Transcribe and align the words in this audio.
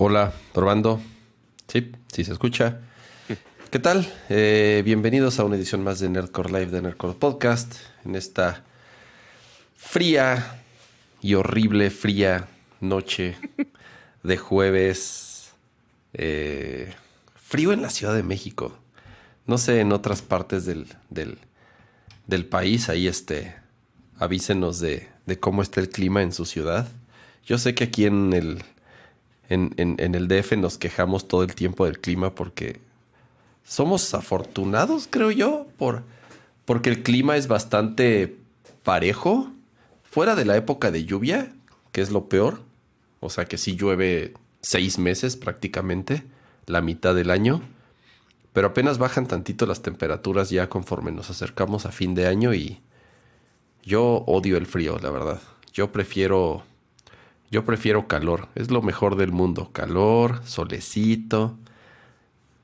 Hola, 0.00 0.32
probando. 0.54 1.00
Sí, 1.66 1.90
sí 2.06 2.22
se 2.22 2.30
escucha. 2.32 2.78
¿Qué 3.72 3.80
tal? 3.80 4.08
Eh, 4.28 4.82
bienvenidos 4.84 5.40
a 5.40 5.44
una 5.44 5.56
edición 5.56 5.82
más 5.82 5.98
de 5.98 6.08
Nerdcore 6.08 6.50
Live 6.52 6.66
de 6.70 6.82
Nerdcore 6.82 7.14
Podcast. 7.14 7.74
En 8.04 8.14
esta 8.14 8.62
fría 9.76 10.62
y 11.20 11.34
horrible, 11.34 11.90
fría 11.90 12.46
noche 12.80 13.36
de 14.22 14.36
jueves. 14.36 15.50
eh, 16.12 16.94
frío 17.34 17.72
en 17.72 17.82
la 17.82 17.90
Ciudad 17.90 18.14
de 18.14 18.22
México. 18.22 18.78
No 19.46 19.58
sé, 19.58 19.80
en 19.80 19.92
otras 19.92 20.22
partes 20.22 20.64
del, 20.64 20.86
del, 21.10 21.38
del 22.28 22.46
país, 22.46 22.88
ahí 22.88 23.08
este, 23.08 23.56
avísenos 24.16 24.78
de, 24.78 25.08
de 25.26 25.40
cómo 25.40 25.60
está 25.60 25.80
el 25.80 25.88
clima 25.88 26.22
en 26.22 26.32
su 26.32 26.44
ciudad. 26.44 26.86
Yo 27.44 27.58
sé 27.58 27.74
que 27.74 27.82
aquí 27.84 28.04
en 28.04 28.32
el, 28.32 28.62
en, 29.48 29.96
el 29.98 30.28
DF 30.28 30.52
nos 30.56 30.78
quejamos 30.78 31.26
todo 31.26 31.42
el 31.42 31.54
tiempo 31.54 31.86
del 31.86 32.00
clima 32.00 32.34
porque 32.34 32.80
somos 33.64 34.12
afortunados, 34.14 35.08
creo 35.10 35.30
yo, 35.30 35.66
por, 35.78 36.02
porque 36.64 36.90
el 36.90 37.02
clima 37.02 37.36
es 37.36 37.48
bastante 37.48 38.36
parejo. 38.82 39.50
Fuera 40.02 40.34
de 40.34 40.44
la 40.44 40.56
época 40.56 40.90
de 40.90 41.04
lluvia, 41.04 41.52
que 41.92 42.00
es 42.00 42.10
lo 42.10 42.28
peor. 42.28 42.60
O 43.20 43.30
sea 43.30 43.46
que 43.46 43.58
sí 43.58 43.76
llueve 43.76 44.34
seis 44.60 44.98
meses 44.98 45.36
prácticamente, 45.36 46.24
la 46.66 46.80
mitad 46.80 47.14
del 47.14 47.30
año. 47.30 47.62
Pero 48.52 48.68
apenas 48.68 48.98
bajan 48.98 49.28
tantito 49.28 49.66
las 49.66 49.82
temperaturas 49.82 50.50
ya 50.50 50.68
conforme 50.68 51.12
nos 51.12 51.30
acercamos 51.30 51.86
a 51.86 51.92
fin 51.92 52.14
de 52.14 52.26
año 52.26 52.54
y 52.54 52.80
yo 53.84 54.24
odio 54.26 54.56
el 54.56 54.66
frío, 54.66 54.98
la 54.98 55.10
verdad. 55.10 55.40
Yo 55.72 55.92
prefiero 55.92 56.64
yo 57.50 57.64
prefiero 57.64 58.08
calor, 58.08 58.48
es 58.54 58.70
lo 58.70 58.82
mejor 58.82 59.16
del 59.16 59.32
mundo. 59.32 59.70
Calor, 59.72 60.42
solecito, 60.44 61.56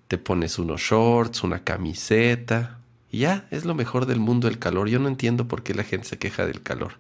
te 0.09 0.19
pones 0.19 0.59
unos 0.59 0.81
shorts, 0.81 1.43
una 1.43 1.65
camiseta 1.65 2.79
y 3.11 3.21
ya, 3.21 3.47
es 3.51 3.65
lo 3.65 3.75
mejor 3.75 4.07
del 4.07 4.19
mundo 4.19 4.49
el 4.49 4.59
calor. 4.59 4.89
Yo 4.89 4.99
no 4.99 5.09
entiendo 5.09 5.49
por 5.49 5.63
qué 5.63 5.73
la 5.73 5.85
gente 5.85 6.09
se 6.09 6.19
queja 6.19 6.47
del 6.47 6.63
calor. 6.63 6.95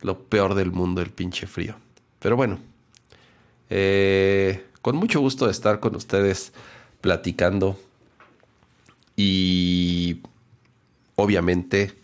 Lo 0.00 0.18
peor 0.24 0.54
del 0.54 0.72
mundo, 0.72 1.00
el 1.00 1.10
pinche 1.10 1.46
frío. 1.46 1.76
Pero 2.18 2.36
bueno, 2.36 2.58
eh, 3.70 4.66
con 4.82 4.96
mucho 4.96 5.20
gusto 5.20 5.46
de 5.46 5.52
estar 5.52 5.78
con 5.78 5.94
ustedes 5.94 6.52
platicando 7.00 7.78
y 9.14 10.20
obviamente 11.14 11.94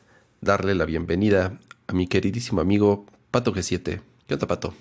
darle 0.41 0.75
la 0.75 0.85
bienvenida 0.85 1.59
a 1.89 1.93
mi 1.93 2.07
queridísimo 2.07 2.61
amigo 2.61 3.07
Pato 3.31 3.53
G7. 3.53 4.01
¿Qué 4.27 4.35
onda, 4.35 4.47
Pato? 4.47 4.75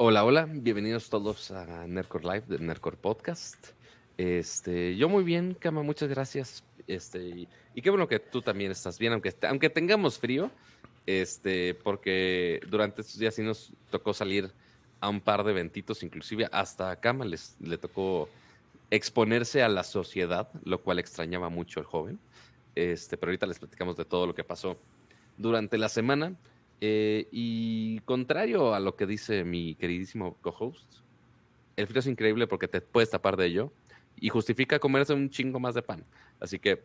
Hola, 0.00 0.24
hola, 0.24 0.48
bienvenidos 0.48 1.10
todos 1.10 1.50
a 1.50 1.84
Nerdcore 1.88 2.22
Live 2.22 2.44
de 2.46 2.60
Nerdcore 2.60 2.96
Podcast. 2.96 3.70
Este, 4.16 4.94
yo 4.94 5.08
muy 5.08 5.24
bien, 5.24 5.54
Cama, 5.54 5.82
muchas 5.82 6.08
gracias. 6.08 6.62
Este, 6.86 7.18
y, 7.18 7.48
y 7.74 7.82
qué 7.82 7.90
bueno 7.90 8.06
que 8.06 8.20
tú 8.20 8.40
también 8.40 8.70
estás 8.70 8.96
bien, 8.96 9.12
aunque, 9.12 9.34
aunque 9.48 9.70
tengamos 9.70 10.20
frío, 10.20 10.52
este, 11.04 11.74
porque 11.74 12.60
durante 12.70 13.00
estos 13.00 13.18
días 13.18 13.34
sí 13.34 13.42
nos 13.42 13.72
tocó 13.90 14.14
salir 14.14 14.52
a 15.00 15.08
un 15.08 15.20
par 15.20 15.42
de 15.42 15.50
eventitos, 15.50 16.04
inclusive 16.04 16.48
hasta 16.52 16.92
a 16.92 17.00
Cama 17.00 17.24
les, 17.24 17.56
le 17.58 17.76
tocó 17.76 18.28
exponerse 18.92 19.64
a 19.64 19.68
la 19.68 19.82
sociedad, 19.82 20.48
lo 20.62 20.80
cual 20.80 21.00
extrañaba 21.00 21.48
mucho 21.48 21.80
el 21.80 21.86
joven. 21.86 22.20
Este, 22.76 23.16
pero 23.16 23.30
ahorita 23.30 23.46
les 23.46 23.58
platicamos 23.58 23.96
de 23.96 24.04
todo 24.04 24.28
lo 24.28 24.34
que 24.36 24.44
pasó 24.44 24.78
durante 25.36 25.76
la 25.76 25.88
semana. 25.88 26.36
Eh, 26.80 27.28
y 27.32 27.98
contrario 28.00 28.74
a 28.74 28.80
lo 28.80 28.94
que 28.96 29.06
dice 29.06 29.44
mi 29.44 29.74
queridísimo 29.74 30.36
co-host, 30.40 31.00
el 31.76 31.86
frío 31.86 32.00
es 32.00 32.06
increíble 32.06 32.46
porque 32.46 32.68
te 32.68 32.80
puedes 32.80 33.10
tapar 33.10 33.36
de 33.36 33.46
ello 33.46 33.72
y 34.16 34.28
justifica 34.28 34.78
comerse 34.78 35.12
un 35.14 35.30
chingo 35.30 35.60
más 35.60 35.74
de 35.74 35.82
pan. 35.82 36.04
Así 36.40 36.58
que 36.58 36.84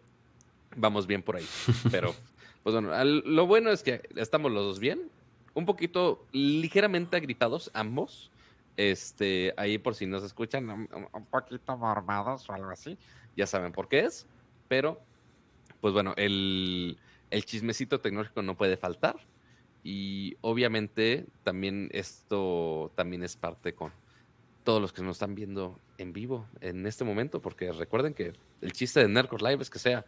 vamos 0.75 1.07
bien 1.07 1.21
por 1.23 1.35
ahí. 1.35 1.45
Pero, 1.91 2.13
pues 2.63 2.73
bueno, 2.73 2.91
al- 2.93 3.19
lo 3.25 3.45
bueno 3.47 3.71
es 3.71 3.83
que 3.83 4.01
estamos 4.15 4.51
los 4.51 4.63
dos 4.63 4.79
bien, 4.79 5.09
un 5.53 5.65
poquito 5.65 6.25
ligeramente 6.31 7.15
agripados 7.17 7.69
ambos. 7.73 8.31
Este, 8.75 9.53
ahí 9.57 9.77
por 9.77 9.93
si 9.93 10.07
nos 10.07 10.23
escuchan 10.23 10.67
un, 10.69 10.89
un- 10.93 11.07
un 11.13 11.25
poquito 11.27 11.77
mormados 11.77 12.49
o 12.49 12.53
algo 12.53 12.71
así, 12.71 12.97
ya 13.35 13.45
saben 13.45 13.71
por 13.71 13.87
qué 13.87 13.99
es. 14.01 14.25
Pero, 14.67 14.99
pues 15.81 15.93
bueno, 15.93 16.13
el, 16.17 16.97
el 17.29 17.45
chismecito 17.45 17.99
tecnológico 17.99 18.41
no 18.41 18.57
puede 18.57 18.77
faltar. 18.77 19.15
Y 19.83 20.37
obviamente 20.41 21.25
también 21.43 21.89
esto 21.91 22.91
también 22.95 23.23
es 23.23 23.35
parte 23.35 23.73
con 23.73 23.91
todos 24.63 24.81
los 24.81 24.93
que 24.93 25.01
nos 25.01 25.17
están 25.17 25.35
viendo 25.35 25.77
en 25.97 26.13
vivo 26.13 26.47
en 26.61 26.85
este 26.87 27.03
momento, 27.03 27.41
porque 27.41 27.71
recuerden 27.71 28.13
que 28.13 28.33
el 28.61 28.71
chiste 28.71 29.01
de 29.01 29.09
Nerdcore 29.09 29.51
Live 29.51 29.61
es 29.61 29.69
que 29.69 29.79
sea 29.79 30.05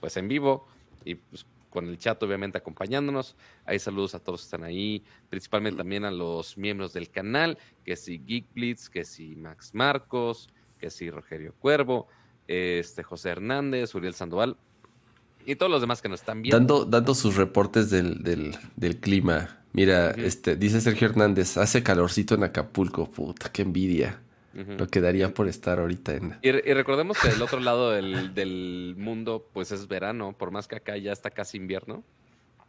pues 0.00 0.16
en 0.18 0.28
vivo 0.28 0.66
y 1.04 1.14
pues 1.14 1.46
con 1.70 1.88
el 1.88 1.98
chat 1.98 2.22
obviamente 2.22 2.58
acompañándonos. 2.58 3.36
Hay 3.64 3.78
saludos 3.78 4.14
a 4.14 4.18
todos 4.18 4.40
que 4.40 4.44
están 4.44 4.64
ahí, 4.64 5.02
principalmente 5.28 5.78
también 5.78 6.04
a 6.04 6.10
los 6.10 6.56
miembros 6.56 6.92
del 6.92 7.10
canal, 7.10 7.58
que 7.84 7.96
si 7.96 8.18
Geek 8.18 8.52
Blitz, 8.54 8.88
que 8.88 9.04
si 9.04 9.36
Max 9.36 9.74
Marcos, 9.74 10.48
que 10.78 10.90
si 10.90 11.10
Rogerio 11.10 11.54
Cuervo, 11.54 12.08
este 12.46 13.02
José 13.02 13.30
Hernández, 13.30 13.94
Uriel 13.94 14.14
Sandoval 14.14 14.56
y 15.46 15.56
todos 15.56 15.70
los 15.72 15.80
demás 15.80 16.02
que 16.02 16.08
nos 16.08 16.20
están 16.20 16.42
viendo. 16.42 16.58
Dando, 16.58 16.84
dando 16.84 17.14
sus 17.14 17.36
reportes 17.36 17.90
del, 17.90 18.22
del- 18.22 18.56
del 18.76 18.96
clima. 18.98 19.58
Mira, 19.72 20.10
este, 20.12 20.56
dice 20.56 20.80
Sergio 20.80 21.08
Hernández, 21.08 21.56
hace 21.58 21.82
calorcito 21.82 22.34
en 22.34 22.44
Acapulco. 22.44 23.10
Puta, 23.10 23.50
qué 23.52 23.62
envidia. 23.62 24.20
Lo 24.78 24.86
que 24.88 25.02
daría 25.02 25.34
por 25.34 25.48
estar 25.48 25.78
ahorita 25.78 26.14
en... 26.14 26.38
Y, 26.40 26.50
re- 26.50 26.62
y 26.66 26.72
recordemos 26.72 27.18
que 27.20 27.28
del 27.28 27.42
otro 27.42 27.60
lado 27.60 27.90
del, 27.90 28.32
del 28.32 28.94
mundo, 28.96 29.50
pues 29.52 29.70
es 29.70 29.86
verano, 29.86 30.32
por 30.32 30.50
más 30.50 30.66
que 30.66 30.76
acá 30.76 30.96
ya 30.96 31.12
está 31.12 31.28
casi 31.28 31.58
invierno, 31.58 32.02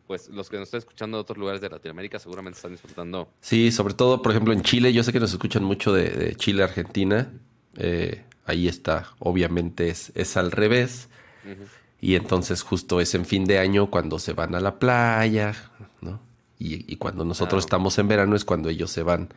pues 0.06 0.28
los 0.28 0.50
que 0.50 0.58
nos 0.58 0.68
están 0.68 0.80
escuchando 0.80 1.16
de 1.16 1.22
otros 1.22 1.38
lugares 1.38 1.62
de 1.62 1.70
Latinoamérica 1.70 2.20
seguramente 2.20 2.58
están 2.58 2.72
disfrutando. 2.74 3.30
Sí, 3.40 3.72
sobre 3.72 3.94
todo, 3.94 4.22
por 4.22 4.34
ejemplo, 4.34 4.52
en 4.52 4.64
Chile. 4.64 4.92
Yo 4.92 5.02
sé 5.02 5.14
que 5.14 5.22
nos 5.22 5.32
escuchan 5.32 5.64
mucho 5.64 5.94
de, 5.94 6.10
de 6.10 6.36
Chile, 6.36 6.64
Argentina. 6.64 7.32
Eh, 7.78 8.22
ahí 8.46 8.68
está, 8.68 9.08
obviamente 9.20 9.88
es, 9.88 10.12
es 10.14 10.36
al 10.36 10.52
revés. 10.52 11.08
Ujú. 11.46 11.64
Y 12.00 12.16
entonces 12.16 12.62
justo 12.62 13.02
es 13.02 13.16
en 13.16 13.26
fin 13.26 13.46
de 13.46 13.60
año 13.60 13.90
cuando 13.90 14.20
se 14.20 14.34
van 14.34 14.54
a 14.56 14.60
la 14.60 14.78
playa, 14.80 15.56
¿no? 16.02 16.20
Y, 16.60 16.92
y 16.92 16.98
cuando 16.98 17.26
nosotros 17.26 17.64
Ah. 17.64 17.66
estamos 17.66 17.98
en 18.00 18.08
verano 18.08 18.36
es 18.36 18.46
cuando 18.46 18.70
ellos 18.70 18.92
se 18.92 19.04
van 19.04 19.30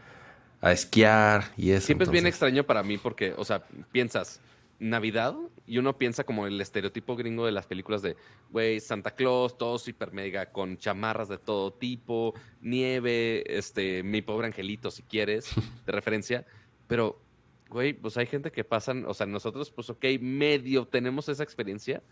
a 0.61 0.73
esquiar 0.73 1.53
y 1.57 1.71
eso. 1.71 1.87
Siempre 1.87 2.05
es 2.05 2.11
bien 2.11 2.27
extraño 2.27 2.65
para 2.65 2.83
mí 2.83 2.99
porque, 2.99 3.33
o 3.37 3.45
sea, 3.45 3.65
piensas 3.93 4.41
Navidad 4.79 5.35
y 5.67 5.79
uno 5.79 5.97
piensa 5.99 6.25
como 6.25 6.47
el 6.47 6.61
estereotipo 6.61 7.17
gringo 7.17 7.45
de 7.47 7.53
las 7.53 7.67
películas 7.67 8.03
de, 8.03 8.17
güey, 8.51 8.81
Santa 8.81 9.11
Claus, 9.13 9.57
todos 9.57 9.87
hiper 9.89 10.13
mega 10.13 10.47
con 10.47 10.79
chamarras 10.79 11.29
de 11.29 11.39
todo 11.39 11.73
tipo, 11.73 12.35
nieve, 12.61 13.43
este, 13.59 14.03
mi 14.03 14.23
pobre 14.23 14.47
angelito 14.47 14.91
si 14.91 15.03
quieres, 15.03 15.51
de 15.87 15.93
referencia, 15.93 16.47
pero, 16.87 17.21
güey, 17.69 17.93
pues 17.93 18.17
hay 18.17 18.27
gente 18.27 18.51
que 18.51 18.65
pasan, 18.65 19.05
o 19.07 19.15
sea, 19.15 19.27
nosotros, 19.27 19.71
pues, 19.71 19.91
ok, 19.91 20.05
medio 20.21 20.87
tenemos 20.87 21.29
esa 21.29 21.43
experiencia, 21.43 22.03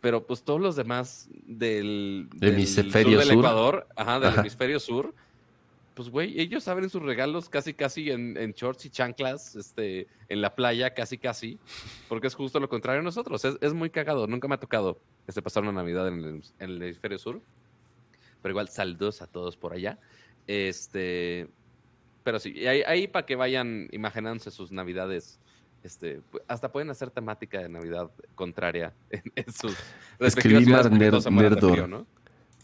pero 0.00 0.26
pues 0.26 0.42
todos 0.42 0.60
los 0.60 0.76
demás 0.76 1.28
del, 1.46 2.28
del 2.34 2.54
Hemisferio 2.54 3.18
sur 3.18 3.18
del 3.18 3.28
sur. 3.28 3.38
Ecuador, 3.38 3.86
ajá, 3.96 4.20
del 4.20 4.28
Ajá. 4.28 4.40
hemisferio 4.40 4.78
sur, 4.80 5.14
pues, 5.94 6.10
güey, 6.10 6.40
ellos 6.40 6.68
abren 6.68 6.88
sus 6.88 7.02
regalos 7.02 7.48
casi, 7.48 7.74
casi 7.74 8.12
en, 8.12 8.36
en 8.36 8.52
shorts 8.52 8.86
y 8.86 8.90
chanclas, 8.90 9.56
este, 9.56 10.06
en 10.28 10.40
la 10.40 10.54
playa, 10.54 10.94
casi, 10.94 11.18
casi, 11.18 11.58
porque 12.08 12.28
es 12.28 12.36
justo 12.36 12.60
lo 12.60 12.68
contrario 12.68 13.00
a 13.00 13.02
nosotros. 13.02 13.44
Es, 13.44 13.56
es 13.60 13.74
muy 13.74 13.90
cagado. 13.90 14.28
Nunca 14.28 14.46
me 14.46 14.54
ha 14.54 14.60
tocado 14.60 15.00
este, 15.26 15.42
pasar 15.42 15.64
una 15.64 15.72
Navidad 15.72 16.06
en 16.06 16.14
el, 16.20 16.42
en 16.60 16.70
el 16.70 16.82
hemisferio 16.82 17.18
sur, 17.18 17.40
pero 18.40 18.52
igual 18.52 18.68
saludos 18.68 19.22
a 19.22 19.26
todos 19.26 19.56
por 19.56 19.72
allá. 19.72 19.98
Este, 20.46 21.48
pero 22.22 22.38
sí, 22.38 22.64
ahí, 22.68 22.82
ahí 22.86 23.08
para 23.08 23.26
que 23.26 23.34
vayan 23.34 23.88
imaginándose 23.90 24.52
sus 24.52 24.70
Navidades. 24.70 25.40
Este, 25.84 26.20
hasta 26.48 26.72
pueden 26.72 26.90
hacer 26.90 27.10
temática 27.10 27.60
de 27.60 27.68
Navidad 27.68 28.10
contraria 28.34 28.92
en, 29.10 29.22
en 29.36 29.52
sus 29.52 29.76
Escribí 30.18 30.64
porque 30.66 30.88
nerd- 30.88 31.30
nerdor. 31.30 31.88
¿no? 31.88 32.06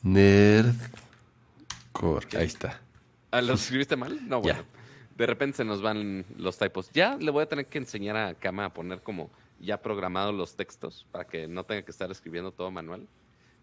Nerdcore. 0.02 0.76
Ahí 2.38 2.46
está. 2.46 2.80
Ah, 3.30 3.40
¿Lo 3.40 3.54
escribiste 3.54 3.96
mal? 3.96 4.28
No, 4.28 4.38
Ya. 4.42 4.54
bueno. 4.54 4.64
De 5.16 5.26
repente 5.26 5.58
se 5.58 5.64
nos 5.64 5.80
van 5.80 6.24
los 6.36 6.58
typos. 6.58 6.90
Ya 6.92 7.16
le 7.16 7.30
voy 7.30 7.44
a 7.44 7.46
tener 7.46 7.66
que 7.66 7.78
enseñar 7.78 8.16
a 8.16 8.34
Kama 8.34 8.64
a 8.64 8.74
poner 8.74 9.00
como 9.00 9.30
ya 9.60 9.80
programados 9.80 10.34
los 10.34 10.56
textos 10.56 11.06
para 11.12 11.24
que 11.24 11.46
no 11.46 11.62
tenga 11.64 11.82
que 11.82 11.92
estar 11.92 12.10
escribiendo 12.10 12.50
todo 12.50 12.72
manual. 12.72 13.06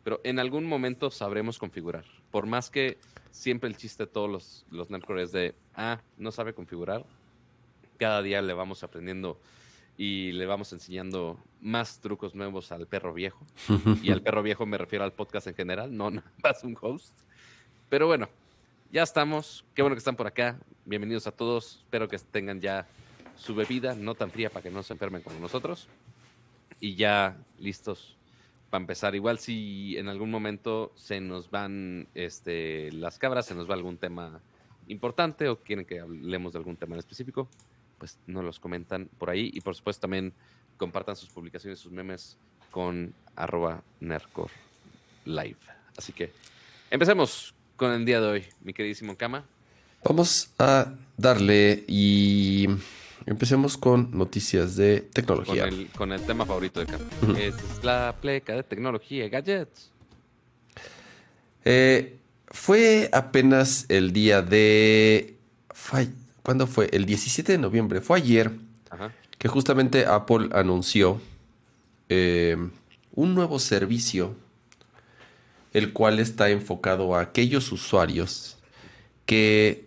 Pero 0.05 0.21
en 0.23 0.39
algún 0.39 0.65
momento 0.65 1.11
sabremos 1.11 1.59
configurar. 1.59 2.05
Por 2.31 2.45
más 2.47 2.69
que 2.69 2.97
siempre 3.31 3.69
el 3.69 3.75
chiste 3.75 4.03
de 4.05 4.07
todos 4.07 4.29
los, 4.29 4.65
los 4.71 4.89
nerdcore 4.89 5.23
es 5.23 5.33
de, 5.33 5.53
ah, 5.75 5.99
no 6.17 6.31
sabe 6.31 6.53
configurar. 6.53 7.05
Cada 8.01 8.23
día 8.23 8.41
le 8.41 8.53
vamos 8.53 8.83
aprendiendo 8.83 9.39
y 9.95 10.31
le 10.31 10.47
vamos 10.47 10.73
enseñando 10.73 11.37
más 11.61 11.99
trucos 11.99 12.33
nuevos 12.33 12.71
al 12.71 12.87
perro 12.87 13.13
viejo. 13.13 13.45
Y 14.01 14.09
al 14.09 14.23
perro 14.23 14.41
viejo 14.41 14.65
me 14.65 14.79
refiero 14.79 15.05
al 15.05 15.13
podcast 15.13 15.45
en 15.45 15.53
general, 15.53 15.95
no 15.95 16.09
nada 16.09 16.31
más 16.43 16.63
un 16.63 16.75
host. 16.81 17.15
Pero 17.89 18.07
bueno, 18.07 18.27
ya 18.91 19.03
estamos. 19.03 19.63
Qué 19.75 19.83
bueno 19.83 19.93
que 19.93 19.99
están 19.99 20.15
por 20.15 20.25
acá. 20.25 20.57
Bienvenidos 20.83 21.27
a 21.27 21.31
todos. 21.31 21.83
Espero 21.83 22.07
que 22.07 22.17
tengan 22.17 22.59
ya 22.59 22.87
su 23.37 23.53
bebida, 23.53 23.93
no 23.93 24.15
tan 24.15 24.31
fría 24.31 24.49
para 24.49 24.63
que 24.63 24.71
no 24.71 24.81
se 24.81 24.93
enfermen 24.93 25.21
como 25.21 25.39
nosotros. 25.39 25.87
Y 26.79 26.95
ya 26.95 27.37
listos 27.59 28.17
para 28.71 28.81
empezar. 28.81 29.13
Igual 29.13 29.37
si 29.37 29.95
en 29.99 30.09
algún 30.09 30.31
momento 30.31 30.91
se 30.95 31.21
nos 31.21 31.51
van 31.51 32.07
este, 32.15 32.91
las 32.93 33.19
cabras, 33.19 33.45
se 33.45 33.53
nos 33.53 33.69
va 33.69 33.75
algún 33.75 33.97
tema 33.97 34.41
importante 34.87 35.49
o 35.49 35.59
quieren 35.59 35.85
que 35.85 35.99
hablemos 35.99 36.53
de 36.53 36.57
algún 36.57 36.77
tema 36.77 36.95
en 36.95 36.99
específico, 36.99 37.47
pues 38.01 38.17
nos 38.25 38.43
los 38.43 38.59
comentan 38.59 39.07
por 39.19 39.29
ahí. 39.29 39.51
Y 39.53 39.61
por 39.61 39.75
supuesto 39.75 40.01
también 40.01 40.33
compartan 40.75 41.15
sus 41.15 41.29
publicaciones, 41.29 41.77
sus 41.77 41.91
memes 41.91 42.35
con 42.71 43.13
arroba 43.35 43.83
Nercor 43.99 44.49
Live. 45.25 45.59
Así 45.95 46.11
que 46.11 46.31
empecemos 46.89 47.53
con 47.75 47.91
el 47.91 48.03
día 48.03 48.19
de 48.19 48.27
hoy, 48.27 48.45
mi 48.63 48.73
queridísimo 48.73 49.15
Kama. 49.15 49.45
Vamos 50.03 50.49
a 50.57 50.91
darle 51.15 51.83
y 51.87 52.67
empecemos 53.27 53.77
con 53.77 54.09
noticias 54.17 54.75
de 54.75 55.01
tecnología. 55.01 55.69
Con 55.95 56.11
el, 56.11 56.25
tema 56.25 56.43
favorito 56.43 56.79
de 56.79 56.87
Kama. 56.87 57.05
Es 57.37 57.83
la 57.83 58.15
pleca 58.19 58.55
de 58.55 58.63
tecnología, 58.63 59.29
gadgets. 59.29 59.91
Eh, 61.65 62.17
fue 62.47 63.11
apenas 63.13 63.85
el 63.89 64.11
día 64.11 64.41
de... 64.41 65.35
¿Cuándo 66.43 66.67
fue? 66.67 66.89
El 66.91 67.05
17 67.05 67.51
de 67.51 67.57
noviembre. 67.57 68.01
Fue 68.01 68.17
ayer 68.17 68.51
que 69.37 69.47
justamente 69.47 70.05
Apple 70.05 70.49
anunció 70.53 71.21
eh, 72.09 72.57
un 73.13 73.35
nuevo 73.35 73.59
servicio, 73.59 74.35
el 75.73 75.93
cual 75.93 76.19
está 76.19 76.49
enfocado 76.49 77.15
a 77.15 77.21
aquellos 77.21 77.71
usuarios 77.71 78.57
que 79.25 79.85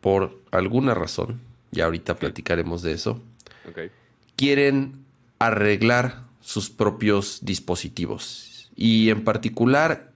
por 0.00 0.40
alguna 0.50 0.94
razón, 0.94 1.40
y 1.70 1.80
ahorita 1.80 2.16
platicaremos 2.16 2.82
de 2.82 2.92
eso, 2.92 3.22
quieren 4.36 5.04
arreglar 5.38 6.24
sus 6.40 6.68
propios 6.68 7.38
dispositivos. 7.42 8.70
Y 8.74 9.10
en 9.10 9.22
particular 9.22 10.10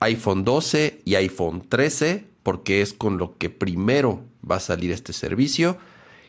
iPhone 0.00 0.44
12 0.44 1.02
y 1.04 1.16
iPhone 1.16 1.64
13, 1.68 2.24
porque 2.48 2.80
es 2.80 2.94
con 2.94 3.18
lo 3.18 3.36
que 3.36 3.50
primero 3.50 4.22
va 4.50 4.56
a 4.56 4.60
salir 4.60 4.90
este 4.90 5.12
servicio. 5.12 5.76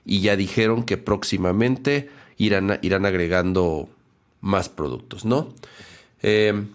Y 0.04 0.20
ya 0.20 0.36
dijeron 0.36 0.84
que 0.84 0.98
próximamente 0.98 2.10
irán, 2.36 2.78
irán 2.82 3.06
agregando 3.06 3.88
más 4.42 4.68
productos, 4.68 5.24
¿no? 5.24 5.54
Eh, 6.22 6.66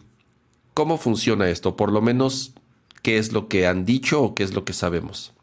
¿Cómo 0.73 0.97
funciona 0.97 1.51
esto? 1.51 1.77
Por 1.77 1.93
lo 1.93 2.01
menos, 2.01 2.55
¿qué 3.03 3.19
es 3.19 3.35
lo 3.35 3.49
que 3.49 3.67
han 3.67 3.85
dicho 3.85 4.23
o 4.23 4.35
qué 4.35 4.45
es 4.45 4.55
lo 4.55 4.65
que 4.65 4.73
sabemos? 4.73 5.35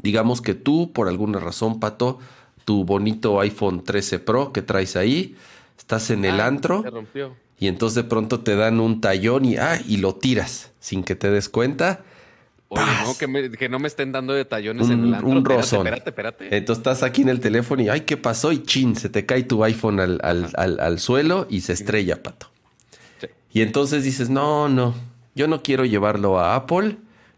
Digamos 0.00 0.40
que 0.40 0.54
tú, 0.54 0.92
por 0.92 1.08
alguna 1.08 1.40
razón, 1.40 1.80
Pato, 1.80 2.20
tu 2.64 2.84
bonito 2.84 3.40
iPhone 3.40 3.82
13 3.82 4.20
Pro 4.20 4.52
que 4.52 4.62
traes 4.62 4.94
ahí, 4.94 5.34
estás 5.76 6.10
en 6.10 6.24
el 6.24 6.40
ah, 6.40 6.46
antro 6.46 6.84
y 7.58 7.66
entonces 7.66 7.96
de 7.96 8.04
pronto 8.04 8.38
te 8.38 8.54
dan 8.54 8.78
un 8.78 9.00
tallón 9.00 9.46
y, 9.46 9.56
ah, 9.56 9.82
y 9.84 9.96
lo 9.96 10.14
tiras 10.14 10.70
sin 10.78 11.02
que 11.02 11.16
te 11.16 11.28
des 11.28 11.48
cuenta. 11.48 12.04
Oye, 12.68 12.82
no, 13.04 13.50
que, 13.56 13.68
no 13.68 13.78
me 13.78 13.86
estén 13.86 14.10
dando 14.10 14.32
detallones 14.32 14.90
en 14.90 15.04
el 15.04 15.14
antro. 15.14 15.28
Un 15.28 15.44
rozón. 15.44 15.86
Espérate, 15.86 16.10
espérate, 16.10 16.56
Entonces 16.56 16.80
estás 16.80 17.02
aquí 17.02 17.22
en 17.22 17.28
el 17.28 17.38
teléfono 17.38 17.82
y, 17.82 17.88
ay, 17.88 18.00
¿qué 18.00 18.16
pasó? 18.16 18.50
Y 18.50 18.62
chin, 18.62 18.96
se 18.96 19.08
te 19.08 19.24
cae 19.24 19.44
tu 19.44 19.62
iPhone 19.62 20.00
al, 20.00 20.20
al, 20.22 20.98
suelo 20.98 21.46
y 21.48 21.60
se 21.60 21.72
estrella, 21.72 22.22
pato. 22.22 22.50
Y 23.52 23.62
entonces 23.62 24.04
dices, 24.04 24.28
no, 24.28 24.68
no, 24.68 24.94
yo 25.34 25.46
no 25.46 25.62
quiero 25.62 25.84
llevarlo 25.84 26.38
a 26.38 26.56
Apple 26.56 26.96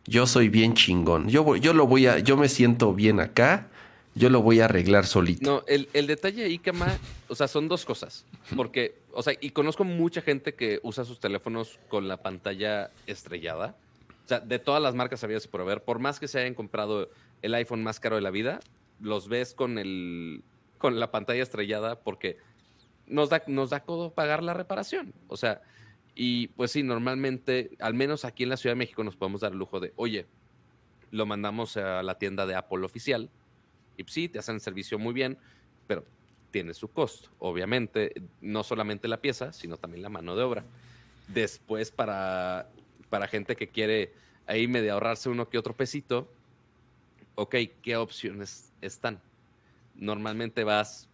yo 0.09 0.27
soy 0.27 0.49
bien 0.49 0.75
chingón. 0.75 1.29
Yo, 1.29 1.57
yo 1.57 1.73
lo 1.75 1.87
voy 1.87 2.07
a, 2.07 2.19
yo 2.19 2.37
me 2.37 2.49
siento 2.49 2.95
bien 2.95 3.21
acá, 3.21 3.69
yo 4.15 4.31
lo 4.31 4.41
voy 4.41 4.61
a 4.61 4.65
arreglar 4.65 5.07
solito. 5.07 5.49
No, 5.49 5.65
el, 5.69 5.89
el 5.93 6.07
detalle 6.07 6.45
ahí, 6.45 6.59
Kama, 6.59 6.99
o 7.29 7.35
sea, 7.35 7.47
son 7.47 7.69
dos 7.69 7.85
cosas. 7.85 8.25
Porque, 8.57 8.95
o 9.13 9.23
sea, 9.23 9.35
y 9.39 9.51
conozco 9.51 9.85
mucha 9.85 10.23
gente 10.23 10.55
que 10.55 10.81
usa 10.83 11.05
sus 11.05 11.21
teléfonos 11.21 11.79
con 11.89 12.09
la 12.09 12.17
pantalla 12.17 12.91
estrellada. 13.07 13.77
O 14.29 14.31
sea, 14.31 14.41
de 14.41 14.59
todas 14.59 14.83
las 14.83 14.95
marcas 14.95 15.25
habías 15.25 15.47
por 15.47 15.65
ver, 15.65 15.83
por 15.83 16.01
más 16.01 16.21
que 16.21 16.29
se 16.29 16.39
hayan 16.39 16.53
comprado 16.53 17.09
el 17.41 17.55
iPhone 17.55 17.83
más 17.83 17.99
caro 17.99 18.17
de 18.17 18.21
la 18.21 18.31
vida, 18.31 18.61
los 19.01 19.27
ves 19.27 19.55
con 19.55 19.79
el 19.79 20.45
con 20.77 21.01
la 21.01 21.11
pantalla 21.11 21.43
estrellada 21.43 21.99
porque 22.01 22.37
nos 23.07 23.31
da, 23.31 23.43
nos 23.47 23.71
da 23.71 23.81
codo 23.81 24.13
pagar 24.13 24.43
la 24.43 24.53
reparación. 24.53 25.15
O 25.29 25.39
sea, 25.39 25.63
y 26.15 26.49
pues 26.49 26.73
sí, 26.73 26.83
normalmente, 26.83 27.71
al 27.81 27.95
menos 27.95 28.27
aquí 28.27 28.43
en 28.43 28.51
la 28.51 28.59
Ciudad 28.59 28.73
de 28.73 28.81
México, 28.81 29.03
nos 29.03 29.17
podemos 29.17 29.41
dar 29.41 29.53
el 29.53 29.59
lujo 29.59 29.81
de, 29.81 29.95
oye, 29.97 30.27
lo 31.11 31.25
mandamos 31.25 31.79
a 31.79 32.03
la 32.03 32.19
tienda 32.19 32.45
de 32.45 32.55
Apple 32.55 32.85
oficial. 32.85 33.31
Y 33.97 34.03
pues 34.03 34.13
sí, 34.13 34.29
te 34.29 34.39
hacen 34.39 34.61
servicio 34.61 34.99
muy 34.99 35.15
bien, 35.15 35.39
pero 35.87 36.05
tiene 36.51 36.75
su 36.75 36.89
costo. 36.89 37.31
Obviamente, 37.39 38.13
no 38.43 38.63
solamente 38.63 39.09
la 39.09 39.23
pieza, 39.23 39.55
sino 39.55 39.79
también 39.79 40.03
la 40.03 40.11
mano 40.11 40.37
de 40.37 40.43
obra. 40.43 40.65
Después, 41.29 41.91
para, 41.91 42.69
para 43.09 43.29
gente 43.29 43.57
que 43.57 43.69
quiere 43.69 44.13
ahí 44.47 44.67
medio 44.67 44.95
ahorrarse 44.95 45.29
uno 45.29 45.49
que 45.49 45.59
otro 45.59 45.77
pesito, 45.77 46.29
ok, 47.35 47.55
¿qué 47.83 47.97
opciones 47.97 48.73
están? 48.81 49.21
Normalmente 49.95 50.65
vas 50.65 51.09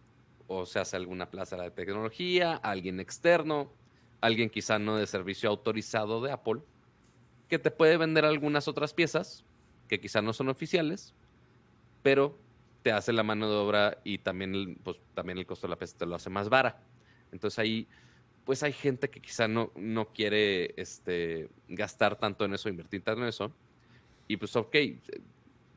o 0.47 0.65
se 0.65 0.79
hace 0.79 0.95
alguna 0.95 1.29
plaza 1.29 1.57
de 1.57 1.71
tecnología, 1.71 2.55
alguien 2.55 2.99
externo, 2.99 3.71
alguien 4.21 4.49
quizá 4.49 4.79
no 4.79 4.97
de 4.97 5.07
servicio 5.07 5.49
autorizado 5.49 6.21
de 6.21 6.31
Apple, 6.31 6.61
que 7.47 7.59
te 7.59 7.71
puede 7.71 7.97
vender 7.97 8.25
algunas 8.25 8.67
otras 8.67 8.93
piezas 8.93 9.43
que 9.87 9.99
quizá 9.99 10.21
no 10.21 10.33
son 10.33 10.49
oficiales, 10.49 11.13
pero 12.01 12.37
te 12.81 12.91
hace 12.91 13.13
la 13.13 13.23
mano 13.23 13.49
de 13.49 13.55
obra 13.55 13.97
y 14.03 14.19
también 14.19 14.53
el, 14.53 14.77
pues, 14.83 14.99
también 15.13 15.37
el 15.37 15.45
costo 15.45 15.67
de 15.67 15.71
la 15.71 15.77
pieza 15.77 15.97
te 15.97 16.05
lo 16.05 16.15
hace 16.15 16.29
más 16.29 16.49
vara. 16.49 16.83
Entonces 17.31 17.59
ahí, 17.59 17.87
pues 18.45 18.61
hay 18.61 18.73
gente 18.73 19.09
que 19.09 19.19
quizá 19.19 19.47
no, 19.47 19.71
no 19.75 20.13
quiere 20.13 20.73
este, 20.77 21.49
gastar 21.67 22.15
tanto 22.17 22.45
en 22.45 22.53
eso, 22.53 22.69
invertir 22.69 23.01
tanto 23.01 23.23
en 23.23 23.27
eso. 23.27 23.51
Y 24.27 24.37
pues, 24.37 24.55
ok, 24.55 24.75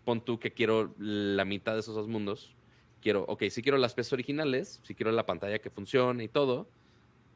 pon 0.04 0.22
tú 0.22 0.38
que 0.38 0.52
quiero 0.52 0.94
la 0.98 1.46
mitad 1.46 1.72
de 1.72 1.80
esos 1.80 1.94
dos 1.94 2.08
mundos. 2.08 2.54
Quiero, 3.00 3.24
ok, 3.26 3.44
sí 3.50 3.62
quiero 3.62 3.78
las 3.78 3.94
piezas 3.94 4.12
originales, 4.12 4.80
sí 4.82 4.94
quiero 4.94 5.12
la 5.12 5.24
pantalla 5.24 5.60
que 5.60 5.70
funcione 5.70 6.24
y 6.24 6.28
todo, 6.28 6.68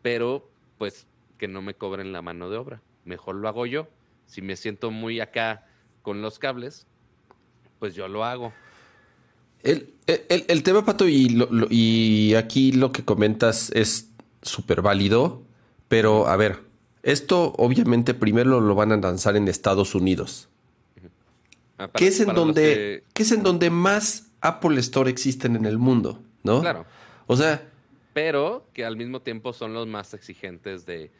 pero 0.02 0.50
pues 0.76 1.06
que 1.38 1.48
no 1.48 1.62
me 1.62 1.74
cobren 1.74 2.12
la 2.12 2.20
mano 2.20 2.50
de 2.50 2.58
obra. 2.58 2.82
Mejor 3.04 3.36
lo 3.36 3.48
hago 3.48 3.64
yo. 3.64 3.88
Si 4.26 4.42
me 4.42 4.56
siento 4.56 4.90
muy 4.90 5.20
acá 5.20 5.66
con 6.02 6.20
los 6.20 6.38
cables, 6.38 6.86
pues 7.78 7.94
yo 7.94 8.06
lo 8.06 8.24
hago. 8.24 8.52
El, 9.62 10.62
tema, 10.64 10.84
Pato, 10.84 11.08
y, 11.08 11.38
y 11.70 12.34
aquí 12.34 12.72
lo 12.72 12.90
que 12.90 13.04
comentas 13.04 13.70
es 13.70 14.11
súper 14.42 14.82
válido, 14.82 15.42
pero 15.88 16.26
a 16.28 16.36
ver, 16.36 16.60
esto 17.02 17.54
obviamente 17.56 18.14
primero 18.14 18.60
lo 18.60 18.74
van 18.74 18.92
a 18.92 18.96
lanzar 18.96 19.36
en 19.36 19.48
Estados 19.48 19.94
Unidos. 19.94 20.48
Ah, 21.78 21.90
¿Qué 21.92 22.08
es 22.08 22.20
en 22.20 22.34
donde, 22.34 23.04
¿qué 23.12 23.22
es 23.22 23.32
en 23.32 23.42
donde 23.42 23.70
más 23.70 24.30
Apple 24.40 24.78
Store 24.80 25.10
existen 25.10 25.56
en 25.56 25.66
el 25.66 25.78
mundo? 25.78 26.20
¿No? 26.42 26.60
Claro. 26.60 26.84
O 27.26 27.36
sea, 27.36 27.68
pero 28.12 28.66
que 28.72 28.84
al 28.84 28.96
mismo 28.96 29.20
tiempo 29.20 29.52
son 29.52 29.74
los 29.74 29.86
más 29.86 30.14
exigentes 30.14 30.84
de, 30.86 31.10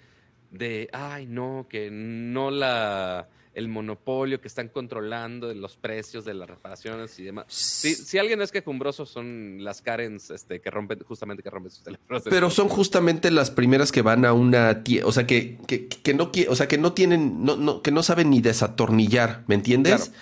de 0.50 0.88
ay, 0.92 1.26
no, 1.26 1.66
que 1.68 1.90
no 1.90 2.50
la 2.50 3.28
el 3.54 3.68
monopolio 3.68 4.40
que 4.40 4.49
están 4.49 4.68
controlando 4.68 5.49
de 5.49 5.54
los 5.54 5.76
precios 5.76 6.25
de 6.25 6.35
las 6.35 6.49
reparaciones 6.49 7.18
y 7.18 7.25
demás. 7.25 7.47
Si, 7.49 7.94
si 7.94 8.18
alguien 8.18 8.40
es 8.40 8.50
quejumbroso 8.50 9.04
son 9.04 9.59
las 9.62 9.82
Karens 9.82 10.30
este, 10.30 10.61
que 10.61 10.71
rompen, 10.71 11.00
justamente 11.00 11.42
que 11.42 11.50
rompen 11.50 11.71
sus 11.71 11.85
teléfonos. 11.85 12.23
Pero 12.25 12.50
son 12.50 12.68
justamente 12.68 13.30
las 13.30 13.50
primeras 13.50 13.92
que 13.92 14.02
van 14.02 14.25
a 14.25 14.32
una 14.32 14.82
tienda, 14.82 15.06
o 15.06 15.12
sea, 15.12 15.26
que, 15.26 15.59
que, 15.66 15.88
que, 15.88 16.14
no, 16.14 16.30
o 16.49 16.56
sea, 16.56 16.68
que 16.68 16.78
no 16.78 16.92
tienen, 16.92 17.44
no, 17.44 17.56
no, 17.56 17.82
que 17.82 17.90
no 17.90 18.02
saben 18.02 18.30
ni 18.30 18.40
desatornillar, 18.40 19.44
¿me 19.47 19.54
entiendes? 19.54 20.12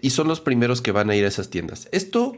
Y 0.00 0.10
son 0.10 0.28
los 0.28 0.40
primeros 0.40 0.82
que 0.82 0.92
van 0.92 1.10
a 1.10 1.16
ir 1.16 1.24
a 1.24 1.28
esas 1.28 1.50
tiendas. 1.50 1.88
Esto... 1.92 2.36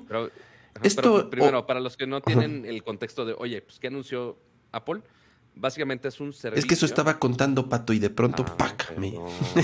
Esto, 0.82 1.30
primero, 1.30 1.66
para 1.66 1.78
los 1.78 1.96
que 1.96 2.04
no 2.04 2.20
tienen 2.20 2.64
el 2.66 2.82
contexto 2.82 3.24
de, 3.24 3.34
oye, 3.38 3.62
pues, 3.62 3.78
¿qué 3.78 3.86
anunció 3.86 4.36
Apple? 4.72 5.02
Básicamente 5.56 6.08
es 6.08 6.20
un 6.20 6.32
servicio. 6.32 6.60
Es 6.60 6.66
que 6.66 6.74
eso 6.74 6.86
estaba 6.86 7.18
contando 7.18 7.68
Pato 7.68 7.92
y 7.92 7.98
de 7.98 8.10
pronto, 8.10 8.44
ah, 8.46 8.56
pácame. 8.56 9.14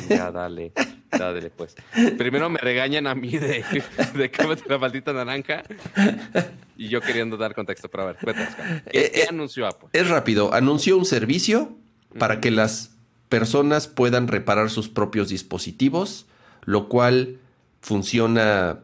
ya, 0.08 0.30
dale, 0.30 0.72
dale, 1.10 1.50
pues. 1.50 1.74
Primero 2.16 2.48
me 2.48 2.58
regañan 2.58 3.06
a 3.06 3.14
mí 3.14 3.30
de, 3.30 3.64
de 4.14 4.30
la 4.66 4.78
maldita 4.78 5.12
naranja 5.12 5.62
y 6.76 6.88
yo 6.88 7.00
queriendo 7.00 7.36
dar 7.36 7.54
contexto. 7.54 7.88
Pero 7.90 8.04
a 8.04 8.06
ver, 8.06 8.16
cuéntanos. 8.22 8.54
¿Qué, 8.90 9.00
eh, 9.00 9.10
¿Qué, 9.12 9.20
eh, 9.22 9.26
anunció 9.28 9.66
Apple? 9.66 9.88
Es 9.92 10.08
rápido. 10.08 10.54
Anunció 10.54 10.96
un 10.96 11.04
servicio 11.04 11.76
para 12.18 12.40
que 12.40 12.50
las 12.50 12.96
personas 13.28 13.86
puedan 13.86 14.28
reparar 14.28 14.70
sus 14.70 14.88
propios 14.88 15.28
dispositivos, 15.28 16.26
lo 16.64 16.88
cual 16.88 17.38
funciona 17.80 18.80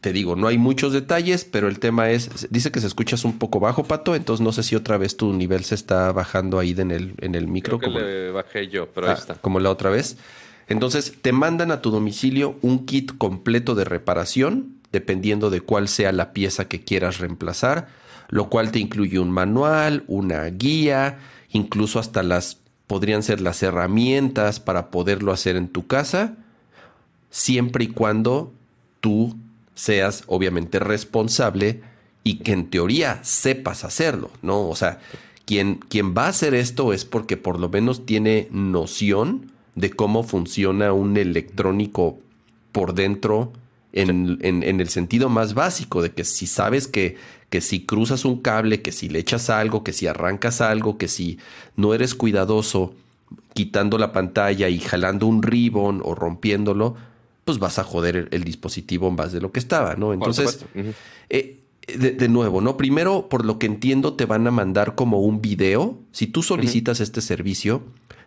te 0.00 0.12
digo, 0.12 0.36
no 0.36 0.46
hay 0.46 0.58
muchos 0.58 0.92
detalles, 0.92 1.44
pero 1.44 1.68
el 1.68 1.78
tema 1.78 2.10
es, 2.10 2.48
dice 2.50 2.70
que 2.70 2.80
se 2.80 2.86
escuchas 2.86 3.24
un 3.24 3.38
poco 3.38 3.60
bajo, 3.60 3.84
Pato, 3.84 4.14
entonces 4.14 4.42
no 4.42 4.52
sé 4.52 4.62
si 4.62 4.74
otra 4.74 4.96
vez 4.96 5.16
tu 5.16 5.32
nivel 5.32 5.64
se 5.64 5.74
está 5.74 6.10
bajando 6.12 6.58
ahí 6.58 6.74
en 6.76 6.90
el, 6.90 7.14
en 7.20 7.34
el 7.34 7.46
micro. 7.48 7.78
Creo 7.78 7.92
que 7.92 8.00
le 8.00 8.30
bajé 8.30 8.68
yo, 8.68 8.88
pero 8.88 9.08
ahí 9.08 9.14
ah, 9.16 9.18
está. 9.18 9.34
Como 9.34 9.60
la 9.60 9.70
otra 9.70 9.90
vez. 9.90 10.16
Entonces, 10.68 11.14
te 11.20 11.32
mandan 11.32 11.70
a 11.70 11.82
tu 11.82 11.90
domicilio 11.90 12.56
un 12.62 12.86
kit 12.86 13.18
completo 13.18 13.74
de 13.74 13.84
reparación 13.84 14.80
dependiendo 14.92 15.50
de 15.50 15.60
cuál 15.60 15.88
sea 15.88 16.12
la 16.12 16.32
pieza 16.32 16.66
que 16.66 16.82
quieras 16.82 17.18
reemplazar, 17.18 17.88
lo 18.28 18.48
cual 18.48 18.72
te 18.72 18.78
incluye 18.78 19.18
un 19.18 19.30
manual, 19.30 20.04
una 20.06 20.44
guía, 20.46 21.18
incluso 21.50 21.98
hasta 21.98 22.22
las 22.22 22.58
podrían 22.86 23.22
ser 23.22 23.40
las 23.40 23.62
herramientas 23.62 24.58
para 24.58 24.90
poderlo 24.90 25.32
hacer 25.32 25.56
en 25.56 25.68
tu 25.68 25.86
casa, 25.86 26.36
siempre 27.30 27.84
y 27.84 27.88
cuando 27.88 28.52
tú 29.00 29.36
seas 29.80 30.24
obviamente 30.26 30.78
responsable 30.78 31.80
y 32.22 32.40
que 32.40 32.52
en 32.52 32.68
teoría 32.68 33.18
sepas 33.22 33.84
hacerlo, 33.84 34.30
¿no? 34.42 34.68
O 34.68 34.76
sea, 34.76 35.00
quien, 35.46 35.76
quien 35.76 36.14
va 36.14 36.26
a 36.26 36.28
hacer 36.28 36.54
esto 36.54 36.92
es 36.92 37.06
porque 37.06 37.38
por 37.38 37.58
lo 37.58 37.70
menos 37.70 38.04
tiene 38.04 38.46
noción 38.50 39.52
de 39.76 39.88
cómo 39.90 40.22
funciona 40.22 40.92
un 40.92 41.16
electrónico 41.16 42.18
por 42.72 42.92
dentro 42.92 43.54
en, 43.92 44.38
en, 44.42 44.80
el 44.80 44.88
sentido 44.90 45.30
más 45.30 45.54
básico, 45.54 46.02
de 46.02 46.10
que 46.10 46.24
si 46.24 46.46
sabes 46.46 46.86
que, 46.86 47.16
que 47.48 47.62
si 47.62 47.86
cruzas 47.86 48.26
un 48.26 48.42
cable, 48.42 48.82
que 48.82 48.92
si 48.92 49.08
le 49.08 49.18
echas 49.18 49.48
algo, 49.48 49.82
que 49.82 49.94
si 49.94 50.06
arrancas 50.06 50.60
algo, 50.60 50.98
que 50.98 51.08
si 51.08 51.38
no 51.74 51.94
eres 51.94 52.14
cuidadoso 52.14 52.94
quitando 53.54 53.96
la 53.96 54.12
pantalla 54.12 54.68
y 54.68 54.78
jalando 54.78 55.26
un 55.26 55.42
ribbon 55.42 56.02
o 56.04 56.14
rompiéndolo, 56.14 56.96
pues 57.44 57.58
vas 57.58 57.78
a 57.78 57.84
joder 57.84 58.28
el, 58.30 58.44
dispositivo 58.44 59.10
más 59.10 59.32
de 59.32 59.40
lo 59.40 59.52
que 59.52 59.60
estaba, 59.60 59.96
¿no? 59.96 60.12
Entonces, 60.12 60.64
eh, 61.28 61.60
de, 61.86 62.28
nuevo, 62.28 62.60
¿no? 62.60 62.76
Primero, 62.76 63.28
por 63.28 63.44
lo 63.44 63.58
que 63.58 63.66
entiendo, 63.66 64.14
te 64.14 64.26
van 64.26 64.46
a 64.46 64.50
mandar 64.50 64.94
como 64.94 65.20
un 65.20 65.40
video. 65.40 65.98
Si 66.12 66.26
tú 66.26 66.42
solicitas 66.42 67.00
este 67.00 67.20
servicio, 67.20 67.82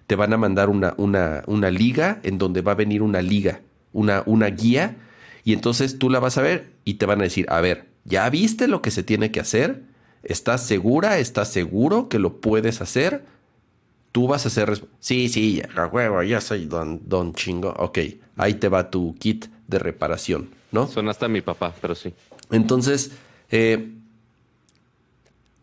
te 0.07 0.15
van 0.15 0.33
a 0.33 0.37
mandar 0.37 0.69
una, 0.69 0.93
una, 0.97 1.43
una 1.47 1.71
liga 1.71 2.19
en 2.23 2.37
donde 2.37 2.61
va 2.61 2.73
a 2.73 2.75
venir 2.75 3.01
una 3.01 3.21
liga, 3.21 3.61
una, 3.93 4.23
una 4.25 4.47
guía 4.47 4.97
y 5.43 5.53
entonces 5.53 5.99
tú 5.99 6.09
la 6.09 6.19
vas 6.19 6.37
a 6.37 6.41
ver 6.41 6.71
y 6.85 6.95
te 6.95 7.05
van 7.05 7.19
a 7.19 7.23
decir, 7.23 7.45
a 7.49 7.61
ver, 7.61 7.87
¿ya 8.05 8.29
viste 8.29 8.67
lo 8.67 8.81
que 8.81 8.91
se 8.91 9.03
tiene 9.03 9.31
que 9.31 9.39
hacer? 9.39 9.83
¿Estás 10.23 10.65
segura? 10.65 11.19
¿Estás 11.19 11.51
seguro 11.51 12.07
que 12.07 12.19
lo 12.19 12.39
puedes 12.39 12.81
hacer? 12.81 13.25
Tú 14.13 14.27
vas 14.27 14.45
a 14.45 14.47
hacer... 14.47 14.81
Sí, 15.01 15.27
sí, 15.27 15.61
a 15.75 15.87
huevo, 15.87 16.23
ya 16.23 16.39
soy 16.39 16.65
don, 16.65 17.01
don 17.03 17.33
chingo. 17.33 17.73
Ok, 17.77 17.99
ahí 18.37 18.53
te 18.53 18.69
va 18.69 18.89
tu 18.89 19.15
kit 19.15 19.47
de 19.67 19.79
reparación, 19.79 20.49
¿no? 20.71 20.87
Son 20.87 21.09
hasta 21.09 21.27
mi 21.27 21.41
papá, 21.41 21.73
pero 21.81 21.95
sí. 21.95 22.13
Entonces, 22.51 23.11
eh, 23.51 23.91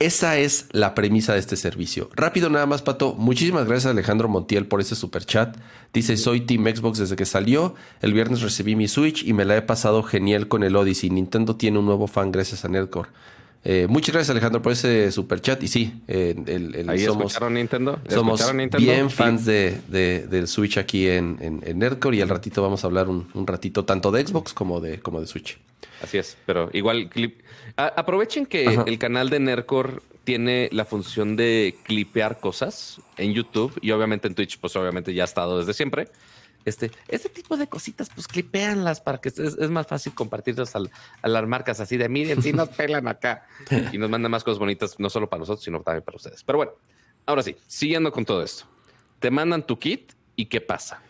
esa 0.00 0.38
es 0.38 0.66
la 0.73 0.95
premisa 0.95 1.35
de 1.35 1.40
este 1.40 1.57
servicio. 1.57 2.09
Rápido 2.14 2.49
nada 2.49 2.64
más, 2.64 2.80
Pato. 2.80 3.14
Muchísimas 3.14 3.66
gracias 3.66 3.90
Alejandro 3.90 4.28
Montiel 4.28 4.66
por 4.66 4.80
ese 4.80 4.97
super 4.97 5.26
chat. 5.26 5.59
Dice, 5.92 6.16
soy 6.16 6.40
Team 6.40 6.64
Xbox 6.75 6.99
desde 6.99 7.16
que 7.16 7.26
salió. 7.26 7.75
El 8.00 8.14
viernes 8.14 8.40
recibí 8.40 8.76
mi 8.76 8.88
Switch 8.88 9.23
y 9.25 9.35
me 9.35 9.45
la 9.45 9.59
he 9.59 9.62
pasado 9.62 10.02
genial 10.02 10.49
con 10.49 10.62
el 10.62 10.75
Odyssey. 10.75 11.11
Nintendo 11.11 11.54
tiene 11.57 11.78
un 11.78 11.85
nuevo 11.85 12.07
fan 12.07 12.33
gracias 12.33 12.64
a 12.64 12.69
Nerdcore. 12.69 13.11
Eh, 13.62 13.87
muchas 13.88 14.14
gracias 14.14 14.31
Alejandro 14.31 14.62
por 14.62 14.73
ese 14.73 15.12
super 15.12 15.40
chat. 15.40 15.62
Y 15.62 15.69
sí, 15.69 16.02
eh, 16.09 16.35
el, 16.47 16.88
¿Ahí 16.88 17.00
somos, 17.00 17.26
escucharon 17.26 17.55
Nintendo? 17.55 18.00
Somos 18.09 18.40
bien 18.79 19.11
fans 19.11 19.45
de, 19.45 19.81
del 19.88 20.49
Switch 20.49 20.79
aquí 20.79 21.09
en, 21.09 21.38
en, 21.40 21.79
Nerdcore 21.79 22.17
y 22.17 22.21
al 22.21 22.29
ratito 22.29 22.62
vamos 22.62 22.85
a 22.85 22.87
hablar 22.87 23.09
un, 23.09 23.47
ratito 23.47 23.85
tanto 23.85 24.11
de 24.11 24.26
Xbox 24.26 24.55
como 24.55 24.81
de, 24.81 25.00
como 25.00 25.21
de 25.21 25.26
Switch. 25.26 25.59
Así 26.02 26.19
es, 26.19 26.37
pero 26.47 26.71
igual 26.73 27.11
clip 27.11 27.40
aprovechen 27.76 28.47
que 28.47 28.64
el 28.87 28.99
canal 28.99 29.29
de 29.29 29.40
Nercor 29.40 30.02
tiene 30.25 30.69
la 30.73 30.85
función 30.85 31.37
de 31.37 31.76
clipear 31.85 32.40
cosas 32.40 33.00
en 33.17 33.33
YouTube 33.33 33.79
y 33.83 33.90
obviamente 33.90 34.29
en 34.29 34.35
Twitch, 34.35 34.59
pues 34.59 34.76
obviamente 34.76 35.12
ya 35.12 35.23
ha 35.23 35.26
estado 35.26 35.59
desde 35.59 35.75
siempre. 35.75 36.09
Este, 36.64 36.90
este 37.09 37.29
tipo 37.31 37.57
de 37.57 37.69
cositas, 37.69 38.11
pues 38.14 38.29
clipeanlas 38.29 39.00
para 39.00 39.19
que 39.19 39.31
es, 39.31 39.71
más 39.71 39.87
fácil 39.87 40.12
compartirlas 40.14 40.75
a 40.76 41.29
las 41.29 41.47
marcas 41.47 41.81
así 41.81 41.97
de 41.97 42.09
miren, 42.09 42.43
si 42.43 42.52
nos 42.52 42.69
pelan 42.69 43.09
acá 43.09 43.47
y 43.93 43.99
nos 43.99 44.11
mandan 44.11 44.31
más 44.31 44.45
cosas 44.45 44.59
bonitas, 44.59 44.99
no 44.99 45.09
solo 45.09 45.29
para 45.29 45.40
nosotros, 45.40 45.64
sino 45.64 45.81
también 45.81 46.05
para 46.05 46.17
ustedes. 46.17 46.43
Pero 46.45 46.59
bueno, 46.59 46.73
ahora 47.26 47.43
sí, 47.43 47.57
siguiendo 47.67 48.12
con 48.12 48.25
todo 48.25 48.43
esto, 48.43 48.67
te 49.21 49.31
mandan 49.31 49.67
tu 49.67 49.79
kit 49.79 50.12
y 50.37 50.47
qué 50.47 50.61
pasa. 50.61 51.00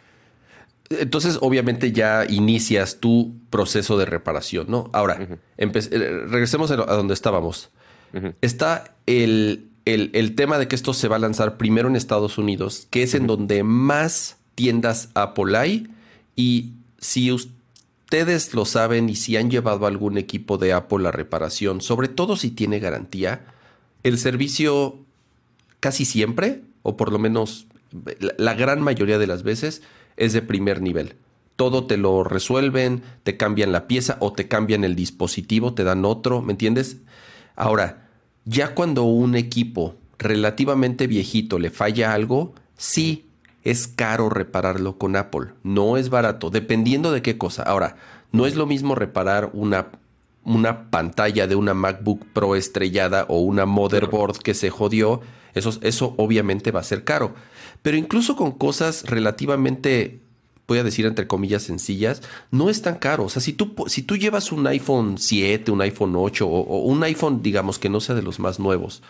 Entonces, 0.90 1.38
obviamente, 1.40 1.92
ya 1.92 2.24
inicias 2.28 2.98
tu 2.98 3.36
proceso 3.48 3.96
de 3.96 4.06
reparación, 4.06 4.66
¿no? 4.68 4.90
Ahora, 4.92 5.38
eh, 5.56 5.68
regresemos 6.26 6.72
a, 6.72 6.76
donde 6.76 7.14
estábamos. 7.14 7.70
Está 8.40 8.96
el, 9.06 9.70
el, 9.84 10.34
tema 10.34 10.58
de 10.58 10.66
que 10.66 10.74
esto 10.74 10.92
se 10.92 11.06
va 11.06 11.14
a 11.14 11.18
lanzar 11.20 11.58
primero 11.58 11.88
en 11.88 11.94
Estados 11.94 12.38
Unidos, 12.38 12.88
que 12.90 13.04
es 13.04 13.14
en 13.14 13.28
donde 13.28 13.62
más 13.62 14.39
tiendas 14.60 15.08
Apple 15.14 15.56
hay. 15.56 15.86
Y 16.36 16.72
si 16.98 17.32
ustedes 17.32 18.52
lo 18.52 18.66
saben 18.66 19.08
y 19.08 19.16
si 19.16 19.38
han 19.38 19.50
llevado 19.50 19.86
algún 19.86 20.18
equipo 20.18 20.58
de 20.58 20.74
Apple 20.74 21.08
a 21.08 21.12
reparación, 21.12 21.80
sobre 21.80 22.08
todo 22.08 22.36
si 22.36 22.50
tiene 22.50 22.78
garantía, 22.78 23.46
el 24.02 24.18
servicio 24.18 24.98
casi 25.80 26.04
siempre, 26.04 26.60
o 26.82 26.98
por 26.98 27.10
lo 27.10 27.18
menos 27.18 27.66
la 28.36 28.52
gran 28.52 28.82
mayoría 28.82 29.18
de 29.18 29.26
las 29.26 29.44
veces, 29.44 29.80
es 30.18 30.34
de 30.34 30.42
primer 30.42 30.82
nivel. 30.82 31.14
Todo 31.56 31.86
te 31.86 31.96
lo 31.96 32.22
resuelven, 32.22 33.02
te 33.22 33.38
cambian 33.38 33.72
la 33.72 33.86
pieza 33.86 34.18
o 34.20 34.34
te 34.34 34.46
cambian 34.46 34.84
el 34.84 34.94
dispositivo, 34.94 35.72
te 35.72 35.84
dan 35.84 36.04
otro, 36.04 36.42
¿me 36.42 36.52
entiendes? 36.52 36.98
Ahora, 37.56 38.10
ya 38.44 38.74
cuando 38.74 39.04
un 39.04 39.36
equipo 39.36 39.94
relativamente 40.18 41.06
viejito 41.06 41.58
le 41.58 41.70
falla 41.70 42.12
algo, 42.12 42.54
sí 42.76 43.29
es 43.64 43.88
caro 43.88 44.28
repararlo 44.30 44.96
con 44.96 45.16
Apple. 45.16 45.48
No 45.62 45.96
es 45.96 46.08
barato, 46.08 46.50
dependiendo 46.50 47.12
de 47.12 47.22
qué 47.22 47.36
cosa. 47.38 47.62
Ahora, 47.62 47.96
no 48.32 48.46
es 48.46 48.56
lo 48.56 48.66
mismo 48.66 48.94
reparar 48.94 49.50
una, 49.52 49.88
una 50.44 50.90
pantalla 50.90 51.46
de 51.46 51.56
una 51.56 51.74
MacBook 51.74 52.24
Pro 52.32 52.56
estrellada 52.56 53.26
o 53.28 53.40
una 53.40 53.66
motherboard 53.66 54.38
que 54.38 54.54
se 54.54 54.70
jodió. 54.70 55.20
Eso, 55.54 55.78
eso 55.82 56.14
obviamente 56.16 56.70
va 56.70 56.80
a 56.80 56.84
ser 56.84 57.04
caro. 57.04 57.34
Pero 57.82 57.96
incluso 57.96 58.36
con 58.36 58.52
cosas 58.52 59.04
relativamente, 59.04 60.20
voy 60.66 60.78
a 60.78 60.84
decir 60.84 61.06
entre 61.06 61.26
comillas, 61.26 61.62
sencillas, 61.62 62.22
no 62.50 62.70
es 62.70 62.82
tan 62.82 62.96
caro. 62.96 63.24
O 63.24 63.28
sea, 63.28 63.42
si 63.42 63.52
tú, 63.52 63.74
si 63.88 64.02
tú 64.02 64.16
llevas 64.16 64.52
un 64.52 64.66
iPhone 64.66 65.18
7, 65.18 65.70
un 65.70 65.82
iPhone 65.82 66.14
8 66.16 66.46
o, 66.46 66.82
un 66.84 67.02
iPhone, 67.02 67.42
digamos, 67.42 67.78
que 67.78 67.88
no 67.88 68.00
sea 68.00 68.14
de 68.14 68.22
los 68.22 68.38
más 68.38 68.58
nuevos, 68.58 69.02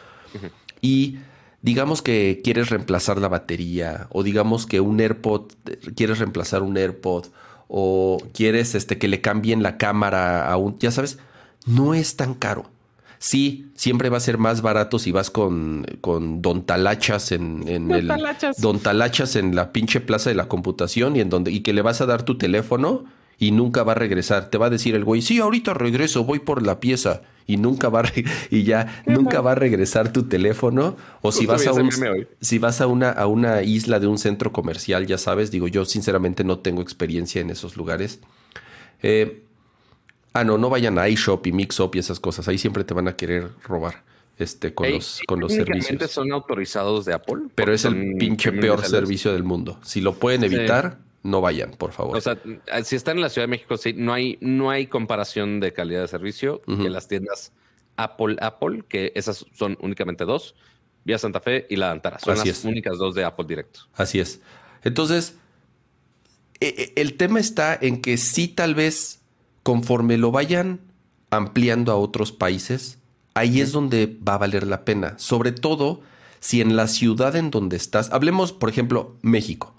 y 0.80 1.18
digamos 1.62 2.02
que 2.02 2.40
quieres 2.42 2.70
reemplazar 2.70 3.18
la 3.18 3.28
batería, 3.28 4.06
o 4.10 4.22
digamos 4.22 4.66
que 4.66 4.80
un 4.80 5.00
AirPod, 5.00 5.52
quieres 5.94 6.18
reemplazar 6.18 6.62
un 6.62 6.76
AirPod, 6.76 7.26
o 7.68 8.18
quieres 8.32 8.74
este, 8.74 8.98
que 8.98 9.08
le 9.08 9.20
cambien 9.20 9.62
la 9.62 9.76
cámara 9.76 10.50
a 10.50 10.56
un, 10.56 10.78
ya 10.78 10.90
sabes, 10.90 11.18
no 11.66 11.94
es 11.94 12.16
tan 12.16 12.34
caro. 12.34 12.70
Sí, 13.22 13.70
siempre 13.74 14.08
va 14.08 14.16
a 14.16 14.20
ser 14.20 14.38
más 14.38 14.62
barato 14.62 14.98
si 14.98 15.12
vas 15.12 15.30
con, 15.30 15.86
con 16.00 16.40
Don 16.40 16.64
Talachas 16.64 17.32
en, 17.32 17.68
en 17.68 17.90
el 17.90 18.10
Don 18.56 18.80
Talachas 18.80 19.36
en 19.36 19.54
la 19.54 19.72
pinche 19.72 20.00
plaza 20.00 20.30
de 20.30 20.36
la 20.36 20.48
computación 20.48 21.16
y 21.16 21.20
en 21.20 21.28
donde 21.28 21.52
y 21.52 21.60
que 21.60 21.74
le 21.74 21.82
vas 21.82 22.00
a 22.00 22.06
dar 22.06 22.22
tu 22.22 22.38
teléfono 22.38 23.04
y 23.40 23.50
nunca 23.50 23.82
va 23.82 23.92
a 23.92 23.94
regresar. 23.96 24.50
Te 24.50 24.58
va 24.58 24.66
a 24.66 24.70
decir 24.70 24.94
el 24.94 25.04
güey, 25.04 25.22
sí, 25.22 25.40
ahorita 25.40 25.74
regreso, 25.74 26.22
voy 26.22 26.38
por 26.38 26.64
la 26.64 26.78
pieza 26.78 27.22
y 27.48 27.56
nunca 27.56 27.88
va 27.88 28.02
a 28.02 28.04
y 28.50 28.62
ya 28.62 29.02
nunca 29.06 29.40
va 29.40 29.52
a 29.52 29.54
regresar 29.56 30.12
tu 30.12 30.28
teléfono 30.28 30.96
o 31.22 31.32
si 31.32 31.46
vas 31.46 31.66
a 31.66 31.72
un, 31.72 31.90
si 32.40 32.58
vas 32.60 32.80
a 32.80 32.86
una 32.86 33.10
a 33.10 33.26
una 33.26 33.62
isla 33.62 33.98
de 33.98 34.06
un 34.06 34.18
centro 34.18 34.52
comercial, 34.52 35.08
ya 35.08 35.18
sabes, 35.18 35.50
digo 35.50 35.66
yo 35.66 35.84
sinceramente 35.84 36.44
no 36.44 36.60
tengo 36.60 36.82
experiencia 36.82 37.40
en 37.40 37.50
esos 37.50 37.76
lugares. 37.76 38.20
Eh, 39.02 39.42
Ah, 40.32 40.44
no, 40.44 40.58
no 40.58 40.70
vayan 40.70 40.98
a 40.98 41.08
iShop 41.08 41.46
y 41.46 41.52
Mixup 41.52 41.96
y 41.96 41.98
esas 41.98 42.20
cosas. 42.20 42.46
Ahí 42.46 42.58
siempre 42.58 42.84
te 42.84 42.94
van 42.94 43.08
a 43.08 43.16
querer 43.16 43.50
robar 43.64 44.04
este, 44.38 44.74
con 44.74 44.90
los, 44.90 45.20
con 45.26 45.40
los 45.40 45.52
servicios. 45.52 46.10
son 46.10 46.32
autorizados 46.32 47.04
de 47.04 47.14
Apple. 47.14 47.46
Pero 47.54 47.72
es 47.72 47.84
el 47.84 48.14
pinche 48.16 48.52
peor 48.52 48.84
servicio 48.84 49.32
del 49.32 49.42
mundo. 49.42 49.78
Si 49.82 50.00
lo 50.00 50.14
pueden 50.14 50.44
evitar, 50.44 50.98
no 51.22 51.40
vayan, 51.40 51.72
por 51.72 51.92
favor. 51.92 52.16
O 52.16 52.20
sea, 52.20 52.38
si 52.82 52.96
están 52.96 53.18
en 53.18 53.22
la 53.22 53.28
Ciudad 53.28 53.44
de 53.44 53.50
México, 53.50 53.76
sí, 53.76 53.92
no 53.92 54.12
hay, 54.12 54.38
no 54.40 54.70
hay 54.70 54.86
comparación 54.86 55.60
de 55.60 55.72
calidad 55.72 56.00
de 56.00 56.08
servicio 56.08 56.62
que 56.62 56.88
las 56.88 57.08
tiendas 57.08 57.52
Apple, 57.96 58.36
Apple, 58.40 58.84
que 58.88 59.12
esas 59.14 59.44
son 59.52 59.76
únicamente 59.80 60.24
dos, 60.24 60.54
Vía 61.04 61.18
Santa 61.18 61.40
Fe 61.40 61.66
y 61.68 61.76
la 61.76 61.90
Antara. 61.90 62.18
Son 62.18 62.36
las 62.36 62.64
únicas 62.64 62.98
dos 62.98 63.14
de 63.14 63.24
Apple 63.24 63.46
directo. 63.46 63.80
Así 63.94 64.20
es. 64.20 64.40
Entonces, 64.82 65.36
e, 66.60 66.68
e, 66.68 67.00
el 67.00 67.16
tema 67.16 67.40
está 67.40 67.78
en 67.80 68.00
que 68.00 68.16
sí, 68.16 68.48
tal 68.48 68.74
vez 68.74 69.20
conforme 69.62 70.16
lo 70.16 70.30
vayan 70.30 70.80
ampliando 71.30 71.92
a 71.92 71.96
otros 71.96 72.32
países, 72.32 72.98
ahí 73.34 73.60
es 73.60 73.72
donde 73.72 74.18
va 74.26 74.34
a 74.34 74.38
valer 74.38 74.66
la 74.66 74.84
pena. 74.84 75.18
Sobre 75.18 75.52
todo 75.52 76.00
si 76.40 76.60
en 76.60 76.76
la 76.76 76.86
ciudad 76.86 77.36
en 77.36 77.50
donde 77.50 77.76
estás, 77.76 78.10
hablemos 78.10 78.52
por 78.52 78.68
ejemplo 78.68 79.16
México. 79.22 79.74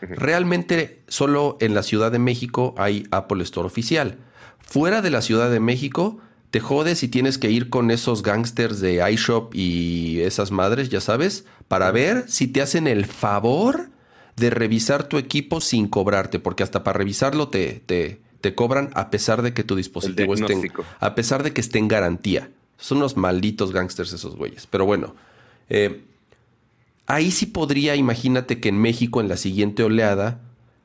Realmente 0.00 1.02
solo 1.08 1.56
en 1.60 1.74
la 1.74 1.82
Ciudad 1.82 2.12
de 2.12 2.18
México 2.18 2.74
hay 2.76 3.06
Apple 3.10 3.42
Store 3.42 3.66
oficial. 3.66 4.18
Fuera 4.58 5.00
de 5.02 5.10
la 5.10 5.22
Ciudad 5.22 5.50
de 5.50 5.60
México, 5.60 6.18
te 6.50 6.60
jodes 6.60 7.02
y 7.02 7.08
tienes 7.08 7.38
que 7.38 7.50
ir 7.50 7.70
con 7.70 7.90
esos 7.90 8.22
gangsters 8.22 8.80
de 8.80 9.08
iShop 9.12 9.54
y 9.54 10.20
esas 10.20 10.50
madres, 10.50 10.88
ya 10.88 11.00
sabes, 11.00 11.44
para 11.68 11.90
ver 11.90 12.24
si 12.28 12.46
te 12.46 12.62
hacen 12.62 12.86
el 12.86 13.06
favor 13.06 13.90
de 14.36 14.50
revisar 14.50 15.08
tu 15.08 15.18
equipo 15.18 15.60
sin 15.60 15.88
cobrarte, 15.88 16.38
porque 16.38 16.62
hasta 16.62 16.84
para 16.84 16.98
revisarlo 16.98 17.48
te, 17.48 17.82
te, 17.86 18.20
Te 18.40 18.54
cobran 18.54 18.90
a 18.94 19.10
pesar 19.10 19.42
de 19.42 19.54
que 19.54 19.64
tu 19.64 19.76
dispositivo 19.76 20.34
esté 20.34 20.52
en, 20.52 20.72
a 21.00 21.14
pesar 21.14 21.42
de 21.42 21.52
que 21.52 21.60
esté 21.60 21.78
en 21.78 21.88
garantía. 21.88 22.50
Son 22.76 22.98
unos 22.98 23.16
malditos 23.16 23.72
gangsters 23.72 24.12
esos 24.12 24.36
güeyes. 24.36 24.66
Pero 24.66 24.84
bueno, 24.84 25.14
eh, 25.68 26.04
ahí 27.06 27.30
sí 27.30 27.46
podría, 27.46 27.96
imagínate 27.96 28.60
que 28.60 28.68
en 28.68 28.78
México 28.78 29.20
en 29.20 29.28
la 29.28 29.36
siguiente 29.36 29.82
oleada 29.82 30.40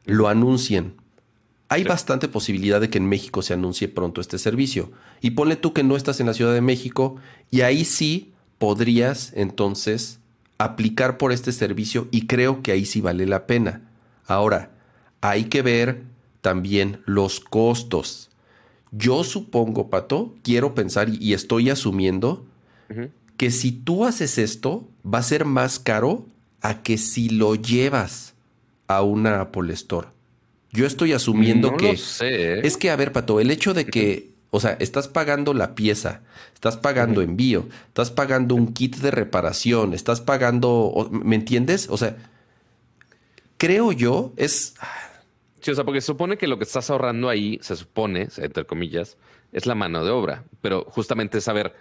lo 0.05 0.27
anuncien. 0.27 0.95
Hay 1.69 1.83
bastante 1.83 2.27
posibilidad 2.27 2.81
de 2.81 2.89
que 2.89 2.97
en 2.97 3.07
México 3.07 3.41
se 3.41 3.53
anuncie 3.53 3.87
pronto 3.87 4.19
este 4.19 4.37
servicio. 4.37 4.91
Y 5.21 5.31
ponle 5.31 5.55
tú 5.55 5.73
que 5.73 5.83
no 5.83 5.95
estás 5.95 6.19
en 6.19 6.27
la 6.27 6.33
Ciudad 6.33 6.53
de 6.53 6.61
México 6.61 7.15
y 7.49 7.61
ahí 7.61 7.85
sí 7.85 8.33
podrías 8.57 9.31
entonces 9.35 10.19
aplicar 10.57 11.17
por 11.17 11.31
este 11.31 11.51
servicio 11.51 12.07
y 12.11 12.27
creo 12.27 12.61
que 12.61 12.71
ahí 12.71 12.85
sí 12.85 13.01
vale 13.01 13.25
la 13.25 13.47
pena. 13.47 13.89
Ahora, 14.27 14.71
hay 15.21 15.45
que 15.45 15.61
ver 15.61 16.03
también 16.41 17.01
los 17.05 17.39
costos. 17.39 18.29
Yo 18.91 19.23
supongo, 19.23 19.89
Pato, 19.89 20.35
quiero 20.43 20.75
pensar 20.75 21.07
y 21.09 21.33
estoy 21.33 21.69
asumiendo 21.69 22.45
que 23.41 23.49
si 23.49 23.71
tú 23.71 24.05
haces 24.05 24.37
esto, 24.37 24.87
va 25.03 25.17
a 25.17 25.23
ser 25.23 25.45
más 25.45 25.79
caro 25.79 26.27
a 26.61 26.83
que 26.83 26.99
si 26.99 27.27
lo 27.27 27.55
llevas 27.55 28.35
a 28.85 29.01
una 29.01 29.41
Apple 29.41 29.73
Store. 29.73 30.09
Yo 30.71 30.85
estoy 30.85 31.13
asumiendo 31.13 31.75
que... 31.75 31.97
sé. 31.97 32.59
¿eh? 32.59 32.61
Es 32.63 32.77
que, 32.77 32.91
a 32.91 32.95
ver, 32.95 33.11
Pato, 33.11 33.39
el 33.39 33.49
hecho 33.49 33.73
de 33.73 33.87
que, 33.87 34.29
o 34.51 34.59
sea, 34.59 34.77
estás 34.79 35.07
pagando 35.07 35.55
la 35.55 35.73
pieza, 35.73 36.21
estás 36.53 36.77
pagando 36.77 37.23
envío, 37.23 37.67
estás 37.87 38.11
pagando 38.11 38.53
un 38.53 38.73
kit 38.73 38.97
de 38.97 39.09
reparación, 39.09 39.95
estás 39.95 40.21
pagando, 40.21 41.09
¿me 41.09 41.35
entiendes? 41.35 41.87
O 41.89 41.97
sea, 41.97 42.17
creo 43.57 43.91
yo, 43.91 44.33
es... 44.37 44.75
Sí, 45.61 45.71
o 45.71 45.73
sea, 45.73 45.83
porque 45.83 46.01
se 46.01 46.05
supone 46.05 46.37
que 46.37 46.45
lo 46.45 46.59
que 46.59 46.65
estás 46.65 46.91
ahorrando 46.91 47.27
ahí, 47.27 47.57
se 47.63 47.75
supone, 47.75 48.27
entre 48.37 48.65
comillas, 48.65 49.17
es 49.51 49.65
la 49.65 49.73
mano 49.73 50.05
de 50.05 50.11
obra, 50.11 50.43
pero 50.61 50.85
justamente 50.91 51.41
saber 51.41 51.73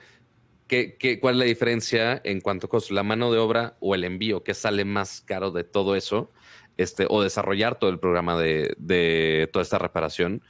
qué, 0.70 0.96
qué, 0.96 1.18
cuál 1.18 1.34
es 1.34 1.38
la 1.40 1.44
diferencia 1.46 2.20
en 2.22 2.40
cuanto 2.40 2.70
a 2.72 2.94
la 2.94 3.02
mano 3.02 3.32
de 3.32 3.38
obra 3.38 3.76
o 3.80 3.96
el 3.96 4.04
envío, 4.04 4.44
que 4.44 4.54
sale 4.54 4.84
más 4.84 5.20
caro 5.20 5.50
de 5.50 5.64
todo 5.64 5.96
eso 5.96 6.30
este, 6.76 7.06
o 7.10 7.22
desarrollar 7.22 7.76
todo 7.76 7.90
el 7.90 7.98
programa 7.98 8.38
de, 8.38 9.48
toda 9.52 9.64
esta 9.64 9.78
reparación. 9.78 10.42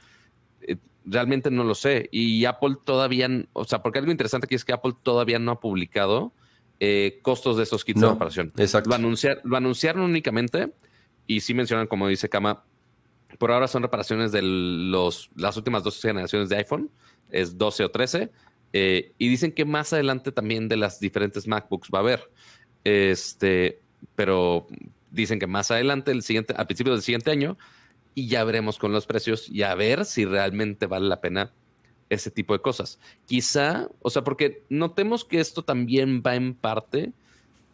Eh, 0.61 0.77
realmente 1.05 1.49
no 1.49 1.63
lo 1.63 1.73
sé. 1.73 2.07
Y 2.11 2.45
Apple 2.45 2.75
todavía, 2.85 3.27
o 3.53 3.65
sea, 3.65 3.81
porque 3.81 3.97
algo 3.97 4.11
interesante 4.11 4.45
aquí 4.45 4.53
es 4.53 4.63
que 4.63 4.73
Apple 4.73 4.93
todavía 5.01 5.39
no 5.39 5.53
ha 5.53 5.59
publicado 5.59 6.33
eh, 6.79 7.19
costos 7.23 7.57
de 7.57 7.63
esos 7.63 7.83
kits 7.83 8.01
de 8.01 8.09
reparación. 8.09 8.53
Exacto. 8.57 8.91
Lo, 8.91 8.97
anunciar, 8.97 9.41
lo 9.43 9.57
anunciaron 9.57 10.03
únicamente 10.03 10.71
y 11.25 11.41
sí 11.41 11.55
mencionan, 11.55 11.87
como 11.87 12.07
dice 12.07 12.29
Kama, 12.29 12.63
por 13.39 13.51
ahora 13.51 13.67
son 13.67 13.81
reparaciones 13.81 14.31
de 14.31 14.43
los, 14.43 15.31
las 15.35 15.57
últimas 15.57 15.83
dos 15.83 15.99
generaciones 15.99 16.49
de 16.49 16.57
iPhone, 16.57 16.91
es 17.31 17.57
12 17.57 17.85
o 17.85 17.89
13, 17.89 18.31
eh, 18.73 19.13
y 19.17 19.27
dicen 19.29 19.51
que 19.51 19.65
más 19.65 19.93
adelante 19.93 20.31
también 20.31 20.69
de 20.69 20.77
las 20.77 20.99
diferentes 20.99 21.47
MacBooks 21.47 21.89
va 21.93 21.99
a 21.99 22.01
haber. 22.01 22.29
Este, 22.83 23.79
pero 24.15 24.67
dicen 25.11 25.39
que 25.39 25.47
más 25.47 25.71
adelante, 25.71 26.11
el 26.11 26.23
siguiente, 26.23 26.53
a 26.57 26.65
principios 26.65 26.97
del 26.97 27.03
siguiente 27.03 27.31
año, 27.31 27.57
y 28.15 28.27
ya 28.27 28.43
veremos 28.43 28.77
con 28.77 28.91
los 28.91 29.05
precios 29.05 29.49
y 29.49 29.63
a 29.63 29.75
ver 29.75 30.05
si 30.05 30.25
realmente 30.25 30.85
vale 30.85 31.07
la 31.07 31.21
pena 31.21 31.53
ese 32.09 32.29
tipo 32.29 32.53
de 32.53 32.61
cosas. 32.61 32.99
Quizá, 33.25 33.87
o 34.01 34.09
sea, 34.09 34.23
porque 34.23 34.63
notemos 34.69 35.23
que 35.23 35.39
esto 35.39 35.63
también 35.63 36.21
va 36.25 36.35
en 36.35 36.53
parte 36.53 37.13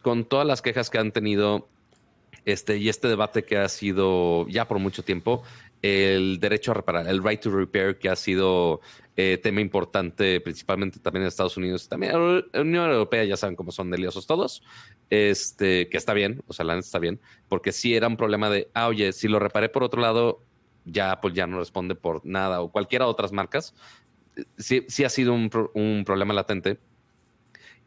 con 0.02 0.24
todas 0.24 0.46
las 0.46 0.62
quejas 0.62 0.90
que 0.90 0.98
han 0.98 1.10
tenido 1.10 1.68
este, 2.44 2.78
y 2.78 2.88
este 2.88 3.08
debate 3.08 3.44
que 3.44 3.58
ha 3.58 3.68
sido 3.68 4.46
ya 4.48 4.66
por 4.68 4.78
mucho 4.78 5.02
tiempo, 5.02 5.42
el 5.82 6.40
derecho 6.40 6.72
a 6.72 6.74
reparar, 6.74 7.08
el 7.08 7.22
right 7.22 7.40
to 7.40 7.50
repair, 7.50 7.98
que 7.98 8.08
ha 8.08 8.16
sido 8.16 8.80
eh, 9.16 9.38
tema 9.42 9.60
importante, 9.60 10.40
principalmente 10.40 10.98
también 10.98 11.22
en 11.22 11.28
Estados 11.28 11.56
Unidos, 11.56 11.88
también 11.88 12.14
en 12.14 12.44
la 12.52 12.60
Unión 12.60 12.90
Europea, 12.90 13.24
ya 13.24 13.36
saben 13.36 13.56
cómo 13.56 13.72
son 13.72 13.90
deliosos 13.90 14.26
todos, 14.26 14.62
este, 15.10 15.88
que 15.88 15.96
está 15.96 16.14
bien, 16.14 16.42
o 16.46 16.52
sea, 16.52 16.64
la 16.64 16.78
está 16.78 16.98
bien, 16.98 17.20
porque 17.48 17.72
sí 17.72 17.94
era 17.94 18.08
un 18.08 18.16
problema 18.16 18.50
de, 18.50 18.68
ah, 18.74 18.88
oye, 18.88 19.12
si 19.12 19.28
lo 19.28 19.38
reparé 19.38 19.68
por 19.68 19.82
otro 19.82 20.00
lado, 20.00 20.42
ya 20.84 21.12
Apple 21.12 21.32
ya 21.34 21.46
no 21.46 21.58
responde 21.58 21.94
por 21.94 22.24
nada, 22.24 22.60
o 22.60 22.70
cualquiera 22.70 23.04
de 23.04 23.10
otras 23.10 23.32
marcas, 23.32 23.74
sí, 24.56 24.84
sí 24.88 25.04
ha 25.04 25.08
sido 25.08 25.32
un, 25.32 25.50
un 25.74 26.04
problema 26.04 26.34
latente. 26.34 26.78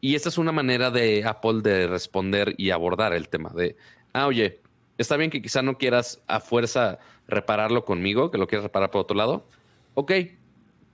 Y 0.03 0.15
esta 0.15 0.29
es 0.29 0.39
una 0.39 0.51
manera 0.51 0.89
de 0.89 1.23
Apple 1.25 1.61
de 1.61 1.87
responder 1.87 2.55
y 2.57 2.71
abordar 2.71 3.13
el 3.13 3.29
tema 3.29 3.51
de, 3.51 3.75
ah, 4.13 4.27
oye, 4.27 4.61
está 5.01 5.17
bien 5.17 5.29
que 5.29 5.41
quizá 5.41 5.61
no 5.61 5.77
quieras 5.77 6.21
a 6.27 6.39
fuerza 6.39 6.99
repararlo 7.27 7.85
conmigo, 7.85 8.31
que 8.31 8.37
lo 8.37 8.47
quieras 8.47 8.63
reparar 8.63 8.91
por 8.91 9.01
otro 9.01 9.15
lado. 9.15 9.47
Ok, 9.93 10.11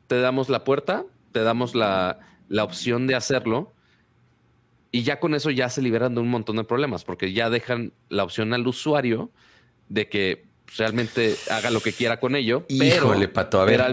te 0.08 0.20
damos 0.20 0.50
la 0.50 0.63
puerta, 0.63 1.06
te 1.32 1.41
damos 1.43 1.76
la, 1.76 2.20
opción 2.62 3.08
de 3.08 3.15
hacerlo 3.15 3.74
y 4.91 5.04
ya 5.04 5.20
con 5.20 5.36
eso 5.36 5.52
ya 5.52 5.70
se 5.70 5.82
liberan 5.82 6.15
de 6.15 6.22
un 6.22 6.30
montón 6.30 6.56
de 6.56 6.63
problemas 6.63 7.04
porque 7.04 7.34
ya 7.34 7.50
dejan 7.50 7.93
la 8.10 8.24
opción 8.24 8.54
al 8.54 8.65
usuario 8.65 9.30
de 9.89 10.08
que 10.08 10.46
realmente 10.78 11.36
haga 11.52 11.70
lo 11.70 11.82
que 11.82 11.91
quiera 11.93 12.20
con 12.20 12.36
ello. 12.36 12.65
Híjole, 12.70 13.28
pato, 13.28 13.62
a 13.62 13.65
ver. 13.65 13.84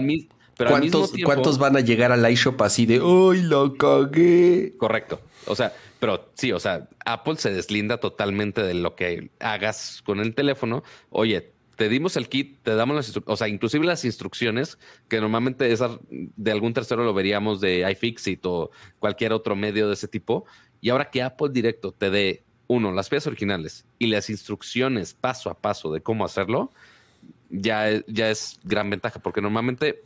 Pero 0.57 0.69
al, 0.69 0.79
¿Cuántos, 0.79 1.13
¿Cuántos 1.23 1.57
van 1.57 1.75
a 1.75 1.81
llegar 1.81 2.13
al 2.13 2.31
iShop 2.31 2.61
así 2.61 2.85
de, 2.85 2.95
¡ay, 2.95 3.41
lo 3.41 3.75
cagué! 3.75 4.73
Correcto. 4.77 5.19
O 5.47 5.55
sea, 5.55 5.73
pero 5.99 6.29
sí, 6.35 6.51
o 6.51 6.59
sea, 6.59 6.87
Apple 7.05 7.37
se 7.37 7.51
deslinda 7.51 7.97
totalmente 7.97 8.61
de 8.61 8.73
lo 8.73 8.95
que 8.95 9.29
hagas 9.39 10.01
con 10.05 10.19
el 10.19 10.35
teléfono. 10.35 10.83
Oye, 11.09 11.51
te 11.75 11.89
dimos 11.89 12.15
el 12.17 12.29
kit, 12.29 12.59
te 12.63 12.75
damos 12.75 12.95
las 12.95 13.21
o 13.25 13.35
sea, 13.35 13.47
inclusive 13.47 13.85
las 13.85 14.05
instrucciones, 14.05 14.77
que 15.07 15.19
normalmente 15.19 15.71
esas 15.71 15.97
de 16.09 16.51
algún 16.51 16.73
tercero 16.73 17.03
lo 17.03 17.13
veríamos 17.13 17.61
de 17.61 17.89
iFixit 17.91 18.45
o 18.45 18.71
cualquier 18.99 19.33
otro 19.33 19.55
medio 19.55 19.87
de 19.87 19.93
ese 19.93 20.07
tipo. 20.07 20.45
Y 20.81 20.89
ahora 20.89 21.09
que 21.09 21.21
Apple 21.21 21.49
Directo 21.51 21.91
te 21.91 22.09
dé, 22.09 22.43
uno, 22.67 22.91
las 22.91 23.09
piezas 23.09 23.27
originales 23.27 23.85
y 23.99 24.07
las 24.07 24.29
instrucciones 24.29 25.13
paso 25.13 25.49
a 25.49 25.59
paso 25.59 25.91
de 25.91 26.01
cómo 26.01 26.25
hacerlo, 26.25 26.71
ya, 27.49 28.01
ya 28.07 28.29
es 28.29 28.59
gran 28.63 28.89
ventaja, 28.89 29.19
porque 29.19 29.41
normalmente 29.41 30.01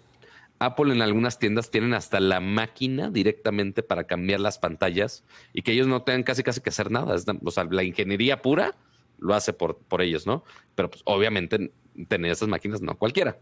Apple 0.59 0.93
en 0.93 1.01
algunas 1.01 1.39
tiendas 1.39 1.71
tienen 1.71 1.93
hasta 1.93 2.19
la 2.19 2.41
máquina 2.41 3.09
directamente 3.09 3.81
para 3.81 4.03
cambiar 4.05 4.41
las 4.41 4.59
pantallas 4.59 5.23
y 5.53 5.61
que 5.61 5.71
ellos 5.71 5.87
no 5.87 6.03
tengan 6.03 6.23
casi 6.23 6.43
casi 6.43 6.61
que 6.61 6.69
hacer 6.69 6.91
nada. 6.91 7.15
o 7.43 7.51
sea, 7.51 7.63
la 7.63 7.83
ingeniería 7.83 8.41
pura 8.41 8.75
lo 9.17 9.33
hace 9.33 9.53
por, 9.53 9.77
por 9.77 10.01
ellos, 10.01 10.27
¿no? 10.27 10.43
Pero 10.75 10.89
pues, 10.89 11.01
obviamente 11.05 11.71
tener 12.07 12.31
esas 12.31 12.47
máquinas 12.47 12.81
no 12.81 12.97
cualquiera. 12.97 13.37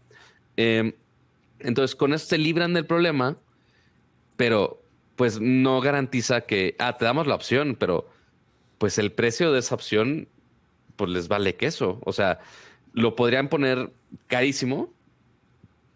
Em, 0.56 0.92
entonces, 1.58 1.96
con 1.96 2.12
eso 2.12 2.26
se 2.26 2.38
libran 2.38 2.72
del 2.72 2.86
problema, 2.86 3.38
pero 4.36 4.82
pues 5.16 5.40
no 5.40 5.80
garantiza 5.80 6.42
que, 6.42 6.76
ah, 6.78 6.96
te 6.96 7.04
damos 7.04 7.26
la 7.26 7.34
opción, 7.34 7.76
pero 7.78 8.08
pues 8.78 8.98
el 8.98 9.10
precio 9.10 9.52
de 9.52 9.58
esa 9.58 9.74
opción, 9.74 10.28
pues 10.94 11.10
les 11.10 11.26
vale 11.26 11.56
queso. 11.56 12.00
O 12.04 12.12
sea, 12.12 12.38
lo 12.92 13.16
podrían 13.16 13.48
poner 13.48 13.92
carísimo, 14.28 14.92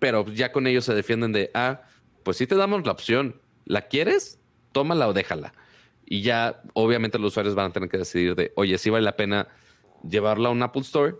pero 0.03 0.27
ya 0.27 0.51
con 0.51 0.67
ellos 0.67 0.85
se 0.85 0.95
defienden 0.95 1.31
de, 1.31 1.53
ah, 1.55 1.83
pues 2.25 2.37
sí 2.37 2.49
te 2.49 2.57
damos 2.57 2.85
la 2.85 2.91
opción. 2.91 3.41
¿La 3.67 3.83
quieres? 3.83 4.41
Tómala 4.73 5.07
o 5.07 5.12
déjala. 5.12 5.55
Y 6.05 6.23
ya, 6.23 6.61
obviamente, 6.73 7.21
los 7.21 7.29
usuarios 7.29 7.55
van 7.55 7.71
a 7.71 7.73
tener 7.73 7.88
que 7.88 7.99
decidir 7.99 8.35
de, 8.35 8.53
oye, 8.57 8.79
si 8.79 8.91
vale 8.91 9.05
la 9.05 9.15
pena 9.15 9.47
llevarlo 10.03 10.49
a 10.49 10.51
un 10.51 10.61
Apple 10.61 10.83
Store 10.83 11.15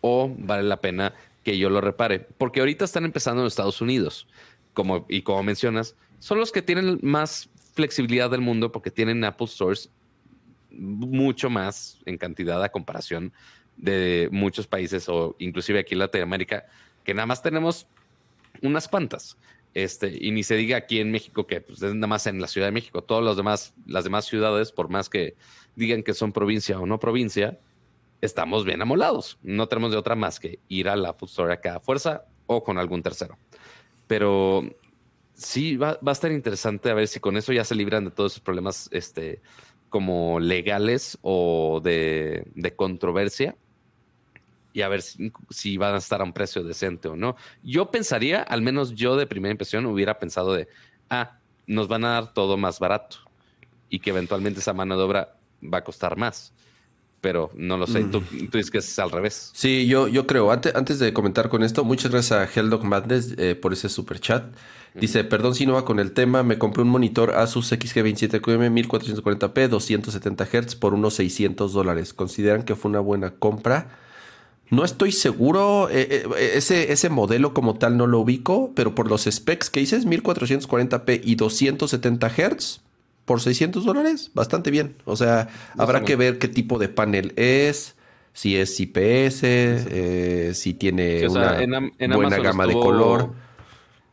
o 0.00 0.34
vale 0.38 0.64
la 0.64 0.80
pena 0.80 1.14
que 1.44 1.56
yo 1.56 1.70
lo 1.70 1.80
repare. 1.80 2.18
Porque 2.18 2.58
ahorita 2.58 2.84
están 2.84 3.04
empezando 3.04 3.42
en 3.42 3.46
Estados 3.46 3.80
Unidos, 3.80 4.26
como, 4.74 5.06
y 5.08 5.22
como 5.22 5.44
mencionas, 5.44 5.94
son 6.18 6.40
los 6.40 6.50
que 6.50 6.62
tienen 6.62 6.98
más 7.02 7.48
flexibilidad 7.74 8.28
del 8.28 8.40
mundo 8.40 8.72
porque 8.72 8.90
tienen 8.90 9.22
Apple 9.22 9.46
Stores 9.46 9.88
mucho 10.72 11.48
más 11.48 12.00
en 12.06 12.18
cantidad 12.18 12.60
a 12.60 12.70
comparación 12.70 13.32
de 13.76 14.28
muchos 14.32 14.66
países 14.66 15.08
o 15.08 15.36
inclusive 15.38 15.78
aquí 15.78 15.94
en 15.94 16.00
Latinoamérica, 16.00 16.66
que 17.04 17.14
nada 17.14 17.26
más 17.26 17.40
tenemos 17.40 17.86
unas 18.62 18.88
cuantas. 18.88 19.36
Este, 19.74 20.16
y 20.18 20.30
ni 20.30 20.42
se 20.42 20.54
diga 20.56 20.78
aquí 20.78 21.00
en 21.00 21.10
México 21.10 21.46
que 21.46 21.60
pues, 21.60 21.82
es 21.82 21.94
nada 21.94 22.06
más 22.06 22.26
en 22.26 22.40
la 22.40 22.48
Ciudad 22.48 22.68
de 22.68 22.72
México. 22.72 23.02
Todos 23.02 23.22
los 23.22 23.36
demás, 23.36 23.74
las 23.86 24.04
demás 24.04 24.24
ciudades, 24.24 24.72
por 24.72 24.88
más 24.88 25.10
que 25.10 25.36
digan 25.74 26.02
que 26.02 26.14
son 26.14 26.32
provincia 26.32 26.80
o 26.80 26.86
no 26.86 26.98
provincia, 26.98 27.60
estamos 28.20 28.64
bien 28.64 28.80
amolados. 28.80 29.38
No 29.42 29.68
tenemos 29.68 29.90
de 29.90 29.98
otra 29.98 30.14
más 30.14 30.40
que 30.40 30.60
ir 30.68 30.88
a 30.88 30.96
la 30.96 31.10
Apple 31.10 31.26
Store 31.26 31.52
acá 31.52 31.76
a 31.76 31.80
fuerza 31.80 32.24
o 32.46 32.64
con 32.64 32.78
algún 32.78 33.02
tercero. 33.02 33.38
Pero 34.06 34.62
sí, 35.34 35.76
va, 35.76 35.98
a 36.04 36.12
estar 36.12 36.32
interesante 36.32 36.90
a 36.90 36.94
ver 36.94 37.08
si 37.08 37.20
con 37.20 37.36
eso 37.36 37.52
ya 37.52 37.64
se 37.64 37.74
libran 37.74 38.04
de 38.04 38.10
todos 38.10 38.32
esos 38.32 38.42
problemas 38.42 38.88
este, 38.92 39.42
como 39.88 40.40
legales 40.40 41.18
o 41.22 41.80
de, 41.82 42.72
controversia 42.76 43.56
y 44.76 44.82
a 44.82 44.88
ver 44.88 45.00
si, 45.00 45.32
si, 45.48 45.78
van 45.78 45.94
a 45.94 45.96
estar 45.96 46.20
a 46.20 46.24
un 46.24 46.34
precio 46.34 46.62
decente 46.62 47.08
o 47.08 47.16
no. 47.16 47.34
Yo 47.62 47.90
pensaría, 47.90 48.42
al 48.42 48.60
menos 48.60 48.94
yo 48.94 49.16
de 49.16 49.26
primera 49.26 49.50
impresión 49.50 49.86
hubiera 49.86 50.18
pensado 50.18 50.52
de, 50.52 50.68
ah, 51.08 51.38
nos 51.66 51.88
van 51.88 52.04
a 52.04 52.10
dar 52.10 52.34
todo 52.34 52.58
más 52.58 52.78
barato 52.78 53.16
y 53.88 54.00
que 54.00 54.10
eventualmente 54.10 54.60
esa 54.60 54.74
mano 54.74 54.98
de 54.98 55.02
obra 55.02 55.36
va 55.62 55.78
a 55.78 55.84
costar 55.84 56.18
más 56.18 56.52
pero 57.22 57.50
no 57.56 57.76
lo 57.76 57.88
sé. 57.88 58.04
Tú, 58.04 58.22
dices 58.30 58.70
que 58.70 58.78
es 58.78 58.98
al 59.00 59.10
revés. 59.10 59.50
Sí, 59.52 59.88
yo, 59.88 60.06
yo 60.06 60.28
creo. 60.28 60.52
Antes, 60.52 60.98
de 61.00 61.12
comentar 61.12 61.48
con 61.48 61.64
esto, 61.64 61.82
muchas 61.82 62.12
gracias 62.12 62.38
a 62.38 62.44
Helldog 62.44 62.84
Madness 62.84 63.34
eh, 63.36 63.56
por 63.56 63.72
ese 63.72 63.88
super 63.88 64.20
chat. 64.20 64.54
Dice, 64.94 65.24
perdón 65.24 65.56
si 65.56 65.66
no 65.66 65.72
va 65.72 65.84
con 65.84 65.98
el 65.98 66.12
tema, 66.12 66.44
me 66.44 66.56
compré 66.56 66.82
un 66.82 66.88
monitor 66.88 67.32
Asus 67.32 67.72
XG27QM 67.72 68.72
1440p 68.86 69.66
270 69.66 70.46
Hz 70.46 70.76
por 70.76 70.94
unos 70.94 71.14
600 71.14 71.72
dólares. 71.72 72.14
¿Consideran 72.14 72.62
que 72.62 72.76
fue 72.76 72.90
una 72.90 73.00
buena 73.00 73.32
compra? 73.32 74.05
No 74.70 74.84
estoy 74.84 75.12
seguro, 75.12 75.88
eh, 75.90 76.08
eh, 76.10 76.50
ese, 76.54 76.92
ese 76.92 77.08
modelo 77.08 77.54
como 77.54 77.76
tal 77.76 77.96
no 77.96 78.06
lo 78.06 78.20
ubico, 78.20 78.72
pero 78.74 78.94
por 78.94 79.08
los 79.08 79.24
specs 79.24 79.70
que 79.70 79.80
dices, 79.80 80.06
1440p 80.06 81.20
y 81.22 81.36
270 81.36 82.28
Hz 82.28 82.80
por 83.24 83.40
600 83.40 83.84
dólares, 83.84 84.30
bastante 84.34 84.70
bien. 84.70 84.96
O 85.04 85.16
sea, 85.16 85.48
habrá 85.76 86.04
que 86.04 86.16
ver 86.16 86.38
qué 86.38 86.48
tipo 86.48 86.78
de 86.78 86.88
panel 86.88 87.32
es, 87.36 87.96
si 88.32 88.56
es 88.56 88.78
IPS, 88.78 89.42
eh, 89.42 90.52
si 90.54 90.74
tiene 90.74 91.26
una 91.28 91.56
buena 92.16 92.38
gama 92.38 92.66
de 92.66 92.74
color. 92.74 93.32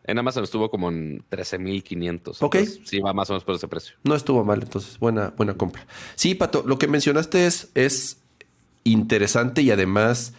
En 0.05 0.19
Amazon 0.19 0.43
estuvo 0.43 0.69
como 0.69 0.89
en 0.89 1.23
13.500. 1.29 2.37
Ok. 2.41 2.57
Sí, 2.83 2.99
va 2.99 3.13
más 3.13 3.29
o 3.29 3.33
menos 3.33 3.45
por 3.45 3.55
ese 3.55 3.67
precio. 3.67 3.95
No 4.03 4.15
estuvo 4.15 4.43
mal, 4.43 4.61
entonces, 4.61 4.99
buena, 4.99 5.33
buena 5.37 5.53
compra. 5.53 5.85
Sí, 6.15 6.35
Pato, 6.35 6.63
lo 6.65 6.77
que 6.77 6.87
mencionaste 6.87 7.45
es, 7.45 7.69
es 7.73 8.17
interesante 8.83 9.61
y 9.61 9.71
además, 9.71 10.33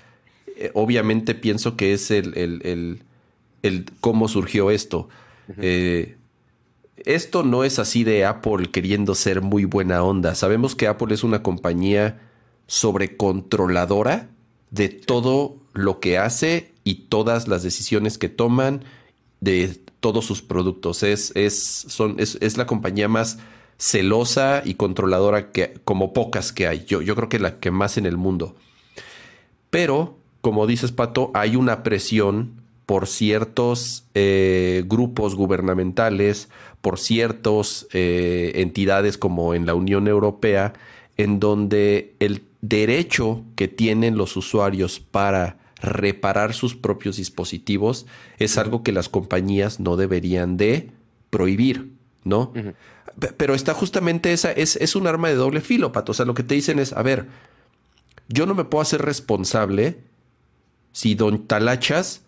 eh, 0.57 0.71
obviamente 0.75 1.35
pienso 1.35 1.77
que 1.77 1.93
es 1.93 2.11
el, 2.11 2.37
el, 2.37 3.03
el, 3.63 3.87
cómo 4.01 4.29
surgió 4.29 4.71
esto. 4.71 5.09
Eh, 5.59 6.17
esto 6.97 7.43
no 7.43 7.65
es 7.65 7.79
así 7.79 8.05
de 8.05 8.25
Apple 8.25 8.71
queriendo 8.71 9.15
ser 9.15 9.43
muy 9.43 9.65
buena 9.65 10.03
onda. 10.03 10.35
Sabemos 10.35 10.75
que 10.75 10.87
Apple 10.87 11.15
es 11.15 11.25
una 11.25 11.43
compañía 11.43 12.21
sobrecontroladora 12.67 14.29
de 14.71 14.89
todo 14.89 15.59
lo 15.73 16.01
que 16.01 16.19
hace 16.19 16.73
y 16.85 17.07
todas 17.07 17.49
las 17.49 17.63
decisiones 17.63 18.19
que 18.19 18.29
toman 18.29 18.85
de 19.41 19.81
todos 20.01 20.25
sus 20.25 20.43
productos. 20.43 21.03
Es, 21.03 21.33
es, 21.35 21.57
son, 21.89 22.17
es, 22.19 22.57
la 22.57 22.67
compañía 22.67 23.09
más 23.09 23.39
celosa 23.79 24.63
y 24.65 24.75
controladora 24.75 25.51
que, 25.51 25.75
como 25.85 26.13
pocas 26.13 26.53
que 26.53 26.67
hay. 26.67 26.85
Yo, 26.85 27.03
yo 27.03 27.15
creo 27.17 27.29
que 27.29 27.39
la 27.39 27.59
que 27.59 27.71
más 27.71 27.99
en 27.99 28.07
el 28.07 28.17
mundo. 28.17 28.55
Pero, 29.71 30.17
como 30.45 30.67
dices, 30.67 30.93
Pato, 30.93 31.31
hay 31.33 31.57
una 31.57 31.83
presión 31.83 32.61
por 32.85 33.07
ciertos 33.07 34.05
eh, 34.13 34.85
grupos 34.87 35.37
gubernamentales, 35.37 36.51
por 36.83 36.99
ciertas 36.99 37.87
eh, 37.95 38.53
entidades 38.57 39.17
como 39.17 39.55
en 39.55 39.65
la 39.65 39.73
Unión 39.73 40.07
Europea, 40.07 40.75
en 41.17 41.41
donde 41.41 42.15
el 42.21 42.43
derecho 42.61 43.43
que 43.57 43.69
tienen 43.69 44.19
los 44.19 44.37
usuarios 44.37 45.01
para 45.01 45.57
reparar 45.81 46.53
sus 46.53 46.75
propios 46.75 47.17
dispositivos 47.17 48.05
es 48.39 48.59
algo 48.59 48.83
que 48.83 48.93
las 48.93 49.09
compañías 49.09 49.81
no 49.81 49.97
deberían 49.97 50.59
de 50.59 50.91
prohibir, 51.31 51.93
¿no? 52.23 52.53
Pero 53.39 53.55
está 53.55 53.73
justamente 53.73 54.35
esa, 54.35 54.53
es, 54.53 54.77
es, 54.77 54.95
un 54.95 55.07
arma 55.07 55.29
de 55.29 55.37
doble 55.37 55.63
filo, 55.63 55.91
Pato. 55.91 56.13
O 56.13 56.15
sea, 56.15 56.27
lo 56.27 56.35
que 56.35 56.43
te 56.43 56.55
dicen 56.55 56.79
es, 56.81 56.93
a 56.93 57.03
ver, 57.03 57.29
yo 58.29 58.45
no 58.45 58.55
me 58.55 58.65
puedo 58.65 58.83
hacer 58.83 59.01
responsable 59.01 60.13
si 60.95 61.15
Don 61.17 61.47
Talachas 61.47 62.23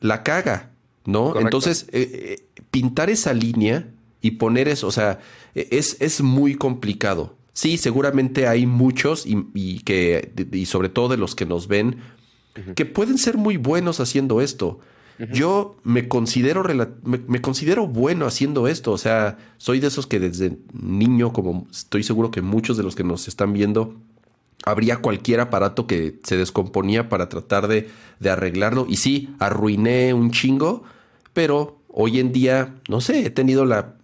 la 0.00 0.22
caga, 0.22 0.70
¿no? 1.06 1.40
Entonces, 1.40 1.86
eh, 1.90 2.10
eh, 2.12 2.62
pintar 2.70 3.10
esa 3.10 3.32
línea 3.32 3.88
y 4.20 4.32
poner 4.32 4.68
eso, 4.68 4.86
o 4.86 4.92
sea, 4.92 5.20
e, 5.54 5.68
es, 5.72 5.96
es 6.00 6.20
muy 6.20 6.54
complicado. 6.54 7.34
Sí, 7.54 7.78
seguramente 7.78 8.46
hay 8.46 8.66
muchos 8.66 9.26
y, 9.26 9.46
y, 9.54 9.80
que, 9.80 10.32
y 10.52 10.66
sobre 10.66 10.90
todo 10.90 11.08
de 11.08 11.16
los 11.16 11.34
que 11.34 11.46
nos 11.46 11.66
ven, 11.66 11.96
que 12.76 12.84
pueden 12.84 13.16
ser 13.16 13.38
muy 13.38 13.56
buenos 13.56 14.00
haciendo 14.00 14.40
esto. 14.40 14.78
Yo 15.32 15.76
me 15.84 16.08
considero, 16.08 16.64
me, 17.04 17.40
considero 17.40 17.86
bueno 17.86 18.26
haciendo 18.26 18.66
esto. 18.66 18.92
O 18.92 18.98
sea, 18.98 19.38
soy 19.56 19.78
de 19.78 19.86
esos 19.86 20.06
que 20.06 20.18
desde 20.18 20.58
niño, 20.72 21.32
como 21.32 21.66
estoy 21.70 22.02
seguro 22.02 22.30
que 22.30 22.42
muchos 22.42 22.76
de 22.76 22.82
los 22.82 22.96
que 22.96 23.04
nos 23.04 23.28
están 23.28 23.52
viendo, 23.52 23.94
habría 24.64 24.98
cualquier 24.98 25.40
aparato 25.40 25.86
que 25.86 26.20
se 26.22 26.36
descomponía 26.36 27.08
para 27.08 27.28
tratar 27.28 27.68
de, 27.68 27.88
de 28.20 28.30
arreglarlo. 28.30 28.86
Y 28.88 28.96
sí, 28.96 29.34
arruiné 29.38 30.14
un 30.14 30.30
chingo, 30.30 30.84
pero 31.32 31.78
hoy 31.88 32.20
en 32.20 32.32
día, 32.32 32.74
no 32.88 33.00
sé, 33.00 33.26
he 33.26 33.30
tenido 33.30 33.64
la 33.64 33.96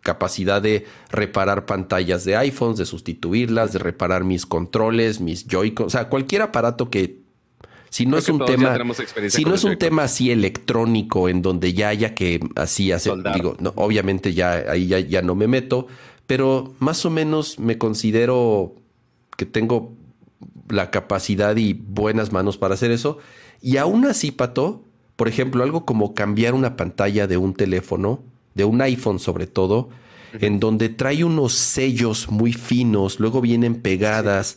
capacidad 0.00 0.62
de 0.62 0.84
reparar 1.10 1.66
pantallas 1.66 2.24
de 2.24 2.36
iPhones, 2.36 2.78
de 2.78 2.86
sustituirlas, 2.86 3.72
de 3.72 3.78
reparar 3.78 4.22
mis 4.22 4.46
controles, 4.46 5.20
mis 5.20 5.46
Joy-Con, 5.46 5.86
o 5.86 5.90
sea, 5.90 6.08
cualquier 6.08 6.42
aparato 6.42 6.90
que 6.90 7.24
si 7.88 8.06
no 8.06 8.18
es 8.18 8.28
un 8.28 8.44
tema, 8.44 8.76
si 9.28 9.44
no 9.44 9.54
es 9.54 9.62
un 9.62 9.78
tema 9.78 10.02
así 10.02 10.30
electrónico 10.30 11.28
en 11.28 11.42
donde 11.42 11.74
ya 11.74 11.88
haya 11.88 12.12
que 12.12 12.40
así 12.56 12.90
hacer, 12.90 13.14
digo, 13.34 13.56
no, 13.60 13.72
obviamente 13.76 14.34
ya 14.34 14.64
ahí 14.68 14.88
ya, 14.88 14.98
ya 14.98 15.22
no 15.22 15.36
me 15.36 15.46
meto, 15.46 15.86
pero 16.26 16.74
más 16.80 17.06
o 17.06 17.10
menos 17.10 17.60
me 17.60 17.78
considero 17.78 18.74
que 19.36 19.46
tengo 19.46 19.92
la 20.68 20.90
capacidad 20.90 21.56
y 21.56 21.72
buenas 21.74 22.32
manos 22.32 22.58
para 22.58 22.74
hacer 22.74 22.90
eso. 22.90 23.18
Y 23.60 23.76
aún 23.76 24.04
así, 24.06 24.30
Pato, 24.30 24.82
por 25.16 25.28
ejemplo, 25.28 25.62
algo 25.62 25.84
como 25.84 26.14
cambiar 26.14 26.54
una 26.54 26.76
pantalla 26.76 27.26
de 27.26 27.36
un 27.36 27.54
teléfono, 27.54 28.22
de 28.54 28.64
un 28.64 28.80
iPhone 28.80 29.18
sobre 29.18 29.46
todo, 29.46 29.88
en 30.40 30.58
donde 30.58 30.88
trae 30.88 31.22
unos 31.22 31.52
sellos 31.52 32.28
muy 32.28 32.52
finos, 32.52 33.20
luego 33.20 33.40
vienen 33.40 33.80
pegadas 33.80 34.56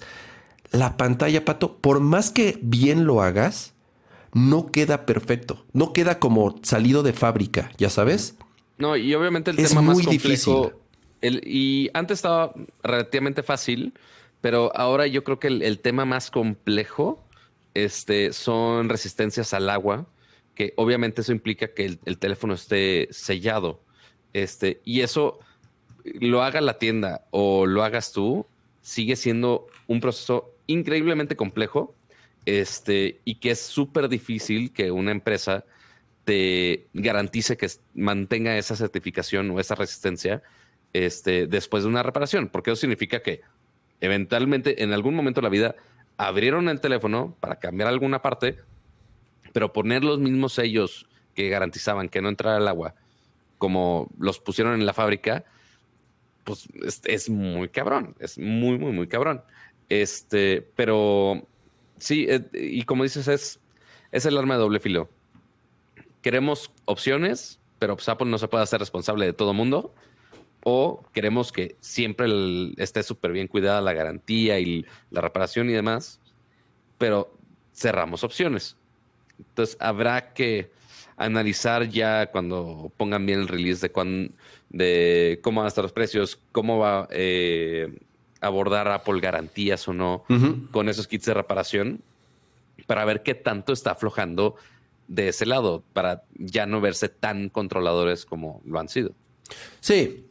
la 0.72 0.98
pantalla, 0.98 1.46
Pato, 1.46 1.78
por 1.78 2.00
más 2.00 2.30
que 2.30 2.60
bien 2.62 3.06
lo 3.06 3.22
hagas, 3.22 3.74
no 4.34 4.72
queda 4.72 5.06
perfecto. 5.06 5.66
No 5.74 5.94
queda 5.94 6.20
como 6.20 6.60
salido 6.64 7.04
de 7.04 7.14
fábrica, 7.14 7.72
¿ya 7.78 7.90
sabes? 7.90 8.36
No, 8.78 8.96
y 8.96 9.14
obviamente 9.16 9.52
el 9.52 9.58
tema 9.58 9.82
más 9.82 10.02
complejo. 10.02 10.74
y 11.22 11.90
antes 11.94 12.20
estaba 12.20 12.54
relativamente 12.84 13.44
fácil, 13.44 13.94
pero 14.42 14.72
ahora 14.76 15.08
yo 15.08 15.24
creo 15.24 15.40
que 15.40 15.48
el, 15.48 15.80
tema 15.80 16.06
más 16.06 16.32
complejo 16.32 17.24
este, 17.74 18.34
son 18.34 18.90
resistencias 18.90 19.54
al 19.54 19.70
agua, 19.70 20.08
que 20.56 20.74
obviamente 20.76 21.22
eso 21.22 21.32
implica 21.32 21.74
que 21.74 21.86
el, 21.86 22.00
el, 22.06 22.18
teléfono 22.18 22.54
esté 22.54 23.08
sellado. 23.12 23.82
Este, 24.34 24.82
y 24.84 25.02
eso 25.02 25.40
lo 26.04 26.44
haga 26.44 26.62
la 26.62 26.78
tienda 26.78 27.26
o 27.32 27.66
lo 27.66 27.84
hagas 27.84 28.12
tú, 28.12 28.46
sigue 28.82 29.16
siendo 29.16 29.68
un 29.88 30.00
proceso 30.00 30.54
increíblemente 30.68 31.36
complejo 31.36 31.96
este, 32.48 33.20
y 33.26 33.36
que 33.36 33.52
es 33.52 33.60
súper 33.60 34.08
difícil 34.08 34.72
que 34.72 34.90
una 34.92 35.12
empresa 35.12 35.66
te 36.24 36.88
garantice 36.94 37.58
que 37.58 37.68
mantenga 37.94 38.58
esa 38.58 38.78
certificación 38.78 39.52
o 39.52 39.60
esa 39.60 39.76
resistencia 39.76 40.42
este, 40.94 41.48
después 41.48 41.84
de 41.84 41.90
una 41.90 42.04
reparación, 42.04 42.48
porque 42.48 42.72
eso 42.72 42.80
significa 42.80 43.22
que 43.22 43.42
eventualmente 44.02 44.84
en 44.84 44.94
algún 44.94 45.16
momento 45.16 45.42
de 45.42 45.46
la 45.46 45.50
vida 45.50 45.76
abrieron 46.18 46.70
el 46.70 46.82
teléfono 46.82 47.36
para 47.40 47.58
cambiar 47.58 47.90
alguna 47.90 48.22
parte, 48.22 48.58
pero 49.54 49.74
poner 49.74 50.04
los 50.04 50.20
mismos 50.20 50.54
sellos 50.54 51.08
que 51.36 51.50
garantizaban 51.50 52.10
que 52.10 52.22
no 52.22 52.30
entrara 52.30 52.58
el 52.58 52.68
agua, 52.68 52.96
como 53.58 54.10
los 54.20 54.40
pusieron 54.40 54.74
en 54.74 54.86
la 54.86 54.94
fábrica, 54.94 55.46
pues 56.44 56.68
es, 57.04 57.30
muy 57.30 57.70
cabrón, 57.70 58.16
es 58.20 58.38
muy, 58.38 58.78
muy, 58.78 58.92
muy 58.92 59.08
cabrón. 59.08 59.44
Este, 59.90 60.68
pero 60.76 61.46
sí, 61.98 62.26
eh, 62.30 62.42
y 62.54 62.84
como 62.84 63.04
dices, 63.04 63.28
es, 63.28 63.60
es 64.12 64.26
el 64.26 64.38
arma 64.38 64.56
de 64.56 64.62
doble 64.62 64.80
filo. 64.80 65.10
Queremos 66.22 66.72
opciones, 66.86 67.60
pero 67.80 67.96
pues, 67.96 68.08
Apple 68.10 68.30
no 68.30 68.38
se 68.38 68.48
puede 68.48 68.64
hacer 68.64 68.80
responsable 68.80 69.26
de 69.26 69.34
todo 69.34 69.54
mundo. 69.54 69.94
O 70.70 71.02
queremos 71.14 71.54
que 71.54 71.78
siempre 71.80 72.28
esté 72.76 73.02
súper 73.02 73.32
bien 73.32 73.48
cuidada 73.48 73.80
la 73.80 73.94
garantía 73.94 74.60
y 74.60 74.86
la 75.12 75.22
reparación 75.22 75.70
y 75.70 75.74
demás, 75.74 76.20
pero 76.98 77.34
cerramos 77.74 78.26
opciones. 78.26 78.76
Entonces 79.40 79.78
habrá 79.80 80.34
que 80.34 80.70
analizar 81.16 81.88
ya 81.88 82.32
cuando 82.32 82.92
pongan 82.98 83.26
bien 83.26 83.40
el 83.40 83.48
release 83.48 83.88
de, 83.88 84.32
de 84.68 85.40
cómo 85.42 85.62
van 85.62 85.68
a 85.68 85.70
estar 85.70 85.86
los 85.86 85.94
precios, 85.94 86.38
cómo 86.52 86.80
va 86.80 87.08
eh, 87.12 87.98
abordar 88.42 88.90
Apple 88.90 89.22
garantías 89.22 89.88
o 89.88 89.94
no 89.94 90.26
con 90.72 90.90
esos 90.90 91.08
kits 91.08 91.28
de 91.28 91.34
reparación 91.34 92.02
para 92.88 93.06
ver 93.06 93.24
qué 93.24 93.36
tanto 93.36 93.72
está 93.72 93.92
aflojando 93.92 94.58
de 95.08 95.30
ese 95.30 95.46
lado, 95.46 95.82
para 95.94 96.24
ya 96.34 96.66
no 96.66 96.82
verse 96.82 97.08
tan 97.08 97.48
controladores 97.48 98.26
como 98.26 98.62
lo 98.66 98.82
han 98.82 98.90
sido. 98.90 99.14
Sí, 99.80 100.26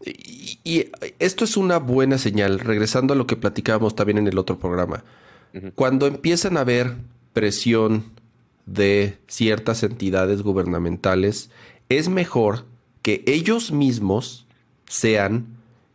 y, 0.65 0.91
esto 1.19 1.45
es 1.45 1.57
una 1.57 1.79
buena 1.79 2.19
señal, 2.19 2.61
regresando 2.61 3.15
a 3.15 3.17
lo 3.17 3.27
que 3.27 3.37
platicábamos 3.37 3.95
también 3.95 4.19
en 4.19 4.27
el 4.27 4.39
otro 4.39 4.59
programa. 4.59 5.05
Cuando 5.75 6.07
empiezan 6.07 6.59
a 6.59 6.61
haber 6.61 6.97
presión 7.33 8.05
de 8.67 9.17
ciertas 9.27 9.83
entidades 9.83 10.43
gubernamentales, 10.43 11.51
es 11.89 12.11
mejor 12.11 12.67
que 13.01 13.23
ellos 13.27 13.73
mismos 13.73 14.47
sean 14.87 15.47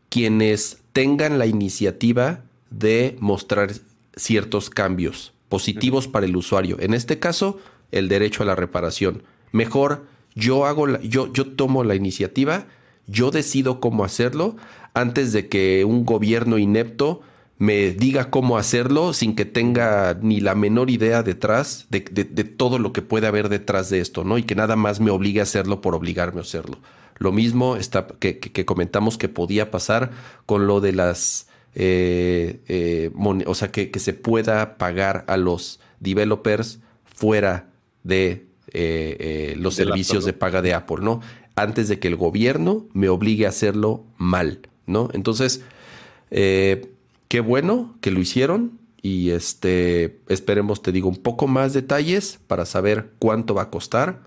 quienes 0.10 0.79
tengan 0.93 1.38
la 1.38 1.45
iniciativa 1.45 2.41
de 2.69 3.17
mostrar 3.19 3.71
ciertos 4.15 4.69
cambios 4.69 5.34
positivos 5.49 6.07
para 6.07 6.25
el 6.25 6.36
usuario. 6.36 6.77
En 6.79 6.93
este 6.93 7.19
caso, 7.19 7.60
el 7.91 8.07
derecho 8.07 8.43
a 8.43 8.45
la 8.45 8.55
reparación. 8.55 9.23
Mejor 9.51 10.05
yo 10.34 10.65
hago 10.65 10.88
la, 10.88 11.01
yo, 11.01 11.31
yo 11.34 11.45
tomo 11.45 11.84
la 11.84 11.95
iniciativa, 11.95 12.65
yo 13.12 13.30
decido 13.32 13.80
cómo 13.80 14.04
hacerlo 14.04 14.56
antes 14.93 15.34
de 15.34 15.47
que 15.47 15.86
un 15.86 16.06
gobierno 16.06 16.58
inepto 16.58 17.21
me 17.62 17.91
diga 17.91 18.32
cómo 18.32 18.58
hacerlo 18.58 19.13
sin 19.13 19.36
que 19.36 19.45
tenga 19.45 20.17
ni 20.19 20.39
la 20.39 20.56
menor 20.56 20.89
idea 20.89 21.21
detrás 21.21 21.86
de, 21.91 22.02
todo 22.02 22.80
lo 22.80 22.91
que 22.91 23.04
puede 23.04 23.28
haber 23.28 23.50
detrás 23.50 23.91
de 23.91 24.00
esto, 24.00 24.24
¿no? 24.24 24.39
Y 24.39 24.43
que 24.43 24.56
nada 24.56 24.76
más 24.76 25.00
me 25.00 25.12
obligue 25.12 25.41
a 25.41 25.43
hacerlo 25.43 25.80
por 25.80 25.93
obligarme 25.93 26.39
a 26.39 26.41
hacerlo. 26.41 26.80
Lo 27.19 27.32
mismo 27.32 27.76
está, 27.76 28.08
que, 28.19 28.65
comentamos 28.65 29.19
que 29.19 29.30
podía 29.30 29.69
pasar 29.69 30.10
con 30.47 30.65
lo 30.65 30.82
de 30.82 30.93
las, 30.93 31.50
eh, 31.76 32.62
eh, 32.67 33.12
o 33.45 33.54
sea, 33.54 33.71
que, 33.71 33.91
se 34.00 34.13
pueda 34.13 34.80
pagar 34.80 35.24
a 35.28 35.38
los 35.38 35.80
developers 36.00 36.80
fuera 37.04 37.67
de 38.04 38.47
eh, 38.74 39.54
los 39.60 39.76
servicios 39.76 40.26
de 40.26 40.34
paga 40.34 40.63
de 40.63 40.74
Apple, 40.74 41.02
¿no? 41.02 41.21
Antes 41.55 41.87
de 41.87 41.99
que 41.99 42.07
el 42.07 42.15
gobierno 42.15 42.85
me 42.93 43.09
obligue 43.09 43.45
a 43.45 43.49
hacerlo 43.49 44.05
mal, 44.17 44.69
¿no? 44.85 45.09
Entonces, 45.13 45.63
qué 46.29 47.39
bueno 47.43 47.95
que 48.01 48.11
lo 48.11 48.19
hicieron 48.19 48.79
y 49.01 49.31
este 49.31 50.19
esperemos 50.27 50.81
te 50.81 50.91
digo 50.91 51.09
un 51.09 51.17
poco 51.17 51.47
más 51.47 51.73
detalles 51.73 52.39
para 52.47 52.65
saber 52.65 53.13
cuánto 53.19 53.53
va 53.55 53.63
a 53.63 53.69
costar. 53.69 54.21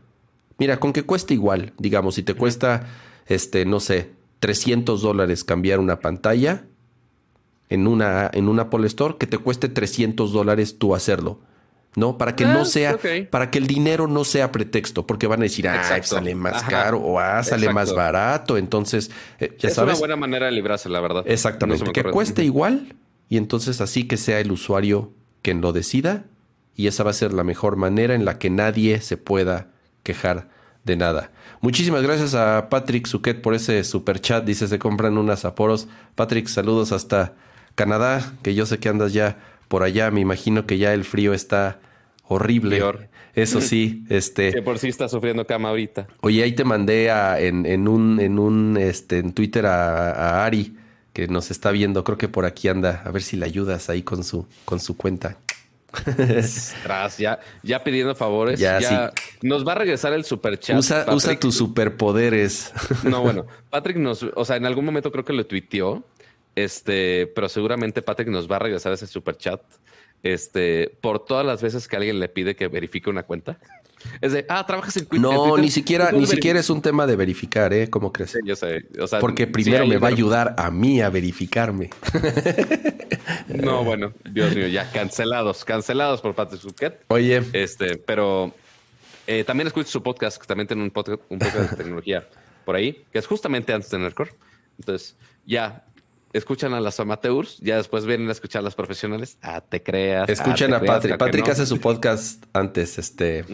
Mira, 0.58 0.80
con 0.80 0.92
que 0.92 1.04
cueste 1.04 1.34
igual, 1.34 1.72
digamos, 1.78 2.16
si 2.16 2.22
te 2.22 2.34
cuesta 2.34 2.88
este 3.26 3.64
no 3.64 3.80
sé, 3.80 4.10
300 4.40 5.00
dólares 5.00 5.44
cambiar 5.44 5.80
una 5.80 6.00
pantalla 6.00 6.66
en 7.70 7.86
una 7.86 8.30
en 8.32 8.48
un 8.48 8.60
Apple 8.60 8.86
Store 8.86 9.16
que 9.18 9.26
te 9.26 9.38
cueste 9.38 9.68
300 9.68 10.32
dólares 10.32 10.78
tú 10.78 10.94
hacerlo. 10.94 11.40
¿No? 11.96 12.18
Para 12.18 12.34
que 12.36 12.44
no 12.44 12.60
ah, 12.60 12.64
sea, 12.64 12.98
para 13.30 13.50
que 13.50 13.58
el 13.58 13.66
dinero 13.66 14.08
no 14.08 14.24
sea 14.24 14.50
pretexto, 14.52 15.06
porque 15.06 15.26
van 15.26 15.40
a 15.40 15.44
decir, 15.44 15.68
ah, 15.68 16.02
sale 16.02 16.34
más 16.34 16.62
caro 16.64 16.98
o 16.98 17.18
ah, 17.18 17.42
sale 17.42 17.72
más 17.72 17.94
barato. 17.94 18.58
Entonces, 18.58 19.10
eh, 19.38 19.56
ya 19.58 19.68
es 19.68 19.74
sabes. 19.74 19.94
Es 19.94 19.98
una 19.98 20.00
buena 20.00 20.16
manera 20.16 20.46
de 20.46 20.52
librarse, 20.52 20.88
la 20.88 21.00
verdad. 21.00 21.24
Exactamente. 21.26 21.92
que 21.92 22.04
cueste 22.04 22.44
igual 22.44 22.94
y 23.28 23.36
entonces 23.36 23.80
así 23.80 24.06
que 24.06 24.16
sea 24.16 24.40
el 24.40 24.52
usuario 24.52 25.12
quien 25.42 25.60
lo 25.60 25.72
decida 25.72 26.24
y 26.76 26.88
esa 26.88 27.04
va 27.04 27.10
a 27.10 27.14
ser 27.14 27.32
la 27.32 27.44
mejor 27.44 27.76
manera 27.76 28.14
en 28.14 28.24
la 28.24 28.38
que 28.38 28.50
nadie 28.50 29.00
se 29.00 29.16
pueda 29.16 29.68
quejar 30.02 30.48
de 30.84 30.96
nada. 30.96 31.30
Muchísimas 31.60 32.02
gracias 32.02 32.34
a 32.34 32.68
Patrick 32.68 33.06
Suquet 33.06 33.40
por 33.40 33.54
ese 33.54 33.84
super 33.84 34.20
chat. 34.20 34.44
Dice, 34.44 34.68
se 34.68 34.78
compran 34.78 35.16
unas 35.16 35.44
aporos. 35.44 35.88
Patrick, 36.14 36.46
saludos 36.46 36.92
hasta 36.92 37.34
Canadá, 37.74 38.34
que 38.42 38.54
yo 38.54 38.66
sé 38.66 38.78
que 38.78 38.88
andas 38.88 39.12
ya 39.12 39.38
por 39.68 39.82
allá. 39.82 40.10
Me 40.10 40.20
imagino 40.20 40.66
que 40.66 40.78
ya 40.78 40.92
el 40.94 41.04
frío 41.04 41.34
está 41.34 41.78
horrible. 42.26 42.80
Eso 43.34 43.60
sí, 43.60 44.04
este. 44.10 44.52
Que 44.52 44.62
por 44.62 44.78
sí 44.78 44.88
está 44.88 45.08
sufriendo 45.08 45.46
cama 45.46 45.70
ahorita. 45.70 46.06
Oye, 46.20 46.42
ahí 46.42 46.52
te 46.52 46.64
mandé 46.64 47.10
a, 47.10 47.40
en, 47.40 47.66
en, 47.66 47.88
un, 47.88 48.20
en 48.20 48.38
un, 48.38 48.76
este, 48.76 49.18
en 49.18 49.32
Twitter 49.32 49.66
a, 49.66 50.44
Ari, 50.44 50.76
que 51.12 51.28
nos 51.28 51.50
está 51.50 51.70
viendo. 51.70 52.04
Creo 52.04 52.18
que 52.18 52.28
por 52.28 52.44
aquí 52.44 52.68
anda. 52.68 53.02
A 53.04 53.10
ver 53.10 53.22
si 53.22 53.36
le 53.36 53.46
ayudas 53.46 53.90
ahí 53.90 54.02
con 54.02 54.24
su, 54.24 54.46
con 54.64 54.80
su 54.80 54.96
cuenta. 54.96 55.36
Tras, 56.82 57.18
ya, 57.18 57.38
ya 57.62 57.84
pidiendo 57.84 58.14
favores. 58.14 58.58
Ya, 58.58 59.12
Nos 59.42 59.66
va 59.66 59.72
a 59.72 59.74
regresar 59.76 60.12
el 60.12 60.24
super 60.24 60.58
chat. 60.58 60.76
Usa, 60.76 61.06
usa 61.12 61.38
tus 61.38 61.56
superpoderes. 61.56 62.72
No, 63.04 63.22
bueno, 63.22 63.46
Patrick 63.70 63.96
nos, 63.96 64.22
o 64.22 64.44
sea, 64.44 64.56
en 64.56 64.66
algún 64.66 64.84
momento 64.84 65.12
creo 65.12 65.24
que 65.24 65.32
lo 65.32 65.46
tuiteó. 65.46 66.04
Este, 66.54 67.26
pero 67.34 67.48
seguramente 67.48 68.02
Patrick 68.02 68.28
nos 68.28 68.50
va 68.50 68.56
a 68.56 68.60
regresar 68.60 68.92
ese 68.92 69.06
super 69.06 69.36
chat 69.36 69.60
este, 70.24 70.96
por 71.00 71.24
todas 71.24 71.44
las 71.44 71.62
veces 71.62 71.86
que 71.86 71.96
alguien 71.96 72.18
le 72.18 72.28
pide 72.28 72.56
que 72.56 72.68
verifique 72.68 73.10
una 73.10 73.24
cuenta. 73.24 73.58
Es 74.20 74.32
de, 74.32 74.44
ah, 74.48 74.64
trabajas 74.66 74.96
en 74.96 75.06
Twitter. 75.06 75.30
No, 75.30 75.56
ni 75.56 75.70
siquiera, 75.70 76.12
ni 76.12 76.26
siquiera 76.26 76.60
es 76.60 76.68
un 76.70 76.82
tema 76.82 77.06
de 77.06 77.16
verificar, 77.16 77.72
¿eh? 77.72 77.88
¿Cómo 77.88 78.12
crees? 78.12 78.36
yo 78.44 78.56
sé. 78.56 78.84
Porque 79.20 79.46
primero 79.46 79.86
me 79.86 79.98
va 79.98 80.08
a 80.08 80.10
ayudar 80.10 80.54
a 80.58 80.70
mí 80.70 81.00
a 81.00 81.10
verificarme. 81.10 81.90
No, 83.48 83.84
bueno, 83.84 84.12
Dios 84.30 84.54
mío, 84.54 84.66
ya 84.68 84.90
cancelados, 84.90 85.64
cancelados 85.64 86.20
por 86.20 86.34
Patrick 86.34 86.60
Suquet. 86.60 87.02
Oye. 87.08 87.42
Este, 87.52 87.96
pero 87.96 88.52
eh, 89.26 89.44
también 89.44 89.66
escucho 89.68 89.90
su 89.90 90.02
podcast, 90.02 90.38
que 90.38 90.46
también 90.46 90.66
tiene 90.66 90.82
un 90.82 90.90
podcast, 90.90 91.20
un 91.28 91.38
podcast 91.38 91.70
de 91.70 91.76
tecnología 91.76 92.26
por 92.64 92.76
ahí, 92.76 93.04
que 93.12 93.18
es 93.18 93.26
justamente 93.26 93.72
antes 93.72 93.90
de 93.90 93.98
Nerdcore. 93.98 94.32
Entonces, 94.78 95.16
ya 95.46 95.84
escuchan 96.34 96.74
a 96.74 96.80
las 96.80 97.00
amateurs, 97.00 97.58
ya 97.60 97.76
después 97.76 98.04
vienen 98.04 98.28
a 98.28 98.32
escuchar 98.32 98.60
a 98.60 98.62
las 98.64 98.74
profesionales. 98.74 99.38
Ah, 99.40 99.62
te 99.62 99.82
creas. 99.82 100.28
Escuchan 100.28 100.74
ah, 100.74 100.78
a 100.78 100.80
Patrick. 100.80 101.16
Patrick 101.16 101.48
hace 101.48 101.64
su 101.64 101.80
podcast 101.80 102.44
antes, 102.52 102.98
este. 102.98 103.44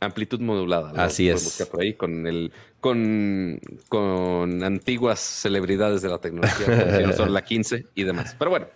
Amplitud 0.00 0.40
modulada. 0.40 1.04
Así 1.04 1.28
es. 1.28 1.64
Por 1.70 1.82
ahí 1.82 1.94
con 1.94 2.26
el 2.26 2.52
con, 2.80 3.60
con 3.88 4.64
antiguas 4.64 5.20
celebridades 5.20 6.02
de 6.02 6.08
la 6.08 6.18
tecnología, 6.18 7.12
son 7.12 7.32
la 7.32 7.44
15 7.44 7.86
y 7.94 8.02
demás. 8.02 8.34
Pero 8.36 8.50
bueno, 8.50 8.66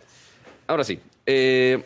ahora 0.69 0.85
sí. 0.85 1.01
Eh, 1.25 1.83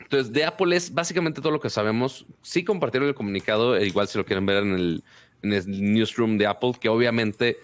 entonces, 0.00 0.32
de 0.32 0.44
Apple 0.44 0.76
es 0.76 0.92
básicamente 0.92 1.40
todo 1.40 1.52
lo 1.52 1.60
que 1.60 1.70
sabemos. 1.70 2.26
Sí 2.42 2.64
compartieron 2.64 3.08
el 3.08 3.14
comunicado, 3.14 3.76
e 3.76 3.86
igual 3.86 4.08
si 4.08 4.18
lo 4.18 4.26
quieren 4.26 4.44
ver 4.44 4.64
en 4.64 4.74
el, 4.74 5.04
en 5.42 5.52
el 5.52 5.92
newsroom 5.94 6.36
de 6.36 6.46
Apple, 6.46 6.72
que 6.78 6.88
obviamente 6.88 7.56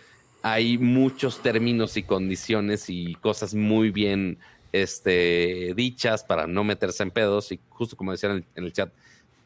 hay 0.47 0.77
muchos 0.77 1.41
términos 1.41 1.97
y 1.97 2.03
condiciones 2.03 2.91
y 2.91 3.15
cosas 3.15 3.55
muy 3.55 3.91
bien 3.91 4.37
este, 4.73 5.73
dichas 5.75 6.23
para 6.23 6.47
no 6.47 6.65
meterse 6.65 7.03
en 7.03 7.11
pedos. 7.11 7.51
Y 7.51 7.59
justo 7.71 7.97
como 7.97 8.13
decían 8.13 8.45
en 8.55 8.65
el, 8.65 8.71
chat, 8.71 8.93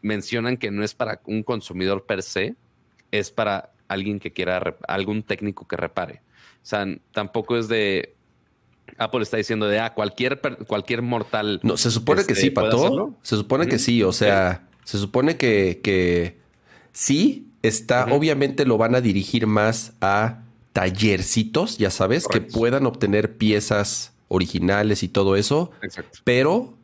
mencionan 0.03 0.57
que 0.57 0.73
no 0.73 0.83
es 0.83 0.95
para 0.95 1.21
un 1.25 1.45
consumidor 1.45 2.05
per 2.05 2.25
se, 2.25 2.57
es 3.13 3.31
para 3.31 3.71
alguien 3.87 4.19
que 4.19 4.33
quiera, 4.33 4.77
algún 4.89 5.23
técnico 5.23 5.69
que 5.69 5.77
repare. 5.77 6.21
O 6.65 6.67
sea, 6.67 6.85
tampoco 7.13 7.57
es 7.57 7.69
de, 7.69 8.17
Apple 8.97 9.23
está 9.23 9.37
diciendo 9.37 9.69
de, 9.69 9.79
ah, 9.79 9.95
cualquier, 9.95 10.41
cualquier 10.67 11.03
mortal. 11.03 11.61
No, 11.63 11.77
se 11.77 11.93
supone 11.93 12.25
que 12.25 12.33
este, 12.33 12.47
sí, 12.47 12.51
Pato. 12.51 13.15
Se 13.23 13.37
supone 13.37 13.69
que 13.69 13.79
sí, 13.79 14.03
o 14.03 14.13
sea, 14.13 14.67
se 14.83 14.99
supone 14.99 15.37
que, 15.37 15.79
que 15.81 16.39
sí 16.93 17.53
está, 17.63 18.07
obviamente 18.07 18.67
lo 18.67 18.79
van 18.79 18.97
a 18.97 19.01
dirigir 19.01 19.47
más 19.47 19.93
a 20.01 20.43
tallercitos, 20.79 21.77
ya 21.77 21.91
sabes, 21.91 22.29
que 22.29 22.41
puedan 22.41 22.87
obtener 22.87 23.37
piezas 23.37 24.15
originales 24.29 25.03
y 25.03 25.09
todo 25.09 25.35
eso, 25.35 25.73
pero, 26.23 26.79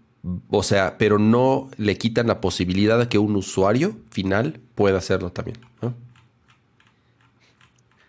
o 0.50 0.64
sea, 0.64 0.98
pero 0.98 1.20
no 1.20 1.70
le 1.76 1.96
quitan 1.96 2.26
la 2.26 2.40
posibilidad 2.40 2.98
de 2.98 3.08
que 3.08 3.18
un 3.18 3.36
usuario 3.36 3.96
final 4.10 4.58
pueda 4.74 4.98
hacerlo 4.98 5.30
también. 5.30 5.58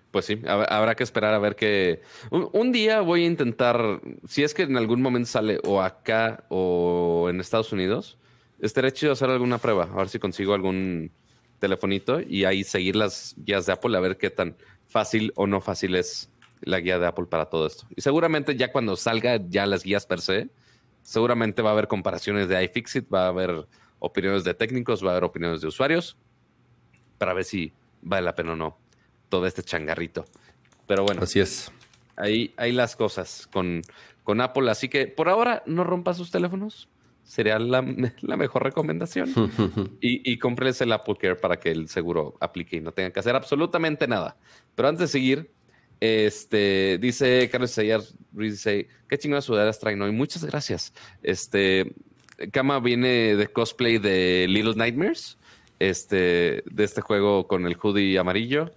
Pues 0.10 0.26
sí, 0.26 0.42
habrá 0.48 0.96
que 0.96 1.04
esperar 1.04 1.36
a 1.36 1.40
ver 1.40 1.56
que... 1.56 2.02
Un, 2.32 2.72
día 2.72 3.02
voy 3.02 3.24
a 3.24 3.28
intentar, 3.28 4.02
si 4.28 4.44
es 4.44 4.56
que 4.56 4.64
en 4.64 4.78
algún 4.78 5.04
momento 5.04 5.30
sale 5.30 5.60
o 5.66 5.84
acá 5.84 6.46
o 6.50 7.28
en 7.30 7.40
Estados 7.40 7.72
Unidos, 7.72 8.18
estaría 8.60 8.90
chido 8.90 9.12
hacer 9.12 9.30
alguna 9.30 9.60
prueba, 9.60 9.84
a 9.94 9.98
ver 9.98 10.10
si 10.10 10.18
consigo 10.18 10.56
algún 10.56 11.12
telefonito 11.60 12.22
y 12.22 12.46
ahí 12.46 12.64
seguir 12.64 12.96
las 12.96 13.36
guías 13.38 13.68
de 13.68 13.74
Apple 13.74 13.96
a 13.96 14.00
ver 14.00 14.18
qué 14.18 14.32
tan 14.32 14.56
fácil 14.96 15.34
o 15.36 15.46
no 15.46 15.60
fácil 15.60 15.94
es 15.96 16.32
la 16.62 16.80
guía 16.80 16.98
de 16.98 17.06
Apple 17.06 17.26
para 17.26 17.48
todo 17.48 17.68
esto. 17.68 17.86
Y 17.98 18.02
seguramente 18.02 18.56
ya 18.56 18.72
cuando 18.72 18.96
salga 18.96 19.42
ya 19.46 19.66
las 19.66 19.84
guías 19.84 20.06
per 20.06 20.22
se, 20.22 20.50
seguramente 21.02 21.62
va 21.62 21.72
a 21.72 21.74
haber 21.74 21.90
comparaciones 21.90 22.48
de 22.48 22.64
iFixit, 22.64 23.14
va 23.14 23.26
a 23.26 23.28
haber 23.28 23.68
opiniones 24.00 24.46
de 24.46 24.54
técnicos, 24.54 25.04
va 25.04 25.10
a 25.10 25.12
haber 25.12 25.26
opiniones 25.26 25.60
de 25.60 25.68
usuarios, 25.68 26.16
para 27.18 27.34
ver 27.34 27.44
si 27.44 27.74
vale 28.02 28.24
la 28.24 28.36
pena 28.36 28.54
o 28.54 28.56
no 28.56 28.78
todo 29.28 29.48
este 29.48 29.64
changarrito. 29.64 30.24
Pero 30.88 31.04
bueno. 31.04 31.24
Así 31.24 31.42
es. 31.42 31.74
Ahí, 32.16 32.54
hay 32.56 32.72
las 32.72 32.96
cosas 32.96 33.50
con, 33.52 33.82
con 34.24 34.40
Apple. 34.40 34.72
Así 34.72 34.88
que 34.88 35.08
por 35.08 35.28
ahora 35.28 35.62
no 35.66 35.84
rompa 35.84 36.14
sus 36.14 36.32
teléfonos 36.32 36.88
sería 37.26 37.60
la, 37.60 37.82
mejor 37.82 38.64
recomendación. 38.64 39.30
y, 40.02 40.32
y 40.32 40.40
el 40.80 40.92
Apple 40.94 41.16
Care 41.20 41.36
para 41.36 41.60
que 41.60 41.72
el 41.72 41.90
seguro 41.90 42.38
aplique 42.40 42.78
y 42.78 42.82
no 42.82 42.94
tengan 42.94 43.12
que 43.12 43.20
hacer 43.20 43.36
absolutamente 43.36 44.08
nada. 44.08 44.38
Pero 44.76 44.88
antes 44.88 45.02
de 45.02 45.08
seguir, 45.08 45.52
este, 46.00 46.98
dice 47.00 47.50
Carlos 47.52 47.72
Sayar 47.72 48.02
dice, 48.32 48.88
qué 49.10 49.18
chingadas 49.18 49.46
sudaderas 49.46 49.80
traen 49.80 50.02
hoy. 50.02 50.12
Muchas 50.12 50.46
gracias. 50.46 50.94
Este, 51.24 51.94
Kama 52.52 52.80
viene 52.80 53.36
de 53.36 53.48
cosplay 53.48 53.98
de 53.98 54.46
Little 54.48 54.76
Nightmares, 54.76 55.38
este, 55.80 56.64
de 56.66 56.84
este 56.84 57.02
juego 57.02 57.48
con 57.48 57.66
el 57.66 57.76
hoodie 57.76 58.18
amarillo. 58.18 58.72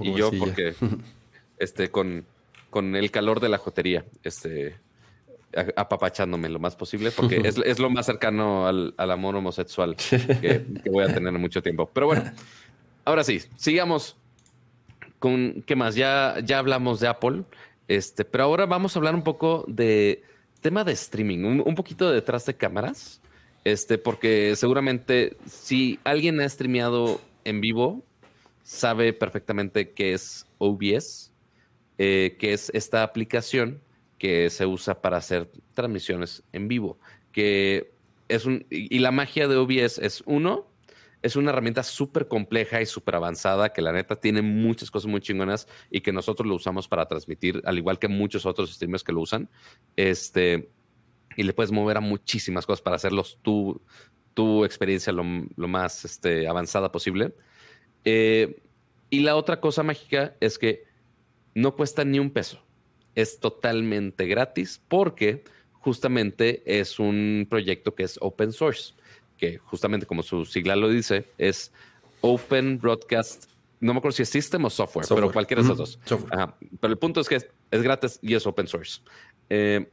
y 0.00 0.14
yo 0.14 0.30
porque, 0.38 0.74
este, 1.58 1.90
con, 1.90 2.24
con 2.70 2.96
el 2.96 3.10
calor 3.10 3.40
de 3.40 3.50
la 3.50 3.58
jotería, 3.58 4.04
este, 4.22 4.76
apapachándome 5.76 6.48
lo 6.48 6.58
más 6.58 6.76
posible, 6.76 7.10
porque 7.10 7.36
es, 7.44 7.78
lo 7.78 7.90
más 7.90 8.06
cercano 8.06 8.66
al, 8.66 8.94
amor 8.96 9.36
homosexual 9.36 9.96
que, 9.96 10.64
voy 10.90 11.04
a 11.04 11.12
tener 11.12 11.34
en 11.34 11.40
mucho 11.40 11.62
tiempo. 11.62 11.90
Pero 11.92 12.06
bueno, 12.06 12.24
ahora 13.04 13.24
sí, 13.24 13.40
sigamos 13.56 14.16
con 15.18 15.62
qué 15.66 15.76
más. 15.76 15.94
Ya, 15.94 16.36
ya 16.44 16.58
hablamos 16.58 17.00
de 17.00 17.08
Apple, 17.08 17.44
este, 17.88 18.24
pero 18.24 18.44
ahora 18.44 18.66
vamos 18.66 18.94
a 18.94 18.98
hablar 18.98 19.14
un 19.14 19.22
poco 19.22 19.64
de 19.68 20.22
tema 20.60 20.84
de 20.84 20.92
streaming, 20.92 21.62
un, 21.64 21.74
poquito 21.74 22.10
detrás 22.10 22.46
de 22.46 22.56
cámaras, 22.56 23.20
este, 23.64 23.98
porque 23.98 24.56
seguramente 24.56 25.36
si 25.46 25.98
alguien 26.04 26.40
ha 26.40 26.48
streameado 26.48 27.20
en 27.44 27.60
vivo, 27.60 28.02
sabe 28.62 29.12
perfectamente 29.12 29.90
qué 29.92 30.14
es 30.14 30.46
OBS, 30.58 31.30
eh, 31.98 32.36
que 32.38 32.54
es 32.54 32.70
esta 32.74 33.02
aplicación 33.02 33.83
que 34.24 34.48
se 34.48 34.64
usa 34.64 35.02
para 35.02 35.18
hacer 35.18 35.50
transmisiones 35.74 36.44
en 36.54 36.66
vivo, 36.66 36.98
que 37.30 37.92
es 38.26 38.46
un, 38.46 38.64
y 38.70 38.98
la 39.00 39.10
magia 39.10 39.48
de 39.48 39.56
OBS 39.56 39.98
es 39.98 40.22
uno, 40.24 40.66
es 41.20 41.36
una 41.36 41.50
herramienta 41.50 41.82
súper 41.82 42.26
compleja 42.26 42.80
y 42.80 42.86
súper 42.86 43.16
avanzada 43.16 43.74
que 43.74 43.82
la 43.82 43.92
neta 43.92 44.16
tiene 44.16 44.40
muchas 44.40 44.90
cosas 44.90 45.10
muy 45.10 45.20
chingonas 45.20 45.68
y 45.90 46.00
que 46.00 46.10
nosotros 46.10 46.48
lo 46.48 46.54
usamos 46.54 46.88
para 46.88 47.04
transmitir, 47.04 47.60
al 47.66 47.76
igual 47.76 47.98
que 47.98 48.08
muchos 48.08 48.46
otros 48.46 48.72
streamers 48.72 49.04
que 49.04 49.12
lo 49.12 49.20
usan. 49.20 49.50
Este, 49.94 50.70
y 51.36 51.42
le 51.42 51.52
puedes 51.52 51.70
mover 51.70 51.98
a 51.98 52.00
muchísimas 52.00 52.64
cosas 52.64 52.80
para 52.80 52.96
hacerlos 52.96 53.38
tu, 53.42 53.82
tu 54.32 54.64
experiencia 54.64 55.12
lo, 55.12 55.22
más 55.68 56.06
este, 56.06 56.48
avanzada 56.48 56.90
posible. 56.90 57.34
Eh, 58.06 58.62
y 59.10 59.20
la 59.20 59.36
otra 59.36 59.60
cosa 59.60 59.82
mágica 59.82 60.34
es 60.40 60.58
que 60.58 60.84
no 61.54 61.76
cuesta 61.76 62.06
ni 62.06 62.18
un 62.18 62.30
peso. 62.30 62.63
Es 63.14 63.38
totalmente 63.38 64.26
gratis 64.26 64.80
porque 64.88 65.44
justamente 65.72 66.62
es 66.66 66.98
un 66.98 67.46
proyecto 67.48 67.94
que 67.94 68.04
es 68.04 68.18
open 68.20 68.52
source 68.52 68.94
que 69.36 69.58
justamente 69.58 70.06
como 70.06 70.22
su 70.22 70.44
sigla 70.44 70.76
lo 70.76 70.88
dice, 70.88 71.26
es 71.38 71.72
Open 72.20 72.78
Broadcast. 72.78 73.50
No 73.80 73.92
me 73.92 73.98
acuerdo 73.98 74.16
si 74.16 74.22
es 74.22 74.28
System 74.28 74.64
o 74.64 74.70
Software, 74.70 75.06
pero 75.08 75.32
cualquiera 75.32 75.62
de 75.62 75.66
esos 75.66 75.76
dos. 75.76 75.98
Pero 76.80 76.92
el 76.92 76.98
punto 76.98 77.20
es 77.20 77.28
que 77.28 77.36
es, 77.36 77.82
gratis 77.82 78.18
y 78.22 78.34
es 78.34 78.46
open 78.46 78.66
source. 78.66 79.02
Eh, 79.50 79.90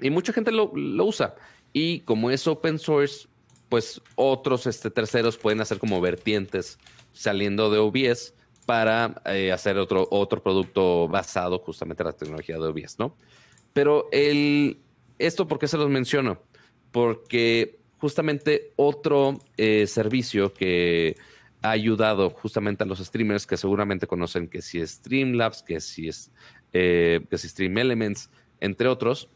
y 0.00 0.10
mucha 0.10 0.32
gente 0.32 0.50
lo, 0.50 0.72
usa. 0.72 1.36
Y 1.72 2.00
como 2.00 2.30
es 2.30 2.46
open 2.46 2.78
source, 2.78 3.28
pues 3.68 4.00
otros 4.16 4.66
este, 4.66 4.90
terceros 4.90 5.38
pueden 5.38 5.60
hacer 5.60 5.78
como 5.78 6.00
vertientes 6.00 6.78
saliendo 7.12 7.70
de 7.70 7.78
OBS 7.78 8.34
para 8.66 9.20
eh, 9.26 9.52
hacer 9.52 9.78
otro, 9.78 10.06
otro 10.10 10.42
producto 10.42 11.08
basado 11.08 11.58
justamente 11.58 12.02
en 12.02 12.06
la 12.06 12.12
tecnología 12.12 12.56
de 12.58 12.66
OBS, 12.68 12.98
¿no? 12.98 13.16
Pero 13.72 14.08
el, 14.12 14.78
esto, 15.18 15.48
¿por 15.48 15.58
qué 15.58 15.68
se 15.68 15.78
los 15.78 15.88
menciono? 15.88 16.42
Porque 16.90 17.78
justamente 17.98 18.72
otro 18.76 19.38
eh, 19.56 19.86
servicio 19.86 20.52
que 20.52 21.16
ha 21.62 21.70
ayudado 21.70 22.30
justamente 22.30 22.82
a 22.82 22.86
los 22.86 22.98
streamers 22.98 23.46
que 23.46 23.56
seguramente 23.56 24.06
conocen 24.06 24.48
que 24.48 24.62
si 24.62 24.80
es 24.80 24.90
Streamlabs, 24.92 25.62
que 25.62 25.80
si 25.80 26.08
es, 26.08 26.32
eh, 26.72 27.24
que 27.30 27.38
si 27.38 27.48
Stream 27.48 27.78
Elements, 27.78 28.30
entre 28.60 28.88
otros, 28.88 29.28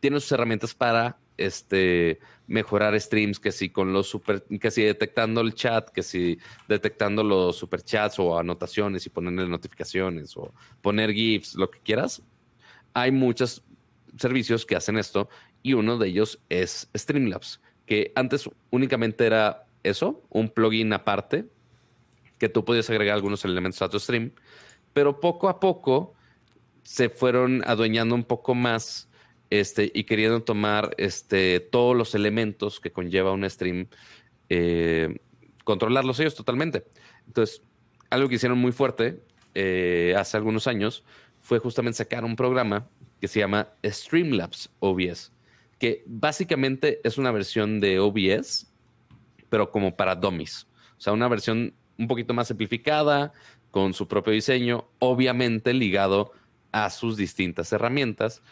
tiene 0.00 0.18
sus 0.18 0.32
herramientas 0.32 0.74
para 0.74 1.18
este, 1.46 2.18
mejorar 2.46 2.98
streams, 3.00 3.38
que 3.38 3.52
si 3.52 3.70
con 3.70 3.92
los 3.92 4.08
super, 4.08 4.42
que 4.44 4.70
detectando 4.70 5.40
el 5.40 5.54
chat, 5.54 5.90
que 5.90 6.02
si 6.02 6.38
detectando 6.68 7.22
los 7.22 7.56
superchats 7.56 8.18
o 8.18 8.38
anotaciones 8.38 9.06
y 9.06 9.10
ponerle 9.10 9.48
notificaciones 9.48 10.36
o 10.36 10.52
poner 10.80 11.12
GIFs, 11.12 11.54
lo 11.54 11.70
que 11.70 11.80
quieras. 11.80 12.22
Hay 12.94 13.10
muchos 13.10 13.62
servicios 14.18 14.66
que 14.66 14.76
hacen 14.76 14.98
esto 14.98 15.28
y 15.62 15.72
uno 15.72 15.96
de 15.98 16.08
ellos 16.08 16.40
es 16.48 16.88
Streamlabs 16.94 17.60
que 17.86 18.12
antes 18.14 18.48
únicamente 18.70 19.26
era 19.26 19.66
eso, 19.82 20.22
un 20.30 20.48
plugin 20.48 20.92
aparte, 20.92 21.46
que 22.38 22.48
tú 22.48 22.64
podías 22.64 22.88
agregar 22.90 23.14
algunos 23.14 23.44
elementos 23.44 23.82
a 23.82 23.88
tu 23.88 23.98
stream, 23.98 24.32
pero 24.92 25.20
poco 25.20 25.48
a 25.48 25.60
poco 25.60 26.14
se 26.82 27.08
fueron 27.08 27.62
adueñando 27.66 28.14
un 28.14 28.24
poco 28.24 28.54
más 28.54 29.08
este, 29.60 29.90
y 29.94 30.04
queriendo 30.04 30.42
tomar 30.42 30.94
este, 30.98 31.60
todos 31.60 31.96
los 31.96 32.14
elementos 32.14 32.80
que 32.80 32.92
conlleva 32.92 33.32
un 33.32 33.48
stream, 33.48 33.88
eh, 34.48 35.20
controlarlos 35.64 36.20
ellos 36.20 36.34
totalmente. 36.34 36.84
Entonces, 37.26 37.62
algo 38.10 38.28
que 38.28 38.36
hicieron 38.36 38.58
muy 38.58 38.72
fuerte 38.72 39.22
eh, 39.54 40.14
hace 40.16 40.36
algunos 40.36 40.66
años 40.66 41.04
fue 41.40 41.58
justamente 41.58 41.98
sacar 41.98 42.24
un 42.24 42.36
programa 42.36 42.88
que 43.20 43.28
se 43.28 43.40
llama 43.40 43.68
Streamlabs 43.84 44.70
OBS 44.80 45.32
que 45.82 46.04
básicamente 46.06 47.00
es 47.02 47.18
una 47.18 47.32
versión 47.32 47.80
de 47.80 47.98
OBS, 47.98 48.72
pero 49.48 49.72
como 49.72 49.96
para 49.96 50.14
dummies. 50.14 50.68
O 50.96 51.00
sea, 51.00 51.12
una 51.12 51.26
versión 51.26 51.74
un 51.98 52.06
poquito 52.06 52.34
más 52.34 52.46
simplificada, 52.46 53.32
con 53.72 53.92
su 53.92 54.06
propio 54.06 54.32
diseño, 54.32 54.86
obviamente 55.00 55.74
ligado 55.74 56.30
a 56.70 56.88
sus 56.88 57.16
distintas 57.16 57.72
herramientas, 57.72 58.42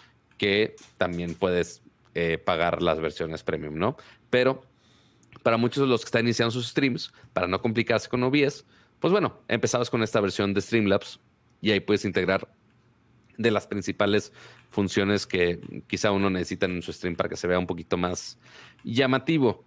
que 0.41 0.75
también 0.97 1.35
puedes 1.35 1.83
eh, 2.15 2.39
pagar 2.39 2.81
las 2.81 2.99
versiones 2.99 3.43
premium, 3.43 3.75
¿no? 3.75 3.99
Pero 4.31 4.63
para 5.43 5.59
muchos 5.59 5.83
de 5.83 5.87
los 5.87 6.01
que 6.01 6.07
están 6.07 6.25
iniciando 6.25 6.51
sus 6.51 6.69
streams, 6.69 7.13
para 7.35 7.47
no 7.47 7.61
complicarse 7.61 8.09
con 8.09 8.23
OBS, 8.23 8.65
pues 9.01 9.13
bueno, 9.13 9.39
empezabas 9.49 9.91
con 9.91 10.03
esta 10.03 10.19
versión 10.19 10.55
de 10.55 10.63
Streamlabs 10.63 11.21
y 11.61 11.73
ahí 11.73 11.81
puedes 11.81 12.07
integrar 12.07 12.49
de 13.37 13.51
las 13.51 13.67
principales 13.67 14.33
funciones 14.71 15.27
que 15.27 15.61
quizá 15.87 16.11
uno 16.11 16.31
necesita 16.31 16.65
en 16.65 16.81
su 16.81 16.91
stream 16.91 17.17
para 17.17 17.29
que 17.29 17.37
se 17.37 17.47
vea 17.47 17.59
un 17.59 17.67
poquito 17.67 17.99
más 17.99 18.39
llamativo. 18.83 19.67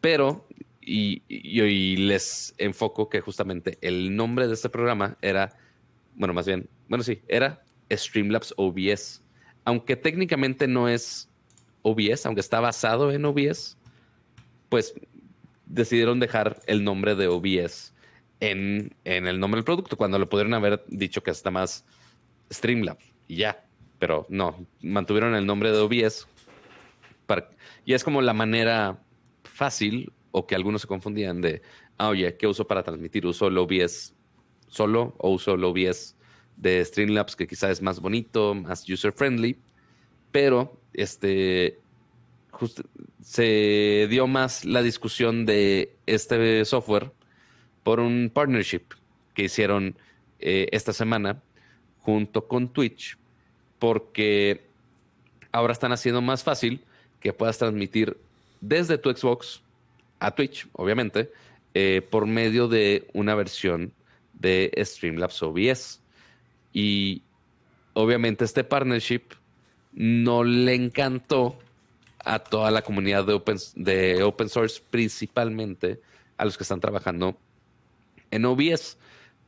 Pero, 0.00 0.48
y, 0.80 1.22
les 1.96 2.56
enfoco 2.58 3.08
que 3.08 3.20
justamente 3.20 3.78
el 3.82 4.16
nombre 4.16 4.48
de 4.48 4.54
este 4.54 4.68
programa 4.68 5.16
era, 5.22 5.56
bueno, 6.16 6.34
más 6.34 6.46
bien, 6.46 6.68
bueno, 6.88 7.04
sí, 7.04 7.22
era 7.28 7.62
Streamlabs 7.88 8.52
OBS. 8.56 9.22
Aunque 9.68 9.96
técnicamente 9.96 10.66
no 10.66 10.88
es 10.88 11.28
OBS, 11.82 12.24
aunque 12.24 12.40
está 12.40 12.58
basado 12.58 13.12
en 13.12 13.22
OBS, 13.26 13.76
pues 14.70 14.94
decidieron 15.66 16.20
dejar 16.20 16.62
el 16.66 16.82
nombre 16.84 17.14
de 17.14 17.28
OBS 17.28 17.92
en, 18.40 18.94
en 19.04 19.26
el 19.26 19.38
nombre 19.38 19.58
del 19.58 19.66
producto, 19.66 19.98
cuando 19.98 20.18
le 20.18 20.24
pudieron 20.24 20.54
haber 20.54 20.82
dicho 20.88 21.22
que 21.22 21.32
está 21.32 21.50
más 21.50 21.84
Streamlabs 22.50 23.04
y 23.26 23.36
ya. 23.36 23.62
Pero 23.98 24.24
no, 24.30 24.66
mantuvieron 24.80 25.34
el 25.34 25.44
nombre 25.44 25.70
de 25.70 25.80
OBS. 25.80 26.26
y 27.84 27.92
es 27.92 28.04
como 28.04 28.22
la 28.22 28.32
manera 28.32 29.02
fácil 29.44 30.14
o 30.30 30.46
que 30.46 30.54
algunos 30.54 30.80
se 30.80 30.88
confundían 30.88 31.42
de, 31.42 31.60
ah, 31.98 32.08
oye, 32.08 32.38
¿qué 32.38 32.46
uso 32.46 32.66
para 32.66 32.82
transmitir? 32.82 33.26
¿Uso 33.26 33.48
el 33.48 33.58
OBS 33.58 34.14
solo 34.68 35.14
o 35.18 35.28
uso 35.28 35.52
el 35.52 35.64
OBS 35.64 36.16
de 36.58 36.84
Streamlabs 36.84 37.36
que 37.36 37.46
quizás 37.46 37.70
es 37.70 37.82
más 37.82 38.00
bonito, 38.00 38.54
más 38.54 38.88
user 38.88 39.12
friendly? 39.12 39.56
Pero 40.32 40.80
este 40.92 41.78
se 43.22 44.06
dio 44.10 44.26
más 44.26 44.64
la 44.64 44.82
discusión 44.82 45.46
de 45.46 45.96
este 46.06 46.64
software 46.64 47.12
por 47.84 48.00
un 48.00 48.30
partnership 48.32 48.82
que 49.34 49.44
hicieron 49.44 49.96
eh, 50.40 50.68
esta 50.72 50.92
semana 50.92 51.40
junto 52.00 52.48
con 52.48 52.68
Twitch, 52.72 53.16
porque 53.78 54.62
ahora 55.52 55.72
están 55.72 55.92
haciendo 55.92 56.20
más 56.20 56.42
fácil 56.42 56.84
que 57.20 57.32
puedas 57.32 57.58
transmitir 57.58 58.16
desde 58.60 58.98
tu 58.98 59.10
Xbox 59.14 59.62
a 60.18 60.32
Twitch, 60.32 60.66
obviamente, 60.72 61.30
eh, 61.74 62.02
por 62.10 62.26
medio 62.26 62.66
de 62.66 63.08
una 63.12 63.34
versión 63.34 63.92
de 64.32 64.72
Streamlabs 64.76 65.42
OBS. 65.42 66.00
Y 66.72 67.22
obviamente 67.94 68.44
este 68.44 68.64
partnership 68.64 69.22
no 69.92 70.44
le 70.44 70.74
encantó 70.74 71.58
a 72.24 72.38
toda 72.38 72.70
la 72.70 72.82
comunidad 72.82 73.24
de 73.24 73.32
open, 73.32 73.56
de 73.74 74.22
open 74.22 74.48
source, 74.48 74.82
principalmente 74.90 76.00
a 76.36 76.44
los 76.44 76.56
que 76.56 76.62
están 76.62 76.80
trabajando 76.80 77.36
en 78.30 78.44
OBS, 78.44 78.98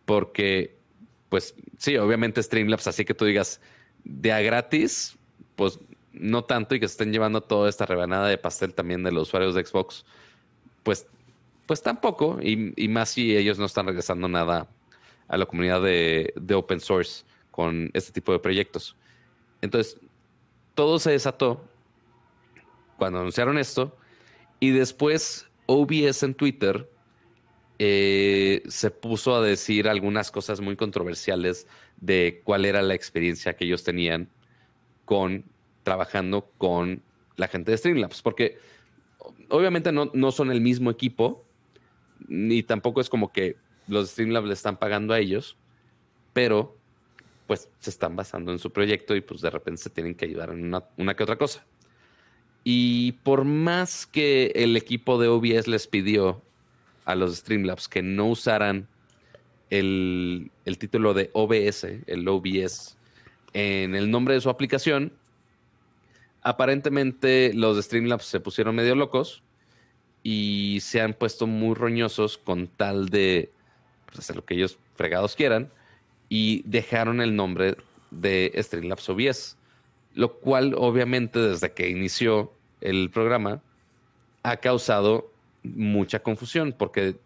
porque 0.04 0.80
pues 1.28 1.54
sí, 1.78 1.96
obviamente 1.96 2.42
Streamlabs, 2.42 2.86
así 2.86 3.04
que 3.04 3.14
tú 3.14 3.24
digas 3.24 3.60
de 4.04 4.32
a 4.32 4.40
gratis, 4.40 5.16
pues 5.56 5.78
no 6.12 6.44
tanto 6.44 6.74
y 6.74 6.80
que 6.80 6.88
se 6.88 6.92
estén 6.92 7.12
llevando 7.12 7.40
toda 7.40 7.68
esta 7.68 7.86
rebanada 7.86 8.28
de 8.28 8.36
pastel 8.36 8.74
también 8.74 9.02
de 9.04 9.12
los 9.12 9.28
usuarios 9.28 9.54
de 9.54 9.64
Xbox, 9.64 10.04
pues, 10.82 11.06
pues 11.66 11.82
tampoco, 11.82 12.38
y, 12.42 12.88
más 12.88 13.10
si 13.10 13.36
ellos 13.36 13.58
no 13.58 13.66
están 13.66 13.86
regresando 13.86 14.28
nada 14.28 14.68
a 15.30 15.38
la 15.38 15.46
comunidad 15.46 15.80
de, 15.80 16.34
de 16.36 16.54
open 16.54 16.80
source 16.80 17.24
con 17.50 17.90
este 17.94 18.12
tipo 18.12 18.32
de 18.32 18.40
proyectos. 18.40 18.96
Entonces, 19.62 19.98
todo 20.74 20.98
se 20.98 21.12
desató 21.12 21.64
cuando 22.98 23.20
anunciaron 23.20 23.56
esto 23.56 23.96
y 24.58 24.70
después 24.70 25.48
OBS 25.66 26.24
en 26.24 26.34
Twitter 26.34 26.90
eh, 27.78 28.62
se 28.68 28.90
puso 28.90 29.34
a 29.34 29.42
decir 29.42 29.88
algunas 29.88 30.30
cosas 30.30 30.60
muy 30.60 30.76
controversiales 30.76 31.66
de 31.98 32.42
cuál 32.44 32.66
era 32.66 32.82
la 32.82 32.94
experiencia 32.94 33.54
que 33.54 33.64
ellos 33.64 33.84
tenían 33.84 34.28
con 35.04 35.44
trabajando 35.82 36.50
con 36.58 37.02
la 37.36 37.48
gente 37.48 37.70
de 37.70 37.78
Streamlabs, 37.78 38.20
porque 38.20 38.58
obviamente 39.48 39.92
no, 39.92 40.10
no 40.12 40.30
son 40.30 40.50
el 40.50 40.60
mismo 40.60 40.90
equipo, 40.90 41.46
ni 42.28 42.62
tampoco 42.62 43.00
es 43.00 43.08
como 43.08 43.32
que 43.32 43.56
los 43.90 44.10
Streamlabs 44.10 44.46
le 44.46 44.54
están 44.54 44.78
pagando 44.78 45.12
a 45.12 45.18
ellos, 45.18 45.56
pero 46.32 46.76
pues 47.46 47.68
se 47.80 47.90
están 47.90 48.14
basando 48.14 48.52
en 48.52 48.60
su 48.60 48.70
proyecto 48.70 49.16
y 49.16 49.20
pues 49.20 49.40
de 49.40 49.50
repente 49.50 49.82
se 49.82 49.90
tienen 49.90 50.14
que 50.14 50.24
ayudar 50.24 50.50
en 50.50 50.72
una, 50.96 51.14
que 51.14 51.22
otra 51.22 51.36
cosa. 51.36 51.66
Y 52.62 53.12
por 53.24 53.44
más 53.44 54.06
que 54.06 54.52
el 54.54 54.76
equipo 54.76 55.20
de 55.20 55.28
OBS 55.28 55.66
les 55.66 55.88
pidió 55.88 56.42
a 57.04 57.16
los 57.16 57.36
Streamlabs 57.36 57.88
que 57.88 58.02
no 58.02 58.28
usaran 58.28 58.86
el, 59.68 60.52
el 60.64 60.78
título 60.78 61.12
de 61.12 61.30
OBS, 61.32 61.84
el 62.06 62.28
OBS, 62.28 62.96
en 63.52 63.96
el 63.96 64.10
nombre 64.10 64.34
de 64.34 64.40
su 64.40 64.50
aplicación, 64.50 65.12
aparentemente 66.42 67.52
los 67.52 67.84
Streamlabs 67.84 68.26
se 68.26 68.40
pusieron 68.40 68.76
medio 68.76 68.94
locos 68.94 69.42
y 70.22 70.78
se 70.82 71.00
han 71.00 71.14
puesto 71.14 71.46
muy 71.46 71.74
roñosos 71.74 72.38
con 72.38 72.68
tal 72.68 73.08
de 73.08 73.50
pues, 74.10 74.20
hacer 74.20 74.36
lo 74.36 74.44
que 74.44 74.54
ellos 74.54 74.78
fregados 74.94 75.36
quieran 75.36 75.70
y 76.28 76.62
dejaron 76.66 77.20
el 77.20 77.34
nombre 77.34 77.76
de 78.10 78.52
Streamlabs 78.56 79.08
OBS, 79.08 79.56
lo 80.14 80.34
cual 80.34 80.74
obviamente 80.76 81.38
desde 81.38 81.72
que 81.72 81.88
inició 81.88 82.52
el 82.80 83.10
programa 83.10 83.62
ha 84.42 84.56
causado 84.56 85.30
mucha 85.62 86.20
confusión 86.20 86.74
porque 86.76 87.16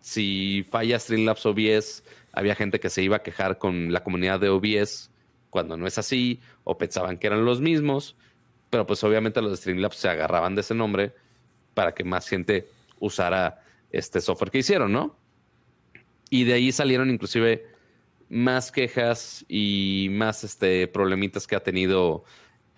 si 0.00 0.66
falla 0.70 0.98
Streamlabs 0.98 1.46
OBS, 1.46 2.02
había 2.32 2.54
gente 2.54 2.80
que 2.80 2.90
se 2.90 3.02
iba 3.02 3.16
a 3.16 3.22
quejar 3.22 3.58
con 3.58 3.92
la 3.92 4.02
comunidad 4.02 4.40
de 4.40 4.48
OBS 4.48 5.10
cuando 5.50 5.76
no 5.76 5.86
es 5.86 5.98
así 5.98 6.40
o 6.64 6.78
pensaban 6.78 7.18
que 7.18 7.26
eran 7.26 7.44
los 7.44 7.60
mismos, 7.60 8.16
pero 8.70 8.86
pues 8.86 9.02
obviamente 9.04 9.42
los 9.42 9.50
de 9.50 9.56
Streamlabs 9.56 9.96
se 9.96 10.08
agarraban 10.08 10.54
de 10.54 10.60
ese 10.60 10.74
nombre 10.74 11.14
para 11.74 11.94
que 11.94 12.04
más 12.04 12.28
gente 12.28 12.68
usara 13.00 13.62
este 13.90 14.20
software 14.20 14.50
que 14.50 14.58
hicieron, 14.58 14.92
¿no? 14.92 15.16
Y 16.30 16.44
de 16.44 16.54
ahí 16.54 16.72
salieron 16.72 17.10
inclusive 17.10 17.66
más 18.28 18.70
quejas 18.70 19.44
y 19.48 20.08
más 20.10 20.44
este, 20.44 20.86
problemitas 20.88 21.46
que 21.46 21.56
ha 21.56 21.60
tenido 21.60 22.24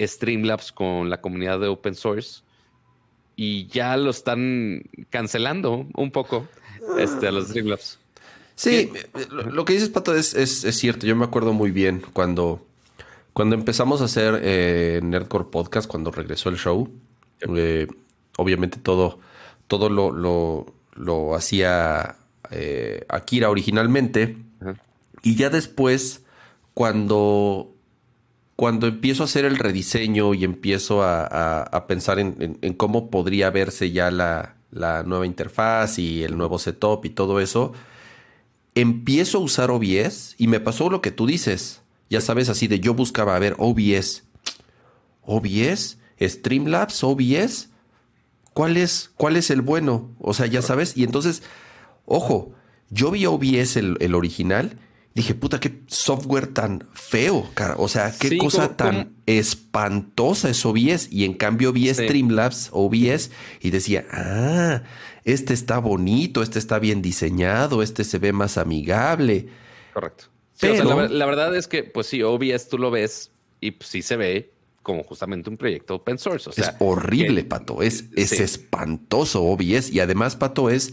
Streamlabs 0.01 0.73
con 0.73 1.11
la 1.11 1.21
comunidad 1.21 1.61
de 1.61 1.69
open 1.69 1.95
source. 1.95 2.43
Y 3.37 3.67
ya 3.67 3.97
lo 3.97 4.11
están 4.11 4.83
cancelando 5.09 5.87
un 5.95 6.11
poco 6.11 6.47
este, 6.99 7.29
a 7.29 7.33
los 7.33 7.49
Streamlabs. 7.49 7.99
Sí, 8.55 8.91
lo, 9.31 9.65
que 9.65 9.73
dices, 9.73 9.89
Pato, 9.89 10.15
es, 10.15 10.35
es, 10.35 10.61
cierto. 10.77 11.07
Yo 11.07 11.17
me 11.17 11.25
acuerdo 11.25 11.55
muy 11.55 11.71
bien 11.71 12.03
cuando, 12.13 12.67
cuando 13.33 13.55
empezamos 13.55 14.03
a 14.03 14.05
hacer 14.05 14.39
eh, 14.43 15.01
Nerdcore 15.03 15.47
Podcast, 15.47 15.89
cuando 15.89 16.11
regresó 16.11 16.51
el 16.51 16.59
show. 16.59 16.91
Eh, 17.57 17.87
obviamente 18.37 18.79
todo, 18.79 19.19
todo 19.67 19.89
lo, 19.89 20.13
lo, 20.13 20.67
lo 20.95 21.35
hacía 21.35 22.17
eh, 22.51 23.05
Akira 23.09 23.51
originalmente. 23.51 24.37
Y 25.23 25.37
ya 25.37 25.51
después, 25.51 26.25
cuando, 26.75 27.75
cuando 28.57 28.87
empiezo 28.87 29.23
a 29.23 29.27
hacer 29.27 29.45
el 29.45 29.59
rediseño 29.59 30.35
y 30.35 30.45
empiezo 30.45 31.03
a, 31.03 31.85
pensar 31.89 32.19
en, 32.19 32.75
cómo 32.75 33.11
podría 33.11 33.51
verse 33.51 33.91
ya 33.91 34.11
la, 34.11 34.57
la, 34.71 35.03
nueva 35.03 35.27
interfaz 35.27 35.99
y 35.99 36.23
el 36.23 36.37
nuevo 36.37 36.59
setup 36.59 37.05
y 37.05 37.11
todo 37.11 37.41
eso, 37.41 37.73
empiezo 38.75 39.39
a 39.39 39.43
usar 39.43 39.71
OBS 39.71 40.35
y 40.39 40.47
me 40.47 40.61
pasó 40.61 40.91
lo 40.91 41.01
que 41.01 41.11
tú 41.11 41.27
dices. 41.27 41.83
Ya 42.09 42.21
sabes, 42.21 42.49
así 42.49 42.67
de 42.67 42.81
yo 42.81 42.95
buscaba, 42.95 43.37
a 43.37 43.39
ver, 43.39 43.55
OBS. 43.59 44.25
OBS, 45.23 45.99
Streamlabs, 46.21 47.05
OBS. 47.05 47.69
¿Cuál 48.53 48.77
es, 48.77 49.13
cuál 49.17 49.37
es 49.37 49.51
el 49.51 49.63
bueno? 49.63 50.11
O 50.19 50.35
sea, 50.35 50.47
ya 50.47 50.61
sabes. 50.61 50.97
Y 50.97 51.05
entonces, 51.05 51.43
ojo, 52.11 52.53
yo 52.91 53.11
vi 53.11 53.27
OBS 53.27 53.77
el, 53.77 53.97
el 54.01 54.15
original 54.15 54.77
dije, 55.15 55.35
puta, 55.35 55.59
qué 55.59 55.81
software 55.87 56.49
tan 56.49 56.87
feo, 56.93 57.49
cara. 57.55 57.75
O 57.79 57.89
sea, 57.89 58.13
qué 58.17 58.39
cosa 58.39 58.77
tan 58.77 59.15
espantosa 59.27 60.51
es 60.51 60.65
OBS. 60.65 61.09
Y 61.11 61.25
en 61.25 61.35
cambio 61.35 61.73
vi 61.73 61.93
Streamlabs, 61.93 62.71
OBS, 62.73 63.31
y 63.61 63.71
decía, 63.71 64.07
ah, 64.11 64.83
este 65.25 65.53
está 65.53 65.79
bonito, 65.79 66.43
este 66.43 66.59
está 66.59 66.79
bien 66.79 67.03
diseñado, 67.03 67.83
este 67.83 68.05
se 68.05 68.19
ve 68.19 68.33
más 68.33 68.57
amigable. 68.57 69.49
Correcto. 69.93 70.25
Pero, 70.61 71.09
la, 71.09 71.27
verdad 71.27 71.57
es 71.57 71.67
que, 71.67 71.85
pues 71.85 72.07
sí, 72.07 72.23
OBS 72.23 72.69
tú 72.69 72.79
lo 72.79 72.91
ves 72.91 73.33
y 73.61 73.73
pues, 73.73 73.89
sí 73.89 74.03
se 74.03 74.17
ve 74.17 74.53
como 74.83 75.03
justamente 75.05 75.49
un 75.49 75.57
proyecto 75.57 75.97
open 75.97 76.19
source. 76.19 76.51
O 76.51 76.53
sea, 76.53 76.65
es 76.65 76.77
horrible, 76.79 77.45
Pato. 77.45 77.83
Es, 77.83 78.05
es 78.15 78.33
espantoso 78.33 79.43
OBS. 79.43 79.91
Y 79.91 80.01
además, 80.01 80.37
Pato, 80.37 80.69
es 80.71 80.93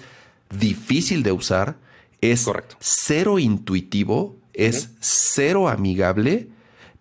difícil 0.50 1.24
de 1.24 1.32
usar 1.32 1.78
es 2.22 2.50
cero 2.80 3.40
intuitivo, 3.40 4.38
es 4.54 4.90
cero 5.00 5.70
amigable, 5.70 6.48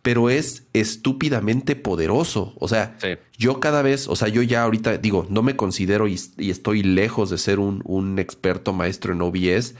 pero 0.02 0.30
es 0.30 0.64
estúpidamente 0.72 1.74
poderoso. 1.74 2.54
O 2.60 2.68
sea, 2.68 2.96
yo 3.36 3.58
cada 3.60 3.82
vez, 3.82 4.08
o 4.08 4.14
sea, 4.14 4.28
yo 4.28 4.42
ya 4.42 4.62
ahorita 4.62 4.98
digo, 4.98 5.26
no 5.30 5.42
me 5.42 5.56
considero 5.56 6.06
y, 6.06 6.14
estoy 6.38 6.82
lejos 6.82 7.30
de 7.30 7.38
ser 7.38 7.58
un, 7.58 8.18
experto 8.18 8.72
maestro 8.72 9.12
en 9.12 9.22
OBS, 9.22 9.74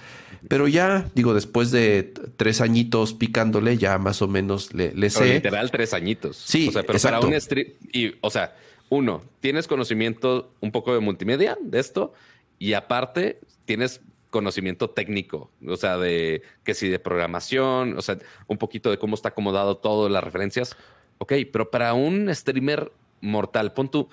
pero 0.49 0.69
ya, 0.69 1.09
digo, 1.15 1.35
después 1.35 1.71
de 1.71 2.13
tres 2.37 2.61
añitos 2.61 3.15
picándole, 3.15 3.79
ya 3.79 3.99
más 3.99 4.23
o 4.23 4.29
menos 4.29 4.73
le, 4.75 5.11
sé. 5.11 5.35
literal, 5.35 5.71
tres 5.71 5.93
añitos. 5.93 6.37
Sí, 6.37 6.69
o 6.69 6.73
sea, 6.73 6.83
pero 6.83 6.99
para 6.99 7.21
un 7.21 7.41
stream, 7.41 7.69
y, 7.93 8.15
o 8.21 8.31
sea, 8.31 8.57
uno, 8.89 9.23
tienes 9.41 9.67
conocimiento 9.67 10.51
un 10.61 10.73
poco 10.73 10.93
de 10.95 11.01
multimedia 11.01 11.57
de 11.61 11.79
esto, 11.79 12.15
y 12.59 12.73
aparte, 12.73 13.39
tienes 13.67 14.01
conocimiento 14.31 14.91
técnico, 14.91 15.51
o 15.67 15.77
sea, 15.77 15.99
de 15.99 16.43
que 16.65 16.75
si 16.75 16.89
de 16.89 16.99
programación, 16.99 17.97
o 17.97 18.03
sea, 18.03 18.19
un 18.47 18.59
poquito 18.59 18.91
de 18.91 18.99
cómo 18.99 19.15
está 19.15 19.31
acomodado 19.31 19.77
todo, 19.77 20.09
las 20.09 20.25
referencias. 20.25 20.77
Ok, 21.19 21.33
pero 21.53 21.71
para 21.71 21.95
un 21.95 22.35
streamer 22.35 22.93
mortal, 23.21 23.73
pon 23.73 23.91
tú, 23.91 24.09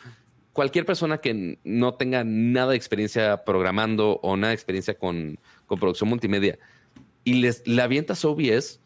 cualquier 0.54 0.86
persona 0.86 1.18
que 1.18 1.60
no 1.64 1.96
tenga 1.96 2.24
nada 2.24 2.72
de 2.72 2.78
experiencia 2.78 3.44
programando 3.44 4.20
o 4.22 4.38
nada 4.38 4.50
de 4.50 4.56
experiencia 4.56 4.94
con, 4.98 5.40
producción 5.68 6.08
multimedia 6.08 6.60
y 7.24 7.34
les 7.42 7.66
le 7.66 7.82
avientas 7.82 8.24
OBS, 8.24 8.80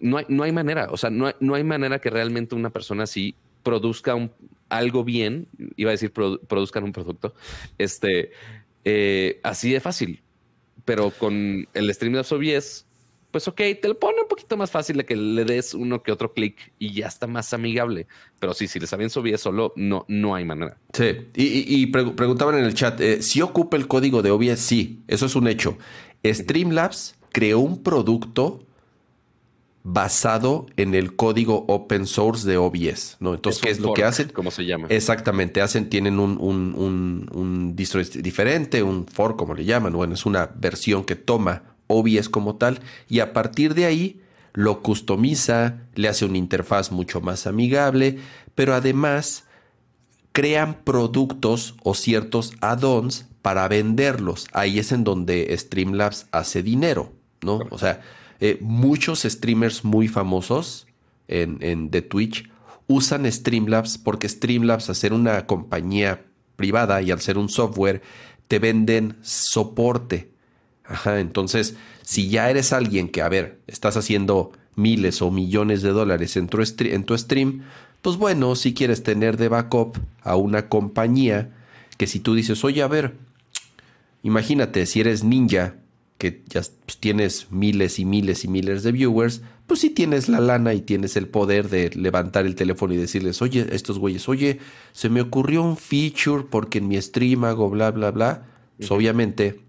no 0.00 0.18
hay, 0.18 0.24
no 0.28 0.42
hay 0.42 0.50
manera, 0.50 0.88
o 0.90 0.96
sea, 0.96 1.10
no 1.10 1.28
hay, 1.28 1.34
no 1.38 1.54
hay 1.54 1.62
manera 1.62 2.00
que 2.00 2.10
realmente 2.10 2.56
una 2.56 2.70
persona 2.70 3.04
así 3.04 3.36
produzca 3.62 4.16
un, 4.16 4.32
algo 4.68 5.04
bien, 5.04 5.46
iba 5.76 5.90
a 5.90 5.92
decir 5.92 6.12
produzcan 6.12 6.82
un 6.82 6.92
producto, 6.92 7.34
este, 7.78 8.32
eh, 8.84 9.40
así 9.42 9.72
de 9.72 9.80
fácil 9.80 10.22
pero 10.84 11.10
con 11.10 11.68
el 11.74 11.94
stream 11.94 12.14
de 12.14 12.20
OBS, 12.20 12.86
pues 13.30 13.48
ok, 13.48 13.60
te 13.80 13.88
lo 13.88 13.98
pone 13.98 14.20
un 14.20 14.28
poquito 14.28 14.56
más 14.56 14.70
fácil 14.70 14.96
de 14.98 15.06
que 15.06 15.16
le 15.16 15.44
des 15.44 15.74
uno 15.74 16.02
que 16.02 16.12
otro 16.12 16.34
clic 16.34 16.72
y 16.78 16.92
ya 16.92 17.06
está 17.06 17.26
más 17.26 17.54
amigable. 17.54 18.06
Pero 18.38 18.52
sí, 18.52 18.68
si 18.68 18.78
les 18.78 18.90
sabían 18.90 19.10
OBS 19.14 19.40
solo, 19.40 19.72
no, 19.76 20.04
no 20.08 20.34
hay 20.34 20.44
manera. 20.44 20.76
Sí, 20.92 21.28
y, 21.34 21.86
preguntaban 21.86 22.58
en 22.58 22.64
el 22.64 22.74
chat, 22.74 23.00
eh, 23.00 23.22
¿si 23.22 23.40
ocupa 23.40 23.76
el 23.76 23.88
código 23.88 24.22
de 24.22 24.30
OBS? 24.30 24.60
Sí, 24.60 25.00
eso 25.08 25.26
es 25.26 25.34
un 25.34 25.48
hecho. 25.48 25.78
Streamlabs 26.24 27.16
creó 27.32 27.60
un 27.60 27.82
producto 27.82 28.66
basado 29.84 30.66
en 30.76 30.94
el 30.94 31.16
código 31.16 31.64
open 31.68 32.06
source 32.06 32.46
de 32.48 32.56
OBS, 32.56 33.16
¿no? 33.18 33.34
Entonces, 33.34 33.60
¿qué 33.60 33.70
es 33.70 33.80
lo 33.80 33.94
que 33.94 34.04
hacen? 34.04 34.28
¿Cómo 34.28 34.50
se 34.50 34.64
llama? 34.64 34.86
Exactamente, 34.90 35.60
hacen, 35.60 35.90
tienen 35.90 36.20
un, 36.20 36.38
un, 36.40 36.74
un, 36.76 37.28
un 37.32 37.74
distro 37.74 38.00
diferente, 38.02 38.82
un 38.82 39.06
fork, 39.06 39.36
como 39.36 39.54
le 39.54 39.64
llaman, 39.64 39.92
bueno, 39.92 40.14
es 40.14 40.24
una 40.24 40.50
versión 40.54 41.04
que 41.04 41.16
toma 41.16 41.62
OBS 41.88 42.28
como 42.28 42.56
tal, 42.56 42.80
y 43.08 43.20
a 43.20 43.32
partir 43.32 43.74
de 43.74 43.86
ahí 43.86 44.20
lo 44.54 44.82
customiza, 44.82 45.78
le 45.94 46.08
hace 46.08 46.24
una 46.26 46.38
interfaz 46.38 46.92
mucho 46.92 47.20
más 47.20 47.46
amigable, 47.46 48.18
pero 48.54 48.74
además 48.74 49.44
crean 50.32 50.74
productos 50.84 51.74
o 51.82 51.94
ciertos 51.94 52.52
add-ons 52.60 53.26
para 53.40 53.66
venderlos. 53.68 54.46
Ahí 54.52 54.78
es 54.78 54.92
en 54.92 55.04
donde 55.04 55.54
Streamlabs 55.56 56.26
hace 56.32 56.62
dinero, 56.62 57.12
¿no? 57.42 57.60
O 57.70 57.78
sea, 57.78 58.00
eh, 58.44 58.58
muchos 58.60 59.22
streamers 59.22 59.84
muy 59.84 60.08
famosos 60.08 60.88
en, 61.28 61.58
en, 61.60 61.92
de 61.92 62.02
Twitch 62.02 62.50
usan 62.88 63.30
Streamlabs 63.30 63.98
porque 63.98 64.28
Streamlabs, 64.28 64.88
al 64.88 64.96
ser 64.96 65.12
una 65.12 65.46
compañía 65.46 66.24
privada 66.56 67.00
y 67.02 67.12
al 67.12 67.20
ser 67.20 67.38
un 67.38 67.48
software, 67.48 68.02
te 68.48 68.58
venden 68.58 69.16
soporte. 69.22 70.32
Ajá, 70.84 71.20
entonces, 71.20 71.76
si 72.02 72.30
ya 72.30 72.50
eres 72.50 72.72
alguien 72.72 73.08
que, 73.08 73.22
a 73.22 73.28
ver, 73.28 73.60
estás 73.68 73.96
haciendo 73.96 74.50
miles 74.74 75.22
o 75.22 75.30
millones 75.30 75.82
de 75.82 75.90
dólares 75.90 76.36
en 76.36 76.48
tu, 76.48 76.58
en 76.80 77.04
tu 77.04 77.16
stream, 77.16 77.62
pues 78.00 78.16
bueno, 78.16 78.56
si 78.56 78.74
quieres 78.74 79.04
tener 79.04 79.36
de 79.36 79.50
backup 79.50 79.98
a 80.20 80.34
una 80.34 80.68
compañía 80.68 81.52
que 81.96 82.08
si 82.08 82.18
tú 82.18 82.34
dices, 82.34 82.64
oye, 82.64 82.82
a 82.82 82.88
ver, 82.88 83.14
imagínate, 84.24 84.84
si 84.86 84.98
eres 85.00 85.22
ninja 85.22 85.76
que 86.22 86.44
ya 86.46 86.62
pues, 86.86 86.98
tienes 87.00 87.48
miles 87.50 87.98
y 87.98 88.04
miles 88.04 88.44
y 88.44 88.48
miles 88.48 88.84
de 88.84 88.92
viewers, 88.92 89.42
pues 89.66 89.80
sí 89.80 89.90
tienes 89.90 90.28
la 90.28 90.38
lana 90.38 90.72
y 90.72 90.80
tienes 90.80 91.16
el 91.16 91.26
poder 91.26 91.68
de 91.68 91.90
levantar 91.96 92.46
el 92.46 92.54
teléfono 92.54 92.94
y 92.94 92.96
decirles, 92.96 93.42
oye, 93.42 93.66
estos 93.72 93.98
güeyes, 93.98 94.28
oye, 94.28 94.60
se 94.92 95.08
me 95.08 95.20
ocurrió 95.20 95.64
un 95.64 95.76
feature 95.76 96.44
porque 96.48 96.78
en 96.78 96.86
mi 96.86 97.02
stream 97.02 97.42
hago 97.42 97.68
bla, 97.70 97.90
bla, 97.90 98.12
bla. 98.12 98.46
Pues 98.76 98.92
obviamente 98.92 99.62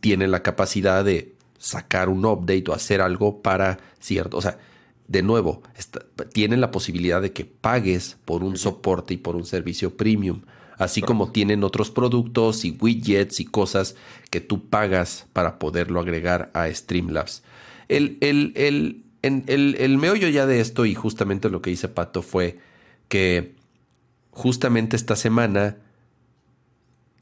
tienen 0.00 0.30
la 0.30 0.42
capacidad 0.42 1.04
de 1.04 1.34
sacar 1.58 2.08
un 2.08 2.24
update 2.24 2.64
o 2.70 2.72
hacer 2.72 3.02
algo 3.02 3.42
para 3.42 3.78
cierto, 4.00 4.38
o 4.38 4.40
sea, 4.40 4.58
de 5.06 5.22
nuevo, 5.22 5.62
tienen 6.32 6.62
la 6.62 6.70
posibilidad 6.70 7.20
de 7.20 7.34
que 7.34 7.44
pagues 7.44 8.16
por 8.24 8.42
un 8.42 8.56
soporte 8.56 9.12
y 9.12 9.18
por 9.18 9.36
un 9.36 9.44
servicio 9.44 9.98
premium, 9.98 10.40
así 10.78 11.02
como 11.02 11.32
tienen 11.32 11.64
otros 11.64 11.90
productos 11.90 12.64
y 12.64 12.70
widgets 12.70 13.40
y 13.40 13.44
cosas 13.44 13.96
que 14.30 14.40
tú 14.40 14.68
pagas 14.68 15.26
para 15.32 15.58
poderlo 15.58 16.00
agregar 16.00 16.50
a 16.54 16.72
Streamlabs. 16.72 17.42
El, 17.88 18.16
el, 18.20 18.52
el, 18.54 19.02
el, 19.22 19.76
el 19.78 19.98
meollo 19.98 20.28
ya 20.28 20.46
de 20.46 20.60
esto 20.60 20.86
y 20.86 20.94
justamente 20.94 21.50
lo 21.50 21.60
que 21.60 21.70
dice 21.70 21.88
Pato 21.88 22.22
fue 22.22 22.58
que 23.08 23.54
justamente 24.30 24.96
esta 24.96 25.16
semana 25.16 25.76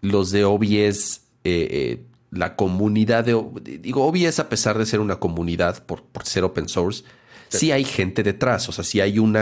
los 0.03 0.31
de 0.31 0.45
OBS, 0.45 1.23
eh, 1.45 1.69
eh, 1.71 2.03
la 2.31 2.57
comunidad 2.57 3.25
de... 3.25 3.43
Digo, 3.81 4.07
OBS 4.07 4.39
a 4.39 4.49
pesar 4.49 4.77
de 4.79 4.87
ser 4.87 5.01
una 5.01 5.17
comunidad 5.17 5.85
por, 5.85 6.03
por 6.03 6.27
ser 6.27 6.45
open 6.45 6.69
source, 6.69 7.05
sí. 7.49 7.73
hay 7.73 7.85
gente 7.85 8.23
detrás, 8.23 8.69
o 8.69 8.73
sea, 8.73 8.85
sí 8.85 9.01
hay 9.01 9.19
un 9.19 9.37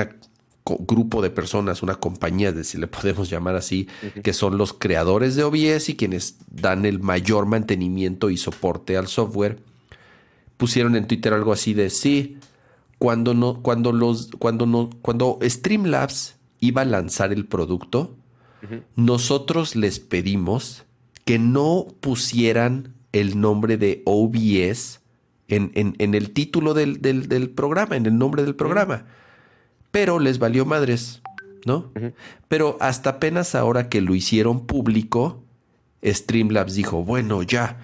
grupo 0.65 1.21
de 1.21 1.31
personas, 1.31 1.83
una 1.83 1.97
compañía, 1.97 2.53
de, 2.53 2.65
si 2.65 2.79
le 2.79 2.87
podemos 2.89 3.29
llamar 3.31 3.57
así, 3.57 3.89
que 4.23 4.33
son 4.33 4.57
los 4.59 4.73
creadores 4.73 5.37
de 5.37 5.45
OBS 5.45 5.89
y 5.91 5.97
quienes 5.97 6.37
dan 6.51 6.87
el 6.87 7.01
mayor 7.01 7.47
mantenimiento 7.47 8.31
y 8.31 8.37
soporte 8.37 8.97
al 8.97 9.09
software. 9.09 9.59
Pusieron 10.57 10.97
en 10.97 11.07
Twitter 11.07 11.33
algo 11.33 11.53
así 11.53 11.75
de 11.75 11.91
sí, 11.91 12.39
cuando 12.99 13.35
no, 13.35 13.61
cuando 13.63 13.93
los, 13.93 14.31
cuando 14.39 14.67
no, 14.67 14.91
cuando 15.03 15.39
Streamlabs 15.43 16.37
iba 16.61 16.83
a 16.83 16.87
lanzar 16.87 17.33
el 17.33 17.47
producto, 17.47 18.17
nosotros 18.97 19.77
les 19.77 20.01
pedimos 20.01 20.85
que 21.27 21.39
no 21.39 21.87
pusieran 22.01 22.95
el 23.13 23.39
nombre 23.39 23.77
de 23.77 24.03
OBS 24.07 25.01
en, 25.49 25.71
en, 25.75 26.15
el 26.15 26.31
título 26.31 26.73
del, 26.75 27.01
del, 27.01 27.51
programa, 27.51 27.97
en 27.97 28.07
el 28.07 28.17
nombre 28.17 28.43
del 28.43 28.55
programa. 28.55 29.05
Pero 29.95 30.19
les 30.19 30.41
valió 30.41 30.67
madres, 30.67 31.23
¿no? 31.65 31.93
Pero 32.49 32.77
hasta 32.81 33.11
apenas 33.11 33.55
ahora 33.55 33.89
que 33.89 34.01
lo 34.01 34.17
hicieron 34.17 34.67
público, 34.67 35.45
Streamlabs 36.05 36.75
dijo, 36.75 37.05
bueno, 37.05 37.45
ya, 37.45 37.79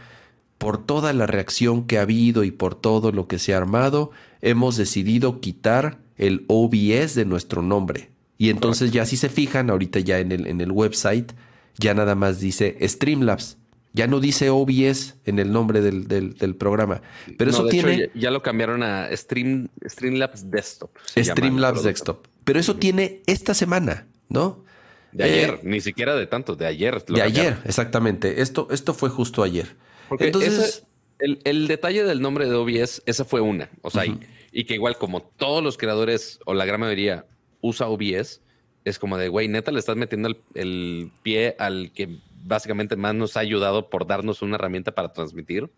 por 0.58 0.84
toda 0.84 1.12
la 1.12 1.28
reacción 1.28 1.86
que 1.86 1.98
ha 1.98 2.02
habido 2.02 2.42
y 2.42 2.50
por 2.50 2.74
todo 2.74 3.12
lo 3.12 3.28
que 3.28 3.38
se 3.38 3.54
ha 3.54 3.58
armado, 3.58 4.10
hemos 4.40 4.76
decidido 4.76 5.40
quitar 5.40 6.00
el 6.16 6.46
OBS 6.48 7.14
de 7.14 7.26
nuestro 7.26 7.62
nombre. 7.62 8.10
Y 8.36 8.50
entonces 8.50 8.90
ya 8.90 9.06
si 9.06 9.16
se 9.16 9.28
fijan, 9.28 9.70
ahorita 9.70 10.00
ya 10.00 10.18
en 10.18 10.32
el, 10.32 10.48
en 10.48 10.60
el 10.60 10.72
website, 10.72 11.30
ya 11.78 11.94
nada 11.94 12.16
más 12.16 12.40
dice 12.40 12.76
Streamlabs. 12.82 13.56
Ya 13.92 14.06
no 14.06 14.20
dice 14.20 14.50
OBS 14.50 15.16
en 15.24 15.38
el 15.38 15.52
nombre 15.52 15.80
del, 15.80 16.06
del, 16.06 16.56
programa. 16.56 17.02
Pero 17.36 17.50
eso 17.50 17.66
tiene. 17.66 18.10
ya, 18.14 18.30
lo 18.30 18.42
cambiaron 18.42 18.82
a 18.82 19.08
Stream, 19.16 19.68
Streamlabs 19.84 20.50
Desktop. 20.50 20.90
Streamlabs 21.16 21.82
Desktop. 21.82 22.26
Pero 22.44 22.60
eso 22.60 22.76
tiene 22.76 23.22
esta 23.26 23.52
semana, 23.52 24.06
¿no? 24.28 24.64
De 25.12 25.24
ayer, 25.24 25.50
eh, 25.50 25.60
ni 25.64 25.80
siquiera 25.80 26.14
de 26.14 26.26
tanto, 26.28 26.54
de 26.54 26.66
ayer. 26.66 27.04
de 27.04 27.22
ayer, 27.22 27.58
exactamente. 27.64 28.42
Esto, 28.42 28.68
esto 28.70 28.94
fue 28.94 29.08
justo 29.08 29.42
ayer. 29.42 29.76
Entonces. 30.18 30.84
el, 31.18 31.66
detalle 31.66 32.04
del 32.04 32.20
nombre 32.20 32.46
de 32.46 32.54
OBS, 32.54 33.02
esa 33.06 33.24
fue 33.24 33.40
una. 33.40 33.70
O 33.82 33.90
sea, 33.90 34.06
y, 34.06 34.20
y, 34.52 34.64
que 34.64 34.74
igual 34.74 34.96
como 34.98 35.22
todos 35.22 35.64
los 35.64 35.76
creadores, 35.76 36.38
o 36.46 36.54
la 36.54 36.64
gran 36.64 36.78
mayoría, 36.78 37.26
usa 37.60 37.88
OBS, 37.88 38.40
es 38.84 38.98
como 38.98 39.18
de, 39.18 39.28
güey, 39.28 39.48
neta, 39.48 39.72
le 39.72 39.78
estás 39.78 39.96
metiendo 39.96 40.30
el, 40.54 41.10
pie 41.22 41.54
al 41.58 41.92
que 41.92 42.18
básicamente 42.44 42.96
más 42.96 43.14
nos 43.14 43.36
ha 43.36 43.40
ayudado 43.40 43.90
por 43.90 44.06
darnos 44.06 44.42
una 44.42 44.56
herramienta 44.56 44.92
para 44.92 45.12
transmitir. 45.12 45.70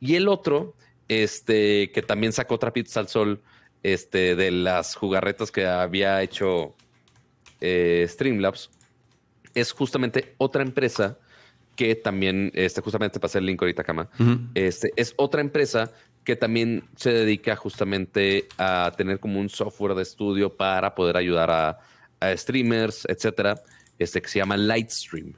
Y 0.00 0.16
el 0.16 0.28
otro, 0.28 0.74
este, 1.08 1.90
que 1.92 2.02
también 2.02 2.32
sacó 2.32 2.54
otra 2.54 2.72
pizza 2.72 3.00
al 3.00 3.08
sol, 3.08 3.42
este, 3.82 4.34
de 4.36 4.50
las 4.50 4.94
jugarretas 4.94 5.52
que 5.52 5.66
había 5.66 6.22
hecho 6.22 6.74
eh, 7.60 8.04
Streamlabs, 8.08 8.70
es 9.54 9.72
justamente 9.72 10.34
otra 10.38 10.62
empresa 10.62 11.18
que 11.76 11.94
también, 11.94 12.50
este, 12.54 12.80
justamente 12.80 13.20
pasé 13.20 13.38
el 13.38 13.46
link 13.46 13.60
ahorita, 13.60 13.84
Cama, 13.84 14.08
este, 14.54 14.92
es 14.96 15.14
otra 15.16 15.40
empresa 15.40 15.92
que 16.24 16.34
también 16.34 16.82
se 16.96 17.12
dedica 17.12 17.54
justamente 17.54 18.48
a 18.58 18.92
tener 18.96 19.20
como 19.20 19.38
un 19.38 19.48
software 19.48 19.94
de 19.94 20.02
estudio 20.02 20.56
para 20.56 20.94
poder 20.94 21.16
ayudar 21.16 21.50
a, 21.50 21.78
streamers, 22.36 23.06
etcétera, 23.08 23.62
este 23.98 24.20
que 24.20 24.28
se 24.28 24.38
llama 24.40 24.56
Lightstream. 24.56 25.34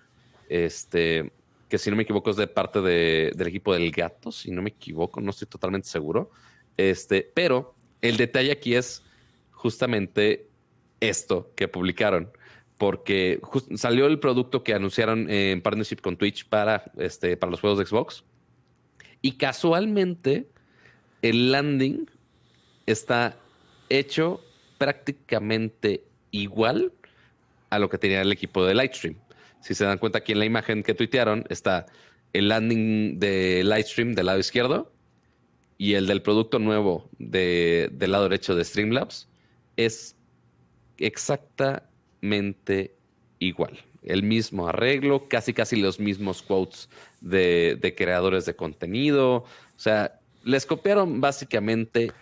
Este, 0.48 1.32
que 1.68 1.78
si 1.78 1.90
no 1.90 1.96
me 1.96 2.02
equivoco 2.02 2.30
es 2.30 2.36
de 2.36 2.46
parte 2.46 2.80
del 2.80 3.46
equipo 3.46 3.74
del 3.74 3.90
gato, 3.90 4.32
si 4.32 4.50
no 4.50 4.62
me 4.62 4.70
equivoco, 4.70 5.20
no 5.20 5.30
estoy 5.30 5.48
totalmente 5.48 5.88
seguro. 5.88 6.30
Este, 6.76 7.30
pero 7.34 7.74
el 8.00 8.16
detalle 8.16 8.52
aquí 8.52 8.74
es 8.74 9.02
justamente 9.50 10.48
esto 11.00 11.52
que 11.54 11.68
publicaron, 11.68 12.30
porque 12.78 13.40
salió 13.74 14.06
el 14.06 14.18
producto 14.20 14.62
que 14.62 14.74
anunciaron 14.74 15.28
en 15.30 15.60
partnership 15.60 16.00
con 16.00 16.16
Twitch 16.16 16.48
para, 16.48 16.90
este, 16.96 17.36
para 17.36 17.50
los 17.50 17.60
juegos 17.60 17.78
de 17.78 17.86
Xbox. 17.86 18.24
Y 19.20 19.32
casualmente 19.32 20.48
el 21.22 21.50
landing 21.50 22.08
está 22.86 23.36
hecho 23.88 24.40
prácticamente 24.78 26.04
igual 26.30 26.92
a 27.70 27.78
lo 27.78 27.88
que 27.88 27.98
tenía 27.98 28.22
el 28.22 28.32
equipo 28.32 28.64
de 28.64 28.74
Lightstream. 28.74 29.16
Si 29.60 29.74
se 29.74 29.84
dan 29.84 29.98
cuenta 29.98 30.18
aquí 30.18 30.32
en 30.32 30.38
la 30.38 30.44
imagen 30.44 30.82
que 30.82 30.94
tuitearon 30.94 31.44
está 31.48 31.86
el 32.32 32.48
landing 32.48 33.18
de 33.18 33.62
Lightstream 33.64 34.14
del 34.14 34.26
lado 34.26 34.38
izquierdo 34.38 34.92
y 35.78 35.94
el 35.94 36.06
del 36.06 36.22
producto 36.22 36.58
nuevo 36.58 37.08
del 37.18 38.10
lado 38.10 38.24
derecho 38.24 38.54
de 38.54 38.64
Streamlabs 38.64 39.28
es 39.76 40.16
exactamente 40.98 42.94
igual. 43.38 43.78
El 44.02 44.22
mismo 44.22 44.68
arreglo, 44.68 45.28
casi 45.28 45.52
casi 45.52 45.76
los 45.76 46.00
mismos 46.00 46.42
quotes 46.42 46.88
de, 47.20 47.78
de 47.80 47.94
creadores 47.94 48.46
de 48.46 48.56
contenido. 48.56 49.36
O 49.36 49.46
sea, 49.76 50.18
les 50.44 50.66
copiaron 50.66 51.20
básicamente 51.20 52.12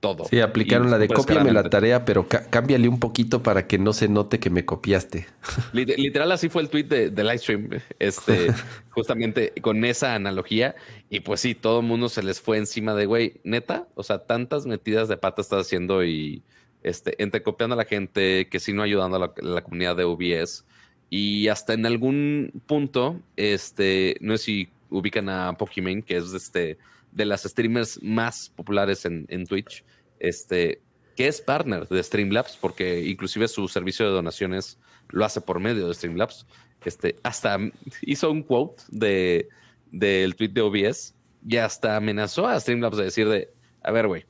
todo. 0.00 0.24
Sí, 0.24 0.40
aplicaron 0.40 0.90
la 0.90 0.98
de 0.98 1.08
cópiame 1.08 1.52
la 1.52 1.68
tarea, 1.68 2.04
pero 2.04 2.26
cámbiale 2.28 2.88
un 2.88 3.00
poquito 3.00 3.42
para 3.42 3.66
que 3.66 3.78
no 3.78 3.92
se 3.92 4.08
note 4.08 4.38
que 4.38 4.50
me 4.50 4.64
copiaste. 4.64 5.26
Literal, 5.72 6.32
así 6.32 6.48
fue 6.48 6.62
el 6.62 6.68
tweet 6.68 6.84
de, 6.84 7.10
de 7.10 7.24
Livestream, 7.24 7.70
este, 7.98 8.52
justamente 8.90 9.52
con 9.60 9.84
esa 9.84 10.14
analogía. 10.14 10.74
Y 11.10 11.20
pues 11.20 11.40
sí, 11.40 11.54
todo 11.54 11.80
el 11.80 11.86
mundo 11.86 12.08
se 12.08 12.22
les 12.22 12.40
fue 12.40 12.58
encima 12.58 12.94
de, 12.94 13.06
güey, 13.06 13.40
neta, 13.44 13.88
o 13.94 14.02
sea, 14.02 14.18
tantas 14.18 14.66
metidas 14.66 15.08
de 15.08 15.16
pata 15.16 15.42
estás 15.42 15.66
haciendo 15.66 16.04
y 16.04 16.42
este, 16.82 17.20
entre 17.22 17.42
copiando 17.42 17.74
a 17.74 17.76
la 17.78 17.84
gente, 17.84 18.48
que 18.48 18.60
sí 18.60 18.72
no 18.72 18.82
ayudando 18.82 19.16
a 19.16 19.32
la, 19.36 19.62
comunidad 19.62 19.96
de 19.96 20.04
UBS. 20.04 20.64
Y 21.10 21.48
hasta 21.48 21.72
en 21.72 21.86
algún 21.86 22.62
punto, 22.66 23.20
este, 23.36 24.16
no 24.20 24.36
sé 24.36 24.44
si 24.44 24.68
ubican 24.90 25.28
a 25.28 25.54
Pokémon, 25.54 26.02
que 26.02 26.16
es 26.16 26.32
este 26.32 26.78
de 27.12 27.24
las 27.24 27.42
streamers 27.42 28.02
más 28.02 28.50
populares 28.50 29.04
en, 29.04 29.46
Twitch, 29.46 29.84
este, 30.18 30.82
que 31.16 31.28
es 31.28 31.40
partner 31.40 31.88
de 31.88 32.02
Streamlabs, 32.02 32.56
porque 32.56 33.04
inclusive 33.06 33.48
su 33.48 33.68
servicio 33.68 34.06
de 34.06 34.12
donaciones 34.12 34.78
lo 35.08 35.24
hace 35.24 35.40
por 35.40 35.60
medio 35.60 35.88
de 35.88 35.94
Streamlabs. 35.94 36.46
Este, 36.84 37.16
hasta 37.22 37.58
hizo 38.02 38.30
un 38.30 38.42
quote 38.42 38.82
de, 38.88 39.48
del 39.90 40.36
tweet 40.36 40.50
de 40.50 40.60
OBS 40.60 41.14
y 41.46 41.56
hasta 41.56 41.96
amenazó 41.96 42.46
a 42.46 42.60
Streamlabs 42.60 42.96
de 42.96 43.04
decir 43.04 43.28
de, 43.28 43.52
a 43.82 43.90
ver, 43.90 44.06
güey, 44.06 44.26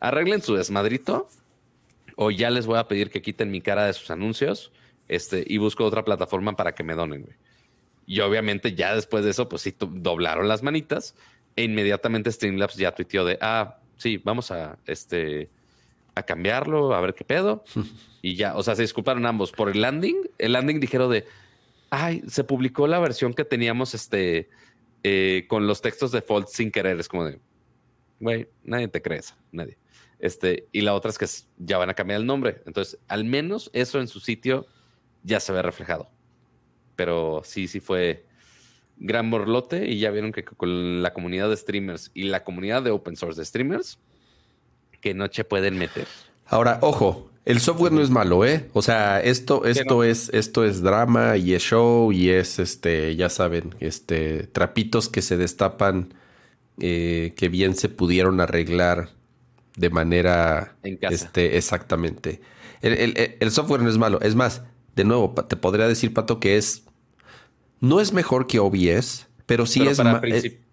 arreglen 0.00 0.42
su 0.42 0.54
desmadrito 0.54 1.28
o 2.16 2.30
ya 2.30 2.50
les 2.50 2.66
voy 2.66 2.78
a 2.78 2.88
pedir 2.88 3.10
que 3.10 3.22
quiten 3.22 3.50
mi 3.50 3.60
cara 3.60 3.86
de 3.86 3.92
sus 3.92 4.10
anuncios 4.10 4.72
este, 5.08 5.44
y 5.46 5.58
busco 5.58 5.84
otra 5.84 6.04
plataforma 6.04 6.54
para 6.56 6.74
que 6.74 6.84
me 6.84 6.94
donen, 6.94 7.22
güey. 7.22 7.36
Y 8.06 8.20
obviamente 8.20 8.74
ya 8.74 8.94
después 8.94 9.24
de 9.24 9.30
eso, 9.30 9.48
pues 9.48 9.62
sí, 9.62 9.74
doblaron 9.78 10.48
las 10.48 10.62
manitas 10.62 11.14
e 11.56 11.64
inmediatamente 11.64 12.30
Streamlabs 12.32 12.76
ya 12.76 12.94
tuiteó 12.94 13.24
de, 13.24 13.38
ah, 13.40 13.78
sí, 13.96 14.18
vamos 14.18 14.50
a, 14.50 14.78
este, 14.86 15.50
a 16.14 16.22
cambiarlo, 16.22 16.94
a 16.94 17.00
ver 17.00 17.14
qué 17.14 17.24
pedo. 17.24 17.64
y 18.22 18.34
ya, 18.34 18.56
o 18.56 18.62
sea, 18.62 18.74
se 18.74 18.82
disculparon 18.82 19.26
ambos 19.26 19.52
por 19.52 19.68
el 19.68 19.80
landing. 19.80 20.16
El 20.38 20.52
landing 20.52 20.80
dijeron 20.80 21.10
de, 21.10 21.26
ay, 21.90 22.22
se 22.28 22.44
publicó 22.44 22.86
la 22.86 22.98
versión 22.98 23.34
que 23.34 23.44
teníamos, 23.44 23.94
este, 23.94 24.48
eh, 25.02 25.46
con 25.48 25.66
los 25.66 25.82
textos 25.82 26.12
default 26.12 26.48
sin 26.48 26.70
querer. 26.70 26.98
Es 26.98 27.08
como 27.08 27.24
de, 27.24 27.40
güey, 28.20 28.48
nadie 28.64 28.88
te 28.88 29.02
cree 29.02 29.20
nadie. 29.50 29.78
Este, 30.18 30.68
y 30.70 30.82
la 30.82 30.94
otra 30.94 31.10
es 31.10 31.18
que 31.18 31.26
ya 31.58 31.78
van 31.78 31.90
a 31.90 31.94
cambiar 31.94 32.20
el 32.20 32.26
nombre. 32.26 32.62
Entonces, 32.66 32.98
al 33.08 33.24
menos 33.24 33.70
eso 33.72 34.00
en 34.00 34.06
su 34.06 34.20
sitio 34.20 34.66
ya 35.24 35.40
se 35.40 35.52
ve 35.52 35.62
reflejado. 35.62 36.10
Pero 36.94 37.42
sí, 37.44 37.66
sí 37.66 37.80
fue, 37.80 38.24
gran 38.98 39.30
borlote 39.30 39.88
y 39.90 39.98
ya 39.98 40.10
vieron 40.10 40.32
que 40.32 40.44
con 40.44 41.02
la 41.02 41.12
comunidad 41.12 41.48
de 41.48 41.56
streamers 41.56 42.10
y 42.14 42.24
la 42.24 42.44
comunidad 42.44 42.82
de 42.82 42.90
open 42.90 43.16
source 43.16 43.40
de 43.40 43.44
streamers, 43.44 43.98
que 45.00 45.14
noche 45.14 45.44
pueden 45.44 45.76
meter. 45.78 46.06
Ahora, 46.46 46.78
ojo, 46.82 47.30
el 47.44 47.60
software 47.60 47.92
no 47.92 48.02
es 48.02 48.10
malo, 48.10 48.44
¿eh? 48.44 48.68
O 48.72 48.82
sea, 48.82 49.20
esto, 49.20 49.64
esto 49.64 50.04
es, 50.04 50.28
esto 50.32 50.64
es 50.64 50.82
drama 50.82 51.36
y 51.36 51.54
es 51.54 51.62
show 51.62 52.12
y 52.12 52.30
es 52.30 52.58
este, 52.60 53.16
ya 53.16 53.28
saben, 53.28 53.74
este, 53.80 54.46
trapitos 54.46 55.08
que 55.08 55.22
se 55.22 55.36
destapan 55.36 56.14
eh, 56.78 57.32
que 57.36 57.48
bien 57.48 57.74
se 57.74 57.88
pudieron 57.88 58.40
arreglar 58.40 59.10
de 59.76 59.90
manera... 59.90 60.76
En 60.82 60.96
casa. 60.98 61.14
Este, 61.14 61.56
exactamente. 61.56 62.40
El, 62.82 62.92
el- 62.94 63.36
el 63.40 63.50
software 63.50 63.80
no 63.82 63.88
es 63.90 63.98
malo. 63.98 64.20
Es 64.20 64.34
más, 64.34 64.62
de 64.94 65.04
nuevo, 65.04 65.32
te 65.32 65.56
podría 65.56 65.88
decir, 65.88 66.14
Pato, 66.14 66.38
que 66.38 66.56
es... 66.56 66.84
No 67.82 68.00
es 68.00 68.12
mejor 68.12 68.46
que 68.46 68.60
OBS, 68.60 69.26
pero 69.44 69.66
sí 69.66 69.80
Pero 69.80 69.90
es, 69.90 69.98
ma- 69.98 70.22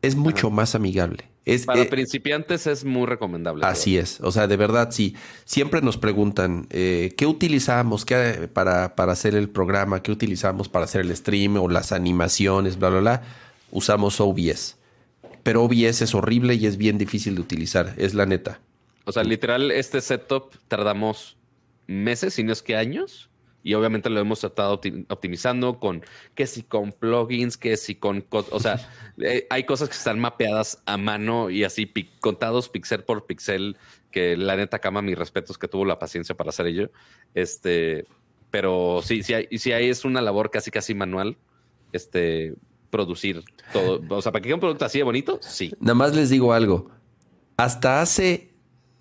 es, 0.02 0.16
mucho 0.16 0.48
Ajá. 0.48 0.56
más 0.56 0.76
amigable. 0.76 1.26
Es, 1.44 1.66
Para 1.66 1.82
eh, 1.82 1.86
principiantes 1.86 2.68
es 2.68 2.86
muy 2.86 3.08
recomendable. 3.08 3.66
Así 3.66 3.98
es, 3.98 4.22
o 4.22 4.32
sea, 4.32 4.46
de 4.46 4.56
verdad, 4.56 4.92
sí. 4.92 5.16
Siempre 5.44 5.82
nos 5.82 5.98
preguntan, 5.98 6.68
eh, 6.70 7.16
¿qué 7.18 7.26
utilizamos 7.26 8.06
qué, 8.06 8.48
para, 8.54 8.96
para 8.96 9.14
hacer 9.14 9.34
el 9.34 9.50
programa? 9.50 10.04
¿Qué 10.04 10.12
utilizamos 10.12 10.70
para 10.70 10.86
hacer 10.86 11.02
el 11.02 11.16
stream 11.16 11.58
o 11.58 11.68
las 11.68 11.92
animaciones, 11.92 12.78
bla, 12.78 12.90
bla, 12.90 13.00
bla? 13.00 13.24
Usamos 13.72 14.22
OBS. 14.22 14.78
Pero 15.42 15.64
OBS 15.64 16.04
es 16.04 16.14
horrible 16.14 16.54
y 16.54 16.68
es 16.68 16.78
bien 16.78 17.00
difícil 17.00 17.34
de 17.36 17.42
utilizar, 17.42 17.96
es 17.98 18.14
la 18.14 18.28
neta. 18.28 18.60
O 19.06 19.12
sea, 19.12 19.24
literal, 19.24 19.72
este 19.72 20.00
setup 20.02 20.54
tardamos 20.68 21.38
meses, 21.88 22.36
si 22.36 22.44
no 22.44 22.54
es 22.54 22.62
que 22.62 22.76
años. 22.76 23.29
Y 23.64 23.74
obviamente 23.74 24.10
lo 24.10 24.20
hemos 24.20 24.44
opti- 24.44 25.06
optimizando 25.10 25.80
con 25.80 26.04
que 26.34 26.48
si 26.48 26.64
con 26.64 26.92
plugins, 26.94 27.58
que 27.58 27.76
si 27.78 27.96
con... 27.96 28.22
co- 28.22 28.46
O 28.52 28.60
sea, 28.60 28.80
eh, 29.18 29.48
hay 29.50 29.64
cosas 29.66 29.90
que 29.90 29.96
están 29.96 30.20
mapeadas 30.20 30.82
a 30.86 30.98
mano 30.98 31.50
y 31.50 31.64
así 31.66 31.92
contados 32.22 32.70
pixel 32.70 33.04
por 33.04 33.26
pixel, 33.26 33.76
que 34.12 34.38
la 34.38 34.56
neta 34.56 34.80
cama 34.80 35.02
mis 35.02 35.18
respetos 35.18 35.58
que 35.58 35.68
tuvo 35.68 35.86
la 35.86 36.00
paciencia 36.00 36.36
para 36.36 36.50
hacer 36.52 36.68
ello. 36.68 36.90
Este, 37.36 38.06
pero 38.50 39.02
sí, 39.04 39.24
sí, 39.24 39.34
hay, 39.34 39.48
sí 39.58 39.72
hay, 39.72 39.90
es 39.90 40.06
una 40.06 40.22
labor 40.22 40.50
casi 40.52 40.72
casi 40.72 40.96
manual, 40.96 41.38
este, 41.92 42.54
producir 42.90 43.44
todo. 43.74 44.02
O 44.10 44.22
sea, 44.22 44.32
para 44.32 44.42
que 44.42 44.48
quede 44.48 44.54
un 44.56 44.60
producto 44.62 44.86
así 44.86 44.98
de 45.00 45.04
bonito, 45.04 45.40
sí. 45.42 45.74
Nada 45.80 45.96
más 45.96 46.16
les 46.16 46.30
digo 46.30 46.54
algo. 46.54 46.90
Hasta 47.58 48.02
hace 48.02 48.54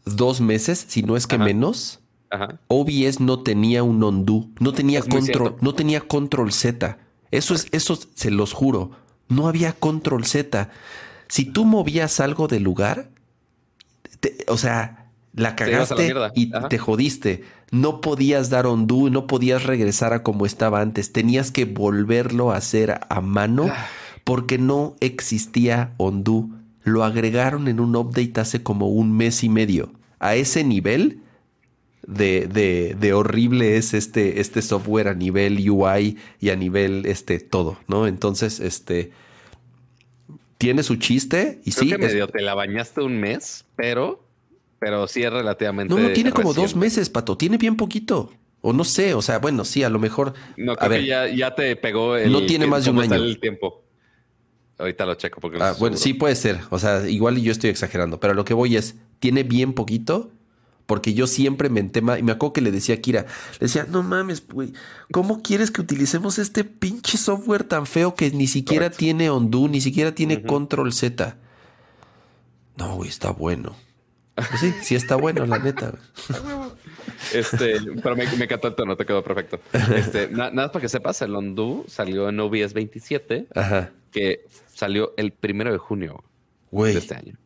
dos 0.05 0.41
meses, 0.41 0.85
si 0.89 1.03
no 1.03 1.17
es 1.17 1.27
que 1.27 1.37
Ajá. 1.37 1.45
menos, 1.45 2.01
Ajá. 2.31 2.59
OBS 2.69 3.21
no 3.21 3.41
tenía 3.41 3.83
un 3.83 4.03
undo, 4.03 4.47
no 4.61 4.73
tenía 4.73 4.99
Es 5.01 5.07
control, 5.07 5.57
no 5.61 5.75
tenía 5.75 6.01
control 6.01 6.53
Z. 6.53 6.99
Eso 7.31 7.55
es, 7.55 7.67
eso 7.73 7.99
se 8.15 8.31
los 8.31 8.53
juro. 8.53 8.91
No 9.29 9.49
había 9.49 9.73
control 9.73 10.25
Z. 10.25 10.71
Si 11.29 11.45
tú 11.45 11.65
movías 11.65 12.21
algo 12.21 12.49
del 12.49 12.63
lugar, 12.63 13.11
te- 14.21 14.37
o 14.49 14.57
sea, 14.57 15.07
la 15.35 15.55
cagaste 15.57 16.13
y 16.35 16.55
Ajá. 16.55 16.69
te 16.69 16.79
jodiste. 16.79 17.45
No 17.71 18.01
podías 18.01 18.49
dar 18.51 18.67
undo, 18.67 19.11
no 19.11 19.27
podías 19.27 19.65
regresar 19.65 20.13
a 20.15 20.23
como 20.23 20.47
estaba 20.47 20.81
antes. 20.81 21.13
Tenías 21.13 21.51
que 21.51 21.67
volverlo 21.67 22.51
a 22.51 22.57
hacer 22.57 23.01
a 23.09 23.21
mano 23.21 23.69
Ah. 23.71 23.87
porque 24.25 24.57
no 24.59 24.97
existía 25.01 25.93
undo. 25.99 26.49
Lo 26.83 27.05
agregaron 27.05 27.69
en 27.69 27.81
un 27.81 27.95
update 27.95 28.41
hace 28.41 28.63
como 28.63 28.89
un 28.89 29.13
mes 29.15 29.45
y 29.45 29.51
medio. 29.51 29.93
A 30.19 30.35
ese 30.35 30.65
nivel 30.65 31.21
de, 32.09 32.47
de- 32.49 32.97
de 32.99 33.13
horrible 33.13 33.77
es 33.77 33.93
este, 33.93 34.41
este 34.41 34.63
software 34.63 35.09
a 35.09 35.15
nivel 35.15 35.59
UI 35.71 36.17
y 36.41 36.49
a 36.49 36.57
nivel 36.57 37.05
este 37.05 37.39
todo, 37.39 37.79
¿no? 37.87 38.07
Entonces, 38.07 38.61
este 38.61 39.13
tiene 40.57 40.83
su 40.83 40.97
chiste 40.97 41.61
y 41.65 41.71
Creo 41.73 41.83
sí. 41.83 41.89
que 41.91 42.07
es- 42.07 42.13
medio 42.13 42.27
te 42.29 42.41
la 42.41 42.55
bañaste 42.55 43.03
un 43.03 43.21
mes, 43.21 43.65
pero, 43.77 44.25
pero 44.79 45.07
sí 45.07 45.23
es 45.23 45.33
relativamente. 45.33 45.95
no, 45.95 46.01
no, 46.01 46.11
tiene 46.13 46.33
como 46.33 46.55
dos 46.55 46.75
meses, 46.75 47.11
pato. 47.11 47.37
Tiene 47.37 47.59
bien 47.59 47.77
poquito. 47.77 48.33
O 48.61 48.73
no 48.73 48.83
sé, 48.83 49.15
o 49.15 49.23
sea, 49.23 49.39
bueno, 49.39 49.65
sí, 49.65 49.85
a 49.85 49.89
lo 49.91 50.01
mejor. 50.01 50.35
No, 50.57 50.73
a 50.73 50.77
creo 50.77 50.91
ver, 50.91 51.01
que 51.03 51.07
ya, 51.07 51.29
ya 51.29 51.55
te 51.55 51.77
pegó 51.77 52.17
el. 52.17 52.33
No 52.33 52.45
tiene 52.45 52.67
más 52.67 52.85
de 52.85 52.91
un 52.91 52.99
año. 53.01 53.15
el 53.15 53.39
tiempo. 53.39 53.85
Ahorita 54.79 55.07
lo 55.07 55.15
checo 55.15 55.41
porque 55.41 55.59
no 55.59 55.65
ah, 55.65 55.75
bueno, 55.79 55.97
sí 55.97 56.15
puede 56.15 56.35
ser. 56.35 56.61
O 56.71 56.79
sea, 56.79 57.09
igual 57.09 57.37
yo 57.41 57.53
estoy 57.53 57.71
exagerando, 57.71 58.19
pero 58.19 58.33
a 58.33 58.37
lo 58.37 58.45
que 58.45 58.55
voy 58.55 58.77
es, 58.77 58.97
tiene 59.21 59.43
bien 59.45 59.75
poquito. 59.75 60.33
Porque 60.89 61.13
yo 61.13 61.27
siempre 61.27 61.69
me 61.69 61.83
tema 61.85 62.19
y 62.19 62.23
me 62.23 62.33
acuerdo 62.33 62.55
que 62.55 62.61
le 62.63 62.71
decía 62.73 62.95
a 62.95 62.99
Kira, 62.99 63.27
le 63.53 63.59
decía, 63.67 63.87
no 63.91 64.03
mames, 64.03 64.43
güey, 64.49 64.73
¿cómo 65.13 65.43
quieres 65.43 65.71
que 65.71 65.83
utilicemos 65.83 66.39
este 66.39 66.65
pinche 66.65 67.19
software 67.19 67.63
tan 67.65 67.85
feo 67.87 68.15
que 68.15 68.31
ni 68.31 68.47
siquiera 68.47 68.87
Correcto. 68.87 68.99
tiene 68.99 69.31
undo, 69.31 69.69
ni 69.69 69.83
siquiera 69.83 70.15
tiene 70.15 70.43
control 70.43 70.95
Z? 70.95 71.37
No, 72.77 72.97
güey, 72.97 73.11
está 73.11 73.31
bueno. 73.33 73.77
Pues 74.35 74.61
sí, 74.61 74.73
sí 74.83 74.95
está 74.95 75.17
bueno, 75.17 75.45
la 75.47 75.59
neta. 75.59 75.93
Este, 77.35 77.75
pero 78.03 78.17
me, 78.17 78.25
me 78.37 78.45
encantó 78.45 78.69
el 78.69 78.75
tono, 78.75 78.97
te 78.97 79.05
quedó 79.05 79.23
perfecto. 79.23 79.61
Este, 79.95 80.29
na- 80.29 80.51
nada 80.51 80.69
más 80.69 80.71
para 80.71 80.83
que 80.83 80.89
sepas, 80.89 81.21
el 81.23 81.35
Ondu 81.35 81.85
salió 81.89 82.29
en 82.29 82.39
OBS 82.41 82.73
27, 82.73 83.49
Ajá. 83.55 83.91
que 84.13 84.47
salió 84.73 85.13
el 85.17 85.33
primero 85.33 85.73
de 85.73 85.79
junio 85.79 86.23
de 86.71 86.93
este 86.97 87.15
año. 87.15 87.37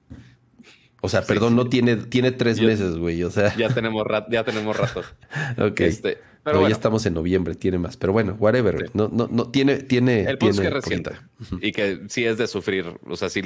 O 1.04 1.08
sea, 1.08 1.20
Sí, 1.22 1.28
perdón, 1.28 1.50
sí. 1.50 1.56
no 1.56 1.68
tiene, 1.68 1.96
tiene 1.96 2.30
tres 2.32 2.56
Ya- 2.58 2.64
meses, 2.66 2.96
güey. 2.96 3.22
O 3.24 3.30
sea, 3.30 3.54
Ya 3.56 3.68
tenemos, 3.68 4.04
rat- 4.06 4.28
ya 4.30 4.44
tenemos 4.44 4.76
rato. 4.76 5.00
ok. 5.58 5.80
Este, 5.80 6.18
pero 6.44 6.58
bueno, 6.60 6.68
ya 6.70 6.74
estamos 6.76 7.04
en 7.06 7.14
noviembre, 7.14 7.54
tiene 7.54 7.78
más. 7.78 7.96
Pero 7.96 8.12
bueno, 8.12 8.36
whatever. 8.38 8.86
Sí. 8.86 8.92
No, 8.94 9.08
no, 9.12 9.28
no, 9.30 9.50
tiene, 9.50 9.76
tiene. 9.78 10.22
El 10.22 10.38
punto 10.38 10.52
es 10.52 10.56
que 10.60 10.62
tiene 10.62 10.78
es 10.78 10.84
reciente 10.84 11.10
poquita. 11.10 11.66
y 11.66 11.72
que 11.72 12.00
sí 12.08 12.24
es 12.24 12.38
de 12.38 12.46
sufrir. 12.46 12.86
O 13.06 13.16
sea, 13.16 13.28
si 13.28 13.42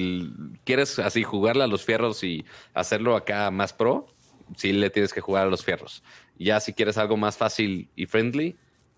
quieres 0.65 0.99
así 0.99 1.23
jugarle 1.23 1.65
a 1.65 1.67
los 1.67 1.83
fierros 1.85 2.23
y 2.25 2.45
hacerlo 2.75 3.17
acá 3.17 3.51
más 3.51 3.73
pro, 3.73 4.07
sí 4.57 4.73
le 4.73 4.91
tienes 4.91 5.13
que 5.13 5.21
jugar 5.21 5.47
a 5.47 5.51
los 5.51 5.65
fierros. 5.65 6.03
Ya 6.39 6.61
si 6.61 6.73
quieres 6.75 6.99
algo 6.99 7.17
más 7.17 7.37
fácil 7.39 7.89
y 7.97 8.07
friendly, 8.07 8.57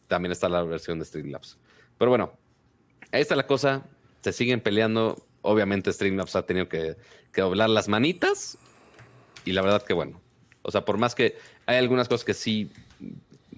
también 0.09 0.33
está 0.33 0.49
la 0.49 0.63
versión 0.65 0.99
de 0.99 1.05
Streamlabs. 1.05 1.59
Pero 1.97 2.11
bueno, 2.11 2.33
ahí 3.13 3.21
está 3.21 3.37
la 3.37 3.47
cosa. 3.47 3.85
Se 4.21 4.33
siguen 4.33 4.61
peleando. 4.61 5.25
Obviamente 5.43 5.93
Streamlabs 5.93 6.35
ha 6.35 6.45
tenido 6.47 6.69
que, 6.69 6.97
que 7.39 7.43
doblar 7.43 7.71
las 7.71 7.87
manitas 7.87 8.59
y 9.45 9.53
la 9.53 9.63
verdad 9.63 9.83
que 9.85 9.95
bueno. 9.95 10.21
O 10.63 10.73
sea, 10.73 10.85
por 10.85 10.99
más 10.99 11.15
que 11.15 11.37
hay 11.67 11.77
algunas 11.77 12.09
cosas 12.09 12.25
que 12.25 12.35
sí, 12.35 12.69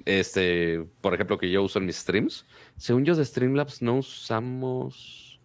este, 0.04 0.84
por 1.00 1.14
ejemplo, 1.14 1.38
que 1.38 1.50
yo 1.50 1.62
uso 1.62 1.78
en 1.78 1.86
mis 1.86 1.96
streams, 1.96 2.44
según 2.76 3.06
yo 3.06 3.16
de 3.16 3.24
Streamlabs 3.24 3.80
no 3.80 3.96
usamos 3.96 5.40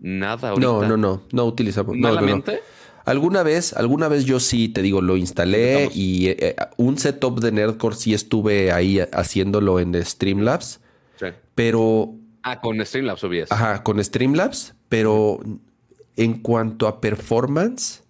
nada 0.00 0.48
ahorita. 0.50 0.66
No, 0.66 0.86
no, 0.88 0.96
no. 0.96 1.22
No 1.32 1.44
utilizamos. 1.44 1.94
No, 1.98 2.18
no, 2.18 2.36
no. 2.36 2.44
Alguna 3.04 3.42
vez, 3.42 3.74
alguna 3.74 4.08
vez 4.08 4.24
yo 4.24 4.40
sí, 4.40 4.68
te 4.70 4.80
digo, 4.80 5.02
lo 5.02 5.18
instalé 5.18 5.90
y 5.94 6.28
eh, 6.28 6.36
eh, 6.40 6.56
un 6.78 6.96
setup 6.98 7.40
de 7.40 7.52
Nerdcore 7.52 7.94
sí 7.94 8.14
estuve 8.14 8.72
ahí 8.72 9.00
haciéndolo 9.12 9.78
en 9.80 10.02
Streamlabs, 10.02 10.80
Sí. 11.20 11.26
pero 11.54 12.14
Ah, 12.42 12.60
con 12.60 12.84
Streamlabs 12.84 13.22
OBS. 13.22 13.50
Ajá, 13.52 13.82
con 13.82 14.02
Streamlabs, 14.02 14.74
pero 14.88 15.40
en 16.16 16.40
cuanto 16.40 16.86
a 16.88 17.00
performance, 17.00 18.02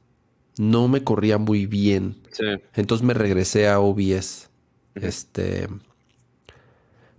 no 0.59 0.89
me 0.89 1.03
corría 1.05 1.39
muy 1.39 1.67
bien. 1.67 2.17
Sí. 2.33 2.45
Entonces 2.75 3.05
me 3.07 3.15
regresé 3.15 3.69
a 3.69 3.81
OBS. 3.81 4.49
Este. 4.95 5.69
Pero, 5.69 5.81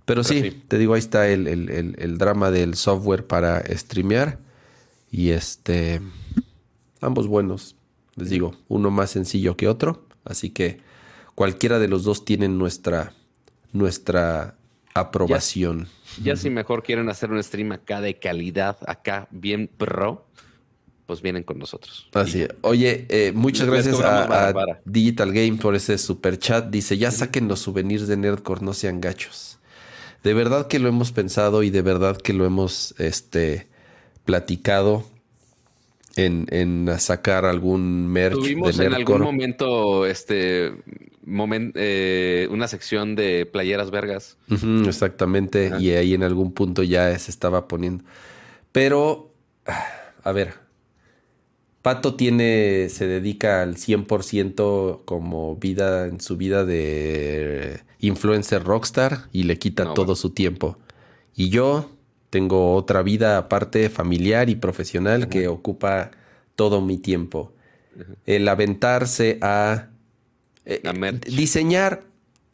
Pero 0.06 0.24
sí, 0.24 0.42
sí. 0.42 0.64
te 0.68 0.78
digo, 0.78 0.94
ahí 0.94 1.00
está 1.00 1.28
el, 1.28 1.48
el- 1.48 1.70
el- 1.70 1.96
el 2.00 2.18
drama 2.18 2.50
del 2.52 2.76
software 2.76 3.28
para 3.28 3.64
streamear. 3.76 4.40
Y 5.12 5.30
este. 5.30 6.02
Ambos 7.02 7.28
buenos. 7.28 7.76
Les 8.16 8.30
digo, 8.30 8.56
uno 8.68 8.90
más 8.90 9.12
sencillo 9.12 9.56
que 9.58 9.68
otro. 9.68 10.06
Así 10.26 10.50
que 10.50 10.80
cualquiera 11.36 11.78
de 11.78 11.88
los 11.88 12.04
dos 12.04 12.26
tienen 12.26 12.58
nuestra, 12.58 13.14
nuestra 13.74 14.56
aprobación. 14.96 15.88
Ya 16.24 16.36
si 16.36 16.50
mejor 16.50 16.82
quieren 16.84 17.10
hacer 17.10 17.32
un 17.32 17.42
stream 17.44 17.72
acá 17.74 18.02
de 18.02 18.18
calidad, 18.18 18.78
acá 18.88 19.28
bien 19.30 19.68
pro, 19.78 20.26
pues 21.08 21.22
vienen 21.22 21.44
con 21.44 21.58
nosotros. 21.58 22.08
Así 22.14 22.44
es. 22.44 22.50
Oye, 22.62 23.06
eh, 23.10 23.32
muchas 23.34 23.68
gracias 23.68 24.00
a. 24.02 24.54
Digital 24.86 25.32
Game 25.34 25.58
por 25.58 25.74
ese 25.74 25.98
super 25.98 26.38
chat. 26.38 26.70
Dice, 26.70 26.98
ya 26.98 27.10
saquen 27.10 27.48
los 27.48 27.60
souvenirs 27.60 28.08
de 28.08 28.18
Nerdcore, 28.18 28.64
no 28.64 28.74
sean 28.74 29.02
gachos. 29.02 29.58
De 30.24 30.34
verdad 30.34 30.68
que 30.68 30.80
lo 30.80 30.90
hemos 30.90 31.12
pensado 31.12 31.64
y 31.64 31.70
de 31.70 31.82
verdad 31.82 32.18
que 32.18 32.34
lo 32.34 32.46
hemos 32.46 32.94
este, 33.00 33.68
platicado 34.26 35.06
en, 36.18 36.48
en 36.50 36.90
sacar 37.00 37.46
algún 37.46 38.08
merch 38.08 38.36
Tuvimos 38.36 38.78
de 38.78 38.86
en 38.88 38.94
algún 38.94 39.22
momento 39.22 40.06
este 40.06 40.74
eh, 41.76 42.48
una 42.52 42.68
sección 42.68 43.16
de 43.16 43.46
playeras 43.46 43.92
vergas. 43.92 44.38
Exactamente. 44.86 45.72
Y 45.80 45.92
ahí 45.92 46.14
en 46.14 46.24
algún 46.24 46.54
punto 46.54 46.84
ya 46.84 47.18
se 47.18 47.32
estaba 47.32 47.68
poniendo. 47.68 48.04
Pero, 48.72 49.32
a 50.24 50.32
ver, 50.32 50.67
Pato 51.88 52.16
tiene, 52.16 52.90
se 52.90 53.08
dedica 53.08 53.62
al 53.62 53.78
100% 53.78 55.06
como 55.06 55.56
vida 55.56 56.08
en 56.08 56.20
su 56.20 56.36
vida 56.36 56.66
de 56.66 57.80
influencer 58.00 58.62
rockstar 58.66 59.30
y 59.32 59.44
le 59.44 59.58
quita 59.58 59.86
No, 59.86 59.94
todo 59.94 60.08
bueno. 60.08 60.16
su 60.18 60.32
tiempo. 60.32 60.78
Y 61.34 61.48
yo 61.48 61.90
tengo 62.30 62.74
otra 62.76 63.04
vida 63.04 63.38
aparte 63.38 63.90
familiar 63.90 64.50
y 64.50 64.56
profesional 64.56 65.30
que 65.30 65.48
ocupa 65.48 66.12
todo 66.58 66.82
mi 66.82 66.98
tiempo. 66.98 67.54
El 68.26 68.50
aventarse 68.50 69.38
a 69.42 69.88
eh, 70.66 70.82
diseñar, 71.26 72.04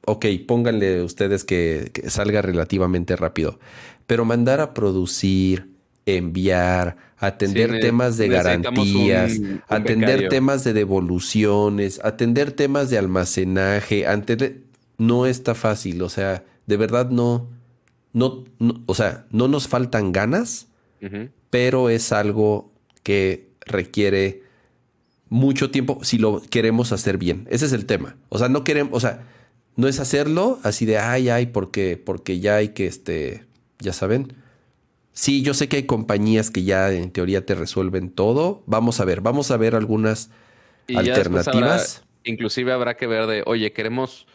ok, 0.05 0.27
pónganle 0.47 1.01
ustedes 1.01 1.43
que, 1.43 1.89
que 1.91 2.07
salga 2.11 2.43
relativamente 2.43 3.15
rápido, 3.15 3.59
pero 4.05 4.25
mandar 4.25 4.61
a 4.61 4.75
producir, 4.75 5.71
enviar, 6.05 6.97
atender 7.25 7.79
temas 7.79 8.17
de 8.17 8.27
garantías, 8.27 9.39
atender 9.69 10.27
temas 10.27 10.65
de 10.65 10.73
devoluciones, 10.73 12.01
atender 12.03 12.51
temas 12.51 12.89
de 12.89 12.97
almacenaje, 12.97 14.05
no 14.97 15.25
está 15.25 15.55
fácil, 15.55 16.01
o 16.01 16.09
sea, 16.09 16.43
de 16.65 16.77
verdad 16.77 17.09
no, 17.09 17.47
no, 18.11 18.43
o 18.85 18.93
sea, 18.93 19.25
no 19.31 19.47
nos 19.47 19.69
faltan 19.69 20.11
ganas, 20.11 20.67
pero 21.49 21.89
es 21.89 22.11
algo 22.11 22.73
que 23.03 23.49
requiere 23.65 24.43
mucho 25.29 25.71
tiempo 25.71 25.99
si 26.03 26.17
lo 26.17 26.41
queremos 26.41 26.91
hacer 26.91 27.17
bien. 27.17 27.47
Ese 27.49 27.65
es 27.65 27.73
el 27.73 27.85
tema. 27.85 28.17
O 28.29 28.37
sea, 28.37 28.49
no 28.49 28.63
queremos, 28.63 28.93
o 28.93 28.99
sea, 28.99 29.23
no 29.75 29.87
es 29.87 29.99
hacerlo 29.99 30.59
así 30.63 30.85
de 30.85 30.97
ay, 30.97 31.29
ay, 31.29 31.47
porque, 31.47 32.01
porque 32.03 32.39
ya 32.39 32.57
hay 32.57 32.69
que, 32.69 32.85
este, 32.85 33.45
ya 33.79 33.93
saben. 33.93 34.33
Sí, 35.13 35.43
yo 35.43 35.53
sé 35.53 35.69
que 35.69 35.77
hay 35.77 35.83
compañías 35.83 36.49
que 36.49 36.63
ya 36.63 36.91
en 36.91 37.11
teoría 37.11 37.45
te 37.45 37.53
resuelven 37.53 38.09
todo. 38.09 38.63
Vamos 38.65 38.99
a 38.99 39.05
ver, 39.05 39.21
vamos 39.21 39.51
a 39.51 39.57
ver 39.57 39.75
algunas 39.75 40.31
alternativas. 40.93 42.03
inclusive 42.23 42.73
habrá 42.73 42.97
que 42.97 43.05
ver 43.05 43.27
de, 43.27 43.43
oye, 43.45 43.71
queremos 43.73 44.25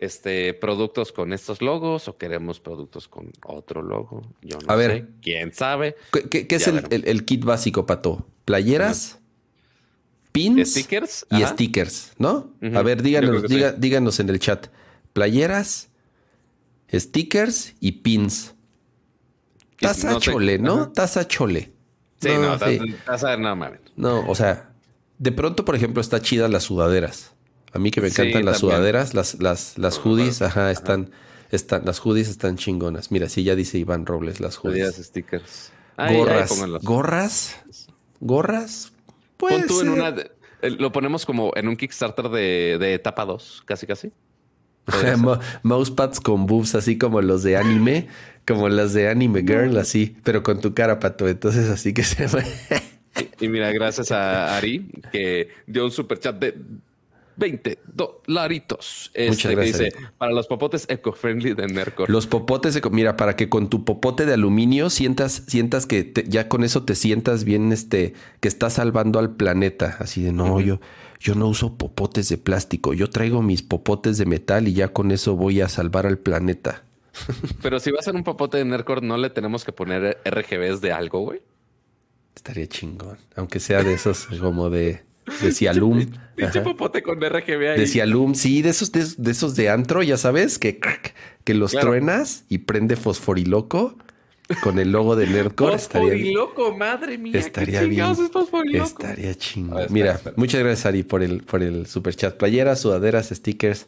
este, 0.00 0.52
productos 0.52 1.12
con 1.12 1.32
estos 1.32 1.62
logos 1.62 2.08
o 2.08 2.18
queremos 2.18 2.58
productos 2.58 3.06
con 3.06 3.30
otro 3.44 3.82
logo. 3.82 4.22
Yo 4.42 4.58
no 4.58 4.72
a 4.72 4.76
sé. 4.76 4.88
Ver, 4.88 5.08
¿Quién 5.22 5.52
sabe? 5.52 5.94
¿Qué, 6.30 6.46
es 6.50 6.66
el, 6.66 7.24
kit 7.24 7.44
básico, 7.44 7.86
Pato? 7.86 8.26
¿Playeras? 8.44 9.20
Pins 10.32 10.72
stickers 10.72 11.24
y 11.30 11.42
stickers, 11.44 12.12
¿no? 12.18 12.52
A 12.74 12.82
ver, 12.82 13.00
díganos, 13.02 13.44
díganos 13.78 14.20
en 14.20 14.28
el 14.28 14.40
chat. 14.40 14.66
Playeras, 15.12 15.88
stickers 16.92 17.74
y 17.80 17.92
pins. 17.92 18.55
Taza 19.78 20.18
chole, 20.18 20.58
¿no? 20.58 20.90
Taza 20.90 21.26
chole. 21.26 21.72
Sí, 22.20 22.28
no, 22.28 22.58
taza, 23.04 23.36
no 23.36 23.56
mames. 23.56 23.80
No, 23.96 24.26
o 24.26 24.34
sea, 24.34 24.70
de 25.18 25.32
pronto, 25.32 25.64
por 25.64 25.74
ejemplo, 25.74 26.00
está 26.00 26.20
chida 26.20 26.48
las 26.48 26.64
sudaderas. 26.64 27.32
A 27.72 27.78
mí 27.78 27.90
que 27.90 28.00
me 28.00 28.08
encantan 28.08 28.44
las 28.44 28.58
sudaderas, 28.58 29.12
las, 29.12 29.34
las, 29.40 29.76
las 29.76 29.98
hoodies, 29.98 30.40
ajá, 30.40 30.70
están, 30.70 31.10
están, 31.50 31.84
las 31.84 32.00
hoodies 32.00 32.28
están 32.28 32.56
chingonas. 32.56 33.10
Mira, 33.10 33.28
sí, 33.28 33.44
ya 33.44 33.54
dice 33.54 33.76
Iván 33.76 34.06
Robles, 34.06 34.40
las 34.40 34.56
hoodies. 34.56 34.96
stickers. 34.96 35.72
gorras, 35.98 36.80
gorras, 36.82 37.56
gorras. 38.20 38.92
Pues 39.36 39.70
en 39.82 39.90
una, 39.90 40.14
lo 40.62 40.90
ponemos 40.92 41.26
como 41.26 41.52
en 41.54 41.68
un 41.68 41.76
Kickstarter 41.76 42.30
de, 42.30 42.78
de 42.80 42.94
etapa 42.94 43.26
2, 43.26 43.64
casi 43.66 43.86
casi. 43.86 44.12
Mousepads 45.62 46.20
con 46.20 46.46
boobs, 46.46 46.74
así 46.74 46.96
como 46.96 47.20
los 47.20 47.42
de 47.42 47.56
anime, 47.56 48.08
como 48.46 48.68
las 48.68 48.92
de 48.92 49.08
Anime 49.08 49.40
Girl, 49.40 49.76
así, 49.78 50.16
pero 50.22 50.42
con 50.42 50.60
tu 50.60 50.74
cara, 50.74 50.98
pato. 50.98 51.28
Entonces, 51.28 51.68
así 51.68 51.92
que 51.92 52.02
se 52.04 52.26
y, 53.40 53.46
y 53.46 53.48
mira, 53.48 53.72
gracias 53.72 54.12
a 54.12 54.56
Ari, 54.56 54.90
que 55.10 55.48
dio 55.66 55.84
un 55.84 55.90
super 55.90 56.18
chat 56.18 56.36
de 56.38 56.54
20 57.36 57.78
dolaritos. 57.92 59.10
Este, 59.14 59.30
Muchas 59.30 59.52
gracias. 59.52 59.78
dice, 59.78 59.92
para 60.18 60.32
los 60.32 60.46
popotes 60.46 60.86
eco-friendly 60.88 61.54
de 61.54 61.66
Nercor. 61.66 62.08
Los 62.10 62.26
popotes, 62.26 62.80
mira, 62.90 63.16
para 63.16 63.36
que 63.36 63.48
con 63.48 63.68
tu 63.68 63.84
popote 63.84 64.26
de 64.26 64.34
aluminio 64.34 64.90
sientas, 64.90 65.42
sientas 65.46 65.86
que 65.86 66.12
ya 66.26 66.48
con 66.48 66.64
eso 66.64 66.84
te 66.84 66.94
sientas 66.94 67.44
bien, 67.44 67.72
este, 67.72 68.14
que 68.40 68.48
estás 68.48 68.74
salvando 68.74 69.18
al 69.18 69.36
planeta. 69.36 69.96
Así 70.00 70.22
de, 70.22 70.32
no, 70.32 70.60
yo, 70.60 70.80
yo 71.20 71.34
no 71.34 71.48
uso 71.48 71.76
popotes 71.76 72.28
de 72.28 72.38
plástico, 72.38 72.94
yo 72.94 73.10
traigo 73.10 73.42
mis 73.42 73.62
popotes 73.62 74.18
de 74.18 74.26
metal 74.26 74.68
y 74.68 74.72
ya 74.72 74.88
con 74.88 75.10
eso 75.10 75.36
voy 75.36 75.60
a 75.60 75.68
salvar 75.68 76.06
al 76.06 76.18
planeta. 76.18 76.85
Pero 77.62 77.80
si 77.80 77.90
va 77.90 77.98
a 78.00 78.02
ser 78.02 78.14
un 78.14 78.24
popote 78.24 78.58
de 78.58 78.64
Nercor, 78.64 79.02
¿no 79.02 79.16
le 79.16 79.30
tenemos 79.30 79.64
que 79.64 79.72
poner 79.72 80.18
RGBs 80.24 80.80
de 80.80 80.92
algo, 80.92 81.20
güey? 81.20 81.40
Estaría 82.34 82.66
chingón. 82.66 83.18
Aunque 83.34 83.60
sea 83.60 83.82
de 83.82 83.94
esos 83.94 84.26
como 84.40 84.70
de 84.70 85.02
de 85.40 85.52
Cialum. 85.52 86.06
Pinche 86.36 86.60
popote 86.60 87.02
con 87.02 87.20
RGB 87.20 87.70
ahí. 87.70 87.80
De 87.80 87.86
Cialum, 87.86 88.34
sí, 88.34 88.62
de 88.62 88.70
esos 88.70 88.92
de, 88.92 89.30
esos 89.30 89.56
de 89.56 89.70
antro, 89.70 90.02
ya 90.02 90.16
sabes, 90.16 90.58
que, 90.58 90.78
que 91.44 91.54
los 91.54 91.72
truenas 91.72 92.44
y 92.48 92.58
prende 92.58 92.96
fosforiloco 92.96 93.96
con 94.62 94.78
el 94.78 94.92
logo 94.92 95.16
de 95.16 95.26
Nerdcore. 95.26 95.78
Fosforiloco, 95.78 96.76
madre 96.76 97.18
mía. 97.18 97.38
Estaría 97.38 97.82
bien. 97.82 98.14
estaría 98.74 99.34
chingón. 99.34 99.86
Mira, 99.90 100.20
muchas 100.36 100.60
gracias, 100.60 100.86
Ari, 100.86 101.02
por 101.02 101.22
el, 101.22 101.42
por 101.42 101.62
el 101.62 101.86
super 101.86 102.14
chat. 102.14 102.36
Playeras, 102.36 102.80
sudaderas, 102.80 103.30
stickers. 103.30 103.86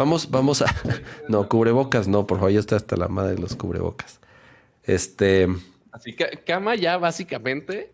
Vamos, 0.00 0.30
vamos 0.30 0.62
a. 0.62 0.74
No, 1.28 1.46
cubrebocas, 1.46 2.08
no, 2.08 2.26
por 2.26 2.38
favor, 2.38 2.52
ya 2.52 2.60
está 2.60 2.76
hasta 2.76 2.96
la 2.96 3.08
madre 3.08 3.34
de 3.34 3.38
los 3.42 3.54
cubrebocas. 3.54 4.18
Este. 4.82 5.46
Así 5.92 6.14
que 6.16 6.42
cama 6.46 6.74
ya 6.74 6.96
básicamente 6.96 7.92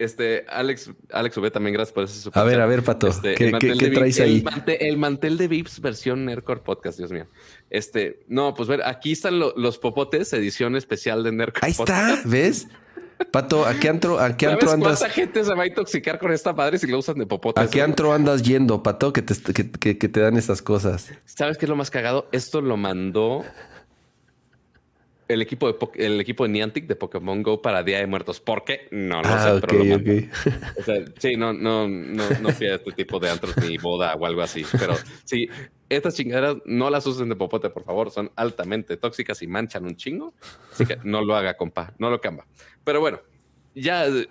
este, 0.00 0.46
Alex, 0.48 0.90
Alex 1.12 1.36
V 1.36 1.50
también 1.50 1.74
gracias 1.74 1.92
por 1.92 2.04
ese 2.04 2.18
super 2.18 2.40
A 2.40 2.44
ver, 2.44 2.60
a 2.60 2.66
ver, 2.66 2.82
Pato, 2.82 3.06
este, 3.06 3.34
¿qué, 3.34 3.50
traes 3.50 4.18
ahí? 4.18 4.42
El 4.80 4.96
mantel, 4.96 5.36
de 5.36 5.46
Vips 5.46 5.80
versión 5.80 6.24
Nerdcore 6.24 6.60
Podcast, 6.62 6.98
Dios 6.98 7.12
mío. 7.12 7.26
Este, 7.68 8.24
no, 8.26 8.54
pues 8.54 8.66
ver, 8.66 8.82
aquí 8.84 9.12
están 9.12 9.38
los 9.38 9.78
popotes, 9.78 10.32
edición 10.32 10.74
especial 10.74 11.22
de 11.22 11.32
Nerdcore 11.32 11.66
Ahí 11.66 11.72
está, 11.72 12.22
¿ves? 12.24 12.66
Pato, 13.30 13.66
¿a 13.66 13.74
qué 13.74 13.88
antro, 13.88 14.18
a 14.18 14.36
qué 14.36 14.46
antro 14.46 14.70
andas? 14.70 14.98
¿Cuánta 14.98 15.14
gente 15.14 15.44
se 15.44 15.54
va 15.54 15.64
a 15.64 15.66
intoxicar 15.66 16.18
con 16.18 16.32
esta 16.32 16.52
madre 16.52 16.78
si 16.78 16.86
lo 16.86 16.98
usan 16.98 17.16
de 17.16 17.26
popotes? 17.26 17.62
¿A 17.62 17.70
qué 17.70 17.82
antro 17.82 18.12
andas 18.12 18.42
yendo, 18.42 18.82
Pato, 18.82 19.12
que 19.12 19.22
te, 19.22 19.34
que, 19.78 19.98
que 19.98 20.08
te 20.08 20.20
dan 20.20 20.36
esas 20.36 20.62
cosas? 20.62 21.12
¿Sabes 21.24 21.58
qué 21.58 21.66
es 21.66 21.70
lo 21.70 21.76
más 21.76 21.90
cagado? 21.90 22.28
Esto 22.32 22.60
lo 22.60 22.76
mandó 22.76 23.44
el 25.30 25.42
equipo 25.42 25.72
de 25.72 25.76
el 26.04 26.20
equipo 26.20 26.44
de 26.44 26.50
Niantic 26.50 26.88
de 26.88 26.96
Pokémon 26.96 27.42
Go 27.42 27.62
para 27.62 27.84
Día 27.84 27.98
de 27.98 28.06
Muertos. 28.06 28.40
¿Por 28.40 28.64
qué? 28.64 28.88
No 28.90 29.22
lo 29.22 29.28
ah, 29.28 29.60
sé, 29.60 29.66
pero 29.66 29.96
O 30.76 30.82
sea, 30.82 30.96
sí, 31.18 31.36
no, 31.36 31.52
no, 31.52 31.86
no, 31.88 32.24
no 32.40 32.48
fui 32.50 32.66
a 32.66 32.74
este 32.74 32.90
tipo 32.92 33.20
de 33.20 33.30
antros 33.30 33.56
ni 33.58 33.78
boda 33.78 34.14
o 34.14 34.26
algo 34.26 34.42
así. 34.42 34.64
Pero 34.78 34.94
sí, 35.24 35.48
estas 35.90 36.14
chingaderas 36.14 36.56
no 36.64 36.88
las 36.88 37.06
usen 37.06 37.28
de 37.28 37.36
popote, 37.36 37.68
por 37.68 37.84
favor. 37.84 38.10
Son 38.10 38.30
altamente 38.36 38.96
tóxicas 38.96 39.42
y 39.42 39.46
manchan 39.46 39.84
un 39.84 39.96
chingo. 39.96 40.32
Así 40.72 40.86
que 40.86 40.96
no 41.04 41.22
lo 41.22 41.34
haga, 41.36 41.56
compa. 41.56 41.92
No 41.98 42.08
lo 42.10 42.20
camba. 42.20 42.46
Pero 42.84 43.00
bueno, 43.00 43.20
ya 43.74 44.06
eh, 44.06 44.28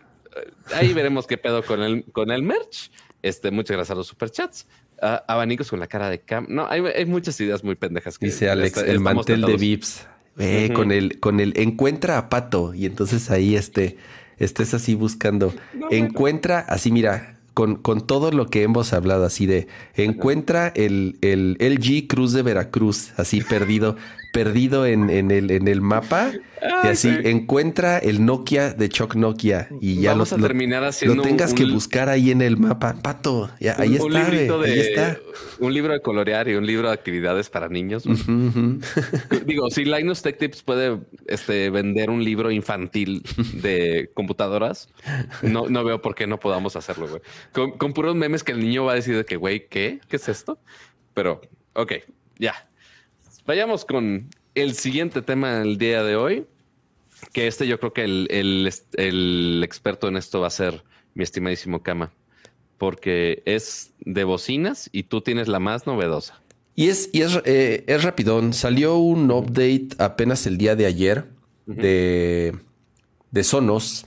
ahí 0.73 0.93
veremos 0.93 1.27
qué 1.27 1.37
pedo 1.37 1.63
con 1.63 1.83
el, 1.83 2.05
con 2.11 2.31
el 2.31 2.41
merch. 2.41 2.91
Este, 3.21 3.51
muchas 3.51 3.75
gracias 3.75 3.91
a 3.91 3.97
los 3.97 4.07
superchats. 4.07 4.67
Uh, 5.01 5.19
abanicos 5.27 5.69
con 5.69 5.79
la 5.79 5.87
cara 5.87 6.09
de 6.09 6.21
Cam. 6.21 6.45
No, 6.49 6.67
hay, 6.67 6.81
hay, 6.81 7.05
muchas 7.05 7.39
ideas 7.39 7.63
muy 7.63 7.75
pendejas. 7.75 8.17
Que 8.17 8.27
Dice 8.27 8.49
Alex, 8.49 8.77
el 8.77 8.99
mantel 8.99 9.41
de 9.41 9.55
Vips. 9.55 10.07
Eh, 10.37 10.71
con 10.73 10.91
el, 10.91 11.19
con 11.19 11.41
el 11.41 11.57
encuentra 11.57 12.17
a 12.17 12.29
Pato. 12.29 12.73
Y 12.73 12.85
entonces 12.85 13.29
ahí 13.29 13.55
este, 13.55 13.97
estés 14.37 14.73
así 14.73 14.95
buscando. 14.95 15.53
encuentra, 15.89 16.59
así 16.59 16.91
mira, 16.91 17.38
con, 17.53 17.75
con, 17.75 18.01
todo 18.05 18.31
lo 18.31 18.47
que 18.47 18.63
hemos 18.63 18.93
hablado, 18.93 19.25
así 19.25 19.45
de 19.45 19.67
encuentra 19.95 20.71
el, 20.75 21.17
el 21.21 21.57
LG 21.59 22.07
Cruz 22.07 22.33
de 22.33 22.41
Veracruz, 22.41 23.11
así 23.17 23.41
perdido 23.41 23.95
perdido 24.31 24.85
en, 24.85 25.09
en, 25.09 25.31
el, 25.31 25.51
en 25.51 25.67
el 25.67 25.81
mapa 25.81 26.31
y 26.83 26.87
así 26.87 27.09
encuentra 27.23 27.97
el 27.97 28.25
Nokia 28.25 28.73
de 28.73 28.89
Choc 28.89 29.15
Nokia 29.15 29.69
y 29.81 30.01
ya 30.01 30.11
Vamos 30.11 30.33
a 30.33 30.37
terminar 30.37 30.83
haciendo 30.83 31.15
lo 31.15 31.21
tengas 31.23 31.53
que 31.53 31.65
buscar 31.65 32.09
ahí 32.09 32.31
en 32.31 32.41
el 32.41 32.57
mapa. 32.57 32.95
Pato, 33.01 33.49
ya, 33.59 33.75
ahí, 33.79 33.95
está, 33.95 34.25
ahí 34.61 34.79
está. 34.79 35.19
Un 35.59 35.73
libro 35.73 35.93
de 35.93 36.01
colorear 36.01 36.47
y 36.49 36.55
un 36.55 36.65
libro 36.65 36.87
de 36.87 36.93
actividades 36.93 37.49
para 37.49 37.69
niños. 37.69 38.03
Digo, 39.45 39.69
si 39.69 39.85
Linus 39.85 40.21
Tech 40.21 40.37
Tips 40.37 40.63
puede 40.63 40.99
este, 41.27 41.69
vender 41.69 42.09
un 42.09 42.23
libro 42.23 42.51
infantil 42.51 43.23
de 43.53 44.11
computadoras, 44.13 44.89
no, 45.41 45.69
no 45.69 45.83
veo 45.83 46.01
por 46.01 46.15
qué 46.15 46.27
no 46.27 46.39
podamos 46.39 46.75
hacerlo, 46.75 47.07
güey. 47.07 47.21
Con, 47.53 47.71
con 47.77 47.93
puros 47.93 48.15
memes 48.15 48.43
que 48.43 48.51
el 48.51 48.59
niño 48.59 48.85
va 48.85 48.93
a 48.93 48.95
decir 48.95 49.15
de 49.15 49.25
que, 49.25 49.37
güey, 49.37 49.67
¿qué? 49.67 49.99
¿Qué 50.07 50.17
es 50.17 50.29
esto? 50.29 50.59
Pero, 51.13 51.41
ok, 51.73 51.93
ya. 52.37 52.68
Vayamos 53.49 53.83
con 53.83 54.29
el 54.53 54.75
siguiente 54.75 55.23
tema 55.23 55.55
del 55.55 55.79
día 55.79 56.03
de 56.03 56.15
hoy, 56.15 56.45
que 57.33 57.47
este 57.47 57.65
yo 57.65 57.79
creo 57.79 57.93
que 57.93 58.03
el, 58.03 59.63
experto 59.63 60.07
en 60.07 60.17
esto 60.17 60.41
va 60.41 60.45
a 60.45 60.51
ser 60.51 60.83
mi 61.15 61.23
estimadísimo 61.23 61.81
Kama, 61.81 62.11
porque 62.77 63.41
es 63.45 63.91
de 64.01 64.23
bocinas 64.23 64.87
y 64.91 65.01
tú 65.01 65.21
tienes 65.21 65.47
la 65.47 65.57
más 65.57 65.87
novedosa. 65.87 66.39
Y 66.75 66.89
es, 66.89 67.09
y 67.11 67.23
es, 67.23 67.41
eh, 67.45 67.83
rapidón. 68.03 68.53
Salió 68.53 68.97
un 68.97 69.31
update 69.31 69.95
apenas 69.97 70.45
el 70.45 70.59
día 70.59 70.75
de 70.75 70.85
ayer 70.85 71.25
de, 71.65 72.55
de 73.31 73.43
Sonos. 73.43 74.05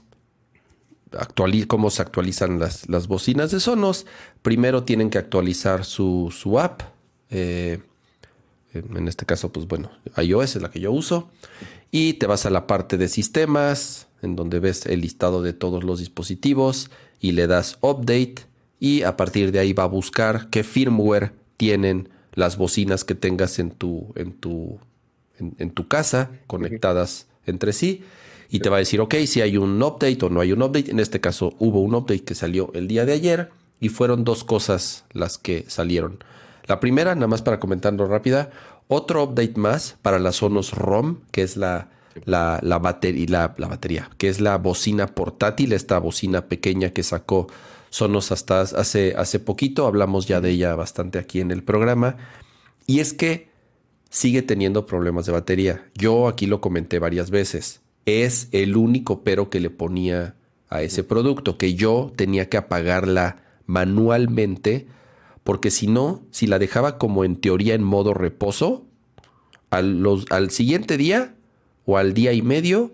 cómo 1.67 1.91
se 1.91 2.01
actualizan 2.01 2.61
las, 2.61 2.89
las, 2.89 3.09
bocinas 3.09 3.51
de 3.51 3.59
Sonos. 3.59 4.07
Primero 4.43 4.85
tienen 4.85 5.11
que 5.11 5.19
actualizar 5.19 5.85
su, 5.85 6.33
su 6.33 6.61
app. 6.61 6.83
Eh, 7.29 7.81
en 8.75 9.09
este 9.09 9.27
caso, 9.27 9.53
pues 9.53 9.67
bueno, 9.67 9.91
iOS 10.17 10.57
es 10.57 10.63
la 10.63 10.71
que 10.71 10.81
yo 10.81 10.93
uso. 10.93 11.31
Y 11.91 12.15
te 12.15 12.27
vas 12.27 12.47
a 12.47 12.51
la 12.51 12.67
parte 12.67 12.97
de 12.97 13.09
sistemas, 13.09 14.07
en 14.23 14.37
donde 14.37 14.61
ves 14.61 14.87
el 14.87 15.01
listado 15.01 15.43
de 15.43 15.53
todos 15.53 15.85
los 15.85 15.99
dispositivos 15.99 16.91
y 17.21 17.33
le 17.33 17.47
das 17.47 17.79
update. 17.81 18.47
Y 18.81 19.03
a 19.03 19.17
partir 19.17 19.53
de 19.53 19.59
ahí 19.59 19.73
va 19.73 19.85
a 19.85 19.89
buscar 19.89 20.49
qué 20.49 20.65
firmware 20.65 21.33
tienen 21.57 22.09
las 22.35 22.57
bocinas 22.57 23.05
que 23.05 23.15
tengas 23.15 23.59
en 23.59 23.71
tu, 23.71 24.13
en 24.17 24.33
tu, 24.33 24.79
en, 25.39 25.71
tu 25.71 25.87
casa 25.87 26.31
conectadas 26.47 27.27
entre 27.47 27.73
sí. 27.73 28.03
y 28.51 28.61
te 28.61 28.69
va 28.69 28.77
a 28.77 28.79
decir, 28.81 29.01
ok, 29.01 29.15
si 29.27 29.41
hay 29.41 29.57
un 29.57 29.83
update 29.83 30.19
o 30.23 30.31
no 30.31 30.41
hay 30.41 30.53
un 30.53 30.63
update. 30.63 30.91
En 30.91 30.99
este 30.99 31.21
caso 31.21 31.55
hubo 31.59 31.81
un 31.81 31.95
update 31.95 32.25
que 32.25 32.35
salió 32.35 32.71
el 32.75 32.89
día 32.89 33.05
de 33.05 33.13
ayer 33.13 33.51
y 33.81 33.89
fueron 33.89 34.25
dos 34.25 34.45
cosas 34.45 35.05
las 35.13 35.39
que 35.39 35.65
salieron. 35.69 36.25
La 36.65 36.81
primera, 36.81 37.15
nada 37.15 37.27
más 37.27 37.43
para 37.43 37.61
comentarlo 37.61 38.07
rápida, 38.07 38.51
otro 38.89 39.25
update 39.25 39.55
más 39.57 39.97
para 40.03 40.19
la 40.19 40.33
Sonos 40.33 40.73
ROM, 40.73 41.19
que 41.31 41.43
es 41.43 41.57
la, 41.57 41.89
la, 42.25 42.61
la, 42.63 42.79
la, 42.79 43.55
la 43.57 43.69
batería, 43.69 44.11
que 44.19 44.29
es 44.29 44.41
la 44.41 44.59
bocina 44.59 45.07
portátil, 45.09 45.73
esta 45.73 45.99
bocina 45.99 46.47
pequeña 46.47 46.91
que 46.91 47.03
sacó 47.03 47.49
Sonos 47.91 48.33
hasta 48.33 48.61
hace, 48.61 49.15
hace 49.17 49.39
poquito, 49.39 49.87
hablamos 49.87 50.27
ya 50.27 50.41
de 50.41 50.51
ella 50.51 50.75
bastante 50.75 51.19
aquí 51.19 51.41
en 51.41 51.51
el 51.51 51.63
programa, 51.63 52.17
y 52.87 53.01
es 53.01 53.13
que 53.13 53.49
sigue 54.09 54.43
teniendo 54.43 54.87
problemas 54.87 55.27
de 55.27 55.33
batería. 55.33 55.87
Yo 55.95 56.29
aquí 56.29 56.47
lo 56.47 56.61
comenté 56.61 56.99
varias 56.99 57.31
veces. 57.31 57.81
Es 58.05 58.49
el 58.53 58.77
único 58.77 59.23
pero 59.25 59.49
que 59.49 59.61
le 59.61 59.71
ponía 59.71 60.35
a 60.69 60.83
ese 60.83 61.03
producto, 61.03 61.57
que 61.57 61.75
yo 61.75 62.13
tenía 62.15 62.49
que 62.49 62.57
apagarla 62.57 63.43
manualmente, 63.67 64.87
porque 65.45 65.71
si 65.71 65.87
no, 65.87 66.23
si 66.31 66.47
la 66.47 66.59
dejaba 66.59 66.99
como 66.99 67.25
en 67.25 67.37
teoría 67.37 67.75
en 67.75 67.83
modo 67.83 68.15
reposo, 68.15 68.85
al, 69.71 70.05
al 70.31 70.51
siguiente 70.51 70.97
día 70.97 71.35
o 71.87 71.99
al 71.99 72.15
día 72.15 72.33
y 72.33 72.43
medio 72.43 72.93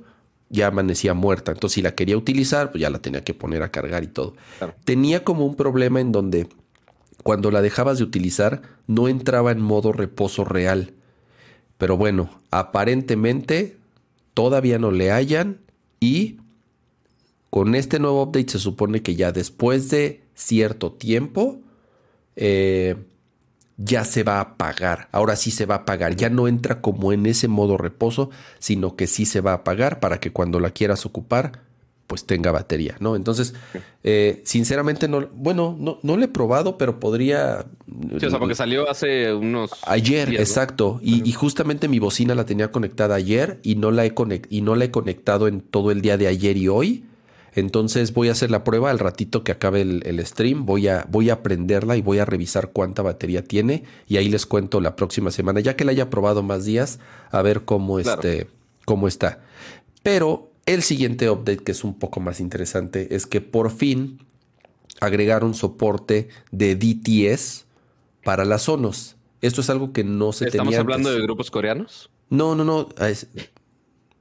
ya 0.51 0.69
amanecía 0.69 1.15
muerta. 1.15 1.53
Entonces, 1.53 1.75
si 1.75 1.83
la 1.83 1.95
quería 1.95 2.17
utilizar, 2.17 2.71
pues 2.71 2.81
ya 2.81 2.91
la 2.91 3.01
tenía 3.01 3.23
que 3.23 3.35
poner 3.35 3.63
a 3.63 3.71
cargar 3.71 4.03
y 4.03 4.07
todo. 4.07 4.35
Tenía 4.85 5.25
como 5.25 5.45
un 5.45 5.57
problema 5.57 6.01
en 6.01 6.13
donde 6.13 6.49
cuando 7.23 7.51
la 7.51 7.61
dejabas 7.61 7.99
de 7.99 8.05
utilizar 8.05 8.63
no 8.87 9.09
entraba 9.09 9.53
en 9.53 9.61
modo 9.61 9.93
reposo 9.93 10.45
real. 10.45 10.95
Pero 11.77 11.97
bueno, 11.97 12.31
aparentemente 12.51 13.77
todavía 14.35 14.79
no 14.79 14.91
le 14.91 15.11
hallan 15.11 15.61
y 16.01 16.39
con 17.51 17.75
este 17.75 17.99
nuevo 17.99 18.23
update 18.23 18.51
se 18.51 18.59
supone 18.59 19.03
que 19.03 19.15
ya 19.15 19.33
después 19.33 19.91
de 19.91 20.23
cierto 20.35 20.93
tiempo 20.93 21.61
eh, 22.41 22.95
ya 23.77 24.05
se 24.05 24.23
va 24.23 24.39
a 24.39 24.41
apagar. 24.41 25.09
Ahora 25.13 25.37
sí 25.37 25.51
se 25.51 25.67
va 25.67 25.75
a 25.75 25.79
apagar. 25.79 26.17
Ya 26.17 26.31
no 26.31 26.49
entra 26.49 26.81
como 26.81 27.13
en 27.13 27.27
ese 27.27 27.49
modo 27.49 27.77
reposo, 27.77 28.31
sino 28.59 28.97
que 28.97 29.07
sí 29.07 29.27
se 29.27 29.41
va 29.41 29.53
a 29.53 29.55
apagar 29.57 30.01
para 30.01 30.21
que 30.21 30.33
cuando 30.33 30.61
la 30.61 30.71
quieras 30.71 31.05
ocupar, 31.05 31.61
pues 32.07 32.25
tenga 32.25 32.51
batería, 32.51 32.97
¿no? 33.01 33.17
Entonces, 33.17 33.55
eh, 34.03 34.41
sinceramente, 34.45 35.09
no, 35.09 35.29
bueno, 35.33 35.77
no, 35.79 35.99
no 36.03 36.17
lo 36.17 36.25
he 36.25 36.29
probado, 36.29 36.79
pero 36.79 36.99
podría... 36.99 37.67
Sí, 38.19 38.27
o 38.27 38.31
sea, 38.31 38.39
porque 38.39 38.55
salió 38.55 38.89
hace 38.89 39.35
unos... 39.35 39.73
Ayer, 39.83 40.35
exacto. 40.41 41.01
Y, 41.03 41.31
justamente 41.33 41.87
mi 41.87 41.99
bocina 41.99 42.35
la 42.35 42.47
tenía 42.47 42.73
conectada 42.73 43.15
ayer 43.15 43.61
y 43.63 43.75
no 43.75 43.91
la, 43.91 44.07
he 44.07 44.15
y 44.49 44.63
no 44.63 44.75
la 44.75 44.87
he 44.87 44.91
conectado 44.91 45.49
en 45.49 45.61
todo 45.61 45.91
el 45.91 46.01
día 46.01 46.17
de 46.17 46.29
ayer 46.29 46.57
y 46.57 46.69
hoy. 46.69 47.05
Entonces 47.55 48.13
voy 48.13 48.29
a 48.29 48.33
hacer 48.33 48.51
la 48.51 48.65
prueba 48.65 48.91
al 48.91 48.99
ratito 48.99 49.45
que 49.45 49.53
acabe 49.53 49.83
el, 49.83 50.27
stream. 50.27 50.67
Voy 50.67 50.89
a, 50.89 51.07
voy 51.09 51.31
a 51.31 51.43
prenderla 51.43 51.97
y 51.97 52.03
voy 52.03 52.19
a 52.19 52.25
revisar 52.25 52.71
cuánta 52.73 53.03
batería 53.03 53.45
tiene. 53.45 53.85
Y 54.07 54.17
ahí 54.17 54.29
les 54.29 54.47
cuento 54.47 54.81
la 54.81 54.97
próxima 54.97 55.31
semana, 55.31 55.61
ya 55.61 55.77
que 55.77 55.85
la 55.85 55.93
haya 55.93 56.11
probado 56.11 56.43
más 56.43 56.65
días, 56.65 56.99
a 57.31 57.43
ver 57.43 57.65
cómo, 57.65 57.99
este, 57.99 58.49
cómo 58.85 59.09
está. 59.09 59.41
Pero 60.03 60.51
el 60.67 60.83
siguiente 60.83 61.31
update, 61.31 61.59
que 61.59 61.73
es 61.73 61.85
un 61.85 61.99
poco 61.99 62.21
más 62.21 62.41
interesante, 62.41 63.15
es 63.15 63.27
que 63.27 63.41
por 63.41 63.71
fin 63.71 64.19
agregaron 65.01 65.55
soporte 65.55 66.29
de 66.51 66.77
DTS 66.77 67.67
para 68.25 68.45
las 68.45 68.63
Sonos. 68.63 69.17
Esto 69.41 69.61
es 69.61 69.71
algo 69.71 69.93
que 69.93 70.05
no 70.05 70.33
se 70.33 70.47
tenía. 70.47 70.63
¿Estamos 70.63 70.75
hablando 70.77 71.11
de 71.11 71.21
grupos 71.23 71.51
coreanos? 71.51 72.11
No, 72.31 72.55
no, 72.55 72.65
no. 72.65 72.89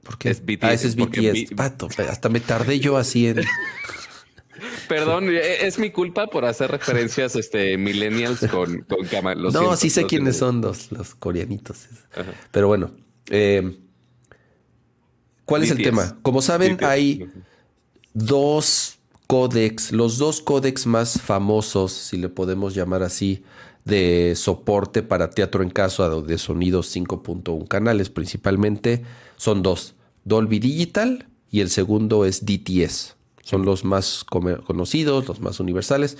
Porque 0.08 0.30
es 0.30 0.42
BTS. 0.42 0.58
Ah, 0.62 0.72
ese 0.72 0.88
es 0.88 0.96
BTS. 0.96 1.54
Pato, 1.54 1.86
hasta 2.08 2.30
me 2.30 2.40
tardé 2.40 2.80
yo 2.80 2.96
así 2.96 3.26
en. 3.26 3.42
Perdón, 4.88 5.28
e, 5.28 5.66
es 5.66 5.78
mi 5.78 5.90
culpa 5.90 6.28
por 6.28 6.46
hacer 6.46 6.70
referencias 6.70 7.36
este, 7.36 7.76
millennials 7.76 8.40
con, 8.50 8.86
con 8.88 9.52
no, 9.52 9.76
sí 9.76 9.90
sé 9.90 10.06
quiénes 10.06 10.38
son 10.38 10.62
los, 10.62 10.90
los 10.92 11.14
coreanitos. 11.14 11.88
Pero 12.50 12.68
bueno, 12.68 12.90
eh, 13.28 13.78
¿cuál 15.44 15.64
es 15.64 15.72
el 15.72 15.82
tema? 15.82 16.16
Como 16.22 16.40
saben, 16.40 16.78
hay 16.80 17.28
dos 18.14 18.98
códex, 19.26 19.92
los 19.92 20.16
dos 20.16 20.40
códex 20.40 20.86
más 20.86 21.20
famosos, 21.20 21.92
si 21.92 22.16
le 22.16 22.30
podemos 22.30 22.74
llamar 22.74 23.02
así, 23.02 23.44
de 23.84 24.32
soporte 24.36 25.02
para 25.02 25.28
teatro 25.28 25.62
en 25.62 25.68
caso 25.68 26.22
de 26.22 26.38
sonidos 26.38 26.96
5.1 26.96 27.68
canales 27.68 28.08
principalmente, 28.08 29.04
son 29.36 29.62
dos. 29.62 29.94
Dolby 30.28 30.58
Digital 30.58 31.26
y 31.50 31.60
el 31.60 31.70
segundo 31.70 32.24
es 32.24 32.44
DTS. 32.44 33.16
Son 33.42 33.64
los 33.64 33.84
más 33.84 34.24
conocidos, 34.24 35.26
los 35.26 35.40
más 35.40 35.58
universales. 35.58 36.18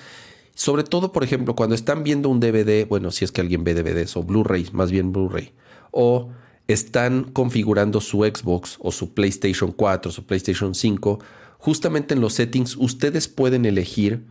Sobre 0.55 0.83
todo, 0.83 1.13
por 1.13 1.23
ejemplo, 1.23 1.55
cuando 1.55 1.75
están 1.75 2.03
viendo 2.03 2.29
un 2.31 2.41
DVD, 2.41 2.89
bueno, 2.89 3.11
si 3.11 3.25
es 3.25 3.31
que 3.31 3.43
alguien 3.43 3.65
ve 3.65 3.75
DVDs 3.75 4.17
o 4.17 4.23
Blu-ray, 4.23 4.69
más 4.73 4.91
bien 4.91 5.13
Blu-ray, 5.13 5.53
o 5.91 6.31
están 6.67 7.25
configurando 7.25 8.01
su 8.01 8.25
Xbox 8.25 8.77
o 8.81 8.91
su 8.91 9.15
PlayStation 9.15 9.73
4, 9.73 10.11
su 10.11 10.25
PlayStation 10.25 10.75
5, 10.75 11.21
justamente 11.59 12.15
en 12.15 12.21
los 12.21 12.35
settings 12.35 12.77
ustedes 12.77 13.29
pueden 13.29 13.67
elegir 13.67 14.25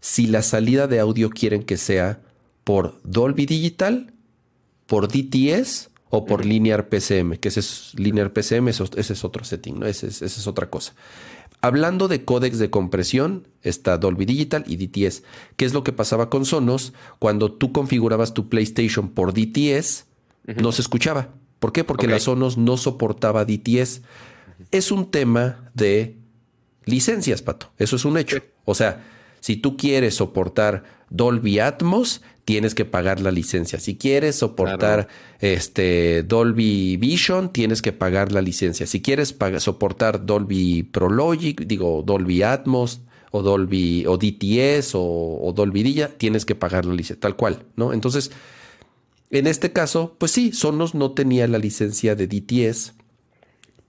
si 0.00 0.26
la 0.26 0.42
salida 0.42 0.86
de 0.86 1.00
audio 1.00 1.30
quieren 1.30 1.62
que 1.62 1.76
sea 1.76 2.20
por 2.64 3.00
Dolby 3.04 3.46
Digital, 3.46 4.12
por 4.86 5.08
DTS 5.08 5.90
o 6.10 6.24
por 6.24 6.44
Linear 6.44 6.88
PCM, 6.88 7.36
que 7.36 7.48
ese 7.48 7.60
es 7.60 7.92
Linear 7.96 8.32
PCM, 8.32 8.68
ese 8.68 8.84
es 8.96 9.24
otro 9.24 9.44
setting, 9.44 9.80
¿no? 9.80 9.86
Esa 9.86 10.06
es, 10.06 10.22
es 10.22 10.46
otra 10.46 10.70
cosa. 10.70 10.94
Hablando 11.60 12.06
de 12.06 12.24
códex 12.24 12.58
de 12.58 12.70
compresión, 12.70 13.48
está 13.62 13.98
Dolby 13.98 14.26
Digital 14.26 14.64
y 14.68 14.76
DTS. 14.76 15.24
¿Qué 15.56 15.64
es 15.64 15.74
lo 15.74 15.82
que 15.82 15.92
pasaba 15.92 16.30
con 16.30 16.44
Sonos? 16.44 16.92
Cuando 17.18 17.52
tú 17.52 17.72
configurabas 17.72 18.32
tu 18.32 18.48
PlayStation 18.48 19.08
por 19.08 19.34
DTS, 19.34 20.06
no 20.62 20.70
se 20.70 20.82
escuchaba. 20.82 21.30
¿Por 21.58 21.72
qué? 21.72 21.82
Porque 21.82 22.06
la 22.06 22.20
Sonos 22.20 22.56
no 22.56 22.76
soportaba 22.76 23.44
DTS. 23.44 24.02
Es 24.70 24.92
un 24.92 25.10
tema 25.10 25.70
de 25.74 26.16
licencias, 26.84 27.42
Pato. 27.42 27.72
Eso 27.76 27.96
es 27.96 28.04
un 28.04 28.18
hecho. 28.18 28.38
O 28.64 28.76
sea, 28.76 29.04
si 29.40 29.56
tú 29.56 29.76
quieres 29.76 30.14
soportar 30.14 30.84
Dolby 31.10 31.58
Atmos, 31.58 32.22
tienes 32.44 32.74
que 32.74 32.84
pagar 32.84 33.20
la 33.20 33.30
licencia. 33.30 33.78
Si 33.78 33.96
quieres 33.96 34.36
soportar 34.36 35.08
este 35.40 36.22
Dolby 36.22 36.96
Vision, 36.96 37.52
tienes 37.52 37.82
que 37.82 37.92
pagar 37.92 38.32
la 38.32 38.40
licencia. 38.40 38.86
Si 38.86 39.02
quieres 39.02 39.36
soportar 39.58 40.24
Dolby 40.24 40.82
Prologic, 40.84 41.66
digo 41.66 42.02
Dolby 42.06 42.42
Atmos 42.42 43.02
o 43.32 43.42
Dolby 43.42 44.06
o 44.06 44.16
DTS 44.16 44.92
o, 44.94 45.52
Dolby 45.54 45.82
Dilla, 45.82 46.08
tienes 46.08 46.46
que 46.46 46.54
pagar 46.54 46.86
la 46.86 46.94
licencia, 46.94 47.20
tal 47.20 47.36
cual, 47.36 47.66
¿no? 47.76 47.92
Entonces, 47.92 48.30
en 49.30 49.46
este 49.46 49.72
caso, 49.72 50.16
pues 50.18 50.32
sí, 50.32 50.52
Sonos 50.52 50.94
no 50.94 51.12
tenía 51.12 51.46
la 51.48 51.58
licencia 51.58 52.14
de 52.14 52.26
DTS, 52.26 52.94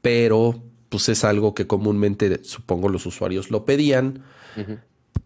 pero 0.02 0.62
pues 0.90 1.08
es 1.08 1.24
algo 1.24 1.54
que 1.54 1.68
comúnmente 1.68 2.44
supongo 2.44 2.90
los 2.90 3.06
usuarios 3.06 3.52
lo 3.52 3.64
pedían. 3.64 4.24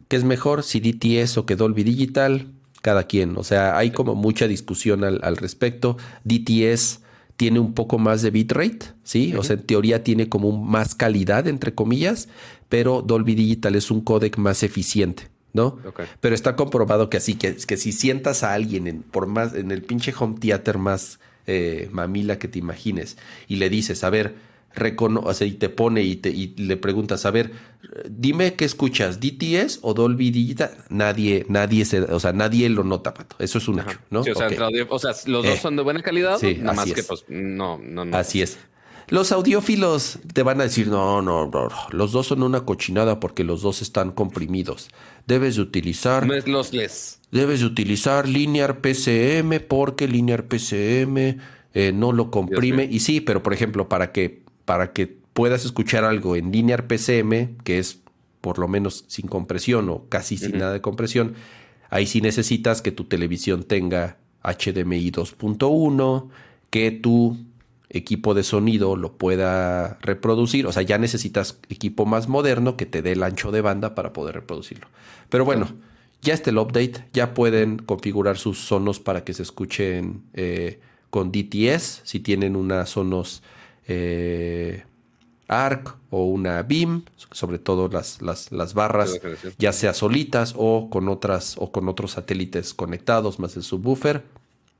¿Qué 0.07 0.15
es 0.15 0.23
mejor, 0.23 0.63
si 0.63 0.79
DTS 0.79 1.37
o 1.37 1.45
que 1.45 1.55
Dolby 1.55 1.83
Digital? 1.83 2.47
cada 2.83 3.07
quien. 3.07 3.37
O 3.37 3.43
sea, 3.43 3.77
hay 3.77 3.91
como 3.91 4.13
mucha 4.13 4.45
discusión 4.45 5.05
al, 5.05 5.37
respecto. 5.37 5.97
DTS 6.25 6.99
tiene 7.37 7.59
un 7.59 7.73
poco 7.73 7.97
más 7.97 8.21
de 8.21 8.29
bitrate, 8.29 8.93
¿sí? 9.03 9.33
O 9.35 9.43
sea, 9.43 9.55
en 9.55 9.63
teoría 9.63 10.03
tiene 10.03 10.27
como 10.27 10.51
más 10.51 10.93
calidad, 10.93 11.47
entre 11.47 11.73
comillas, 11.73 12.27
pero 12.67 13.01
Dolby 13.01 13.35
Digital 13.35 13.75
es 13.75 13.89
un 13.89 14.01
codec 14.01 14.37
más 14.37 14.63
eficiente, 14.63 15.29
¿no? 15.53 15.77
Pero 16.19 16.35
está 16.35 16.57
comprobado 16.57 17.09
que 17.09 17.17
así, 17.17 17.35
que, 17.35 17.55
que 17.55 17.77
si 17.77 17.93
sientas 17.93 18.43
a 18.43 18.53
alguien 18.53 18.87
en, 18.87 19.01
por 19.01 19.27
más, 19.27 19.55
en 19.55 19.71
el 19.71 19.81
pinche 19.81 20.13
home 20.19 20.35
theater 20.37 20.77
más 20.77 21.19
eh, 21.47 21.87
mamila 21.89 22.37
que 22.37 22.49
te 22.49 22.59
imagines 22.59 23.17
y 23.47 23.55
le 23.55 23.69
dices, 23.69 24.03
a 24.03 24.09
ver, 24.09 24.35
reconoce 24.75 25.45
y 25.45 25.53
te 25.53 25.69
pone 25.69 26.03
y, 26.03 26.15
te, 26.15 26.29
y 26.29 26.55
le 26.55 26.77
preguntas, 26.77 27.25
a 27.25 27.31
ver, 27.31 27.51
dime 28.09 28.55
qué 28.55 28.65
escuchas, 28.65 29.19
DTS 29.19 29.79
o 29.81 29.93
Dolby 29.93 30.31
Digital, 30.31 30.71
nadie, 30.89 31.45
nadie 31.49 31.85
se, 31.85 32.01
o 32.01 32.19
sea, 32.19 32.33
nadie 32.33 32.69
lo 32.69 32.83
nota, 32.83 33.13
Pato. 33.13 33.35
Eso 33.39 33.57
es 33.57 33.67
un 33.67 33.79
hecho, 33.79 33.99
¿no? 34.09 34.21
o, 34.21 34.23
sea, 34.99 35.09
los 35.25 35.45
dos 35.45 35.45
eh, 35.45 35.59
son 35.61 35.75
de 35.75 35.83
buena 35.83 36.01
calidad, 36.01 36.37
sí, 36.39 36.57
nada 36.59 36.73
más 36.73 36.91
que 36.91 37.03
pues 37.03 37.25
no, 37.27 37.77
no, 37.77 38.05
no. 38.05 38.17
Así 38.17 38.41
es. 38.41 38.57
Los 39.09 39.31
audiófilos 39.31 40.19
te 40.33 40.43
van 40.43 40.61
a 40.61 40.63
decir, 40.63 40.87
no, 40.87 41.21
no, 41.21 41.47
no, 41.47 41.69
los 41.91 42.11
dos 42.13 42.27
son 42.27 42.41
una 42.41 42.61
cochinada 42.61 43.19
porque 43.19 43.43
los 43.43 43.61
dos 43.61 43.81
están 43.81 44.11
comprimidos. 44.11 44.89
Debes 45.27 45.57
de 45.57 45.61
utilizar... 45.61 46.25
No 46.25 46.33
es 46.33 46.47
los 46.47 46.73
les. 46.73 47.19
Debes 47.31 47.59
de 47.59 47.65
utilizar 47.65 48.27
Linear 48.27 48.79
PCM 48.79 49.59
porque 49.67 50.07
Linear 50.07 50.45
PCM 50.45 51.37
eh, 51.73 51.91
no 51.93 52.11
lo 52.11 52.31
comprime. 52.31 52.87
Y 52.89 53.01
sí, 53.01 53.19
pero 53.19 53.43
por 53.43 53.53
ejemplo, 53.53 53.89
para 53.89 54.11
que 54.11 54.42
para 54.65 54.93
que 54.93 55.07
puedas 55.07 55.65
escuchar 55.65 56.03
algo 56.03 56.35
en 56.35 56.51
Linear 56.51 56.87
PCM, 56.87 57.57
que 57.63 57.79
es 57.79 57.99
por 58.41 58.59
lo 58.59 58.67
menos 58.67 59.05
sin 59.07 59.27
compresión 59.27 59.89
o 59.89 60.05
casi 60.09 60.37
sin 60.37 60.57
nada 60.57 60.73
de 60.73 60.81
compresión, 60.81 61.35
ahí 61.89 62.05
sí 62.05 62.21
necesitas 62.21 62.81
que 62.81 62.91
tu 62.91 63.05
televisión 63.05 63.63
tenga 63.63 64.17
HDMI 64.43 65.11
2.1, 65.11 66.29
que 66.69 66.91
tu 66.91 67.37
equipo 67.89 68.33
de 68.33 68.43
sonido 68.43 68.95
lo 68.95 69.13
pueda 69.13 69.97
reproducir. 70.01 70.67
O 70.67 70.71
sea, 70.71 70.81
ya 70.81 70.97
necesitas 70.97 71.59
equipo 71.69 72.05
más 72.05 72.27
moderno 72.27 72.75
que 72.75 72.85
te 72.85 73.01
dé 73.01 73.13
el 73.13 73.23
ancho 73.23 73.51
de 73.51 73.61
banda 73.61 73.95
para 73.95 74.11
poder 74.11 74.35
reproducirlo. 74.35 74.87
Pero 75.29 75.45
bueno, 75.45 75.67
ya 76.21 76.33
está 76.33 76.49
el 76.49 76.57
update, 76.57 77.05
ya 77.13 77.33
pueden 77.33 77.77
configurar 77.77 78.37
sus 78.37 78.59
sonos 78.59 78.99
para 78.99 79.23
que 79.23 79.33
se 79.33 79.43
escuchen 79.43 80.23
eh, 80.33 80.79
con 81.09 81.31
DTS, 81.31 82.01
si 82.03 82.19
tienen 82.19 82.55
unas 82.55 82.89
sonos 82.89 83.43
eh, 83.87 84.83
ARC 85.47 85.95
o 86.09 86.25
una 86.25 86.61
BIM, 86.63 87.03
sobre 87.31 87.59
todo 87.59 87.87
las, 87.89 88.21
las, 88.21 88.73
barras, 88.73 89.19
ya 89.57 89.73
sea 89.73 89.93
solitas 89.93 90.53
o 90.57 90.89
con 90.89 91.09
otras 91.09 91.55
o 91.57 91.71
con 91.71 91.89
otros 91.89 92.11
satélites 92.11 92.73
conectados 92.73 93.39
más 93.39 93.55
el 93.55 93.63
subwoofer, 93.63 94.23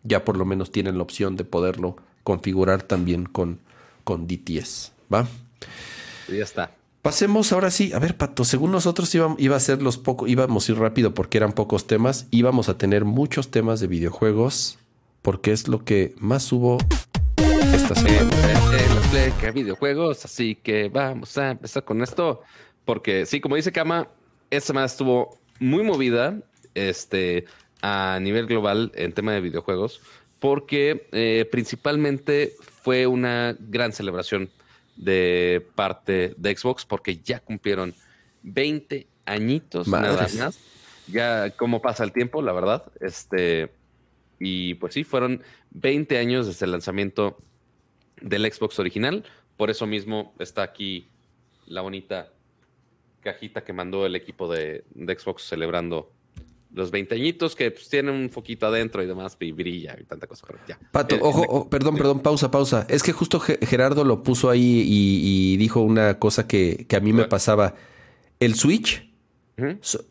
ya 0.03 0.25
por 0.25 0.37
lo 0.37 0.45
menos 0.45 0.71
tienen 0.71 0.97
la 0.97 1.03
opción 1.03 1.35
de 1.35 1.43
poderlo 1.43 1.97
configurar 2.23 2.83
también 2.83 3.25
con, 3.25 3.59
con 4.03 4.27
DTS. 4.27 4.91
¿Va? 5.13 5.27
Ya 6.29 6.43
está. 6.43 6.71
Pasemos 7.01 7.51
ahora 7.51 7.69
sí. 7.69 7.91
A 7.93 7.99
ver, 7.99 8.15
Pato, 8.15 8.45
según 8.45 8.71
nosotros 8.71 9.13
iba, 9.13 9.35
iba 9.37 9.57
a 9.57 9.59
ser 9.59 9.81
los 9.81 9.97
pocos, 9.97 10.29
íbamos 10.29 10.67
a 10.67 10.71
ir 10.71 10.79
rápido 10.79 11.13
porque 11.13 11.37
eran 11.37 11.51
pocos 11.51 11.85
temas. 11.85 12.27
Íbamos 12.31 12.69
a 12.69 12.77
tener 12.77 13.03
muchos 13.03 13.51
temas 13.51 13.81
de 13.81 13.87
videojuegos 13.87 14.79
porque 15.21 15.51
es 15.51 15.67
lo 15.67 15.83
que 15.83 16.15
más 16.19 16.51
hubo 16.51 16.77
esta 17.73 17.95
semana. 17.95 18.29
que 19.39 19.51
videojuegos, 19.51 20.25
así 20.25 20.55
que 20.55 20.89
vamos 20.89 21.37
a 21.37 21.51
empezar 21.51 21.83
con 21.83 22.01
esto. 22.01 22.41
Porque 22.85 23.25
sí, 23.25 23.39
como 23.39 23.55
dice 23.55 23.71
Kama, 23.71 24.07
esta 24.49 24.67
semana 24.67 24.85
estuvo 24.85 25.39
muy 25.59 25.83
movida 25.83 26.39
este, 26.73 27.45
a 27.81 28.19
nivel 28.21 28.47
global 28.47 28.91
en 28.95 29.13
tema 29.13 29.33
de 29.33 29.41
videojuegos 29.41 30.01
porque 30.43 31.07
eh, 31.13 31.47
principalmente 31.49 32.53
fue 32.59 33.07
una 33.07 33.55
gran 33.57 33.93
celebración 33.93 34.49
de 34.97 35.65
parte 35.73 36.33
de 36.35 36.57
Xbox 36.57 36.85
porque 36.85 37.15
ya 37.15 37.39
cumplieron 37.39 37.95
20 38.41 39.07
añitos 39.25 39.87
nada 39.87 40.27
más. 40.37 40.59
Ya 41.07 41.51
cómo 41.51 41.81
pasa 41.81 42.03
el 42.03 42.11
tiempo, 42.11 42.41
la 42.41 42.51
verdad. 42.51 42.83
Este, 42.99 43.71
y 44.37 44.73
pues 44.73 44.93
sí, 44.93 45.05
fueron 45.05 45.41
20 45.71 46.17
años 46.17 46.45
desde 46.45 46.65
el 46.65 46.73
lanzamiento 46.73 47.37
del 48.23 48.51
Xbox 48.51 48.79
original. 48.79 49.23
Por 49.55 49.69
eso 49.69 49.85
mismo 49.85 50.33
está 50.39 50.63
aquí 50.63 51.07
la 51.67 51.81
bonita 51.81 52.31
cajita 53.21 53.63
que 53.63 53.71
mandó 53.71 54.05
el 54.05 54.15
equipo 54.15 54.51
de, 54.51 54.83
de 54.95 55.19
Xbox 55.19 55.43
celebrando 55.43 56.11
los 56.73 56.91
veinteañitos 56.91 57.55
que 57.55 57.71
pues, 57.71 57.87
tienen 57.87 58.13
un 58.13 58.29
foquito 58.29 58.65
adentro 58.65 59.03
y 59.03 59.05
demás, 59.05 59.37
y 59.39 59.51
brilla 59.51 59.95
y 59.99 60.05
tanta 60.05 60.27
cosa. 60.27 60.47
ya. 60.67 60.79
Pato, 60.91 61.17
ojo, 61.21 61.69
perdón, 61.69 61.95
perdón, 61.95 62.19
pausa, 62.21 62.49
pausa. 62.49 62.85
Es 62.89 63.03
que 63.03 63.11
justo 63.11 63.39
Gerardo 63.39 64.03
lo 64.03 64.23
puso 64.23 64.49
ahí 64.49 64.83
y, 64.85 65.57
dijo 65.57 65.81
una 65.81 66.19
cosa 66.19 66.47
que, 66.47 66.87
a 66.95 66.99
mí 66.99 67.13
me 67.13 67.25
pasaba. 67.25 67.75
El 68.39 68.55
Switch 68.55 69.09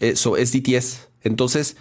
eso 0.01 0.37
es 0.37 0.53
DTS. 0.53 1.09
Entonces, 1.23 1.77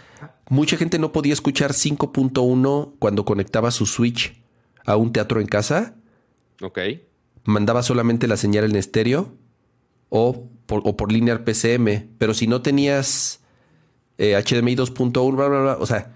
mucha 0.50 0.78
gente 0.78 1.00
no 1.00 1.12
podía 1.12 1.34
escuchar 1.34 1.72
5.1 1.74 2.94
cuando 3.00 3.26
conectaba 3.26 3.72
su 3.72 3.86
Switch 3.86 4.42
a 4.86 4.96
un 4.96 5.14
teatro 5.14 5.40
en 5.40 5.48
casa. 5.48 5.96
Ok. 6.62 6.80
Mandaba 7.43 7.84
solamente 7.84 8.28
la 8.28 8.38
señal 8.38 8.66
en 8.66 8.76
estéreo 8.76 9.34
o 10.09 10.47
por, 10.66 10.82
o 10.86 10.95
por 10.95 11.12
linear 11.12 11.43
PCM. 11.43 12.09
Pero 12.18 12.34
si 12.34 12.47
no 12.47 12.62
tenías 12.62 13.41
HDMI 14.18 14.76
2.1, 14.76 15.36
bla, 15.36 15.47
bla, 15.47 15.62
bla. 15.62 15.78
O 15.80 15.86
sea, 15.86 16.14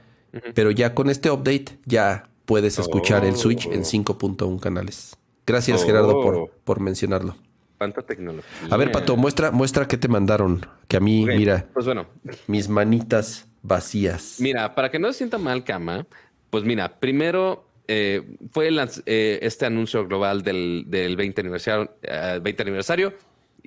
pero 0.53 0.71
ya 0.71 0.93
con 0.93 1.09
este 1.09 1.31
update 1.31 1.79
ya 1.85 2.29
puedes 2.45 2.77
escuchar 2.77 3.25
el 3.25 3.35
Switch 3.35 3.65
en 3.65 3.83
5.1 3.83 4.59
canales. 4.59 5.15
Gracias, 5.47 5.83
Gerardo, 5.83 6.21
por, 6.21 6.35
oh. 6.35 6.49
por 6.63 6.79
mencionarlo. 6.79 7.35
Cuánta 7.77 8.01
tecnología. 8.01 8.69
A 8.69 8.77
ver, 8.77 8.91
Pato, 8.91 9.17
muestra, 9.17 9.51
muestra 9.51 9.87
qué 9.87 9.97
te 9.97 10.07
mandaron. 10.07 10.65
Que 10.87 10.97
a 10.97 10.99
mí, 10.99 11.25
mira. 11.25 11.67
Pues 11.73 11.85
bueno. 11.85 12.07
Mis 12.47 12.69
manitas 12.69 13.47
vacías. 13.61 14.37
Mira, 14.39 14.73
para 14.75 14.89
que 14.89 14.99
no 14.99 15.11
se 15.11 15.19
sienta 15.19 15.37
mal, 15.37 15.63
Cama, 15.63 16.07
pues 16.49 16.63
mira, 16.63 16.99
primero 16.99 17.64
eh, 17.88 18.21
fue 18.51 18.69
eh, 19.05 19.39
este 19.41 19.65
anuncio 19.65 20.07
global 20.07 20.41
del, 20.41 20.86
20 20.88 21.41
aniversario, 21.41 21.91
20 22.01 22.49
eh, 22.49 22.55
aniversario 22.59 23.13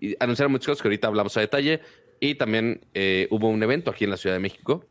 y 0.01 0.17
anunciaron 0.21 0.53
muchas 0.53 0.67
cosas 0.69 0.83
que 0.83 0.89
ahorita 0.89 1.09
hablamos 1.09 1.37
a 1.37 1.41
detalle. 1.41 1.81
Y 2.21 2.35
también 2.35 2.81
eh, 2.95 3.29
hubo 3.31 3.49
un 3.49 3.63
evento 3.63 3.91
aquí 3.91 4.05
en 4.05 4.11
la 4.11 4.17
Ciudad 4.17 4.37
de 4.37 4.41
México 4.41 4.85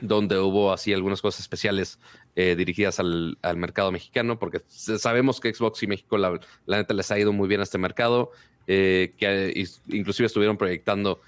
donde 0.00 0.36
hubo 0.36 0.72
así 0.72 0.92
algunas 0.92 1.22
cosas 1.22 1.42
especiales 1.42 2.00
eh, 2.34 2.56
dirigidas 2.56 2.98
al, 2.98 3.36
mercado 3.54 3.92
mexicano, 3.92 4.36
porque 4.36 4.60
sabemos 4.66 5.38
que 5.38 5.54
Xbox 5.54 5.80
y 5.84 5.86
México, 5.86 6.18
la, 6.18 6.40
neta, 6.66 6.92
les 6.92 7.08
ha 7.12 7.20
ido 7.20 7.32
muy 7.32 7.46
bien 7.46 7.60
a 7.60 7.62
este 7.62 7.78
mercado, 7.78 8.32
eh, 8.66 9.12
que 9.16 9.54
inclusive 9.90 10.26
estuvieron 10.26 10.56
proyectando 10.56 11.20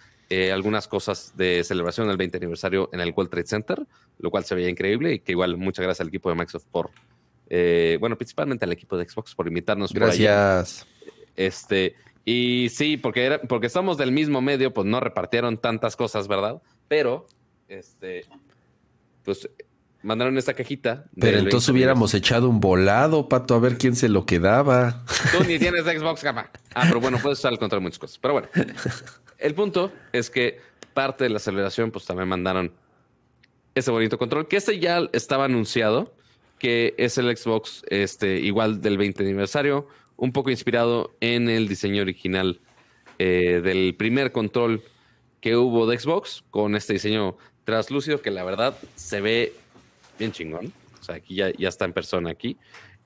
algunas 0.52 0.88
cosas 0.88 1.36
de 1.36 1.62
celebración 1.62 2.08
del 2.08 2.16
20 2.16 2.38
aniversario 2.38 2.90
en 2.92 2.98
el 2.98 3.12
World 3.16 3.30
Trade 3.30 3.46
Center, 3.46 3.86
lo 4.18 4.32
cual 4.32 4.42
se 4.42 4.56
veía 4.56 4.68
increíble 4.68 5.12
y 5.12 5.18
que 5.20 5.30
igual 5.30 5.56
muchas 5.56 5.84
gracias 5.84 6.00
al 6.00 6.08
equipo 6.08 6.28
de 6.28 6.34
Microsoft 6.34 6.66
por, 6.72 6.90
bueno, 8.00 8.16
principalmente 8.16 8.64
al 8.64 8.72
equipo 8.72 8.96
de 8.96 9.08
Xbox 9.08 9.34
por 9.34 9.46
invitarnos. 9.48 9.92
Gracias. 9.92 10.86
Este, 11.36 11.96
y 12.24 12.68
sí, 12.70 12.96
porque, 12.96 13.24
era, 13.24 13.42
porque 13.42 13.68
somos 13.68 13.98
del 13.98 14.12
mismo 14.12 14.40
medio, 14.40 14.72
pues 14.72 14.86
no 14.86 15.00
repartieron 15.00 15.58
tantas 15.58 15.96
cosas, 15.96 16.28
¿verdad? 16.28 16.62
Pero, 16.88 17.26
este, 17.68 18.26
pues 19.24 19.48
mandaron 20.04 20.38
esta 20.38 20.54
cajita. 20.54 21.06
Pero 21.18 21.38
entonces 21.38 21.68
hubiéramos 21.70 22.14
echado 22.14 22.48
un 22.48 22.60
volado, 22.60 23.28
Pato, 23.28 23.54
a 23.54 23.58
ver 23.58 23.78
quién 23.78 23.96
se 23.96 24.08
lo 24.08 24.26
quedaba. 24.26 25.04
Tú 25.32 25.44
ni 25.44 25.58
tienes 25.58 25.84
Xbox, 25.84 26.22
cama. 26.22 26.50
Ah, 26.74 26.84
pero 26.86 27.00
bueno, 27.00 27.18
puedes 27.20 27.38
usar 27.38 27.52
el 27.52 27.58
control 27.58 27.80
de 27.80 27.84
muchas 27.84 27.98
cosas. 27.98 28.18
Pero 28.18 28.34
bueno, 28.34 28.48
el 29.38 29.54
punto 29.54 29.92
es 30.12 30.30
que 30.30 30.60
parte 30.92 31.24
de 31.24 31.30
la 31.30 31.38
celebración, 31.38 31.90
pues 31.90 32.04
también 32.04 32.28
mandaron 32.28 32.72
ese 33.74 33.90
bonito 33.90 34.18
control, 34.18 34.46
que 34.46 34.56
este 34.56 34.78
ya 34.78 35.08
estaba 35.12 35.46
anunciado, 35.46 36.14
que 36.64 36.94
es 36.96 37.18
el 37.18 37.36
Xbox 37.36 37.82
este, 37.90 38.38
igual 38.38 38.80
del 38.80 38.96
20 38.96 39.22
aniversario 39.22 39.86
un 40.16 40.32
poco 40.32 40.48
inspirado 40.48 41.14
en 41.20 41.50
el 41.50 41.68
diseño 41.68 42.00
original 42.00 42.58
eh, 43.18 43.60
del 43.62 43.94
primer 43.96 44.32
control 44.32 44.82
que 45.42 45.56
hubo 45.56 45.86
de 45.86 45.98
Xbox, 45.98 46.42
con 46.48 46.74
este 46.74 46.94
diseño 46.94 47.36
translúcido 47.64 48.22
que 48.22 48.30
la 48.30 48.44
verdad 48.44 48.78
se 48.94 49.20
ve 49.20 49.52
bien 50.18 50.32
chingón. 50.32 50.72
O 50.98 51.04
sea, 51.04 51.16
aquí 51.16 51.34
ya, 51.34 51.50
ya 51.50 51.68
está 51.68 51.84
en 51.84 51.92
persona 51.92 52.30
aquí. 52.30 52.56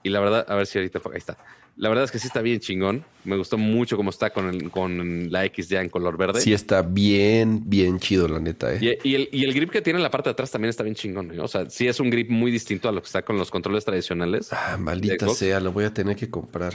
Y 0.05 0.11
la 0.11 0.21
verdad, 0.21 0.47
a 0.49 0.55
ver 0.55 0.69
si 0.69 0.79
ahorita 0.79 1.01
ahí 1.07 1.17
está. 1.17 1.37
La 1.79 1.89
verdad 1.89 2.05
es 2.05 2.11
que 2.11 2.18
sí 2.18 2.26
está 2.26 2.43
bien 2.43 2.59
chingón. 2.59 3.05
Me 3.22 3.37
gustó 3.37 3.57
mucho 3.57 3.97
cómo 3.97 4.11
está 4.11 4.31
con, 4.31 4.68
con 4.68 5.31
la 5.31 5.45
X 5.45 5.68
ya 5.68 5.81
en 5.81 5.89
color 5.89 6.18
verde. 6.18 6.41
Sí 6.41 6.53
está 6.53 6.83
bien, 6.83 7.62
bien 7.70 8.01
chido, 8.01 8.26
la 8.26 8.41
neta. 8.41 8.74
¿eh? 8.74 8.99
Y, 9.05 9.14
el, 9.14 9.29
y, 9.31 9.45
el, 9.45 9.55
grip 9.55 9.70
que 9.70 9.81
tiene 9.81 10.01
en 10.01 10.03
la 10.03 10.11
parte 10.11 10.29
de 10.29 10.33
atrás 10.33 10.51
también 10.51 10.70
está 10.70 10.83
bien 10.83 10.97
chingón. 10.97 11.39
O 11.39 11.47
sea, 11.47 11.70
sí 11.70 11.87
es 11.87 12.01
un 12.01 12.11
grip 12.11 12.31
muy 12.31 12.51
distinto 12.51 12.89
a 12.89 12.93
lo 12.93 13.01
que 13.01 13.07
está 13.07 13.22
con 13.22 13.39
los 13.39 13.53
controles 13.53 13.85
tradicionales. 13.85 14.53
Ah, 14.53 14.76
maldita 14.76 15.29
sea, 15.29 15.61
lo 15.61 15.70
voy 15.70 15.85
a 15.85 15.95
tener 15.95 16.16
que 16.16 16.29
comprar. 16.29 16.74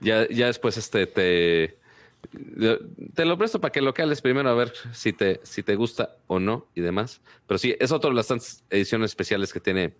Ya, 0.00 0.28
ya 0.28 0.46
después 0.46 0.76
este 0.76 1.06
te, 1.06 1.78
te 3.14 3.24
lo 3.24 3.38
presto 3.38 3.62
para 3.62 3.72
que 3.72 3.80
lo 3.80 3.94
cales 3.94 4.20
primero 4.20 4.50
a 4.50 4.54
ver 4.54 4.74
si 4.92 5.14
te, 5.14 5.40
si 5.42 5.62
te 5.62 5.74
gusta 5.74 6.16
o 6.26 6.38
no 6.38 6.66
y 6.74 6.82
demás. 6.82 7.22
Pero 7.46 7.56
sí, 7.56 7.74
es 7.80 7.90
otra 7.92 8.10
de 8.10 8.16
las 8.16 8.26
tantas 8.26 8.62
ediciones 8.68 9.12
especiales 9.12 9.54
que 9.54 9.60
tiene 9.60 9.94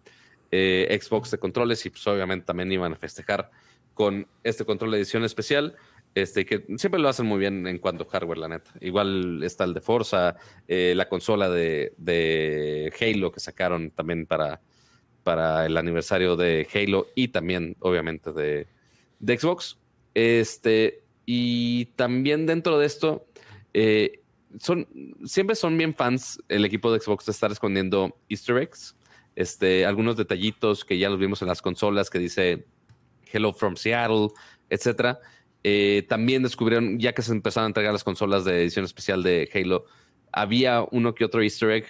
eh, 0.51 0.99
Xbox 1.01 1.31
de 1.31 1.39
controles 1.39 1.87
y 1.87 1.89
pues 1.89 2.07
obviamente 2.07 2.45
también 2.45 2.71
iban 2.71 2.93
a 2.93 2.97
festejar 2.97 3.51
con 3.95 4.27
este 4.43 4.65
control 4.65 4.93
de 4.93 4.99
edición 4.99 5.25
especial. 5.25 5.77
Este, 6.15 6.45
que 6.45 6.67
siempre 6.77 7.01
lo 7.01 7.09
hacen 7.09 7.25
muy 7.25 7.39
bien 7.39 7.67
en 7.67 7.79
cuanto 7.79 8.05
a 8.05 8.11
hardware, 8.11 8.39
la 8.39 8.49
neta. 8.49 8.71
Igual 8.81 9.43
está 9.43 9.65
el 9.65 9.73
de 9.73 9.81
Forza, 9.81 10.37
eh, 10.69 10.93
la 10.95 11.09
consola 11.09 11.49
de, 11.49 12.93
Halo 13.01 13.33
que 13.33 13.41
sacaron 13.41 13.91
también 13.91 14.27
para, 14.27 14.61
para 15.23 15.65
el 15.65 15.77
aniversario 15.77 16.37
de 16.37 16.69
Halo 16.75 17.09
y 17.15 17.29
también, 17.29 17.77
obviamente, 17.81 18.33
de, 18.33 18.67
de 19.21 19.39
Xbox. 19.39 19.79
Este, 20.13 21.03
y 21.25 21.87
también 21.97 22.45
dentro 22.45 22.79
de 22.79 22.87
esto, 22.87 23.27
eh, 23.73 24.21
son, 24.59 24.87
siempre 25.25 25.57
son 25.57 25.79
bien 25.79 25.95
fans 25.95 26.43
el 26.49 26.65
equipo 26.65 26.93
de 26.93 27.01
Xbox 27.01 27.27
de 27.27 27.33
estar 27.33 27.51
escondiendo 27.51 28.19
easter 28.29 28.59
eggs, 28.59 28.97
este, 29.35 29.87
algunos 29.87 30.17
detallitos 30.17 30.85
que 30.85 30.99
ya 30.99 31.09
los 31.09 31.19
vimos 31.19 31.41
en 31.41 31.49
las 31.49 31.63
consolas 31.63 32.11
que 32.11 32.19
dice 32.19 32.67
Hello 33.33 33.53
from 33.53 33.77
Seattle, 33.77 34.29
etcétera. 34.69 35.19
Eh, 35.65 36.05
también 36.09 36.43
descubrieron, 36.43 36.99
ya 36.99 37.13
que 37.13 37.23
se 37.23 37.33
empezaron 37.33 37.67
a 37.67 37.69
entregar 37.69 37.93
las 37.93 38.05
consolas 38.05 38.45
de 38.45 38.63
edición 38.63 38.85
especial 38.85 39.23
de 39.23 39.49
Halo, 39.55 39.85
había 40.33 40.85
uno 40.91 41.15
que 41.15 41.25
otro 41.25 41.43
easter 41.43 41.71
egg 41.71 41.87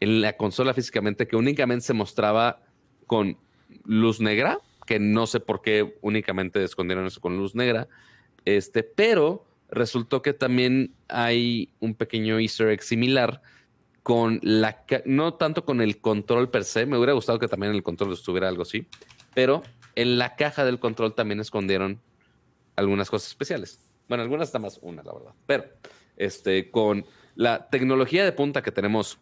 en 0.00 0.20
la 0.20 0.36
consola 0.36 0.74
físicamente 0.74 1.26
que 1.26 1.36
únicamente 1.36 1.86
se 1.86 1.94
mostraba 1.94 2.62
con 3.06 3.38
luz 3.84 4.20
negra 4.20 4.60
que 4.86 4.98
no 4.98 5.26
sé 5.26 5.40
por 5.40 5.60
qué 5.60 5.98
únicamente 6.00 6.62
escondieron 6.64 7.04
eso 7.06 7.20
con 7.20 7.36
luz 7.36 7.54
negra, 7.54 7.88
este, 8.46 8.84
pero 8.84 9.44
resultó 9.68 10.22
que 10.22 10.32
también 10.32 10.94
hay 11.08 11.70
un 11.80 11.94
pequeño 11.94 12.38
easter 12.38 12.68
egg 12.68 12.82
similar 12.82 13.42
con 14.02 14.38
la, 14.42 14.84
no 15.04 15.34
tanto 15.34 15.64
con 15.64 15.80
el 15.80 16.00
control 16.00 16.48
per 16.48 16.64
se, 16.64 16.86
me 16.86 16.96
hubiera 16.96 17.12
gustado 17.12 17.40
que 17.40 17.48
también 17.48 17.74
el 17.74 17.82
control 17.82 18.12
estuviera 18.12 18.48
algo 18.48 18.62
así, 18.62 18.86
pero 19.34 19.62
en 19.96 20.18
la 20.18 20.36
caja 20.36 20.64
del 20.64 20.78
control 20.78 21.14
también 21.14 21.40
escondieron 21.40 22.00
algunas 22.76 23.10
cosas 23.10 23.28
especiales. 23.28 23.80
Bueno, 24.08 24.22
algunas 24.22 24.48
está 24.48 24.58
más 24.58 24.78
una, 24.82 25.02
la 25.02 25.12
verdad, 25.12 25.34
pero 25.46 25.64
este, 26.16 26.70
con 26.70 27.04
la 27.34 27.68
tecnología 27.68 28.24
de 28.24 28.32
punta 28.32 28.62
que 28.62 28.70
tenemos 28.70 29.18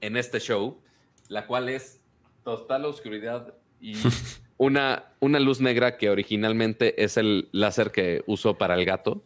en 0.00 0.16
este 0.16 0.38
show, 0.38 0.80
la 1.28 1.46
cual 1.46 1.68
es 1.68 2.00
total 2.44 2.84
oscuridad 2.84 3.54
y 3.80 3.94
una, 4.58 5.12
una 5.20 5.40
luz 5.40 5.60
negra 5.60 5.96
que 5.96 6.10
originalmente 6.10 7.02
es 7.02 7.16
el 7.16 7.48
láser 7.52 7.90
que 7.90 8.22
uso 8.26 8.58
para 8.58 8.74
el 8.74 8.84
gato. 8.84 9.24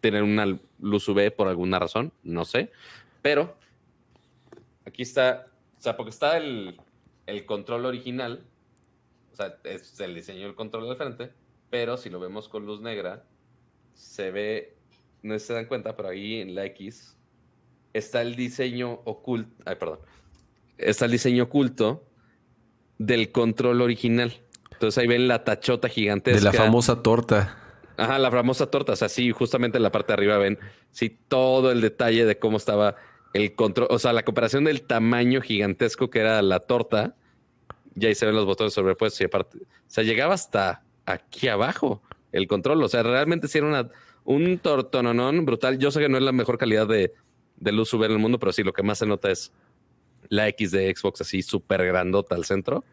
Tener 0.00 0.22
una 0.22 0.58
luz 0.78 1.08
UV 1.08 1.32
por 1.32 1.48
alguna 1.48 1.78
razón, 1.78 2.12
no 2.22 2.44
sé. 2.44 2.70
Pero 3.22 3.56
aquí 4.84 5.02
está, 5.02 5.46
o 5.78 5.80
sea, 5.80 5.96
porque 5.96 6.10
está 6.10 6.36
el, 6.36 6.80
el 7.26 7.44
control 7.44 7.86
original, 7.86 8.44
o 9.36 9.42
sea, 9.42 9.58
es 9.64 10.00
el 10.00 10.14
diseño 10.14 10.46
del 10.46 10.54
control 10.54 10.88
del 10.88 10.96
frente, 10.96 11.30
pero 11.68 11.98
si 11.98 12.08
lo 12.08 12.18
vemos 12.18 12.48
con 12.48 12.64
luz 12.64 12.80
negra, 12.80 13.24
se 13.92 14.30
ve, 14.30 14.78
no 15.22 15.38
se 15.38 15.52
dan 15.52 15.66
cuenta, 15.66 15.94
pero 15.94 16.08
ahí 16.08 16.40
en 16.40 16.54
la 16.54 16.64
X 16.64 17.18
está 17.92 18.22
el 18.22 18.34
diseño 18.34 19.02
oculto, 19.04 19.54
ay, 19.66 19.76
perdón, 19.76 19.98
está 20.78 21.04
el 21.04 21.10
diseño 21.10 21.44
oculto 21.44 22.06
del 22.96 23.30
control 23.30 23.82
original. 23.82 24.32
Entonces 24.72 24.96
ahí 24.98 25.06
ven 25.06 25.28
la 25.28 25.44
tachota 25.44 25.90
gigantesca. 25.90 26.38
De 26.38 26.44
la 26.44 26.52
famosa 26.52 27.02
torta. 27.02 27.58
Ajá, 27.98 28.18
la 28.18 28.30
famosa 28.30 28.70
torta. 28.70 28.92
O 28.92 28.96
sea, 28.96 29.10
sí, 29.10 29.32
justamente 29.32 29.76
en 29.76 29.82
la 29.82 29.92
parte 29.92 30.08
de 30.08 30.14
arriba 30.14 30.38
ven, 30.38 30.58
sí, 30.92 31.14
todo 31.28 31.72
el 31.72 31.82
detalle 31.82 32.24
de 32.24 32.38
cómo 32.38 32.56
estaba 32.56 32.96
el 33.34 33.54
control. 33.54 33.88
O 33.90 33.98
sea, 33.98 34.14
la 34.14 34.24
comparación 34.24 34.64
del 34.64 34.82
tamaño 34.82 35.42
gigantesco 35.42 36.08
que 36.08 36.20
era 36.20 36.40
la 36.40 36.60
torta. 36.60 37.16
Y 37.98 38.06
ahí 38.06 38.14
se 38.14 38.26
ven 38.26 38.34
los 38.34 38.44
botones 38.44 38.74
sobrepuestos 38.74 39.20
y 39.20 39.24
aparte. 39.24 39.58
O 39.58 39.66
sea, 39.86 40.04
llegaba 40.04 40.34
hasta 40.34 40.82
aquí 41.06 41.48
abajo 41.48 42.02
el 42.32 42.46
control. 42.46 42.82
O 42.82 42.88
sea, 42.88 43.02
realmente 43.02 43.48
sí 43.48 43.58
era 43.58 43.66
una, 43.66 43.90
un 44.24 44.58
tortononón 44.58 45.44
brutal. 45.46 45.78
Yo 45.78 45.90
sé 45.90 46.00
que 46.00 46.08
no 46.08 46.18
es 46.18 46.22
la 46.22 46.32
mejor 46.32 46.58
calidad 46.58 46.86
de, 46.86 47.12
de 47.56 47.72
luz 47.72 47.92
UV 47.94 48.04
en 48.04 48.12
el 48.12 48.18
mundo, 48.18 48.38
pero 48.38 48.52
sí, 48.52 48.62
lo 48.62 48.72
que 48.72 48.82
más 48.82 48.98
se 48.98 49.06
nota 49.06 49.30
es 49.30 49.52
la 50.28 50.48
X 50.48 50.72
de 50.72 50.94
Xbox 50.94 51.22
así 51.22 51.42
súper 51.42 51.84
grandota 51.86 52.34
al 52.34 52.44
centro. 52.44 52.84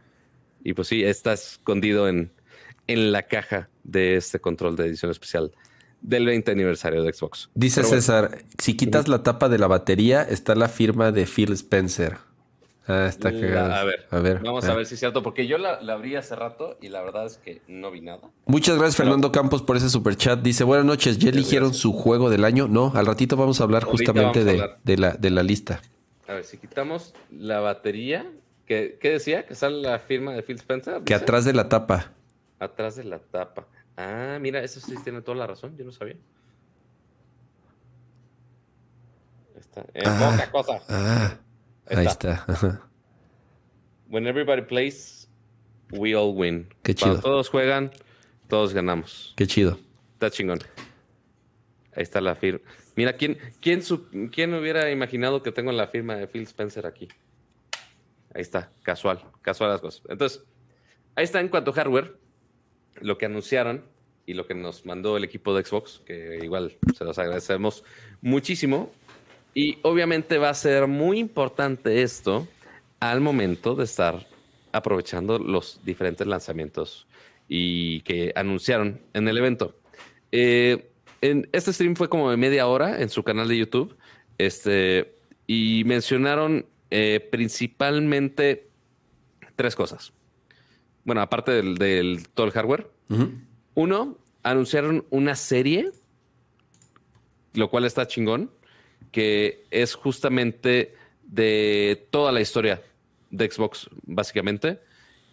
Y 0.63 0.73
pues 0.73 0.87
sí, 0.87 1.03
está 1.03 1.33
escondido 1.33 2.07
en, 2.07 2.31
en 2.87 3.11
la 3.11 3.23
caja 3.23 3.69
de 3.83 4.15
este 4.15 4.39
control 4.39 4.75
de 4.75 4.85
edición 4.85 5.11
especial 5.11 5.51
del 6.01 6.25
20 6.25 6.51
aniversario 6.51 7.01
de 7.03 7.13
Xbox. 7.13 7.49
Dice 7.55 7.83
César, 7.83 8.43
si 8.59 8.75
quitas 8.75 9.07
la 9.07 9.23
tapa 9.23 9.49
de 9.49 9.57
la 9.57 9.67
batería, 9.67 10.21
está 10.21 10.53
la 10.53 10.67
firma 10.67 11.11
de 11.11 11.25
Phil 11.25 11.53
Spencer. 11.53 12.17
Ah, 12.85 13.05
está 13.07 13.31
cagada. 13.31 13.79
A 13.79 13.83
ver, 13.85 14.07
a 14.11 14.19
ver 14.19 14.39
vamos 14.39 14.65
a 14.65 14.73
ver 14.73 14.85
si 14.85 14.95
es 14.95 14.99
cierto, 14.99 15.23
porque 15.23 15.47
yo 15.47 15.57
la, 15.57 15.79
abrí 15.93 16.15
hace 16.17 16.35
rato 16.35 16.77
y 16.81 16.89
la 16.89 17.01
verdad 17.01 17.25
es 17.25 17.37
que 17.37 17.61
no 17.67 17.91
vi 17.91 18.01
nada. 18.01 18.29
Muchas 18.45 18.77
gracias, 18.77 18.97
Fernando 18.97 19.31
Campos, 19.31 19.61
por 19.61 19.77
ese 19.77 19.89
super 19.89 20.17
chat. 20.17 20.39
Dice, 20.41 20.65
buenas 20.65 20.85
noches, 20.85 21.17
¿ya 21.17 21.29
eligieron 21.29 21.73
su 21.73 21.93
juego 21.93 22.29
del 22.29 22.43
año? 22.43 22.67
No, 22.67 22.91
al 22.93 23.05
ratito 23.05 23.37
vamos 23.37 23.61
a 23.61 23.63
hablar 23.63 23.85
justamente 23.85 24.43
de, 24.43 24.69
de, 24.83 24.97
la, 24.97 25.13
de 25.13 25.29
la 25.29 25.43
lista. 25.43 25.81
A 26.27 26.33
ver, 26.33 26.43
si 26.43 26.57
quitamos 26.57 27.13
la 27.31 27.61
batería, 27.61 28.29
¿qué, 28.65 28.97
decía? 29.01 29.45
¿Que 29.45 29.55
sale 29.55 29.81
la 29.81 29.99
firma 29.99 30.33
de 30.33 30.43
Phil 30.43 30.57
Spencer? 30.57 31.03
Que 31.03 31.13
atrás 31.13 31.45
de 31.45 31.53
la 31.53 31.69
tapa. 31.69 32.11
Atrás 32.59 32.97
de 32.97 33.05
la 33.05 33.19
tapa. 33.19 33.65
Ah, 33.95 34.39
mira, 34.41 34.61
eso 34.61 34.79
sí 34.81 34.95
tiene 35.03 35.21
toda 35.21 35.37
la 35.37 35.47
razón, 35.47 35.77
yo 35.77 35.85
no 35.85 35.91
sabía. 35.91 36.15
Está. 39.55 39.85
En 39.93 40.07
ah, 40.07 40.31
poca 40.31 40.51
cosa. 40.51 40.83
Ah, 40.89 41.37
ahí 41.87 42.05
está. 42.05 42.45
When 44.09 44.27
everybody 44.27 44.61
plays, 44.61 45.29
we 45.91 46.15
all 46.15 46.35
win. 46.35 46.67
Qué 46.83 46.93
chido. 46.93 47.13
Cuando 47.13 47.21
todos 47.21 47.49
juegan, 47.49 47.91
todos 48.47 48.73
ganamos. 48.73 49.33
Qué 49.35 49.47
chido. 49.47 49.79
Está 50.13 50.29
chingón. 50.29 50.59
Ahí 51.95 52.03
está 52.03 52.21
la 52.21 52.35
firma. 52.35 52.59
Mira, 52.95 53.13
¿quién, 53.13 53.37
quién, 53.59 53.81
¿quién 54.31 54.53
hubiera 54.53 54.91
imaginado 54.91 55.41
que 55.41 55.51
tengo 55.51 55.71
la 55.71 55.87
firma 55.87 56.15
de 56.15 56.27
Phil 56.27 56.43
Spencer 56.43 56.85
aquí? 56.85 57.07
Ahí 58.33 58.41
está, 58.41 58.71
casual, 58.83 59.23
casual 59.41 59.71
las 59.71 59.81
cosas. 59.81 60.01
Entonces, 60.09 60.43
ahí 61.15 61.23
está 61.23 61.39
en 61.39 61.49
cuanto 61.49 61.71
a 61.71 61.73
hardware, 61.73 62.17
lo 63.01 63.17
que 63.17 63.25
anunciaron 63.25 63.83
y 64.25 64.33
lo 64.33 64.45
que 64.47 64.55
nos 64.55 64.85
mandó 64.85 65.17
el 65.17 65.23
equipo 65.23 65.55
de 65.55 65.63
Xbox, 65.63 66.01
que 66.05 66.39
igual 66.41 66.77
se 66.95 67.03
los 67.03 67.17
agradecemos 67.19 67.83
muchísimo. 68.21 68.91
Y 69.53 69.77
obviamente 69.83 70.37
va 70.37 70.49
a 70.49 70.53
ser 70.53 70.87
muy 70.87 71.19
importante 71.19 72.01
esto 72.01 72.47
al 72.99 73.21
momento 73.21 73.75
de 73.75 73.83
estar 73.83 74.25
aprovechando 74.71 75.37
los 75.37 75.79
diferentes 75.83 76.25
lanzamientos 76.25 77.07
y 77.47 78.01
que 78.01 78.31
anunciaron 78.35 79.01
en 79.13 79.27
el 79.27 79.37
evento. 79.37 79.75
Eh, 80.31 80.89
este 81.21 81.71
stream 81.71 81.95
fue 81.95 82.09
como 82.09 82.31
de 82.31 82.37
media 82.37 82.67
hora 82.67 83.01
en 83.01 83.09
su 83.09 83.23
canal 83.23 83.47
de 83.47 83.57
YouTube. 83.57 83.95
Este, 84.37 85.15
y 85.47 85.83
mencionaron 85.85 86.65
eh, 86.89 87.27
principalmente 87.31 88.69
tres 89.55 89.75
cosas. 89.75 90.13
Bueno, 91.05 91.21
aparte 91.21 91.51
del, 91.51 92.27
todo 92.33 92.45
el 92.45 92.51
hardware. 92.51 92.89
Uno, 93.75 94.17
anunciaron 94.41 95.05
una 95.11 95.35
serie, 95.35 95.91
lo 97.53 97.69
cual 97.69 97.85
está 97.85 98.07
chingón, 98.07 98.49
que 99.11 99.65
es 99.71 99.95
justamente 99.95 100.95
de 101.23 102.07
toda 102.11 102.31
la 102.31 102.41
historia 102.41 102.81
de 103.29 103.49
Xbox, 103.49 103.89
básicamente. 104.03 104.79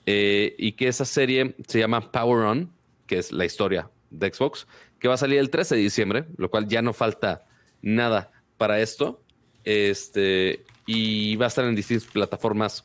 Eh, 0.06 0.54
y 0.58 0.72
que 0.72 0.88
esa 0.88 1.04
serie 1.04 1.54
se 1.68 1.78
llama 1.78 2.10
Power 2.10 2.46
On, 2.46 2.72
que 3.06 3.18
es 3.18 3.32
la 3.32 3.44
historia 3.44 3.90
de 4.10 4.32
Xbox 4.32 4.66
que 5.00 5.08
va 5.08 5.14
a 5.14 5.16
salir 5.16 5.38
el 5.38 5.50
13 5.50 5.74
de 5.74 5.80
diciembre, 5.80 6.24
lo 6.36 6.50
cual 6.50 6.68
ya 6.68 6.82
no 6.82 6.92
falta 6.92 7.46
nada 7.82 8.30
para 8.58 8.80
esto. 8.80 9.22
Este, 9.64 10.62
y 10.86 11.36
va 11.36 11.46
a 11.46 11.48
estar 11.48 11.64
en 11.64 11.74
distintas 11.74 12.06
plataformas, 12.06 12.84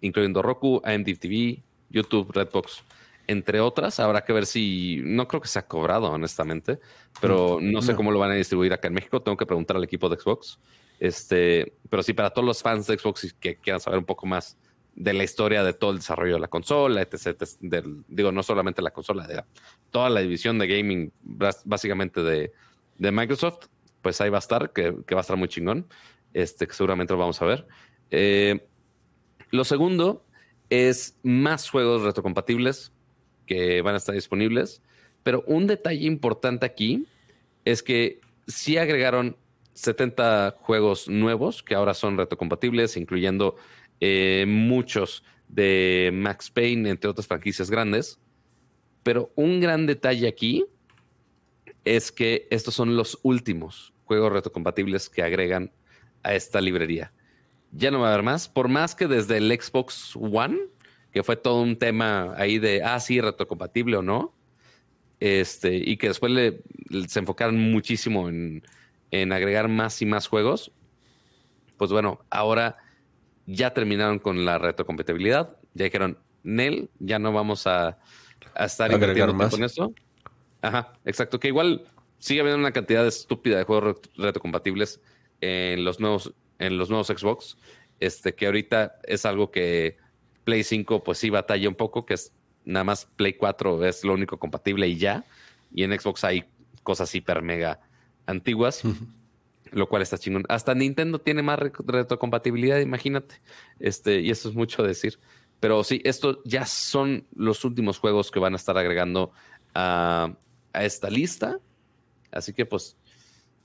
incluyendo 0.00 0.42
Roku, 0.42 0.80
AMD 0.82 1.18
TV, 1.18 1.62
YouTube, 1.90 2.32
Redbox, 2.32 2.82
entre 3.26 3.60
otras. 3.60 4.00
Habrá 4.00 4.24
que 4.24 4.32
ver 4.32 4.46
si, 4.46 5.00
no 5.04 5.28
creo 5.28 5.40
que 5.40 5.48
se 5.48 5.58
ha 5.58 5.66
cobrado, 5.66 6.10
honestamente, 6.10 6.78
pero 7.20 7.58
mm, 7.60 7.72
no 7.72 7.82
sé 7.82 7.94
cómo 7.94 8.10
lo 8.10 8.18
van 8.18 8.30
a 8.30 8.34
distribuir 8.34 8.72
acá 8.72 8.88
en 8.88 8.94
México. 8.94 9.22
Tengo 9.22 9.36
que 9.36 9.46
preguntar 9.46 9.76
al 9.76 9.84
equipo 9.84 10.08
de 10.08 10.16
Xbox. 10.16 10.58
Este, 10.98 11.74
pero 11.90 12.02
sí, 12.02 12.12
para 12.12 12.30
todos 12.30 12.46
los 12.46 12.62
fans 12.62 12.86
de 12.86 12.98
Xbox 12.98 13.34
que 13.38 13.56
quieran 13.56 13.80
saber 13.80 13.98
un 13.98 14.04
poco 14.04 14.26
más 14.26 14.56
de 14.94 15.12
la 15.12 15.24
historia 15.24 15.62
de 15.62 15.74
todo 15.74 15.90
el 15.90 15.98
desarrollo 15.98 16.34
de 16.34 16.40
la 16.40 16.48
consola, 16.48 17.02
etc. 17.02 17.44
digo, 18.08 18.32
no 18.32 18.42
solamente 18.42 18.80
la 18.80 18.92
consola, 18.92 19.26
de 19.26 19.44
toda 19.90 20.08
la 20.08 20.20
división 20.20 20.58
de 20.58 20.66
gaming, 20.66 21.12
básicamente 21.22 22.22
de, 22.22 22.52
Microsoft, 22.98 23.66
pues 24.00 24.20
ahí 24.22 24.30
va 24.30 24.38
a 24.38 24.40
estar, 24.40 24.72
que, 24.72 24.90
va 24.90 25.18
a 25.18 25.20
estar 25.20 25.36
muy 25.36 25.48
chingón. 25.48 25.86
Este, 26.32 26.66
que 26.66 26.74
seguramente 26.74 27.12
lo 27.12 27.18
vamos 27.18 27.40
a 27.40 27.46
ver. 27.46 27.66
Eh, 28.10 28.66
lo 29.50 29.64
segundo 29.64 30.24
es 30.70 31.18
más 31.22 31.70
juegos 31.70 32.02
retrocompatibles 32.02 32.92
que 33.46 33.82
van 33.82 33.94
a 33.94 33.98
estar 33.98 34.14
disponibles. 34.14 34.82
Pero 35.22 35.42
un 35.46 35.66
detalle 35.66 36.06
importante 36.06 36.66
aquí 36.66 37.06
es 37.64 37.82
que 37.82 38.20
sí 38.46 38.76
agregaron 38.78 39.36
70 39.74 40.56
juegos 40.58 41.08
nuevos 41.08 41.62
que 41.62 41.74
ahora 41.74 41.94
son 41.94 42.16
retrocompatibles, 42.16 42.96
incluyendo 42.96 43.56
eh, 44.00 44.44
muchos 44.48 45.22
de 45.48 46.10
Max 46.12 46.50
Payne, 46.50 46.90
entre 46.90 47.10
otras 47.10 47.26
franquicias 47.26 47.70
grandes. 47.70 48.18
Pero 49.02 49.32
un 49.36 49.60
gran 49.60 49.86
detalle 49.86 50.26
aquí 50.26 50.64
es 51.84 52.10
que 52.10 52.48
estos 52.50 52.74
son 52.74 52.96
los 52.96 53.18
últimos 53.22 53.92
juegos 54.04 54.32
retrocompatibles 54.32 55.08
que 55.08 55.22
agregan 55.22 55.72
a 56.22 56.34
esta 56.34 56.60
librería. 56.60 57.12
Ya 57.72 57.90
no 57.90 58.00
va 58.00 58.08
a 58.08 58.12
haber 58.14 58.24
más, 58.24 58.48
por 58.48 58.68
más 58.68 58.94
que 58.94 59.06
desde 59.06 59.36
el 59.36 59.50
Xbox 59.50 60.16
One, 60.16 60.58
que 61.16 61.22
fue 61.22 61.36
todo 61.36 61.62
un 61.62 61.78
tema 61.78 62.34
ahí 62.36 62.58
de, 62.58 62.82
ah, 62.84 63.00
sí, 63.00 63.22
retrocompatible 63.22 63.96
o 63.96 64.02
no, 64.02 64.34
este, 65.18 65.74
y 65.74 65.96
que 65.96 66.08
después 66.08 66.30
le, 66.30 66.60
se 67.08 67.20
enfocaron 67.20 67.56
muchísimo 67.56 68.28
en, 68.28 68.62
en 69.10 69.32
agregar 69.32 69.66
más 69.68 70.02
y 70.02 70.04
más 70.04 70.26
juegos, 70.28 70.72
pues 71.78 71.90
bueno, 71.90 72.20
ahora 72.28 72.76
ya 73.46 73.72
terminaron 73.72 74.18
con 74.18 74.44
la 74.44 74.58
retrocompatibilidad. 74.58 75.56
Ya 75.72 75.84
dijeron, 75.84 76.18
Nel, 76.42 76.90
ya 76.98 77.18
no 77.18 77.32
vamos 77.32 77.66
a, 77.66 77.96
estar 78.54 78.92
invirtiendo 78.92 79.32
más. 79.32 79.50
con 79.50 79.64
esto. 79.64 79.94
Ajá, 80.60 80.92
exacto. 81.06 81.40
Que 81.40 81.48
igual 81.48 81.86
sigue 82.18 82.40
habiendo 82.40 82.60
una 82.60 82.72
cantidad 82.72 83.06
estúpida 83.06 83.56
de 83.56 83.64
juegos 83.64 84.02
retrocompatibles 84.18 85.00
en 85.40 85.82
los 85.82 85.98
nuevos, 85.98 86.34
en 86.58 86.76
los 86.76 86.90
nuevos 86.90 87.06
Xbox. 87.06 87.56
Este, 88.00 88.34
que 88.34 88.44
ahorita 88.44 88.98
es 89.04 89.24
algo 89.24 89.50
que 89.50 90.04
Play 90.46 90.62
5, 90.62 91.02
pues 91.02 91.18
sí 91.18 91.28
batalla 91.28 91.68
un 91.68 91.74
poco, 91.74 92.06
que 92.06 92.14
es 92.14 92.32
nada 92.64 92.84
más 92.84 93.06
Play 93.16 93.32
4 93.32 93.84
es 93.84 94.04
lo 94.04 94.14
único 94.14 94.38
compatible 94.38 94.86
y 94.86 94.96
ya. 94.96 95.24
Y 95.74 95.82
en 95.82 95.98
Xbox 95.98 96.22
hay 96.22 96.44
cosas 96.84 97.12
hiper 97.12 97.42
mega 97.42 97.80
antiguas. 98.26 98.82
lo 99.72 99.88
cual 99.88 100.02
está 100.02 100.16
chingón. 100.16 100.44
Hasta 100.48 100.72
Nintendo 100.76 101.20
tiene 101.20 101.42
más 101.42 101.58
retrocompatibilidad, 101.58 102.78
imagínate. 102.78 103.40
Este, 103.80 104.20
y 104.20 104.30
eso 104.30 104.48
es 104.48 104.54
mucho 104.54 104.84
decir. 104.84 105.18
Pero 105.58 105.82
sí, 105.82 106.00
estos 106.04 106.38
ya 106.44 106.64
son 106.64 107.26
los 107.34 107.64
últimos 107.64 107.98
juegos 107.98 108.30
que 108.30 108.38
van 108.38 108.52
a 108.52 108.56
estar 108.56 108.78
agregando 108.78 109.32
a, 109.74 110.32
esta 110.72 111.10
lista. 111.10 111.58
Así 112.30 112.52
que, 112.52 112.64
pues, 112.64 112.96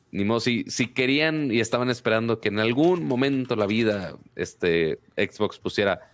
ni 0.10 0.26
modo, 0.26 0.40
si, 0.40 0.64
si, 0.68 0.88
querían 0.88 1.52
y 1.52 1.60
estaban 1.60 1.92
esperando 1.92 2.42
que 2.42 2.50
en 2.50 2.60
algún 2.60 3.06
momento 3.06 3.56
la 3.56 3.68
vida 3.68 4.18
este, 4.36 5.00
Xbox 5.16 5.60
pusiera 5.60 6.11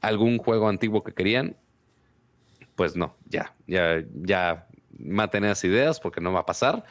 algún 0.00 0.38
juego 0.38 0.68
antiguo 0.68 1.02
que 1.02 1.12
querían, 1.12 1.56
pues 2.74 2.96
no, 2.96 3.16
ya, 3.28 3.54
ya, 3.66 4.04
ya 4.14 4.68
maten 4.98 5.44
esas 5.44 5.64
ideas 5.64 6.00
porque 6.00 6.20
no 6.20 6.32
va 6.32 6.40
a 6.40 6.46
pasar. 6.46 6.84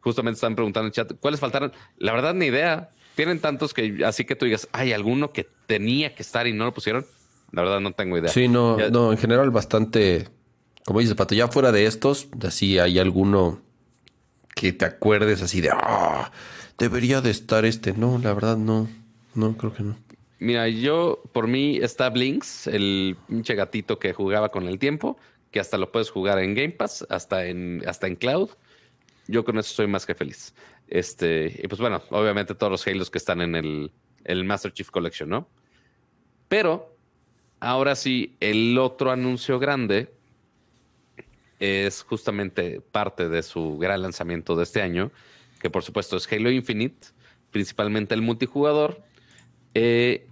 Justamente 0.00 0.36
están 0.36 0.54
preguntando 0.54 0.86
en 0.86 0.88
el 0.88 0.92
chat, 0.92 1.12
¿cuáles 1.20 1.40
faltaron? 1.40 1.72
La 1.98 2.12
verdad, 2.12 2.34
ni 2.34 2.46
idea. 2.46 2.90
Tienen 3.14 3.40
tantos 3.40 3.72
que 3.72 4.04
así 4.04 4.24
que 4.24 4.36
tú 4.36 4.44
digas, 4.44 4.68
hay 4.72 4.92
alguno 4.92 5.32
que 5.32 5.48
tenía 5.66 6.14
que 6.14 6.22
estar 6.22 6.46
y 6.46 6.52
no 6.52 6.64
lo 6.64 6.74
pusieron. 6.74 7.06
La 7.52 7.62
verdad, 7.62 7.80
no 7.80 7.92
tengo 7.92 8.18
idea. 8.18 8.28
Sí, 8.28 8.48
no, 8.48 8.76
no, 8.90 9.12
en 9.12 9.18
general 9.18 9.50
bastante, 9.50 10.28
como 10.84 11.00
dices, 11.00 11.14
Pato, 11.14 11.34
ya 11.34 11.48
fuera 11.48 11.70
de 11.70 11.86
estos, 11.86 12.28
así 12.42 12.78
hay 12.78 12.98
alguno 12.98 13.60
que 14.54 14.72
te 14.72 14.84
acuerdes 14.84 15.42
así 15.42 15.60
de, 15.60 15.70
ah, 15.72 16.32
debería 16.78 17.20
de 17.20 17.30
estar 17.30 17.64
este. 17.64 17.92
No, 17.92 18.18
la 18.18 18.32
verdad, 18.34 18.56
no, 18.56 18.88
no, 19.34 19.56
creo 19.56 19.72
que 19.72 19.82
no. 19.82 19.96
Mira, 20.38 20.68
yo, 20.68 21.22
por 21.32 21.46
mí 21.46 21.78
está 21.80 22.10
Blinks, 22.10 22.66
el 22.66 23.16
pinche 23.28 23.54
gatito 23.54 23.98
que 23.98 24.12
jugaba 24.12 24.50
con 24.50 24.66
el 24.66 24.78
tiempo, 24.78 25.16
que 25.50 25.60
hasta 25.60 25.78
lo 25.78 25.92
puedes 25.92 26.10
jugar 26.10 26.38
en 26.38 26.54
Game 26.54 26.72
Pass, 26.72 27.06
hasta 27.08 27.46
en, 27.46 27.82
hasta 27.86 28.06
en 28.06 28.16
Cloud. 28.16 28.50
Yo 29.26 29.44
con 29.44 29.58
eso 29.58 29.72
soy 29.72 29.86
más 29.86 30.04
que 30.04 30.14
feliz. 30.14 30.54
Este, 30.88 31.60
y 31.62 31.68
pues 31.68 31.80
bueno, 31.80 32.02
obviamente 32.10 32.54
todos 32.54 32.70
los 32.70 32.86
Halos 32.86 33.10
que 33.10 33.18
están 33.18 33.40
en 33.40 33.54
el, 33.54 33.92
el 34.24 34.44
Master 34.44 34.72
Chief 34.72 34.90
Collection, 34.90 35.28
¿no? 35.28 35.48
Pero 36.48 36.96
ahora 37.60 37.94
sí, 37.94 38.36
el 38.40 38.76
otro 38.78 39.10
anuncio 39.10 39.58
grande 39.58 40.12
es 41.58 42.02
justamente 42.02 42.80
parte 42.80 43.28
de 43.28 43.42
su 43.42 43.78
gran 43.78 44.02
lanzamiento 44.02 44.56
de 44.56 44.64
este 44.64 44.82
año, 44.82 45.10
que 45.60 45.70
por 45.70 45.82
supuesto 45.82 46.16
es 46.16 46.30
Halo 46.30 46.50
Infinite, 46.50 47.06
principalmente 47.50 48.14
el 48.14 48.22
multijugador. 48.22 49.02
Eh, 49.74 50.28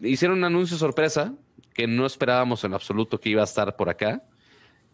hicieron 0.00 0.38
un 0.38 0.44
anuncio 0.44 0.76
sorpresa 0.76 1.34
que 1.74 1.86
no 1.86 2.06
esperábamos 2.06 2.62
en 2.64 2.74
absoluto 2.74 3.20
que 3.20 3.30
iba 3.30 3.40
a 3.40 3.44
estar 3.44 3.76
por 3.76 3.88
acá. 3.88 4.22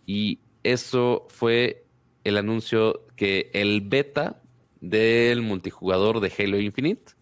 Y 0.07 0.41
eso 0.63 1.27
fue 1.29 1.85
el 2.25 2.37
anuncio 2.37 3.07
que 3.17 3.51
el 3.53 3.81
beta 3.81 4.41
del 4.81 5.43
multijugador 5.43 6.21
de 6.21 6.33
Halo 6.39 6.61
Infinite 6.61 7.13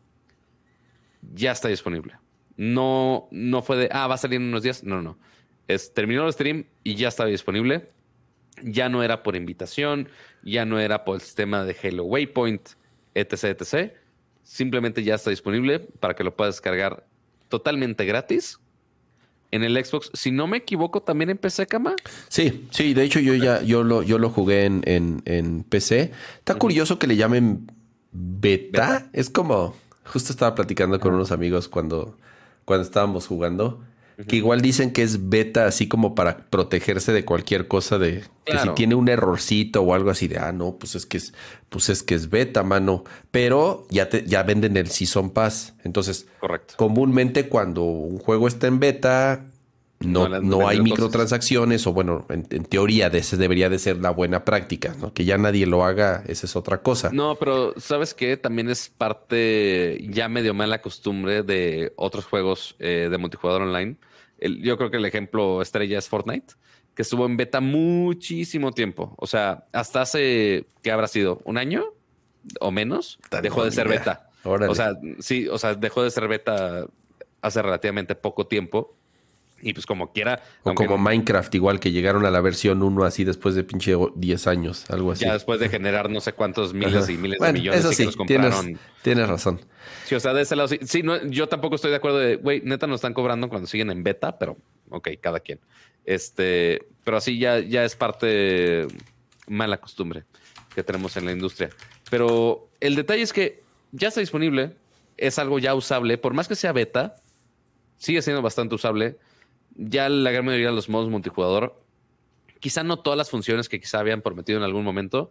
ya 1.33 1.53
está 1.53 1.69
disponible. 1.69 2.17
No, 2.57 3.29
no 3.31 3.63
fue 3.63 3.77
de, 3.77 3.89
ah, 3.91 4.07
va 4.07 4.15
a 4.15 4.19
salir 4.19 4.41
en 4.41 4.49
unos 4.49 4.63
días. 4.63 4.85
No, 4.85 5.03
no. 5.03 5.19
Es, 5.67 5.93
terminó 5.95 6.27
el 6.27 6.33
stream 6.33 6.67
y 6.83 6.95
ya 6.95 7.09
estaba 7.09 7.29
disponible. 7.29 7.89
Ya 8.63 8.89
no 8.89 9.03
era 9.03 9.23
por 9.23 9.35
invitación, 9.35 10.09
ya 10.43 10.65
no 10.65 10.79
era 10.79 11.05
por 11.05 11.17
el 11.17 11.21
sistema 11.21 11.65
de 11.65 11.77
Halo 11.83 12.05
Waypoint, 12.05 12.71
etc, 13.15 13.61
etc. 13.61 13.93
Simplemente 14.45 15.03
ya 15.03 15.17
está 15.17 15.31
disponible 15.31 15.81
para 15.81 16.15
que 16.15 16.23
lo 16.23 16.37
puedas 16.37 16.55
descargar 16.55 17.05
totalmente 17.49 18.05
gratis 18.05 18.61
en 19.51 19.63
el 19.63 19.83
Xbox. 19.85 20.11
Si 20.15 20.33
no 20.33 20.47
me 20.47 20.59
equivoco, 20.59 21.03
también 21.03 21.31
en 21.31 21.39
PC, 21.39 21.67
Cama. 21.67 21.95
Sí, 22.29 22.67
sí, 22.71 22.93
de 22.93 23.05
hecho 23.05 23.21
yo 23.21 23.35
ya, 23.35 23.63
yo 23.63 23.85
lo, 23.85 24.03
yo 24.03 24.19
lo 24.19 24.29
jugué 24.31 24.65
en, 24.65 24.83
en, 24.85 25.63
PC. 25.63 26.11
Está 26.39 26.57
curioso 26.57 26.99
que 26.99 27.07
le 27.07 27.17
llamen 27.17 27.71
beta. 28.11 29.09
Es 29.13 29.31
como, 29.31 29.77
justo 30.05 30.33
estaba 30.33 30.55
platicando 30.57 30.99
con 30.99 31.15
unos 31.15 31.31
amigos 31.31 31.69
cuando, 31.69 32.19
cuando 32.65 32.85
estábamos 32.85 33.29
jugando. 33.29 33.85
Que 34.29 34.37
igual 34.37 34.61
dicen 34.61 34.93
que 34.93 35.03
es 35.03 35.29
beta 35.29 35.67
así 35.67 35.89
como 35.89 36.15
para 36.15 36.47
protegerse 36.49 37.13
de 37.13 37.25
cualquier 37.25 37.67
cosa 37.67 37.99
de 37.99 38.25
que 38.45 38.59
si 38.59 38.69
tiene 38.71 38.95
un 38.95 39.09
errorcito 39.09 39.83
o 39.83 39.93
algo 39.93 40.11
así 40.11 40.29
de 40.29 40.39
ah 40.39 40.53
no, 40.53 40.77
pues 40.77 40.95
es 40.95 41.05
que 41.05 41.17
es 41.17 41.33
pues 41.69 41.89
es 41.89 42.03
que 42.03 42.15
es 42.15 42.31
beta, 42.31 42.63
mano, 42.63 43.03
pero 43.33 43.87
ya 43.91 44.09
te 44.09 44.25
ya 44.25 44.45
venden 44.45 44.77
el 44.77 44.89
Season 44.89 45.31
Pass. 45.31 45.75
Entonces, 45.83 46.27
Correcto. 46.39 46.75
comúnmente 46.77 47.49
cuando 47.49 47.83
un 47.83 48.19
juego 48.19 48.47
está 48.47 48.69
en 48.69 48.79
beta 48.79 49.47
no, 50.01 50.29
no, 50.29 50.69
hay 50.69 50.81
microtransacciones, 50.81 51.87
o 51.87 51.93
bueno, 51.93 52.27
en, 52.29 52.45
teoría 52.65 53.11
de 53.11 53.19
ese 53.19 53.37
debería 53.37 53.69
de 53.69 53.79
ser 53.79 53.99
la 53.99 54.11
buena 54.11 54.45
práctica, 54.45 54.95
¿no? 55.01 55.15
Que 55.15 55.25
ya 55.25 55.39
nadie 55.39 55.67
lo 55.67 55.85
haga, 55.85 56.23
esa 56.27 56.47
es 56.47 56.57
otra 56.57 56.83
cosa. 56.83 57.11
No, 57.13 57.37
pero 57.37 57.75
¿sabes 57.79 58.13
qué? 58.15 58.37
También 58.37 58.69
es 58.69 58.89
parte 58.89 60.05
ya 60.11 60.29
medio 60.29 60.53
mala 60.53 60.83
costumbre 60.83 61.43
de 61.43 61.93
otros 61.97 62.27
juegos 62.27 62.77
eh, 62.79 63.09
de 63.11 63.19
multijugador 63.19 63.63
online. 63.63 63.97
yo 64.41 64.77
creo 64.77 64.91
que 64.91 64.99
el 64.99 65.05
ejemplo 65.05 65.63
estrella 65.63 65.99
es 65.99 66.09
Fortnite, 66.09 66.55
que 66.95 67.03
estuvo 67.03 67.27
en 67.27 67.37
beta 67.37 67.61
muchísimo 67.61 68.73
tiempo. 68.73 69.15
O 69.17 69.27
sea, 69.27 69.65
hasta 69.73 70.03
hace, 70.03 70.67
¿qué 70.83 70.91
habrá 70.91 71.09
sido? 71.09 71.41
¿Un 71.45 71.57
año 71.57 71.85
o 72.61 72.71
menos? 72.71 73.19
dejó 73.43 73.65
de 73.65 73.71
ser 73.71 73.89
beta. 73.89 74.31
O 74.45 74.75
sea, 74.75 74.93
sí, 75.21 75.49
o 75.49 75.57
sea, 75.57 75.75
dejó 75.75 76.03
de 76.03 76.11
ser 76.11 76.29
beta 76.29 76.87
hace 77.41 77.63
relativamente 77.63 78.15
poco 78.15 78.47
tiempo 78.47 78.97
y 79.65 79.73
pues 79.73 79.87
como 79.87 80.13
quiera. 80.13 80.43
O 80.63 80.75
como 80.75 80.99
Minecraft, 80.99 81.55
igual 81.55 81.81
que 81.81 81.91
llegaron 81.91 82.27
a 82.27 82.31
la 82.31 82.41
versión 82.43 82.83
1 82.83 83.05
así 83.05 83.25
después 83.25 83.55
de 83.55 83.65
pinche 83.65 83.95
10 84.15 84.47
años, 84.47 84.85
algo 84.91 85.13
así. 85.13 85.25
Ya 85.25 85.33
después 85.33 85.59
de 85.59 85.71
generar 85.71 86.11
no 86.11 86.21
sé 86.21 86.35
cuántos 86.35 86.75
miles 86.75 87.09
y 87.09 87.17
miles 87.17 87.41
de 87.41 87.53
millones 87.53 87.81
eso 87.81 87.93
sí, 87.93 88.09
Tienes, 88.27 88.55
tienes, 89.03 89.27
razón. 89.27 89.61
Sí, 90.05 90.15
o 90.15 90.21
sea, 90.21 90.35
de 90.35 90.43
ese 90.43 90.55
lado 90.55 90.69
sí. 90.69 90.79
Sí, 90.85 91.03
no, 91.03 91.25
yo 91.27 91.49
tampoco 91.49 91.77
estoy 91.77 91.91
de 91.91 91.97
acuerdo 91.97 92.19
de, 92.19 92.37
güey, 92.37 92.61
neta 92.61 92.87
nos 92.87 92.97
están 92.97 93.15
cobrando 93.15 93.49
cuando 93.49 93.67
siguen 93.67 93.91
en 93.91 94.03
beta, 94.03 94.39
pero 94.39 94.59
ok, 94.91 95.09
cada 95.21 95.41
quien. 95.41 95.61
Este, 96.05 96.87
pero 97.03 97.17
así 97.17 97.39
ya, 97.39 97.59
ya 97.61 97.85
es 97.85 97.97
parte 97.97 98.87
mala 99.47 99.79
costumbre 99.79 100.25
que 100.75 100.83
tenemos 100.83 101.17
en 101.17 101.25
la 101.25 101.33
industria. 101.33 101.71
Pero 102.11 102.69
el 102.81 102.97
detalle 102.97 103.23
es 103.23 103.33
que 103.33 103.63
ya 103.93 104.09
está 104.09 104.21
disponible, 104.21 104.77
es 105.17 105.39
algo 105.39 105.59
ya 105.59 105.75
usable, 105.75 106.19
por 106.19 106.35
más 106.35 106.49
que 106.49 106.55
sea 106.55 106.73
beta, 106.73 107.17
sigue 107.97 108.21
siendo 108.21 108.43
bastante 108.43 108.75
usable 108.75 109.17
ya 109.77 110.09
la 110.09 110.31
gran 110.31 110.45
mayoría 110.45 110.69
de 110.69 110.75
los 110.75 110.89
modos 110.89 111.11
multijugador, 111.11 111.81
quizá 112.61 112.83
no 112.83 112.99
todas 112.99 113.17
las 113.17 113.31
funciones 113.31 113.69
que 113.69 113.81
quizá 113.81 113.99
habían 113.99 114.23
prometido 114.23 114.59
en 114.59 114.65
algún 114.65 114.85
momento, 114.85 115.31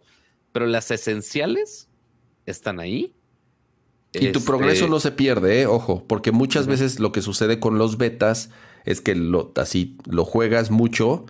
pero 0.52 0.66
las 0.66 0.90
esenciales 0.90 1.88
están 2.46 2.80
ahí. 2.80 3.14
Y 4.12 4.30
tu 4.30 4.44
progreso 4.44 4.84
este, 4.84 4.90
no 4.90 5.00
se 5.00 5.10
pierde, 5.10 5.62
¿eh? 5.62 5.66
ojo, 5.66 6.04
porque 6.06 6.30
muchas 6.30 6.68
veces 6.68 7.00
lo 7.00 7.10
que 7.10 7.20
sucede 7.20 7.58
con 7.58 7.78
los 7.78 7.98
betas 7.98 8.50
es 8.84 9.00
que 9.00 9.16
lo, 9.16 9.52
así 9.56 9.96
lo 10.08 10.24
juegas 10.24 10.70
mucho 10.70 11.26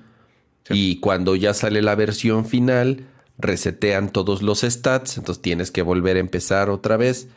y 0.68 1.00
cuando 1.00 1.36
ya 1.36 1.54
sale 1.54 1.80
la 1.80 1.94
versión 1.94 2.44
final 2.44 3.06
resetean 3.38 4.12
todos 4.12 4.42
los 4.42 4.60
stats, 4.60 5.16
entonces 5.18 5.42
tienes 5.42 5.70
que 5.70 5.82
volver 5.82 6.16
a 6.16 6.20
empezar 6.20 6.70
otra 6.70 6.96
vez. 6.96 7.28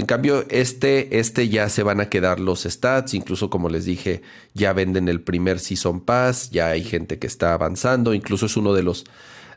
En 0.00 0.06
cambio, 0.06 0.46
este, 0.48 1.18
este 1.18 1.50
ya 1.50 1.68
se 1.68 1.82
van 1.82 2.00
a 2.00 2.08
quedar 2.08 2.40
los 2.40 2.62
stats, 2.62 3.12
incluso 3.12 3.50
como 3.50 3.68
les 3.68 3.84
dije, 3.84 4.22
ya 4.54 4.72
venden 4.72 5.10
el 5.10 5.20
primer 5.20 5.58
Season 5.60 6.00
Pass, 6.00 6.48
ya 6.50 6.68
hay 6.68 6.84
gente 6.84 7.18
que 7.18 7.26
está 7.26 7.52
avanzando, 7.52 8.14
incluso 8.14 8.46
es 8.46 8.56
uno 8.56 8.72
de 8.72 8.82
los, 8.82 9.04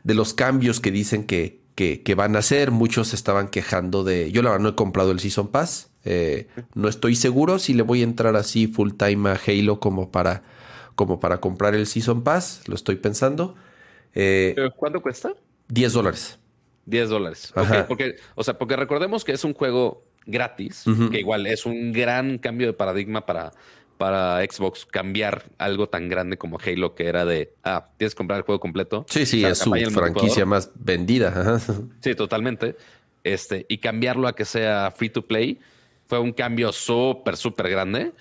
de 0.02 0.12
los 0.12 0.34
cambios 0.34 0.80
que 0.80 0.90
dicen 0.90 1.24
que, 1.24 1.60
que, 1.74 2.14
van 2.14 2.36
a 2.36 2.40
hacer. 2.40 2.72
Muchos 2.72 3.14
estaban 3.14 3.48
quejando 3.48 4.04
de, 4.04 4.32
yo 4.32 4.42
la 4.42 4.50
verdad 4.50 4.64
no 4.64 4.68
he 4.68 4.74
comprado 4.74 5.12
el 5.12 5.18
Season 5.18 5.48
Pass, 5.48 5.88
eh, 6.04 6.46
no 6.74 6.88
estoy 6.88 7.16
seguro 7.16 7.58
si 7.58 7.72
le 7.72 7.82
voy 7.82 8.02
a 8.02 8.04
entrar 8.04 8.36
así 8.36 8.66
full 8.66 8.90
time 8.98 9.30
a 9.30 9.40
Halo 9.46 9.80
como 9.80 10.10
para, 10.10 10.42
como 10.94 11.20
para 11.20 11.40
comprar 11.40 11.74
el 11.74 11.86
Season 11.86 12.22
Pass, 12.22 12.60
lo 12.66 12.74
estoy 12.74 12.96
pensando. 12.96 13.54
Eh, 14.14 14.54
¿Cuánto 14.76 15.00
cuesta? 15.00 15.32
10 15.68 15.94
dólares. 15.94 16.38
10 16.84 17.08
dólares. 17.08 17.50
porque, 17.88 18.16
o 18.34 18.44
sea, 18.44 18.58
porque 18.58 18.76
recordemos 18.76 19.24
que 19.24 19.32
es 19.32 19.42
un 19.44 19.54
juego 19.54 20.04
gratis, 20.26 20.84
que 21.10 21.20
igual 21.20 21.46
es 21.46 21.66
un 21.66 21.92
gran 21.92 22.38
cambio 22.38 22.66
de 22.66 22.72
paradigma 22.72 23.26
para, 23.26 23.52
para 23.96 24.40
Xbox 24.44 24.86
cambiar 24.86 25.44
algo 25.58 25.88
tan 25.88 26.08
grande 26.08 26.36
como 26.36 26.58
Halo, 26.58 26.94
que 26.94 27.06
era 27.06 27.24
de, 27.24 27.54
ah, 27.62 27.88
tienes 27.96 28.14
que 28.14 28.18
comprar 28.18 28.38
el 28.38 28.44
juego 28.44 28.60
completo. 28.60 29.06
Sí, 29.08 29.26
sí, 29.26 29.44
es 29.44 29.58
su 29.58 29.72
franquicia 29.90 30.46
más 30.46 30.70
vendida. 30.74 31.60
Sí, 32.00 32.14
totalmente. 32.14 32.76
Este, 33.22 33.64
y 33.68 33.78
cambiarlo 33.78 34.28
a 34.28 34.34
que 34.34 34.44
sea 34.44 34.92
free 34.94 35.08
to 35.08 35.22
play 35.22 35.58
fue 36.06 36.18
un 36.18 36.32
cambio 36.32 36.72
súper, 36.72 37.36
súper 37.36 37.70
grande. 37.70 38.12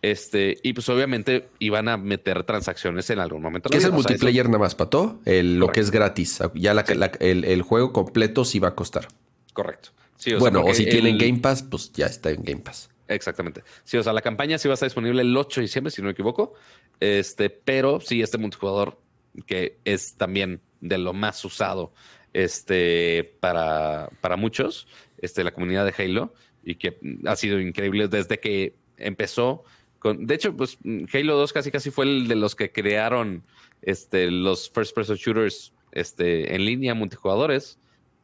Este, 0.00 0.58
y 0.64 0.72
pues 0.72 0.88
obviamente 0.88 1.48
iban 1.60 1.88
a 1.88 1.96
meter 1.96 2.42
transacciones 2.42 3.08
en 3.10 3.20
algún 3.20 3.40
momento. 3.40 3.70
¿Qué 3.70 3.78
es 3.78 3.84
el 3.84 3.92
multiplayer 3.92 4.46
nada 4.46 4.58
más, 4.58 4.74
Pato? 4.74 5.20
El, 5.24 5.58
lo 5.58 5.68
que 5.68 5.80
es 5.80 5.92
gratis. 5.92 6.40
Ya 6.54 6.72
el, 6.72 7.44
el, 7.44 7.62
juego 7.62 7.92
completo 7.92 8.44
sí 8.44 8.58
va 8.58 8.68
a 8.68 8.74
costar. 8.74 9.06
Correcto 9.52 9.90
bueno, 10.38 10.62
o 10.64 10.74
si 10.74 10.86
tienen 10.86 11.18
Game 11.18 11.38
Pass, 11.38 11.62
pues 11.62 11.92
ya 11.92 12.06
está 12.06 12.30
en 12.30 12.42
Game 12.42 12.62
Pass. 12.62 12.90
Exactamente. 13.08 13.62
Sí, 13.84 13.96
o 13.96 14.02
sea, 14.02 14.12
la 14.12 14.22
campaña 14.22 14.58
sí 14.58 14.68
va 14.68 14.72
a 14.72 14.74
estar 14.74 14.88
disponible 14.88 15.22
el 15.22 15.36
8 15.36 15.60
de 15.60 15.64
diciembre, 15.64 15.90
si 15.90 16.00
no 16.00 16.06
me 16.06 16.12
equivoco. 16.12 16.54
Este, 17.00 17.50
pero 17.50 18.00
sí, 18.00 18.22
este 18.22 18.38
multijugador 18.38 18.98
que 19.46 19.78
es 19.84 20.14
también 20.14 20.60
de 20.80 20.98
lo 20.98 21.12
más 21.12 21.44
usado 21.44 21.92
este, 22.32 23.36
para, 23.40 24.10
para 24.20 24.36
muchos, 24.36 24.86
este, 25.18 25.44
la 25.44 25.52
comunidad 25.52 25.84
de 25.84 25.94
Halo 25.96 26.34
y 26.64 26.76
que 26.76 26.98
ha 27.26 27.36
sido 27.36 27.60
increíble 27.60 28.08
desde 28.08 28.38
que 28.38 28.74
empezó. 28.96 29.64
Con, 29.98 30.26
de 30.26 30.34
hecho, 30.34 30.56
pues 30.56 30.78
Halo 31.12 31.36
2 31.36 31.52
casi 31.52 31.70
casi 31.70 31.90
fue 31.90 32.04
el 32.04 32.28
de 32.28 32.36
los 32.36 32.54
que 32.54 32.72
crearon 32.72 33.42
este, 33.82 34.30
los 34.30 34.70
first 34.70 34.94
person 34.94 35.16
shooters 35.16 35.72
este, 35.92 36.54
en 36.54 36.64
línea, 36.64 36.94
multijugadores. 36.94 37.78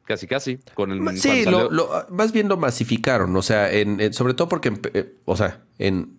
Casi, 0.08 0.26
casi. 0.26 0.58
Con 0.72 0.90
el, 0.90 1.18
sí, 1.18 1.44
lo, 1.44 2.06
más 2.08 2.32
bien 2.32 2.48
lo 2.48 2.56
masificaron. 2.56 3.36
O 3.36 3.42
sea, 3.42 3.70
en, 3.70 4.14
sobre 4.14 4.32
todo 4.32 4.48
porque, 4.48 4.72
eh, 4.94 5.16
o 5.26 5.36
sea, 5.36 5.60
en, 5.78 6.16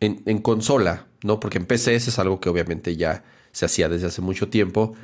en, 0.00 0.38
consola, 0.38 1.06
¿no? 1.22 1.38
Porque 1.38 1.58
en 1.58 1.66
PC 1.66 1.94
es 1.94 2.18
algo 2.18 2.40
que 2.40 2.48
obviamente 2.48 2.96
ya 2.96 3.22
se 3.52 3.66
hacía 3.66 3.88
desde 3.88 4.08
hace 4.08 4.20
mucho 4.20 4.48
tiempo. 4.48 4.94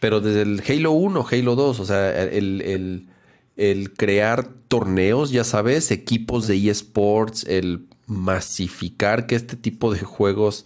Pero 0.00 0.22
desde 0.22 0.40
el 0.40 0.62
Halo 0.66 0.92
1, 0.92 1.26
Halo 1.30 1.56
2, 1.56 1.80
o 1.80 1.84
sea, 1.84 2.22
el, 2.22 3.06
el, 3.54 3.92
crear 3.92 4.48
torneos, 4.68 5.30
ya 5.30 5.44
sabes, 5.44 5.90
equipos 5.90 6.46
de 6.46 6.70
eSports, 6.70 7.44
el 7.44 7.84
masificar 8.06 9.26
que 9.26 9.34
este 9.34 9.56
tipo 9.56 9.92
de 9.92 10.00
juegos 10.00 10.64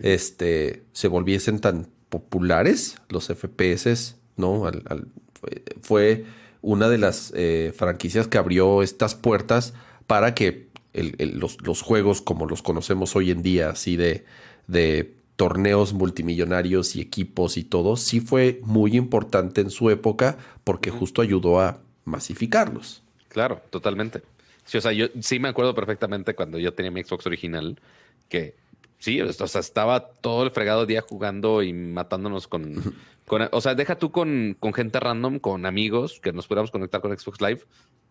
este, 0.00 0.82
se 0.92 1.08
volviesen 1.08 1.60
tan 1.60 1.88
populares, 2.10 2.98
los 3.08 3.28
FPS, 3.28 4.16
¿no? 4.36 4.70
fue 5.80 6.26
una 6.62 6.88
de 6.88 6.98
las 6.98 7.32
eh, 7.36 7.72
franquicias 7.76 8.28
que 8.28 8.38
abrió 8.38 8.82
estas 8.82 9.14
puertas 9.14 9.74
para 10.06 10.34
que 10.34 10.68
los, 10.92 11.82
juegos 11.82 12.22
como 12.22 12.46
los 12.46 12.62
conocemos 12.62 13.14
hoy 13.14 13.30
en 13.30 13.42
día, 13.42 13.70
así 13.70 13.96
de, 13.96 14.24
de 14.66 15.14
torneos 15.36 15.92
multimillonarios 15.92 16.96
y 16.96 17.00
equipos 17.00 17.56
y 17.56 17.64
todo, 17.64 17.96
sí 17.96 18.20
fue 18.20 18.60
muy 18.64 18.96
importante 18.96 19.60
en 19.60 19.70
su 19.70 19.90
época 19.90 20.38
porque 20.64 20.90
justo 20.90 21.22
ayudó 21.22 21.60
a 21.60 21.78
masificarlos. 22.04 23.02
Claro, 23.28 23.62
totalmente. 23.70 24.22
Sí, 24.64 24.78
o 24.78 24.80
sea, 24.80 24.92
yo 24.92 25.06
sí 25.20 25.38
me 25.38 25.48
acuerdo 25.48 25.74
perfectamente 25.74 26.34
cuando 26.34 26.58
yo 26.58 26.74
tenía 26.74 26.90
mi 26.90 27.02
Xbox 27.02 27.26
original 27.26 27.78
que 28.28 28.54
sí, 28.98 29.20
o 29.20 29.32
sea, 29.32 29.60
estaba 29.60 30.08
todo 30.08 30.44
el 30.44 30.50
fregado 30.50 30.86
día 30.86 31.00
jugando 31.00 31.62
y 31.62 31.72
matándonos 31.72 32.48
con, 32.48 32.74
con 33.26 33.48
o 33.50 33.60
sea, 33.60 33.74
deja 33.74 33.98
tú 33.98 34.10
con, 34.10 34.56
con 34.58 34.72
gente 34.72 35.00
random, 35.00 35.38
con 35.38 35.66
amigos 35.66 36.20
que 36.20 36.32
nos 36.32 36.46
pudiéramos 36.46 36.70
conectar 36.70 37.00
con 37.00 37.16
Xbox 37.16 37.40
Live 37.40 37.60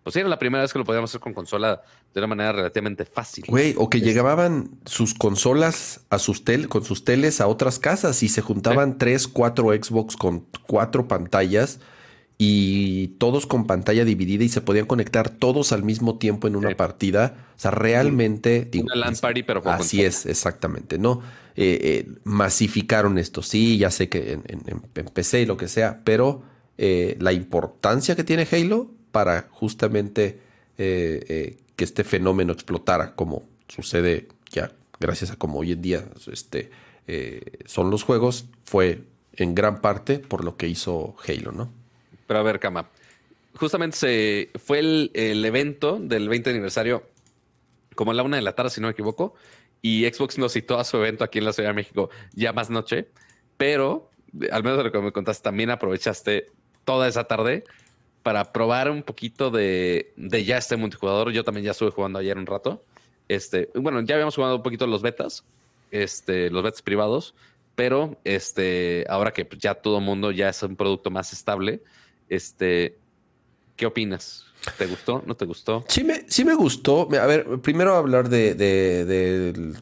pues 0.07 0.15
era 0.15 0.29
la 0.29 0.39
primera 0.39 0.61
vez 0.61 0.71
que 0.71 0.79
lo 0.79 0.85
podíamos 0.85 1.11
hacer 1.11 1.19
con 1.19 1.33
consola 1.33 1.81
de 2.13 2.21
una 2.21 2.27
manera 2.27 2.53
relativamente 2.53 3.03
fácil. 3.03 3.43
Güey, 3.45 3.75
o 3.77 3.89
que 3.89 3.99
llegaban 3.99 4.69
sus 4.85 5.13
consolas 5.13 6.05
a 6.09 6.17
sus 6.17 6.45
tel 6.45 6.69
con 6.69 6.85
sus 6.85 7.03
teles 7.03 7.41
a 7.41 7.47
otras 7.47 7.77
casas 7.77 8.23
y 8.23 8.29
se 8.29 8.41
juntaban 8.41 8.97
tres, 8.97 9.27
cuatro 9.27 9.73
Xbox 9.73 10.15
con 10.15 10.45
cuatro 10.65 11.09
pantallas 11.09 11.81
y 12.37 13.07
todos 13.19 13.47
con 13.47 13.65
pantalla 13.65 14.05
dividida 14.05 14.43
y 14.43 14.49
se 14.49 14.61
podían 14.61 14.85
conectar 14.85 15.29
todos 15.29 15.71
al 15.71 15.83
mismo 15.83 16.17
tiempo 16.17 16.47
en 16.47 16.55
una 16.55 16.75
partida. 16.75 17.47
O 17.55 17.59
sea, 17.59 17.71
realmente. 17.71 18.69
Una 18.75 18.95
LAN 18.95 19.15
party, 19.15 19.43
pero 19.43 19.63
con 19.63 19.73
Así 19.73 20.03
es, 20.03 20.25
exactamente. 20.27 20.99
No 20.99 21.21
eh, 21.55 21.79
eh, 21.81 22.07
masificaron 22.23 23.17
esto. 23.17 23.41
Sí, 23.41 23.79
ya 23.79 23.89
sé 23.89 24.09
que 24.09 24.33
en, 24.33 25.09
PC 25.09 25.41
y 25.41 25.45
lo 25.47 25.57
que 25.57 25.67
sea, 25.67 26.01
pero 26.03 26.43
eh, 26.77 27.17
la 27.19 27.33
importancia 27.33 28.15
que 28.15 28.23
tiene 28.23 28.47
Halo 28.51 28.91
para 29.11 29.47
justamente 29.49 30.39
eh, 30.77 31.25
eh, 31.27 31.57
que 31.75 31.83
este 31.83 32.03
fenómeno 32.03 32.53
explotara, 32.53 33.15
como 33.15 33.43
sucede 33.67 34.27
ya 34.51 34.71
gracias 34.99 35.31
a 35.31 35.35
como 35.37 35.59
hoy 35.59 35.71
en 35.71 35.81
día 35.81 36.05
este, 36.31 36.69
son 37.65 37.89
los 37.89 38.03
juegos, 38.03 38.45
fue 38.63 39.03
en 39.33 39.55
gran 39.55 39.81
parte 39.81 40.19
por 40.19 40.43
lo 40.43 40.55
que 40.55 40.67
hizo 40.67 41.15
Halo, 41.27 41.51
¿no? 41.51 41.71
Pero 42.27 42.39
a 42.39 42.43
ver, 42.43 42.59
Kama, 42.59 42.89
justamente 43.55 43.97
se, 43.97 44.49
fue 44.59 44.79
el, 44.79 45.45
evento 45.45 45.97
del 45.99 46.29
20 46.29 46.51
aniversario 46.51 47.03
como 47.95 48.11
a 48.11 48.13
la 48.13 48.23
una 48.23 48.37
de 48.37 48.43
la 48.43 48.53
tarde, 48.53 48.69
si 48.69 48.79
no 48.79 48.87
me 48.87 48.91
equivoco, 48.91 49.33
y 49.81 50.05
Xbox 50.05 50.37
nos 50.37 50.53
citó 50.53 50.79
a 50.79 50.83
su 50.83 50.97
evento 50.97 51.23
aquí 51.23 51.39
en 51.39 51.45
la 51.45 51.53
Ciudad 51.53 51.69
de 51.69 51.75
México 51.75 52.11
ya 52.33 52.53
más 52.53 52.69
noche, 52.69 53.07
pero 53.57 54.11
al 54.51 54.63
menos 54.63 54.77
de 54.77 54.83
lo 54.83 54.91
que 54.91 54.99
me 54.99 55.11
contaste, 55.11 55.43
también 55.43 55.71
aprovechaste 55.71 56.51
toda 56.85 57.07
esa 57.07 57.23
tarde 57.23 57.63
para 58.23 58.51
probar 58.51 58.91
un 58.91 59.03
poquito 59.03 59.51
de, 59.51 60.13
ya 60.17 60.57
este 60.57 60.75
multijugador. 60.75 61.31
Yo 61.31 61.43
también 61.43 61.65
ya 61.65 61.71
estuve 61.71 61.91
jugando 61.91 62.19
ayer 62.19 62.37
un 62.37 62.45
rato. 62.45 62.83
Este, 63.29 63.69
bueno, 63.73 64.01
ya 64.01 64.15
habíamos 64.15 64.35
jugado 64.35 64.57
un 64.57 64.63
poquito 64.63 64.85
los 64.85 65.01
betas, 65.01 65.45
este, 65.91 66.49
los 66.49 66.63
betas 66.63 66.81
privados, 66.81 67.35
pero 67.75 68.17
este, 68.23 69.05
ahora 69.09 69.31
que 69.31 69.47
ya 69.57 69.75
todo 69.75 69.99
el 69.99 70.03
mundo 70.03 70.31
ya 70.31 70.49
es 70.49 70.61
un 70.63 70.75
producto 70.75 71.09
más 71.09 71.33
estable, 71.33 71.81
este, 72.29 72.97
¿qué 73.75 73.85
opinas? 73.85 74.45
¿Te 74.77 74.85
gustó? 74.85 75.23
¿No 75.25 75.35
te 75.35 75.45
gustó? 75.45 75.85
Sí 75.87 76.03
me, 76.03 76.25
sí 76.27 76.43
me 76.43 76.55
gustó. 76.55 77.07
A 77.19 77.25
ver, 77.25 77.59
primero 77.61 77.95
hablar 77.95 78.29
de, 78.29 78.53
de, 78.53 79.73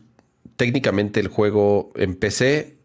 técnicamente 0.58 1.20
el 1.20 1.28
juego 1.28 1.92
en 1.96 2.16
PC 2.16 2.76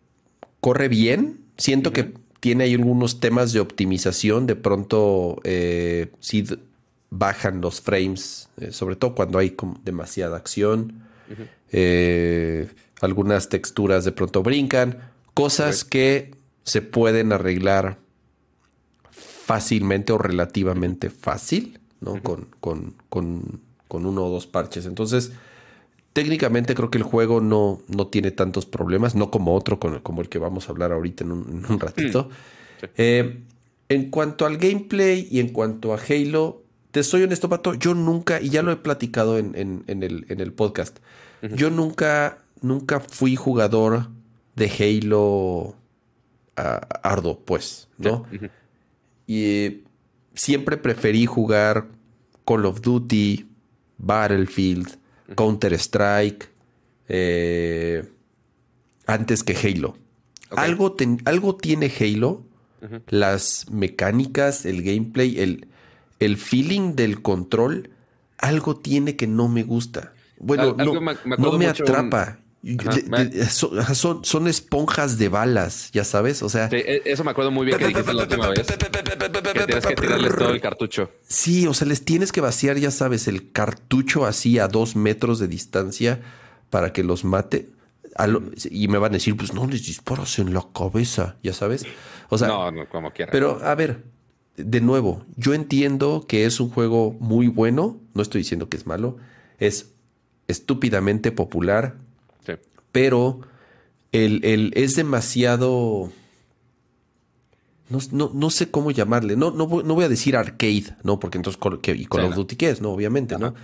corre 0.61 0.89
bien. 0.89 1.41
Siento 1.57 1.93
que 1.93 2.15
tiene 2.41 2.65
ahí 2.65 2.75
algunos 2.75 3.21
temas 3.21 3.53
de 3.53 3.61
optimización. 3.61 4.47
De 4.47 4.57
pronto, 4.57 5.41
eh, 5.45 6.09
sí 6.21 6.45
bajan 7.11 7.61
los 7.61 7.81
frames, 7.81 8.49
eh, 8.59 8.73
sobre 8.73 8.97
todo 8.97 9.15
cuando 9.15 9.39
hay 9.39 9.55
demasiada 9.85 10.37
acción. 10.37 11.05
Eh, 11.73 12.69
algunas 13.01 13.49
texturas 13.49 14.05
de 14.05 14.13
pronto 14.13 14.43
brincan. 14.43 15.11
Cosas 15.35 15.85
que 15.85 16.35
se 16.65 16.83
pueden 16.83 17.33
arreglar 17.33 17.99
fácilmente 19.51 20.13
o 20.13 20.19
relativamente 20.19 21.11
fácil, 21.11 21.81
¿no? 22.01 22.23
con, 22.23 22.47
con, 22.61 22.95
con, 23.09 23.61
con, 23.89 24.07
uno 24.07 24.27
o 24.27 24.31
dos 24.31 24.47
parches. 24.47 24.87
Entonces, 24.87 25.33
técnicamente 26.13 26.77
creo 26.77 26.89
que 26.89 26.99
el 26.99 27.03
juego 27.05 27.41
no, 27.41 27.81
no 27.89 28.07
tiene 28.07 28.31
tantos 28.31 28.65
problemas, 28.65 29.17
no 29.17 29.33
como 29.33 29.57
otro, 29.57 29.81
como 29.81 30.21
el 30.21 30.29
que 30.29 30.39
vamos 30.39 30.69
a 30.69 30.71
hablar 30.71 30.93
ahorita 30.93 31.25
en 31.25 31.33
un, 31.33 31.81
ratito. 31.81 32.29
Mm, 32.29 32.87
eh, 32.97 33.41
en 33.89 34.11
cuanto 34.11 34.47
al 34.47 34.57
gameplay 34.57 35.27
y 35.29 35.41
en 35.41 35.49
cuanto 35.49 35.95
a 35.95 35.99
Halo, 35.99 36.63
te 36.93 37.03
soy 37.03 37.25
honesto, 37.25 37.49
Pato, 37.49 37.75
yo 37.75 37.95
nunca, 37.95 38.41
y 38.41 38.51
ya 38.51 38.63
lo 38.63 38.71
he 38.71 38.77
platicado 38.77 39.37
en, 39.37 39.85
el, 39.89 40.53
podcast, 40.53 40.97
yo 41.57 41.71
nunca, 41.71 42.39
nunca 42.63 43.01
fui 43.01 43.35
jugador 43.35 44.11
de 44.55 44.71
Halo 44.71 45.75
ardo, 46.55 47.41
pues, 47.45 47.89
¿no? 47.99 48.27
Y 49.31 49.45
eh, 49.45 49.85
siempre 50.35 50.77
preferí 50.77 51.25
jugar 51.25 51.87
Call 52.45 52.67
of 52.67 52.81
Duty, 52.81 53.47
Battlefield, 53.97 54.99
Counter-Strike, 55.37 56.49
eh, 57.07 58.11
antes 59.07 59.45
que 59.45 59.55
Halo. 59.57 59.97
Algo, 60.51 60.97
algo, 61.27 61.55
tiene 61.55 61.93
Halo, 62.01 62.45
las 63.07 63.71
mecánicas, 63.71 64.67
el 64.67 64.83
gameplay, 64.83 65.39
el, 65.39 65.69
el, 66.19 66.37
feeling 66.37 66.97
del 66.97 67.23
control, 67.23 67.91
algo 68.37 68.79
tiene 68.79 69.15
que 69.15 69.29
no 69.29 69.47
me 69.47 69.63
gusta. 69.63 70.13
Bueno, 70.41 70.75
no 70.77 71.53
me, 71.57 71.67
atrapa. 71.69 72.40
Son, 73.49 74.25
son, 74.25 74.49
esponjas 74.49 75.17
de 75.17 75.29
balas, 75.29 75.91
ya 75.93 76.05
sabes, 76.05 76.43
o 76.43 76.49
sea. 76.49 76.69
E, 76.71 77.03
eso 77.07 77.25
me 77.25 77.31
acuerdo 77.31 77.51
muy 77.51 77.67
bien 77.67 77.79
que 77.79 77.87
dijiste 77.87 78.13
la 78.13 78.23
última 78.25 78.49
vez. 78.49 78.67
Que 78.67 79.67
tienes 79.67 79.87
que 79.87 79.95
tirarles 79.95 80.37
todo 80.37 80.51
el 80.51 80.61
cartucho. 80.61 81.11
Sí, 81.23 81.67
o 81.67 81.75
sea, 81.75 81.89
les 81.89 82.05
tienes 82.05 82.33
que 82.33 82.41
vaciar, 82.41 82.77
ya 82.77 82.91
sabes, 82.91 83.29
el 83.29 83.51
cartucho 83.53 84.27
así 84.27 84.59
a 84.59 84.69
dos 84.69 84.95
metros 84.95 85.39
de 85.39 85.49
distancia 85.49 86.21
para 86.69 86.93
que 86.93 87.03
los 87.03 87.25
mate. 87.25 87.71
y 88.71 88.89
me 88.89 88.99
van 88.99 89.13
a 89.13 89.15
decir, 89.15 89.37
pues 89.37 89.55
no 89.55 89.67
les 89.67 89.87
disparas 89.87 90.39
en 90.39 90.53
la 90.53 90.67
cabeza, 90.75 91.37
ya 91.43 91.55
sabes. 91.55 91.87
O 92.29 92.37
sea, 92.37 92.49
no, 92.49 92.71
no, 92.71 92.89
como 92.89 93.13
quiera. 93.13 93.33
Pero 93.33 93.59
a 93.65 93.75
ver, 93.75 94.05
de 94.57 94.81
nuevo, 94.83 95.25
yo 95.37 95.55
entiendo 95.55 96.27
que 96.29 96.45
es 96.45 96.61
un 96.61 96.69
juego 96.69 97.17
muy 97.21 97.49
bueno, 97.49 97.99
no 98.13 98.21
estoy 98.21 98.43
diciendo 98.43 98.69
que 98.69 98.77
es 98.77 98.87
malo, 98.87 99.17
es 99.59 99.95
estúpidamente 100.47 101.33
popular, 101.33 101.97
pero 102.93 103.41
el, 104.13 104.73
es 104.75 104.97
demasiado... 104.97 106.11
No, 107.89 108.51
sé 108.51 108.71
cómo 108.71 108.93
llamarle. 108.93 109.35
No, 109.35 109.51
no, 109.51 109.67
voy 109.67 110.05
a 110.05 110.09
decir 110.09 110.37
arcade, 110.37 110.97
¿no? 111.03 111.19
Porque 111.19 111.39
entonces 111.39 111.61
y 111.97 112.07
Call 112.07 112.25
of 112.25 112.37
Duty 112.37 112.55
¿qué 112.55 112.71
es? 112.71 112.81
No, 112.81 112.91
obviamente, 112.91 113.37
¿no? 113.37 113.55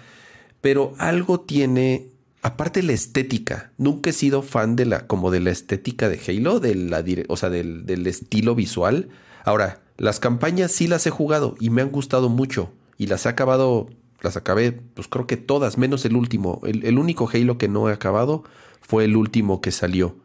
Pero 0.60 0.94
algo 0.98 1.40
tiene. 1.40 2.08
Aparte 2.42 2.82
la 2.82 2.92
estética. 2.92 3.70
Nunca 3.78 4.10
he 4.10 4.12
sido 4.12 4.42
fan 4.42 4.74
de 4.74 4.84
la, 4.84 5.06
como 5.06 5.30
de 5.30 5.38
la 5.38 5.52
estética 5.52 6.08
de 6.08 6.20
Halo, 6.26 6.58
de 6.58 6.74
la, 6.74 7.04
o 7.28 7.36
sea, 7.36 7.50
del, 7.50 8.06
estilo 8.08 8.56
visual. 8.56 9.10
Ahora, 9.44 9.80
las 9.96 10.18
campañas 10.18 10.72
sí 10.72 10.88
las 10.88 11.06
he 11.06 11.10
jugado 11.10 11.54
y 11.60 11.70
me 11.70 11.82
han 11.82 11.90
gustado 11.90 12.28
mucho. 12.28 12.72
Y 12.98 13.06
las 13.06 13.26
he 13.26 13.28
acabado, 13.28 13.90
las 14.22 14.36
acabé, 14.36 14.72
pues 14.72 15.06
creo 15.06 15.28
que 15.28 15.36
todas, 15.36 15.78
menos 15.78 16.04
el 16.04 16.16
último. 16.16 16.60
El, 16.64 16.84
el 16.84 16.98
único 16.98 17.30
Halo 17.32 17.58
que 17.58 17.68
no 17.68 17.88
he 17.88 17.92
acabado 17.92 18.42
fue 18.86 19.04
el 19.04 19.16
último 19.16 19.60
que 19.60 19.70
salió. 19.70 20.16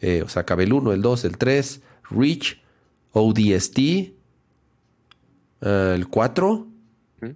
Eh, 0.00 0.22
o 0.24 0.28
sea, 0.28 0.42
acabé 0.42 0.64
el 0.64 0.72
1, 0.72 0.92
el 0.92 1.02
2, 1.02 1.24
el 1.24 1.38
3, 1.38 1.82
Reach, 2.10 2.60
ODST, 3.12 3.78
eh, 3.78 4.12
el 5.94 6.08
4 6.08 6.66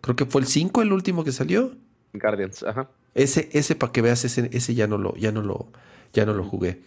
Creo 0.01 0.17
que 0.17 0.27
fue 0.27 0.43
el 0.43 0.47
5 0.47 0.83
el 0.83 0.93
último 0.93 1.25
que 1.25 1.33
salió. 1.33 1.75
Guardians, 2.13 2.63
ajá. 2.63 2.91
Ese, 3.15 3.49
ese 3.53 3.75
para 3.75 3.93
que 3.93 4.03
veas, 4.03 4.25
ese, 4.25 4.51
ese 4.53 4.75
ya 4.75 4.87
no 4.87 4.99
lo, 4.99 5.17
ya 5.17 5.33
no 5.33 5.43
lo, 5.43 5.69
ya 6.13 6.27
no 6.27 6.35
lo 6.35 6.45
jugué. 6.45 6.83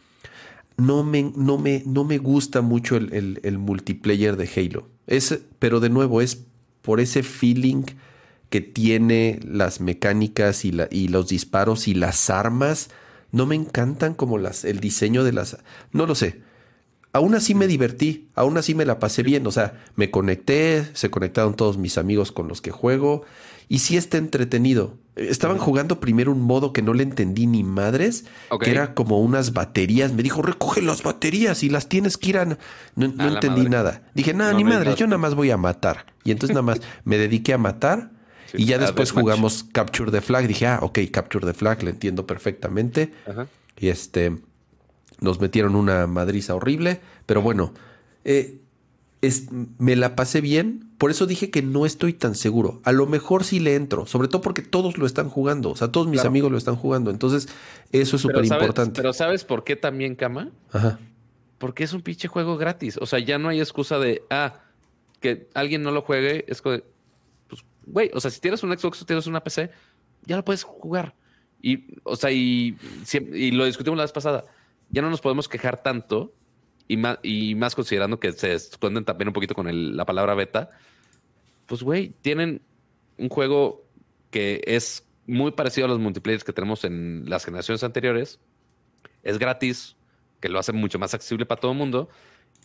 No 0.77 1.03
me, 1.03 1.31
no 1.35 1.57
me, 1.57 1.83
no 1.85 2.03
me 2.03 2.17
gusta 2.17 2.61
mucho 2.61 2.95
el, 2.95 3.39
el, 3.43 3.57
multiplayer 3.57 4.37
de 4.37 4.49
Halo. 4.55 4.87
Es, 5.05 5.39
pero 5.59 5.79
de 5.79 5.89
nuevo, 5.89 6.21
es 6.21 6.45
por 6.81 6.99
ese 6.99 7.23
feeling 7.23 7.83
que 8.49 8.61
tiene 8.61 9.39
las 9.43 9.81
mecánicas 9.81 10.65
y, 10.65 10.71
la, 10.71 10.87
y 10.89 11.09
los 11.09 11.27
disparos 11.27 11.87
y 11.87 11.93
las 11.93 12.29
armas. 12.29 12.89
No 13.33 13.47
me 13.47 13.55
encantan 13.55 14.13
como 14.13 14.37
las, 14.37 14.63
el 14.63 14.79
diseño 14.79 15.23
de 15.23 15.33
las. 15.33 15.57
No 15.91 16.05
lo 16.05 16.13
sé. 16.13 16.41
Aún 17.13 17.33
así 17.33 17.55
me 17.55 17.67
divertí, 17.67 18.29
aún 18.35 18.57
así 18.57 18.75
me 18.75 18.85
la 18.85 18.99
pasé 18.99 19.23
bien, 19.23 19.45
o 19.45 19.51
sea, 19.51 19.83
me 19.95 20.09
conecté, 20.09 20.87
se 20.93 21.09
conectaron 21.09 21.55
todos 21.55 21.77
mis 21.77 21.97
amigos 21.97 22.31
con 22.31 22.47
los 22.47 22.61
que 22.61 22.71
juego 22.71 23.23
y 23.69 23.79
sí 23.79 23.97
está 23.97 24.17
entretenido. 24.17 24.97
Estaban 25.15 25.57
jugando 25.57 25.99
primero 25.99 26.31
un 26.31 26.41
modo 26.41 26.73
que 26.73 26.83
no 26.83 26.93
le 26.93 27.01
entendí 27.01 27.47
ni 27.47 27.63
madres, 27.63 28.25
que 28.61 28.69
era 28.69 28.93
como 28.93 29.19
unas 29.19 29.53
baterías. 29.53 30.13
Me 30.13 30.21
dijo, 30.21 30.43
recoge 30.43 30.83
las 30.83 31.01
baterías 31.01 31.63
y 31.63 31.69
las 31.69 31.89
tienes 31.89 32.17
que 32.17 32.29
ir 32.29 32.37
a... 32.37 32.45
No, 32.45 32.57
entendí 33.05 33.67
nada. 33.67 34.03
Dije, 34.13 34.33
nada, 34.33 34.53
ni 34.53 34.63
madre, 34.63 34.93
yo 34.95 35.07
nada 35.07 35.17
más 35.17 35.33
voy 35.33 35.49
a 35.49 35.57
matar. 35.57 36.05
Y 36.23 36.31
entonces 36.31 36.53
nada 36.53 36.63
más 36.63 36.81
me 37.03 37.17
dediqué 37.17 37.53
a 37.53 37.57
matar 37.57 38.11
y 38.53 38.65
ya 38.65 38.77
después 38.77 39.11
jugamos 39.11 39.65
Capture 39.71 40.11
the 40.11 40.21
Flag. 40.21 40.47
Dije, 40.47 40.67
ah, 40.67 40.79
ok, 40.81 40.99
Capture 41.11 41.45
the 41.45 41.53
Flag, 41.53 41.83
le 41.83 41.91
entiendo 41.91 42.25
perfectamente. 42.27 43.11
Y 43.79 43.87
este 43.87 44.37
nos 45.23 45.39
metieron 45.39 45.75
una 45.75 46.05
madriza 46.05 46.53
horrible, 46.53 46.99
pero 47.25 47.41
bueno, 47.41 47.73
eh, 48.25 48.59
es, 49.21 49.47
me 49.51 49.95
la 49.95 50.15
pasé 50.15 50.41
bien, 50.41 50.91
por 50.97 51.11
eso 51.11 51.25
dije 51.25 51.49
que 51.49 51.61
no 51.61 51.85
estoy 51.85 52.13
tan 52.13 52.35
seguro. 52.35 52.81
A 52.83 52.91
lo 52.91 53.05
mejor 53.07 53.45
sí 53.45 53.59
le 53.59 53.75
entro, 53.75 54.05
sobre 54.05 54.27
todo 54.27 54.41
porque 54.41 54.61
todos 54.61 54.97
lo 54.97 55.05
están 55.05 55.29
jugando, 55.29 55.71
o 55.71 55.75
sea, 55.77 55.89
todos 55.89 56.07
mis 56.07 56.25
amigos 56.25 56.51
lo 56.51 56.57
están 56.57 56.75
jugando, 56.75 57.09
entonces 57.09 57.47
eso 57.93 58.17
es 58.17 58.21
súper 58.21 58.43
importante. 58.43 59.01
Pero 59.01 59.13
¿sabes 59.13 59.45
por 59.45 59.63
qué 59.63 59.77
también, 59.77 60.15
Cama? 60.15 60.49
Ajá. 60.71 60.99
Porque 61.57 61.85
es 61.85 61.93
un 61.93 62.01
pinche 62.01 62.27
juego 62.27 62.57
gratis, 62.57 62.97
o 62.97 63.05
sea, 63.05 63.19
ya 63.19 63.39
no 63.39 63.47
hay 63.47 63.61
excusa 63.61 63.97
de, 63.97 64.23
ah, 64.29 64.59
que 65.21 65.47
alguien 65.53 65.83
no 65.83 65.91
lo 65.91 66.01
juegue, 66.01 66.43
es 66.49 66.61
güey, 67.85 68.11
o 68.13 68.19
sea, 68.19 68.31
si 68.31 68.39
tienes 68.39 68.63
un 68.63 68.77
Xbox 68.77 69.01
o 69.01 69.05
tienes 69.05 69.27
una 69.27 69.43
PC, 69.43 69.71
ya 70.25 70.35
lo 70.35 70.45
puedes 70.45 70.63
jugar. 70.63 71.15
Y, 71.61 71.97
o 72.03 72.15
sea, 72.15 72.31
y, 72.31 72.77
lo 73.51 73.65
discutimos 73.65 73.97
la 73.97 74.03
vez 74.03 74.11
pasada 74.11 74.43
ya 74.89 75.01
no 75.01 75.09
nos 75.09 75.21
podemos 75.21 75.49
quejar 75.49 75.81
tanto 75.81 76.33
y 76.87 76.97
más, 76.97 77.17
y 77.23 77.55
más 77.55 77.73
considerando 77.73 78.19
que 78.19 78.31
se 78.31 78.53
esconden 78.53 79.05
también 79.05 79.29
un 79.29 79.33
poquito 79.33 79.55
con 79.55 79.97
la 79.97 80.05
palabra 80.05 80.35
beta. 80.35 80.69
Pues, 81.65 81.81
güey, 81.81 82.09
tienen 82.21 82.61
un 83.17 83.29
juego 83.29 83.87
que 84.29 84.61
es 84.65 85.07
muy 85.25 85.51
parecido 85.51 85.85
a 85.85 85.89
los 85.89 85.99
multiplayers 85.99 86.43
que 86.43 86.53
tenemos 86.53 86.83
en 86.83 87.23
las 87.27 87.43
generaciones 87.43 87.83
anteriores. 87.83 88.39
Es 89.23 89.39
gratis, 89.39 89.95
que 90.39 90.49
lo 90.49 90.59
hace 90.59 90.73
mucho 90.73 90.99
más 90.99 91.13
accesible 91.13 91.45
para 91.45 91.61
todo 91.61 91.71
el 91.71 91.77
mundo. 91.77 92.09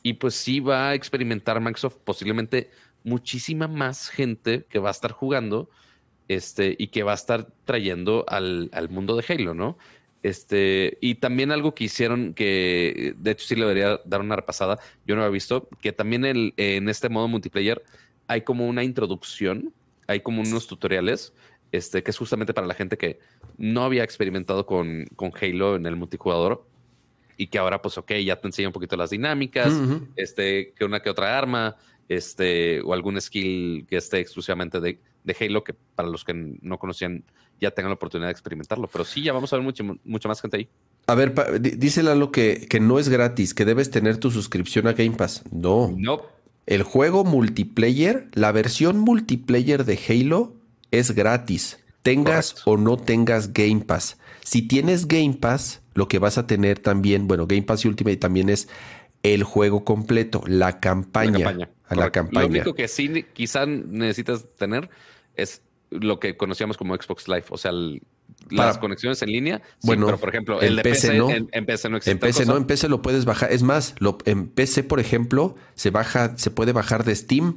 Y 0.02 0.14
pues 0.14 0.34
sí 0.34 0.60
va 0.60 0.90
a 0.90 0.94
experimentar 0.94 1.60
Microsoft 1.60 1.96
posiblemente 2.04 2.70
muchísima 3.08 3.68
más 3.68 4.08
gente 4.08 4.66
que 4.68 4.78
va 4.78 4.88
a 4.88 4.92
estar 4.92 5.12
jugando 5.12 5.70
este, 6.28 6.76
y 6.78 6.88
que 6.88 7.02
va 7.02 7.12
a 7.12 7.14
estar 7.14 7.48
trayendo 7.64 8.24
al, 8.28 8.68
al 8.72 8.88
mundo 8.90 9.16
de 9.16 9.24
Halo, 9.28 9.54
¿no? 9.54 9.78
Este, 10.22 10.98
y 11.00 11.16
también 11.16 11.52
algo 11.52 11.74
que 11.74 11.84
hicieron 11.84 12.34
que, 12.34 13.14
de 13.16 13.30
hecho, 13.30 13.46
sí 13.46 13.54
le 13.54 13.62
debería 13.62 14.00
dar 14.04 14.20
una 14.20 14.36
repasada, 14.36 14.78
yo 15.06 15.14
no 15.14 15.22
había 15.22 15.32
visto, 15.32 15.68
que 15.80 15.92
también 15.92 16.24
el, 16.24 16.54
en 16.56 16.88
este 16.88 17.08
modo 17.08 17.28
multiplayer 17.28 17.82
hay 18.26 18.42
como 18.42 18.66
una 18.66 18.82
introducción, 18.82 19.72
hay 20.06 20.20
como 20.20 20.42
unos 20.42 20.66
tutoriales, 20.66 21.32
este, 21.70 22.02
que 22.02 22.10
es 22.10 22.18
justamente 22.18 22.52
para 22.52 22.66
la 22.66 22.74
gente 22.74 22.98
que 22.98 23.20
no 23.56 23.84
había 23.84 24.02
experimentado 24.02 24.66
con, 24.66 25.06
con 25.16 25.32
Halo 25.40 25.76
en 25.76 25.86
el 25.86 25.96
multijugador 25.96 26.66
y 27.36 27.46
que 27.46 27.58
ahora, 27.58 27.80
pues, 27.80 27.96
ok, 27.96 28.12
ya 28.24 28.40
te 28.40 28.48
enseña 28.48 28.68
un 28.68 28.74
poquito 28.74 28.96
las 28.96 29.10
dinámicas, 29.10 29.72
este, 30.16 30.72
que 30.72 30.84
una 30.84 31.00
que 31.00 31.10
otra 31.10 31.38
arma, 31.38 31.76
este, 32.08 32.80
o 32.82 32.92
algún 32.92 33.20
skill 33.20 33.86
que 33.88 33.96
esté 33.96 34.18
exclusivamente 34.18 34.80
de, 34.80 34.98
de 35.24 35.36
Halo, 35.40 35.64
que 35.64 35.74
para 35.94 36.08
los 36.08 36.24
que 36.24 36.34
no 36.34 36.78
conocían 36.78 37.24
ya 37.60 37.70
tengan 37.72 37.90
la 37.90 37.94
oportunidad 37.94 38.28
de 38.28 38.32
experimentarlo. 38.32 38.88
Pero 38.88 39.04
sí, 39.04 39.22
ya 39.22 39.32
vamos 39.32 39.52
a 39.52 39.56
ver 39.56 39.64
mucho, 39.64 39.84
mucho 40.04 40.28
más 40.28 40.40
gente 40.40 40.58
ahí. 40.58 40.68
A 41.06 41.14
ver, 41.14 41.60
dice 41.60 42.02
Lalo 42.02 42.30
que, 42.30 42.66
que 42.68 42.80
no 42.80 42.98
es 42.98 43.08
gratis, 43.08 43.54
que 43.54 43.64
debes 43.64 43.90
tener 43.90 44.18
tu 44.18 44.30
suscripción 44.30 44.86
a 44.86 44.92
Game 44.92 45.16
Pass. 45.16 45.42
No. 45.50 45.94
No. 45.96 46.22
El 46.66 46.82
juego 46.82 47.24
multiplayer, 47.24 48.28
la 48.34 48.52
versión 48.52 48.98
multiplayer 48.98 49.84
de 49.84 49.98
Halo 50.08 50.54
es 50.90 51.12
gratis. 51.12 51.78
Tengas 52.02 52.62
o 52.64 52.76
no 52.76 52.96
tengas 52.96 53.52
Game 53.52 53.80
Pass. 53.80 54.18
Si 54.44 54.62
tienes 54.62 55.08
Game 55.08 55.34
Pass, 55.34 55.82
lo 55.94 56.08
que 56.08 56.18
vas 56.18 56.38
a 56.38 56.46
tener 56.46 56.78
también, 56.78 57.26
bueno, 57.26 57.46
Game 57.46 57.62
Pass 57.62 57.84
y 57.84 57.88
Ultimate 57.88 58.18
también 58.18 58.50
es 58.50 58.68
el 59.22 59.42
juego 59.44 59.84
completo, 59.84 60.42
la 60.46 60.78
campaña. 60.78 61.38
La 61.38 61.44
campaña. 61.44 61.70
La 61.96 62.10
campaña. 62.10 62.46
Lo 62.46 62.50
único 62.50 62.74
que 62.74 62.88
sí 62.88 63.24
quizás 63.32 63.66
necesitas 63.68 64.46
tener 64.56 64.88
es 65.34 65.62
lo 65.90 66.20
que 66.20 66.36
conocíamos 66.36 66.76
como 66.76 66.94
Xbox 66.94 67.28
Live, 67.28 67.44
o 67.48 67.56
sea, 67.56 67.72
las 68.50 68.78
conexiones 68.78 69.22
en 69.22 69.30
línea. 69.30 69.62
bueno, 69.82 70.06
pero 70.06 70.18
por 70.18 70.28
ejemplo, 70.28 70.60
el 70.60 70.76
de 70.76 70.82
PC, 70.82 71.16
no. 71.16 71.30
En, 71.30 71.46
PC 71.66 71.88
no 71.88 71.96
existe. 71.96 72.10
En 72.12 72.18
PC 72.18 72.46
no, 72.46 72.56
en 72.56 72.64
PC 72.64 72.88
lo 72.88 73.02
puedes 73.02 73.24
bajar. 73.24 73.52
Es 73.52 73.62
más, 73.62 73.94
lo, 73.98 74.18
en 74.24 74.48
PC, 74.48 74.84
por 74.84 75.00
ejemplo, 75.00 75.56
se 75.74 75.90
baja, 75.90 76.36
se 76.36 76.50
puede 76.50 76.72
bajar 76.72 77.04
de 77.04 77.14
Steam. 77.14 77.56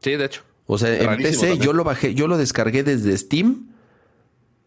Sí, 0.00 0.16
de 0.16 0.24
hecho. 0.24 0.42
O 0.66 0.78
sea, 0.78 0.96
en 0.96 1.22
PC 1.22 1.58
yo 1.58 1.72
lo 1.72 1.84
bajé, 1.84 2.14
yo 2.14 2.26
lo 2.26 2.38
descargué 2.38 2.82
desde 2.82 3.16
Steam 3.18 3.68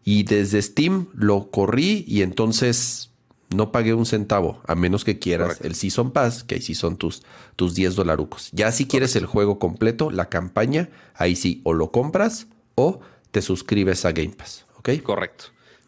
y 0.04 0.22
desde 0.22 0.62
Steam 0.62 1.08
lo 1.12 1.50
corrí 1.50 2.04
y 2.06 2.22
entonces 2.22 3.10
no 3.50 3.72
pagué 3.72 3.94
un 3.94 4.06
centavo, 4.06 4.60
a 4.66 4.74
menos 4.74 5.04
que 5.04 5.18
quieras 5.18 5.60
el 5.62 5.74
Season 5.74 6.10
Pass, 6.10 6.44
que 6.44 6.56
ahí 6.56 6.62
sí 6.62 6.74
son 6.74 6.96
tus, 6.96 7.22
tus 7.56 7.74
10 7.74 7.94
dolarucos. 7.94 8.50
Ya 8.52 8.70
si 8.72 8.86
quieres 8.86 9.16
el 9.16 9.26
juego 9.26 9.58
completo, 9.58 10.10
la 10.10 10.28
campaña, 10.28 10.90
ahí 11.14 11.34
sí, 11.34 11.60
o 11.64 11.72
lo 11.72 11.90
compras 11.90 12.46
o 12.74 13.00
te 13.30 13.42
suscribes 13.42 14.04
a 14.04 14.12
Game 14.12 14.34
Pass, 14.36 14.66
¿ok? 14.76 14.90
Correcto. 15.02 15.46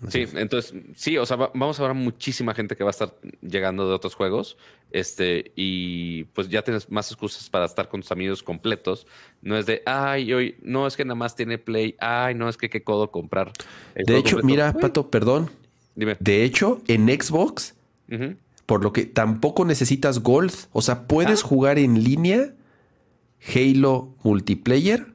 sí, 0.09 0.27
entonces, 0.35 0.75
sí, 0.97 1.19
o 1.19 1.27
sea, 1.27 1.37
vamos 1.37 1.79
a 1.79 1.83
ver 1.83 1.95
muchísima 1.95 2.55
gente 2.55 2.77
que 2.77 2.85
va 2.85 2.91
a 2.91 2.93
estar 2.93 3.15
llegando 3.43 3.87
de 3.87 3.95
otros 3.95 4.15
juegos, 4.15 4.57
este, 4.91 5.53
y 5.55 6.25
pues 6.25 6.49
ya 6.49 6.63
tienes 6.63 6.91
más 6.91 7.11
excusas 7.11 7.51
para 7.51 7.67
estar 7.67 7.89
con 7.89 8.01
tus 8.01 8.11
amigos 8.11 8.43
completos. 8.43 9.07
No 9.43 9.57
es 9.57 9.67
de, 9.67 9.83
ay, 9.87 10.33
hoy, 10.33 10.57
no 10.63 10.87
es 10.87 10.97
que 10.97 11.05
nada 11.05 11.15
más 11.15 11.37
tiene 11.37 11.59
Play, 11.59 11.95
ay, 12.01 12.35
no 12.35 12.49
es 12.49 12.57
que 12.57 12.71
qué 12.71 12.83
codo 12.83 13.11
comprar. 13.11 13.53
De 13.95 14.17
hecho, 14.17 14.39
mira, 14.43 14.73
Pato, 14.73 15.11
perdón. 15.11 15.51
Dime. 15.95 16.17
De 16.21 16.45
hecho, 16.45 16.81
en 16.87 17.09
Xbox, 17.09 17.75
por 18.67 18.83
lo 18.83 18.93
que 18.93 19.07
tampoco 19.07 19.65
necesitas 19.65 20.21
Gold, 20.21 20.53
o 20.73 20.83
sea, 20.83 21.07
puedes 21.07 21.43
ah. 21.43 21.47
jugar 21.47 21.79
en 21.79 22.03
línea 22.05 22.55
Halo 23.55 24.15
Multiplayer 24.23 25.07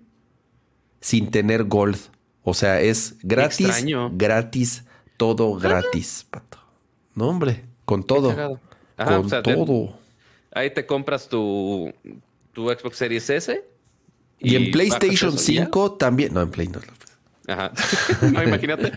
sin 1.05 1.29
tener 1.29 1.65
gold. 1.65 1.97
O 2.43 2.53
sea, 2.53 2.81
es 2.81 3.15
gratis, 3.21 3.85
gratis, 4.13 4.83
todo 5.17 5.53
gratis, 5.55 6.25
pato. 6.29 6.57
No, 7.13 7.29
hombre, 7.29 7.63
con 7.85 8.03
todo. 8.03 8.59
con 8.97 9.29
todo. 9.43 9.99
ahí 10.51 10.71
te 10.71 10.85
compras 10.85 11.29
tu, 11.29 11.93
tu 12.53 12.69
Xbox 12.69 12.97
Series 12.97 13.29
S. 13.29 13.63
Y, 14.39 14.55
en 14.55 14.71
PlayStation 14.71 15.37
5 15.37 15.93
también. 15.93 16.33
No, 16.33 16.41
en 16.41 16.51
Play 16.51 16.67
no. 16.67 16.79
Ajá. 17.47 17.71
no, 18.31 18.43
imagínate. 18.43 18.91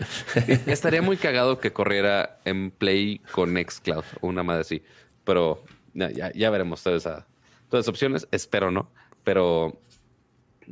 Estaría 0.65 1.01
muy 1.01 1.17
cagado 1.17 1.59
que 1.59 1.71
corriera 1.71 2.39
en 2.45 2.71
Play 2.71 3.21
con 3.31 3.55
Xcloud 3.55 4.05
o 4.21 4.27
una 4.27 4.43
madre 4.43 4.61
así. 4.61 4.83
Pero 5.23 5.63
ya, 5.93 6.31
ya, 6.33 6.49
veremos 6.49 6.81
todas 6.81 7.03
esas, 7.03 7.25
todas 7.69 7.85
esas 7.85 7.89
opciones. 7.89 8.27
Espero 8.31 8.71
no. 8.71 8.91
Pero 9.23 9.79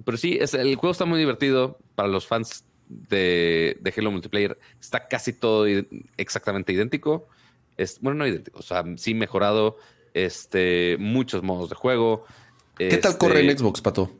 pero 0.06 0.18
sí, 0.18 0.38
es, 0.40 0.54
el 0.54 0.76
juego 0.76 0.92
está 0.92 1.06
muy 1.06 1.20
divertido 1.20 1.80
para 1.96 2.08
los 2.08 2.28
fans 2.28 2.66
de, 2.88 3.78
de 3.80 3.94
Halo 3.96 4.12
Multiplayer. 4.12 4.58
Está 4.80 5.08
casi 5.08 5.34
todo 5.34 5.66
exactamente 6.18 6.74
idéntico. 6.74 7.28
Es, 7.78 8.00
bueno, 8.02 8.20
no 8.20 8.28
idéntico, 8.28 8.60
o 8.60 8.64
sea, 8.64 8.84
sí 8.98 9.14
mejorado. 9.14 9.78
Este, 10.14 10.98
muchos 11.00 11.44
modos 11.44 11.70
de 11.70 11.76
juego. 11.76 12.26
¿Qué 12.78 12.98
tal 12.98 13.18
corre 13.18 13.42
el 13.42 13.50
este, 13.50 13.62
Xbox, 13.62 13.82
Pato? 13.82 14.12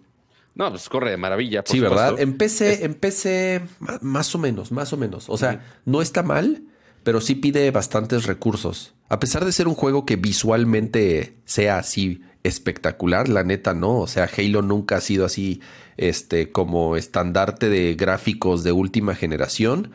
No, 0.58 0.72
pues 0.72 0.90
corre 0.90 1.12
de 1.12 1.18
maravilla. 1.18 1.64
sí, 1.66 1.80
¿verdad? 1.80 2.16
PC, 2.38 3.62
más 4.02 4.34
o 4.34 4.40
menos, 4.40 4.72
más 4.72 4.92
o 4.92 4.98
menos. 4.98 5.30
O 5.30 5.38
sea, 5.38 5.64
no 5.86 6.02
está 6.02 6.24
mal, 6.24 6.64
pero 7.04 7.22
sí 7.22 7.36
pide 7.36 7.70
bastantes 7.70 8.26
recursos. 8.26 8.96
A 9.08 9.20
pesar 9.20 9.46
de 9.46 9.52
ser 9.52 9.68
un 9.68 9.76
juego 9.76 10.06
que 10.06 10.16
visualmente 10.16 11.36
sea 11.46 11.78
así 11.78 12.22
espectacular, 12.44 13.30
la 13.30 13.44
neta, 13.44 13.76
¿no? 13.76 14.00
O 14.00 14.08
sea, 14.08 14.28
Halo 14.36 14.64
nunca 14.64 14.98
ha 14.98 15.02
sido 15.02 15.26
así, 15.26 15.62
este, 15.96 16.52
como 16.52 16.96
estandarte 16.96 17.70
de 17.70 17.94
gráficos 17.94 18.64
de 18.64 18.72
última 18.72 19.14
generación. 19.14 19.92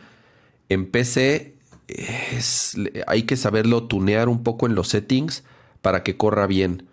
En 0.69 0.89
PC 0.89 1.55
es, 1.87 2.77
hay 3.07 3.23
que 3.23 3.35
saberlo 3.35 3.83
tunear 3.83 4.29
un 4.29 4.43
poco 4.43 4.65
en 4.65 4.75
los 4.75 4.87
settings 4.87 5.43
para 5.81 6.03
que 6.03 6.15
corra 6.15 6.47
bien. 6.47 6.87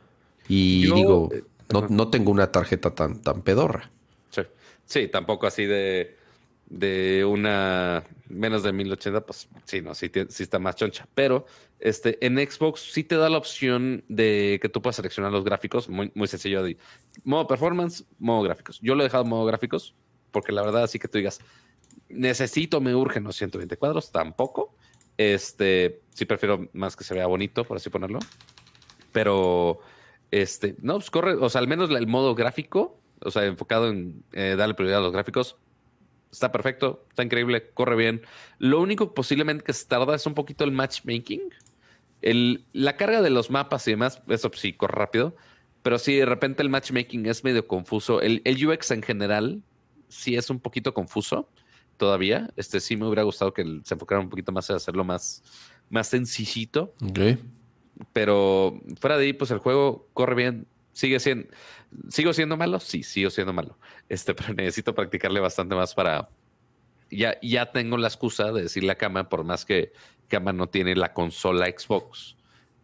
Y 0.48 0.92
digo, 0.92 1.30
no, 1.72 1.86
no, 1.88 2.08
tengo 2.08 2.30
una 2.30 2.50
tarjeta 2.50 2.94
tan, 2.94 3.22
tan 3.22 3.42
pedorra. 3.42 3.90
Sí. 4.30 4.42
Sí, 4.84 5.08
tampoco 5.08 5.46
así 5.46 5.66
de, 5.66 6.16
de 6.66 7.24
una 7.24 8.04
menos 8.28 8.62
de 8.62 8.72
1080, 8.72 9.26
pues 9.26 9.48
sí, 9.64 9.82
no, 9.82 9.94
sí, 9.94 10.10
sí, 10.28 10.42
está 10.42 10.58
más 10.58 10.76
choncha. 10.76 11.06
Pero 11.14 11.46
este, 11.78 12.24
en 12.24 12.36
Xbox 12.36 12.92
sí 12.92 13.04
te 13.04 13.16
da 13.16 13.28
la 13.28 13.38
opción 13.38 14.04
de 14.08 14.58
que 14.62 14.68
tú 14.68 14.82
puedas 14.82 14.96
seleccionar 14.96 15.32
los 15.32 15.44
gráficos, 15.44 15.88
muy, 15.88 16.10
muy 16.14 16.28
sencillo. 16.28 16.62
De 16.62 16.76
modo 17.24 17.46
performance, 17.46 18.04
modo 18.18 18.42
gráficos. 18.42 18.78
Yo 18.80 18.94
lo 18.94 19.02
he 19.02 19.04
dejado 19.04 19.24
en 19.24 19.30
modo 19.30 19.44
gráficos 19.44 19.94
porque 20.30 20.52
la 20.52 20.62
verdad, 20.62 20.84
así 20.84 20.98
que 20.98 21.08
tú 21.08 21.18
digas, 21.18 21.40
necesito, 22.08 22.80
me 22.80 22.94
urgen 22.94 23.24
los 23.24 23.36
120 23.36 23.76
cuadros, 23.76 24.10
tampoco. 24.10 24.74
Este, 25.16 26.02
sí 26.14 26.24
prefiero 26.24 26.68
más 26.72 26.96
que 26.96 27.04
se 27.04 27.14
vea 27.14 27.26
bonito, 27.26 27.64
por 27.64 27.76
así 27.76 27.90
ponerlo. 27.90 28.20
Pero, 29.12 29.80
este, 30.30 30.76
no, 30.80 30.94
pues 30.94 31.10
corre, 31.10 31.34
o 31.34 31.48
sea, 31.48 31.60
al 31.60 31.68
menos 31.68 31.90
el 31.90 32.06
modo 32.06 32.34
gráfico, 32.34 33.00
o 33.20 33.30
sea, 33.30 33.44
enfocado 33.46 33.88
en 33.88 34.22
eh, 34.32 34.54
darle 34.56 34.74
prioridad 34.74 35.00
a 35.00 35.02
los 35.02 35.12
gráficos, 35.12 35.56
está 36.30 36.52
perfecto, 36.52 37.04
está 37.10 37.22
increíble, 37.22 37.70
corre 37.74 37.96
bien. 37.96 38.22
Lo 38.58 38.80
único 38.80 39.14
posiblemente 39.14 39.64
que 39.64 39.72
se 39.72 39.86
tarda 39.86 40.14
es 40.14 40.26
un 40.26 40.34
poquito 40.34 40.64
el 40.64 40.72
matchmaking. 40.72 41.42
El, 42.22 42.64
la 42.72 42.96
carga 42.96 43.22
de 43.22 43.30
los 43.30 43.50
mapas 43.50 43.86
y 43.88 43.92
demás, 43.92 44.22
eso 44.28 44.50
sí, 44.54 44.72
corre 44.72 44.94
rápido. 44.94 45.36
Pero 45.82 45.98
sí, 45.98 46.16
de 46.16 46.26
repente 46.26 46.62
el 46.62 46.68
matchmaking 46.68 47.26
es 47.26 47.42
medio 47.42 47.66
confuso. 47.66 48.20
El, 48.20 48.42
el 48.44 48.66
UX 48.66 48.90
en 48.90 49.02
general 49.02 49.62
sí 50.08 50.36
es 50.36 50.50
un 50.50 50.60
poquito 50.60 50.92
confuso 50.92 51.48
todavía. 51.96 52.50
Este 52.56 52.80
sí 52.80 52.96
me 52.96 53.06
hubiera 53.06 53.22
gustado 53.22 53.54
que 53.54 53.64
se 53.84 53.94
enfocaran 53.94 54.24
un 54.24 54.30
poquito 54.30 54.52
más 54.52 54.68
en 54.70 54.76
hacerlo 54.76 55.04
más, 55.04 55.42
más 55.88 56.08
sencillito. 56.08 56.94
Pero 58.12 58.80
fuera 59.00 59.18
de 59.18 59.26
ahí, 59.26 59.32
pues 59.32 59.50
el 59.50 59.58
juego 59.58 60.08
corre 60.14 60.34
bien. 60.34 60.66
Sigue 60.92 61.20
siendo. 61.20 61.48
¿Sigo 62.08 62.32
siendo 62.32 62.56
malo? 62.56 62.80
Sí, 62.80 63.02
sigo 63.02 63.30
siendo 63.30 63.52
malo. 63.52 63.78
Este, 64.08 64.34
pero 64.36 64.54
necesito 64.54 64.94
practicarle 64.94 65.40
bastante 65.40 65.74
más 65.74 65.94
para. 65.94 66.28
Ya, 67.10 67.38
ya 67.42 67.72
tengo 67.72 67.96
la 67.96 68.08
excusa 68.08 68.52
de 68.52 68.62
decirle 68.62 68.92
a 68.92 68.94
Kama, 68.98 69.28
por 69.28 69.42
más 69.42 69.64
que 69.64 69.92
Kama 70.28 70.52
no 70.52 70.68
tiene 70.68 70.94
la 70.94 71.12
consola 71.12 71.66
Xbox, 71.66 72.36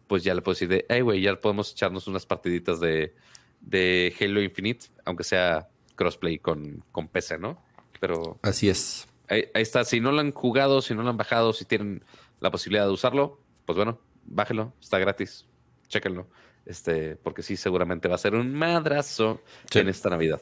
pues 0.07 0.23
ya 0.23 0.35
le 0.35 0.41
puedo 0.41 0.53
decir 0.53 0.67
de, 0.67 0.85
hey, 0.89 0.99
güey, 0.99 1.21
ya 1.21 1.33
podemos 1.35 1.71
echarnos 1.71 2.07
unas 2.07 2.25
partiditas 2.25 2.81
de, 2.81 3.15
de 3.61 4.13
Halo 4.19 4.41
Infinite, 4.41 4.87
aunque 5.05 5.23
sea 5.23 5.69
crossplay 5.95 6.39
con, 6.39 6.83
con 6.91 7.07
PC, 7.07 7.37
¿no? 7.37 7.63
Pero. 7.99 8.39
Así 8.41 8.69
es. 8.69 9.07
Ahí, 9.29 9.49
está. 9.53 9.83
Si 9.83 9.99
no 9.99 10.11
lo 10.11 10.21
han 10.21 10.31
jugado, 10.31 10.81
si 10.81 10.93
no 10.93 11.03
lo 11.03 11.09
han 11.09 11.17
bajado, 11.17 11.53
si 11.53 11.65
tienen 11.65 12.03
la 12.39 12.51
posibilidad 12.51 12.85
de 12.85 12.91
usarlo, 12.91 13.41
pues 13.65 13.75
bueno, 13.75 13.99
bájelo, 14.27 14.73
está 14.81 14.99
gratis. 14.99 15.45
Chéquenlo. 15.87 16.27
Este, 16.65 17.15
porque 17.15 17.43
sí, 17.43 17.55
seguramente 17.55 18.09
va 18.09 18.15
a 18.15 18.19
ser 18.19 18.35
un 18.35 18.53
madrazo 18.53 19.41
en 19.73 19.87
esta 19.87 20.09
Navidad. 20.09 20.41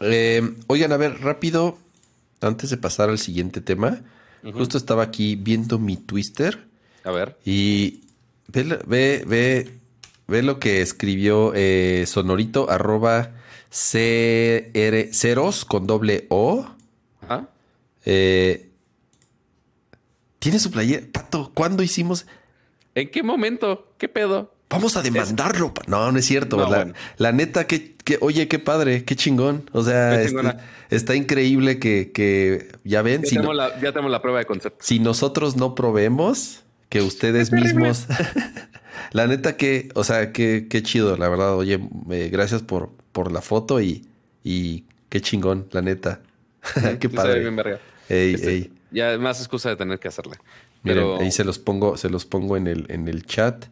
Eh, 0.00 0.56
oigan, 0.66 0.92
a 0.92 0.96
ver, 0.96 1.20
rápido, 1.20 1.76
antes 2.40 2.70
de 2.70 2.78
pasar 2.78 3.10
al 3.10 3.18
siguiente 3.18 3.60
tema, 3.60 4.00
justo 4.54 4.78
estaba 4.78 5.02
aquí 5.02 5.36
viendo 5.36 5.78
mi 5.78 5.96
Twister. 5.96 6.66
A 7.04 7.10
ver. 7.10 7.36
Y 7.44 8.00
ve, 8.48 8.78
ve, 9.26 9.70
ve, 10.26 10.42
lo 10.42 10.58
que 10.58 10.80
escribió 10.80 11.52
eh, 11.54 12.04
sonorito 12.06 12.70
arroba 12.70 13.32
CR, 13.68 15.12
ceros 15.12 15.64
con 15.66 15.86
doble 15.86 16.26
O. 16.30 16.66
Eh, 18.06 18.70
tiene 20.38 20.58
su 20.58 20.70
playera. 20.70 21.06
Pato, 21.12 21.50
¿cuándo 21.52 21.82
hicimos? 21.82 22.26
¿En 22.94 23.10
qué 23.10 23.22
momento? 23.22 23.92
¿Qué 23.98 24.08
pedo? 24.08 24.52
Vamos 24.70 24.96
a 24.96 25.02
demandarlo. 25.02 25.72
No, 25.86 26.12
no 26.12 26.18
es 26.18 26.26
cierto. 26.26 26.68
la, 27.16 27.32
neta, 27.32 27.66
que, 27.66 27.96
oye, 28.20 28.48
qué 28.48 28.58
padre, 28.58 29.04
qué 29.04 29.16
chingón. 29.16 29.68
O 29.72 29.82
sea, 29.82 30.20
este, 30.20 30.56
está 30.90 31.14
increíble 31.14 31.78
que, 31.78 32.68
ya 32.84 33.02
ven. 33.02 33.22
Ya, 33.22 33.30
tenemos 33.30 33.56
la, 33.56 33.80
ya, 33.80 33.92
tenemos 33.92 34.10
la, 34.10 34.20
prueba 34.20 34.40
de 34.40 34.44
concepto. 34.44 34.78
Si 34.80 34.98
nosotros 34.98 35.56
no 35.56 35.74
probemos, 35.74 36.64
que 36.90 37.00
ustedes 37.00 37.50
mismos. 37.50 38.06
la 39.12 39.26
neta 39.26 39.56
que, 39.56 39.88
o 39.94 40.04
sea, 40.04 40.32
qué, 40.32 40.66
qué 40.68 40.82
chido, 40.82 41.16
la 41.16 41.28
verdad. 41.28 41.56
Oye, 41.56 41.80
eh, 42.10 42.28
gracias 42.30 42.62
por, 42.62 42.90
por 43.12 43.32
la 43.32 43.40
foto 43.40 43.80
y, 43.80 44.06
y 44.44 44.84
qué 45.08 45.20
chingón, 45.20 45.66
la 45.70 45.80
neta. 45.80 46.20
qué 47.00 47.08
padre. 47.08 47.40
Bien 47.40 47.56
verga. 47.56 47.80
Ey, 48.08 48.34
este, 48.34 48.50
ey. 48.50 48.72
Ya 48.90 49.18
más 49.18 49.38
excusa 49.38 49.68
de 49.70 49.76
tener 49.76 49.98
que 49.98 50.08
hacerle. 50.08 50.36
Pero... 50.88 51.20
ahí 51.20 51.30
se 51.30 51.44
los 51.44 51.58
pongo, 51.58 51.96
se 51.96 52.10
los 52.10 52.26
pongo 52.26 52.56
en 52.56 52.66
el, 52.66 52.86
en 52.90 53.08
el 53.08 53.24
chat. 53.24 53.66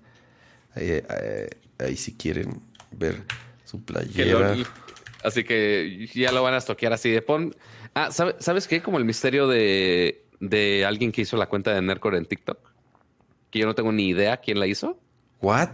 Eh, 0.77 1.51
ahí 1.79 1.97
si 1.97 2.15
quieren 2.15 2.61
ver 2.93 3.23
su 3.65 3.83
playera. 3.83 4.57
Así 5.25 5.43
que 5.45 6.09
ya 6.15 6.31
lo 6.33 6.43
van 6.43 6.55
a 6.55 6.59
estoquear 6.59 6.93
así 6.93 7.11
de 7.11 7.23
pon. 7.23 7.55
Ah, 7.95 8.11
¿sabes 8.11 8.69
qué? 8.69 8.83
Como 8.83 8.99
el 8.99 9.05
misterio 9.05 9.49
de, 9.49 10.27
de 10.39 10.85
alguien 10.85 11.13
que 11.13 11.23
hizo 11.23 11.37
la 11.37 11.47
cuenta 11.47 11.75
de 11.75 11.83
Nercore 11.83 12.19
en 12.19 12.27
TikTok. 12.27 12.59
Que 13.51 13.59
yo 13.61 13.67
no 13.67 13.75
tengo 13.75 13.91
ni 13.91 14.09
idea 14.09 14.37
quién 14.37 14.61
la 14.61 14.67
hizo. 14.67 15.01
¿What? 15.41 15.71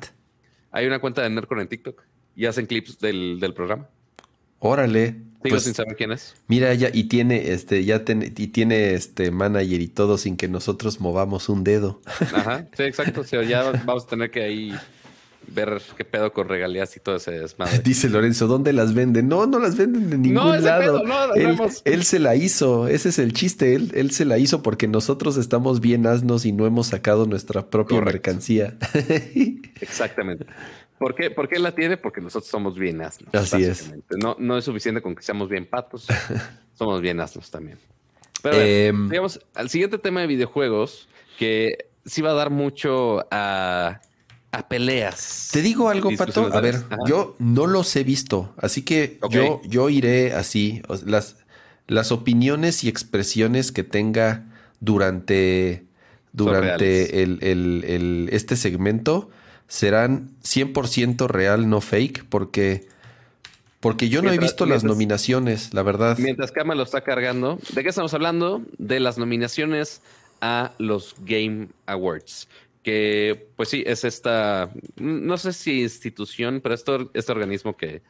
Hay 0.70 0.86
una 0.86 1.00
cuenta 1.00 1.22
de 1.22 1.30
Nercore 1.30 1.62
en 1.62 1.68
TikTok 1.68 2.02
y 2.36 2.46
hacen 2.46 2.66
clips 2.66 2.98
del, 2.98 3.38
del 3.40 3.52
programa. 3.54 3.88
Órale. 4.60 5.16
Sigo 5.42 5.54
pues, 5.54 5.64
sin 5.64 5.74
saber 5.74 5.96
quién 5.96 6.12
es. 6.12 6.34
Mira, 6.46 6.72
ya, 6.74 6.88
y 6.92 7.04
tiene, 7.04 7.52
este, 7.52 7.84
ya 7.84 8.04
y 8.06 8.46
tiene 8.48 8.94
este 8.94 9.30
manager 9.30 9.80
y 9.80 9.88
todo 9.88 10.16
sin 10.18 10.36
que 10.36 10.48
nosotros 10.48 11.00
movamos 11.00 11.48
un 11.48 11.64
dedo. 11.64 12.00
Ajá, 12.32 12.66
sí, 12.76 12.84
exacto. 12.84 13.22
ya 13.42 13.72
vamos 13.84 14.04
a 14.04 14.06
tener 14.06 14.30
que 14.30 14.42
ahí 14.42 14.72
ver 15.48 15.82
qué 15.96 16.04
pedo 16.04 16.32
con 16.32 16.48
regalías 16.48 16.96
y 16.96 17.00
todo 17.00 17.16
ese 17.16 17.32
desmadre. 17.32 17.78
Dice 17.84 18.08
Lorenzo, 18.08 18.46
¿dónde 18.46 18.72
las 18.72 18.94
venden? 18.94 19.28
No, 19.28 19.46
no 19.46 19.58
las 19.58 19.76
venden 19.76 20.12
en 20.12 20.22
ningún 20.22 20.34
no, 20.34 20.56
lado. 20.56 21.02
no, 21.04 21.34
él, 21.34 21.58
él, 21.84 22.04
se 22.04 22.18
la 22.18 22.36
hizo, 22.36 22.88
ese 22.88 23.08
es 23.08 23.18
el 23.18 23.32
chiste. 23.32 23.74
Él, 23.74 23.90
él 23.94 24.10
se 24.12 24.24
la 24.24 24.38
hizo 24.38 24.62
porque 24.62 24.88
nosotros 24.88 25.36
estamos 25.36 25.80
bien 25.80 26.06
asnos 26.06 26.44
y 26.44 26.52
no 26.52 26.66
hemos 26.66 26.88
sacado 26.88 27.26
nuestra 27.26 27.68
propia 27.68 28.00
mercancía. 28.00 28.76
Exactamente. 29.80 30.46
¿Por 31.02 31.16
qué, 31.16 31.32
¿Por 31.32 31.48
qué 31.48 31.58
la 31.58 31.74
tiene? 31.74 31.96
Porque 31.96 32.20
nosotros 32.20 32.48
somos 32.48 32.78
bien 32.78 33.02
asnos. 33.02 33.34
Así 33.34 33.64
es. 33.64 33.92
No, 34.10 34.36
no 34.38 34.56
es 34.56 34.64
suficiente 34.64 35.02
con 35.02 35.16
que 35.16 35.22
seamos 35.24 35.48
bien 35.48 35.66
patos, 35.66 36.06
somos 36.74 37.00
bien 37.00 37.18
asnos 37.18 37.50
también. 37.50 37.76
Pero 38.40 38.60
em, 38.60 39.08
digamos, 39.08 39.40
al 39.56 39.68
siguiente 39.68 39.98
tema 39.98 40.20
de 40.20 40.28
videojuegos, 40.28 41.08
que 41.40 41.88
sí 42.04 42.22
va 42.22 42.30
a 42.30 42.34
dar 42.34 42.50
mucho 42.50 43.26
a, 43.32 44.00
a 44.52 44.68
peleas. 44.68 45.50
Te 45.52 45.60
digo 45.60 45.88
algo, 45.88 46.08
Pato. 46.16 46.48
A 46.52 46.60
ver, 46.60 46.76
yo 47.04 47.34
no 47.40 47.66
los 47.66 47.96
he 47.96 48.04
visto, 48.04 48.54
así 48.56 48.82
que 48.82 49.18
yo, 49.28 49.60
yo 49.64 49.88
iré 49.88 50.34
así. 50.34 50.82
Las, 51.04 51.44
las 51.88 52.12
opiniones 52.12 52.84
y 52.84 52.88
expresiones 52.88 53.72
que 53.72 53.82
tenga 53.82 54.44
durante, 54.78 55.84
durante 56.30 57.24
el, 57.24 57.40
el, 57.42 57.84
el, 57.88 58.28
este 58.30 58.54
segmento 58.54 59.30
serán 59.72 60.28
100% 60.42 61.28
real, 61.28 61.70
no 61.70 61.80
fake, 61.80 62.26
porque, 62.28 62.86
porque 63.80 64.10
yo 64.10 64.20
no 64.20 64.30
he 64.30 64.36
visto 64.36 64.66
las 64.66 64.84
nominaciones, 64.84 65.72
la 65.72 65.82
verdad. 65.82 66.18
Mientras 66.18 66.52
Kama 66.52 66.74
lo 66.74 66.82
está 66.82 67.00
cargando, 67.00 67.58
¿de 67.72 67.82
qué 67.82 67.88
estamos 67.88 68.12
hablando? 68.12 68.60
De 68.76 69.00
las 69.00 69.16
nominaciones 69.16 70.02
a 70.42 70.72
los 70.76 71.16
Game 71.20 71.68
Awards. 71.86 72.48
Que, 72.82 73.48
pues 73.56 73.70
sí, 73.70 73.82
es 73.86 74.04
esta, 74.04 74.70
no 74.96 75.38
sé 75.38 75.54
si 75.54 75.80
institución, 75.80 76.60
pero 76.62 76.74
esto, 76.74 77.10
este 77.14 77.32
organismo 77.32 77.74
que, 77.74 78.02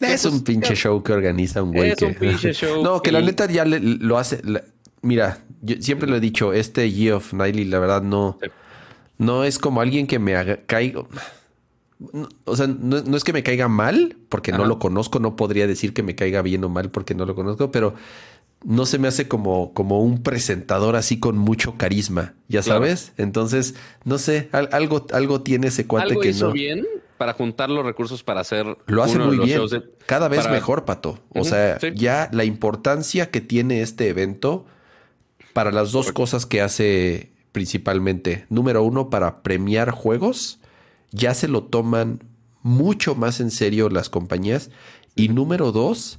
es 0.00 0.24
un 0.24 0.42
pinche 0.42 0.74
show 0.74 1.00
que 1.04 1.12
organiza 1.12 1.62
un 1.62 1.72
güey. 1.72 1.90
Es 1.90 2.02
un 2.02 2.14
pinche 2.14 2.52
show. 2.52 2.82
no, 2.82 3.00
que, 3.00 3.12
la 3.12 3.20
neta 3.20 3.46
ya 3.46 3.64
lo 3.64 4.18
hace. 4.18 4.42
mira, 5.02 5.38
yo 5.62 5.76
siempre 5.78 6.10
lo 6.10 6.16
he 6.16 6.20
dicho, 6.20 6.52
este 6.52 6.90
Year 6.90 7.14
of 7.14 7.32
Niley, 7.32 7.66
la 7.66 7.78
verdad, 7.78 8.02
no. 8.02 8.40
No 9.20 9.44
es 9.44 9.58
como 9.58 9.82
alguien 9.82 10.06
que 10.06 10.18
me 10.18 10.34
haga, 10.34 10.60
caiga. 10.64 11.02
O 12.46 12.56
sea, 12.56 12.66
no, 12.66 12.96
es 13.14 13.22
que 13.22 13.34
me 13.34 13.42
caiga 13.42 13.68
mal, 13.68 14.16
porque 14.30 14.50
no 14.50 14.64
lo 14.64 14.78
conozco, 14.78 15.20
no 15.20 15.36
podría 15.36 15.66
decir 15.66 15.92
que 15.92 16.02
me 16.02 16.14
caiga 16.14 16.40
bien 16.40 16.64
o 16.64 16.70
mal 16.70 16.90
porque 16.90 17.14
no 17.14 17.26
lo 17.26 17.34
conozco, 17.34 17.70
pero 17.70 17.94
no 18.64 18.86
se 18.86 18.98
me 18.98 19.08
hace 19.08 19.28
como, 19.28 19.74
como 19.74 20.00
un 20.00 20.22
presentador 20.22 20.96
así 20.96 21.20
con 21.20 21.36
mucho 21.36 21.76
carisma, 21.76 22.32
ya 22.48 22.62
sabes. 22.62 23.12
Entonces, 23.18 23.74
no 24.04 24.16
sé, 24.16 24.48
algo, 24.52 25.06
algo 25.12 25.42
tiene 25.42 25.66
ese 25.66 25.86
cuate 25.86 26.08
¿Algo 26.08 26.20
que 26.22 26.30
hizo 26.30 26.52
bien 26.52 26.86
para 27.18 27.34
juntar 27.34 27.68
los 27.68 27.84
recursos 27.84 28.22
para 28.22 28.40
hacer. 28.40 28.78
Lo 28.86 29.02
hace 29.02 29.18
muy 29.18 29.36
bien. 29.36 29.60
Cada 30.06 30.28
vez 30.28 30.48
mejor, 30.48 30.86
Pato. 30.86 31.18
O 31.34 31.44
sea, 31.44 31.78
ya 31.94 32.30
la 32.32 32.44
importancia 32.44 33.30
que 33.30 33.42
tiene 33.42 33.82
este 33.82 34.08
evento 34.08 34.64
para 35.52 35.72
las 35.72 35.92
dos 35.92 36.10
cosas 36.12 36.46
que 36.46 36.62
hace 36.62 37.30
principalmente. 37.52 38.46
Número 38.48 38.82
uno, 38.82 39.10
para 39.10 39.42
premiar 39.42 39.90
juegos. 39.90 40.60
Ya 41.12 41.34
se 41.34 41.48
lo 41.48 41.64
toman 41.64 42.22
mucho 42.62 43.14
más 43.14 43.40
en 43.40 43.50
serio 43.50 43.88
las 43.88 44.08
compañías. 44.08 44.70
Y 45.14 45.28
número 45.28 45.72
dos, 45.72 46.18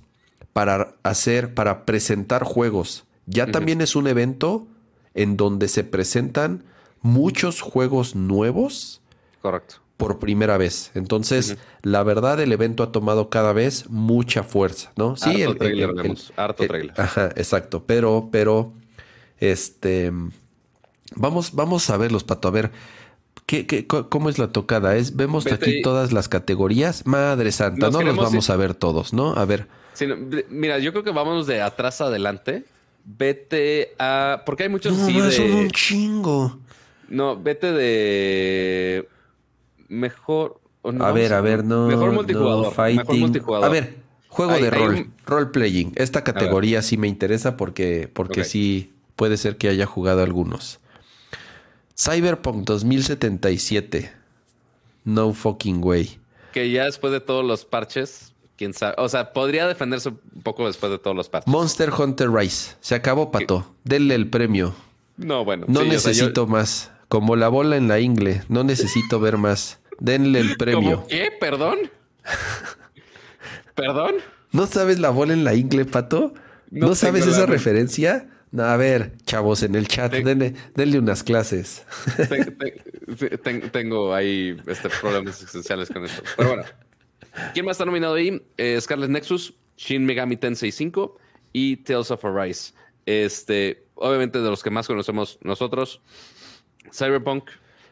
para 0.54 0.96
hacer, 1.04 1.54
para 1.54 1.86
presentar 1.86 2.44
juegos. 2.44 3.06
Ya 3.26 3.48
también 3.48 3.82
es 3.82 3.96
un 3.96 4.08
evento 4.08 4.68
en 5.14 5.38
donde 5.38 5.68
se 5.68 5.84
presentan 5.84 6.64
muchos 7.02 7.62
juegos 7.62 8.16
nuevos. 8.16 9.02
Correcto. 9.42 9.78
por 9.98 10.18
primera 10.18 10.58
vez. 10.58 10.90
Entonces, 10.96 11.58
la 11.84 12.02
verdad, 12.02 12.40
el 12.40 12.52
evento 12.52 12.82
ha 12.82 12.92
tomado 12.92 13.30
cada 13.30 13.54
vez 13.54 13.88
mucha 13.88 14.42
fuerza, 14.42 14.92
¿no? 14.96 15.16
Sí, 15.16 15.44
harto 15.44 15.58
trailer, 15.58 15.94
vemos. 15.94 16.34
harto 16.36 16.66
trailer. 16.66 17.00
Ajá, 17.00 17.30
exacto. 17.36 17.84
Pero, 17.86 18.30
pero, 18.32 18.74
este, 19.38 20.12
vamos, 21.16 21.54
vamos 21.54 21.90
a 21.90 21.98
verlos, 21.98 22.24
Pato. 22.24 22.48
A 22.48 22.52
ver, 22.52 22.72
¿qué, 23.46 23.66
qué, 23.66 23.86
cómo 23.86 24.30
es 24.30 24.40
la 24.40 24.52
tocada? 24.52 24.96
Es, 24.96 25.16
vemos 25.16 25.46
aquí 25.48 25.82
todas 25.82 26.12
las 26.12 26.30
categorías. 26.30 27.06
Madre 27.06 27.52
santa, 27.52 27.90
no 27.90 28.02
los 28.02 28.16
vamos 28.16 28.50
a 28.50 28.56
ver 28.56 28.74
todos, 28.74 29.14
¿no? 29.14 29.34
A 29.34 29.46
ver. 29.46 29.68
mira, 30.50 30.80
yo 30.80 30.92
creo 30.92 31.04
que 31.04 31.12
vamos 31.12 31.48
de 31.48 31.62
atrás 31.62 32.02
adelante. 32.02 32.66
Vete 33.04 33.94
a. 33.98 34.44
Porque 34.46 34.64
hay 34.64 34.70
muchos 34.70 34.96
no, 34.98 35.06
sí 35.06 35.20
de. 35.20 35.54
un 35.54 35.72
chingo. 35.72 36.60
No, 37.10 37.42
vete 37.42 37.72
de. 37.72 39.08
Mejor. 39.88 40.60
a 40.84 41.12
ver, 41.12 41.34
a 41.34 41.42
ver, 41.42 41.64
no. 41.64 41.88
Mejor 41.88 42.12
multijugador. 42.12 42.78
mejor 42.94 43.16
multijugador. 43.18 43.66
A 43.66 43.70
ver, 43.70 43.98
juego 44.28 44.54
de 44.54 44.70
rol. 44.70 45.08
Role 45.26 45.48
playing. 45.48 45.94
Esta 45.96 46.24
categoría 46.24 46.82
sí 46.82 46.98
me 46.98 47.08
interesa 47.08 47.58
porque, 47.58 48.10
porque 48.14 48.44
sí 48.44 48.94
puede 49.16 49.38
ser 49.38 49.58
que 49.58 49.70
haya 49.70 49.86
jugado 49.86 50.22
algunos. 50.22 50.81
Cyberpunk 52.02 52.66
2077. 52.66 54.12
No 55.06 55.34
fucking 55.34 55.84
way. 55.84 56.20
Que 56.52 56.72
ya 56.72 56.86
después 56.86 57.14
de 57.14 57.20
todos 57.20 57.46
los 57.46 57.64
parches, 57.64 58.34
quién 58.58 58.74
sabe. 58.74 58.96
O 58.98 59.08
sea, 59.08 59.34
podría 59.34 59.68
defenderse 59.68 60.10
un 60.10 60.42
poco 60.42 60.66
después 60.66 60.92
de 60.92 60.98
todos 60.98 61.16
los 61.16 61.30
parches. 61.30 61.52
Monster 61.52 61.92
Hunter 61.92 62.32
Rise. 62.32 62.76
Se 62.80 62.96
acabó, 62.96 63.30
pato. 63.30 63.72
Denle 63.84 64.16
el 64.16 64.30
premio. 64.30 64.74
No, 65.18 65.46
bueno. 65.46 65.68
No 65.70 65.84
necesito 65.84 66.48
más. 66.48 66.92
Como 67.08 67.36
la 67.36 67.50
bola 67.50 67.78
en 67.78 67.88
la 67.88 68.00
ingle. 68.00 68.42
No 68.50 68.64
necesito 68.64 69.20
ver 69.20 69.38
más. 69.38 69.80
Denle 70.00 70.40
el 70.40 70.58
premio. 70.58 71.06
qué? 71.08 71.30
¿Perdón? 71.40 71.78
¿Perdón? 73.76 74.16
¿No 74.52 74.66
sabes 74.66 74.98
la 74.98 75.12
bola 75.12 75.34
en 75.34 75.44
la 75.44 75.54
ingle, 75.54 75.86
pato? 75.86 76.34
¿No, 76.72 76.96
sabes 76.96 77.28
esa 77.28 77.46
referencia? 77.46 78.28
A 78.58 78.78
ver, 78.78 79.18
chavos, 79.24 79.64
en 79.64 79.76
el 79.76 79.88
chat, 79.88 80.12
denle, 80.12 81.00
unas 81.00 81.24
clases. 81.24 81.86
tengo 83.72 84.14
ahí 84.14 84.58
este, 84.68 84.90
problemas 84.90 85.36
existenciales 85.36 85.90
con 85.90 86.04
esto. 86.04 86.22
Pero 86.36 86.50
bueno, 86.50 86.64
¿quién 87.54 87.66
más 87.66 87.76
está 87.76 87.86
nominado 87.86 88.16
ahí? 88.16 88.42
Eh, 88.58 88.80
Scarlet 88.82 89.10
Nexus, 89.10 89.54
Shin 89.78 90.06
Megami 90.06 90.36
Tensei 90.36 90.72
5 90.72 91.18
y 91.54 91.78
Tales 91.78 92.12
of 92.12 92.26
Arise. 92.26 92.74
Este, 93.06 93.86
obviamente 93.96 94.40
de 94.40 94.50
los 94.50 94.64
que 94.64 94.70
más 94.70 94.88
conocemos 94.88 95.40
nosotros, 95.42 96.02
Cyberpunk 96.92 97.50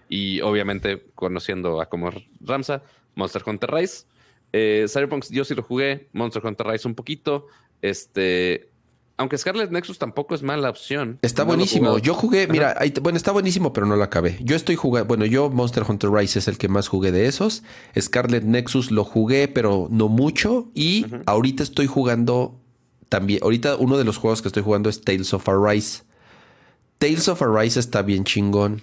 y 0.09 0.41
obviamente 0.41 1.05
conociendo 1.15 1.79
a 1.79 1.87
como 1.87 2.11
Ramsa, 2.41 2.83
Monster 3.15 3.43
Hunter 3.45 3.71
Rise. 3.71 4.05
Eh, 4.51 4.85
Cyberpunk 4.89 5.25
yo 5.29 5.45
sí 5.45 5.55
lo 5.55 5.63
jugué, 5.63 6.09
Monster 6.11 6.45
Hunter 6.45 6.67
Rise 6.67 6.87
un 6.87 6.95
poquito. 6.95 7.47
Este, 7.81 8.69
aunque 9.19 9.37
Scarlet 9.37 9.69
Nexus 9.69 9.99
tampoco 9.99 10.33
es 10.33 10.43
mala 10.43 10.69
opción. 10.69 11.19
Está 11.21 11.43
buenísimo. 11.43 11.97
Yo 11.97 12.13
jugué, 12.13 12.47
mira, 12.47 12.77
bueno, 13.01 13.17
está 13.17 13.33
buenísimo, 13.33 13.73
pero 13.73 13.85
no 13.85 13.97
lo 13.97 14.03
acabé. 14.03 14.39
Yo 14.41 14.55
estoy 14.55 14.77
jugando, 14.77 15.09
bueno, 15.09 15.25
yo 15.25 15.49
Monster 15.49 15.83
Hunter 15.85 16.09
Rise 16.09 16.39
es 16.39 16.47
el 16.47 16.57
que 16.57 16.69
más 16.69 16.87
jugué 16.87 17.11
de 17.11 17.27
esos. 17.27 17.61
Scarlet 17.99 18.45
Nexus 18.45 18.91
lo 18.91 19.03
jugué, 19.03 19.49
pero 19.49 19.89
no 19.91 20.07
mucho. 20.07 20.71
Y 20.73 21.05
ahorita 21.25 21.63
estoy 21.63 21.85
jugando 21.85 22.61
también, 23.09 23.41
ahorita 23.43 23.75
uno 23.75 23.97
de 23.97 24.05
los 24.05 24.15
juegos 24.15 24.41
que 24.41 24.47
estoy 24.47 24.63
jugando 24.63 24.89
es 24.89 25.01
Tales 25.01 25.33
of 25.33 25.49
Arise. 25.49 26.03
Tales 26.97 27.27
of 27.27 27.41
Arise 27.41 27.77
está 27.77 28.01
bien 28.01 28.23
chingón. 28.23 28.81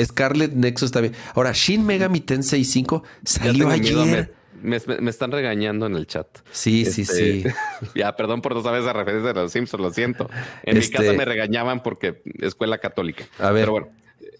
Scarlet 0.00 0.52
Nexus 0.52 0.86
está 0.86 1.00
bien. 1.00 1.14
Ahora, 1.34 1.50
Shin 1.52 1.84
Megami 1.84 2.20
Tensei 2.20 2.62
5 2.62 3.02
salió 3.24 3.68
ayer. 3.70 4.37
Me, 4.62 4.76
están 5.10 5.32
regañando 5.32 5.86
en 5.86 5.94
el 5.94 6.06
chat. 6.06 6.26
Sí, 6.50 6.84
sí, 6.84 7.02
este, 7.02 7.42
sí. 7.42 7.44
ya, 7.94 8.16
perdón 8.16 8.42
por 8.42 8.54
no 8.54 8.62
saber 8.62 8.82
esa 8.82 8.92
referencia 8.92 9.32
de 9.32 9.40
los 9.40 9.52
Simpsons, 9.52 9.82
lo 9.82 9.92
siento. 9.92 10.28
En 10.62 10.78
mi 10.78 10.88
casa 10.88 11.04
este 11.04 11.16
me 11.16 11.24
regañaban 11.24 11.82
porque 11.82 12.22
escuela 12.40 12.78
católica. 12.78 13.24
A 13.38 13.50
ver. 13.50 13.62
Pero 13.62 13.72
bueno, 13.72 13.88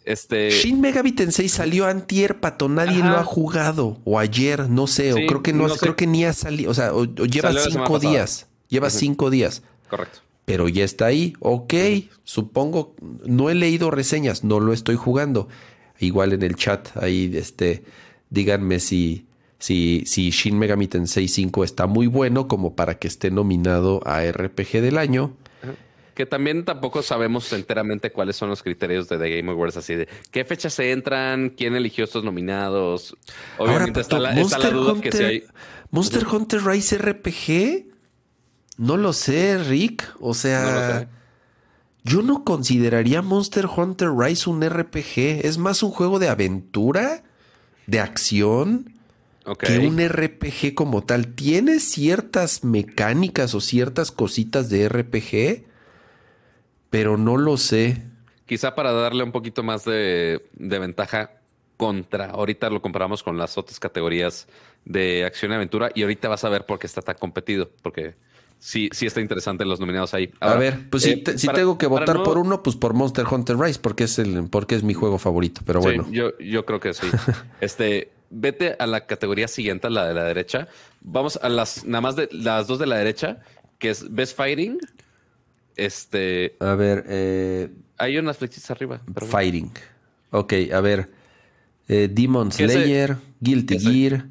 este. 0.04 0.50
Shin 0.50 0.80
Megami 0.80 1.12
Tensei 1.12 1.48
salió 1.48 1.86
antier, 1.86 2.40
pato. 2.40 2.68
Nadie 2.68 2.98
lo 2.98 3.16
ha 3.18 3.24
jugado. 3.24 4.00
O 4.04 4.18
ayer, 4.18 4.68
no 4.70 4.86
sé. 4.86 5.12
o 5.12 5.16
creo 5.16 5.42
que 5.42 5.52
no, 5.52 5.68
creo 5.68 5.96
que 5.96 6.06
ni 6.06 6.24
ha 6.24 6.32
salido. 6.32 6.70
O 6.70 6.74
sea, 6.74 6.94
o, 6.94 7.04
lleva 7.04 7.52
cinco 7.52 7.98
días. 7.98 8.46
Lleva 8.68 8.88
cinco 8.88 9.30
días. 9.30 9.62
Correcto. 9.90 10.20
Pero 10.46 10.66
ya 10.68 10.84
está 10.84 11.06
ahí. 11.06 11.34
Ok, 11.40 11.74
supongo. 12.24 12.96
No 13.26 13.50
he 13.50 13.54
leído 13.54 13.90
reseñas, 13.90 14.44
no 14.44 14.60
lo 14.60 14.72
estoy 14.72 14.96
jugando. 14.96 15.48
Igual 16.00 16.32
en 16.32 16.42
el 16.42 16.54
chat 16.54 16.96
ahí, 16.96 17.30
este, 17.34 17.84
díganme 18.30 18.80
si 18.80 19.27
si, 19.59 20.05
si 20.06 20.30
Shin 20.30 20.59
Megami 20.59 20.86
Tensei 20.86 21.26
5 21.28 21.64
está 21.64 21.86
muy 21.86 22.06
bueno 22.06 22.47
como 22.47 22.76
para 22.76 22.98
que 22.98 23.09
esté 23.09 23.30
nominado 23.30 24.01
a 24.06 24.22
RPG 24.22 24.80
del 24.80 24.98
año. 24.98 25.36
Que 26.14 26.26
también 26.26 26.64
tampoco 26.64 27.02
sabemos 27.02 27.52
enteramente 27.52 28.10
cuáles 28.10 28.36
son 28.36 28.48
los 28.48 28.62
criterios 28.62 29.09
de 29.09 29.18
The 29.18 29.36
Game 29.36 29.52
Awards, 29.52 29.76
así 29.76 29.94
de 29.94 30.09
qué 30.32 30.44
fechas 30.44 30.74
se 30.74 30.90
entran, 30.90 31.51
quién 31.51 31.76
eligió 31.76 32.05
estos 32.05 32.24
nominados. 32.24 33.16
Obviamente 33.56 34.01
está, 34.01 34.18
la, 34.18 34.32
duda 34.32 35.01
que 35.01 35.12
si 35.12 35.22
hay. 35.22 35.44
Monster 35.90 36.26
Hunter 36.26 36.64
Rise 36.64 36.98
RPG, 36.98 37.86
no 38.78 38.97
lo 38.97 39.12
sé, 39.12 39.59
Rick. 39.59 40.12
O 40.18 40.35
sea, 40.35 41.09
yo 42.02 42.22
no 42.22 42.43
consideraría 42.43 43.22
Monster 43.22 43.66
Hunter 43.66 44.10
Rise 44.10 44.51
un 44.51 44.68
RPG. 44.68 45.47
Es 45.47 45.56
más 45.56 45.85
un 45.85 45.93
juego 45.93 46.18
de 46.18 46.28
aventura, 46.28 47.22
de 47.86 48.01
acción 48.01 48.97
que 49.56 49.78
un 49.78 49.98
RPG 49.98 50.74
como 50.74 51.04
tal. 51.04 51.34
Tiene 51.34 51.80
ciertas 51.80 52.64
mecánicas 52.64 53.54
o 53.54 53.60
ciertas 53.60 54.10
cositas 54.10 54.68
de 54.68 54.88
RPG, 54.88 55.64
pero 56.90 57.16
no 57.16 57.36
lo 57.36 57.56
sé. 57.56 58.02
Quizá 58.46 58.74
para 58.74 58.92
darle 58.92 59.22
un 59.24 59.32
poquito 59.32 59.62
más 59.62 59.84
de, 59.84 60.42
ventaja 60.56 61.32
contra, 61.76 62.30
ahorita 62.30 62.70
lo 62.70 62.82
comparamos 62.82 63.22
con 63.22 63.38
las 63.38 63.56
otras 63.56 63.78
categorías 63.78 64.48
de 64.84 65.24
acción 65.24 65.52
y 65.52 65.54
aventura 65.54 65.90
y 65.94 66.02
ahorita 66.02 66.28
vas 66.28 66.44
a 66.44 66.48
ver 66.48 66.66
por 66.66 66.78
qué 66.78 66.86
está 66.86 67.02
tan 67.02 67.16
competido, 67.16 67.70
porque 67.82 68.14
sí, 68.58 68.88
sí 68.92 69.06
está 69.06 69.20
interesante 69.20 69.64
los 69.64 69.80
nominados 69.80 70.14
ahí. 70.14 70.32
a 70.40 70.54
ver, 70.54 70.88
pues 70.90 71.04
si, 71.04 71.10
eh, 71.10 71.22
tengo 71.54 71.78
que 71.78 71.86
votar 71.86 72.22
por 72.22 72.38
uno, 72.38 72.62
pues 72.62 72.74
por 72.74 72.94
Monster 72.94 73.26
Hunter 73.30 73.56
Rise, 73.58 73.78
porque 73.80 74.04
es 74.04 74.18
el, 74.18 74.48
porque 74.50 74.74
es 74.74 74.82
mi 74.82 74.94
juego 74.94 75.18
favorito. 75.18 75.60
Pero 75.64 75.80
bueno. 75.80 76.06
Yo, 76.10 76.36
yo 76.38 76.64
creo 76.64 76.80
que 76.80 76.94
sí. 76.94 77.06
este, 77.60 78.10
vete 78.30 78.76
a 78.78 78.86
la 78.86 79.06
categoría 79.06 79.48
siguiente, 79.48 79.86
a 79.86 79.90
la 79.90 80.06
de 80.09 80.14
la 80.14 80.24
derecha. 80.24 80.68
Vamos 81.00 81.38
a 81.42 81.48
las, 81.48 81.84
nada 81.84 82.00
más 82.00 82.16
de 82.16 82.28
las 82.32 82.66
dos 82.66 82.78
de 82.78 82.86
la 82.86 82.96
derecha, 82.96 83.40
que 83.78 83.90
es 83.90 84.12
Best 84.12 84.36
Fighting. 84.36 84.78
Este. 85.76 86.56
A 86.60 86.74
ver, 86.74 87.05
eh, 87.09 87.70
hay 87.96 88.18
unas 88.18 88.38
flechitas 88.38 88.70
arriba. 88.70 89.00
Fighting. 89.28 89.72
Ok, 90.30 90.52
a 90.72 90.80
ver. 90.80 91.10
Eh, 91.88 92.09
Demon 92.10 92.52
Slayer, 92.52 93.16
Guilty 93.40 93.78
Gear, 93.78 94.26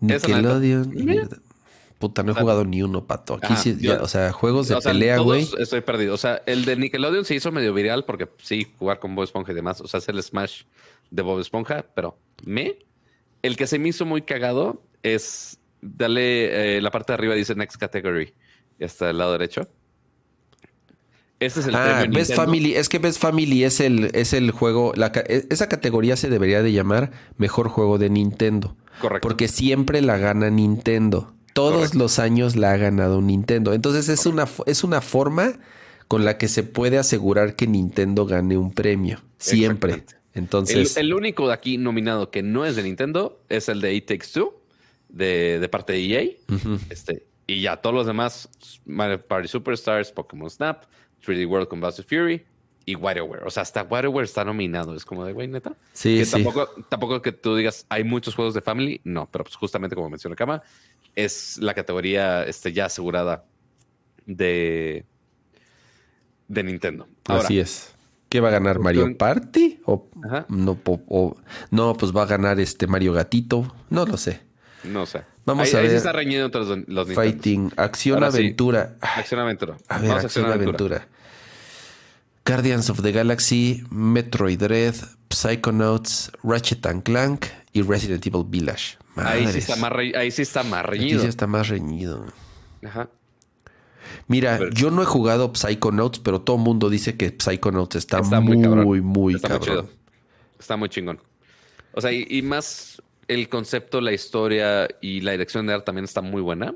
Nickelodeon. 0.00 0.94
Puta, 1.98 2.22
no 2.22 2.30
he 2.30 2.34
jugado 2.34 2.64
ni 2.64 2.80
uno, 2.80 3.06
pato. 3.06 3.34
Aquí 3.34 3.56
sí, 3.56 3.76
o 3.88 4.06
sea, 4.06 4.32
juegos 4.32 4.68
de 4.68 4.76
pelea, 4.76 5.18
güey. 5.18 5.48
Estoy 5.58 5.80
perdido. 5.80 6.14
O 6.14 6.16
sea, 6.16 6.42
el 6.46 6.64
de 6.64 6.76
Nickelodeon 6.76 7.24
se 7.24 7.34
hizo 7.34 7.50
medio 7.50 7.74
viral 7.74 8.04
porque 8.04 8.28
sí, 8.40 8.68
jugar 8.78 9.00
con 9.00 9.16
Bob 9.16 9.24
Esponja 9.24 9.50
y 9.50 9.54
demás. 9.56 9.80
O 9.80 9.88
sea, 9.88 9.98
hacer 9.98 10.14
el 10.14 10.22
Smash 10.22 10.62
de 11.10 11.22
Bob 11.22 11.40
Esponja, 11.40 11.86
pero 11.94 12.18
me. 12.44 12.78
El 13.42 13.56
que 13.56 13.66
se 13.66 13.78
me 13.78 13.88
hizo 13.88 14.04
muy 14.04 14.22
cagado 14.22 14.82
es. 15.02 15.58
Dale, 15.80 16.76
eh, 16.76 16.80
la 16.80 16.90
parte 16.90 17.12
de 17.12 17.14
arriba 17.14 17.34
dice 17.34 17.54
Next 17.54 17.76
Category. 17.76 18.34
Y 18.80 18.84
hasta 18.84 19.06
del 19.06 19.18
lado 19.18 19.32
derecho. 19.32 19.68
Este 21.40 21.60
es 21.60 21.66
el 21.68 21.76
ah, 21.76 22.04
Best 22.10 22.34
Family. 22.34 22.74
Es 22.74 22.88
que 22.88 22.98
Best 22.98 23.20
Family 23.20 23.62
es 23.62 23.80
el, 23.80 24.10
es 24.14 24.32
el 24.32 24.50
juego. 24.50 24.92
La, 24.96 25.12
e, 25.14 25.46
esa 25.50 25.68
categoría 25.68 26.16
se 26.16 26.30
debería 26.30 26.62
de 26.62 26.72
llamar 26.72 27.12
Mejor 27.36 27.68
Juego 27.68 27.98
de 27.98 28.10
Nintendo. 28.10 28.76
Correcto. 29.00 29.26
Porque 29.26 29.46
siempre 29.46 30.02
la 30.02 30.18
gana 30.18 30.50
Nintendo. 30.50 31.34
Todos 31.52 31.94
los 31.94 32.18
años 32.18 32.56
la 32.56 32.72
ha 32.72 32.76
ganado 32.76 33.20
Nintendo. 33.20 33.72
Entonces 33.72 34.08
es 34.08 34.26
una, 34.26 34.46
es 34.66 34.84
una 34.84 35.00
forma 35.00 35.54
con 36.08 36.24
la 36.24 36.38
que 36.38 36.48
se 36.48 36.62
puede 36.62 36.98
asegurar 36.98 37.54
que 37.54 37.66
Nintendo 37.66 38.26
gane 38.26 38.56
un 38.56 38.72
premio. 38.72 39.20
Siempre. 39.38 40.04
Entonces. 40.38 40.96
El, 40.96 41.12
único 41.12 41.48
de 41.48 41.54
aquí 41.54 41.78
nominado 41.78 42.30
que 42.30 42.42
no 42.42 42.64
es 42.64 42.76
de 42.76 42.82
Nintendo 42.82 43.40
es 43.48 43.68
el 43.68 43.80
de 43.80 43.94
It 43.94 44.06
Takes 44.06 44.28
Two, 44.32 44.60
de, 45.08 45.68
parte 45.70 45.92
de 45.92 46.04
EA. 46.04 46.30
este, 46.90 47.26
y 47.46 47.60
ya 47.60 47.76
todos 47.76 47.94
los 47.94 48.06
demás: 48.06 48.48
Mario 48.86 49.20
Party 49.20 49.48
Superstars, 49.48 50.12
Pokémon 50.12 50.48
Snap, 50.48 50.84
3D 51.24 51.46
World 51.46 51.68
con 51.68 51.82
Fury 51.82 52.44
y 52.86 52.94
WarioWare. 52.94 53.42
O 53.44 53.50
sea, 53.50 53.62
hasta 53.62 53.82
WarioWare 53.82 54.24
está 54.24 54.44
nominado. 54.44 54.94
Es 54.94 55.04
como 55.04 55.24
de, 55.24 55.34
güey, 55.34 55.46
neta. 55.46 55.74
Sí, 55.92 56.24
sí. 56.24 56.30
Tampoco, 56.30 56.70
tampoco 56.88 57.20
que 57.20 57.32
tú 57.32 57.54
digas, 57.54 57.84
hay 57.90 58.02
muchos 58.02 58.34
juegos 58.34 58.54
de 58.54 58.62
Family. 58.62 59.00
No, 59.04 59.28
pero 59.30 59.44
pues 59.44 59.56
justamente 59.56 59.94
como 59.94 60.08
menciona 60.08 60.34
Kama, 60.34 60.62
es 61.14 61.58
la 61.58 61.74
categoría 61.74 62.44
este, 62.44 62.72
ya 62.72 62.86
asegurada 62.86 63.44
de, 64.24 65.04
de 66.46 66.62
Nintendo. 66.62 67.06
Así 67.26 67.58
es. 67.58 67.94
¿Qué 68.28 68.40
va 68.40 68.48
a 68.48 68.52
ganar 68.52 68.78
Mario 68.78 69.16
Party? 69.16 69.80
¿O, 69.86 70.08
Ajá. 70.24 70.44
no, 70.48 70.78
o- 70.86 71.36
no, 71.70 71.94
pues 71.94 72.14
va 72.14 72.22
a 72.22 72.26
ganar 72.26 72.60
este 72.60 72.86
Mario 72.86 73.12
Gatito. 73.14 73.74
No 73.90 74.04
lo 74.04 74.16
sé. 74.16 74.40
No 74.84 75.06
sé. 75.06 75.22
Vamos 75.46 75.68
Ahí- 75.68 75.74
a 75.74 75.78
ahí 75.78 75.84
sí 75.84 75.88
ver. 75.88 75.96
está 75.96 76.12
reñido 76.12 76.44
entre 76.46 76.60
los, 76.64 76.78
los. 76.88 77.08
Fighting, 77.14 77.72
acción, 77.76 78.16
Ahora 78.18 78.30
sí. 78.32 78.38
aventura. 78.38 78.96
Acción 79.00 79.40
aventura. 79.40 79.76
A 79.88 79.98
ver, 79.98 80.08
Vamos 80.10 80.24
acción, 80.26 80.44
aventura. 80.52 81.08
Guardians 82.44 82.88
of 82.90 83.02
the 83.02 83.12
Galaxy, 83.12 83.84
Metroid 83.90 84.58
Dread, 84.62 84.94
Psychonauts, 85.30 86.30
Ratchet 86.42 86.84
and 86.86 87.02
Clank 87.02 87.46
y 87.72 87.82
Resident 87.82 88.26
Evil 88.26 88.44
Village. 88.46 88.96
Ahí 89.16 89.46
sí 89.48 89.58
está 89.58 89.76
más, 89.76 89.90
re- 89.92 90.16
ahí 90.16 90.30
sí 90.30 90.42
está 90.42 90.62
más 90.62 90.80
Aquí 90.84 90.90
reñido. 90.98 91.20
sí 91.22 91.26
está 91.26 91.46
más 91.46 91.68
reñido. 91.68 92.26
Ajá. 92.86 93.08
Mira, 94.26 94.58
yo 94.74 94.90
no 94.90 95.02
he 95.02 95.06
jugado 95.06 95.52
Psychonauts, 95.54 96.18
pero 96.18 96.40
todo 96.40 96.56
el 96.56 96.62
mundo 96.62 96.90
dice 96.90 97.16
que 97.16 97.34
Psychonauts 97.38 97.96
está, 97.96 98.18
Está 98.20 98.40
muy, 98.40 98.56
muy 98.56 98.64
cabrón. 98.64 98.84
muy, 98.84 99.00
muy 99.00 99.34
Está 99.34 99.48
muy 99.48 99.58
cabrón. 99.58 99.86
chido. 99.86 99.98
Está 100.58 100.76
muy 100.76 100.88
chingón. 100.88 101.20
O 101.92 102.00
sea, 102.00 102.12
y, 102.12 102.26
y 102.28 102.42
más 102.42 103.02
el 103.28 103.48
concepto, 103.48 104.00
la 104.00 104.12
historia 104.12 104.88
y 105.00 105.20
la 105.20 105.32
dirección 105.32 105.66
de 105.66 105.74
arte 105.74 105.86
también 105.86 106.04
está 106.04 106.20
muy 106.22 106.42
buena. 106.42 106.74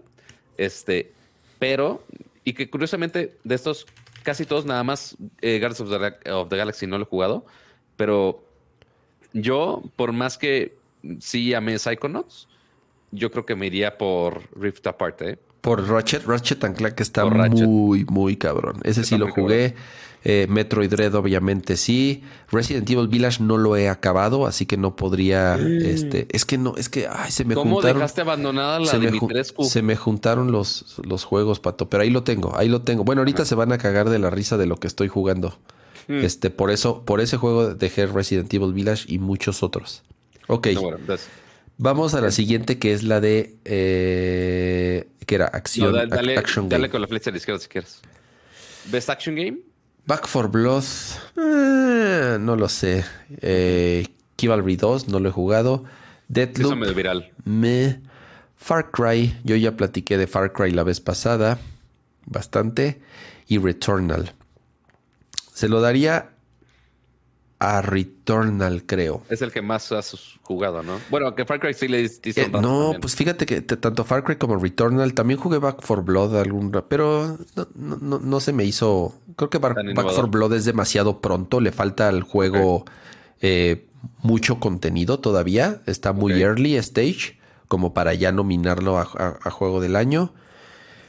Este, 0.56 1.12
pero, 1.58 2.04
y 2.44 2.52
que 2.52 2.68
curiosamente 2.68 3.36
de 3.42 3.54
estos, 3.54 3.86
casi 4.22 4.44
todos 4.46 4.64
nada 4.66 4.84
más 4.84 5.16
eh, 5.40 5.58
Guardians 5.58 5.80
of 5.80 5.90
the, 5.90 6.30
of 6.30 6.48
the 6.48 6.56
Galaxy 6.56 6.86
no 6.86 6.98
lo 6.98 7.04
he 7.04 7.08
jugado, 7.08 7.46
pero 7.96 8.44
yo, 9.32 9.82
por 9.96 10.12
más 10.12 10.36
que 10.38 10.76
sí 11.20 11.54
amé 11.54 11.78
Psychonauts, 11.78 12.48
yo 13.12 13.30
creo 13.30 13.46
que 13.46 13.54
me 13.56 13.66
iría 13.66 13.96
por 13.98 14.42
Rift 14.58 14.86
Apart, 14.86 15.22
¿eh? 15.22 15.38
Por 15.62 15.88
Ratchet, 15.88 16.24
Ratchet 16.26 16.62
and 16.64 16.76
Clank 16.76 17.00
está 17.00 17.24
muy, 17.24 18.04
muy 18.04 18.36
cabrón. 18.36 18.80
Ese 18.84 19.04
sí 19.04 19.16
lo 19.16 19.30
jugué. 19.30 19.74
Eh, 20.24 20.46
Metroid 20.48 20.88
Dread, 20.88 21.14
obviamente 21.16 21.76
sí. 21.76 22.22
Resident 22.52 22.88
Evil 22.88 23.08
Village 23.08 23.42
no 23.42 23.56
lo 23.58 23.76
he 23.76 23.88
acabado, 23.88 24.46
así 24.46 24.66
que 24.66 24.76
no 24.76 24.94
podría. 24.94 25.56
Este, 25.56 26.28
es 26.30 26.44
que 26.44 26.58
no, 26.58 26.74
es 26.76 26.88
que 26.88 27.08
ay, 27.08 27.32
se 27.32 27.44
me 27.44 27.54
¿Cómo 27.54 27.76
juntaron. 27.76 27.98
dejaste 27.98 28.20
abandonada 28.20 28.78
la 28.78 28.86
se, 28.86 28.98
me, 28.98 29.08
ju- 29.08 29.12
Dimitrescu? 29.12 29.64
se 29.64 29.82
me 29.82 29.96
juntaron 29.96 30.52
los, 30.52 30.96
los 31.04 31.24
juegos, 31.24 31.58
pato. 31.58 31.88
Pero 31.88 32.04
ahí 32.04 32.10
lo 32.10 32.22
tengo, 32.22 32.56
ahí 32.56 32.68
lo 32.68 32.82
tengo. 32.82 33.02
Bueno, 33.02 33.22
ahorita 33.22 33.44
se 33.44 33.54
van 33.56 33.72
a 33.72 33.78
cagar 33.78 34.10
de 34.10 34.18
la 34.20 34.30
risa 34.30 34.56
de 34.56 34.66
lo 34.66 34.76
que 34.76 34.86
estoy 34.86 35.08
jugando. 35.08 35.58
Mm. 36.08 36.24
Este, 36.24 36.50
por 36.50 36.70
eso, 36.70 37.02
por 37.04 37.20
ese 37.20 37.36
juego 37.36 37.74
dejé 37.74 38.06
Resident 38.06 38.52
Evil 38.54 38.72
Village 38.72 39.04
y 39.08 39.18
muchos 39.18 39.62
otros. 39.64 40.02
Ok. 40.46 40.68
No, 40.74 40.82
bueno, 40.82 40.98
entonces, 40.98 41.28
Vamos 41.78 42.14
a 42.14 42.20
la 42.20 42.30
siguiente 42.30 42.78
que 42.78 42.92
es 42.92 43.02
la 43.02 43.20
de 43.20 43.56
eh, 43.64 45.08
que 45.26 45.34
era 45.34 45.46
acción, 45.46 45.90
No, 45.92 45.96
da- 45.98 46.06
dale, 46.06 46.36
action 46.38 46.68
dale 46.68 46.82
game. 46.82 46.90
con 46.92 47.00
la 47.00 47.08
flecha 47.08 47.30
a 47.30 47.32
la 47.32 47.38
izquierda 47.38 47.60
si 47.60 47.68
quieres. 47.68 48.00
Best 48.90 49.08
Action 49.10 49.34
Game. 49.36 49.58
Back 50.06 50.26
for 50.26 50.48
Blood, 50.50 50.82
eh, 51.36 52.36
no 52.40 52.56
lo 52.56 52.68
sé. 52.68 53.04
Eh, 53.40 54.06
Chivalry 54.36 54.76
2, 54.76 55.08
no 55.08 55.20
lo 55.20 55.28
he 55.28 55.32
jugado. 55.32 55.84
Eso 55.84 55.92
Deathloop, 56.28 56.76
medio 56.76 56.94
viral. 56.94 57.30
me. 57.44 58.00
Far 58.56 58.90
Cry, 58.92 59.38
yo 59.44 59.56
ya 59.56 59.76
platiqué 59.76 60.16
de 60.18 60.26
Far 60.26 60.52
Cry 60.52 60.70
la 60.72 60.82
vez 60.84 61.00
pasada, 61.00 61.58
bastante. 62.26 63.00
Y 63.48 63.58
Returnal. 63.58 64.32
Se 65.52 65.68
lo 65.68 65.80
daría 65.80 66.30
a 67.64 67.80
Returnal, 67.80 68.84
creo. 68.86 69.22
Es 69.28 69.40
el 69.40 69.52
que 69.52 69.62
más 69.62 69.92
has 69.92 70.16
jugado, 70.42 70.82
¿no? 70.82 70.98
Bueno, 71.10 71.34
que 71.36 71.44
Far 71.44 71.60
Cry 71.60 71.74
sí 71.74 71.86
le 71.86 71.98
diste 71.98 72.30
Eh, 72.30 72.48
no, 72.50 72.60
también. 72.60 73.00
pues 73.00 73.14
fíjate 73.14 73.46
que 73.46 73.60
tanto 73.62 74.02
Far 74.04 74.24
Cry 74.24 74.34
como 74.36 74.56
Returnal 74.56 75.14
también 75.14 75.38
jugué 75.38 75.58
Back 75.58 75.80
for 75.82 76.02
Blood 76.04 76.36
algún 76.36 76.72
pero 76.88 77.38
no, 77.54 77.96
no- 78.00 78.18
no- 78.18 78.40
se 78.40 78.52
me 78.52 78.64
hizo. 78.64 79.14
Creo 79.36 79.48
que 79.48 79.58
Back 79.58 79.76
innovador. 79.80 80.12
for 80.14 80.28
Blood 80.30 80.54
es 80.54 80.64
demasiado 80.64 81.20
pronto, 81.20 81.60
le 81.60 81.70
falta 81.70 82.08
al 82.08 82.22
juego 82.22 82.84
eh, 83.40 83.86
mucho 84.22 84.58
contenido 84.58 85.20
todavía. 85.20 85.82
Está 85.86 86.12
muy 86.12 86.32
early 86.42 86.76
stage 86.76 87.38
como 87.68 87.94
para 87.94 88.12
ya 88.14 88.32
nominarlo 88.32 88.98
a, 88.98 89.02
a- 89.02 89.38
a 89.42 89.50
juego 89.50 89.80
del 89.80 89.94
año. 89.96 90.32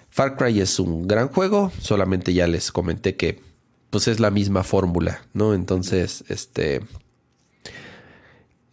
Far 0.09 0.37
Cry 0.37 0.61
es 0.61 0.79
un 0.79 1.07
gran 1.07 1.29
juego, 1.29 1.71
solamente 1.79 2.33
ya 2.35 2.45
les 2.45 2.71
comenté 2.71 3.15
que 3.15 3.41
pues 3.93 4.07
es 4.07 4.19
la 4.19 4.31
misma 4.31 4.63
fórmula, 4.63 5.21
¿no? 5.33 5.53
Entonces, 5.53 6.23
este 6.27 6.81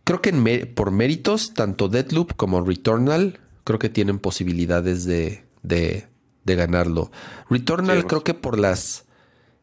creo 0.04 0.22
que 0.22 0.30
en 0.30 0.74
por 0.74 0.90
méritos, 0.92 1.52
tanto 1.52 1.88
Deadloop 1.90 2.34
como 2.36 2.62
Returnal, 2.62 3.38
creo 3.64 3.78
que 3.78 3.90
tienen 3.90 4.18
posibilidades 4.18 5.04
de, 5.04 5.44
de- 5.62 6.06
de 6.44 6.54
ganarlo. 6.56 7.10
Returnal 7.50 8.00
Sí, 8.00 8.06
creo 8.06 8.24
que 8.24 8.32
por 8.32 8.58
las 8.58 9.04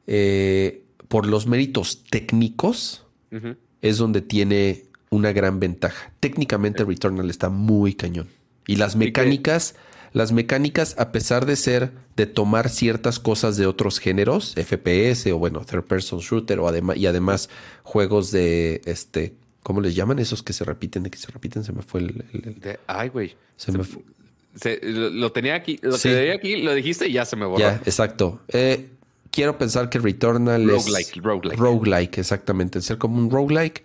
eh, 0.06 0.84
por 1.08 1.26
los 1.26 1.48
méritos 1.48 2.04
técnicos 2.04 3.04
es 3.82 3.98
donde 3.98 4.22
tiene 4.22 4.86
una 5.10 5.32
gran 5.32 5.60
ventaja. 5.60 6.12
Técnicamente 6.20 6.86
Returnal 6.86 7.32
está 7.32 7.50
muy 7.50 7.96
cañón. 7.96 8.28
Y 8.68 8.76
las 8.76 8.96
mecánicas, 8.96 9.74
las 10.14 10.32
mecánicas, 10.32 10.96
a 10.98 11.12
pesar 11.12 11.46
de 11.46 11.56
ser, 11.56 11.92
de 12.16 12.26
tomar 12.26 12.70
ciertas 12.70 13.20
cosas 13.20 13.58
de 13.58 13.66
otros 13.68 14.00
géneros, 14.00 14.54
FPS 14.56 15.32
o 15.32 15.38
bueno, 15.38 15.64
third 15.66 15.84
person 15.84 16.20
shooter 16.20 16.60
o 16.60 16.68
además, 16.68 16.98
y 16.98 17.06
además 17.08 17.50
juegos 17.84 18.32
de 18.32 18.82
este, 18.86 19.34
¿cómo 19.64 19.82
les 19.82 19.96
llaman? 19.96 20.20
Esos 20.20 20.42
que 20.44 20.54
se 20.54 20.64
repiten, 20.64 21.04
de 21.04 21.10
que 21.12 21.18
se 21.18 21.28
repiten, 21.32 21.64
se 21.64 21.74
me 21.74 21.82
fue 21.82 22.02
el... 22.02 22.26
el- 22.34 22.44
el- 22.48 22.60
De- 22.60 22.80
ay, 22.88 23.10
güey. 23.10 23.36
Se 23.58 23.72
me 23.72 23.84
fu- 23.84 24.04
Se- 24.56 24.80
lo, 24.84 25.10
lo 25.10 25.32
tenía 25.32 25.56
aquí, 25.56 25.78
lo 25.82 25.98
Sí. 25.98 26.10
tenía 26.10 26.34
aquí, 26.36 26.58
lo 26.62 26.74
dijiste 26.74 27.08
y 27.08 27.14
ya 27.14 27.26
se 27.26 27.36
me 27.36 27.46
borró. 27.46 27.60
Ya, 27.60 27.76
exacto. 27.86 28.42
Eh, 28.48 28.90
quiero 29.30 29.58
pensar 29.58 29.90
que 29.90 30.00
Returnal 30.00 30.68
Roguelike, 30.68 31.18
es... 31.18 31.24
roguelike. 31.24 31.60
Roguelike, 31.60 32.18
exactamente. 32.20 32.80
El 32.80 32.84
ser 32.84 32.98
como 32.98 33.18
un 33.18 33.30
roguelike 33.30 33.84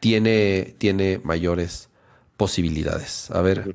tiene, 0.00 0.74
tiene 0.78 1.20
mayores 1.24 1.88
posibilidades. 2.36 3.30
A 3.30 3.40
ver. 3.42 3.74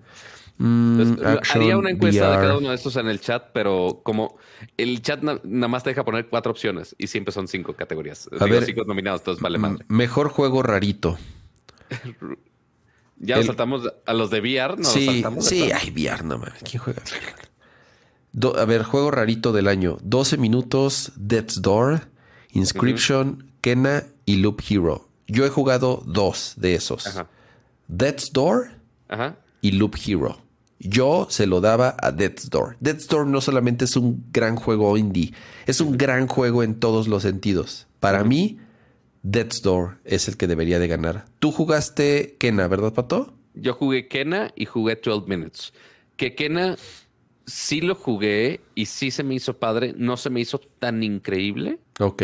Mm, 0.59 1.01
Entonces, 1.01 1.55
haría 1.55 1.77
una 1.77 1.89
encuesta 1.89 2.29
de 2.31 2.37
cada 2.37 2.57
uno 2.57 2.69
de 2.69 2.75
estos 2.75 2.95
en 2.97 3.07
el 3.07 3.19
chat, 3.19 3.47
pero 3.53 4.01
como 4.03 4.37
el 4.77 5.01
chat 5.01 5.21
na- 5.23 5.39
nada 5.43 5.67
más 5.67 5.83
te 5.83 5.89
deja 5.89 6.05
poner 6.05 6.27
cuatro 6.29 6.51
opciones 6.51 6.95
y 6.99 7.07
siempre 7.07 7.31
son 7.31 7.47
cinco 7.47 7.73
categorías. 7.73 8.27
A 8.39 8.43
Digo, 8.45 8.55
ver. 8.57 8.65
cinco 8.65 8.83
nominados, 8.85 9.21
entonces 9.21 9.41
vale 9.41 9.57
madre. 9.57 9.83
Mejor 9.87 10.29
juego 10.29 10.61
rarito. 10.61 11.17
Ya 13.21 13.35
el- 13.35 13.41
nos 13.41 13.47
saltamos 13.47 13.81
a 14.05 14.13
los 14.13 14.29
de 14.29 14.39
VR, 14.39 14.77
¿no? 14.77 14.85
sí, 14.85 15.05
saltamos 15.05 15.45
sí, 15.45 15.69
ay, 15.73 15.91
VR, 15.91 16.23
no 16.23 16.37
mames. 16.37 16.63
¿Quién 16.63 16.81
juega? 16.81 17.01
Do- 18.31 18.57
a 18.57 18.63
ver, 18.65 18.83
juego 18.83 19.11
rarito 19.11 19.51
del 19.51 19.67
año. 19.67 19.97
12 20.03 20.37
minutos, 20.37 21.11
Death's 21.17 21.61
Door, 21.61 22.07
Inscription, 22.51 23.51
Kena 23.59 24.05
y 24.25 24.37
Loop 24.37 24.61
Hero. 24.69 25.09
Yo 25.27 25.45
he 25.45 25.49
jugado 25.49 26.01
dos 26.05 26.53
de 26.55 26.75
esos. 26.75 27.07
Ajá. 27.07 27.27
Death's 27.89 28.31
Door 28.31 28.71
Ajá. 29.09 29.35
y 29.61 29.71
Loop 29.71 29.95
Hero. 30.07 30.41
Yo 30.79 31.27
se 31.29 31.45
lo 31.45 31.59
daba 31.59 31.95
a 32.01 32.11
Death's 32.11 32.49
Door. 32.49 32.77
Death's 32.79 33.07
Door 33.07 33.27
no 33.27 33.41
solamente 33.41 33.85
es 33.85 33.95
un 33.97 34.25
gran 34.31 34.55
juego 34.55 34.97
indie, 34.97 35.33
es 35.65 35.81
un 35.81 35.97
gran 35.97 36.27
juego 36.27 36.63
en 36.63 36.79
todos 36.79 37.07
los 37.07 37.23
sentidos. 37.23 37.87
Para 37.99 38.23
mí, 38.23 38.59
Death's 39.23 39.61
Door 39.61 39.97
es 40.05 40.27
el 40.27 40.37
que 40.37 40.47
debería 40.47 40.79
de 40.79 40.87
ganar. 40.87 41.25
Tú 41.39 41.51
jugaste 41.51 42.37
Kena, 42.39 42.67
¿verdad, 42.67 42.93
Pato? 42.93 43.33
Yo 43.53 43.73
jugué 43.73 44.07
Kena 44.07 44.53
y 44.55 44.65
jugué 44.65 44.95
12 44.95 45.27
Minutes. 45.27 45.73
Que 46.15 46.35
Kena 46.35 46.77
sí 47.45 47.81
lo 47.81 47.95
jugué 47.95 48.61
y 48.75 48.85
sí 48.85 49.11
se 49.11 49.23
me 49.23 49.35
hizo 49.35 49.57
padre, 49.57 49.93
no 49.97 50.15
se 50.17 50.29
me 50.29 50.39
hizo 50.39 50.59
tan 50.59 51.03
increíble. 51.03 51.79
Ok. 51.99 52.23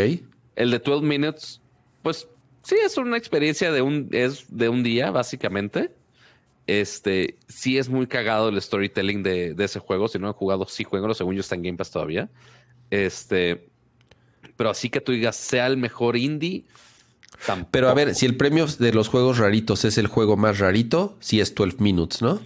El 0.55 0.71
de 0.71 0.79
12 0.79 1.05
Minutes, 1.05 1.61
pues 2.01 2.27
sí 2.63 2.75
es 2.83 2.97
una 2.97 3.17
experiencia 3.17 3.71
de 3.71 3.81
un, 3.81 4.07
es 4.11 4.45
de 4.49 4.69
un 4.69 4.83
día, 4.83 5.11
básicamente. 5.11 5.91
Este, 6.67 7.37
sí 7.47 7.77
es 7.77 7.89
muy 7.89 8.07
cagado 8.07 8.49
el 8.49 8.61
storytelling 8.61 9.21
de, 9.23 9.53
de 9.53 9.63
ese 9.63 9.79
juego. 9.79 10.07
Si 10.07 10.17
no 10.17 10.27
han 10.27 10.33
jugado, 10.33 10.65
sí 10.67 10.83
jueguenlo. 10.83 11.13
Según 11.13 11.35
yo 11.35 11.41
está 11.41 11.55
en 11.55 11.63
Game 11.63 11.77
Pass 11.77 11.91
todavía. 11.91 12.29
Este, 12.89 13.69
pero 14.55 14.69
así 14.69 14.89
que 14.89 15.01
tú 15.01 15.11
digas, 15.11 15.35
sea 15.35 15.67
el 15.67 15.77
mejor 15.77 16.17
indie. 16.17 16.65
Tampoco. 17.45 17.71
Pero 17.71 17.89
a 17.89 17.93
ver, 17.93 18.15
si 18.15 18.25
el 18.25 18.37
premio 18.37 18.65
de 18.65 18.93
los 18.93 19.09
juegos 19.09 19.37
raritos 19.37 19.85
es 19.85 19.97
el 19.97 20.07
juego 20.07 20.37
más 20.37 20.59
rarito, 20.59 21.17
sí 21.19 21.39
es 21.39 21.53
12 21.53 21.77
Minutes, 21.79 22.21
¿no? 22.21 22.39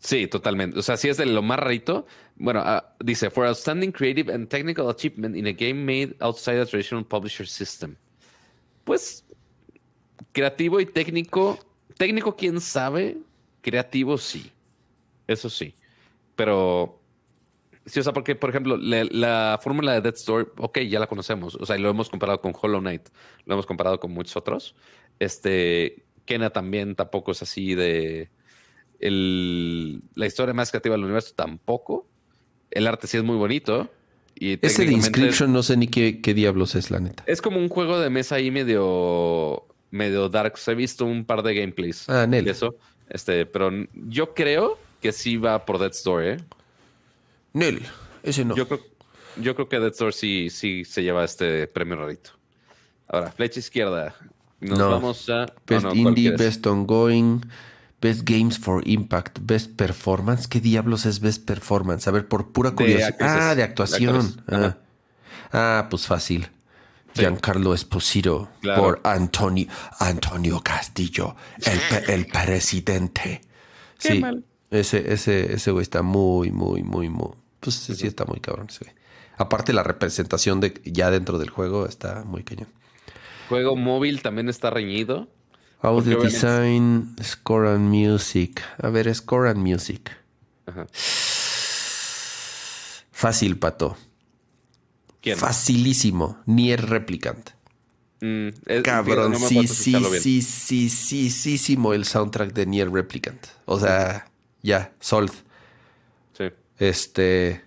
Sí, 0.00 0.26
totalmente. 0.26 0.78
O 0.78 0.82
sea, 0.82 0.96
sí 0.96 1.08
es 1.08 1.18
de 1.18 1.26
lo 1.26 1.42
más 1.42 1.58
rarito. 1.58 2.06
Bueno, 2.36 2.62
ah, 2.64 2.94
dice, 3.00 3.28
for 3.28 3.46
outstanding 3.46 3.92
creative 3.92 4.32
and 4.32 4.48
technical 4.48 4.88
achievement 4.88 5.36
in 5.36 5.46
a 5.46 5.52
game 5.52 5.84
made 5.84 6.16
outside 6.20 6.56
the 6.56 6.64
traditional 6.64 7.04
publisher 7.04 7.46
system. 7.46 7.96
Pues, 8.84 9.24
creativo 10.32 10.80
y 10.80 10.86
técnico. 10.86 11.58
Técnico, 12.00 12.34
quién 12.34 12.62
sabe. 12.62 13.18
Creativo, 13.60 14.16
sí. 14.16 14.50
Eso 15.26 15.50
sí. 15.50 15.74
Pero, 16.34 16.98
sí, 17.84 18.00
o 18.00 18.02
sea, 18.02 18.14
porque, 18.14 18.34
por 18.34 18.48
ejemplo, 18.48 18.78
la, 18.78 19.04
la 19.04 19.60
fórmula 19.62 19.92
de 19.92 20.00
Death 20.00 20.16
Store, 20.16 20.46
ok, 20.56 20.78
ya 20.88 20.98
la 20.98 21.06
conocemos. 21.06 21.56
O 21.56 21.66
sea, 21.66 21.76
lo 21.76 21.90
hemos 21.90 22.08
comparado 22.08 22.40
con 22.40 22.54
Hollow 22.58 22.80
Knight. 22.80 23.10
Lo 23.44 23.52
hemos 23.52 23.66
comparado 23.66 24.00
con 24.00 24.12
muchos 24.12 24.34
otros. 24.34 24.74
Este, 25.18 26.06
Kena 26.24 26.48
también 26.48 26.94
tampoco 26.94 27.32
es 27.32 27.42
así 27.42 27.74
de 27.74 28.30
el- 28.98 30.00
la 30.14 30.24
historia 30.26 30.54
más 30.54 30.70
creativa 30.70 30.94
del 30.94 31.04
universo 31.04 31.34
tampoco. 31.36 32.08
El 32.70 32.86
arte 32.86 33.08
sí 33.08 33.18
es 33.18 33.22
muy 33.22 33.36
bonito 33.36 33.90
y 34.34 34.58
Ese 34.64 34.86
de 34.86 34.92
Inscription 34.92 35.52
no 35.52 35.62
sé 35.62 35.76
ni 35.76 35.88
qué, 35.88 36.22
qué 36.22 36.32
diablos 36.32 36.76
es, 36.76 36.90
la 36.90 37.00
neta. 37.00 37.24
Es 37.26 37.42
como 37.42 37.58
un 37.58 37.68
juego 37.68 38.00
de 38.00 38.08
mesa 38.08 38.36
ahí 38.36 38.50
medio, 38.50 39.66
medio 39.90 40.28
dark. 40.28 40.54
He 40.66 40.74
visto 40.74 41.04
un 41.04 41.24
par 41.24 41.42
de 41.42 41.54
gameplays 41.54 42.08
Ah, 42.08 42.26
Nel. 42.26 42.48
eso. 42.48 42.76
Este, 43.08 43.46
pero 43.46 43.70
yo 43.94 44.34
creo 44.34 44.78
que 45.00 45.12
sí 45.12 45.36
va 45.36 45.64
por 45.64 45.78
Death's 45.78 46.04
Door, 46.04 46.24
¿eh? 46.24 46.36
Nel, 47.52 47.82
ese 48.22 48.44
no. 48.44 48.54
Yo 48.54 48.68
creo, 48.68 48.80
yo 49.36 49.54
creo 49.54 49.68
que 49.68 49.80
Death's 49.80 49.98
Door 49.98 50.12
sí, 50.12 50.48
sí 50.50 50.84
se 50.84 51.02
lleva 51.02 51.24
este 51.24 51.66
premio 51.66 51.96
rarito. 51.96 52.30
Ahora, 53.08 53.32
flecha 53.32 53.58
izquierda. 53.58 54.14
Nos 54.60 54.78
No. 54.78 54.90
vamos 54.90 55.28
a. 55.30 55.46
Best 55.66 55.84
oh, 55.84 55.88
no, 55.88 55.88
¿cuál 55.88 55.96
Indie? 55.98 56.30
Best 56.36 56.64
Ongoing, 56.66 57.40
Best 58.00 58.22
Games 58.22 58.58
for 58.58 58.86
Impact, 58.86 59.38
Best 59.42 59.72
Performance. 59.74 60.46
¿Qué 60.46 60.60
diablos 60.60 61.06
es 61.06 61.18
Best 61.20 61.44
Performance? 61.44 62.06
A 62.06 62.12
ver, 62.12 62.28
por 62.28 62.52
pura 62.52 62.70
curiosidad. 62.72 63.16
Ah, 63.20 63.54
de 63.56 63.62
actuación. 63.64 64.44
Ah. 64.48 64.76
Ah, 65.52 65.86
pues 65.90 66.06
fácil. 66.06 66.46
Sí. 67.14 67.22
Giancarlo 67.22 67.74
Esposito 67.74 68.48
Claro. 68.60 68.82
por 68.82 69.00
Antonio, 69.04 69.66
Antonio 69.98 70.60
Castillo, 70.62 71.34
el, 71.64 71.80
el 72.08 72.26
presidente. 72.26 73.40
Qué 73.98 74.12
sí, 74.12 74.20
mal. 74.20 74.44
ese, 74.70 75.12
ese, 75.12 75.52
ese 75.54 75.70
güey 75.72 75.82
está 75.82 76.02
muy, 76.02 76.50
muy, 76.52 76.82
muy, 76.82 77.08
muy. 77.08 77.32
Pues 77.58 77.74
sí, 77.76 78.06
está 78.06 78.24
muy 78.24 78.40
cabrón 78.40 78.68
ese 78.70 78.84
güey. 78.84 78.96
Aparte, 79.36 79.72
la 79.72 79.82
representación 79.82 80.60
de 80.60 80.80
ya 80.84 81.10
dentro 81.10 81.38
del 81.38 81.50
juego 81.50 81.86
está 81.86 82.22
muy 82.24 82.44
cañón. 82.44 82.68
Juego 83.48 83.74
móvil 83.74 84.22
también 84.22 84.48
está 84.48 84.70
reñido. 84.70 85.28
Audio 85.82 86.20
design, 86.22 87.16
score 87.22 87.68
and 87.68 87.88
music. 87.92 88.62
A 88.82 88.90
ver, 88.90 89.12
score 89.14 89.48
and 89.48 89.58
music. 89.66 90.10
Ajá. 90.66 90.86
Fácil, 93.12 93.58
pato. 93.58 93.96
¿Quién? 95.20 95.36
Facilísimo. 95.36 96.38
Nier 96.46 96.88
Replicant. 96.88 97.50
Mm, 98.20 98.48
es- 98.66 98.82
Cabrón, 98.82 99.32
no 99.32 99.38
sí, 99.38 99.66
sí, 99.66 99.94
sí, 100.20 100.42
sí, 100.42 100.88
sí, 100.90 101.30
sí, 101.30 101.58
sí, 101.58 101.78
el 101.94 102.04
soundtrack 102.04 102.52
de 102.52 102.66
Nier 102.66 102.90
Replicant. 102.90 103.46
O 103.64 103.80
sea, 103.80 104.30
ya, 104.62 104.92
sold. 105.00 105.32
Sí. 106.36 106.44
Este. 106.78 107.62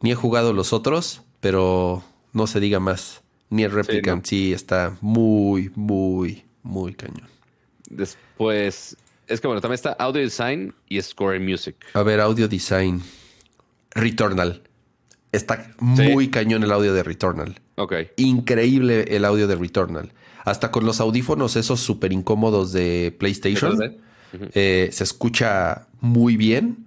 Ni 0.00 0.12
he 0.12 0.14
jugado 0.14 0.52
los 0.52 0.72
otros, 0.72 1.22
pero 1.40 2.04
no 2.32 2.46
se 2.46 2.60
diga 2.60 2.80
más. 2.80 3.22
Nier 3.50 3.72
Replicant 3.72 4.26
sí, 4.26 4.52
está 4.52 4.96
muy, 5.00 5.70
muy, 5.76 6.44
muy 6.62 6.94
cañón. 6.94 7.28
Después, 7.88 8.96
es 9.28 9.40
que 9.40 9.46
bueno, 9.46 9.60
también 9.60 9.76
está 9.76 9.92
Audio 9.92 10.20
Design 10.20 10.74
y 10.88 11.00
Score 11.00 11.38
Music. 11.38 11.76
A 11.94 12.02
ver, 12.02 12.20
audio 12.20 12.48
design. 12.48 13.02
Returnal. 13.92 14.62
Está 15.36 15.72
muy 15.78 16.28
cañón 16.28 16.62
el 16.64 16.72
audio 16.72 16.94
de 16.94 17.02
Returnal. 17.02 17.60
Ok. 17.76 17.94
Increíble 18.16 19.04
el 19.16 19.24
audio 19.24 19.46
de 19.46 19.54
Returnal. 19.56 20.12
Hasta 20.44 20.70
con 20.70 20.86
los 20.86 21.00
audífonos 21.00 21.56
esos 21.56 21.80
súper 21.80 22.12
incómodos 22.12 22.72
de 22.72 23.14
PlayStation. 23.18 23.76
¿De 23.76 23.88
3D? 23.88 24.50
eh, 24.54 24.88
se 24.92 25.04
escucha 25.04 25.88
muy 26.00 26.36
bien, 26.36 26.86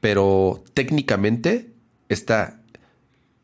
pero 0.00 0.62
técnicamente 0.74 1.70
está... 2.08 2.60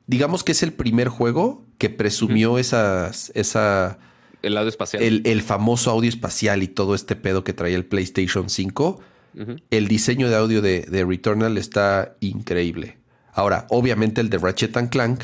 Digamos 0.07 0.45
que 0.45 0.53
es 0.53 0.63
el 0.63 0.73
primer 0.73 1.09
juego 1.09 1.65
que 1.79 1.91
presumió 1.91 2.59
esas, 2.59 3.31
esa, 3.35 3.99
El 4.43 4.57
audio 4.57 4.69
espacial. 4.69 5.03
el, 5.03 5.23
el 5.25 5.43
famoso 5.43 5.91
audio 5.91 6.09
espacial 6.09 6.63
y 6.63 6.69
todo 6.69 6.95
este 6.95 7.15
pedo 7.17 7.45
que 7.45 7.53
traía 7.53 7.77
el 7.77 7.85
PlayStation 7.85 8.49
5. 8.51 9.01
Ujú. 9.39 9.57
El 9.71 9.89
diseño 9.89 10.29
de 10.31 10.37
audio 10.37 10.63
de, 10.63 10.81
de 10.83 11.05
Returnal 11.05 11.57
está 11.59 12.17
increíble. 12.21 12.98
Ahora, 13.39 13.67
obviamente 13.71 14.21
el 14.21 14.31
de 14.31 14.39
Ratchet 14.39 14.77
and 14.77 14.91
Clank 14.91 15.23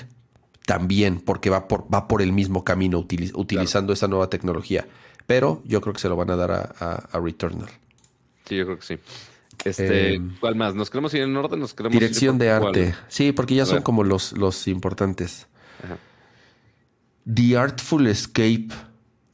también, 0.67 1.19
porque 1.21 1.51
va 1.51 1.67
por, 1.67 1.93
va 1.93 2.07
por 2.07 2.23
el 2.23 2.33
mismo 2.33 2.63
camino 2.63 3.01
utili- 3.01 3.33
utilizando 3.35 3.93
esa 3.93 4.07
nueva 4.07 4.31
tecnología. 4.31 4.87
Pero 5.27 5.61
yo 5.65 5.81
creo 5.81 5.93
que 5.95 5.99
se 5.99 6.09
lo 6.09 6.15
van 6.15 6.31
a 6.31 6.37
dar 6.37 6.53
a, 6.53 6.73
a- 6.79 7.09
a 7.11 7.19
Returnal. 7.21 7.69
Sí, 8.45 8.55
yo 8.57 8.67
creo 8.67 8.79
que 8.79 8.87
sí. 8.87 8.99
Este, 9.65 10.15
Em, 10.15 10.37
¿cuál 10.39 10.55
más? 10.55 10.77
¿Nos 10.77 10.91
queremos 10.91 11.13
ir 11.15 11.23
en 11.23 11.37
orden? 11.37 11.59
¿Nos 11.59 11.75
queremos 11.75 11.95
ir 11.97 12.01
Dirección 12.03 12.39
de 12.39 12.47
cuál? 12.47 12.67
arte. 12.69 12.95
Sí, 13.09 13.33
porque 13.33 13.57
ya 13.57 13.67
son 13.67 13.83
como 13.83 14.05
los, 14.05 14.31
los 14.33 14.69
importantes. 14.69 15.49
Ajá. 15.83 15.99
The 17.33 17.57
Artful 17.57 18.07
Escape. 18.07 18.69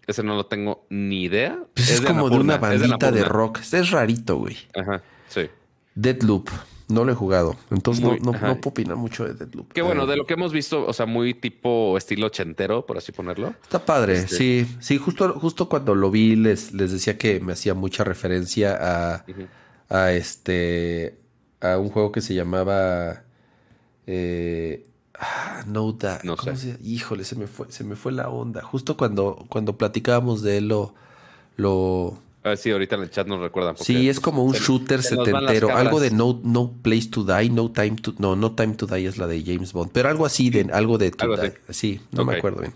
Ese 0.06 0.22
no 0.22 0.36
lo 0.36 0.46
tengo 0.46 0.86
ni 0.88 1.24
idea. 1.24 1.58
Pues 1.74 1.90
es, 1.90 2.00
de 2.00 2.06
como 2.06 2.30
de 2.30 2.36
una 2.38 2.56
bandita 2.56 3.12
de, 3.12 3.24
rock. 3.24 3.58
Este 3.60 3.78
es 3.80 3.90
rarito, 3.90 4.36
güey. 4.36 4.56
Ajá, 4.74 5.02
sí. 5.28 5.42
Deadloop. 5.94 6.48
No 6.90 7.04
lo 7.04 7.12
he 7.12 7.14
jugado. 7.14 7.56
Entonces 7.70 8.04
Muy- 8.04 8.18
no, 8.20 8.32
no, 8.32 8.38
no 8.40 8.54
puedo 8.60 8.70
opinar 8.70 8.96
mucho 8.96 9.24
de 9.24 9.34
Deadloop. 9.34 9.72
Qué 9.72 9.82
bueno, 9.82 10.06
de 10.06 10.16
lo 10.16 10.26
que 10.26 10.34
hemos 10.34 10.52
visto, 10.52 10.84
o 10.86 10.92
sea, 10.92 11.06
muy 11.06 11.34
tipo 11.34 11.96
estilo 11.96 12.26
ochentero, 12.26 12.84
por 12.86 12.98
así 12.98 13.12
ponerlo. 13.12 13.54
Está 13.62 13.84
padre, 13.84 14.14
Este- 14.14 14.36
sí. 14.36 14.76
Sí, 14.80 14.98
justo, 14.98 15.32
justo 15.38 15.68
cuando 15.68 15.94
lo 15.94 16.10
vi 16.10 16.36
les, 16.36 16.72
les 16.72 16.92
decía 16.92 17.16
que 17.18 17.40
me 17.40 17.52
hacía 17.52 17.74
mucha 17.74 18.04
referencia 18.04 18.76
a, 18.80 19.24
a 19.88 20.12
este 20.12 21.18
a 21.60 21.76
un 21.78 21.90
juego 21.90 22.10
que 22.10 22.20
se 22.22 22.34
llamaba 22.34 23.22
eh, 24.06 24.86
ah, 25.18 25.62
No 25.66 25.92
Da- 25.92 26.20
No 26.24 26.36
¿cómo 26.36 26.56
sé. 26.56 26.72
se- 26.76 26.78
Híjole, 26.82 27.24
se 27.24 27.36
me 27.36 27.46
fue, 27.46 27.70
se 27.70 27.84
me 27.84 27.96
fue 27.96 28.12
la 28.12 28.28
onda. 28.28 28.62
Justo 28.62 28.96
cuando, 28.96 29.44
cuando 29.48 29.76
platicábamos 29.76 30.42
de 30.42 30.56
él 30.58 30.68
lo, 30.68 30.94
lo 31.56 32.18
A 32.42 32.50
ver 32.50 32.58
si 32.58 32.70
ahorita 32.70 32.96
en 32.96 33.02
el 33.02 33.10
chat 33.10 33.26
nos 33.26 33.40
recuerdan. 33.40 33.76
Sí, 33.76 34.08
es 34.08 34.18
como 34.18 34.44
un 34.44 34.54
shooter 34.54 35.02
se 35.02 35.10
setentero, 35.16 35.76
algo 35.76 36.00
de 36.00 36.10
no, 36.10 36.40
no 36.42 36.72
place 36.82 37.08
to 37.10 37.22
die, 37.24 37.50
no 37.50 37.70
time 37.70 37.96
to 37.96 38.14
no, 38.18 38.34
no 38.34 38.52
time 38.52 38.74
to 38.76 38.86
die 38.86 39.06
es 39.06 39.18
la 39.18 39.26
de 39.26 39.42
James 39.44 39.72
Bond, 39.74 39.90
pero 39.92 40.08
algo 40.08 40.24
así 40.24 40.48
de 40.48 40.70
algo 40.72 40.96
de 40.96 41.10
to 41.10 41.24
Algo 41.24 41.36
die. 41.36 41.52
así. 41.68 41.96
Sí, 41.96 42.00
no 42.12 42.24
me 42.24 42.36
acuerdo 42.36 42.60
bien. 42.62 42.72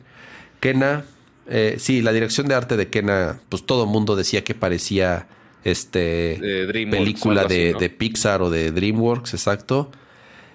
Kena, 0.61 1.05
eh, 1.49 1.77
sí, 1.79 2.03
la 2.03 2.13
dirección 2.13 2.47
de 2.47 2.55
arte 2.55 2.77
de 2.77 2.89
Kena, 2.89 3.41
pues 3.49 3.65
todo 3.65 3.87
mundo 3.87 4.17
decía 4.17 4.45
que 4.45 4.55
parecía 4.55 5.29
este 5.65 6.39
De 6.41 6.87
película 6.91 7.43
así, 7.43 7.55
de, 7.57 7.73
¿no? 7.73 7.79
de 7.79 7.89
Pixar 7.91 8.43
o 8.43 8.51
de 8.51 8.71
DreamWorks, 8.71 9.33
exacto. 9.33 9.91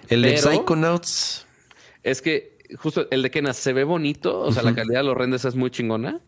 El 0.08 0.22
de 0.22 0.34
Pero- 0.34 0.50
Psychonauts, 0.52 1.46
Es 2.04 2.22
que 2.22 2.58
justo 2.78 3.08
el 3.10 3.22
de 3.22 3.30
Kena 3.32 3.52
se 3.54 3.72
ve 3.72 3.82
bonito, 3.82 4.38
o 4.40 4.52
sea, 4.52 4.62
la 4.62 4.72
calidad 4.74 5.00
de 5.00 5.04
los 5.06 5.16
renders 5.16 5.44
es 5.44 5.56
muy 5.56 5.70
chingona, 5.70 6.20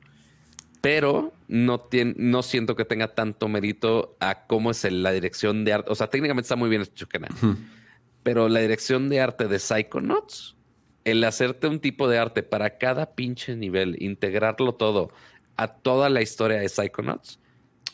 pero 0.83 1.33
no, 1.49 1.81
tiene, 1.81 2.13
no 2.19 2.43
siento 2.43 2.77
que 2.77 2.85
tenga 2.85 3.15
tanto 3.15 3.49
mérito 3.49 4.17
a 4.21 4.47
cómo 4.47 4.73
es 4.73 4.85
el- 4.85 5.03
la 5.03 5.13
dirección 5.13 5.65
de 5.65 5.73
arte. 5.73 5.91
O 5.91 5.95
sea, 5.95 6.09
técnicamente 6.09 6.45
está 6.47 6.57
muy 6.57 6.69
bien 6.69 6.83
hecho 6.83 7.09
Kena, 7.09 7.29
pero 8.23 8.49
la 8.51 8.61
dirección 8.61 9.09
de 9.09 9.21
arte 9.21 9.49
de 9.49 9.59
Psychonauts, 9.59 10.57
el 11.05 11.25
hacerte 11.25 11.67
un 11.69 11.81
tipo 11.81 12.09
de 12.09 12.19
arte 12.19 12.43
para 12.43 12.77
cada 12.79 13.15
pinche 13.15 13.57
nivel, 13.57 13.97
integrarlo 14.03 14.75
todo 14.75 15.11
a 15.57 15.69
toda 15.69 16.09
la 16.11 16.21
historia 16.21 16.59
de 16.59 16.69
Psychonauts, 16.69 17.39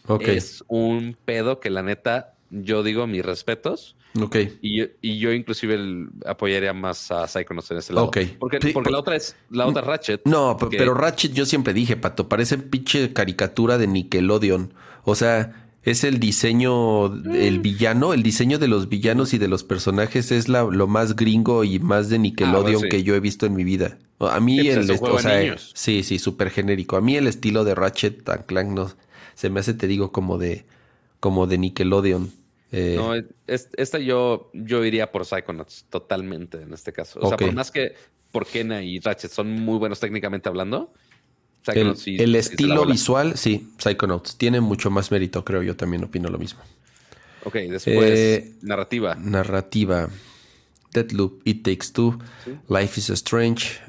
ok, 0.06 0.23
es 0.28 0.65
un 0.66 1.16
pedo 1.24 1.60
que 1.60 1.70
la 1.70 1.82
neta, 1.82 2.35
yo 2.51 2.82
digo 2.82 3.06
mis 3.06 3.24
respetos. 3.24 3.97
Ok. 4.20 4.36
Y 4.62 4.78
yo, 4.78 4.85
y 5.02 5.18
yo 5.18 5.32
inclusive 5.32 5.74
el- 5.74 6.09
apoyaría 6.26 6.72
más 6.72 7.10
a 7.10 7.26
Psychonauts 7.26 7.70
en 7.70 7.78
ese 7.78 7.93
lado. 7.93 8.06
Ok. 8.06 8.18
Porque, 8.39 8.59
Sí, 8.60 8.72
porque 8.72 8.85
por- 8.85 8.93
la 8.93 8.98
otra 8.98 9.16
es 9.16 9.36
la 9.51 9.66
otra 9.66 9.82
Ratchet. 9.82 10.22
No, 10.24 10.56
que- 10.56 10.76
pero 10.76 10.94
Ratchet 10.94 11.32
yo 11.32 11.47
siempre 11.47 11.72
dije, 11.74 11.97
Pato, 11.97 12.28
parece 12.28 12.59
pinche 12.59 13.12
caricatura 13.12 13.78
de 13.78 13.86
Nickelodeon. 13.86 14.72
O 15.05 15.14
sea, 15.14 15.64
es 15.85 16.05
el 16.05 16.18
diseño, 16.20 17.06
el 17.32 17.60
villano, 17.60 18.12
el 18.12 18.22
diseño 18.22 18.59
de 18.59 18.68
los 18.68 18.89
villanos 18.89 19.32
y 19.32 19.39
de 19.39 19.48
los 19.48 19.64
personajes 19.64 20.32
es 20.32 20.48
la- 20.48 20.64
lo 20.64 20.86
más 20.86 21.16
gringo 21.16 21.64
y 21.64 21.78
más 21.78 22.09
de 22.09 22.18
Nickelodeon 22.18 22.59
Ah, 22.59 22.62
bueno, 22.62 22.78
sí. 22.80 22.89
que 22.89 23.02
yo 23.02 23.14
he 23.14 23.20
visto 23.20 23.47
en 23.47 23.55
mi 23.55 23.64
vida. 23.64 23.98
A 24.20 24.40
mí 24.40 24.59
pues, 24.60 24.76
el, 24.90 24.97
juego 24.97 25.16
o 25.16 25.18
sea, 25.20 25.39
niños. 25.40 25.70
sí, 25.74 26.02
sí, 26.02 26.18
súper 26.18 26.51
genérico. 26.51 26.97
A 26.97 27.01
mí 27.01 27.16
el 27.16 27.26
estilo 27.28 27.64
de 27.64 27.74
Ratchet 27.76 28.28
and 28.28 28.47
Clank 28.47 28.68
no 28.70 28.90
se 29.35 29.48
me 29.48 29.60
hace, 29.60 29.72
te 29.74 29.86
digo, 29.86 30.10
como 30.10 30.36
de, 30.39 30.66
como 31.20 31.47
de 31.47 31.56
Nickelodeon. 31.59 32.32
Eh, 32.70 32.95
No, 32.97 33.15
es- 33.15 33.69
esta 33.77 33.99
yo, 33.99 34.51
yo 34.53 34.85
iría 34.85 35.11
por 35.11 35.24
Psychonauts 35.24 35.86
totalmente 35.89 36.62
en 36.62 36.73
este 36.74 36.93
caso. 36.93 37.19
O 37.23 37.28
sea, 37.28 37.36
por 37.39 37.53
más 37.55 37.70
que 37.70 37.95
por 38.31 38.47
Kena 38.47 38.82
y 38.82 38.99
Ratchet 39.01 39.31
son 39.31 39.51
muy 39.53 39.78
buenos 39.78 40.01
técnicamente 40.01 40.49
hablando. 40.49 40.93
el, 41.66 41.73
Psychonauts 41.74 42.01
sí- 42.01 42.16
el 42.19 42.35
estilo 42.35 42.86
visual, 42.86 43.36
sí, 43.36 43.69
Psychonauts. 43.78 44.36
Tiene 44.36 44.61
mucho 44.61 44.90
más 44.90 45.11
mérito, 45.11 45.45
creo. 45.45 45.62
Yo 45.62 45.77
también 45.77 46.05
opino 46.05 46.28
lo 46.28 46.39
mismo. 46.39 46.61
Ok, 47.45 47.55
después 47.55 47.85
Eh, 48.19 48.53
narrativa. 48.62 49.15
narrativa. 49.16 50.09
Deadloop, 50.93 51.40
It 51.47 51.62
Takes 51.65 51.93
Two, 51.93 52.19
Sí. 52.45 52.53
Life 52.69 53.01
is 53.01 53.11
Strange. 53.11 53.81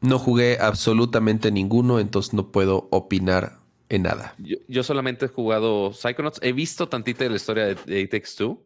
No 0.00 0.18
jugué 0.18 0.58
absolutamente 0.60 1.50
ninguno, 1.52 1.98
entonces 2.00 2.32
no 2.34 2.50
puedo 2.50 2.88
opinar 2.90 3.58
en 3.88 4.02
nada. 4.02 4.34
Yo, 4.38 4.56
yo 4.68 4.82
solamente 4.82 5.26
he 5.26 5.28
jugado 5.28 5.92
Psychonauts. 5.92 6.40
He 6.42 6.52
visto 6.52 6.88
tantita 6.88 7.24
de 7.24 7.30
la 7.30 7.36
historia 7.36 7.66
de, 7.66 7.74
de 7.74 8.06
Takes 8.06 8.30
Two. 8.36 8.64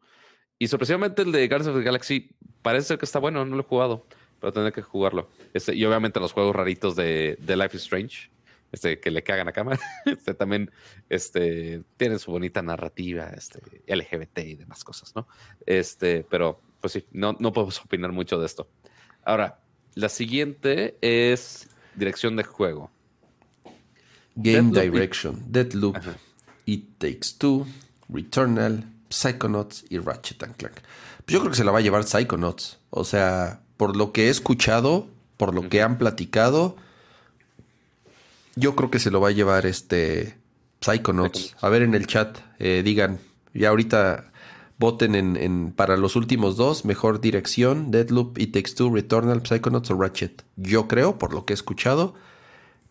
Y 0.59 0.69
sorpresivamente 0.69 1.23
el 1.23 1.33
de 1.33 1.47
Guardians 1.47 1.69
of 1.69 1.77
the 1.77 1.85
Galaxy 1.85 2.31
parece 2.63 2.89
ser 2.89 2.99
que 2.99 3.05
está 3.05 3.19
bueno. 3.19 3.45
No 3.45 3.57
lo 3.57 3.63
he 3.63 3.67
jugado, 3.67 4.07
pero 4.41 4.53
tendré 4.53 4.73
que 4.73 4.83
jugarlo. 4.83 5.29
Este, 5.55 5.75
y 5.75 5.85
obviamente 5.85 6.21
los 6.21 6.33
juegos 6.33 6.55
raritos 6.55 6.97
de, 6.97 7.37
de 7.41 7.57
Life 7.57 7.77
is 7.77 7.83
Strange, 7.83 8.31
este, 8.73 9.01
que 9.01 9.11
le 9.11 9.23
cagan 9.23 9.49
a 9.49 9.53
cama, 9.53 9.79
este, 10.05 10.35
también 10.35 10.71
este, 11.09 11.83
tienen 11.97 12.19
su 12.19 12.31
bonita 12.31 12.63
narrativa 12.63 13.31
este, 13.37 13.61
LGBT 13.87 14.39
y 14.41 14.55
demás 14.57 14.85
cosas, 14.85 15.15
¿no? 15.15 15.29
Este, 15.65 16.25
pero 16.29 16.61
pues 16.81 16.93
sí, 16.93 17.07
no, 17.13 17.37
no 17.39 17.53
podemos 17.53 17.81
opinar 17.81 18.13
mucho 18.13 18.39
de 18.39 18.47
esto. 18.47 18.69
Ahora, 19.25 19.61
la 19.95 20.09
siguiente 20.09 20.97
es 21.01 21.69
dirección 21.95 22.37
de 22.37 22.45
juego. 22.45 22.91
Game 24.41 24.71
Direction, 24.71 25.43
Deadloop, 25.49 25.97
It 26.65 26.99
Takes 26.99 27.35
Two, 27.39 27.67
Returnal, 28.09 28.85
Psychonauts 29.11 29.85
y 29.91 29.99
Ratchet 29.99 30.43
and 30.45 30.57
Clank. 30.57 30.75
Pues 31.25 31.35
yo 31.35 31.41
creo 31.41 31.51
que 31.51 31.57
se 31.57 31.65
la 31.65 31.73
va 31.73 31.79
a 31.79 31.83
llevar 31.83 32.05
Psychonauts. 32.05 32.79
O 32.91 33.05
sea, 33.05 33.61
por 33.77 33.97
lo 33.97 34.13
que 34.13 34.27
he 34.27 34.31
escuchado, 34.31 35.09
por 35.37 35.55
lo 35.55 35.69
que 35.69 35.83
han 35.83 35.99
platicado, 35.99 36.77
yo 38.55 38.77
creo 38.77 38.91
que 38.93 39.01
se 39.01 39.11
lo 39.11 39.21
va 39.21 39.29
a 39.29 39.33
llevar 39.33 39.67
este 39.67 40.39
Psychonauts. 40.83 41.57
A 41.61 41.69
ver 41.69 41.83
en 41.83 41.95
el 41.95 42.07
chat, 42.07 42.39
eh, 42.61 42.83
digan, 42.85 43.19
ya 43.55 43.71
ahorita 43.71 44.31
voten 44.79 45.17
en, 45.17 45.73
para 45.73 45.97
los 45.97 46.15
últimos 46.15 46.57
dos, 46.57 46.85
mejor 46.85 47.21
dirección, 47.21 47.91
Deadloop, 47.91 48.39
It 48.39 48.53
Takes 48.53 48.75
Two, 48.77 48.95
Returnal, 48.95 49.45
Psychonauts 49.45 49.91
o 49.91 50.01
Ratchet. 50.01 50.45
Yo 50.55 50.87
creo, 50.87 51.19
por 51.19 51.35
lo 51.35 51.45
que 51.45 51.53
he 51.53 51.57
escuchado, 51.57 52.15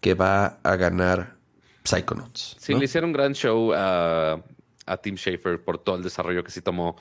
que 0.01 0.13
va 0.13 0.59
a 0.63 0.75
ganar 0.75 1.36
Psychonauts. 1.87 2.57
Sí, 2.59 2.73
le 2.73 2.85
hicieron 2.85 3.09
un 3.09 3.13
gran 3.13 3.33
show 3.33 3.71
a, 3.73 4.43
a 4.85 4.97
Tim 4.97 5.15
Schafer 5.15 5.63
por 5.63 5.77
todo 5.77 5.95
el 5.95 6.03
desarrollo 6.03 6.43
que 6.43 6.51
sí 6.51 6.61
tomó 6.61 6.95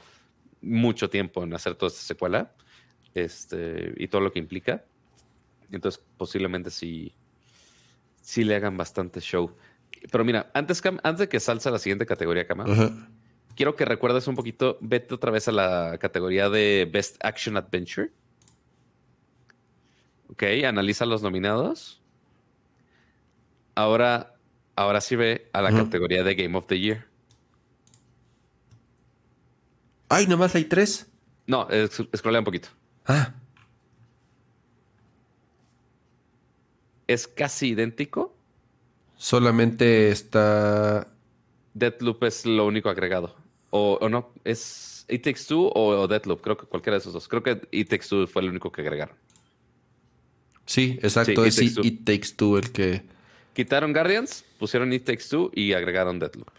mucho 0.61 1.11
tiempo 1.11 1.43
en 1.43 1.55
hacer 1.55 1.75
toda 1.75 1.89
esta 1.89 2.03
secuela 2.03 2.53
este, 3.15 3.95
y 3.97 4.09
todo 4.09 4.21
lo 4.21 4.33
que 4.33 4.39
implica. 4.39 4.85
Entonces, 5.71 6.03
posiblemente 6.17 6.71
sí, 6.71 7.15
sí 8.21 8.45
le 8.45 8.55
hagan 8.55 8.77
bastante 8.77 9.21
show. 9.21 9.55
Pero 10.11 10.25
mira, 10.25 10.51
antes, 10.55 10.83
antes 10.85 11.19
de 11.19 11.29
que 11.29 11.41
salsa 11.41 11.71
la 11.71 11.79
siguiente 11.79 12.07
categoría, 12.07 12.47
Kama, 12.47 12.65
quiero 13.57 13.75
que 13.75 13.85
recuerdes 13.85 14.29
un 14.29 14.37
poquito, 14.37 14.79
vete 14.81 15.15
otra 15.15 15.33
vez 15.33 15.49
a 15.49 15.53
la 15.53 15.99
categoría 15.99 16.49
de 16.49 16.89
Best 16.91 17.17
Action 17.25 17.57
Adventure. 17.57 18.13
Ok, 20.29 20.43
analiza 20.65 21.07
los 21.07 21.23
nominados. 21.23 22.03
Ahora, 23.75 24.36
ahora 24.77 25.01
sí 25.01 25.17
ve 25.17 25.49
a 25.53 25.63
la 25.63 25.73
categoría 25.73 26.23
de 26.23 26.35
Game 26.35 26.57
of 26.57 26.67
the 26.67 26.79
Year. 26.79 27.07
Ay, 30.09 30.27
nomás 30.27 30.55
hay 30.55 30.65
tres. 30.65 31.11
No, 31.47 31.69
escrolea 31.69 32.41
un 32.41 32.45
poquito. 32.45 32.69
Ah. 33.07 33.35
Es 37.07 37.27
casi 37.27 37.69
idéntico. 37.69 38.37
Solamente 39.17 40.11
está. 40.11 41.09
Deathloop 41.75 42.25
es 42.25 42.47
lo 42.47 42.67
único 42.67 42.89
agregado. 42.89 43.37
O, 43.71 44.09
no, 44.09 44.33
es 44.45 45.05
It 45.09 45.23
Takes 45.23 45.45
Two 45.49 45.73
o, 45.75 46.07
Deathloop. 46.07 46.41
Creo 46.41 46.57
que 46.57 46.67
cualquiera 46.67 46.97
de 46.97 47.01
esos 47.01 47.13
dos. 47.13 47.29
Creo 47.29 47.43
que 47.43 47.67
It 47.71 47.89
Takes 47.89 48.07
Two 48.09 48.27
fue 48.27 48.43
el 48.43 48.51
único 48.51 48.71
que 48.73 48.83
agregaron. 48.83 49.17
Sí, 50.67 50.99
exacto. 51.03 51.45
es 51.45 51.61
It 51.61 52.05
Takes 52.05 52.35
Two 52.37 52.59
el 52.59 52.73
que. 52.73 53.16
Quitaron 53.57 53.95
Guardians, 53.95 54.45
pusieron 54.59 54.93
It 54.93 55.07
Takes 55.07 55.25
Two 55.31 55.51
y 55.55 55.73
agregaron 55.73 56.19
Deathloop. 56.19 56.51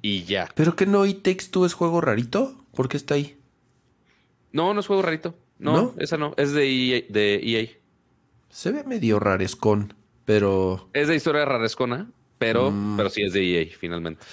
Y 0.00 0.22
ya. 0.22 0.48
¿Pero 0.54 0.76
que 0.76 0.86
no 0.86 1.04
It 1.06 1.24
Takes 1.24 1.46
Two 1.50 1.66
es 1.66 1.74
juego 1.74 2.00
rarito? 2.00 2.64
¿Por 2.72 2.88
qué 2.88 2.96
está 2.96 3.14
ahí? 3.14 3.36
No, 4.52 4.72
no 4.74 4.78
es 4.78 4.86
juego 4.86 5.02
rarito. 5.02 5.34
No, 5.58 5.92
esa 5.98 6.16
no. 6.16 6.32
Es 6.36 6.52
de 6.52 6.70
EA, 6.70 7.02
de 7.08 7.40
EA. 7.42 7.68
Se 8.48 8.70
ve 8.70 8.84
medio 8.84 9.18
rarescon, 9.18 9.92
pero. 10.24 10.88
Es 10.92 11.08
de 11.08 11.16
historia 11.16 11.44
rarescona, 11.46 12.08
pero, 12.38 12.70
mm. 12.70 12.96
pero 12.96 13.10
sí 13.10 13.22
es 13.22 13.32
de 13.32 13.62
EA, 13.62 13.66
finalmente. 13.76 14.24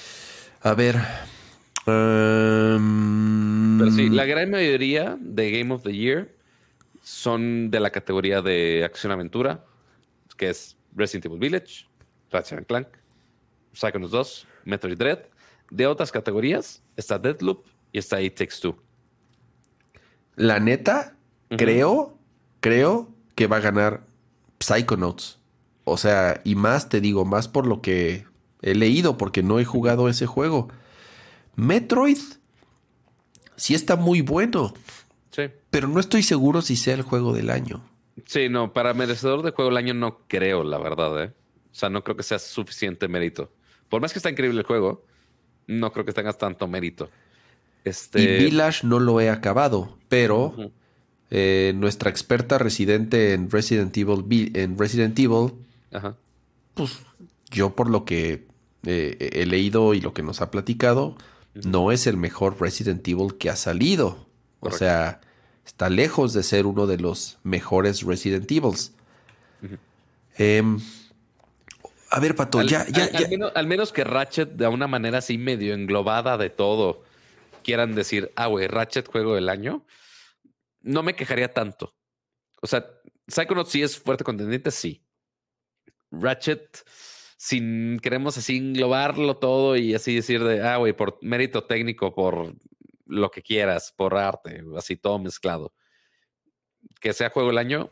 A 0.62 0.76
ver. 0.76 0.98
Em, 1.88 3.80
pero 3.80 3.90
sí, 3.90 4.08
la 4.10 4.26
gran 4.26 4.52
mayoría 4.52 5.18
de 5.20 5.49
Game 5.49 5.74
of 5.74 5.82
the 5.82 5.94
Year 5.98 6.30
son 7.02 7.72
de 7.72 7.80
la 7.80 7.90
categoría 7.90 8.44
de 8.44 8.84
acción-aventura, 8.86 9.66
que 10.38 10.52
es 10.52 10.78
Resident 10.95 11.26
Evil 11.26 11.39
Village, 11.39 11.88
Ratchet 12.31 12.65
Clank, 12.68 12.88
Psychonauts 13.73 14.11
2, 14.11 14.47
Metroid 14.65 14.97
Dread. 14.97 15.19
De 15.69 15.88
otras 15.88 16.11
categorías 16.11 16.84
está 16.97 17.18
Deadloop 17.18 17.65
y 17.91 17.99
está 17.99 18.22
It 18.22 18.35
Takes 18.35 18.55
Two. 18.61 18.77
La 20.35 20.59
neta, 20.59 21.15
creo, 21.49 22.18
creo 22.59 23.09
que 23.35 23.47
va 23.47 23.57
a 23.57 23.61
ganar 23.61 24.05
Psychonauts. 24.59 25.39
O 25.84 25.97
sea, 25.97 26.41
y 26.43 26.55
más 26.55 26.89
te 26.89 27.01
digo, 27.01 27.26
más 27.26 27.47
por 27.47 27.68
lo 27.68 27.81
que 27.81 28.26
he 28.61 28.76
leído, 28.76 29.18
porque 29.18 29.43
no 29.43 29.59
he 29.59 29.65
jugado 29.65 30.09
ese 30.09 30.26
juego. 30.26 30.69
Metroid 31.55 32.19
sí 33.55 33.76
está 33.76 33.95
muy 33.95 34.22
bueno. 34.22 34.73
Sí. 35.31 35.43
Pero 35.69 35.88
no 35.88 35.99
estoy 35.99 36.23
seguro 36.23 36.61
si 36.61 36.76
sea 36.76 36.95
el 36.95 37.01
juego 37.01 37.34
del 37.34 37.49
año. 37.49 37.84
Sí, 38.26 38.50
no, 38.50 38.74
para 38.74 38.94
merecedor 38.94 39.42
de 39.44 39.52
juego 39.52 39.70
del 39.70 39.78
año 39.78 39.94
no 39.94 40.20
creo, 40.28 40.64
la 40.64 40.78
verdad, 40.78 41.24
¿eh? 41.24 41.34
O 41.72 41.76
sea, 41.76 41.90
no 41.90 42.04
creo 42.04 42.18
que 42.18 42.24
sea 42.24 42.40
suficiente 42.40 43.08
mérito. 43.08 43.52
Por 43.90 44.02
más 44.02 44.12
que 44.12 44.20
está 44.20 44.30
increíble 44.30 44.60
el 44.60 44.66
juego, 44.66 45.06
no 45.68 45.92
creo 45.92 46.06
que 46.06 46.12
tengas 46.12 46.38
tanto 46.38 46.68
mérito. 46.68 47.10
Este... 47.84 48.22
Y 48.22 48.46
Village 48.46 48.86
no 48.86 49.00
lo 49.00 49.22
he 49.22 49.30
acabado, 49.30 49.98
pero 50.10 50.54
eh, 51.30 51.74
nuestra 51.76 52.10
experta 52.10 52.58
residente 52.58 53.34
en 53.34 53.50
Resident 53.50 53.96
Evil, 53.98 54.52
en 54.56 54.78
Resident 54.78 55.18
Evil 55.18 55.54
pues 56.74 57.00
yo 57.50 57.76
por 57.76 57.90
lo 57.90 58.06
que 58.06 58.48
eh, 58.86 59.30
he 59.34 59.46
leído 59.46 59.94
y 59.94 60.02
lo 60.02 60.14
que 60.14 60.24
nos 60.24 60.42
ha 60.42 60.52
platicado, 60.52 61.16
no 61.54 61.92
es 61.92 62.08
el 62.08 62.18
mejor 62.18 62.60
Resident 62.60 63.08
Evil 63.08 63.36
que 63.38 63.50
ha 63.50 63.56
salido. 63.56 64.26
O 64.60 64.72
sea, 64.72 65.22
está 65.72 65.89
lejos 65.89 66.34
de 66.34 66.43
ser 66.43 66.65
uno 66.65 66.85
de 66.85 66.98
los 66.98 67.39
mejores 67.43 68.03
Resident 68.03 68.52
Evils. 68.52 68.93
Em, 70.38 70.80
a 72.10 72.19
ver, 72.19 72.35
Pato, 72.35 72.61
ya, 72.61 72.85
ya, 72.89 73.10
al, 73.56 73.68
menos, 73.68 73.93
que 73.93 74.03
Ratchet, 74.03 74.49
de 74.49 74.68
una 74.68 74.88
manera 74.88 75.19
así 75.19 75.38
medio 75.38 75.73
englobada 75.73 76.38
de 76.38 76.49
todo, 76.49 77.03
quieran 77.64 77.95
decir, 77.95 78.31
ah, 78.35 78.48
güey, 78.48 78.68
Ratchet 78.68 79.07
juego 79.07 79.35
del 79.35 79.48
año, 79.48 79.85
no 80.81 81.03
me 81.03 81.15
quejaría 81.15 81.53
tanto. 81.53 81.95
O 82.61 82.68
sea, 82.68 82.85
Psychonauts 83.27 83.72
sí 83.72 83.81
es 83.81 83.98
fuerte 83.98 84.26
contendiente, 84.26 84.72
sí. 84.72 85.06
Ratchet, 86.11 86.84
sin 87.38 87.98
queremos 87.99 88.38
así 88.38 88.57
englobarlo 88.57 89.38
todo 89.38 89.77
y 89.77 89.95
así 89.95 90.15
decir 90.15 90.43
de, 90.43 90.61
ah, 90.61 90.77
güey, 90.77 90.91
por 90.91 91.18
mérito 91.22 91.64
técnico, 91.64 92.14
por 92.14 92.56
lo 93.12 93.30
que 93.30 93.42
quieras, 93.42 93.94
por 93.96 94.16
arte, 94.16 94.64
así 94.78 94.96
todo 94.96 95.20
mezclado. 95.20 95.74
Que 97.00 97.14
sea 97.14 97.30
juego 97.30 97.50
del 97.50 97.58
año, 97.58 97.90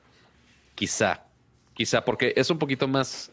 quizá, 0.76 1.26
quizá, 1.74 2.04
porque 2.04 2.34
es 2.36 2.50
un 2.50 2.58
poquito 2.58 2.88
más 2.88 3.32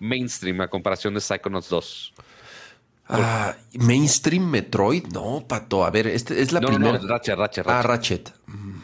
mainstream 0.00 0.60
a 0.60 0.68
comparación 0.68 1.14
de 1.14 1.20
Psychonauts 1.20 1.68
2. 1.68 2.14
Ah, 3.10 3.56
mainstream 3.72 4.50
Metroid, 4.50 5.06
no, 5.12 5.44
pato. 5.46 5.84
A 5.84 5.90
ver, 5.90 6.06
este 6.08 6.40
es 6.42 6.52
la 6.52 6.60
primera. 6.60 6.98
No, 6.98 7.08
Ratchet, 7.08 7.36
Ratchet, 7.36 7.66
Ah, 7.66 7.82
Ratchet. 7.82 8.34
Mm. 8.46 8.80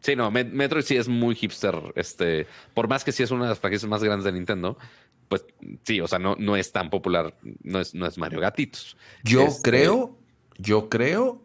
Sí, 0.00 0.14
no, 0.14 0.30
Metroid 0.30 0.84
sí 0.84 0.96
es 0.96 1.08
muy 1.08 1.34
hipster. 1.34 1.92
Este, 1.94 2.46
por 2.74 2.88
más 2.88 3.04
que 3.04 3.12
sí 3.12 3.22
es 3.22 3.30
una 3.30 3.44
de 3.44 3.50
las 3.50 3.58
franquicias 3.58 3.88
más 3.88 4.04
grandes 4.04 4.24
de 4.24 4.32
Nintendo, 4.32 4.76
pues 5.28 5.46
sí, 5.84 6.00
o 6.00 6.06
sea, 6.06 6.18
no, 6.18 6.36
no 6.38 6.56
es 6.56 6.72
tan 6.72 6.90
popular, 6.90 7.34
no 7.62 7.80
es, 7.80 7.94
no 7.94 8.06
es 8.06 8.18
Mario 8.18 8.40
Gatitos. 8.40 8.98
Yo 9.22 9.42
este, 9.42 9.70
creo, 9.70 10.18
yo 10.58 10.88
creo 10.88 11.42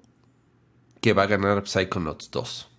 que 1.01 1.13
va 1.13 1.23
a 1.23 1.27
ganar 1.27 1.67
Psychonauts 1.67 2.31
2. 2.31 2.69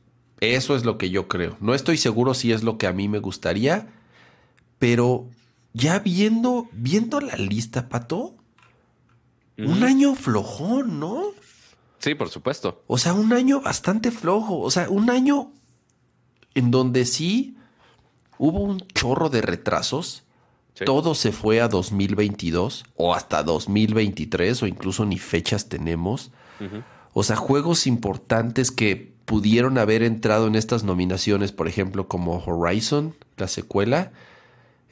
Eso 0.41 0.75
es 0.75 0.85
lo 0.85 0.99
que 0.99 1.11
yo 1.11 1.29
creo. 1.29 1.57
No 1.61 1.75
estoy 1.75 1.97
seguro 1.97 2.35
si 2.35 2.53
es 2.53 2.63
lo 2.63 2.79
que 2.79 2.87
a 2.87 2.93
mí 2.93 3.09
me 3.09 3.19
gustaría, 3.19 3.89
pero 4.79 5.29
ya 5.73 5.99
viendo, 5.99 6.69
viendo 6.73 7.21
la 7.21 7.37
lista, 7.37 7.89
Pato, 7.89 8.37
un 9.59 9.85
año 9.85 10.15
flojón, 10.15 10.99
¿no? 10.99 11.25
Sí, 11.99 12.15
por 12.15 12.31
supuesto. 12.31 12.83
O 12.87 12.97
sea, 12.97 13.13
un 13.13 13.33
año 13.35 13.61
bastante 13.61 14.11
flojo. 14.11 14.59
O 14.61 14.71
sea, 14.71 14.89
un 14.89 15.11
año 15.11 15.53
en 16.55 16.71
donde 16.71 17.05
sí 17.05 17.59
hubo 18.39 18.61
un 18.61 18.81
chorro 18.95 19.29
de 19.29 19.43
retrasos. 19.43 20.25
Todo 20.85 21.15
se 21.15 21.33
fue 21.33 21.61
a 21.61 21.69
2022 21.69 22.85
o 22.97 23.15
hasta 23.15 23.43
2023 23.43 24.63
o 24.63 24.67
incluso 24.67 25.05
ni 25.05 25.19
fechas 25.19 25.69
tenemos. 25.69 26.31
O 27.13 27.23
sea, 27.23 27.37
juegos 27.37 27.87
importantes 27.87 28.71
que 28.71 29.13
pudieron 29.25 29.79
haber 29.79 30.03
entrado 30.03 30.47
en 30.47 30.55
estas 30.55 30.85
nominaciones, 30.85 31.53
por 31.53 31.69
ejemplo, 31.69 32.09
como 32.09 32.43
Horizon, 32.45 33.15
la 33.37 33.49
secuela, 33.49 34.13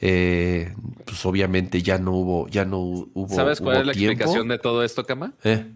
eh, 0.01 0.75
pues 1.05 1.27
obviamente 1.27 1.83
ya 1.83 1.99
no 1.99 2.13
hubo, 2.13 2.49
ya 2.49 2.65
no 2.65 2.79
hubo. 2.79 3.35
¿Sabes 3.35 3.61
cuál 3.61 3.79
es 3.79 3.87
la 3.87 3.93
explicación 3.93 4.49
de 4.49 4.59
todo 4.59 4.85
esto, 4.85 5.05
Kama? 5.05 5.35
Eh. 5.45 5.67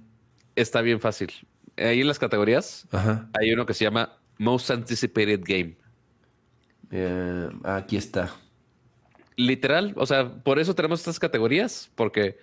Está 0.55 0.81
bien 0.81 1.01
fácil. 1.01 1.33
Ahí 1.77 2.03
en 2.03 2.07
las 2.07 2.19
categorías 2.19 2.87
hay 2.93 3.53
uno 3.53 3.67
que 3.67 3.75
se 3.75 3.85
llama 3.85 4.17
Most 4.39 4.71
Anticipated 4.71 5.41
Game. 5.45 5.77
Eh, 6.91 7.49
aquí 7.65 7.97
está. 7.97 8.31
Literal, 9.47 9.95
o 9.97 10.07
sea, 10.07 10.31
por 10.31 10.59
eso 10.59 10.75
tenemos 10.75 11.01
estas 11.01 11.19
categorías, 11.19 11.91
porque, 11.95 12.39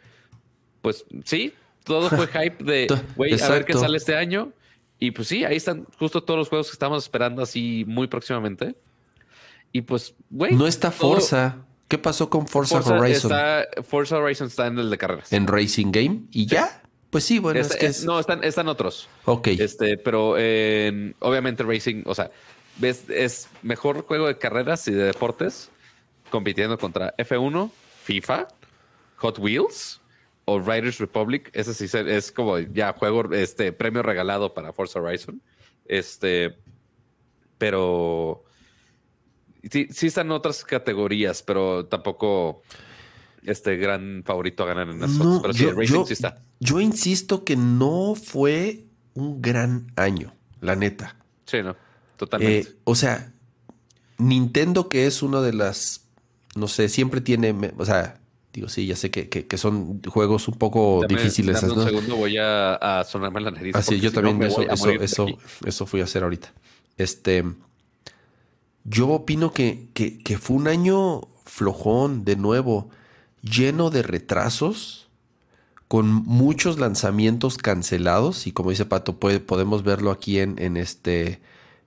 pues 0.81 1.05
sí, 1.25 1.53
todo 1.83 2.09
fue 2.09 2.27
hype 2.27 2.63
de, 2.63 2.87
güey, 3.15 3.39
a 3.41 3.49
ver 3.49 3.65
qué 3.65 3.73
sale 3.73 3.97
este 3.97 4.15
año. 4.15 4.53
Y 4.99 5.11
pues 5.11 5.29
sí, 5.29 5.45
ahí 5.45 5.55
están 5.55 5.85
justo 5.97 6.21
todos 6.23 6.37
los 6.37 6.49
juegos 6.49 6.67
que 6.67 6.73
estamos 6.73 7.03
esperando 7.03 7.41
así 7.41 7.85
muy 7.87 8.07
próximamente. 8.07 8.75
Y 9.71 9.81
pues, 9.81 10.13
güey. 10.29 10.53
No 10.53 10.67
está 10.67 10.91
Forza. 10.91 11.65
¿Qué 11.87 11.97
pasó 11.97 12.29
con 12.29 12.47
Forza, 12.47 12.79
Horizon? 12.79 13.31
Forza 13.83 14.17
Horizon 14.17 14.47
está 14.47 14.67
en 14.67 14.77
el 14.77 14.89
de 14.89 14.97
carreras. 14.97 15.31
En 15.33 15.47
Racing 15.47 15.91
Game 15.91 16.21
y 16.31 16.45
ya. 16.45 16.83
Pues 17.09 17.23
sí, 17.23 17.39
bueno, 17.39 17.59
es, 17.59 17.75
que 17.75 17.87
es... 17.87 18.05
No, 18.05 18.19
están, 18.19 18.43
están 18.43 18.67
otros. 18.67 19.09
Ok. 19.25 19.47
Este, 19.47 19.97
pero 19.97 20.33
obviamente 20.33 21.63
Racing, 21.63 22.03
o 22.05 22.13
sea, 22.13 22.29
ves, 22.77 23.09
es 23.09 23.47
mejor 23.63 24.03
juego 24.03 24.27
de 24.27 24.37
carreras 24.37 24.87
y 24.87 24.91
de 24.91 25.05
deportes 25.05 25.71
compitiendo 26.29 26.77
contra 26.77 27.15
F1, 27.17 27.71
FIFA, 28.03 28.47
Hot 29.17 29.39
Wheels 29.39 30.01
o 30.45 30.59
Riders 30.59 30.99
Republic. 30.99 31.49
Ese 31.53 31.73
sí 31.73 31.97
es 31.97 32.31
como 32.31 32.59
ya 32.59 32.93
juego, 32.93 33.33
este 33.33 33.71
premio 33.71 34.01
regalado 34.01 34.53
para 34.53 34.73
Forza 34.73 34.99
Horizon. 34.99 35.41
Este, 35.85 36.57
pero 37.57 38.43
sí, 39.69 39.87
sí 39.91 40.07
están 40.07 40.31
otras 40.31 40.63
categorías, 40.63 41.43
pero 41.43 41.85
tampoco 41.85 42.61
este 43.43 43.77
gran 43.77 44.23
favorito 44.25 44.63
a 44.63 44.67
ganar 44.67 44.89
en 44.89 44.99
las 44.99 45.11
Pero 45.41 45.53
sí, 45.53 45.65
Racing 45.65 46.05
sí 46.05 46.13
está. 46.13 46.41
Yo 46.59 46.79
insisto 46.79 47.43
que 47.43 47.55
no 47.55 48.15
fue 48.15 48.85
un 49.13 49.41
gran 49.41 49.91
año, 49.95 50.33
la 50.61 50.75
neta. 50.75 51.15
Sí, 51.45 51.61
no, 51.63 51.75
totalmente. 52.17 52.69
Eh, 52.69 52.75
o 52.83 52.95
sea, 52.95 53.31
Nintendo, 54.17 54.89
que 54.89 55.07
es 55.07 55.23
una 55.23 55.41
de 55.41 55.53
las, 55.53 56.08
no 56.55 56.67
sé, 56.67 56.89
siempre 56.89 57.21
tiene, 57.21 57.55
o 57.77 57.85
sea, 57.85 58.19
digo, 58.53 58.67
sí, 58.69 58.85
ya 58.85 58.95
sé 58.95 59.11
que, 59.11 59.29
que, 59.29 59.57
son 59.57 60.01
juegos 60.03 60.47
un 60.47 60.55
poco 60.55 61.01
difíciles. 61.07 61.61
Dame 61.61 61.73
un 61.73 61.85
segundo, 61.85 62.15
voy 62.15 62.37
a, 62.37 63.03
sonarme 63.07 63.41
la 63.41 63.51
nariz. 63.51 63.75
Así, 63.75 63.99
yo 63.99 64.11
también 64.11 64.41
eso, 64.43 64.61
eso, 64.61 64.89
eso, 64.89 65.27
eso 65.65 65.85
fui 65.85 66.01
a 66.01 66.05
hacer 66.05 66.23
ahorita. 66.23 66.53
Este, 66.97 67.43
yo 68.83 69.09
opino 69.09 69.53
que, 69.53 69.89
que, 69.93 70.17
que 70.17 70.37
fue 70.37 70.57
un 70.57 70.67
año 70.67 71.21
flojón, 71.45 72.25
de 72.25 72.35
nuevo, 72.35 72.89
lleno 73.41 73.89
de 73.89 74.03
retrasos 74.03 75.09
con 75.87 76.07
muchos 76.11 76.77
lanzamientos 76.77 77.57
cancelados 77.57 78.45
y 78.45 78.51
como 78.51 78.69
dice 78.69 78.85
Pato, 78.85 79.19
puede, 79.19 79.39
podemos 79.39 79.83
verlo 79.83 80.11
aquí 80.11 80.39
en, 80.39 80.59
en 80.59 80.77
este 80.77 81.41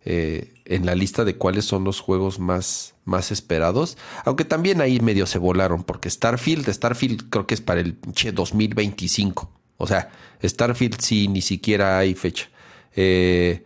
eh, 0.05 0.55
en 0.75 0.87
la 0.87 0.95
lista 0.95 1.25
de 1.25 1.37
cuáles 1.37 1.65
son 1.65 1.85
los 1.85 2.01
juegos 2.01 2.39
más, 2.39 2.95
más 3.05 3.31
esperados. 3.31 3.99
Aunque 4.25 4.45
también 4.45 4.81
ahí 4.81 5.01
medio 5.01 5.27
se 5.27 5.39
volaron, 5.39 5.85
porque 5.85 6.09
Starfield, 6.09 6.69
Starfield 6.69 7.29
creo 7.29 7.47
que 7.47 7.55
es 7.55 7.61
para 7.61 7.81
el 7.81 7.97
2025. 8.01 9.51
O 9.77 9.87
sea, 9.87 10.11
Starfield 10.43 11.01
sí 11.01 11.29
ni 11.29 11.43
siquiera 11.43 11.99
hay 11.99 12.15
fecha. 12.15 12.49
Eh, 12.97 13.65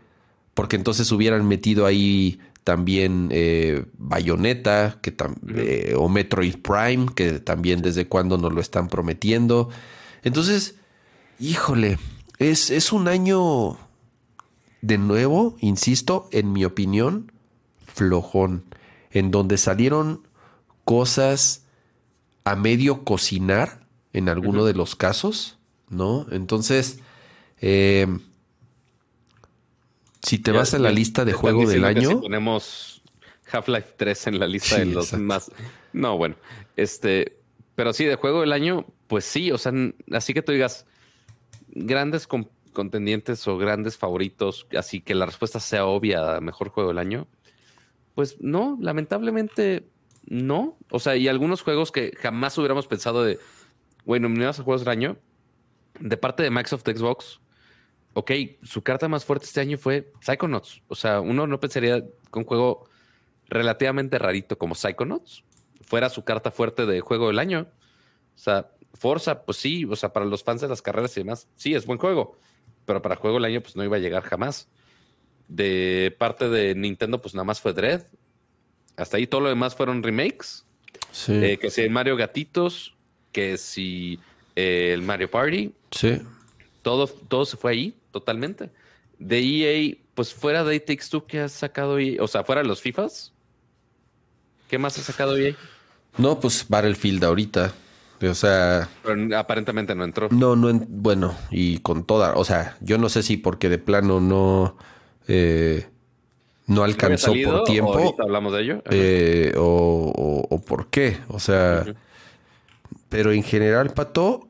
porque 0.54 0.76
entonces 0.76 1.10
hubieran 1.12 1.46
metido 1.46 1.86
ahí 1.86 2.40
también 2.64 3.28
eh, 3.30 3.84
Bayonetta 3.96 4.98
que 5.00 5.14
eh, 5.54 5.94
o 5.96 6.08
Metroid 6.08 6.56
Prime, 6.56 7.06
que 7.14 7.38
también 7.38 7.82
desde 7.82 8.08
cuando 8.08 8.38
nos 8.38 8.52
lo 8.52 8.60
están 8.60 8.88
prometiendo. 8.88 9.68
Entonces, 10.24 10.74
híjole, 11.38 11.98
es, 12.38 12.70
es 12.70 12.92
un 12.92 13.06
año 13.06 13.78
de 14.86 14.98
nuevo, 14.98 15.56
insisto, 15.60 16.28
en 16.30 16.52
mi 16.52 16.64
opinión, 16.64 17.32
flojón, 17.86 18.64
en 19.10 19.32
donde 19.32 19.58
salieron 19.58 20.26
cosas 20.84 21.64
a 22.44 22.54
medio 22.54 23.02
cocinar 23.02 23.80
en 24.12 24.28
alguno 24.28 24.64
de 24.64 24.74
los 24.74 24.94
casos, 24.94 25.58
¿no? 25.90 26.26
Entonces, 26.30 27.00
eh, 27.60 28.06
si 30.22 30.38
te 30.38 30.52
vas 30.52 30.72
a 30.72 30.78
la 30.78 30.92
lista 30.92 31.24
de 31.24 31.32
juego 31.32 31.68
del 31.68 31.84
año. 31.84 32.08
Si 32.08 32.14
ponemos 32.14 33.02
Half-Life 33.50 33.94
3 33.96 34.26
en 34.28 34.38
la 34.38 34.46
lista 34.46 34.78
de 34.78 34.86
los 34.86 35.12
más. 35.14 35.50
No, 35.92 36.16
bueno, 36.16 36.36
este, 36.76 37.38
pero 37.74 37.92
sí, 37.92 38.04
de 38.04 38.14
juego 38.14 38.40
del 38.40 38.52
año, 38.52 38.86
pues 39.08 39.24
sí, 39.24 39.50
o 39.50 39.58
sea, 39.58 39.72
así 40.12 40.32
que 40.32 40.42
tú 40.42 40.52
digas 40.52 40.86
grandes 41.68 42.28
contendientes 42.76 43.48
o 43.48 43.56
grandes 43.56 43.96
favoritos, 43.96 44.66
así 44.76 45.00
que 45.00 45.14
la 45.14 45.24
respuesta 45.24 45.60
sea 45.60 45.86
obvia, 45.86 46.40
mejor 46.42 46.68
juego 46.68 46.90
del 46.90 46.98
año. 46.98 47.26
Pues 48.14 48.36
no, 48.38 48.76
lamentablemente 48.82 49.88
no. 50.26 50.76
O 50.90 50.98
sea, 50.98 51.16
y 51.16 51.26
algunos 51.26 51.62
juegos 51.62 51.90
que 51.90 52.12
jamás 52.20 52.58
hubiéramos 52.58 52.86
pensado 52.86 53.24
de, 53.24 53.38
bueno, 54.04 54.28
nominados 54.28 54.60
a 54.60 54.62
juegos 54.62 54.82
del 54.82 54.90
año, 54.90 55.16
de 56.00 56.18
parte 56.18 56.42
de 56.42 56.50
Microsoft 56.50 56.82
Xbox, 56.86 57.40
ok, 58.12 58.30
su 58.62 58.82
carta 58.82 59.08
más 59.08 59.24
fuerte 59.24 59.46
este 59.46 59.62
año 59.62 59.78
fue 59.78 60.12
Psychonauts. 60.20 60.82
O 60.88 60.94
sea, 60.94 61.22
uno 61.22 61.46
no 61.46 61.58
pensaría 61.58 62.02
que 62.02 62.38
un 62.38 62.44
juego 62.44 62.90
relativamente 63.48 64.18
rarito 64.18 64.58
como 64.58 64.74
Psychonauts 64.74 65.44
fuera 65.80 66.10
su 66.10 66.24
carta 66.24 66.50
fuerte 66.50 66.84
de 66.84 67.00
juego 67.00 67.28
del 67.28 67.38
año. 67.38 67.68
O 68.34 68.38
sea, 68.38 68.70
Forza, 68.92 69.46
pues 69.46 69.56
sí, 69.56 69.86
o 69.86 69.96
sea, 69.96 70.12
para 70.12 70.26
los 70.26 70.44
fans 70.44 70.60
de 70.60 70.68
las 70.68 70.82
carreras 70.82 71.16
y 71.16 71.20
demás, 71.20 71.48
sí, 71.56 71.74
es 71.74 71.86
buen 71.86 71.98
juego, 71.98 72.36
pero 72.86 73.02
para 73.02 73.16
juego 73.16 73.36
del 73.36 73.44
año, 73.44 73.60
pues 73.60 73.76
no 73.76 73.84
iba 73.84 73.96
a 73.96 74.00
llegar 74.00 74.22
jamás. 74.22 74.68
De 75.48 76.14
parte 76.18 76.48
de 76.48 76.74
Nintendo, 76.74 77.20
pues 77.20 77.34
nada 77.34 77.44
más 77.44 77.60
fue 77.60 77.72
Dread. 77.72 78.02
Hasta 78.96 79.18
ahí 79.18 79.26
todo 79.26 79.42
lo 79.42 79.48
demás 79.48 79.74
fueron 79.74 80.02
remakes. 80.02 80.64
Sí. 81.12 81.32
Eh, 81.32 81.58
que 81.58 81.70
si 81.70 81.82
el 81.82 81.90
Mario 81.90 82.16
Gatitos, 82.16 82.94
que 83.32 83.58
si 83.58 84.18
eh, 84.54 84.92
el 84.94 85.02
Mario 85.02 85.30
Party. 85.30 85.72
Sí. 85.90 86.22
Todo, 86.82 87.06
todo 87.06 87.44
se 87.44 87.56
fue 87.56 87.72
ahí 87.72 87.94
totalmente. 88.10 88.70
De 89.18 89.38
EA, 89.38 89.96
pues 90.14 90.32
fuera 90.32 90.64
de 90.64 90.76
It 90.76 90.86
Takes 90.86 91.06
Two, 91.10 91.26
¿qué 91.26 91.40
has 91.40 91.52
sacado 91.52 91.98
EA? 91.98 92.22
O 92.22 92.28
sea, 92.28 92.44
fuera 92.44 92.62
de 92.62 92.68
los 92.68 92.80
FIFAs, 92.80 93.32
¿qué 94.68 94.78
más 94.78 94.98
ha 94.98 95.02
sacado 95.02 95.36
EA? 95.36 95.54
No, 96.16 96.40
pues 96.40 96.64
Battlefield 96.68 97.24
ahorita. 97.24 97.74
O 98.22 98.34
sea. 98.34 98.88
Pero 99.02 99.38
aparentemente 99.38 99.94
no 99.94 100.04
entró. 100.04 100.28
No, 100.30 100.56
no, 100.56 100.72
bueno, 100.88 101.34
y 101.50 101.78
con 101.78 102.04
toda. 102.04 102.34
O 102.34 102.44
sea, 102.44 102.76
yo 102.80 102.98
no 102.98 103.08
sé 103.08 103.22
si 103.22 103.36
porque 103.36 103.68
de 103.68 103.78
plano 103.78 104.20
no. 104.20 104.76
Eh, 105.28 105.86
no 106.66 106.82
alcanzó 106.82 107.32
por 107.44 107.64
tiempo. 107.64 108.14
hablamos 108.18 108.52
de 108.52 108.62
ello. 108.62 108.82
Eh, 108.90 109.52
o, 109.56 110.62
por 110.66 110.88
qué. 110.88 111.18
O 111.28 111.38
sea. 111.38 111.84
Pero 113.08 113.32
en 113.32 113.42
general, 113.42 113.90
Pato. 113.90 114.48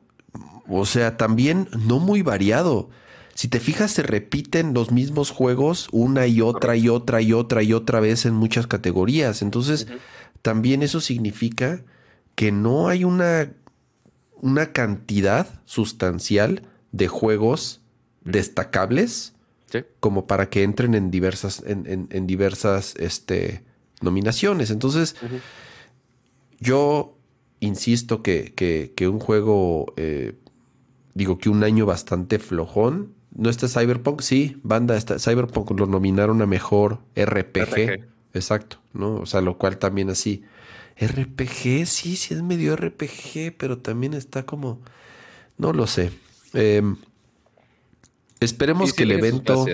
O 0.69 0.85
sea, 0.85 1.15
también 1.15 1.69
no 1.77 1.99
muy 1.99 2.23
variado 2.23 2.89
si 3.37 3.49
te 3.49 3.59
fijas, 3.59 3.91
se 3.91 4.01
repiten 4.01 4.73
los 4.73 4.89
mismos 4.91 5.29
juegos 5.29 5.89
una 5.91 6.25
y 6.25 6.41
otra 6.41 6.75
y 6.75 6.89
otra 6.89 7.21
y 7.21 7.33
otra 7.33 7.61
y 7.61 7.71
otra 7.71 7.99
vez 7.99 8.25
en 8.25 8.33
muchas 8.33 8.65
categorías. 8.65 9.43
Entonces, 9.43 9.85
también 10.41 10.81
eso 10.81 11.01
significa 11.01 11.83
que 12.37 12.51
no 12.51 12.87
hay 12.87 13.03
una, 13.03 13.51
una 14.35 14.71
cantidad 14.71 15.59
sustancial 15.65 16.61
de 16.91 17.07
juegos 17.07 17.81
destacables 18.23 19.33
como 19.99 20.27
para 20.27 20.47
que 20.47 20.61
entren 20.61 20.93
en 20.93 21.09
diversas, 21.09 21.63
en, 21.65 22.27
diversas 22.27 22.93
este, 22.97 23.63
nominaciones. 24.01 24.69
Entonces, 24.69 25.15
yo 26.59 27.17
insisto 27.59 28.21
que, 28.21 28.53
que, 28.53 29.07
un 29.07 29.17
juego, 29.17 29.91
eh, 29.97 30.35
digo 31.15 31.39
que 31.39 31.49
un 31.49 31.63
año 31.63 31.87
bastante 31.87 32.37
flojón, 32.37 33.15
no 33.35 33.49
está 33.49 33.67
Cyberpunk, 33.67 34.21
sí, 34.21 34.59
banda, 34.61 34.95
está, 34.95 35.17
Cyberpunk 35.17 35.71
lo 35.71 35.87
nominaron 35.87 36.39
a 36.43 36.45
mejor 36.45 36.99
RPG. 37.15 38.05
Exacto, 38.35 38.77
¿no? 38.93 39.15
O 39.15 39.25
sea, 39.25 39.41
lo 39.41 39.57
cual 39.57 39.79
también 39.79 40.11
así. 40.11 40.43
RPG, 40.99 41.85
sí, 41.85 42.15
sí 42.15 42.33
es 42.33 42.41
medio 42.41 42.75
RPG, 42.75 43.55
pero 43.57 43.77
también 43.77 44.13
está 44.13 44.45
como. 44.45 44.79
No 45.57 45.73
lo 45.73 45.87
sé. 45.87 46.11
Em, 46.53 46.97
esperemos 48.39 48.93
que 48.93 49.03
el 49.03 49.11
evento. 49.11 49.65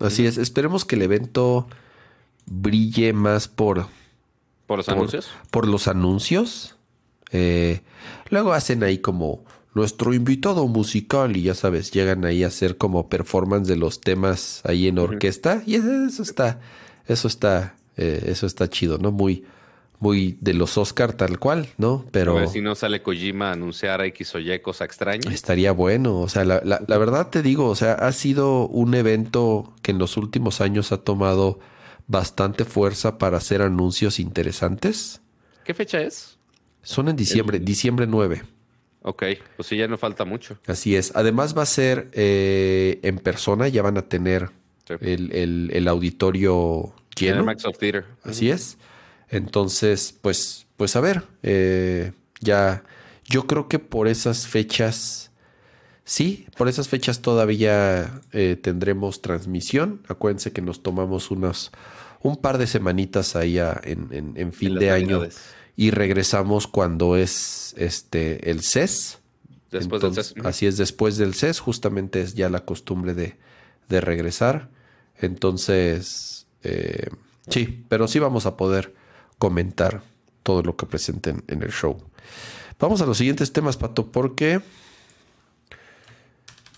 así 0.00 0.26
es, 0.26 0.38
esperemos 0.38 0.84
que 0.84 0.96
el 0.96 1.02
evento 1.02 1.66
brille 2.46 3.12
más 3.12 3.48
por. 3.48 3.88
¿Por 4.66 4.78
los 4.78 4.88
anuncios? 4.88 5.30
Por 5.50 5.68
los 5.68 5.88
anuncios. 5.88 6.76
Eh, 7.32 7.80
luego 8.30 8.52
hacen 8.52 8.82
ahí 8.82 8.98
como 8.98 9.44
nuestro 9.74 10.14
invitado 10.14 10.66
musical 10.68 11.36
y 11.36 11.42
ya 11.42 11.54
sabes, 11.54 11.90
llegan 11.90 12.24
ahí 12.24 12.44
a 12.44 12.46
hacer 12.46 12.78
como 12.78 13.08
performance 13.08 13.68
de 13.68 13.76
los 13.76 14.00
temas 14.00 14.62
ahí 14.64 14.88
en 14.88 14.98
orquesta 14.98 15.62
y 15.66 15.74
eso 15.74 16.22
está, 16.22 16.60
eso 17.06 17.28
está, 17.28 17.76
eh, 17.98 18.24
eso 18.28 18.46
está 18.46 18.70
chido, 18.70 18.96
¿no? 18.96 19.12
Muy, 19.12 19.44
muy 19.98 20.36
de 20.40 20.54
los 20.54 20.76
Oscar 20.78 21.12
tal 21.12 21.38
cual, 21.38 21.68
¿no? 21.78 22.04
Pero... 22.10 22.36
A 22.36 22.40
ver 22.40 22.48
si 22.48 22.60
no 22.60 22.74
sale 22.74 23.02
Kojima 23.02 23.50
a 23.50 23.52
anunciar 23.52 24.02
X 24.02 24.34
o 24.34 24.38
Y 24.38 24.58
cosa 24.60 24.84
extraña. 24.84 25.32
Estaría 25.32 25.72
bueno, 25.72 26.20
o 26.20 26.28
sea, 26.28 26.44
la, 26.44 26.60
la, 26.64 26.82
la 26.86 26.98
verdad 26.98 27.28
te 27.30 27.42
digo, 27.42 27.68
o 27.68 27.74
sea, 27.74 27.94
ha 27.94 28.12
sido 28.12 28.66
un 28.68 28.94
evento 28.94 29.72
que 29.82 29.92
en 29.92 29.98
los 29.98 30.16
últimos 30.16 30.60
años 30.60 30.92
ha 30.92 30.98
tomado 30.98 31.58
bastante 32.06 32.64
fuerza 32.64 33.18
para 33.18 33.38
hacer 33.38 33.62
anuncios 33.62 34.20
interesantes. 34.20 35.20
¿Qué 35.64 35.74
fecha 35.74 36.00
es? 36.00 36.38
Son 36.82 37.08
en 37.08 37.16
diciembre, 37.16 37.58
diciembre 37.58 38.06
9. 38.06 38.42
Ok, 39.02 39.24
pues 39.56 39.68
sí, 39.68 39.76
ya 39.76 39.88
no 39.88 39.98
falta 39.98 40.24
mucho. 40.24 40.58
Así 40.66 40.96
es. 40.96 41.12
Además 41.14 41.56
va 41.56 41.62
a 41.62 41.66
ser 41.66 42.08
eh, 42.12 42.98
en 43.02 43.18
persona, 43.18 43.68
ya 43.68 43.82
van 43.82 43.98
a 43.98 44.02
tener 44.02 44.50
el, 45.00 45.88
auditorio 45.88 46.92
lleno. 47.16 47.38
El 47.38 47.46
Microsoft 47.46 47.78
Theater. 47.78 48.04
Así 48.24 48.50
es. 48.50 48.78
Entonces, 49.28 50.14
pues, 50.20 50.66
pues 50.76 50.96
a 50.96 51.00
ver, 51.00 51.24
eh, 51.42 52.12
ya 52.40 52.84
yo 53.24 53.46
creo 53.46 53.68
que 53.68 53.78
por 53.78 54.08
esas 54.08 54.46
fechas, 54.46 55.30
sí, 56.04 56.46
por 56.56 56.68
esas 56.68 56.88
fechas 56.88 57.20
todavía 57.20 58.20
eh, 58.32 58.56
tendremos 58.60 59.22
transmisión. 59.22 60.02
Acuérdense 60.08 60.52
que 60.52 60.62
nos 60.62 60.82
tomamos 60.82 61.30
unos, 61.30 61.72
un 62.22 62.36
par 62.36 62.58
de 62.58 62.66
semanitas 62.66 63.34
ahí 63.36 63.58
en, 63.58 64.52
fin 64.52 64.76
de 64.76 64.90
año 64.90 65.22
y 65.76 65.90
regresamos 65.90 66.66
cuando 66.66 67.16
es 67.16 67.74
este 67.76 68.50
el 68.50 68.62
CES. 68.62 69.18
Después 69.72 70.00
del 70.00 70.14
CES. 70.14 70.34
Así 70.44 70.66
es, 70.66 70.76
después 70.76 71.16
del 71.16 71.34
CES, 71.34 71.58
justamente 71.58 72.20
es 72.20 72.34
ya 72.34 72.48
la 72.48 72.64
costumbre 72.64 73.14
de, 73.14 73.36
de 73.88 74.00
regresar. 74.00 74.70
Entonces, 75.18 76.46
eh, 76.62 77.08
sí, 77.48 77.84
pero 77.88 78.06
sí 78.08 78.18
vamos 78.18 78.46
a 78.46 78.56
poder 78.56 78.94
comentar 79.38 80.02
todo 80.42 80.62
lo 80.62 80.76
que 80.76 80.86
presenten 80.86 81.42
en 81.48 81.62
el 81.62 81.70
show. 81.70 82.00
Vamos 82.78 83.00
a 83.00 83.06
los 83.06 83.18
siguientes 83.18 83.52
temas, 83.52 83.76
Pato, 83.76 84.06
porque 84.10 84.60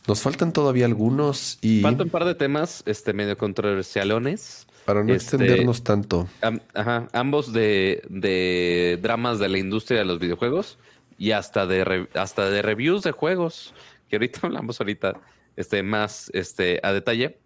nos 0.06 0.22
faltan 0.22 0.52
todavía 0.52 0.86
algunos 0.86 1.58
y... 1.60 1.82
Faltan 1.82 2.06
un 2.06 2.10
par 2.10 2.24
de 2.24 2.34
temas 2.34 2.82
este, 2.86 3.12
medio 3.12 3.36
controversialones. 3.36 4.66
Para 4.84 5.04
no 5.04 5.12
este, 5.12 5.36
extendernos 5.36 5.84
tanto. 5.84 6.28
ajá, 6.72 7.08
ambos 7.12 7.52
de, 7.52 8.02
de, 8.08 8.98
dramas 9.02 9.38
de 9.38 9.50
la 9.50 9.58
industria 9.58 9.98
de 9.98 10.06
los 10.06 10.18
videojuegos 10.18 10.78
y 11.18 11.32
hasta 11.32 11.66
de, 11.66 12.08
hasta 12.14 12.48
de 12.48 12.62
reviews 12.62 13.02
de 13.02 13.12
juegos, 13.12 13.74
que 14.08 14.16
ahorita 14.16 14.40
hablamos 14.44 14.80
ahorita 14.80 15.20
este, 15.56 15.82
más 15.82 16.30
este, 16.32 16.80
a 16.82 16.92
detalle. 16.92 17.38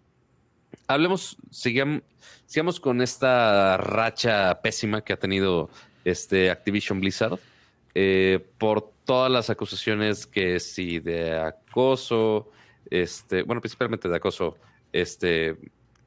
Hablemos, 0.87 1.37
sigamos, 1.51 2.01
sigamos 2.45 2.79
con 2.79 3.01
esta 3.01 3.77
racha 3.77 4.61
pésima 4.61 5.03
que 5.03 5.13
ha 5.13 5.17
tenido 5.17 5.69
este 6.03 6.51
Activision 6.51 6.99
Blizzard 6.99 7.39
eh, 7.95 8.45
por 8.57 8.91
todas 9.05 9.31
las 9.31 9.49
acusaciones 9.49 10.25
que 10.25 10.59
sí 10.59 10.99
de 10.99 11.37
acoso, 11.37 12.49
este, 12.89 13.43
bueno, 13.43 13.61
principalmente 13.61 14.09
de 14.09 14.15
acoso, 14.15 14.57
este, 14.91 15.57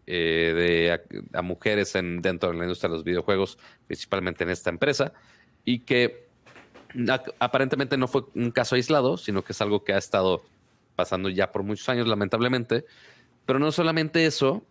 eh, 0.07 0.99
de 1.31 1.37
a, 1.37 1.43
mujeres 1.43 1.95
en, 1.95 2.23
dentro 2.23 2.51
de 2.51 2.57
la 2.57 2.65
industria 2.65 2.89
de 2.89 2.95
los 2.95 3.05
videojuegos, 3.05 3.59
principalmente 3.87 4.45
en 4.45 4.51
esta 4.51 4.71
empresa, 4.71 5.13
y 5.65 5.81
que 5.81 6.27
aparentemente 7.39 7.97
no 7.97 8.09
fue 8.09 8.23
un 8.35 8.51
caso 8.51 8.75
aislado, 8.75 9.17
sino 9.17 9.43
que 9.43 9.53
es 9.53 9.61
algo 9.61 9.85
que 9.85 9.93
ha 9.93 9.99
estado 9.99 10.43
pasando 10.95 11.29
ya 11.29 11.53
por 11.53 11.63
muchos 11.63 11.89
años, 11.89 12.09
lamentablemente. 12.09 12.85
Pero 13.47 13.59
no 13.59 13.73
solamente 13.73 14.27
eso, 14.27 14.65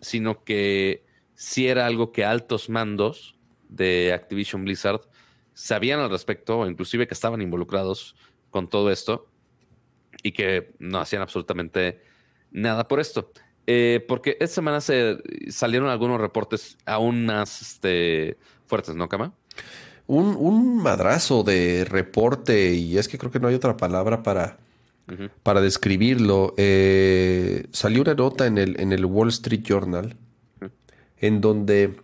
sino 0.00 0.44
que 0.44 1.04
sí 1.34 1.66
era 1.68 1.86
algo 1.86 2.12
que 2.12 2.24
altos 2.24 2.70
mandos 2.70 3.36
de 3.68 4.12
Activision 4.12 4.64
Blizzard 4.64 5.00
sabían 5.52 6.00
al 6.00 6.10
respecto, 6.10 6.66
inclusive 6.66 7.06
que 7.06 7.14
estaban 7.14 7.42
involucrados 7.42 8.16
con 8.50 8.68
todo 8.68 8.90
esto 8.90 9.26
y 10.22 10.32
que 10.32 10.74
no 10.78 11.00
hacían 11.00 11.22
absolutamente 11.22 12.00
nada 12.50 12.86
por 12.88 13.00
esto. 13.00 13.32
Eh, 13.66 14.04
porque 14.06 14.36
esta 14.40 14.56
semana 14.56 14.80
se 14.80 15.18
salieron 15.48 15.88
algunos 15.88 16.20
reportes 16.20 16.76
aún 16.84 17.26
más 17.26 17.62
este, 17.62 18.36
fuertes, 18.66 18.94
¿no, 18.94 19.08
Kama? 19.08 19.32
Un, 20.06 20.82
madrazo 20.82 21.42
de 21.44 21.86
reporte, 21.88 22.72
y 22.72 22.98
es 22.98 23.08
que 23.08 23.16
creo 23.16 23.30
que 23.30 23.40
no 23.40 23.48
hay 23.48 23.54
otra 23.54 23.78
palabra 23.78 24.22
para, 24.22 24.58
para 25.42 25.60
describirlo. 25.60 26.54
Eh, 26.56 27.66
salió 27.72 28.02
una 28.02 28.14
nota 28.14 28.46
en 28.46 28.58
el, 28.58 28.80
en 28.80 28.92
el 28.92 29.04
Wall 29.04 29.28
Street 29.28 29.62
Journal, 29.62 30.16
en 31.18 31.40
donde, 31.40 31.96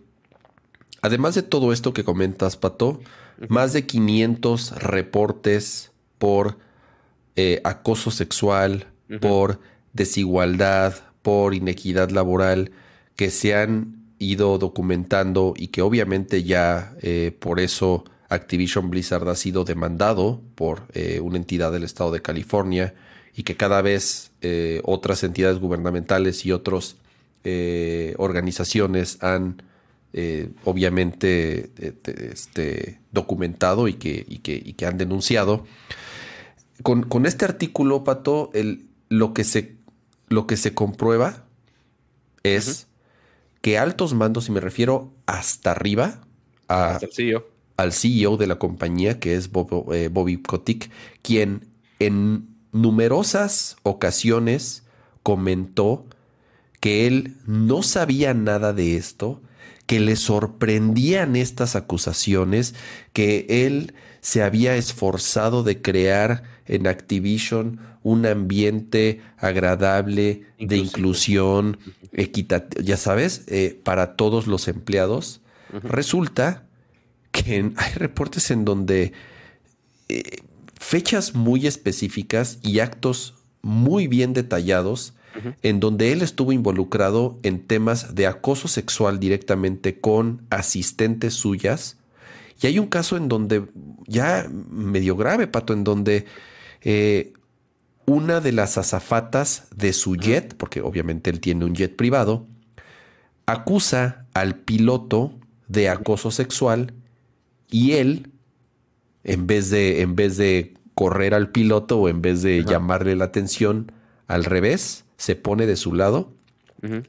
además 1.01 1.35
de 1.35 1.43
todo 1.43 1.73
esto 1.73 1.93
que 1.93 2.03
comentas, 2.03 2.57
Pato, 2.57 2.99
más 3.47 3.73
de 3.73 3.85
500 3.85 4.83
reportes 4.83 5.91
por 6.17 6.57
eh, 7.35 7.61
acoso 7.63 8.11
sexual, 8.11 8.87
por 9.19 9.59
desigualdad, 9.93 10.95
por 11.21 11.53
inequidad 11.53 12.11
laboral 12.11 12.71
que 13.15 13.29
se 13.29 13.55
han 13.55 14.01
ido 14.19 14.57
documentando 14.57 15.53
y 15.57 15.67
que 15.69 15.81
obviamente 15.81 16.43
ya 16.43 16.95
eh, 17.01 17.35
por 17.39 17.59
eso 17.59 18.05
Activision 18.31 18.89
Blizzard 18.89 19.29
ha 19.29 19.35
sido 19.35 19.63
demandado 19.63 20.41
por 20.55 20.83
eh, 20.93 21.19
una 21.19 21.37
entidad 21.37 21.71
del 21.71 21.83
estado 21.83 22.11
de 22.11 22.21
California 22.21 22.95
y 23.35 23.43
que 23.43 23.55
cada 23.55 23.81
vez 23.81 24.31
otras 24.83 25.23
entidades 25.23 25.59
gubernamentales 25.59 26.45
y 26.45 26.51
otras 26.51 26.97
organizaciones 28.17 29.21
han 29.23 29.61
eh, 30.13 30.49
obviamente 30.65 31.71
eh, 31.77 31.93
este, 32.33 32.99
documentado 33.13 33.87
y 33.87 33.93
que, 33.93 34.25
que, 34.43 34.85
han 34.85 34.97
denunciado. 34.97 35.65
Con, 36.83 37.25
este 37.25 37.45
artículo, 37.45 38.03
Pato, 38.03 38.49
el, 38.53 38.87
lo, 39.07 39.33
que 39.33 39.45
se, 39.45 39.75
lo 40.27 40.47
que 40.47 40.57
se 40.57 40.73
comprueba 40.73 41.45
es 42.43 42.87
que 43.61 43.77
altos 43.77 44.13
mandos, 44.13 44.49
y 44.49 44.51
me 44.51 44.59
refiero 44.59 45.13
hasta 45.27 45.71
arriba, 45.71 46.19
a, 46.67 46.99
CEO. 47.13 47.45
Al 47.77 47.93
CEO 47.93 48.37
de 48.37 48.47
la 48.47 48.59
compañía, 48.59 49.19
que 49.19 49.35
es 49.35 49.49
eh, 49.91 50.09
Bobby 50.11 50.37
Kotick, 50.41 50.89
quien 51.21 51.67
en 51.99 52.47
numerosas 52.71 53.77
ocasiones 53.83 54.83
comentó 55.23 56.05
que 56.79 57.07
él 57.07 57.35
no 57.45 57.83
sabía 57.83 58.33
nada 58.33 58.73
de 58.73 58.95
esto, 58.95 59.41
que 59.85 59.99
le 59.99 60.15
sorprendían 60.15 61.35
estas 61.35 61.75
acusaciones, 61.75 62.75
que 63.13 63.45
él 63.49 63.93
se 64.21 64.41
había 64.43 64.75
esforzado 64.75 65.63
de 65.63 65.81
crear 65.81 66.43
en 66.65 66.87
Activision 66.87 67.79
un 68.03 68.25
ambiente 68.25 69.21
agradable 69.37 70.43
de 70.59 70.77
inclusión, 70.77 71.77
equitativo, 72.13 72.81
ya 72.83 72.97
sabes, 72.97 73.43
eh, 73.47 73.79
para 73.83 74.15
todos 74.15 74.47
los 74.47 74.67
empleados. 74.67 75.41
Resulta 75.83 76.65
que 77.31 77.71
hay 77.77 77.93
reportes 77.93 78.51
en 78.51 78.65
donde 78.65 79.13
eh, 80.09 80.23
fechas 80.79 81.35
muy 81.35 81.67
específicas 81.67 82.59
y 82.61 82.79
actos 82.79 83.35
muy 83.61 84.07
bien 84.07 84.33
detallados 84.33 85.13
en 85.61 85.79
donde 85.79 86.11
él 86.11 86.21
estuvo 86.21 86.51
involucrado 86.51 87.39
en 87.43 87.65
temas 87.65 88.15
de 88.15 88.27
acoso 88.27 88.67
sexual 88.67 89.19
directamente 89.19 89.99
con 89.99 90.45
asistentes 90.49 91.35
suyas. 91.35 91.97
Y 92.61 92.67
hay 92.67 92.79
un 92.79 92.87
caso 92.87 93.17
en 93.17 93.29
donde, 93.29 93.65
ya 94.07 94.47
medio 94.49 95.15
grave, 95.15 95.47
Pato, 95.47 95.73
en 95.73 95.83
donde 95.83 96.25
eh, 96.81 97.33
una 98.05 98.41
de 98.41 98.51
las 98.51 98.77
azafatas 98.77 99.67
de 99.75 99.93
su 99.93 100.15
jet, 100.15 100.55
porque 100.55 100.81
obviamente 100.81 101.29
él 101.29 101.39
tiene 101.39 101.65
un 101.65 101.75
jet 101.75 101.95
privado, 101.95 102.45
acusa 103.45 104.25
al 104.33 104.55
piloto 104.55 105.33
de 105.67 105.89
acoso 105.89 106.29
sexual 106.29 106.93
y 107.71 107.93
él, 107.93 108.29
en 109.23 109.47
vez 109.47 109.71
de, 109.71 110.01
en 110.01 110.15
vez 110.15 110.37
de 110.37 110.75
correr 110.93 111.33
al 111.33 111.49
piloto 111.49 111.97
o 111.99 112.09
en 112.09 112.21
vez 112.21 112.43
de 112.43 112.63
llamarle 112.63 113.15
la 113.15 113.25
atención, 113.25 113.91
al 114.27 114.43
revés, 114.43 115.05
se 115.17 115.35
pone 115.35 115.65
de 115.65 115.75
su 115.75 115.93
lado, 115.95 116.33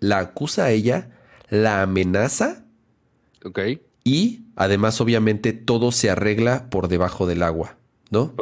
la 0.00 0.18
acusa 0.18 0.64
a 0.64 0.70
ella, 0.70 1.10
la 1.50 1.82
amenaza. 1.82 2.64
Ok. 3.44 3.58
Y 4.04 4.42
además, 4.56 5.00
obviamente, 5.00 5.52
todo 5.52 5.92
se 5.92 6.10
arregla 6.10 6.70
por 6.70 6.88
debajo 6.88 7.26
del 7.26 7.42
agua, 7.42 7.76
¿no? 8.10 8.34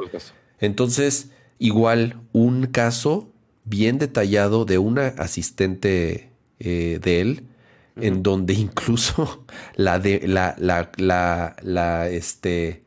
Entonces, 0.59 1.31
igual, 1.59 2.21
un 2.33 2.67
caso 2.67 3.33
bien 3.65 3.99
detallado 3.99 4.65
de 4.65 4.79
una 4.79 5.09
asistente 5.09 6.31
eh, 6.59 6.99
de 7.03 7.21
él, 7.21 7.47
en 7.97 8.23
donde 8.23 8.55
incluso 8.55 9.45
la 9.77 9.99
de 9.99 10.27
la, 10.27 10.55
la, 10.59 10.91
la, 10.97 11.57
la 11.62 12.09
este, 12.09 12.83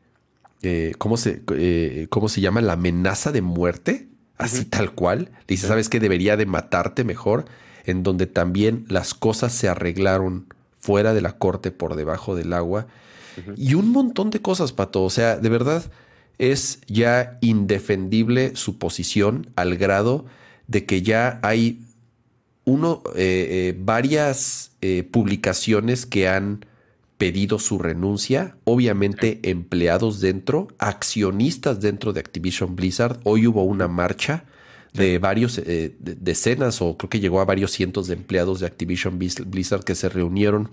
eh, 0.62 0.92
¿cómo 0.98 1.16
se, 1.16 1.42
eh, 1.52 2.06
¿cómo 2.10 2.28
se 2.28 2.40
llama? 2.40 2.60
La 2.60 2.74
amenaza 2.74 3.32
de 3.32 3.42
muerte 3.42 4.08
así 4.38 4.64
tal 4.64 4.92
cual. 4.92 5.30
Le 5.32 5.44
dice, 5.48 5.66
¿sabes 5.66 5.88
qué? 5.88 6.00
Debería 6.00 6.36
de 6.36 6.46
matarte 6.46 7.04
mejor, 7.04 7.46
en 7.84 8.02
donde 8.02 8.26
también 8.26 8.84
las 8.88 9.14
cosas 9.14 9.52
se 9.52 9.68
arreglaron 9.68 10.46
fuera 10.78 11.14
de 11.14 11.20
la 11.20 11.38
corte 11.38 11.70
por 11.70 11.96
debajo 11.96 12.34
del 12.34 12.52
agua. 12.52 12.86
Y 13.56 13.74
un 13.74 13.90
montón 13.90 14.30
de 14.30 14.40
cosas, 14.40 14.72
Pato. 14.72 15.02
O 15.02 15.10
sea, 15.10 15.36
de 15.36 15.48
verdad 15.48 15.90
es 16.38 16.80
ya 16.86 17.38
indefendible 17.40 18.54
su 18.54 18.78
posición 18.78 19.50
al 19.56 19.76
grado 19.76 20.24
de 20.68 20.84
que 20.86 21.02
ya 21.02 21.40
hay 21.42 21.80
uno, 22.64 23.02
eh, 23.14 23.48
eh, 23.50 23.78
varias 23.78 24.72
eh, 24.80 25.02
publicaciones 25.02 26.06
que 26.06 26.28
han 26.28 26.64
pedido 27.18 27.58
su 27.58 27.78
renuncia, 27.78 28.56
obviamente 28.64 29.40
empleados 29.44 30.20
dentro, 30.20 30.68
accionistas 30.78 31.80
dentro 31.80 32.12
de 32.12 32.20
Activision 32.20 32.74
Blizzard. 32.74 33.20
Hoy 33.24 33.46
hubo 33.46 33.64
una 33.64 33.88
marcha 33.88 34.44
de 34.94 35.18
varios, 35.18 35.58
eh, 35.58 35.96
decenas 35.98 36.80
o 36.80 36.96
creo 36.96 37.10
que 37.10 37.20
llegó 37.20 37.40
a 37.40 37.44
varios 37.44 37.72
cientos 37.72 38.06
de 38.06 38.14
empleados 38.14 38.60
de 38.60 38.66
Activision 38.66 39.18
Blizzard 39.18 39.84
que 39.84 39.94
se 39.94 40.08
reunieron 40.08 40.70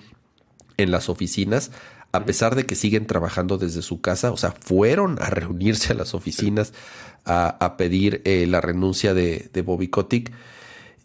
en 0.78 0.92
las 0.92 1.10
oficinas, 1.10 1.72
a 2.12 2.26
pesar 2.26 2.56
de 2.56 2.66
que 2.66 2.76
siguen 2.76 3.08
trabajando 3.08 3.58
desde 3.58 3.82
su 3.82 4.02
casa, 4.02 4.32
o 4.32 4.38
sea, 4.38 4.52
fueron 4.52 5.18
a 5.22 5.30
reunirse 5.30 5.94
a 5.94 5.96
las 5.96 6.14
oficinas 6.14 6.74
a, 7.26 7.76
pedir 7.78 8.22
eh, 8.26 8.46
la 8.48 8.62
renuncia 8.62 9.14
de, 9.14 9.50
Bobby 9.66 9.88
Kotick. 9.88 10.32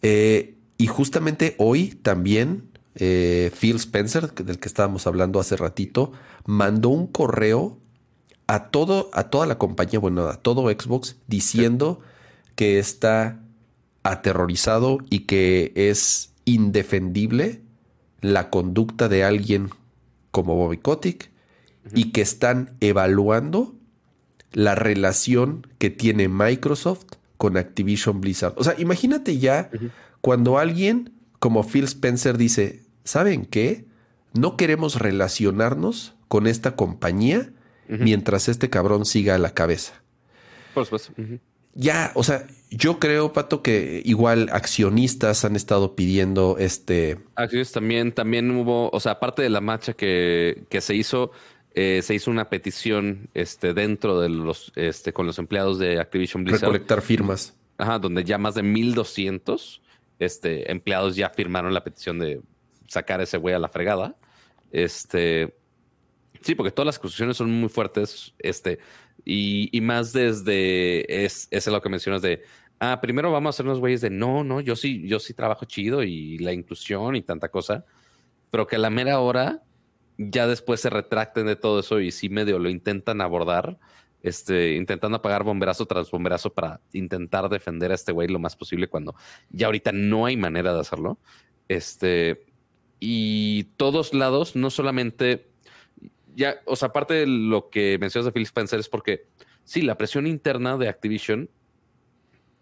Eh, 0.01 0.56
y 0.77 0.87
justamente 0.87 1.55
hoy 1.57 1.89
también 2.01 2.69
Phil 2.95 3.75
Spencer, 3.75 4.33
del 4.33 4.59
que 4.59 4.67
estábamos 4.67 5.05
hablando 5.07 5.39
hace 5.39 5.55
ratito, 5.55 6.11
mandó 6.45 6.89
un 6.89 7.07
correo 7.07 7.77
a 8.47 8.69
todo, 8.69 9.09
a 9.13 9.25
toda 9.25 9.45
la 9.45 9.57
compañía, 9.57 9.99
bueno, 9.99 10.25
a 10.27 10.37
todo 10.37 10.69
Xbox, 10.69 11.17
diciendo 11.27 11.99
que 12.55 12.79
está 12.79 13.39
aterrorizado 14.03 14.97
y 15.09 15.21
que 15.21 15.73
es 15.75 16.33
indefendible 16.45 17.61
la 18.21 18.49
conducta 18.49 19.09
de 19.09 19.23
alguien 19.23 19.69
como 20.31 20.55
Bobby 20.55 20.77
Kotick 20.77 21.29
y 21.93 22.11
que 22.11 22.21
están 22.21 22.75
evaluando 22.79 23.75
la 24.53 24.75
relación 24.75 25.67
que 25.77 25.89
tiene 25.89 26.29
Microsoft 26.29 27.05
con 27.37 27.57
Activision 27.57 28.21
Blizzard. 28.21 28.53
O 28.57 28.63
sea, 28.63 28.75
imagínate 28.77 29.37
ya 29.37 29.69
cuando 30.27 30.57
alguien 30.57 31.13
como 31.39 31.63
Phil 31.63 31.85
Spencer 31.85 32.37
dice, 32.37 32.83
¿saben 33.05 33.45
qué? 33.45 33.85
No 34.33 34.57
queremos 34.57 34.99
relacionarnos 34.99 36.15
con 36.27 36.47
esta 36.47 36.75
compañía 36.75 37.53
mientras 37.87 38.49
este 38.49 38.69
cabrón 38.69 39.05
siga 39.05 39.35
a 39.35 39.37
la 39.37 39.53
cabeza. 39.53 40.03
Por 40.73 40.83
supuesto. 40.83 41.13
Ya, 41.75 42.11
o 42.13 42.25
sea, 42.25 42.45
yo 42.69 42.99
creo, 42.99 43.31
Pato, 43.31 43.63
que 43.63 44.01
igual 44.03 44.49
accionistas 44.51 45.45
han 45.45 45.55
estado 45.55 45.95
pidiendo 45.95 46.57
este. 46.59 47.19
Accionistas 47.35 47.75
también, 47.75 48.11
también 48.11 48.51
hubo, 48.51 48.89
o 48.89 48.99
sea, 48.99 49.13
aparte 49.13 49.41
de 49.43 49.49
la 49.49 49.61
marcha 49.61 49.93
que, 49.93 50.65
que 50.67 50.81
se 50.81 50.93
hizo, 50.93 51.31
eh, 51.73 52.01
se 52.03 52.15
hizo 52.15 52.31
una 52.31 52.49
petición 52.49 53.29
este, 53.33 53.73
dentro 53.73 54.19
de 54.19 54.27
los, 54.27 54.73
este, 54.75 55.13
con 55.13 55.25
los 55.25 55.39
empleados 55.39 55.79
de 55.79 56.01
Activision 56.01 56.43
Blizzard. 56.43 56.63
Recolectar 56.63 57.01
firmas. 57.01 57.55
Ajá, 57.77 57.97
donde 57.97 58.25
ya 58.25 58.37
más 58.37 58.55
de 58.55 58.63
1200 58.63 59.83
este, 60.19 60.71
empleados 60.71 61.15
ya 61.15 61.29
firmaron 61.29 61.73
la 61.73 61.83
petición 61.83 62.19
de 62.19 62.41
sacar 62.87 63.21
ese 63.21 63.37
güey 63.37 63.55
a 63.55 63.59
la 63.59 63.69
fregada. 63.69 64.15
Este, 64.71 65.53
Sí, 66.41 66.55
porque 66.55 66.71
todas 66.71 66.85
las 66.85 66.97
acusaciones 66.97 67.37
son 67.37 67.51
muy 67.51 67.69
fuertes, 67.69 68.33
este, 68.39 68.79
y, 69.25 69.69
y 69.75 69.81
más 69.81 70.13
desde, 70.13 71.25
es, 71.25 71.47
es 71.51 71.67
lo 71.67 71.81
que 71.81 71.89
mencionas 71.89 72.21
de, 72.21 72.43
ah, 72.79 72.99
primero 73.01 73.31
vamos 73.31 73.47
a 73.47 73.51
hacer 73.55 73.65
unos 73.65 73.79
güeyes 73.79 74.01
de, 74.01 74.09
no, 74.09 74.43
no, 74.43 74.61
yo 74.61 74.75
sí, 74.75 75.07
yo 75.07 75.19
sí 75.19 75.33
trabajo 75.33 75.65
chido 75.65 76.03
y 76.03 76.37
la 76.39 76.53
inclusión 76.53 77.15
y 77.15 77.21
tanta 77.21 77.49
cosa, 77.49 77.85
pero 78.51 78.67
que 78.67 78.75
a 78.75 78.79
la 78.79 78.89
mera 78.89 79.19
hora 79.19 79.63
ya 80.17 80.47
después 80.47 80.81
se 80.81 80.89
retracten 80.89 81.47
de 81.47 81.55
todo 81.55 81.79
eso 81.79 81.99
y 81.99 82.11
sí 82.11 82.29
medio 82.29 82.59
lo 82.59 82.69
intentan 82.69 83.21
abordar, 83.21 83.77
este, 84.23 84.75
intentando 84.75 85.17
apagar 85.17 85.43
bomberazo 85.43 85.85
tras 85.85 86.11
bomberazo 86.11 86.53
para 86.53 86.81
intentar 86.93 87.49
defender 87.49 87.91
a 87.91 87.95
este 87.95 88.11
güey 88.11 88.27
lo 88.27 88.39
más 88.39 88.55
posible 88.55 88.87
cuando 88.87 89.15
ya 89.49 89.67
ahorita 89.67 89.91
no 89.91 90.25
hay 90.25 90.37
manera 90.37 90.73
de 90.73 90.79
hacerlo. 90.79 91.19
Este, 91.67 92.45
y 92.99 93.65
todos 93.77 94.13
lados, 94.13 94.55
no 94.55 94.69
solamente 94.69 95.47
ya, 96.35 96.61
o 96.65 96.75
sea, 96.75 96.89
aparte 96.89 97.15
de 97.15 97.25
lo 97.27 97.69
que 97.69 97.97
mencionas 97.99 98.25
de 98.25 98.31
Phil 98.31 98.43
Spencer 98.43 98.79
es 98.79 98.89
porque 98.89 99.25
sí, 99.63 99.81
la 99.81 99.97
presión 99.97 100.27
interna 100.27 100.77
de 100.77 100.87
Activision 100.87 101.49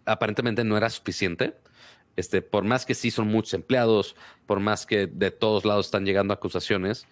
aparentemente 0.05 0.63
no 0.63 0.77
era 0.77 0.89
suficiente. 0.89 1.55
Este, 2.15 2.41
por 2.41 2.63
más 2.63 2.85
que 2.85 2.95
sí 2.95 3.11
son 3.11 3.27
muchos 3.27 3.53
empleados, 3.53 4.15
por 4.45 4.61
más 4.61 4.85
que 4.85 5.07
de 5.07 5.31
todos 5.31 5.65
lados 5.65 5.87
están 5.87 6.05
llegando 6.05 6.33
acusaciones, 6.33 7.05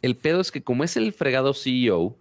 el 0.00 0.16
pedo 0.16 0.40
es 0.40 0.50
que 0.50 0.62
como 0.62 0.84
es 0.84 0.96
el 0.96 1.12
fregado 1.12 1.52
CEO 1.52 2.16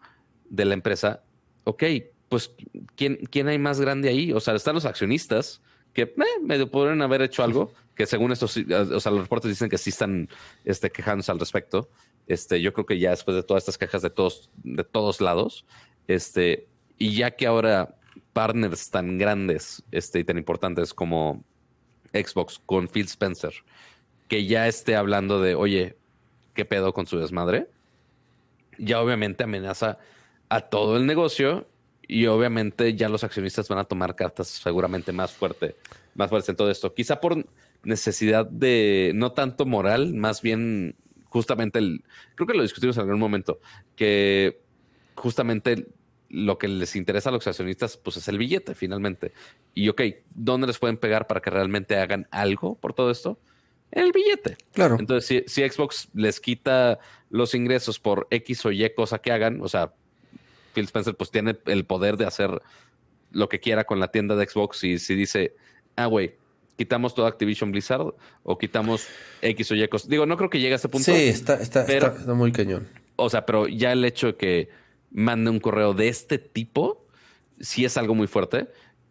de 0.50 0.66
la 0.66 0.74
empresa, 0.74 1.24
ok, 1.66 1.84
pues 2.30 2.52
¿quién, 2.96 3.18
quién 3.30 3.48
hay 3.48 3.60
más 3.60 3.80
grande 3.80 4.10
ahí? 4.10 4.32
O 4.32 4.40
sea, 4.40 4.56
están 4.56 4.76
los 4.76 4.86
accionistas 4.86 5.62
que 5.94 6.02
eh, 6.04 6.42
medio 6.42 6.70
podrían 6.70 7.02
haber 7.02 7.22
hecho 7.22 7.44
algo, 7.44 7.72
que 7.96 8.06
según 8.06 8.32
estos, 8.32 8.58
o 8.58 9.00
sea, 9.00 9.12
los 9.12 9.22
reportes 9.22 9.50
dicen 9.50 9.70
que 9.70 9.78
sí 9.78 9.90
están 9.90 10.30
este, 10.66 10.92
quejándose 10.92 11.32
al 11.32 11.40
respecto. 11.40 11.90
Este, 12.28 12.62
yo 12.62 12.74
creo 12.74 12.86
que 12.86 13.00
ya 13.00 13.12
después 13.12 13.36
de 13.36 13.44
todas 13.44 13.64
estas 13.64 13.78
quejas 13.78 14.02
de 14.02 14.10
todos, 14.10 14.50
de 14.64 14.84
todos 14.84 15.22
lados, 15.22 15.66
este, 16.08 16.68
y 16.98 17.16
ya 17.16 17.32
que 17.32 17.48
ahora 17.48 17.96
partners 18.34 18.90
tan 18.90 19.18
grandes 19.18 19.84
este, 19.92 20.20
y 20.20 20.24
tan 20.24 20.38
importantes 20.38 20.94
como 20.94 21.44
Xbox 22.14 22.60
con 22.66 22.90
Phil 22.90 23.06
Spencer, 23.06 23.54
que 24.28 24.46
ya 24.46 24.68
esté 24.68 24.96
hablando 24.96 25.40
de, 25.42 25.56
oye, 25.56 25.96
¿qué 26.54 26.66
pedo 26.66 26.94
con 26.94 27.06
su 27.06 27.20
desmadre? 27.20 27.70
Ya 28.78 29.00
obviamente 29.00 29.46
amenaza 29.46 30.00
a 30.56 30.62
todo 30.62 30.98
el 30.98 31.06
negocio 31.06 31.68
y 32.08 32.28
obviamente 32.28 32.96
ya 32.96 33.10
los 33.10 33.24
accionistas 33.24 33.68
van 33.68 33.80
a 33.80 33.84
tomar 33.84 34.16
cartas 34.16 34.48
seguramente 34.48 35.12
más 35.12 35.32
fuerte, 35.32 35.76
más 36.14 36.30
fuertes 36.30 36.50
en 36.50 36.56
todo 36.56 36.72
esto. 36.72 36.94
Quizá 36.94 37.20
por 37.20 37.46
necesidad 37.84 38.46
de 38.46 39.12
no 39.16 39.32
tanto 39.34 39.66
moral, 39.66 40.14
más 40.14 40.42
bien 40.42 40.96
justamente 41.26 41.80
el, 41.80 42.04
creo 42.36 42.48
que 42.48 42.54
lo 42.54 42.64
discutimos 42.64 42.96
en 42.98 43.04
algún 43.04 43.20
momento, 43.20 43.60
que 43.96 44.62
justamente 45.16 45.88
lo 46.30 46.58
que 46.58 46.68
les 46.68 46.96
interesa 46.96 47.30
a 47.30 47.34
los 47.34 47.46
accionistas, 47.48 47.98
pues 47.98 48.18
es 48.18 48.28
el 48.28 48.38
billete 48.38 48.76
finalmente. 48.76 49.34
Y 49.74 49.90
ok, 49.90 50.02
¿dónde 50.34 50.68
les 50.68 50.80
pueden 50.80 50.98
pegar 50.98 51.28
para 51.28 51.42
que 51.42 51.50
realmente 51.50 51.98
hagan 51.98 52.28
algo 52.32 52.76
por 52.76 52.94
todo 52.94 53.12
esto? 53.12 53.40
El 53.92 54.12
billete. 54.12 54.58
Claro. 54.74 54.98
Entonces, 55.00 55.44
si, 55.48 55.70
Xbox 55.70 56.10
les 56.14 56.40
quita 56.40 57.00
los 57.30 57.54
ingresos 57.54 58.00
por 58.00 58.28
X 58.32 58.66
o 58.66 58.72
Y 58.72 58.90
cosa 58.94 59.20
que 59.20 59.32
hagan, 59.32 59.62
o 59.62 59.68
sea, 59.68 59.94
Phil 60.76 60.86
Spencer 60.86 61.16
pues 61.16 61.32
tiene 61.32 61.58
el 61.66 61.86
poder 61.86 62.18
de 62.18 62.26
hacer 62.26 62.62
lo 63.32 63.50
que 63.50 63.60
quiera 63.60 63.86
con 63.86 64.00
la 64.00 64.10
tienda 64.10 64.36
de 64.36 64.48
Xbox 64.48 64.84
y 64.84 65.00
si 65.00 65.16
dice, 65.16 65.56
ah, 65.96 66.06
güey, 66.06 66.36
quitamos 66.78 67.16
todo 67.16 67.26
Activision 67.26 67.72
Blizzard 67.72 68.14
o 68.44 68.58
quitamos 68.58 69.08
X 69.42 69.72
o 69.72 69.76
Y 69.76 69.88
cosas. 69.88 70.10
Digo, 70.10 70.26
no 70.26 70.38
creo 70.38 70.50
que 70.50 70.60
llegue 70.60 70.74
a 70.74 70.76
ese 70.78 70.90
punto. 70.90 71.06
Sí, 71.06 71.28
está, 71.28 71.56
está, 71.56 71.84
está, 71.84 72.34
muy 72.34 72.52
cañón. 72.52 72.88
O 73.16 73.30
sea, 73.30 73.46
pero 73.46 73.68
ya 73.68 73.92
el 73.92 74.04
hecho 74.06 74.28
de 74.28 74.36
que 74.36 74.70
mande 75.12 75.50
un 75.50 75.60
correo 75.60 75.94
de 75.94 76.10
este 76.10 76.38
tipo, 76.38 77.08
sí 77.60 77.86
es 77.86 77.98
algo 77.98 78.16
muy 78.16 78.28
fuerte. 78.28 78.68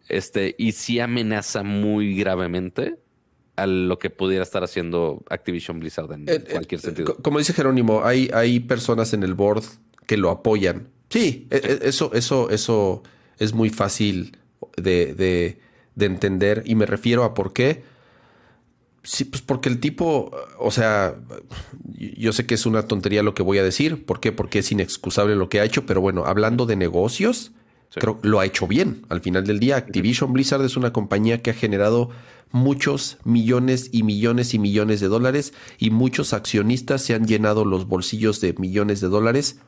Este, 0.07 0.55
y 0.57 0.73
sí 0.73 0.99
amenaza 0.99 1.63
muy 1.63 2.15
gravemente 2.15 2.97
a 3.55 3.65
lo 3.65 3.97
que 3.97 4.09
pudiera 4.09 4.43
estar 4.43 4.63
haciendo 4.63 5.23
Activision 5.29 5.79
Blizzard 5.79 6.11
en 6.11 6.29
eh, 6.29 6.33
eh, 6.33 6.43
cualquier 6.51 6.81
sentido. 6.81 7.15
Como 7.17 7.39
dice 7.39 7.53
Jerónimo, 7.53 8.03
hay, 8.03 8.29
hay 8.33 8.59
personas 8.59 9.13
en 9.13 9.23
el 9.23 9.33
board 9.33 9.63
que 10.05 10.17
lo 10.17 10.29
apoyan. 10.29 10.89
Sí, 11.09 11.47
e, 11.49 11.57
e, 11.57 11.89
eso, 11.89 12.11
eso, 12.13 12.49
eso 12.49 13.03
es 13.37 13.53
muy 13.53 13.69
fácil 13.69 14.37
de 14.77 15.59
de 15.95 16.05
entender 16.05 16.63
y 16.65 16.75
me 16.75 16.85
refiero 16.85 17.23
a 17.23 17.33
por 17.33 17.53
qué. 17.53 17.83
Sí, 19.03 19.23
pues 19.23 19.41
porque 19.41 19.69
el 19.69 19.79
tipo, 19.79 20.31
o 20.59 20.71
sea, 20.71 21.15
yo 21.93 22.33
sé 22.33 22.45
que 22.45 22.55
es 22.55 22.65
una 22.65 22.87
tontería 22.87 23.23
lo 23.23 23.35
que 23.35 23.43
voy 23.43 23.59
a 23.59 23.63
decir. 23.63 24.05
¿Por 24.05 24.19
qué? 24.19 24.31
Porque 24.31 24.59
es 24.59 24.71
inexcusable 24.71 25.35
lo 25.35 25.47
que 25.47 25.59
ha 25.59 25.63
hecho, 25.63 25.85
pero 25.85 26.01
bueno, 26.01 26.25
hablando 26.25 26.65
de 26.65 26.75
negocios, 26.75 27.51
creo 27.93 28.19
que 28.19 28.27
lo 28.27 28.39
ha 28.39 28.45
hecho 28.45 28.67
bien. 28.67 29.05
Al 29.09 29.21
final 29.21 29.45
del 29.45 29.59
día, 29.59 29.77
Activision 29.77 30.33
Blizzard 30.33 30.65
es 30.65 30.75
una 30.75 30.91
compañía 30.91 31.41
que 31.43 31.51
ha 31.51 31.53
generado 31.53 32.09
muchos 32.51 33.17
millones 33.23 33.89
y 33.91 34.01
millones 34.01 34.55
y 34.55 34.59
millones 34.59 35.01
de 35.01 35.07
dólares 35.07 35.53
y 35.77 35.91
muchos 35.91 36.33
accionistas 36.33 37.03
se 37.03 37.13
han 37.13 37.27
llenado 37.27 37.63
los 37.63 37.87
bolsillos 37.87 38.41
de 38.41 38.53
millones 38.53 39.01
de 39.01 39.07
dólares 39.07 39.59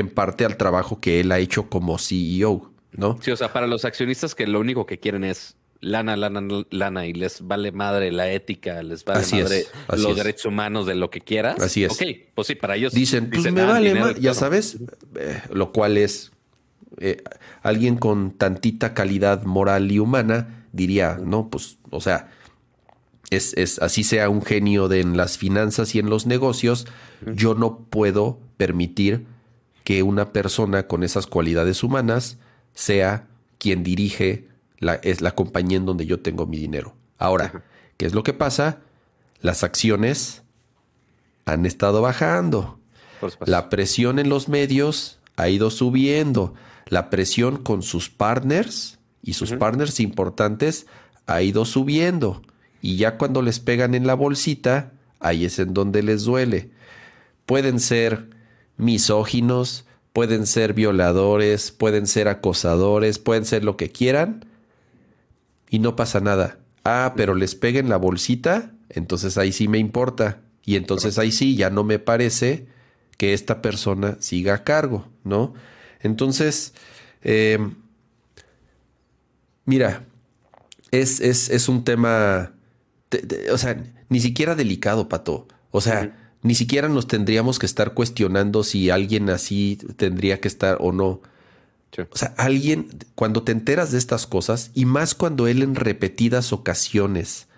en 0.00 0.08
parte 0.08 0.44
al 0.44 0.56
trabajo 0.56 1.00
que 1.00 1.20
él 1.20 1.32
ha 1.32 1.38
hecho 1.38 1.68
como 1.68 1.98
CEO, 1.98 2.70
¿no? 2.92 3.18
Sí, 3.20 3.30
o 3.30 3.36
sea, 3.36 3.52
para 3.52 3.66
los 3.66 3.84
accionistas 3.84 4.34
que 4.34 4.46
lo 4.46 4.60
único 4.60 4.86
que 4.86 4.98
quieren 4.98 5.24
es 5.24 5.56
lana, 5.80 6.16
lana, 6.16 6.42
lana 6.70 7.06
y 7.06 7.12
les 7.12 7.46
vale 7.46 7.72
madre 7.72 8.12
la 8.12 8.30
ética, 8.30 8.82
les 8.82 9.04
vale 9.04 9.26
madre 9.30 9.66
los 9.96 10.16
derechos 10.16 10.46
humanos 10.46 10.86
de 10.86 10.94
lo 10.94 11.10
que 11.10 11.20
quieras. 11.20 11.60
Así 11.60 11.84
es. 11.84 11.92
Ok, 11.92 12.02
pues 12.34 12.48
sí, 12.48 12.54
para 12.54 12.76
ellos. 12.76 12.92
Dicen, 12.92 13.30
pues 13.30 13.50
me 13.52 13.60
ah, 13.62 13.66
vale 13.66 14.20
ya 14.20 14.34
sabes, 14.34 14.78
eh, 15.16 15.42
lo 15.52 15.72
cual 15.72 15.96
es 15.96 16.32
eh, 16.98 17.22
alguien 17.62 17.96
con 17.96 18.32
tantita 18.32 18.94
calidad 18.94 19.44
moral 19.44 19.90
y 19.90 19.98
humana 19.98 20.66
diría, 20.72 21.18
no, 21.22 21.48
pues, 21.48 21.78
o 21.90 22.00
sea, 22.00 22.30
es, 23.30 23.54
es 23.54 23.78
así 23.78 24.04
sea 24.04 24.28
un 24.28 24.42
genio 24.42 24.88
de 24.88 25.00
en 25.00 25.16
las 25.16 25.38
finanzas 25.38 25.94
y 25.94 25.98
en 25.98 26.10
los 26.10 26.26
negocios, 26.26 26.86
yo 27.34 27.54
no 27.54 27.86
puedo 27.90 28.38
permitir 28.56 29.24
que 29.84 30.02
una 30.02 30.32
persona 30.32 30.86
con 30.86 31.02
esas 31.02 31.26
cualidades 31.26 31.82
humanas 31.82 32.38
sea 32.74 33.26
quien 33.58 33.82
dirige 33.82 34.48
es 35.02 35.20
la 35.20 35.32
compañía 35.32 35.76
en 35.76 35.86
donde 35.86 36.06
yo 36.06 36.20
tengo 36.20 36.46
mi 36.46 36.58
dinero. 36.58 36.94
Ahora, 37.18 37.64
¿qué 37.96 38.06
es 38.06 38.14
lo 38.14 38.22
que 38.22 38.32
pasa? 38.32 38.78
Las 39.42 39.62
acciones 39.62 40.42
han 41.44 41.66
estado 41.66 42.00
bajando. 42.02 42.78
La 43.44 43.68
presión 43.68 44.18
en 44.18 44.28
los 44.28 44.48
medios 44.48 45.18
ha 45.36 45.48
ido 45.48 45.70
subiendo. 45.70 46.54
La 46.86 47.10
presión 47.10 47.62
con 47.62 47.82
sus 47.82 48.08
partners 48.08 48.98
y 49.22 49.34
sus 49.34 49.52
partners 49.52 50.00
importantes 50.00 50.86
ha 51.26 51.42
ido 51.42 51.64
subiendo. 51.64 52.42
Y 52.80 52.96
ya 52.96 53.18
cuando 53.18 53.42
les 53.42 53.60
pegan 53.60 53.94
en 53.94 54.06
la 54.06 54.14
bolsita, 54.14 54.92
ahí 55.18 55.44
es 55.44 55.58
en 55.58 55.74
donde 55.74 56.02
les 56.02 56.24
duele. 56.24 56.70
Pueden 57.44 57.80
ser 57.80 58.30
misóginos, 58.80 59.84
pueden 60.12 60.46
ser 60.46 60.74
violadores, 60.74 61.70
pueden 61.70 62.06
ser 62.06 62.28
acosadores, 62.28 63.18
pueden 63.18 63.44
ser 63.44 63.64
lo 63.64 63.76
que 63.76 63.90
quieran 63.90 64.44
y 65.68 65.78
no 65.78 65.96
pasa 65.96 66.20
nada. 66.20 66.58
Ah, 66.84 67.14
pero 67.16 67.34
les 67.34 67.54
peguen 67.54 67.88
la 67.88 67.96
bolsita, 67.96 68.72
entonces 68.88 69.38
ahí 69.38 69.52
sí 69.52 69.68
me 69.68 69.78
importa. 69.78 70.40
Y 70.64 70.76
entonces 70.76 71.18
ahí 71.18 71.32
sí 71.32 71.56
ya 71.56 71.70
no 71.70 71.84
me 71.84 71.98
parece 71.98 72.66
que 73.16 73.34
esta 73.34 73.62
persona 73.62 74.16
siga 74.20 74.54
a 74.54 74.64
cargo, 74.64 75.08
¿no? 75.24 75.54
Entonces, 76.00 76.74
em, 77.22 77.74
mira, 79.64 80.04
es, 80.90 81.20
es, 81.20 81.68
un 81.68 81.84
tema, 81.84 82.52
o 83.52 83.58
sea, 83.58 83.82
ni 84.08 84.20
siquiera 84.20 84.54
delicado, 84.54 85.08
Pato. 85.08 85.46
O 85.70 85.80
sea, 85.80 86.19
ni 86.42 86.54
siquiera 86.54 86.88
nos 86.88 87.06
tendríamos 87.06 87.58
que 87.58 87.66
estar 87.66 87.92
cuestionando 87.92 88.64
si 88.64 88.90
alguien 88.90 89.28
así 89.30 89.78
tendría 89.96 90.40
que 90.40 90.48
estar 90.48 90.78
o 90.80 90.92
no. 90.92 91.20
O 92.10 92.16
sea, 92.16 92.34
alguien, 92.36 92.88
cuando 93.14 93.42
te 93.42 93.52
enteras 93.52 93.90
de 93.90 93.98
estas 93.98 94.26
cosas, 94.26 94.70
y 94.74 94.84
más 94.84 95.14
cuando 95.14 95.48
él 95.48 95.62
en 95.62 95.74
repetidas 95.74 96.52
ocasiones 96.52 97.48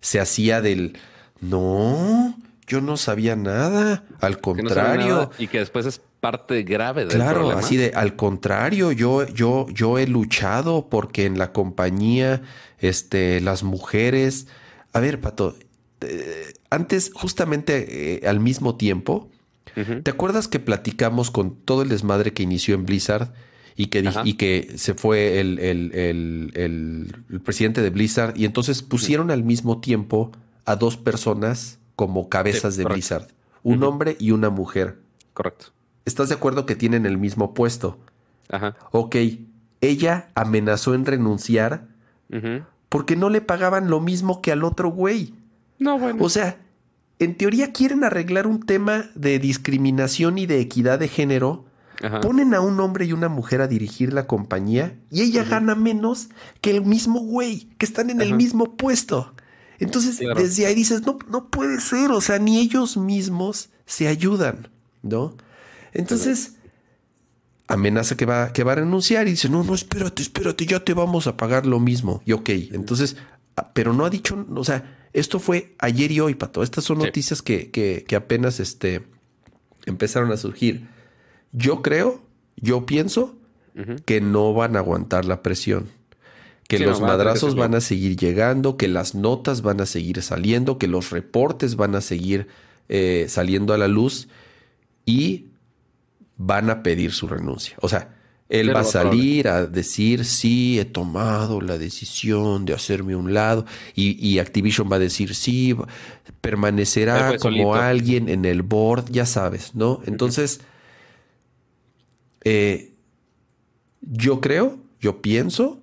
se 0.00 0.20
hacía 0.20 0.60
del, 0.60 0.98
no, 1.40 2.36
yo 2.66 2.80
no 2.80 2.96
sabía 2.96 3.36
nada, 3.36 4.04
al 4.20 4.40
contrario. 4.40 5.30
y 5.38 5.48
que 5.48 5.58
después 5.58 5.86
es 5.86 6.00
parte 6.20 6.62
grave 6.62 7.04
del 7.04 7.14
claro, 7.14 7.50
así 7.50 7.76
de, 7.76 7.92
al 7.94 8.16
contrario, 8.16 8.90
yo, 8.90 9.26
yo, 9.26 9.66
yo 9.70 9.98
he 9.98 10.06
luchado 10.06 10.88
porque 10.88 11.26
en 11.26 11.38
la 11.38 11.52
compañía, 11.52 12.42
este, 12.78 13.40
las 13.40 13.62
mujeres, 13.62 14.48
a 14.92 15.00
ver, 15.00 15.20
Pato, 15.20 15.56
eh, 16.00 16.54
antes, 16.70 17.10
justamente 17.14 18.16
eh, 18.24 18.28
al 18.28 18.40
mismo 18.40 18.76
tiempo, 18.76 19.30
¿te 20.02 20.10
acuerdas 20.10 20.48
que 20.48 20.58
platicamos 20.58 21.30
con 21.30 21.54
todo 21.54 21.82
el 21.82 21.88
desmadre 21.88 22.32
que 22.32 22.42
inició 22.42 22.74
en 22.74 22.84
Blizzard? 22.84 23.32
y 23.78 23.86
que, 23.86 24.10
y 24.24 24.34
que 24.34 24.72
se 24.76 24.94
fue 24.94 25.38
el, 25.38 25.60
el, 25.60 27.40
presidente 27.44 27.80
de 27.80 27.90
Blizzard 27.90 28.36
y 28.36 28.44
entonces 28.44 28.82
pusieron 28.82 29.30
al 29.30 29.44
mismo 29.44 29.80
tiempo 29.80 30.32
a 30.64 30.74
dos 30.74 30.96
personas 30.96 31.78
como 31.94 32.28
cabezas 32.28 32.76
de 32.76 32.84
Blizzard, 32.84 33.28
un 33.62 33.84
hombre 33.84 34.16
y 34.18 34.32
una 34.32 34.50
mujer. 34.50 34.98
Correcto. 35.32 35.66
¿Estás 36.04 36.28
de 36.28 36.34
acuerdo 36.34 36.66
que 36.66 36.74
tienen 36.74 37.06
el 37.06 37.18
mismo 37.18 37.54
puesto? 37.54 37.98
Ajá. 38.48 38.74
Ok, 38.90 39.14
ella 39.80 40.30
amenazó 40.34 40.94
en 40.94 41.06
renunciar 41.06 41.86
porque 42.88 43.14
no 43.14 43.30
le 43.30 43.40
pagaban 43.40 43.90
lo 43.90 44.00
mismo 44.00 44.42
que 44.42 44.50
al 44.50 44.64
otro 44.64 44.90
güey. 44.90 45.34
No, 45.78 45.98
bueno. 45.98 46.22
O 46.24 46.28
sea, 46.28 46.58
en 47.18 47.36
teoría 47.36 47.72
quieren 47.72 48.04
arreglar 48.04 48.46
un 48.46 48.60
tema 48.60 49.10
de 49.14 49.38
discriminación 49.38 50.38
y 50.38 50.46
de 50.46 50.60
equidad 50.60 50.98
de 50.98 51.08
género 51.08 51.68
Ponen 52.22 52.54
a 52.54 52.60
un 52.60 52.78
hombre 52.78 53.06
y 53.06 53.12
una 53.12 53.28
mujer 53.28 53.60
a 53.60 53.66
dirigir 53.66 54.12
la 54.12 54.26
compañía 54.26 54.96
y 55.10 55.22
ella 55.22 55.42
gana 55.42 55.74
menos 55.74 56.28
que 56.60 56.70
el 56.70 56.84
mismo 56.84 57.20
güey, 57.20 57.70
que 57.76 57.86
están 57.86 58.10
en 58.10 58.20
el 58.20 58.34
mismo 58.34 58.76
puesto. 58.76 59.34
Entonces, 59.80 60.18
desde 60.36 60.66
ahí 60.66 60.74
dices, 60.74 61.02
no, 61.02 61.18
no 61.28 61.48
puede 61.48 61.80
ser, 61.80 62.12
o 62.12 62.20
sea, 62.20 62.38
ni 62.38 62.58
ellos 62.58 62.96
mismos 62.96 63.70
se 63.84 64.06
ayudan, 64.06 64.68
¿no? 65.02 65.36
Entonces, 65.92 66.54
amenaza 67.66 68.16
que 68.16 68.26
va, 68.26 68.52
que 68.52 68.62
va 68.62 68.72
a 68.72 68.76
renunciar 68.76 69.26
y 69.26 69.32
dice, 69.32 69.48
no, 69.48 69.64
no, 69.64 69.74
espérate, 69.74 70.22
espérate, 70.22 70.66
ya 70.66 70.84
te 70.84 70.94
vamos 70.94 71.26
a 71.26 71.36
pagar 71.36 71.66
lo 71.66 71.80
mismo. 71.80 72.22
Y 72.24 72.32
ok, 72.32 72.48
entonces, 72.72 73.16
ah, 73.56 73.72
pero 73.72 73.92
no 73.92 74.04
ha 74.04 74.10
dicho, 74.10 74.46
o 74.54 74.64
sea, 74.64 74.97
esto 75.12 75.38
fue 75.38 75.74
ayer 75.78 76.12
y 76.12 76.20
hoy, 76.20 76.34
Pato. 76.34 76.62
Estas 76.62 76.84
son 76.84 76.98
noticias 76.98 77.42
que, 77.42 77.70
que, 77.70 78.04
que 78.06 78.16
apenas 78.16 78.60
este, 78.60 79.02
empezaron 79.86 80.32
a 80.32 80.36
surgir. 80.36 80.86
Yo 81.52 81.82
creo, 81.82 82.22
yo 82.56 82.86
pienso 82.86 83.34
que 84.06 84.20
no 84.20 84.52
van 84.54 84.74
a 84.74 84.80
aguantar 84.80 85.24
la 85.24 85.42
presión. 85.42 85.88
Que 86.66 86.80
los 86.80 87.00
madrazos 87.00 87.54
van 87.54 87.74
a 87.74 87.80
seguir 87.80 88.16
llegando, 88.16 88.76
que 88.76 88.88
las 88.88 89.14
notas 89.14 89.62
van 89.62 89.80
a 89.80 89.86
seguir 89.86 90.20
saliendo, 90.20 90.76
que 90.76 90.86
los 90.86 91.10
reportes 91.10 91.76
van 91.76 91.94
a 91.94 92.02
seguir 92.02 92.48
eh, 92.88 93.26
saliendo 93.28 93.72
a 93.72 93.78
la 93.78 93.88
luz 93.88 94.28
y 95.06 95.46
van 96.36 96.68
a 96.68 96.82
pedir 96.82 97.12
su 97.12 97.26
renuncia. 97.26 97.76
O 97.80 97.88
sea, 97.88 98.17
él 98.48 98.74
va 98.74 98.80
a 98.80 98.84
salir 98.84 99.46
a 99.48 99.66
decir, 99.66 100.24
sí, 100.24 100.78
he 100.78 100.86
tomado 100.86 101.60
la 101.60 101.76
decisión 101.76 102.64
de 102.64 102.72
hacerme 102.72 103.14
un 103.14 103.34
lado. 103.34 103.66
Y, 103.94 104.38
Activision 104.38 104.90
va 104.90 104.96
a 104.96 105.00
decir, 105.00 105.34
sí, 105.34 105.76
permanecerá 106.40 107.36
como 107.38 107.74
alguien 107.74 108.28
en 108.28 108.44
el 108.46 108.62
board, 108.62 109.10
ya 109.10 109.26
sabes, 109.26 109.74
¿no? 109.74 110.00
Entonces, 110.06 110.60
eh, 112.44 112.94
yo 114.00 114.40
creo, 114.40 114.78
yo 115.00 115.20
pienso 115.20 115.82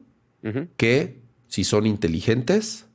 que 0.78 1.20
si 1.48 1.64
son 1.64 1.88
inteligentes, 1.88 2.86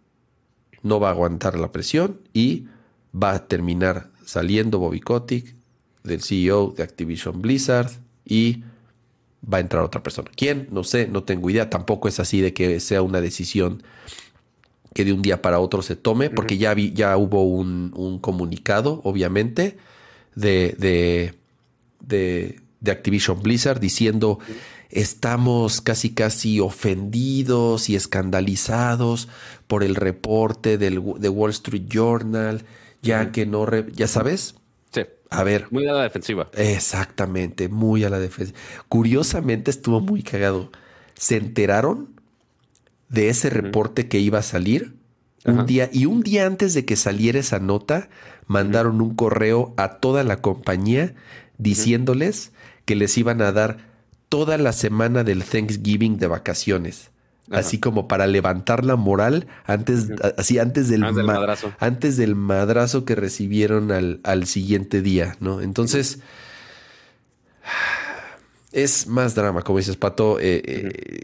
no 0.83 1.01
va 1.01 1.09
a 1.09 1.13
aguantar 1.13 1.59
la 1.59 1.73
presión 1.73 2.21
y 2.33 2.67
va 3.15 3.35
a 3.35 3.49
terminar 3.49 4.11
saliendo 4.25 4.79
Bobby 4.79 5.01
Kotick 5.01 5.57
del 6.05 6.23
CEO 6.23 6.73
de 6.77 6.83
Activision 6.85 7.43
Blizzard 7.43 7.91
y 8.25 8.63
va 9.43 9.59
a 9.59 9.61
entrar 9.61 9.83
otra 9.83 10.03
persona. 10.03 10.31
¿Quién? 10.35 10.69
No 10.71 10.85
sé, 10.85 11.07
no 11.09 11.23
tengo 11.25 11.51
idea. 11.51 11.71
Tampoco 11.71 12.09
es 12.09 12.21
así 12.21 12.41
de 12.41 12.53
que 12.53 12.81
sea 12.81 13.03
una 13.03 13.21
decisión 13.21 13.83
que 14.95 15.05
de 15.05 15.13
un 15.13 15.23
día 15.23 15.41
para 15.41 15.61
otro 15.61 15.83
se 15.83 15.95
tome, 15.95 16.31
porque 16.31 16.59
ya, 16.59 16.75
vi, 16.75 16.93
ya 16.93 17.17
hubo 17.17 17.45
un, 17.45 18.19
comunicado, 18.21 19.01
obviamente, 19.05 19.79
de, 20.35 20.75
de, 20.79 21.35
de 22.01 22.61
de 22.81 22.91
Activision 22.91 23.43
Blizzard 23.43 23.79
diciendo 23.79 24.39
estamos 24.89 25.81
casi 25.81 26.11
casi 26.11 26.61
ofendidos 26.61 27.89
y 27.89 27.95
escandalizados 27.95 29.29
por 29.69 29.85
el 29.85 29.95
reporte 29.95 30.79
del 30.79 31.03
de 31.19 31.29
Wall 31.29 31.51
Street 31.51 31.85
Journal, 31.89 32.65
ya 33.03 33.31
que 33.31 33.47
no, 33.47 33.67
ya 33.93 34.09
sabes. 34.09 34.57
A 35.31 35.45
ver. 35.45 35.69
Muy 35.71 35.87
a 35.87 35.93
la 35.93 36.03
defensiva. 36.03 36.51
Exactamente, 36.55 37.69
muy 37.69 38.05
a 38.05 38.11
la 38.11 38.19
defensiva. 38.19 38.59
Curiosamente 38.89 39.71
estuvo 39.71 40.01
muy 40.01 40.23
cagado. 40.23 40.71
Se 41.15 41.37
enteraron 41.37 42.21
de 43.09 43.29
ese 43.29 43.49
reporte 43.51 44.09
que 44.09 44.19
iba 44.19 44.41
a 44.41 44.43
salir 44.43 44.95
un 45.45 45.67
día 45.67 45.89
y 45.93 46.07
un 46.07 46.23
día 46.23 46.47
antes 46.47 46.75
de 46.75 46.85
que 46.85 46.97
saliera 46.97 47.39
esa 47.39 47.59
nota 47.59 48.11
mandaron 48.47 49.01
un 49.01 49.15
correo 49.15 49.75
a 49.77 49.97
toda 49.97 50.23
la 50.23 50.43
compañía 50.43 51.15
diciéndoles 51.57 52.53
que 52.85 52.95
les 52.95 53.17
iban 53.17 53.41
a 53.41 53.53
dar 53.53 53.79
toda 54.29 54.59
la 54.59 54.73
semana 54.73 55.25
del 55.25 55.45
Thanksgiving 55.45 56.19
de 56.19 56.27
vacaciones. 56.27 57.11
Así 57.51 57.81
como 57.81 58.07
para 58.07 58.27
levantar 58.29 58.85
la 58.85 58.95
moral 58.95 59.49
antes, 59.65 60.09
así 60.39 60.59
antes 60.59 60.89
del, 60.89 61.01
madrazo. 61.01 61.73
antes 61.81 62.17
del 62.17 62.37
madrazo 62.37 63.05
que 63.05 63.17
recibieron 63.17 63.91
al, 63.91 64.21
al 64.23 64.47
siguiente 64.47 65.03
día, 65.03 65.37
¿no? 65.41 65.61
Entonces, 65.61 66.21
es 68.71 69.09
más 69.09 69.35
drama, 69.35 69.63
como 69.63 69.79
dices, 69.79 69.97
Pato. 69.97 70.39
Eh, 70.39 70.63
eh, 70.65 71.23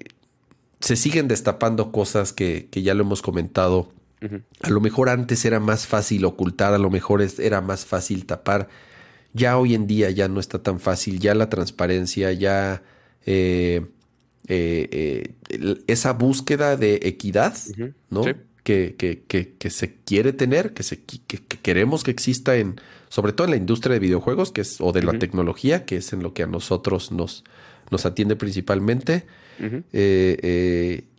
se 0.80 0.96
siguen 0.96 1.28
destapando 1.28 1.92
cosas 1.92 2.32
que, 2.32 2.68
que 2.70 2.82
ya 2.82 2.94
lo 2.94 3.04
hemos 3.04 3.22
comentado. 3.22 3.92
A 4.62 4.70
lo 4.70 4.80
mejor 4.80 5.08
antes 5.08 5.44
era 5.44 5.60
más 5.60 5.86
fácil 5.86 6.24
ocultar, 6.24 6.74
a 6.74 6.78
lo 6.78 6.90
mejor 6.90 7.24
era 7.38 7.60
más 7.60 7.84
fácil 7.84 8.26
tapar 8.26 8.68
ya 9.36 9.58
hoy 9.58 9.74
en 9.74 9.86
día 9.86 10.10
ya 10.10 10.28
no 10.28 10.40
está 10.40 10.62
tan 10.62 10.80
fácil, 10.80 11.20
ya 11.20 11.34
la 11.34 11.50
transparencia, 11.50 12.32
ya 12.32 12.82
eh, 13.26 13.86
eh, 14.48 15.34
eh, 15.50 15.76
esa 15.86 16.12
búsqueda 16.12 16.76
de 16.76 17.00
equidad, 17.02 17.56
¿no? 18.10 18.24
Que, 18.62 18.96
que, 18.96 19.70
se 19.70 19.94
quiere 20.04 20.32
tener, 20.32 20.72
que, 20.72 20.82
se, 20.82 21.00
queremos 21.62 22.02
que 22.02 22.10
exista 22.10 22.56
en, 22.56 22.80
sobre 23.08 23.32
todo 23.32 23.44
en 23.44 23.52
la 23.52 23.56
industria 23.56 23.94
de 23.94 24.00
videojuegos, 24.00 24.50
que 24.50 24.62
es, 24.62 24.80
o 24.80 24.92
de 24.92 25.02
la 25.02 25.18
tecnología, 25.18 25.84
que 25.84 25.98
es 25.98 26.12
en 26.12 26.22
lo 26.22 26.34
que 26.34 26.42
a 26.42 26.46
nosotros 26.48 27.12
nos, 27.12 27.44
nos 27.90 28.06
atiende 28.06 28.34
principalmente. 28.34 29.26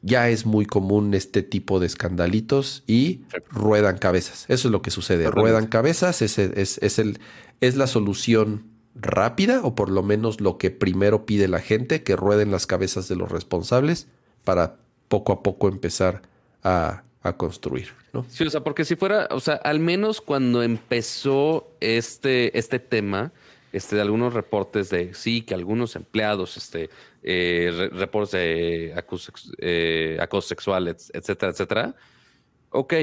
ya 0.01 0.29
es 0.29 0.45
muy 0.45 0.65
común 0.65 1.13
este 1.13 1.41
tipo 1.41 1.79
de 1.79 1.87
escandalitos 1.87 2.83
y 2.85 3.21
ruedan 3.49 3.97
cabezas. 3.97 4.45
Eso 4.49 4.67
es 4.67 4.71
lo 4.71 4.81
que 4.81 4.91
sucede. 4.91 5.31
Ruedan 5.31 5.67
cabezas, 5.67 6.21
es, 6.21 6.37
es, 6.37 6.77
es, 6.81 6.99
el, 6.99 7.19
es 7.61 7.77
la 7.77 7.87
solución 7.87 8.76
rápida 8.99 9.61
o 9.63 9.75
por 9.75 9.89
lo 9.89 10.03
menos 10.03 10.41
lo 10.41 10.57
que 10.57 10.71
primero 10.71 11.25
pide 11.25 11.47
la 11.47 11.59
gente, 11.59 12.03
que 12.03 12.15
rueden 12.15 12.51
las 12.51 12.67
cabezas 12.67 13.07
de 13.07 13.15
los 13.15 13.31
responsables 13.31 14.07
para 14.43 14.77
poco 15.07 15.33
a 15.33 15.43
poco 15.43 15.67
empezar 15.67 16.21
a, 16.63 17.03
construir. 17.35 17.89
¿no? 18.13 18.25
Sí, 18.29 18.45
o 18.45 18.49
sea, 18.49 18.61
porque 18.61 18.85
si 18.85 18.95
fuera, 18.95 19.27
o 19.31 19.41
sea, 19.41 19.55
al 19.55 19.81
menos 19.81 20.21
cuando 20.21 20.63
empezó 20.63 21.67
este, 21.81 22.57
este 22.57 22.79
tema, 22.79 23.33
este, 23.73 23.97
de 23.97 24.01
algunos 24.01 24.33
reportes 24.33 24.89
de 24.89 25.13
sí, 25.13 25.41
que 25.41 25.53
algunos 25.53 25.97
empleados, 25.97 26.55
este, 26.55 26.89
eh, 27.23 27.89
reportes 27.91 28.31
de 28.31 28.93
acoso, 28.95 29.33
eh, 29.57 30.17
acoso 30.21 30.47
sexual, 30.47 30.87
etcétera, 30.87 31.51
etcétera. 31.51 31.95
Ok, 32.69 32.93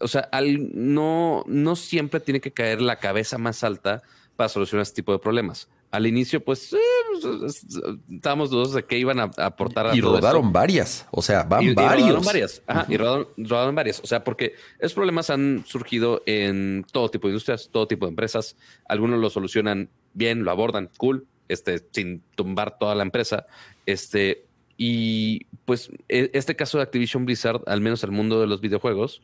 o 0.00 0.08
sea, 0.08 0.28
no, 0.72 1.44
no 1.46 1.76
siempre 1.76 2.18
tiene 2.18 2.40
que 2.40 2.50
caer 2.50 2.80
la 2.82 2.96
cabeza 2.96 3.38
más 3.38 3.62
alta 3.62 4.02
para 4.42 4.48
solucionar 4.48 4.82
este 4.82 4.96
tipo 4.96 5.12
de 5.12 5.20
problemas 5.20 5.68
al 5.92 6.04
inicio, 6.04 6.42
pues, 6.42 6.72
eh, 6.72 6.78
pues 7.20 7.64
estábamos 8.10 8.50
dudosos 8.50 8.74
de 8.74 8.84
que 8.84 8.98
iban 8.98 9.20
a, 9.20 9.30
aportar 9.36 9.86
a 9.86 9.94
Y 9.94 10.00
rodaron 10.00 10.52
varias, 10.52 11.06
o 11.12 11.22
sea, 11.22 11.44
van 11.44 11.62
y, 11.62 11.74
varios. 11.74 12.00
Y 12.00 12.02
rodaron 12.08 12.24
varias, 12.24 12.62
ajá, 12.66 12.86
y 12.88 12.96
rodaron, 12.96 13.74
varias, 13.76 14.00
o 14.00 14.06
sea, 14.06 14.24
porque 14.24 14.54
esos 14.80 14.94
problemas 14.94 15.30
han 15.30 15.64
surgido 15.64 16.22
en 16.26 16.84
todo 16.90 17.08
tipo 17.08 17.28
de 17.28 17.34
industrias, 17.34 17.68
todo 17.70 17.86
tipo 17.86 18.06
de 18.06 18.10
empresas. 18.10 18.56
Algunos 18.88 19.20
lo 19.20 19.30
solucionan 19.30 19.90
bien, 20.12 20.42
lo 20.42 20.50
abordan, 20.50 20.90
cool, 20.96 21.28
este, 21.48 21.86
sin 21.92 22.24
tumbar 22.34 22.78
toda 22.78 22.96
la 22.96 23.04
empresa. 23.04 23.46
Este, 23.86 24.46
y 24.76 25.44
pues 25.66 25.88
e, 26.08 26.30
este 26.32 26.56
caso 26.56 26.78
de 26.78 26.82
Activision 26.82 27.26
Blizzard, 27.26 27.62
al 27.66 27.80
menos 27.80 28.02
el 28.02 28.10
mundo 28.10 28.40
de 28.40 28.48
los 28.48 28.60
videojuegos, 28.60 29.22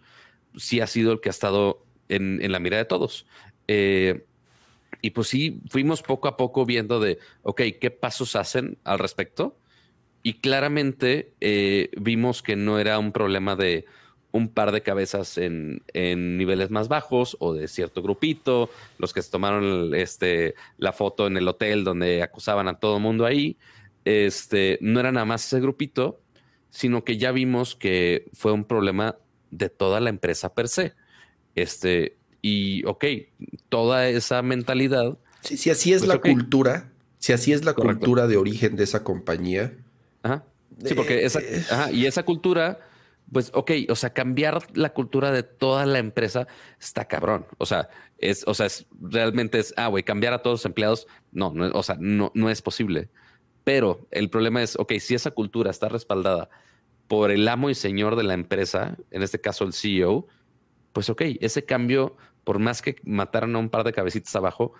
sí 0.54 0.80
ha 0.80 0.86
sido 0.86 1.10
el 1.12 1.20
que 1.20 1.28
ha 1.28 1.32
estado 1.32 1.82
en, 2.08 2.40
en 2.40 2.52
la 2.52 2.60
mira 2.60 2.76
de 2.76 2.84
todos. 2.84 3.26
Eh, 3.68 4.24
y 5.00 5.10
pues 5.10 5.28
sí, 5.28 5.60
fuimos 5.70 6.02
poco 6.02 6.28
a 6.28 6.36
poco 6.36 6.66
viendo 6.66 7.00
de, 7.00 7.18
ok, 7.42 7.62
¿qué 7.80 7.90
pasos 7.90 8.36
hacen 8.36 8.78
al 8.84 8.98
respecto? 8.98 9.56
Y 10.22 10.34
claramente 10.34 11.32
eh, 11.40 11.90
vimos 11.96 12.42
que 12.42 12.56
no 12.56 12.78
era 12.78 12.98
un 12.98 13.12
problema 13.12 13.54
de 13.56 13.86
un 14.30 14.48
par 14.48 14.72
de 14.72 14.82
cabezas 14.82 15.38
en, 15.38 15.82
niveles 15.94 16.70
más 16.70 16.88
bajos 16.88 17.36
o 17.40 17.54
de 17.54 17.68
cierto 17.68 18.02
grupito, 18.02 18.70
los 18.98 19.12
que 19.12 19.22
se 19.22 19.30
tomaron 19.30 19.94
este, 19.94 20.54
la 20.76 20.92
foto 20.92 21.26
en 21.26 21.36
el 21.36 21.48
hotel 21.48 21.84
donde 21.84 22.22
acusaban 22.22 22.68
a 22.68 22.78
todo 22.78 23.00
mundo 23.00 23.24
ahí, 23.24 23.56
este, 24.04 24.78
no 24.80 25.00
era 25.00 25.12
nada 25.12 25.24
más 25.24 25.46
ese 25.46 25.60
grupito, 25.60 26.20
sino 26.70 27.04
que 27.04 27.16
ya 27.16 27.32
vimos 27.32 27.74
que 27.74 28.26
fue 28.32 28.52
un 28.52 28.64
problema 28.64 29.16
de 29.50 29.70
toda 29.70 30.00
la 30.00 30.10
empresa 30.10 30.54
per 30.54 30.68
se. 30.68 30.94
Este, 31.54 32.17
y, 32.42 32.84
ok, 32.86 33.04
toda 33.68 34.08
esa 34.08 34.42
mentalidad. 34.42 35.18
Sí, 35.42 35.56
si 35.56 35.70
así 35.70 35.92
es 35.92 36.00
pues, 36.00 36.08
la 36.08 36.20
cultura, 36.20 36.90
si 37.18 37.32
así 37.32 37.52
es 37.52 37.64
la 37.64 37.74
cultura 37.74 38.26
de 38.26 38.36
origen 38.36 38.76
de 38.76 38.84
esa 38.84 39.04
compañía. 39.04 39.74
Ajá. 40.22 40.44
Sí, 40.84 40.94
porque 40.94 41.24
esa, 41.24 41.40
eh, 41.40 41.64
ajá, 41.70 41.90
y 41.90 42.06
esa 42.06 42.24
cultura, 42.24 42.78
pues, 43.32 43.50
ok, 43.52 43.72
o 43.88 43.96
sea, 43.96 44.12
cambiar 44.12 44.62
la 44.74 44.90
cultura 44.90 45.32
de 45.32 45.42
toda 45.42 45.86
la 45.86 45.98
empresa 45.98 46.46
está 46.80 47.06
cabrón. 47.06 47.46
O 47.58 47.66
sea, 47.66 47.88
es, 48.18 48.44
o 48.46 48.54
sea, 48.54 48.66
es, 48.66 48.86
realmente 49.00 49.58
es, 49.58 49.74
ah, 49.76 49.88
güey, 49.88 50.04
cambiar 50.04 50.32
a 50.34 50.42
todos 50.42 50.60
los 50.60 50.66
empleados. 50.66 51.06
No, 51.32 51.52
no, 51.52 51.70
o 51.72 51.82
sea, 51.82 51.96
no, 51.98 52.30
no 52.34 52.50
es 52.50 52.62
posible. 52.62 53.08
Pero 53.64 54.06
el 54.10 54.30
problema 54.30 54.62
es, 54.62 54.76
ok, 54.76 54.94
si 55.00 55.14
esa 55.14 55.32
cultura 55.32 55.70
está 55.70 55.88
respaldada 55.88 56.48
por 57.08 57.30
el 57.30 57.48
amo 57.48 57.70
y 57.70 57.74
señor 57.74 58.16
de 58.16 58.22
la 58.22 58.34
empresa, 58.34 58.96
en 59.10 59.22
este 59.22 59.40
caso 59.40 59.64
el 59.64 59.72
CEO, 59.72 60.26
pues 60.98 61.10
ok, 61.10 61.22
ese 61.40 61.64
cambio 61.64 62.16
por 62.42 62.58
más 62.58 62.82
que 62.82 62.96
mataran 63.04 63.54
a 63.54 63.60
un 63.60 63.68
par 63.68 63.84
de 63.84 63.92
cabecitas 63.92 64.34
abajo, 64.34 64.72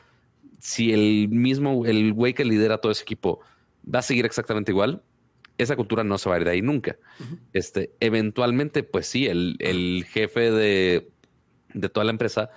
si 0.58 0.92
el 0.92 1.28
mismo, 1.28 1.86
el 1.86 2.12
güey 2.12 2.34
que 2.34 2.44
lidera 2.44 2.78
todo 2.78 2.90
ese 2.90 3.04
equipo 3.04 3.38
va 3.84 4.00
a 4.00 4.02
seguir 4.02 4.26
exactamente 4.26 4.72
igual, 4.72 5.04
esa 5.58 5.76
cultura 5.76 6.02
no 6.02 6.18
se 6.18 6.28
va 6.28 6.34
a 6.34 6.38
ir 6.38 6.44
de 6.44 6.50
ahí 6.50 6.60
nunca. 6.60 6.96
Este, 7.52 7.92
eventualmente, 8.00 8.82
pues 8.82 9.06
sí, 9.06 9.28
el, 9.28 10.04
jefe 10.08 10.50
de, 10.50 11.08
toda 11.92 12.02
la 12.02 12.10
empresa 12.10 12.50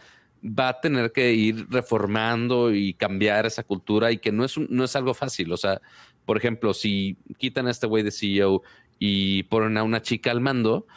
va 0.43 0.69
a 0.69 0.81
tener 0.81 1.11
que 1.11 1.31
ir 1.33 1.67
reformando 1.69 2.73
y 2.73 2.95
cambiar 2.95 3.45
esa 3.45 3.61
cultura 3.61 4.11
y 4.11 4.17
que 4.17 4.31
no 4.31 4.43
es, 4.43 4.57
no 4.57 4.85
es 4.85 4.95
algo 4.95 5.13
fácil. 5.13 5.53
O 5.53 5.57
sea, 5.57 5.81
por 6.25 6.35
ejemplo, 6.35 6.73
si 6.73 7.15
quitan 7.37 7.67
a 7.67 7.69
este 7.69 7.85
güey 7.85 8.01
de 8.01 8.09
CEO 8.09 8.63
y 8.97 9.43
ponen 9.43 9.77
a 9.77 9.83
una 9.83 10.01
chica 10.01 10.31
al 10.31 10.41
mando, 10.41 10.87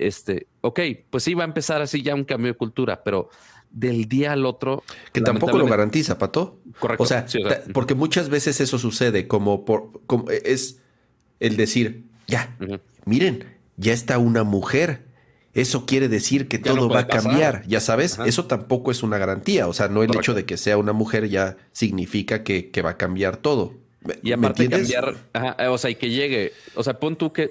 este, 0.00 0.46
ok, 0.62 0.80
pues 1.10 1.24
sí 1.24 1.34
va 1.34 1.44
a 1.44 1.46
empezar 1.46 1.82
así 1.82 2.02
ya 2.02 2.14
un 2.14 2.24
cambio 2.24 2.52
de 2.52 2.58
cultura, 2.58 3.02
pero 3.04 3.28
del 3.70 4.08
día 4.08 4.32
al 4.32 4.46
otro. 4.46 4.82
Que 5.12 5.20
tampoco 5.20 5.58
lo 5.58 5.66
garantiza, 5.66 6.18
Pato. 6.18 6.58
Correcto. 6.78 7.02
O 7.02 7.06
sea, 7.06 7.26
porque 7.72 7.94
muchas 7.94 8.28
veces 8.28 8.60
eso 8.60 8.78
sucede 8.78 9.28
como 9.28 9.64
por 9.64 10.00
como 10.06 10.30
es 10.30 10.80
el 11.38 11.56
decir, 11.56 12.04
ya, 12.26 12.56
miren, 13.04 13.44
ya 13.76 13.92
está 13.92 14.18
una 14.18 14.42
mujer. 14.42 15.08
Eso 15.52 15.84
quiere 15.84 16.08
decir 16.08 16.46
que 16.46 16.58
todo 16.58 16.88
va 16.88 17.00
a 17.00 17.06
cambiar, 17.08 17.64
ya 17.66 17.80
sabes, 17.80 18.20
eso 18.24 18.44
tampoco 18.44 18.92
es 18.92 19.02
una 19.02 19.18
garantía, 19.18 19.66
o 19.66 19.72
sea, 19.72 19.88
no 19.88 20.04
el 20.04 20.14
hecho 20.14 20.32
de 20.32 20.44
que 20.44 20.56
sea 20.56 20.78
una 20.78 20.92
mujer 20.92 21.28
ya 21.28 21.56
significa 21.72 22.44
que, 22.44 22.70
va 22.84 22.90
a 22.90 22.96
cambiar 22.96 23.36
todo. 23.36 23.74
Y 24.22 24.30
aparte 24.30 24.68
cambiar, 24.68 25.16
o 25.68 25.76
sea, 25.76 25.90
y 25.90 25.96
que 25.96 26.08
llegue, 26.08 26.52
o 26.76 26.84
sea, 26.84 27.00
pon 27.00 27.16
tú 27.16 27.32
que 27.32 27.50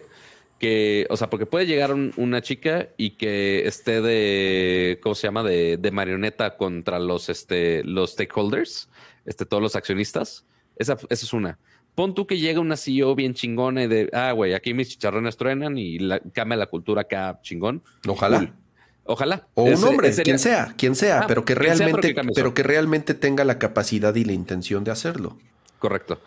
que, 0.59 1.07
o 1.09 1.17
sea, 1.17 1.29
porque 1.29 1.45
puede 1.45 1.65
llegar 1.65 1.93
una 1.93 2.41
chica 2.41 2.89
y 2.97 3.11
que 3.11 3.65
esté 3.67 4.01
de, 4.01 4.99
¿cómo 5.01 5.15
se 5.15 5.27
llama? 5.27 5.43
De, 5.43 5.77
de, 5.77 5.91
marioneta 5.91 6.57
contra 6.57 6.99
los, 6.99 7.29
este, 7.29 7.83
los 7.83 8.11
stakeholders, 8.11 8.89
este, 9.25 9.45
todos 9.45 9.63
los 9.63 9.75
accionistas. 9.75 10.45
Esa, 10.75 10.93
esa 10.93 11.25
es 11.25 11.33
una. 11.33 11.57
Pon 11.95 12.13
tú 12.13 12.27
que 12.27 12.37
llega 12.37 12.59
una 12.59 12.77
CEO 12.77 13.15
bien 13.15 13.33
chingona 13.33 13.83
y 13.83 13.87
de, 13.87 14.09
ah, 14.13 14.31
güey, 14.33 14.53
aquí 14.53 14.73
mis 14.73 14.89
chicharrones 14.89 15.37
truenan 15.37 15.77
y 15.77 15.97
la, 15.99 16.19
cambia 16.19 16.57
la 16.57 16.67
cultura 16.67 17.01
acá 17.01 17.39
chingón. 17.41 17.81
Ojalá. 18.07 18.53
Ojalá. 19.05 19.47
O 19.55 19.63
un 19.63 19.83
hombre, 19.83 20.13
quien 20.23 20.37
sea, 20.37 20.75
quien 20.77 20.95
sea, 20.95 21.21
ah, 21.21 21.25
pero 21.27 21.43
que 21.43 21.55
realmente, 21.55 22.15
pero 22.35 22.53
que 22.53 22.61
realmente 22.61 23.15
tenga 23.15 23.43
la 23.43 23.57
capacidad 23.57 24.13
y 24.13 24.23
la 24.23 24.33
intención 24.33 24.83
de 24.83 24.91
hacerlo. 24.91 25.39
Correcto. 25.79 26.21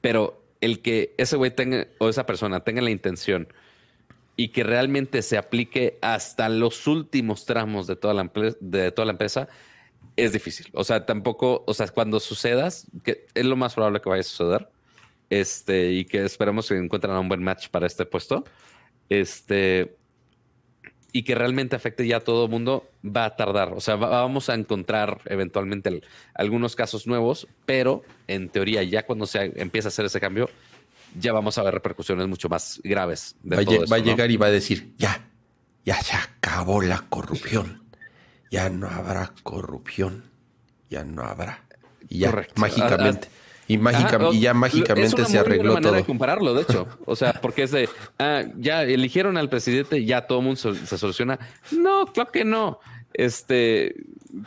Pero 0.00 0.40
el 0.60 0.80
que 0.80 1.14
ese 1.18 1.36
güey 1.36 1.50
tenga, 1.50 1.88
o 1.98 2.08
esa 2.08 2.26
persona 2.26 2.60
tenga 2.60 2.80
la 2.80 2.90
intención 2.90 3.48
y 4.40 4.50
que 4.50 4.62
realmente 4.62 5.22
se 5.22 5.36
aplique 5.36 5.98
hasta 6.00 6.48
los 6.48 6.86
últimos 6.86 7.44
tramos 7.44 7.88
de 7.88 7.96
toda 7.96 8.14
la, 8.14 8.30
de 8.60 8.92
toda 8.92 9.06
la 9.06 9.10
empresa, 9.10 9.48
es 10.14 10.32
difícil. 10.32 10.68
O 10.74 10.84
sea, 10.84 11.04
tampoco, 11.04 11.64
o 11.66 11.74
sea, 11.74 11.88
cuando 11.88 12.20
sucedas, 12.20 12.86
que 13.02 13.26
es 13.34 13.44
lo 13.44 13.56
más 13.56 13.74
probable 13.74 14.00
que 14.00 14.08
vaya 14.08 14.20
a 14.20 14.22
suceder, 14.22 14.70
este, 15.28 15.90
y 15.90 16.04
que 16.04 16.24
esperemos 16.24 16.68
que 16.68 16.76
encuentren 16.76 17.16
un 17.16 17.28
buen 17.28 17.42
match 17.42 17.68
para 17.68 17.88
este 17.88 18.06
puesto, 18.06 18.44
este, 19.08 19.96
y 21.12 21.24
que 21.24 21.34
realmente 21.34 21.74
afecte 21.74 22.06
ya 22.06 22.18
a 22.18 22.20
todo 22.20 22.44
el 22.44 22.50
mundo, 22.52 22.88
va 23.04 23.24
a 23.24 23.34
tardar. 23.34 23.72
O 23.72 23.80
sea, 23.80 23.96
vamos 23.96 24.48
a 24.50 24.54
encontrar 24.54 25.20
eventualmente 25.24 26.00
algunos 26.34 26.76
casos 26.76 27.08
nuevos, 27.08 27.48
pero 27.66 28.02
en 28.28 28.50
teoría 28.50 28.84
ya 28.84 29.04
cuando 29.04 29.26
se 29.26 29.52
empieza 29.60 29.88
a 29.88 29.90
hacer 29.90 30.04
ese 30.04 30.20
cambio, 30.20 30.48
ya 31.18 31.32
vamos 31.32 31.58
a 31.58 31.62
ver 31.62 31.74
repercusiones 31.74 32.26
mucho 32.28 32.48
más 32.48 32.80
graves. 32.84 33.36
De 33.42 33.56
va, 33.56 33.86
va 33.92 33.96
a 33.96 34.00
llegar 34.00 34.30
y 34.30 34.36
va 34.36 34.46
a 34.46 34.50
decir, 34.50 34.94
ya, 34.98 35.28
ya 35.84 36.00
se 36.02 36.16
acabó 36.16 36.82
la 36.82 37.04
corrupción. 37.08 37.82
Ya 38.50 38.70
no 38.70 38.88
habrá 38.88 39.32
corrupción. 39.42 40.24
Ya 40.90 41.04
no 41.04 41.22
habrá. 41.22 41.64
Y 42.08 42.20
ya, 42.20 42.46
mágicamente. 42.56 43.28
Y, 43.66 43.74
y 43.74 44.40
ya 44.40 44.54
mágicamente 44.54 45.26
se 45.26 45.38
arregló 45.38 45.74
manera 45.74 45.90
todo. 45.90 46.00
de 46.00 46.04
compararlo, 46.04 46.54
de 46.54 46.62
hecho. 46.62 46.88
O 47.04 47.14
sea, 47.14 47.34
porque 47.34 47.64
es 47.64 47.70
de, 47.70 47.88
ah, 48.18 48.44
ya 48.56 48.82
eligieron 48.82 49.36
al 49.36 49.50
presidente, 49.50 50.04
ya 50.04 50.26
todo 50.26 50.38
el 50.38 50.44
mundo 50.46 50.74
se 50.74 50.98
soluciona. 50.98 51.38
No, 51.70 52.06
claro 52.06 52.32
que 52.32 52.44
no. 52.44 52.80
Este, 53.12 53.94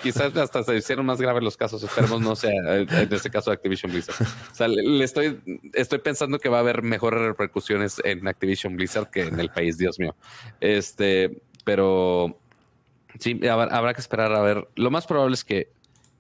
quizás 0.02 0.36
hasta 0.38 0.64
se 0.64 0.76
hicieron 0.76 1.06
más 1.06 1.20
graves 1.20 1.44
los 1.44 1.58
casos, 1.58 1.84
esperemos 1.84 2.22
no 2.22 2.36
sea 2.36 2.52
en 2.52 3.14
este 3.14 3.30
caso 3.30 3.52
Activision 3.52 3.92
Blizzard. 3.92 4.16
O 4.52 4.56
sea, 4.56 4.68
le, 4.68 5.04
estoy, 5.04 5.40
estoy 5.74 6.00
pensando 6.00 6.40
que 6.40 6.50
va 6.50 6.58
a 6.58 6.60
haber 6.62 6.82
mejores 6.82 7.22
repercusiones 7.22 8.02
en 8.04 8.28
Activision 8.28 8.76
Blizzard 8.76 9.10
que 9.10 9.24
en 9.24 9.40
el 9.40 9.50
país, 9.50 9.78
Dios 9.78 10.00
mío. 10.00 10.16
Este, 10.60 11.42
pero 11.64 12.40
sí, 13.20 13.40
habrá, 13.48 13.94
que 13.94 14.02
esperar 14.02 14.34
a 14.34 14.42
ver. 14.42 14.68
Lo 14.76 14.92
más 14.92 15.08
probable 15.08 15.34
es 15.34 15.44
que, 15.44 15.72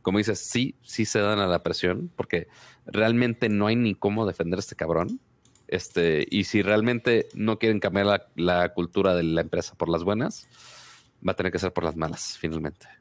como 0.02 0.18
dices, 0.18 0.40
sí, 0.40 0.76
sí 0.82 1.06
se 1.06 1.20
dan 1.20 1.40
a 1.40 1.48
la 1.48 1.64
presión, 1.64 2.12
porque 2.16 2.48
realmente 2.86 3.50
no 3.50 3.68
hay 3.68 3.76
ni 3.76 3.96
cómo 3.96 4.26
defender 4.26 4.58
a 4.58 4.62
este 4.62 4.76
cabrón. 4.76 5.20
Este, 5.68 6.28
y 6.30 6.44
si 6.46 6.62
realmente 6.62 7.28
no 7.34 7.58
quieren 7.58 7.80
cambiar 7.80 8.28
la 8.36 8.74
cultura 8.74 9.16
de 9.16 9.24
la 9.24 9.42
empresa 9.42 9.76
por 9.76 9.88
las 9.88 10.04
buenas, 10.04 10.48
va 11.26 11.32
a 11.34 11.36
tener 11.36 11.52
que 11.52 11.60
ser 11.60 11.72
por 11.72 11.84
las 11.84 11.96
malas, 11.96 12.38
finalmente. 12.38 13.01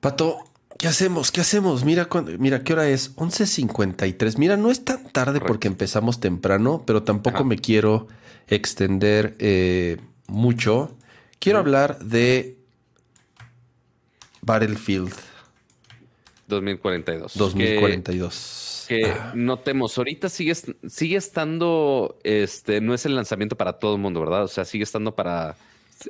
Pato, 0.00 0.38
¿qué 0.78 0.88
hacemos? 0.88 1.32
¿Qué 1.32 1.40
hacemos? 1.40 1.84
Mira, 1.84 2.08
mira, 2.38 2.62
¿qué 2.62 2.72
hora 2.72 2.88
es? 2.88 3.16
11.53. 3.16 4.38
Mira, 4.38 4.56
no 4.56 4.70
es 4.70 4.84
tan 4.84 5.10
tarde 5.10 5.40
porque 5.40 5.68
empezamos 5.68 6.20
temprano, 6.20 6.82
pero 6.86 7.02
tampoco 7.02 7.44
me 7.44 7.58
quiero 7.58 8.08
extender 8.48 9.36
eh, 9.38 9.98
mucho. 10.28 10.96
Quiero 11.38 11.58
hablar 11.58 11.98
de 12.00 12.56
Battlefield 14.42 15.12
2042. 16.48 17.36
2042. 17.36 18.86
Que, 18.88 19.06
ah. 19.06 19.32
notemos, 19.34 19.98
ahorita 19.98 20.28
sigue, 20.28 20.54
sigue 20.88 21.16
estando, 21.16 22.18
este, 22.22 22.80
no 22.80 22.94
es 22.94 23.04
el 23.04 23.16
lanzamiento 23.16 23.56
para 23.56 23.74
todo 23.74 23.96
el 23.96 24.00
mundo, 24.00 24.20
¿verdad? 24.20 24.44
O 24.44 24.48
sea, 24.48 24.64
sigue 24.64 24.84
estando 24.84 25.16
para, 25.16 25.56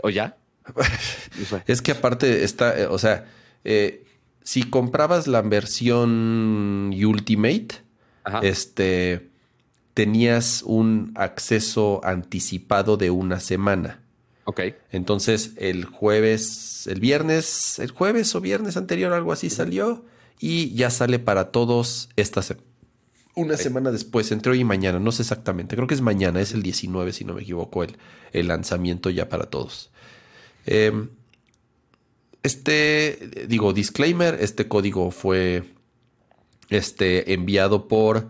¿o 0.02 0.10
ya? 0.10 0.36
es 1.66 1.80
que 1.80 1.92
aparte 1.92 2.44
está, 2.44 2.78
eh, 2.78 2.86
o 2.86 2.98
sea, 2.98 3.24
eh, 3.66 4.04
si 4.44 4.62
comprabas 4.62 5.26
la 5.26 5.42
versión 5.42 6.94
Ultimate, 6.94 7.82
este 8.42 9.28
tenías 9.92 10.62
un 10.62 11.12
acceso 11.16 12.00
anticipado 12.04 12.96
de 12.96 13.10
una 13.10 13.40
semana. 13.40 14.02
Ok. 14.44 14.60
Entonces, 14.92 15.54
el 15.56 15.84
jueves, 15.84 16.86
el 16.86 17.00
viernes, 17.00 17.80
el 17.80 17.90
jueves 17.90 18.34
o 18.36 18.40
viernes 18.40 18.76
anterior, 18.76 19.12
algo 19.12 19.32
así 19.32 19.50
salió. 19.50 20.04
Y 20.38 20.74
ya 20.74 20.90
sale 20.90 21.18
para 21.18 21.50
todos 21.50 22.10
esta 22.14 22.42
semana. 22.42 22.66
Una 23.34 23.56
semana 23.56 23.90
después, 23.90 24.30
entre 24.30 24.52
hoy 24.52 24.60
y 24.60 24.64
mañana, 24.64 25.00
no 25.00 25.12
sé 25.12 25.22
exactamente, 25.22 25.76
creo 25.76 25.88
que 25.88 25.94
es 25.94 26.00
mañana, 26.00 26.40
es 26.40 26.52
el 26.52 26.62
19, 26.62 27.12
si 27.12 27.24
no 27.24 27.34
me 27.34 27.42
equivoco, 27.42 27.82
el, 27.82 27.96
el 28.32 28.48
lanzamiento 28.48 29.10
ya 29.10 29.28
para 29.28 29.44
todos. 29.44 29.90
Em, 30.64 31.10
este, 32.46 33.46
digo, 33.48 33.72
disclaimer, 33.72 34.38
este 34.40 34.68
código 34.68 35.10
fue 35.10 35.64
este, 36.70 37.34
enviado 37.34 37.88
por 37.88 38.28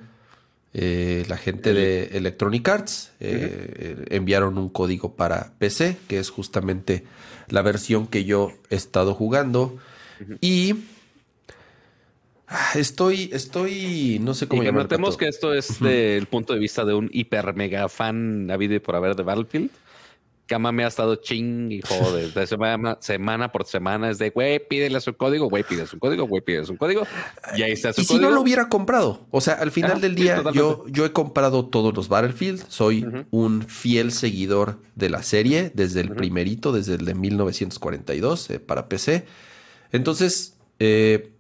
eh, 0.74 1.24
la 1.28 1.36
gente 1.36 1.72
de 1.72 2.16
Electronic 2.16 2.68
Arts. 2.68 3.12
Eh, 3.20 4.06
enviaron 4.10 4.58
un 4.58 4.68
código 4.68 5.14
para 5.14 5.52
PC, 5.58 5.96
que 6.08 6.18
es 6.18 6.30
justamente 6.30 7.04
la 7.48 7.62
versión 7.62 8.06
que 8.06 8.24
yo 8.24 8.52
he 8.70 8.76
estado 8.76 9.14
jugando. 9.14 9.78
Y 10.40 10.74
Ah, 12.48 12.70
estoy, 12.76 13.28
estoy, 13.32 14.20
no 14.22 14.32
sé 14.32 14.46
cómo 14.46 14.62
y 14.62 14.70
notemos 14.70 15.16
que 15.16 15.26
esto 15.26 15.52
es 15.52 15.80
del 15.80 16.26
punto 16.26 16.52
de 16.52 16.60
vista 16.60 16.84
de 16.84 16.94
un 16.94 17.10
hiper 17.12 17.54
mega 17.54 17.88
fan 17.88 18.48
habido 18.52 18.74
y 18.74 18.78
por 18.78 18.94
haber 18.94 19.16
de 19.16 19.24
Battlefield. 19.24 19.70
Kama 20.46 20.70
me 20.70 20.84
ha 20.84 20.86
estado 20.86 21.16
ching 21.16 21.72
y 21.72 21.80
jode 21.82 22.30
de 22.30 22.46
semana, 22.46 22.98
semana 23.00 23.50
por 23.50 23.66
semana. 23.66 24.10
Es 24.10 24.18
de, 24.18 24.30
güey, 24.30 24.60
pídele 24.66 25.00
su 25.00 25.16
código, 25.16 25.48
güey, 25.48 25.64
pide 25.64 25.86
su 25.86 25.98
código, 25.98 26.26
güey, 26.26 26.42
pide 26.42 26.64
su 26.64 26.76
código. 26.76 27.06
Y 27.56 27.62
ahí 27.62 27.72
está 27.72 27.92
su 27.92 28.02
y 28.02 28.04
si 28.04 28.18
no 28.18 28.30
lo 28.30 28.40
hubiera 28.40 28.68
comprado. 28.68 29.26
O 29.30 29.40
sea, 29.40 29.54
al 29.54 29.72
final 29.72 30.00
del 30.00 30.14
día, 30.14 30.42
yo, 30.54 30.84
yo 30.88 31.04
he 31.04 31.12
comprado 31.12 31.66
todos 31.66 31.94
los 31.94 32.08
Battlefield. 32.08 32.64
Soy 32.68 33.06
un 33.30 33.62
fiel 33.62 34.12
seguidor 34.12 34.78
de 34.94 35.10
la 35.10 35.22
serie 35.22 35.72
desde 35.74 36.00
el 36.00 36.10
primerito, 36.10 36.72
desde 36.72 36.94
el 36.94 37.04
de 37.04 37.14
1942 37.14 38.50
eh, 38.50 38.60
para 38.60 38.88
PC. 38.88 39.26
Entonces, 39.92 40.56
eh, 40.78 41.32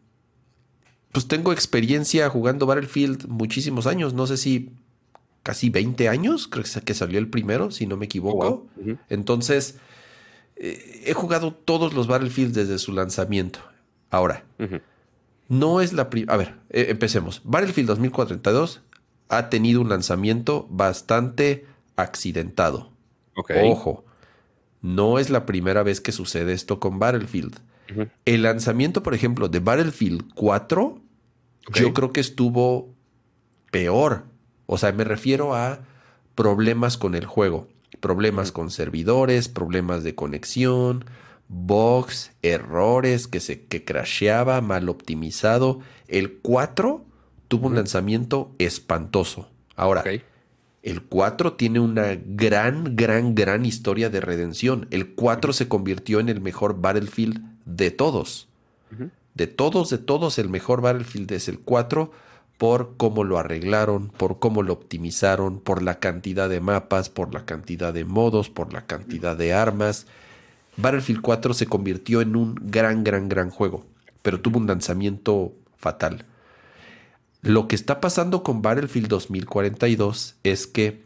pues 1.12 1.28
tengo 1.28 1.52
experiencia 1.52 2.28
jugando 2.28 2.66
Battlefield 2.66 3.28
muchísimos 3.28 3.86
años, 3.86 4.12
no 4.12 4.26
sé 4.26 4.36
si 4.36 4.72
casi 5.46 5.70
20 5.70 6.08
años, 6.08 6.48
creo 6.48 6.64
que 6.84 6.92
salió 6.92 7.20
el 7.20 7.28
primero, 7.28 7.70
si 7.70 7.86
no 7.86 7.96
me 7.96 8.06
equivoco. 8.06 8.66
Oh, 8.76 8.96
Entonces, 9.08 9.76
eh, 10.56 11.04
he 11.06 11.12
jugado 11.12 11.52
todos 11.52 11.94
los 11.94 12.08
Battlefield 12.08 12.52
desde 12.52 12.78
su 12.78 12.92
lanzamiento. 12.92 13.60
Ahora, 14.10 14.42
no 15.48 15.80
es 15.80 15.92
la 15.92 16.10
primera... 16.10 16.34
A 16.34 16.36
ver, 16.36 16.56
eh, 16.70 16.86
empecemos. 16.88 17.42
Battlefield 17.44 17.86
2042 17.86 18.82
ha 19.28 19.48
tenido 19.48 19.80
un 19.80 19.88
lanzamiento 19.88 20.66
bastante 20.68 21.64
accidentado. 21.94 22.90
Ojo, 23.36 24.04
no 24.82 25.20
es 25.20 25.30
la 25.30 25.46
primera 25.46 25.84
vez 25.84 26.00
que 26.00 26.10
sucede 26.10 26.54
esto 26.54 26.80
con 26.80 26.98
Battlefield. 26.98 27.60
El 28.24 28.42
lanzamiento, 28.42 29.04
por 29.04 29.14
ejemplo, 29.14 29.48
de 29.48 29.60
Battlefield 29.60 30.34
4 30.34 31.00
yo 31.72 31.94
creo 31.94 32.12
que 32.12 32.20
estuvo 32.20 32.92
peor. 33.70 34.24
O 34.66 34.78
sea, 34.78 34.92
me 34.92 35.04
refiero 35.04 35.54
a 35.54 35.80
problemas 36.34 36.96
con 36.96 37.14
el 37.14 37.24
juego, 37.24 37.68
problemas 38.00 38.52
con 38.52 38.70
servidores, 38.70 39.48
problemas 39.48 40.04
de 40.04 40.14
conexión, 40.14 41.04
bugs, 41.48 42.32
errores, 42.42 43.28
que 43.28 43.40
se 43.40 43.62
que 43.62 43.84
crasheaba, 43.84 44.60
mal 44.60 44.88
optimizado. 44.88 45.80
El 46.08 46.38
4 46.38 47.04
tuvo 47.48 47.68
un 47.68 47.76
lanzamiento 47.76 48.52
espantoso. 48.58 49.48
Ahora, 49.76 50.04
el 50.82 51.02
4 51.02 51.54
tiene 51.54 51.80
una 51.80 52.18
gran, 52.24 52.96
gran, 52.96 53.34
gran 53.34 53.64
historia 53.64 54.10
de 54.10 54.20
redención. 54.20 54.86
El 54.90 55.14
4 55.14 55.52
se 55.52 55.68
convirtió 55.68 56.20
en 56.20 56.28
el 56.28 56.40
mejor 56.40 56.80
Battlefield 56.80 57.40
de 57.64 57.90
todos. 57.90 58.48
De 59.34 59.46
todos, 59.46 59.90
de 59.90 59.98
todos, 59.98 60.38
el 60.38 60.48
mejor 60.48 60.80
Battlefield 60.80 61.30
es 61.32 61.48
el 61.48 61.60
4 61.60 62.10
por 62.58 62.96
cómo 62.96 63.24
lo 63.24 63.38
arreglaron, 63.38 64.08
por 64.08 64.38
cómo 64.38 64.62
lo 64.62 64.72
optimizaron, 64.72 65.60
por 65.60 65.82
la 65.82 65.98
cantidad 65.98 66.48
de 66.48 66.60
mapas, 66.60 67.10
por 67.10 67.34
la 67.34 67.44
cantidad 67.44 67.92
de 67.92 68.04
modos, 68.04 68.48
por 68.48 68.72
la 68.72 68.86
cantidad 68.86 69.36
de 69.36 69.52
armas. 69.52 70.06
Battlefield 70.76 71.20
4 71.20 71.54
se 71.54 71.66
convirtió 71.66 72.20
en 72.20 72.36
un 72.36 72.54
gran, 72.54 73.04
gran, 73.04 73.28
gran 73.28 73.50
juego, 73.50 73.84
pero 74.22 74.40
tuvo 74.40 74.58
un 74.58 74.66
lanzamiento 74.66 75.52
fatal. 75.76 76.24
Lo 77.42 77.68
que 77.68 77.76
está 77.76 78.00
pasando 78.00 78.42
con 78.42 78.62
Battlefield 78.62 79.08
2042 79.08 80.36
es 80.42 80.66
que 80.66 81.02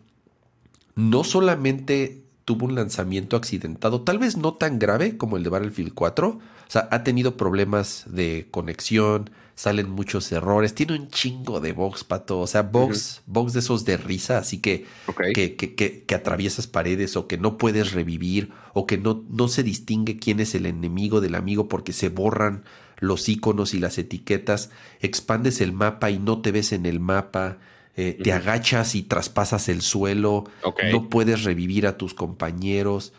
no 0.94 1.24
solamente 1.24 2.22
tuvo 2.44 2.66
un 2.66 2.74
lanzamiento 2.74 3.36
accidentado, 3.36 4.02
tal 4.02 4.18
vez 4.18 4.36
no 4.36 4.54
tan 4.54 4.78
grave 4.78 5.16
como 5.16 5.36
el 5.36 5.42
de 5.42 5.50
Battlefield 5.50 5.94
4, 5.94 6.28
o 6.28 6.40
sea, 6.66 6.88
ha 6.90 7.04
tenido 7.04 7.36
problemas 7.36 8.04
de 8.08 8.48
conexión, 8.50 9.30
salen 9.60 9.90
muchos 9.90 10.32
errores, 10.32 10.74
tiene 10.74 10.94
un 10.94 11.08
chingo 11.08 11.60
de 11.60 11.72
box, 11.72 12.02
pato. 12.02 12.40
O 12.40 12.46
sea, 12.46 12.62
box, 12.62 13.20
box 13.26 13.52
de 13.52 13.58
esos 13.58 13.84
de 13.84 13.98
risa, 13.98 14.38
así 14.38 14.56
que, 14.56 14.86
que, 15.34 15.54
que, 15.54 15.74
que, 15.74 16.14
atraviesas 16.14 16.66
paredes 16.66 17.14
o 17.14 17.26
que 17.26 17.36
no 17.36 17.58
puedes 17.58 17.92
revivir 17.92 18.52
o 18.72 18.86
que 18.86 18.96
no, 18.96 19.22
no 19.28 19.48
se 19.48 19.62
distingue 19.62 20.16
quién 20.16 20.40
es 20.40 20.54
el 20.54 20.64
enemigo 20.64 21.20
del 21.20 21.34
amigo 21.34 21.68
porque 21.68 21.92
se 21.92 22.08
borran 22.08 22.64
los 23.00 23.28
iconos 23.28 23.74
y 23.74 23.80
las 23.80 23.98
etiquetas, 23.98 24.70
expandes 25.02 25.60
el 25.60 25.74
mapa 25.74 26.10
y 26.10 26.18
no 26.18 26.40
te 26.40 26.52
ves 26.52 26.72
en 26.72 26.86
el 26.86 26.98
mapa. 26.98 27.58
Eh, 27.96 28.16
te 28.22 28.32
agachas 28.32 28.94
y 28.94 29.02
traspasas 29.02 29.68
el 29.68 29.82
suelo, 29.82 30.44
no 30.90 31.10
puedes 31.10 31.44
revivir 31.44 31.86
a 31.86 31.98
tus 31.98 32.14
compañeros. 32.14 33.12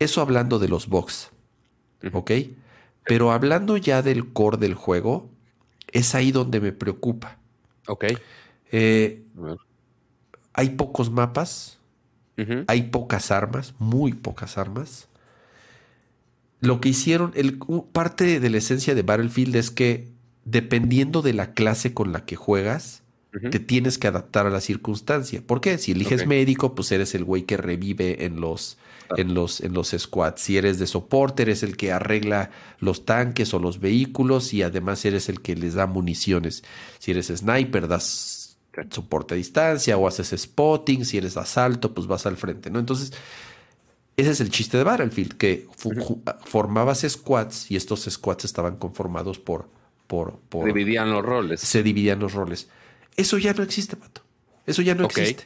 Eso 0.00 0.20
hablando 0.20 0.58
de 0.58 0.66
los 0.66 0.88
box, 0.88 1.30
¿ok? 2.12 2.32
Pero 3.04 3.30
hablando 3.30 3.76
ya 3.76 4.02
del 4.02 4.32
core 4.32 4.56
del 4.56 4.74
juego, 4.74 5.30
es 5.92 6.14
ahí 6.14 6.32
donde 6.32 6.60
me 6.60 6.72
preocupa. 6.72 7.38
Ok. 7.86 8.04
Eh, 8.72 9.22
hay 10.52 10.70
pocos 10.70 11.10
mapas, 11.10 11.78
hay 12.66 12.82
pocas 12.84 13.30
armas, 13.30 13.74
muy 13.78 14.12
pocas 14.12 14.58
armas. 14.58 15.08
Lo 16.60 16.80
que 16.80 16.88
hicieron, 16.88 17.32
el, 17.34 17.58
parte 17.92 18.40
de 18.40 18.50
la 18.50 18.58
esencia 18.58 18.94
de 18.94 19.02
Battlefield 19.02 19.56
es 19.56 19.70
que 19.70 20.08
dependiendo 20.44 21.22
de 21.22 21.34
la 21.34 21.52
clase 21.52 21.92
con 21.92 22.12
la 22.12 22.24
que 22.24 22.36
juegas, 22.36 23.02
te 23.50 23.58
tienes 23.58 23.98
que 23.98 24.06
adaptar 24.06 24.46
a 24.46 24.50
la 24.50 24.62
circunstancia. 24.62 25.42
¿Por 25.46 25.60
qué? 25.60 25.76
Si 25.76 25.92
eliges 25.92 26.26
médico, 26.26 26.74
pues 26.74 26.90
eres 26.90 27.14
el 27.14 27.24
güey 27.24 27.42
que 27.42 27.58
revive 27.58 28.24
en 28.24 28.40
los, 28.40 28.78
en, 29.16 29.34
los, 29.34 29.60
en 29.60 29.72
los 29.72 29.90
squads. 29.96 30.40
Si 30.40 30.56
eres 30.56 30.78
de 30.78 30.86
soporte, 30.86 31.42
eres 31.42 31.62
el 31.62 31.76
que 31.76 31.92
arregla 31.92 32.50
los 32.78 33.04
tanques 33.04 33.54
o 33.54 33.58
los 33.58 33.80
vehículos 33.80 34.52
y 34.54 34.62
además 34.62 35.04
eres 35.04 35.28
el 35.28 35.40
que 35.40 35.54
les 35.56 35.74
da 35.74 35.86
municiones. 35.86 36.64
Si 36.98 37.10
eres 37.10 37.26
sniper, 37.28 37.88
das 37.88 38.58
soporte 38.90 39.34
a 39.34 39.36
distancia 39.36 39.96
o 39.96 40.06
haces 40.06 40.34
spotting. 40.36 41.04
Si 41.04 41.18
eres 41.18 41.36
asalto, 41.36 41.94
pues 41.94 42.06
vas 42.06 42.26
al 42.26 42.36
frente, 42.36 42.70
¿no? 42.70 42.78
Entonces, 42.78 43.12
ese 44.16 44.30
es 44.30 44.40
el 44.40 44.50
chiste 44.50 44.78
de 44.78 44.84
Battlefield, 44.84 45.36
que 45.36 45.66
formabas 46.44 47.04
squads 47.08 47.70
y 47.70 47.76
estos 47.76 48.04
squads 48.08 48.44
estaban 48.44 48.76
conformados 48.76 49.38
por... 49.38 49.68
por, 50.06 50.38
por 50.48 50.66
dividían 50.66 51.10
los 51.10 51.24
roles. 51.24 51.60
Se 51.60 51.82
dividían 51.82 52.18
los 52.18 52.32
roles. 52.32 52.68
Eso 53.16 53.38
ya 53.38 53.52
no 53.54 53.62
existe, 53.62 53.96
Pato. 53.96 54.22
Eso 54.66 54.82
ya 54.82 54.94
no 54.94 55.04
existe. 55.04 55.44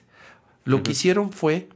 Lo 0.65 0.83
que 0.83 0.93
hicieron 0.93 1.33
fue 1.33 1.69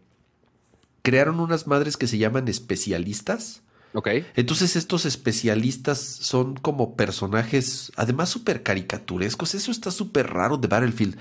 crearon 1.05 1.39
unas 1.39 1.67
madres 1.67 1.99
que 1.99 2.07
se 2.07 2.17
llaman 2.17 2.49
especialistas. 2.49 3.63
Ok. 3.93 4.09
Entonces 4.35 4.75
estos 4.75 5.05
especialistas 5.05 5.99
son 5.99 6.55
como 6.55 6.97
personajes, 6.97 7.93
además 7.95 8.31
súper 8.31 8.63
caricaturescos. 8.63 9.55
Eso 9.55 9.71
está 9.71 9.91
súper 9.91 10.31
raro 10.31 10.57
de 10.57 10.67
Battlefield. 10.67 11.17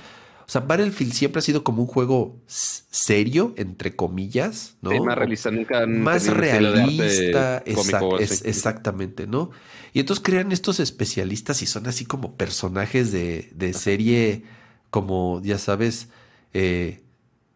O 0.45 0.49
sea, 0.49 0.61
Battlefield 0.61 1.11
siempre 1.13 1.39
ha 1.39 1.41
sido 1.41 1.65
como 1.65 1.83
un 1.83 1.87
juego 1.87 2.41
serio, 2.47 3.53
entre 3.57 3.95
comillas, 3.95 4.77
¿no? 4.81 5.03
más 5.03 5.17
realista, 5.17 5.51
nunca. 5.51 5.85
Más 5.85 6.27
realista, 6.27 7.61
exactamente, 7.65 9.27
¿no? 9.27 9.51
Y 9.91 9.99
entonces 9.99 10.23
crean 10.23 10.51
estos 10.53 10.79
especialistas 10.79 11.61
y 11.61 11.65
son 11.65 11.87
así 11.87 12.05
como 12.05 12.35
personajes 12.35 13.11
de, 13.11 13.51
de 13.53 13.73
serie 13.73 14.43
como, 14.89 15.41
ya 15.43 15.57
sabes, 15.57 16.07
eh, 16.53 17.03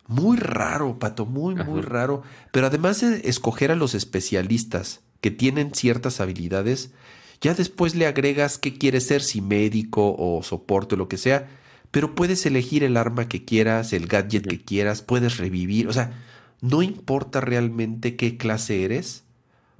muy 0.07 0.37
raro, 0.37 0.99
Pato, 0.99 1.25
muy, 1.25 1.55
muy 1.55 1.81
raro. 1.81 2.23
Pero 2.51 2.67
además 2.67 3.01
de 3.01 3.21
escoger 3.29 3.71
a 3.71 3.75
los 3.75 3.93
especialistas 3.95 5.01
que 5.21 5.31
tienen 5.31 5.73
ciertas 5.73 6.19
habilidades, 6.21 6.91
ya 7.41 7.53
después 7.53 7.95
le 7.95 8.07
agregas 8.07 8.57
qué 8.57 8.77
quieres 8.77 9.05
ser, 9.07 9.21
si 9.21 9.41
médico 9.41 10.15
o 10.17 10.41
soporte 10.43 10.95
o 10.95 10.97
lo 10.97 11.07
que 11.07 11.17
sea, 11.17 11.47
pero 11.91 12.15
puedes 12.15 12.45
elegir 12.45 12.83
el 12.83 12.97
arma 12.97 13.27
que 13.27 13.45
quieras, 13.45 13.93
el 13.93 14.07
gadget 14.07 14.47
que 14.47 14.61
quieras, 14.61 15.01
puedes 15.01 15.37
revivir, 15.37 15.87
o 15.87 15.93
sea, 15.93 16.11
no 16.61 16.81
importa 16.81 17.39
realmente 17.41 18.15
qué 18.15 18.37
clase 18.37 18.83
eres, 18.83 19.23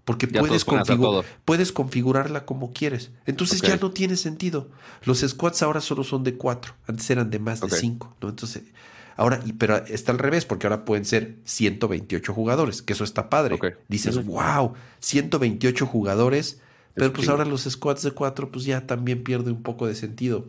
Porque 0.06 0.26
Ya 0.32 0.40
puedes, 0.40 0.64
configu- 0.66 1.02
puedes 1.44 1.72
configurarla 1.74 2.46
como 2.46 2.72
quieres. 2.72 3.12
Entonces 3.26 3.62
ya 3.62 3.76
no 3.82 3.92
tiene 3.92 4.16
sentido. 4.16 4.70
Los 5.04 5.20
squads 5.20 5.62
ahora 5.64 5.82
solo 5.82 6.06
son 6.06 6.24
de 6.24 6.36
cuatro. 6.36 6.76
Antes 6.88 7.10
eran 7.10 7.30
de 7.30 7.40
más 7.40 7.60
de 7.60 7.68
cinco. 7.82 8.16
¿no? 8.22 8.30
Entonces, 8.30 8.64
ahora, 9.18 9.42
y- 9.46 9.52
pero 9.54 9.76
está 9.88 10.14
al 10.14 10.20
revés, 10.20 10.46
porque 10.46 10.66
ahora 10.68 10.86
pueden 10.86 11.04
ser 11.04 11.36
128 11.44 12.34
jugadores, 12.34 12.82
que 12.82 12.94
eso 12.94 13.04
está 13.04 13.30
padre. 13.30 13.56
Dices, 13.90 14.16
wow, 14.26 14.74
128 15.00 15.86
jugadores. 15.86 16.62
Pero 16.96 17.14
pues 17.14 17.28
ahora 17.30 17.46
los 17.46 17.64
squads 17.66 18.02
de 18.04 18.12
cuatro, 18.12 18.50
pues 18.52 18.64
ya 18.66 18.88
también 18.88 19.24
pierde 19.24 19.52
un 19.52 19.62
poco 19.62 19.86
de 19.88 19.94
sentido. 19.96 20.46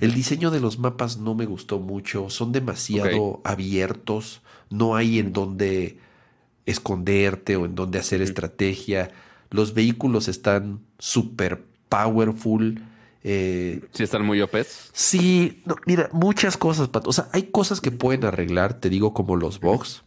El 0.00 0.14
diseño 0.14 0.52
de 0.52 0.60
los 0.60 0.78
mapas 0.78 1.16
no 1.18 1.34
me 1.34 1.46
gustó 1.46 1.80
mucho. 1.80 2.30
Son 2.30 2.52
demasiado 2.52 3.40
abiertos. 3.44 4.40
No 4.68 4.94
hay 4.94 5.18
en 5.18 5.32
donde 5.32 5.98
esconderte 6.66 7.56
o 7.56 7.64
en 7.64 7.74
donde 7.74 7.98
hacer 7.98 8.22
estrategia. 8.22 9.10
Los 9.50 9.74
vehículos 9.74 10.28
están 10.28 10.80
súper 10.98 11.64
powerful. 11.88 12.82
Eh, 13.22 13.82
Sí, 13.92 14.02
están 14.02 14.24
muy 14.24 14.40
OPs. 14.40 14.90
sí, 14.92 15.62
no, 15.66 15.76
mira, 15.86 16.08
muchas 16.12 16.56
cosas, 16.56 16.88
Pato. 16.88 17.10
O 17.10 17.12
sea, 17.12 17.28
hay 17.32 17.44
cosas 17.44 17.80
que 17.80 17.90
pueden 17.90 18.24
arreglar, 18.24 18.74
te 18.80 18.88
digo, 18.88 19.12
como 19.12 19.36
los 19.36 19.60
bugs, 19.60 20.02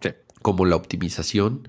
Sí. 0.00 0.10
como 0.42 0.64
la 0.64 0.76
optimización. 0.76 1.68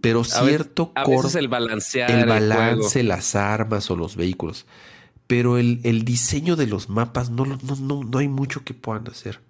Pero 0.00 0.20
A 0.20 0.24
cierto 0.24 0.92
A 0.96 1.04
core- 1.04 1.16
veces 1.22 1.34
el 1.36 1.48
balancear 1.48 2.10
el 2.10 2.26
balance, 2.26 3.02
las 3.04 3.34
armas 3.36 3.90
o 3.90 3.96
los 3.96 4.16
vehículos. 4.16 4.66
Pero 5.26 5.56
el, 5.56 5.80
el 5.84 6.04
diseño 6.04 6.56
de 6.56 6.66
los 6.66 6.90
mapas 6.90 7.30
no, 7.30 7.46
no, 7.46 7.56
no, 7.80 8.04
no 8.04 8.18
hay 8.18 8.28
mucho 8.28 8.64
que 8.64 8.74
puedan 8.74 9.08
hacer. 9.08 9.40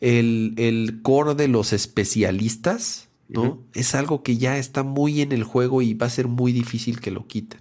el, 0.00 0.54
el 0.56 1.00
core 1.02 1.34
de 1.34 1.46
los 1.48 1.72
especialistas 1.72 3.08
¿no? 3.28 3.60
Es 3.74 3.94
algo 3.94 4.22
que 4.22 4.36
ya 4.38 4.56
está 4.56 4.82
muy 4.84 5.20
en 5.20 5.32
el 5.32 5.42
juego 5.44 5.82
y 5.82 5.94
va 5.94 6.06
a 6.06 6.10
ser 6.10 6.28
muy 6.28 6.52
difícil 6.52 7.00
que 7.00 7.10
lo 7.10 7.26
quiten. 7.26 7.60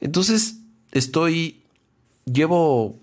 Entonces, 0.00 0.57
estoy. 0.92 1.62
Llevo. 2.24 2.98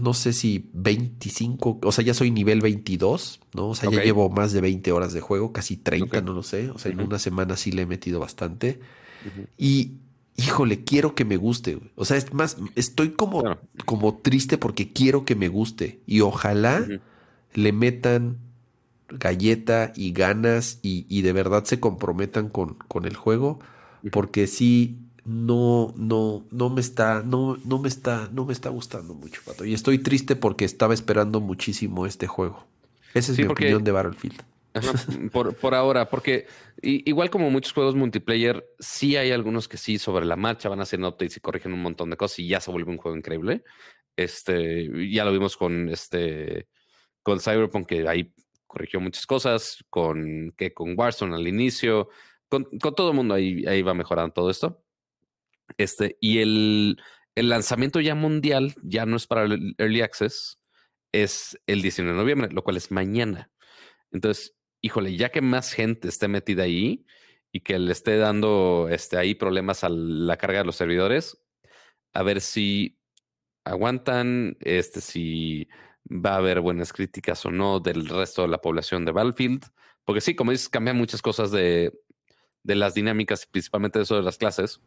No 0.00 0.14
sé 0.14 0.32
si 0.32 0.70
25, 0.74 1.80
o 1.82 1.90
sea, 1.92 2.04
ya 2.04 2.14
soy 2.14 2.30
nivel 2.30 2.60
22, 2.60 3.40
¿no? 3.52 3.70
O 3.70 3.74
sea, 3.74 3.90
ya 3.90 4.00
llevo 4.04 4.30
más 4.30 4.52
de 4.52 4.60
20 4.60 4.92
horas 4.92 5.12
de 5.12 5.20
juego, 5.20 5.52
casi 5.52 5.76
30, 5.76 6.18
Ok. 6.18 6.24
no 6.24 6.34
lo 6.34 6.44
sé. 6.44 6.70
O 6.70 6.78
sea, 6.78 6.92
en 6.92 7.00
una 7.00 7.18
semana 7.18 7.56
sí 7.56 7.72
le 7.72 7.82
he 7.82 7.86
metido 7.86 8.20
bastante. 8.20 8.78
Ujú. 9.26 9.46
Y, 9.58 9.94
híjole, 10.36 10.84
quiero 10.84 11.16
que 11.16 11.24
me 11.24 11.36
guste. 11.36 11.80
O 11.96 12.04
sea, 12.04 12.16
es 12.16 12.32
más, 12.32 12.58
estoy 12.76 13.10
como, 13.10 13.40
Claro. 13.42 13.60
como 13.86 14.18
triste 14.18 14.56
porque 14.56 14.92
quiero 14.92 15.24
que 15.24 15.34
me 15.34 15.48
guste. 15.48 15.98
Y 16.06 16.20
ojalá 16.20 16.86
le 17.54 17.72
metan 17.72 18.38
galleta 19.08 19.92
y 19.96 20.12
ganas 20.12 20.78
y, 20.82 21.06
y 21.08 21.22
de 21.22 21.32
verdad 21.32 21.64
se 21.64 21.80
comprometan 21.80 22.50
con, 22.50 22.74
con 22.86 23.04
el 23.04 23.16
juego. 23.16 23.58
Porque 24.12 24.46
sí, 24.46 24.98
no, 25.28 25.92
no, 25.96 26.46
no 26.50 26.70
me 26.70 26.80
está, 26.80 27.22
no, 27.22 27.58
no 27.64 27.78
me 27.78 27.88
está, 27.88 28.30
no 28.32 28.46
me 28.46 28.54
está 28.54 28.70
gustando 28.70 29.12
mucho, 29.12 29.42
Pato. 29.44 29.66
Y 29.66 29.74
estoy 29.74 29.98
triste 29.98 30.36
porque 30.36 30.64
estaba 30.64 30.94
esperando 30.94 31.40
muchísimo 31.40 32.06
este 32.06 32.26
juego. 32.26 32.66
Esa 33.12 33.32
es 33.32 33.36
Sí, 33.36 33.42
mi 33.42 33.48
porque- 33.48 33.64
opinión 33.64 33.84
de 33.84 33.92
Battlefield. 33.92 34.40
Ajá, 34.72 34.92
por, 35.32 35.54
por 35.54 35.74
ahora, 35.74 36.08
porque 36.08 36.46
igual 36.82 37.28
como 37.30 37.50
muchos 37.50 37.72
juegos 37.72 37.94
multiplayer, 37.94 38.66
sí 38.78 39.16
hay 39.16 39.30
algunos 39.32 39.68
que 39.68 39.76
sí 39.76 39.98
sobre 39.98 40.24
la 40.24 40.36
marcha 40.36 40.68
van 40.70 40.80
haciendo 40.80 41.08
updates 41.08 41.36
y 41.36 41.40
corrigen 41.40 41.72
un 41.74 41.82
montón 41.82 42.08
de 42.10 42.16
cosas 42.16 42.38
y 42.38 42.48
ya 42.48 42.60
se 42.60 42.70
vuelve 42.70 42.90
un 42.90 42.96
juego 42.98 43.16
increíble. 43.16 43.64
Este, 44.16 44.88
ya 45.12 45.24
lo 45.24 45.32
vimos 45.32 45.56
con 45.56 45.88
este, 45.90 46.68
con 47.22 47.38
Cyberpunk 47.40 47.86
que 47.86 48.08
ahí 48.08 48.32
corrigió 48.66 49.00
muchas 49.00 49.26
cosas, 49.26 49.84
con 49.90 50.52
que 50.56 50.72
con 50.74 50.94
Warzone 50.98 51.34
al 51.34 51.46
inicio, 51.48 52.08
con, 52.48 52.64
con 52.80 52.94
todo 52.94 53.10
el 53.10 53.16
mundo 53.16 53.34
ahí, 53.34 53.64
ahí 53.66 53.82
va 53.82 53.94
mejorando 53.94 54.32
todo 54.32 54.50
esto. 54.50 54.82
Este, 55.76 56.16
y 56.20 56.38
el, 56.38 57.00
el 57.34 57.48
lanzamiento 57.48 58.00
ya 58.00 58.14
mundial 58.14 58.74
ya 58.82 59.06
no 59.06 59.16
es 59.16 59.26
para 59.26 59.44
el 59.44 59.74
Early 59.78 60.00
Access, 60.00 60.58
es 61.12 61.58
el 61.66 61.82
19 61.82 62.12
de 62.12 62.22
noviembre, 62.22 62.48
lo 62.52 62.62
cual 62.62 62.76
es 62.76 62.90
mañana. 62.90 63.50
Entonces, 64.10 64.56
híjole, 64.80 65.16
ya 65.16 65.30
que 65.30 65.40
más 65.40 65.72
gente 65.72 66.08
esté 66.08 66.28
metida 66.28 66.64
ahí 66.64 67.06
y 67.52 67.60
que 67.60 67.78
le 67.78 67.92
esté 67.92 68.16
dando 68.16 68.88
este, 68.90 69.16
ahí 69.16 69.34
problemas 69.34 69.84
a 69.84 69.88
la 69.88 70.36
carga 70.36 70.60
de 70.60 70.64
los 70.64 70.76
servidores, 70.76 71.42
a 72.12 72.22
ver 72.22 72.40
si 72.40 72.98
aguantan, 73.64 74.56
este, 74.60 75.00
si 75.00 75.68
va 76.10 76.34
a 76.34 76.36
haber 76.38 76.60
buenas 76.60 76.92
críticas 76.92 77.44
o 77.46 77.50
no 77.50 77.80
del 77.80 78.08
resto 78.08 78.42
de 78.42 78.48
la 78.48 78.60
población 78.60 79.04
de 79.04 79.12
Battlefield. 79.12 79.64
Porque 80.04 80.20
sí, 80.20 80.34
como 80.34 80.52
dices, 80.52 80.68
cambian 80.68 80.96
muchas 80.96 81.20
cosas 81.20 81.50
de, 81.50 81.92
de 82.62 82.74
las 82.74 82.94
dinámicas, 82.94 83.46
principalmente 83.46 84.00
eso 84.00 84.16
de 84.16 84.22
las 84.22 84.38
clases, 84.38 84.80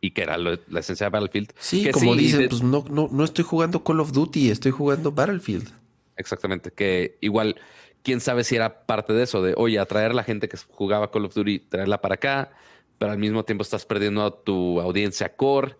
y 0.00 0.12
que 0.12 0.22
era 0.22 0.38
lo- 0.38 0.58
la 0.68 0.80
esencia 0.80 1.06
de 1.06 1.10
Battlefield. 1.10 1.52
Sí, 1.58 1.82
Que 1.84 1.90
como 1.92 2.14
sí, 2.14 2.18
dicen, 2.20 2.40
de- 2.40 2.48
pues 2.48 2.62
no, 2.62 2.84
no, 2.90 3.08
no 3.10 3.24
estoy 3.24 3.44
jugando 3.44 3.84
Call 3.84 4.00
of 4.00 4.12
Duty, 4.12 4.50
estoy 4.50 4.72
jugando 4.72 5.12
Battlefield. 5.12 5.68
Exactamente, 6.16 6.70
que 6.72 7.16
igual, 7.20 7.56
quién 8.02 8.20
sabe 8.20 8.44
si 8.44 8.56
era 8.56 8.86
parte 8.86 9.12
de 9.12 9.22
eso, 9.24 9.42
de, 9.42 9.54
oye, 9.56 9.78
atraer 9.78 10.10
a 10.10 10.14
la 10.14 10.24
gente 10.24 10.48
que 10.48 10.56
jugaba 10.68 11.10
Call 11.10 11.24
of 11.26 11.34
Duty, 11.34 11.58
traerla 11.60 12.00
para 12.00 12.14
acá, 12.16 12.50
pero 12.98 13.12
al 13.12 13.18
mismo 13.18 13.44
tiempo 13.44 13.62
estás 13.62 13.86
perdiendo 13.86 14.22
a 14.24 14.42
tu 14.42 14.80
audiencia 14.80 15.34
core 15.34 15.76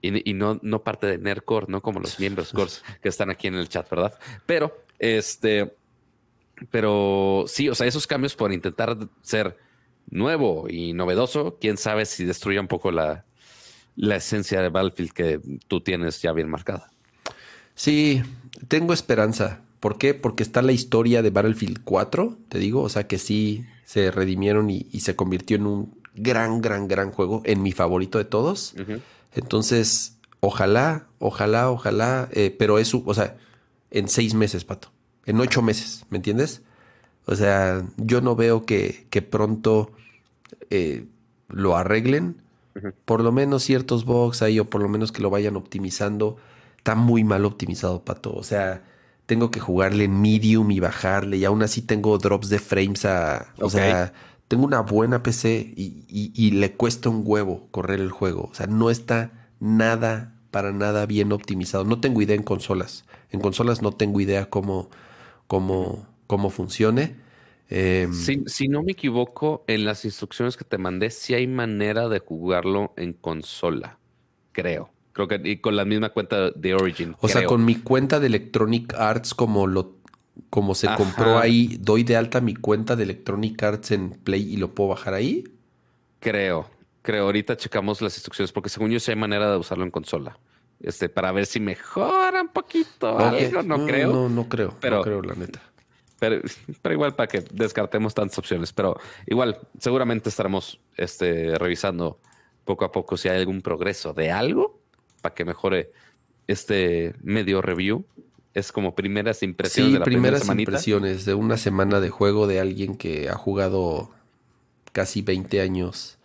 y, 0.00 0.30
y 0.30 0.34
no, 0.34 0.58
no 0.62 0.82
parte 0.82 1.06
de 1.06 1.18
Nerdcore, 1.18 1.66
no 1.68 1.80
como 1.82 2.00
los 2.00 2.18
miembros 2.18 2.52
core 2.52 2.70
que 3.02 3.08
están 3.08 3.30
aquí 3.30 3.46
en 3.48 3.54
el 3.54 3.68
chat, 3.68 3.88
¿verdad? 3.90 4.18
Pero, 4.46 4.84
este, 4.98 5.74
pero 6.70 7.44
sí, 7.46 7.68
o 7.68 7.74
sea, 7.74 7.86
esos 7.86 8.06
cambios 8.06 8.34
por 8.34 8.52
intentar 8.52 8.96
ser 9.22 9.56
nuevo 10.12 10.68
y 10.68 10.92
novedoso, 10.92 11.58
quién 11.60 11.76
sabe 11.76 12.06
si 12.06 12.24
destruye 12.24 12.60
un 12.60 12.68
poco 12.68 12.92
la, 12.92 13.24
la 13.96 14.16
esencia 14.16 14.62
de 14.62 14.68
Battlefield 14.68 15.12
que 15.12 15.40
tú 15.66 15.80
tienes 15.80 16.22
ya 16.22 16.32
bien 16.32 16.48
marcada. 16.48 16.90
Sí, 17.74 18.22
tengo 18.68 18.92
esperanza. 18.92 19.62
¿Por 19.80 19.98
qué? 19.98 20.14
Porque 20.14 20.44
está 20.44 20.62
la 20.62 20.72
historia 20.72 21.22
de 21.22 21.30
Battlefield 21.30 21.80
4, 21.82 22.38
te 22.48 22.58
digo, 22.58 22.82
o 22.82 22.88
sea 22.88 23.08
que 23.08 23.18
sí 23.18 23.64
se 23.84 24.12
redimieron 24.12 24.70
y, 24.70 24.86
y 24.92 25.00
se 25.00 25.16
convirtió 25.16 25.56
en 25.56 25.66
un 25.66 26.02
gran, 26.14 26.60
gran, 26.60 26.88
gran 26.88 27.10
juego, 27.10 27.42
en 27.44 27.62
mi 27.62 27.72
favorito 27.72 28.18
de 28.18 28.24
todos. 28.24 28.74
Entonces, 29.34 30.18
ojalá, 30.40 31.06
ojalá, 31.18 31.70
ojalá, 31.70 32.28
eh, 32.32 32.54
pero 32.56 32.78
eso, 32.78 33.02
o 33.06 33.14
sea, 33.14 33.36
en 33.90 34.08
seis 34.08 34.34
meses, 34.34 34.64
Pato, 34.64 34.92
en 35.26 35.40
ocho 35.40 35.62
meses, 35.62 36.04
¿me 36.10 36.18
entiendes? 36.18 36.62
O 37.26 37.34
sea, 37.36 37.86
yo 37.96 38.20
no 38.20 38.36
veo 38.36 38.64
que, 38.66 39.06
que 39.10 39.22
pronto 39.22 39.92
eh, 40.70 41.06
lo 41.48 41.76
arreglen, 41.76 42.42
por 43.04 43.22
lo 43.22 43.32
menos 43.32 43.62
ciertos 43.64 44.04
bugs 44.04 44.42
ahí, 44.42 44.58
o 44.58 44.68
por 44.70 44.80
lo 44.82 44.88
menos 44.88 45.12
que 45.12 45.22
lo 45.22 45.30
vayan 45.30 45.56
optimizando. 45.56 46.36
Está 46.78 46.94
muy 46.94 47.24
mal 47.24 47.44
optimizado, 47.44 48.04
Pato. 48.04 48.32
O 48.34 48.42
sea, 48.42 48.82
tengo 49.26 49.50
que 49.50 49.60
jugarle 49.60 50.04
en 50.04 50.20
medium 50.20 50.70
y 50.70 50.80
bajarle, 50.80 51.36
y 51.38 51.44
aún 51.44 51.62
así 51.62 51.82
tengo 51.82 52.16
drops 52.18 52.48
de 52.48 52.58
frames 52.58 53.04
a. 53.04 53.52
O 53.60 53.70
sea, 53.70 54.12
tengo 54.48 54.64
una 54.64 54.80
buena 54.80 55.22
PC 55.22 55.72
y, 55.76 56.04
y- 56.08 56.32
y 56.34 56.50
le 56.52 56.72
cuesta 56.74 57.08
un 57.08 57.22
huevo 57.24 57.68
correr 57.70 58.00
el 58.00 58.10
juego. 58.10 58.48
O 58.50 58.54
sea, 58.54 58.66
no 58.66 58.90
está 58.90 59.48
nada, 59.60 60.34
para 60.50 60.72
nada 60.72 61.06
bien 61.06 61.32
optimizado. 61.32 61.84
No 61.84 62.00
tengo 62.00 62.20
idea 62.22 62.36
en 62.36 62.42
consolas. 62.42 63.04
En 63.30 63.40
consolas 63.40 63.80
no 63.82 63.92
tengo 63.92 64.20
idea 64.20 64.50
cómo, 64.50 64.90
cómo, 65.46 66.06
cómo 66.26 66.50
funcione. 66.50 67.16
Em, 67.68 68.12
Si, 68.12 68.42
si 68.46 68.68
no 68.68 68.82
me 68.82 68.92
equivoco, 68.92 69.64
en 69.66 69.84
las 69.84 70.04
instrucciones 70.04 70.56
que 70.56 70.64
te 70.64 70.78
mandé, 70.78 71.10
sí 71.10 71.34
hay 71.34 71.46
manera 71.46 72.08
de 72.08 72.18
jugarlo 72.18 72.92
en 72.96 73.12
consola. 73.14 73.98
Creo. 74.52 74.90
Creo 75.12 75.28
que 75.28 75.40
y 75.44 75.58
con 75.58 75.76
la 75.76 75.84
misma 75.84 76.10
cuenta 76.10 76.50
de 76.50 76.74
Origin. 76.74 77.16
O 77.20 77.28
sea, 77.28 77.44
con 77.44 77.64
mi 77.64 77.76
cuenta 77.76 78.18
de 78.20 78.26
Electronic 78.28 78.94
Arts, 78.94 79.34
como 79.34 79.66
lo 79.66 79.96
como 80.48 80.74
se 80.74 80.86
Ajá. 80.86 80.96
compró 80.96 81.38
ahí, 81.38 81.76
doy 81.80 82.04
de 82.04 82.16
alta 82.16 82.40
mi 82.40 82.54
cuenta 82.54 82.96
de 82.96 83.02
Electronic 83.02 83.62
Arts 83.62 83.90
en 83.90 84.10
Play 84.10 84.54
y 84.54 84.56
lo 84.56 84.74
puedo 84.74 84.90
bajar 84.90 85.12
ahí. 85.14 85.44
Creo. 86.20 86.68
Creo. 87.02 87.24
Ahorita 87.24 87.56
checamos 87.56 88.00
las 88.00 88.14
instrucciones 88.16 88.52
porque 88.52 88.70
según 88.70 88.90
yo 88.90 88.98
sí 89.00 89.10
hay 89.10 89.16
manera 89.16 89.50
de 89.50 89.58
usarlo 89.58 89.84
en 89.84 89.90
consola. 89.90 90.38
Este, 90.80 91.08
para 91.10 91.30
ver 91.32 91.44
si 91.46 91.60
mejora 91.60 92.40
un 92.40 92.48
poquito 92.48 93.18
algo. 93.18 93.62
No, 93.62 93.86
creo. 93.86 94.12
No, 94.12 94.28
no 94.28 94.48
creo. 94.48 94.74
Pero- 94.80 94.96
no 94.96 95.02
creo, 95.02 95.22
la 95.22 95.34
neta. 95.34 95.60
Pero, 96.22 96.40
pero 96.82 96.92
igual 96.92 97.16
para 97.16 97.26
que 97.26 97.40
descartemos 97.52 98.14
tantas 98.14 98.38
opciones. 98.38 98.72
Pero 98.72 98.96
igual, 99.26 99.58
seguramente 99.80 100.28
estaremos 100.28 100.78
este, 100.96 101.58
revisando 101.58 102.20
poco 102.64 102.84
a 102.84 102.92
poco 102.92 103.16
si 103.16 103.28
hay 103.28 103.40
algún 103.40 103.60
progreso 103.60 104.14
de 104.14 104.30
algo 104.30 104.78
para 105.20 105.34
que 105.34 105.44
mejore 105.44 105.90
este 106.46 107.16
medio 107.22 107.60
review. 107.60 108.04
Es 108.54 108.70
como 108.70 108.94
primeras 108.94 109.42
impresiones 109.42 109.88
Sí, 109.88 109.92
de 109.94 109.98
la 109.98 110.04
primera 110.04 110.38
primeras 110.38 110.58
impresiones 110.60 111.24
de 111.24 111.34
una 111.34 111.56
semana 111.56 111.98
de 111.98 112.10
juego 112.10 112.46
de 112.46 112.60
alguien 112.60 112.94
que 112.94 113.28
ha 113.28 113.34
jugado 113.34 114.10
casi 114.92 115.22
20 115.22 115.60
años 115.60 116.18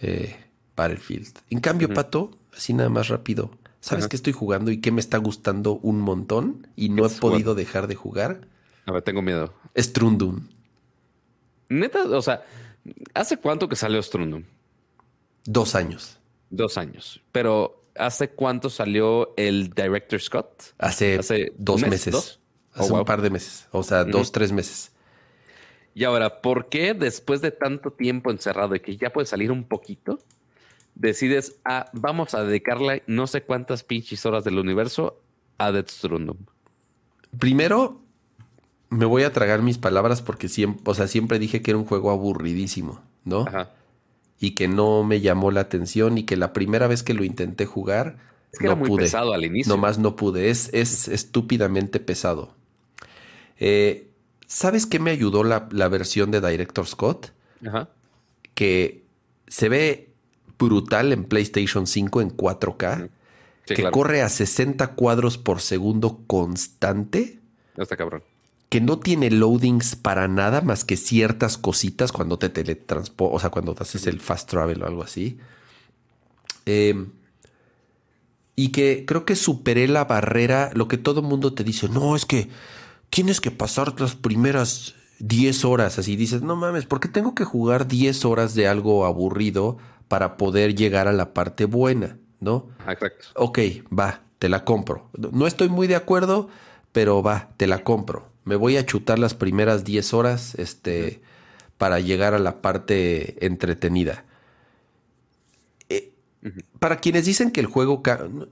eh, 0.00 0.34
Battlefield. 0.76 1.40
En 1.50 1.60
cambio. 1.60 1.92
Pato, 1.92 2.30
así 2.56 2.72
nada 2.72 2.88
más 2.88 3.08
rápido. 3.08 3.50
¿Sabes 3.80 4.04
Ajá. 4.04 4.08
qué 4.08 4.16
estoy 4.16 4.32
jugando 4.32 4.70
y 4.70 4.80
qué 4.80 4.92
me 4.92 5.00
está 5.00 5.18
gustando 5.18 5.74
un 5.82 6.00
montón? 6.00 6.68
Y 6.74 6.88
no 6.88 7.04
he 7.04 7.10
podido 7.10 7.54
dejar 7.54 7.86
de 7.86 7.96
jugar. 7.96 8.48
A 8.86 8.92
ver, 8.92 9.02
tengo 9.02 9.22
miedo. 9.22 9.54
Strundum. 9.76 10.48
Neta, 11.68 12.04
o 12.04 12.22
sea, 12.22 12.44
¿Hace 13.14 13.36
cuánto 13.36 13.68
que 13.68 13.76
salió 13.76 14.02
Strundum? 14.02 14.44
Dos 15.44 15.74
años. 15.74 16.18
Dos 16.50 16.78
años. 16.78 17.20
Pero 17.32 17.84
¿hace 17.96 18.30
cuánto 18.30 18.70
salió 18.70 19.34
el 19.36 19.70
Director 19.70 20.20
Scott? 20.20 20.74
Hace, 20.78 21.52
dos 21.56 21.82
meses. 21.82 22.40
Hace 22.72 22.92
oh, 22.92 23.00
un 23.00 23.04
par 23.04 23.22
de 23.22 23.30
meses. 23.30 23.68
O 23.70 23.82
sea, 23.82 24.04
dos, 24.04 24.32
tres 24.32 24.52
meses. 24.52 24.92
Y 25.94 26.04
ahora, 26.04 26.40
¿por 26.40 26.68
qué 26.68 26.94
después 26.94 27.42
de 27.42 27.50
tanto 27.50 27.92
tiempo 27.92 28.30
encerrado 28.30 28.74
y 28.74 28.80
que 28.80 28.96
ya 28.96 29.12
puede 29.12 29.26
salir 29.26 29.52
un 29.52 29.64
poquito, 29.64 30.18
decides, 30.94 31.60
ah, 31.64 31.90
vamos 31.92 32.34
a 32.34 32.44
dedicarle 32.44 33.02
no 33.06 33.26
sé 33.26 33.42
cuántas 33.42 33.84
pinches 33.84 34.24
horas 34.24 34.42
del 34.44 34.58
universo 34.58 35.20
a 35.58 35.70
Death 35.70 35.90
Strundum? 35.90 36.38
Primero, 37.38 38.01
me 38.92 39.06
voy 39.06 39.22
a 39.22 39.32
tragar 39.32 39.62
mis 39.62 39.78
palabras 39.78 40.20
porque 40.20 40.48
siempre, 40.48 40.82
o 40.84 40.94
sea, 40.94 41.08
siempre 41.08 41.38
dije 41.38 41.62
que 41.62 41.70
era 41.70 41.78
un 41.78 41.86
juego 41.86 42.10
aburridísimo, 42.10 43.00
¿no? 43.24 43.46
Ajá. 43.48 43.70
Y 44.38 44.50
que 44.50 44.68
no 44.68 45.02
me 45.02 45.20
llamó 45.22 45.50
la 45.50 45.62
atención 45.62 46.18
y 46.18 46.24
que 46.24 46.36
la 46.36 46.52
primera 46.52 46.88
vez 46.88 47.02
que 47.02 47.14
lo 47.14 47.24
intenté 47.24 47.64
jugar, 47.64 48.18
es 48.52 48.58
que 48.58 48.66
no 48.66 48.72
era 48.72 48.80
muy 48.80 48.98
pesado 48.98 49.32
al 49.32 49.44
inicio. 49.44 49.72
Nomás 49.72 49.98
no 49.98 50.14
pude. 50.14 50.50
Es, 50.50 50.68
es 50.74 51.08
estúpidamente 51.08 52.00
pesado. 52.00 52.54
Eh, 53.58 54.10
¿Sabes 54.46 54.84
qué 54.84 54.98
me 54.98 55.10
ayudó 55.10 55.42
la, 55.42 55.60
versión 55.88 56.30
de 56.30 56.42
Director 56.42 56.86
Scott? 56.86 57.32
Ajá. 57.66 57.88
Que 58.54 59.04
se 59.46 59.70
ve 59.70 60.10
brutal 60.58 61.12
en 61.14 61.24
PlayStation 61.24 61.86
5 61.86 62.20
en 62.20 62.36
4K. 62.36 63.08
que 63.64 63.90
corre 63.90 64.20
a 64.20 64.28
60 64.28 64.88
cuadros 64.96 65.38
por 65.38 65.60
segundo 65.60 66.20
constante. 66.26 67.38
Está 67.76 67.96
cabrón. 67.96 68.22
Que 68.72 68.80
no 68.80 68.98
tiene 68.98 69.30
loadings 69.30 69.96
para 69.96 70.28
nada 70.28 70.62
más 70.62 70.86
que 70.86 70.96
ciertas 70.96 71.58
cositas 71.58 72.10
cuando 72.10 72.38
te 72.38 72.48
teletransportas, 72.48 73.36
o 73.36 73.38
sea, 73.38 73.50
cuando 73.50 73.74
te 73.74 73.82
haces 73.82 74.06
el 74.06 74.18
fast 74.18 74.48
travel 74.48 74.82
o 74.82 74.86
algo 74.86 75.02
así. 75.02 75.36
Em, 76.64 77.10
y 78.56 78.68
que 78.68 79.04
creo 79.06 79.26
que 79.26 79.36
superé 79.36 79.88
la 79.88 80.06
barrera, 80.06 80.70
lo 80.72 80.88
que 80.88 80.96
todo 80.96 81.20
el 81.20 81.26
mundo 81.26 81.52
te 81.52 81.64
dice, 81.64 81.90
no, 81.90 82.16
es 82.16 82.24
que 82.24 82.48
tienes 83.10 83.42
que 83.42 83.50
pasar 83.50 84.00
las 84.00 84.14
primeras 84.14 84.94
10 85.18 85.66
horas, 85.66 85.98
así 85.98 86.16
dices, 86.16 86.40
no 86.40 86.56
mames, 86.56 86.86
¿por 86.86 86.98
qué 86.98 87.08
tengo 87.08 87.34
que 87.34 87.44
jugar 87.44 87.86
10 87.86 88.24
horas 88.24 88.54
de 88.54 88.68
algo 88.68 89.04
aburrido 89.04 89.76
para 90.08 90.38
poder 90.38 90.74
llegar 90.74 91.08
a 91.08 91.12
la 91.12 91.34
parte 91.34 91.66
buena? 91.66 92.16
¿No? 92.40 92.70
Exacto. 92.88 93.26
Ok, 93.34 93.58
va, 93.92 94.22
te 94.38 94.48
la 94.48 94.64
compro. 94.64 95.10
No 95.12 95.46
estoy 95.46 95.68
muy 95.68 95.88
de 95.88 95.96
acuerdo, 95.96 96.48
pero 96.92 97.22
va, 97.22 97.50
te 97.58 97.66
la 97.66 97.84
compro. 97.84 98.31
Me 98.44 98.56
voy 98.56 98.76
a 98.76 98.86
chutar 98.86 99.18
las 99.18 99.34
primeras 99.34 99.84
10 99.84 100.14
horas 100.14 100.54
este, 100.56 101.20
para 101.78 102.00
llegar 102.00 102.34
a 102.34 102.38
la 102.38 102.60
parte 102.60 103.44
entretenida. 103.44 104.24
Eh, 105.88 106.12
para 106.78 106.96
quienes 106.96 107.24
dicen 107.24 107.50
que 107.50 107.60
el 107.60 107.66
juego 107.66 108.02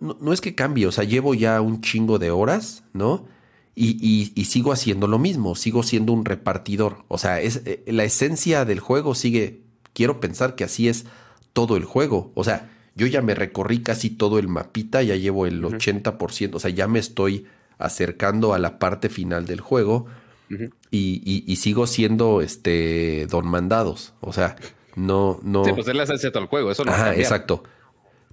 no, 0.01 0.17
no, 0.21 0.33
es 0.33 0.41
que 0.41 0.55
cambie, 0.55 0.87
o 0.87 0.93
sea, 0.93 1.05
llevo 1.05 1.35
ya 1.35 1.61
un 1.61 1.81
chingo 1.81 2.19
de 2.19 2.31
horas, 2.31 2.85
¿no? 2.93 3.27
y, 3.75 4.45
sigo 4.45 4.73
haciendo 4.73 5.07
lo 5.07 5.19
mismo, 5.19 5.55
sigo 5.55 5.83
siendo 5.83 6.13
un 6.13 6.25
repartidor. 6.25 7.05
O 7.09 7.19
sea, 7.19 7.41
es, 7.41 7.63
eh, 7.65 7.83
la 7.87 8.05
esencia 8.05 8.65
del 8.65 8.81
juego 8.81 9.15
sigue, 9.15 9.63
quiero 9.95 10.21
pensar 10.21 10.55
que 10.55 10.65
así 10.65 10.89
es 10.89 11.07
todo 11.53 11.77
el 11.77 11.85
juego. 11.85 12.33
O 12.35 12.45
sea, 12.45 12.71
yo 12.95 13.07
ya 13.07 13.23
me 13.23 13.35
recorrí 13.35 13.83
casi 13.83 14.11
todo 14.11 14.39
el 14.39 14.49
mapita, 14.49 15.03
ya 15.03 15.17
llevo 15.17 15.47
el 15.47 15.63
80%, 15.63 16.55
o 16.55 16.61
sea, 16.61 16.71
ya 16.71 16.89
me 16.89 16.99
estoy 16.99 17.47
acercando 17.81 18.55
a 18.55 18.59
la 18.59 18.79
parte 18.79 19.09
final 19.09 19.47
del 19.47 19.61
juego 19.61 20.07
y, 20.91 21.57
sigo 21.57 21.87
siendo 21.87 22.41
este 22.41 23.27
Don 23.31 23.47
Mandados. 23.47 24.15
O 24.21 24.33
sea, 24.33 24.57
no, 24.97 25.41
no. 25.43 25.65
Sí, 25.65 25.73
pues 25.73 25.89
es 25.89 25.95
la 25.95 26.05
esencia 26.05 26.31
del 26.31 26.47
juego, 26.47 26.71
eso 26.71 26.85
no 26.85 26.93
Ajá, 26.93 27.15
exacto. 27.15 27.63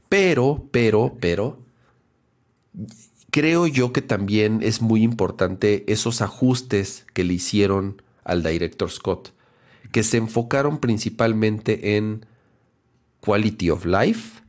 Pero, 0.09 0.67
pero, 0.72 1.17
pero, 1.19 1.59
creo 3.32 3.67
yo 3.67 3.92
que 3.93 4.01
también 4.01 4.59
es 4.64 4.82
muy 4.82 5.03
importante 5.03 5.84
esos 5.88 6.22
ajustes 6.22 7.06
que 7.14 7.24
le 7.24 7.34
hicieron 7.34 8.01
al 8.24 8.43
director 8.43 8.90
Scott, 8.90 9.34
que 9.92 10.03
se 10.03 10.17
enfocaron 10.17 10.80
principalmente 10.80 11.98
en 11.98 12.26
quality 13.19 13.69
of 13.69 13.85
life, 13.85 14.42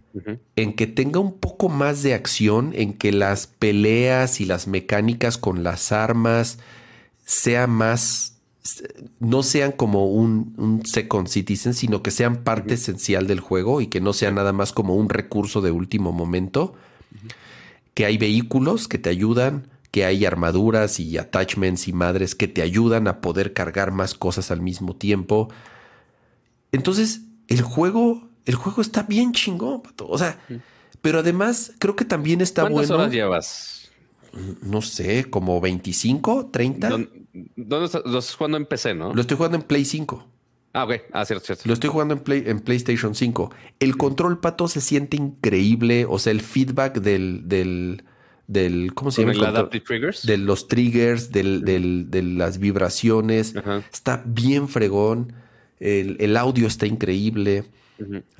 en 0.56 0.72
que 0.74 0.86
tenga 0.86 1.20
un 1.20 1.38
poco 1.38 1.68
más 1.68 2.02
de 2.02 2.14
acción, 2.14 2.72
en 2.74 2.94
que 2.94 3.12
las 3.12 3.46
peleas 3.46 4.40
y 4.40 4.44
las 4.44 4.66
mecánicas 4.66 5.38
con 5.38 5.62
las 5.62 5.92
armas 5.92 6.58
sean 7.24 7.70
más, 7.70 8.38
no 9.20 9.42
sean 9.42 9.72
como 9.72 10.06
un, 10.06 10.82
second 10.84 11.28
citizen, 11.28 11.74
sino 11.74 12.02
que 12.02 12.10
sean 12.10 12.44
parte 12.44 12.74
esencial 12.74 13.26
del 13.26 13.40
juego 13.40 13.80
y 13.80 13.88
que 13.88 14.00
no 14.00 14.12
sea 14.12 14.30
nada 14.30 14.52
más 14.52 14.72
como 14.72 14.94
un 14.94 15.08
recurso 15.08 15.60
de 15.60 15.70
último 15.70 16.12
momento. 16.12 16.74
Que 17.94 18.06
hay 18.06 18.16
vehículos 18.16 18.88
que 18.88 18.98
te 18.98 19.10
ayudan, 19.10 19.68
que 19.90 20.04
hay 20.04 20.24
armaduras 20.24 21.00
y 21.00 21.18
attachments 21.18 21.88
y 21.88 21.92
madres 21.92 22.34
que 22.34 22.48
te 22.48 22.62
ayudan 22.62 23.08
a 23.08 23.20
poder 23.20 23.52
cargar 23.52 23.92
más 23.92 24.14
cosas 24.14 24.50
al 24.50 24.60
mismo 24.60 24.96
tiempo. 24.96 25.48
Entonces, 26.72 27.22
el 27.48 27.62
juego, 27.62 28.27
el 28.48 28.54
juego 28.54 28.80
está 28.80 29.02
bien 29.02 29.32
chingón, 29.32 29.82
O 29.98 30.16
sea, 30.16 30.40
pero 31.02 31.18
además 31.18 31.72
creo 31.78 31.94
que 31.94 32.06
también 32.06 32.40
está 32.40 32.62
¿Cuántas 32.62 32.88
bueno. 32.88 33.02
horas 33.02 33.12
llevas? 33.12 33.90
No 34.62 34.80
sé, 34.80 35.26
como 35.28 35.60
25, 35.60 36.48
30. 36.50 36.88
¿Dónde, 36.88 37.84
estás, 37.84 38.02
lo 38.06 38.18
estás 38.18 38.34
jugando 38.34 38.56
en 38.56 38.64
PC, 38.64 38.94
no? 38.94 39.12
Lo 39.12 39.20
estoy 39.20 39.36
jugando 39.36 39.58
en 39.58 39.64
Play 39.64 39.84
5. 39.84 40.26
Ah, 40.72 40.84
ok. 40.84 40.92
Ah, 41.12 41.26
cierto, 41.26 41.44
cierto. 41.44 41.64
Lo 41.66 41.74
estoy 41.74 41.90
jugando 41.90 42.14
en, 42.14 42.20
Play, 42.20 42.44
en 42.46 42.60
PlayStation 42.60 43.14
5. 43.14 43.50
El 43.80 43.98
control 43.98 44.40
pato 44.40 44.66
se 44.66 44.80
siente 44.80 45.18
increíble. 45.18 46.06
O 46.08 46.18
sea, 46.18 46.30
el 46.30 46.40
feedback 46.40 47.00
del. 47.00 47.42
del, 47.48 48.04
del 48.46 48.94
¿Cómo 48.94 49.10
se 49.10 49.22
llama? 49.22 49.32
El 49.34 49.44
adaptive 49.44 49.84
triggers. 49.84 50.24
De 50.24 50.38
los 50.38 50.68
triggers, 50.68 51.32
del, 51.32 51.66
del, 51.66 52.10
de 52.10 52.22
las 52.22 52.58
vibraciones. 52.58 53.54
Está 53.92 54.22
bien 54.24 54.68
fregón. 54.68 55.34
El, 55.80 56.16
el 56.18 56.34
audio 56.38 56.66
está 56.66 56.86
increíble. 56.86 57.66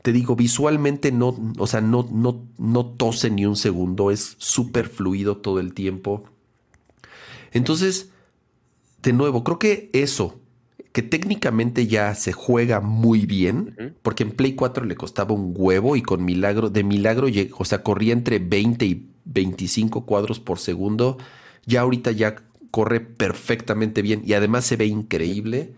Te 0.03 0.13
digo, 0.13 0.37
visualmente 0.37 1.13
no, 1.13 1.37
o 1.59 1.67
sea, 1.67 1.81
no, 1.81 2.09
no, 2.11 2.47
no 2.59 2.87
tose 2.87 3.31
ni 3.31 3.47
un 3.47 3.57
segundo. 3.57 4.11
Es 4.11 4.37
súper 4.39 4.89
fluido 4.89 5.39
todo 5.39 5.61
el 5.61 5.75
tiempo. 5.75 6.25
Entonces, 7.53 8.11
de 9.03 9.13
nuevo, 9.13 9.45
creo 9.45 9.59
que 9.59 9.91
eso 9.93 10.41
que 10.93 11.03
técnicamente 11.03 11.87
ya 11.87 12.15
se 12.15 12.33
juega 12.33 12.81
muy 12.81 13.27
bien, 13.27 13.95
porque 14.03 14.25
en 14.25 14.33
Play 14.33 14.55
4 14.55 14.85
le 14.85 14.97
costaba 14.97 15.33
un 15.33 15.53
huevo 15.57 15.95
y 15.97 16.03
con 16.03 16.25
milagro, 16.25 16.71
de 16.71 16.83
milagro, 16.83 17.29
o 17.57 17.65
sea, 17.65 17.83
corría 17.83 18.13
entre 18.13 18.39
20 18.39 18.85
y 18.85 19.07
25 19.25 20.07
cuadros 20.07 20.41
por 20.41 20.59
segundo. 20.59 21.19
Ya 21.67 21.83
ahorita 21.83 22.11
ya 22.11 22.37
corre 22.71 23.01
perfectamente 23.01 24.03
bien 24.03 24.23
y 24.25 24.33
además 24.33 24.65
se 24.65 24.77
ve 24.77 24.87
increíble. 24.87 25.75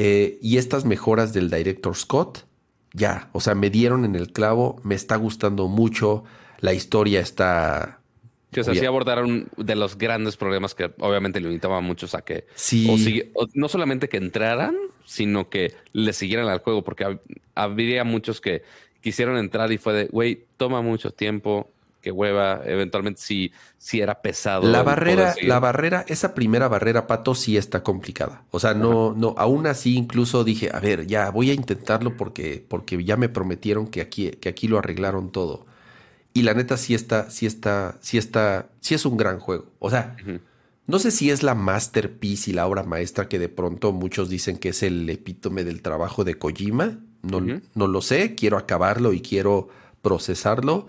Eh, 0.00 0.38
y 0.40 0.58
estas 0.58 0.84
mejoras 0.84 1.32
del 1.32 1.50
Director 1.50 1.96
Scott, 1.96 2.46
ya, 2.92 3.30
o 3.32 3.40
sea, 3.40 3.56
me 3.56 3.68
dieron 3.68 4.04
en 4.04 4.14
el 4.14 4.32
clavo, 4.32 4.80
me 4.84 4.94
está 4.94 5.16
gustando 5.16 5.66
mucho, 5.66 6.22
la 6.60 6.72
historia 6.72 7.18
está 7.18 7.98
que 8.52 8.62
se 8.62 8.70
hacía 8.70 8.88
abordaron 8.88 9.48
de 9.56 9.74
los 9.74 9.98
grandes 9.98 10.36
problemas 10.36 10.76
que 10.76 10.92
obviamente 11.00 11.40
limitaban 11.40 11.78
a 11.78 11.80
muchos 11.80 12.14
a 12.14 12.22
que 12.22 12.46
sí. 12.54 13.32
no 13.54 13.68
solamente 13.68 14.08
que 14.08 14.18
entraran, 14.18 14.76
sino 15.04 15.50
que 15.50 15.74
le 15.92 16.12
siguieran 16.12 16.46
al 16.46 16.60
juego, 16.60 16.84
porque 16.84 17.18
habría 17.56 18.04
muchos 18.04 18.40
que 18.40 18.62
quisieron 19.00 19.36
entrar 19.36 19.72
y 19.72 19.78
fue 19.78 19.94
de, 19.94 20.06
güey, 20.06 20.46
toma 20.56 20.80
mucho 20.80 21.10
tiempo, 21.10 21.72
que 22.00 22.10
hueva, 22.12 22.62
eventualmente 22.64 23.20
sí, 23.20 23.52
sí 23.76 24.00
era 24.00 24.22
pesado. 24.22 24.68
La 24.68 24.82
barrera, 24.82 25.34
la 25.42 25.58
barrera, 25.58 26.04
esa 26.08 26.34
primera 26.34 26.68
barrera, 26.68 27.06
Pato, 27.06 27.34
sí 27.34 27.56
está 27.56 27.82
complicada. 27.82 28.44
O 28.50 28.60
sea, 28.60 28.74
no, 28.74 29.14
no, 29.14 29.34
aún 29.36 29.66
así 29.66 29.96
incluso 29.96 30.44
dije, 30.44 30.70
a 30.72 30.80
ver, 30.80 31.06
ya 31.06 31.30
voy 31.30 31.50
a 31.50 31.54
intentarlo 31.54 32.16
porque, 32.16 32.64
porque 32.66 33.02
ya 33.02 33.16
me 33.16 33.28
prometieron 33.28 33.88
que 33.88 34.00
aquí, 34.00 34.30
que 34.30 34.48
aquí 34.48 34.68
lo 34.68 34.78
arreglaron 34.78 35.30
todo. 35.30 35.66
Y 36.32 36.42
la 36.42 36.54
neta 36.54 36.76
sí 36.76 36.94
está, 36.94 37.30
sí 37.30 37.46
está, 37.46 37.98
sí 38.00 38.18
está, 38.18 38.68
sí 38.80 38.94
es 38.94 39.04
un 39.04 39.16
gran 39.16 39.40
juego. 39.40 39.72
O 39.80 39.90
sea, 39.90 40.16
no 40.86 40.98
sé 40.98 41.10
si 41.10 41.30
es 41.30 41.42
la 41.42 41.54
masterpiece 41.54 42.50
y 42.50 42.54
la 42.54 42.66
obra 42.66 42.84
maestra 42.84 43.28
que 43.28 43.38
de 43.38 43.48
pronto 43.48 43.92
muchos 43.92 44.28
dicen 44.28 44.56
que 44.56 44.68
es 44.70 44.82
el 44.82 45.08
epítome 45.10 45.64
del 45.64 45.82
trabajo 45.82 46.24
de 46.24 46.36
Kojima. 46.36 46.98
No, 47.22 47.40
no 47.74 47.86
lo 47.88 48.00
sé, 48.00 48.36
quiero 48.36 48.56
acabarlo 48.56 49.12
y 49.12 49.20
quiero 49.20 49.68
procesarlo, 50.02 50.88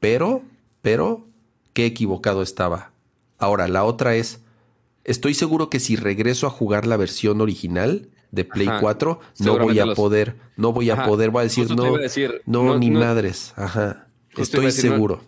pero, 0.00 0.42
pero, 0.82 1.26
qué 1.72 1.86
equivocado 1.86 2.42
estaba. 2.42 2.92
Ahora, 3.38 3.68
la 3.68 3.84
otra 3.84 4.16
es, 4.16 4.40
estoy 5.04 5.34
seguro 5.34 5.70
que 5.70 5.80
si 5.80 5.96
regreso 5.96 6.46
a 6.46 6.50
jugar 6.50 6.86
la 6.86 6.96
versión 6.96 7.40
original 7.40 8.08
de 8.32 8.44
Play 8.44 8.68
4, 8.80 9.20
no 9.40 9.58
voy 9.58 9.78
a 9.78 9.94
poder, 9.94 10.36
no 10.56 10.72
voy 10.72 10.90
a 10.90 11.04
poder, 11.04 11.30
voy 11.30 11.40
a 11.40 11.44
decir, 11.44 11.68
no, 12.46 12.64
no, 12.64 12.78
ni 12.78 12.90
madres. 12.90 13.52
Ajá. 13.56 14.08
Estoy 14.36 14.70
seguro. 14.72 15.22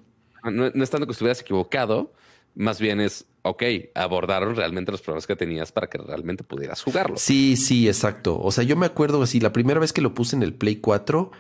No, 0.45 0.67
es 0.67 0.91
tanto 0.91 1.07
que 1.07 1.13
estuvieras 1.13 1.41
equivocado, 1.41 2.13
Más 2.55 2.81
bien 2.81 3.01
es, 3.01 3.27
ok, 3.43 3.63
abordaron 3.95 4.57
realmente 4.57 4.93
los 4.93 5.01
problemas 5.01 5.27
que 5.27 5.37
tenías 5.37 5.73
para 5.73 5.89
que 5.89 5.99
realmente 5.99 6.45
pudieras 6.45 6.83
jugarlo. 6.83 7.17
Sí, 7.17 7.57
sí, 7.57 7.89
exacto. 7.89 8.39
O 8.41 8.51
sea, 8.53 8.65
yo 8.65 8.77
me 8.77 8.87
acuerdo 8.87 9.23
así, 9.23 9.41
la 9.41 9.53
primera 9.53 9.81
vez 9.81 9.93
que 9.93 10.01
lo 10.01 10.15
puse 10.15 10.37
en 10.37 10.43
el 10.43 10.53
Play 10.53 10.77
4 10.77 11.31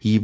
y, 0.00 0.20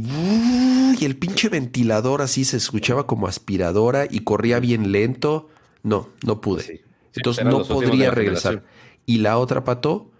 y 0.99 1.05
el 1.05 1.15
pinche 1.17 1.49
ventilador 1.49 2.21
así 2.21 2.45
se 2.45 2.57
escuchaba 2.57 3.07
como 3.07 3.27
aspiradora 3.27 4.05
y 4.09 4.21
corría 4.21 4.59
bien 4.59 4.91
lento. 4.91 5.49
No, 5.83 6.09
no 6.25 6.41
pude. 6.41 6.83
Entonces 7.15 7.45
no 7.45 7.63
podría 7.63 8.11
regresar. 8.11 8.63
Y 9.05 9.19
la 9.19 9.37
otra, 9.37 9.63
Pato, 9.63 10.11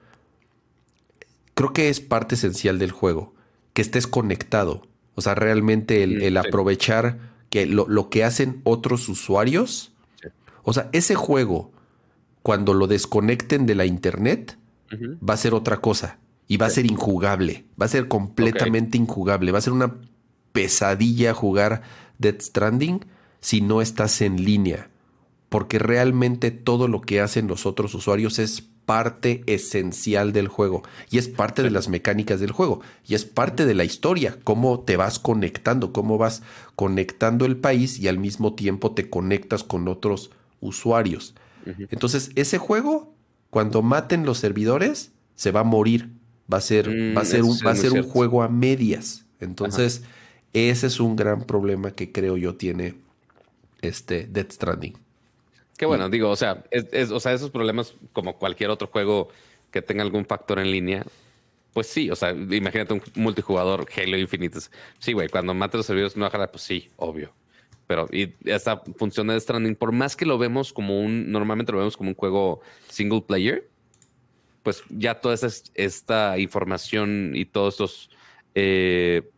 creo 1.54 1.74
que 1.74 1.90
es 1.90 2.00
parte 2.00 2.36
esencial 2.36 2.80
del 2.80 2.92
juego, 2.92 3.34
que 3.74 3.82
estés 3.82 4.08
conectado. 4.08 4.88
O 5.16 5.22
sea, 5.22 5.36
realmente 5.36 6.04
el, 6.04 6.34
mm, 6.34 6.38
aprovechar 6.38 7.20
que 7.50 7.66
lo, 7.66 8.10
que 8.10 8.24
hacen 8.24 8.62
otros 8.64 9.10
usuarios. 9.10 9.92
O 10.64 10.74
sea, 10.74 10.90
ese 10.94 11.16
juego, 11.16 11.72
cuando 12.42 12.74
lo 12.74 12.88
desconecten 12.88 13.66
de 13.66 13.76
la 13.76 13.86
internet, 13.86 14.58
va 15.28 15.34
a 15.34 15.38
ser 15.38 15.54
otra 15.54 15.78
cosa. 15.78 16.20
Y 16.50 16.58
va 16.58 16.66
a 16.66 16.70
ser 16.70 16.86
injugable. 16.86 17.64
Va 17.82 17.86
a 17.86 17.90
ser 17.90 18.10
completamente 18.10 18.98
injugable. 18.98 19.54
Va 19.54 19.60
a 19.60 19.62
ser 19.62 19.72
una 19.72 19.96
pesadilla 20.52 21.34
jugar 21.34 21.84
Dead 22.18 22.42
Stranding 22.42 23.06
si 23.40 23.62
no 23.62 23.82
estás 23.82 24.20
en 24.22 24.44
línea. 24.44 24.90
Porque 25.48 25.80
realmente 25.80 26.52
todo 26.52 26.90
lo 26.90 27.00
que 27.00 27.22
hacen 27.22 27.48
los 27.48 27.66
otros 27.66 27.96
usuarios 27.96 28.40
es 28.40 28.64
parte 28.90 29.44
esencial 29.46 30.34
del 30.34 30.48
juego 30.48 30.82
y 31.12 31.20
es 31.20 31.28
parte 31.28 31.62
de 31.62 31.70
las 31.70 31.90
mecánicas 31.90 32.40
del 32.40 32.52
juego 32.52 32.82
y 33.08 33.14
es 33.14 33.24
parte 33.24 33.68
de 33.68 33.76
la 33.76 33.84
historia, 33.84 34.40
cómo 34.44 34.80
te 34.80 34.98
vas 34.98 35.20
conectando, 35.20 35.94
cómo 35.94 36.18
vas 36.18 36.42
conectando 36.76 37.46
el 37.46 37.58
país 37.58 38.00
y 38.00 38.08
al 38.08 38.18
mismo 38.18 38.56
tiempo 38.56 38.96
te 38.96 39.08
conectas 39.08 39.64
con 39.64 39.88
otros 39.88 40.32
usuarios. 40.60 41.36
Entonces, 41.92 42.32
ese 42.34 42.58
juego, 42.58 43.14
cuando 43.52 43.84
maten 43.84 44.26
los 44.26 44.40
servidores, 44.40 45.12
se 45.36 45.52
va 45.52 45.60
a 45.60 45.66
morir. 45.66 46.10
Va 46.52 46.58
a 46.58 46.62
ser, 46.62 46.90
mm, 46.90 47.18
va 47.18 47.22
a 47.22 47.26
ser, 47.26 47.44
un, 47.44 47.58
va 47.66 47.72
a 47.72 47.76
ser 47.76 47.94
un 47.94 48.04
juego 48.04 48.42
a 48.42 48.50
medias. 48.50 49.26
Entonces, 49.40 50.04
ese 50.54 50.88
es 50.88 51.00
un 51.00 51.16
gran 51.16 51.44
problema 51.44 51.92
que 51.92 52.12
creo 52.12 52.38
yo 52.38 52.56
tiene 52.56 52.96
este 53.82 54.28
Death 54.28 54.52
Stranding. 54.52 54.98
Qué 55.78 55.86
bueno, 55.86 56.10
digo, 56.10 56.30
o 56.30 56.36
sea, 56.36 56.64
es, 56.72 57.10
o 57.10 57.20
sea, 57.22 57.32
esos 57.32 57.52
problemas, 57.52 57.94
como 58.12 58.38
cualquier 58.38 58.70
otro 58.70 58.88
juego 58.88 59.30
que 59.72 59.82
tenga 59.82 60.04
algún 60.04 60.26
factor 60.26 60.60
en 60.60 60.72
línea, 60.72 61.06
pues 61.74 61.88
sí, 61.88 62.10
o 62.10 62.16
sea, 62.16 62.32
imagínate 62.32 62.94
un 62.94 63.02
multijugador 63.16 63.86
Halo 63.96 64.18
Infinite. 64.18 64.60
Sí, 64.98 65.14
güey, 65.14 65.30
cuando 65.30 65.54
mate 65.54 65.78
los 65.78 65.86
servidores 65.86 66.18
no 66.18 66.26
bajará, 66.26 66.52
pues 66.52 66.64
sí, 66.64 66.90
obvio. 66.98 67.32
Pero 67.88 68.08
y 68.12 68.34
esta 68.44 68.82
función 68.98 69.28
de 69.28 69.40
Stranding, 69.40 69.76
por 69.76 69.92
más 69.92 70.16
que 70.16 70.26
lo 70.26 70.38
vemos 70.38 70.74
como 70.74 71.00
un, 71.00 71.32
normalmente 71.32 71.72
lo 71.72 71.78
vemos 71.78 71.96
como 71.96 72.10
un 72.10 72.16
juego 72.16 72.62
single 72.90 73.22
player, 73.22 73.68
pues 74.64 74.84
ya 74.90 75.16
toda 75.16 75.36
esta, 75.76 76.38
información 76.38 77.32
y 77.36 77.46
todos 77.46 77.76
estos, 77.76 78.10
eh, 78.56 79.30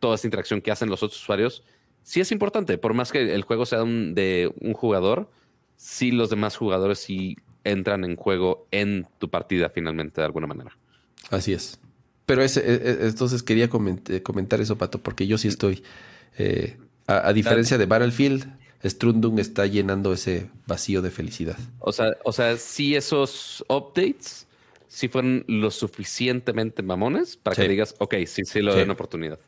toda 0.00 0.14
esta 0.14 0.26
interacción 0.26 0.60
que 0.60 0.70
hacen 0.70 0.90
los 0.90 1.02
otros 1.02 1.20
usuarios, 1.20 1.62
sí 2.02 2.20
es 2.20 2.32
importante. 2.32 2.78
Por 2.78 2.94
más 2.94 3.12
que 3.12 3.34
el 3.34 3.42
juego 3.42 3.66
sea 3.66 3.80
de 3.80 4.52
un 4.60 4.72
jugador, 4.72 5.30
si 5.76 6.10
los 6.10 6.30
demás 6.30 6.56
jugadores 6.56 6.98
sí 6.98 7.36
entran 7.64 8.04
en 8.04 8.16
juego 8.16 8.66
en 8.70 9.06
tu 9.18 9.28
partida 9.28 9.68
finalmente 9.68 10.20
de 10.20 10.24
alguna 10.24 10.46
manera. 10.46 10.76
Así 11.30 11.52
es. 11.52 11.80
Pero 12.24 12.42
ese, 12.42 12.60
e, 12.60 12.74
e, 12.74 13.06
entonces 13.08 13.42
quería 13.42 13.68
comentar 13.68 14.60
eso, 14.60 14.78
Pato, 14.78 15.00
porque 15.00 15.26
yo 15.26 15.38
sí 15.38 15.48
estoy, 15.48 15.82
eh, 16.38 16.76
a, 17.06 17.32
diferencia 17.32 17.78
de 17.78 17.86
Battlefield, 17.86 18.52
Strundung 18.84 19.38
está 19.38 19.66
llenando 19.66 20.12
ese 20.12 20.50
vacío 20.66 21.02
de 21.02 21.10
felicidad. 21.10 21.56
O 21.78 21.92
sea, 21.92 22.16
o 22.24 22.32
sea, 22.32 22.56
si 22.56 22.94
esos 22.94 23.64
updates 23.68 24.45
si 24.88 25.08
fueron 25.08 25.44
lo 25.48 25.70
suficientemente 25.70 26.82
mamones 26.82 27.36
para 27.36 27.56
que 27.56 27.68
digas, 27.68 27.94
ok, 27.98 28.14
sí, 28.26 28.42
sí, 28.44 28.60
lo 28.60 28.74
doy 28.74 28.84
una 28.84 28.94
oportunidad. 28.94 29.38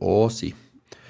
Oh, 0.00 0.28
sí. 0.28 0.54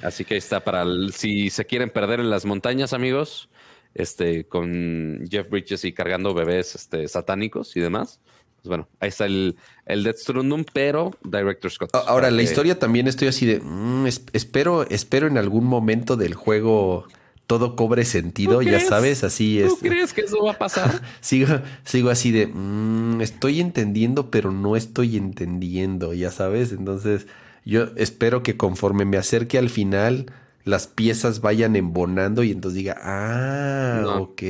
Así 0.02 0.25
que 0.25 0.36
está 0.36 0.65
para 0.65 0.84
si 1.12 1.51
se 1.51 1.65
quieren 1.65 1.91
perder 1.91 2.20
en 2.20 2.31
las 2.31 2.44
montañas, 2.44 2.92
amigos, 2.92 3.49
este, 3.94 4.44
con 4.44 5.25
Jeff 5.31 5.49
Bridges 5.49 5.84
y 5.84 5.92
cargando 5.92 6.34
bebés 6.34 6.75
este, 6.75 7.07
satánicos 7.09 7.76
y 7.76 7.81
demás. 7.81 8.20
Pues 8.57 8.68
bueno, 8.68 8.89
ahí 9.01 9.09
está 9.09 9.26
el, 9.26 9.57
el 9.86 10.05
Death 10.05 10.18
Stranding, 10.18 10.65
pero 10.73 11.10
Director 11.25 11.70
Scott. 11.70 11.91
Ahora, 11.94 12.31
la 12.31 12.42
historia 12.42 12.78
también 12.78 13.09
estoy 13.09 13.28
así 13.28 13.44
de, 13.44 13.60
mm, 13.60 14.07
espero, 14.33 14.89
espero 14.89 15.26
en 15.26 15.36
algún 15.36 15.65
momento 15.65 16.17
del 16.17 16.34
juego 16.34 17.07
todo 17.52 17.76
cobre 17.76 18.06
sentido, 18.06 18.62
ya 18.62 18.81
sabes, 18.81 19.24
así 19.24 19.60
es. 19.60 19.68
¿Tú 19.68 19.76
crees 19.76 20.14
que 20.14 20.22
eso 20.22 20.42
va 20.42 20.52
a 20.52 20.58
pasar? 20.58 21.02
sigo, 21.20 21.60
sigo 21.84 22.08
así 22.08 22.31
de, 22.31 22.47
mm, 22.47 23.20
estoy 23.20 23.60
entendiendo, 23.60 24.31
pero 24.31 24.52
no 24.52 24.74
estoy 24.74 25.18
entendiendo, 25.18 26.14
ya 26.14 26.31
sabes. 26.31 26.72
Entonces, 26.72 27.26
yo 27.66 27.89
espero 27.97 28.42
que 28.42 28.56
conforme 28.56 29.05
me 29.05 29.18
acerque 29.18 29.58
al 29.58 29.68
final, 29.68 30.32
las 30.64 30.86
piezas 30.86 31.42
vayan 31.42 31.76
embonando 31.76 32.42
y 32.42 32.52
entonces 32.52 32.78
diga, 32.78 32.97
ah, 33.02 34.16
ok, 34.18 34.42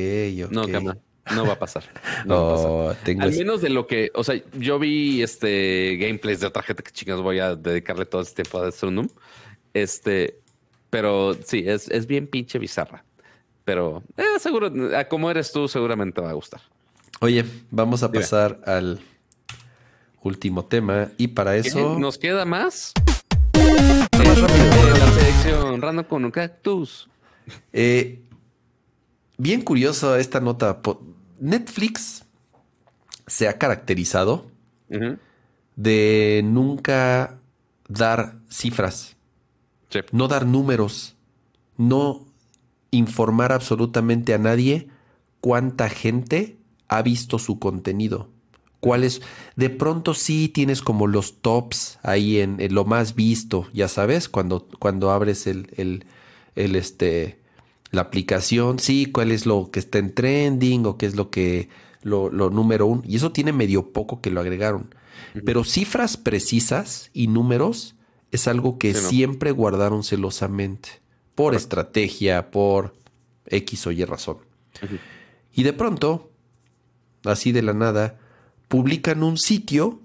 ok. 0.45 0.51
No, 0.51 0.65
cama. 0.69 0.97
No 1.35 1.45
va 1.45 1.53
a 1.53 1.59
pasar. 1.59 1.83
No 2.25 2.91
Al 3.19 3.31
menos 3.33 3.61
de 3.61 3.69
lo 3.69 3.85
que, 3.85 4.11
o 4.13 4.23
sea, 4.23 4.41
yo 4.53 4.79
vi 4.79 5.21
este 5.21 5.97
gameplays 5.97 6.39
de 6.39 6.47
otra 6.47 6.63
gente 6.63 6.83
que 6.83 6.91
chingas 6.91 7.19
voy 7.19 7.39
a 7.39 7.57
dedicarle 7.57 8.05
todo 8.05 8.21
este 8.21 8.43
tiempo 8.43 8.59
a 8.59 8.63
Death 8.63 9.09
Este, 9.73 10.39
pero 10.93 11.33
sí, 11.43 11.63
es, 11.65 11.89
es 11.89 12.05
bien 12.05 12.27
pinche 12.27 12.59
bizarra. 12.59 13.03
Pero 13.65 14.03
eh, 14.15 14.37
seguro, 14.37 14.71
como 15.09 15.31
eres 15.31 15.51
tú, 15.51 15.67
seguramente 15.67 16.21
va 16.21 16.29
a 16.29 16.33
gustar. 16.33 16.61
Oye, 17.19 17.43
vamos 17.71 18.03
a 18.03 18.11
pasar 18.11 18.61
al 18.63 19.01
último 20.21 20.65
tema 20.65 21.09
y 21.17 21.29
para 21.29 21.55
eso. 21.55 21.97
¿Nos 21.97 22.19
queda 22.19 22.45
más? 22.45 22.93
Más 23.55 24.39
rápido. 24.39 24.97
La 24.99 25.11
selección 25.13 25.81
random 25.81 26.05
con 26.05 26.25
un 26.25 26.31
cactus. 26.31 27.09
Eh, 27.71 28.21
bien 29.39 29.63
curioso 29.63 30.15
esta 30.15 30.39
nota. 30.41 30.79
Netflix 31.39 32.23
se 33.25 33.47
ha 33.47 33.57
caracterizado 33.57 34.45
de 35.75 36.41
nunca 36.45 37.39
dar 37.87 38.35
cifras, 38.47 39.12
no 40.11 40.27
dar 40.27 40.45
números, 40.45 41.15
no 41.77 42.25
informar 42.91 43.51
absolutamente 43.51 44.33
a 44.33 44.37
nadie 44.37 44.87
cuánta 45.41 45.89
gente 45.89 46.57
ha 46.87 47.01
visto 47.01 47.39
su 47.39 47.59
contenido 47.59 48.29
cuáles. 48.83 49.21
De 49.55 49.69
pronto 49.69 50.13
sí 50.13 50.49
tienes 50.49 50.81
como 50.81 51.07
los 51.07 51.41
tops 51.41 51.99
ahí 52.03 52.39
en, 52.39 52.57
lo 52.73 52.83
más 52.83 53.15
visto, 53.15 53.67
ya 53.73 53.87
sabes, 53.87 54.27
cuando, 54.27 54.67
cuando 54.77 55.09
abres 55.09 55.47
el, 55.47 55.69
el, 55.77 56.05
el, 56.55 56.75
este, 56.75 57.39
la 57.91 58.01
aplicación, 58.01 58.79
sí, 58.79 59.05
cuál 59.05 59.31
es 59.31 59.45
lo 59.45 59.71
que 59.71 59.79
está 59.79 59.99
en 59.99 60.13
trending 60.13 60.85
o 60.85 60.97
qué 60.97 61.05
es 61.05 61.15
lo 61.15 61.29
que, 61.29 61.69
lo, 62.01 62.29
lo 62.29 62.49
número 62.49 62.85
uno. 62.85 63.01
Y 63.07 63.15
eso 63.15 63.31
tiene 63.31 63.53
medio 63.53 63.93
poco 63.93 64.19
que 64.19 64.29
lo 64.29 64.41
agregaron. 64.41 64.93
Pero 65.45 65.63
cifras 65.63 66.17
precisas 66.17 67.09
y 67.13 67.27
números 67.27 67.95
es 68.33 68.47
algo 68.47 68.79
que 68.79 68.95
siempre 68.95 69.51
guardaron 69.51 70.03
celosamente. 70.03 70.89
Por 71.35 71.53
estrategia, 71.53 72.49
por 72.49 72.95
X 73.45 73.85
o 73.87 73.91
Y 73.91 74.03
razón. 74.05 74.37
Y 75.53 75.61
de 75.61 75.71
pronto, 75.71 76.31
así 77.25 77.51
de 77.51 77.61
la 77.61 77.73
nada, 77.73 78.19
publican 78.67 79.21
un 79.21 79.37
sitio 79.37 80.01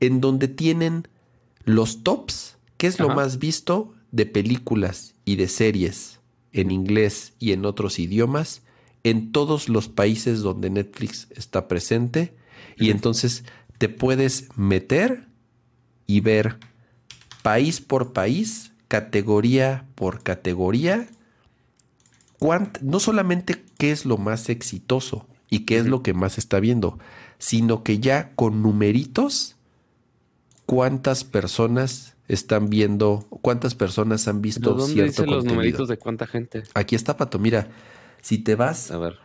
en 0.00 0.20
donde 0.20 0.48
tienen 0.48 1.06
los 1.64 2.02
tops, 2.02 2.56
que 2.76 2.88
es 2.88 2.98
lo 2.98 3.08
más 3.08 3.38
visto 3.38 3.94
de 4.10 4.26
películas 4.26 5.14
y 5.24 5.36
de 5.36 5.46
series 5.46 6.18
en 6.52 6.72
inglés 6.72 7.34
y 7.38 7.52
en 7.52 7.64
otros 7.64 8.00
idiomas 8.00 8.62
en 9.04 9.30
todos 9.30 9.68
los 9.68 9.88
países 9.88 10.40
donde 10.40 10.70
Netflix 10.70 11.28
está 11.30 11.68
presente. 11.68 12.34
Y 12.76 12.90
entonces 12.90 13.44
te 13.78 13.88
puedes 13.88 14.48
meter 14.56 15.28
y 16.06 16.20
ver 16.20 16.58
país 17.44 17.82
por 17.82 18.14
país, 18.14 18.72
categoría 18.88 19.84
por 19.96 20.22
categoría, 20.22 21.06
no 22.80 23.00
solamente 23.00 23.62
qué 23.76 23.92
es 23.92 24.06
lo 24.06 24.16
más 24.16 24.48
exitoso 24.48 25.26
y 25.50 25.66
qué 25.66 25.76
es 25.76 25.84
lo 25.84 26.02
que 26.02 26.14
más 26.14 26.38
está 26.38 26.58
viendo, 26.58 26.98
sino 27.36 27.82
que 27.82 27.98
ya 27.98 28.30
con 28.34 28.62
numeritos, 28.62 29.56
cuántas 30.64 31.24
personas 31.24 32.16
están 32.28 32.70
viendo, 32.70 33.26
cuántas 33.28 33.74
personas 33.74 34.26
han 34.26 34.40
visto 34.40 34.72
¿Dónde 34.72 34.94
cierto 34.94 35.26
los 35.26 35.44
numeritos 35.44 35.88
de 35.88 35.98
cuánta 35.98 36.26
gente? 36.26 36.62
Aquí 36.72 36.94
está, 36.96 37.18
Pato. 37.18 37.38
Mira, 37.38 37.68
si 38.22 38.38
te 38.38 38.54
vas. 38.54 38.90
A 38.90 38.96
ver. 38.96 39.18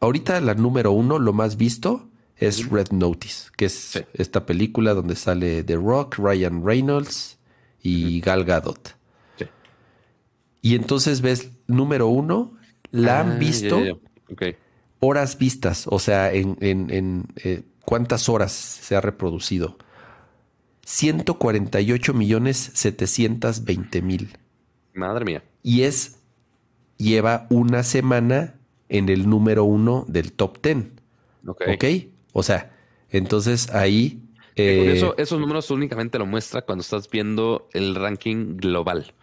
ahorita 0.00 0.40
la 0.40 0.54
número 0.54 0.92
uno, 0.92 1.18
lo 1.18 1.34
más 1.34 1.58
visto, 1.58 2.08
es 2.36 2.68
Red 2.68 2.90
Notice, 2.92 3.50
que 3.56 3.64
es 3.66 4.04
esta 4.14 4.44
película 4.46 4.94
donde 4.94 5.16
sale 5.16 5.64
The 5.64 5.76
Rock, 5.76 6.16
Ryan 6.18 6.64
Reynolds 6.64 7.38
y 7.82 8.20
Gal 8.20 8.44
Gadot. 8.44 8.94
Y 10.62 10.74
entonces 10.74 11.20
ves 11.20 11.50
número 11.66 12.08
uno 12.08 12.54
la 12.90 13.20
han 13.20 13.32
Ah, 13.32 13.36
visto 13.36 13.78
horas 15.00 15.38
vistas, 15.38 15.86
o 15.86 15.98
sea, 15.98 16.32
en, 16.32 16.56
en- 16.60 16.90
en, 16.90 17.24
eh, 17.36 17.62
cuántas 17.84 18.28
horas 18.28 18.52
se 18.52 18.96
ha 18.96 19.00
reproducido. 19.00 19.76
148 20.84 22.14
millones 22.14 22.70
720 22.74 24.02
mil. 24.02 24.36
Madre 24.94 25.24
mía. 25.24 25.42
Y 25.62 25.82
es, 25.82 26.18
lleva 26.96 27.46
una 27.50 27.82
semana 27.82 28.54
en 28.88 29.08
el 29.08 29.28
número 29.28 29.64
uno 29.64 30.04
del 30.08 30.32
top 30.32 30.58
10. 30.62 30.76
Ok. 31.46 31.62
¿Ok? 31.74 31.84
O 32.38 32.42
sea, 32.42 32.70
entonces 33.08 33.70
ahí... 33.72 34.20
Eh, 34.56 34.92
eso, 34.94 35.14
esos 35.16 35.40
números 35.40 35.70
únicamente 35.70 36.18
lo 36.18 36.26
muestra 36.26 36.60
cuando 36.60 36.82
estás 36.82 37.08
viendo 37.08 37.66
el 37.72 37.94
ranking 37.94 38.58
global. 38.58 39.14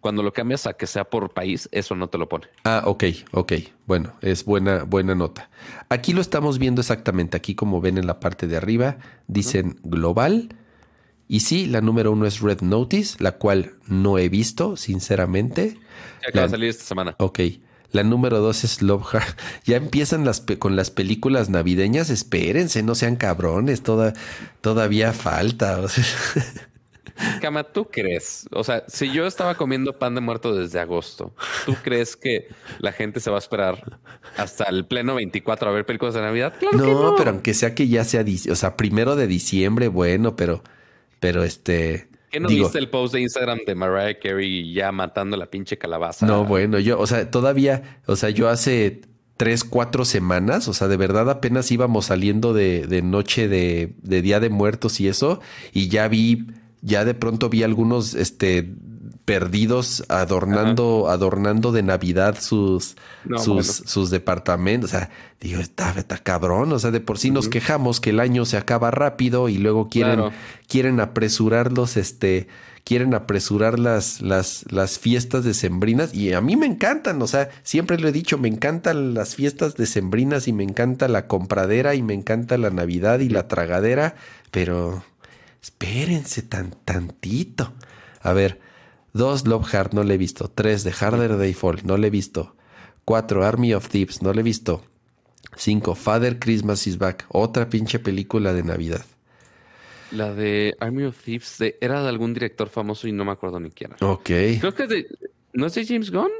Cuando 0.00 0.24
lo 0.24 0.32
cambias 0.32 0.66
a 0.66 0.72
que 0.72 0.88
sea 0.88 1.04
por 1.04 1.32
país, 1.32 1.68
eso 1.70 1.94
no 1.94 2.08
te 2.08 2.18
lo 2.18 2.28
pone. 2.28 2.48
Ah, 2.64 2.82
ok, 2.84 3.04
ok. 3.30 3.52
Bueno, 3.86 4.14
es 4.20 4.44
buena, 4.44 4.82
buena 4.82 5.14
nota. 5.14 5.48
Aquí 5.88 6.12
lo 6.12 6.20
estamos 6.20 6.58
viendo 6.58 6.80
exactamente. 6.80 7.36
Aquí, 7.36 7.54
como 7.54 7.80
ven 7.80 7.98
en 7.98 8.06
la 8.08 8.18
parte 8.18 8.48
de 8.48 8.56
arriba, 8.56 8.98
dicen 9.28 9.78
global. 9.84 10.48
Y 11.28 11.40
sí, 11.40 11.66
la 11.66 11.80
número 11.80 12.10
uno 12.10 12.26
es 12.26 12.40
Red 12.40 12.62
Notice, 12.62 13.22
la 13.22 13.38
cual 13.38 13.74
no 13.86 14.18
he 14.18 14.28
visto, 14.28 14.76
sinceramente. 14.76 15.78
Acaba 16.28 16.46
de 16.46 16.50
salir 16.50 16.70
esta 16.70 16.84
semana. 16.84 17.14
Ok. 17.20 17.40
La 17.92 18.02
número 18.02 18.40
dos 18.40 18.64
es 18.64 18.82
Love 18.82 19.04
Heart. 19.12 19.38
Ya 19.64 19.76
empiezan 19.76 20.24
las 20.24 20.42
con 20.58 20.76
las 20.76 20.90
películas 20.90 21.48
navideñas. 21.50 22.10
Espérense, 22.10 22.82
no 22.82 22.94
sean 22.94 23.16
cabrones. 23.16 23.82
Toda, 23.82 24.12
todavía 24.60 25.12
falta. 25.12 25.80
o 25.80 25.88
sea. 25.88 26.04
Cama, 27.40 27.64
¿tú 27.64 27.88
crees? 27.90 28.46
O 28.52 28.62
sea, 28.62 28.84
si 28.88 29.10
yo 29.10 29.26
estaba 29.26 29.54
comiendo 29.54 29.98
pan 29.98 30.14
de 30.14 30.20
muerto 30.20 30.54
desde 30.54 30.80
agosto, 30.80 31.32
¿tú 31.64 31.74
crees 31.82 32.14
que 32.14 32.48
la 32.78 32.92
gente 32.92 33.20
se 33.20 33.30
va 33.30 33.36
a 33.36 33.38
esperar 33.38 33.98
hasta 34.36 34.64
el 34.64 34.84
pleno 34.84 35.14
24 35.14 35.70
a 35.70 35.72
ver 35.72 35.86
películas 35.86 36.12
de 36.12 36.20
Navidad? 36.20 36.54
Claro 36.58 36.76
que 36.78 36.84
No, 36.84 37.02
no. 37.12 37.16
pero 37.16 37.30
aunque 37.30 37.54
sea 37.54 37.74
que 37.74 37.88
ya 37.88 38.04
sea, 38.04 38.22
o 38.50 38.54
sea, 38.54 38.76
primero 38.76 39.16
de 39.16 39.26
diciembre, 39.26 39.88
bueno, 39.88 40.36
pero, 40.36 40.62
pero 41.18 41.42
este. 41.42 42.08
¿Qué 42.36 42.40
no 42.40 42.48
digo, 42.48 42.64
viste 42.64 42.78
el 42.78 42.90
post 42.90 43.14
de 43.14 43.22
Instagram 43.22 43.60
de 43.66 43.74
Mariah 43.74 44.18
Carey 44.18 44.74
ya 44.74 44.92
matando 44.92 45.38
la 45.38 45.46
pinche 45.46 45.78
calabaza? 45.78 46.26
No, 46.26 46.44
bueno, 46.44 46.78
yo, 46.78 47.00
o 47.00 47.06
sea, 47.06 47.30
todavía, 47.30 48.00
o 48.04 48.14
sea, 48.14 48.28
yo 48.28 48.50
hace 48.50 49.00
tres, 49.38 49.64
cuatro 49.64 50.04
semanas, 50.04 50.68
o 50.68 50.74
sea, 50.74 50.86
de 50.86 50.98
verdad 50.98 51.30
apenas 51.30 51.72
íbamos 51.72 52.06
saliendo 52.06 52.52
de, 52.52 52.86
de 52.86 53.00
noche 53.00 53.48
de, 53.48 53.94
de 54.02 54.20
Día 54.20 54.38
de 54.38 54.50
Muertos 54.50 55.00
y 55.00 55.08
eso, 55.08 55.40
y 55.72 55.88
ya 55.88 56.08
vi, 56.08 56.46
ya 56.82 57.06
de 57.06 57.14
pronto 57.14 57.48
vi 57.48 57.62
algunos, 57.62 58.14
este, 58.14 58.70
perdidos 59.26 60.04
adornando, 60.08 61.08
adornando 61.10 61.72
de 61.72 61.82
Navidad 61.82 62.38
sus, 62.40 62.96
No, 63.24 63.38
sus, 63.38 63.46
bueno. 63.46 63.90
sus 63.90 64.10
departamentos. 64.10 64.90
O 64.90 64.96
sea, 64.96 65.10
digo, 65.40 65.60
está, 65.60 65.90
está 65.98 66.16
cabrón. 66.18 66.72
O 66.72 66.78
sea, 66.78 66.92
de 66.92 67.00
por 67.00 67.18
sí 67.18 67.30
nos 67.30 67.48
quejamos 67.48 68.00
que 68.00 68.10
el 68.10 68.20
año 68.20 68.44
se 68.46 68.56
acaba 68.56 68.90
rápido 68.92 69.48
y 69.48 69.58
luego 69.58 69.88
quieren, 69.88 70.14
Claro. 70.20 70.32
quieren 70.68 71.00
apresurar 71.00 71.72
los, 71.72 71.96
este, 71.96 72.46
quieren 72.84 73.14
apresurar 73.14 73.80
las, 73.80 74.20
las, 74.20 74.64
las 74.70 75.00
fiestas 75.00 75.42
decembrinas 75.42 76.14
y 76.14 76.32
a 76.32 76.40
mí 76.40 76.54
me 76.54 76.66
encantan. 76.66 77.20
O 77.20 77.26
sea, 77.26 77.48
siempre 77.64 77.98
lo 77.98 78.06
he 78.06 78.12
dicho, 78.12 78.38
me 78.38 78.46
encantan 78.46 79.12
las 79.14 79.34
fiestas 79.34 79.74
decembrinas 79.74 80.46
y 80.46 80.52
me 80.52 80.62
encanta 80.62 81.08
la 81.08 81.26
compradera 81.26 81.96
y 81.96 82.02
me 82.02 82.14
encanta 82.14 82.56
la 82.58 82.70
Navidad 82.70 83.18
y 83.18 83.28
la 83.28 83.48
tragadera, 83.48 84.14
pero 84.52 85.02
espérense 85.60 86.42
tan 86.42 86.70
tantito. 86.84 87.72
A 88.22 88.32
ver, 88.32 88.60
dos 89.16 89.46
Love 89.46 89.66
Heart 89.72 89.92
no 89.94 90.02
le 90.04 90.14
he 90.14 90.18
visto, 90.18 90.48
tres 90.48 90.84
de 90.84 90.92
Harder 90.92 91.36
Day 91.36 91.54
Fall 91.54 91.80
no 91.84 91.96
le 91.96 92.08
he 92.08 92.10
visto, 92.10 92.54
cuatro 93.04 93.44
Army 93.44 93.72
of 93.74 93.88
Thieves 93.88 94.22
no 94.22 94.32
le 94.32 94.40
he 94.40 94.44
visto, 94.44 94.84
cinco 95.56 95.94
Father 95.94 96.38
Christmas 96.38 96.86
is 96.86 96.98
Back, 96.98 97.26
otra 97.28 97.68
pinche 97.68 97.98
película 97.98 98.52
de 98.52 98.62
Navidad. 98.62 99.04
La 100.12 100.32
de 100.32 100.76
Army 100.80 101.04
of 101.04 101.16
Thieves 101.20 101.58
de- 101.58 101.76
era 101.80 102.02
de 102.02 102.08
algún 102.08 102.32
director 102.32 102.68
famoso 102.68 103.08
y 103.08 103.12
no 103.12 103.24
me 103.24 103.32
acuerdo 103.32 103.58
ni 103.58 103.70
quién 103.70 103.92
era. 103.98 104.06
Ok, 104.06 104.24
Creo 104.60 104.72
que 104.74 104.82
es 104.84 104.88
de. 104.88 105.06
¿No 105.52 105.66
es 105.66 105.74
de 105.74 105.84
James 105.86 106.10
Gunn? 106.10 106.30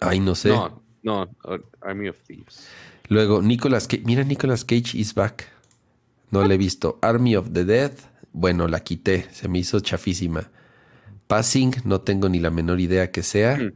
ay 0.00 0.20
no 0.20 0.34
sé. 0.34 0.50
No, 0.50 0.82
no, 1.02 1.22
Ar- 1.44 1.64
Army 1.80 2.08
of 2.08 2.16
Thieves. 2.26 2.68
Luego 3.08 3.42
Nicolas 3.42 3.86
Cage, 3.88 4.02
mira 4.04 4.22
Nicolas 4.24 4.64
Cage 4.64 4.94
is 4.96 5.14
Back, 5.14 5.48
no 6.30 6.46
le 6.46 6.54
he 6.54 6.58
visto. 6.58 6.98
Army 7.02 7.34
of 7.36 7.50
the 7.52 7.64
Dead, 7.64 7.92
bueno 8.32 8.68
la 8.68 8.80
quité, 8.80 9.26
se 9.32 9.48
me 9.48 9.58
hizo 9.58 9.80
chafísima. 9.80 10.50
Passing, 11.36 11.74
no 11.84 12.00
tengo 12.00 12.28
ni 12.28 12.40
la 12.40 12.50
menor 12.50 12.80
idea 12.80 13.10
que 13.10 13.22
sea. 13.22 13.56
Hmm. 13.56 13.72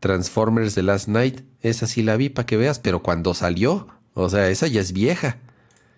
Transformers 0.00 0.74
The 0.74 0.82
Last 0.82 1.08
Night, 1.08 1.42
esa 1.60 1.86
sí 1.86 2.02
la 2.02 2.16
vi 2.16 2.28
para 2.28 2.46
que 2.46 2.56
veas, 2.56 2.78
pero 2.80 3.02
cuando 3.02 3.34
salió, 3.34 3.86
o 4.14 4.28
sea, 4.28 4.48
esa 4.50 4.66
ya 4.66 4.80
es 4.80 4.92
vieja. 4.92 5.38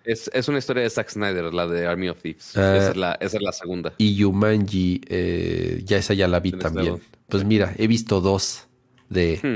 Es, 0.03 0.29
es 0.33 0.47
una 0.47 0.59
historia 0.59 0.83
de 0.83 0.89
Zack 0.91 1.09
Snyder, 1.09 1.51
la 1.53 1.65
de 1.67 1.87
Army 1.87 2.09
of 2.09 2.21
Thieves. 2.21 2.55
Ah. 2.55 2.77
esa, 2.77 2.91
es 2.91 2.97
la, 2.97 3.17
esa 3.19 3.37
es 3.37 3.43
la 3.43 3.51
segunda. 3.51 3.93
Y 3.97 4.15
Yumanji, 4.15 5.01
eh, 5.07 5.81
ya 5.83 5.97
esa 5.97 6.13
ya 6.13 6.27
la 6.27 6.39
vi 6.39 6.51
también. 6.51 7.01
Pues 7.27 7.43
mira, 7.43 7.73
he 7.77 7.87
visto 7.87 8.21
dos 8.21 8.67
de, 9.09 9.39
Hmm. 9.41 9.55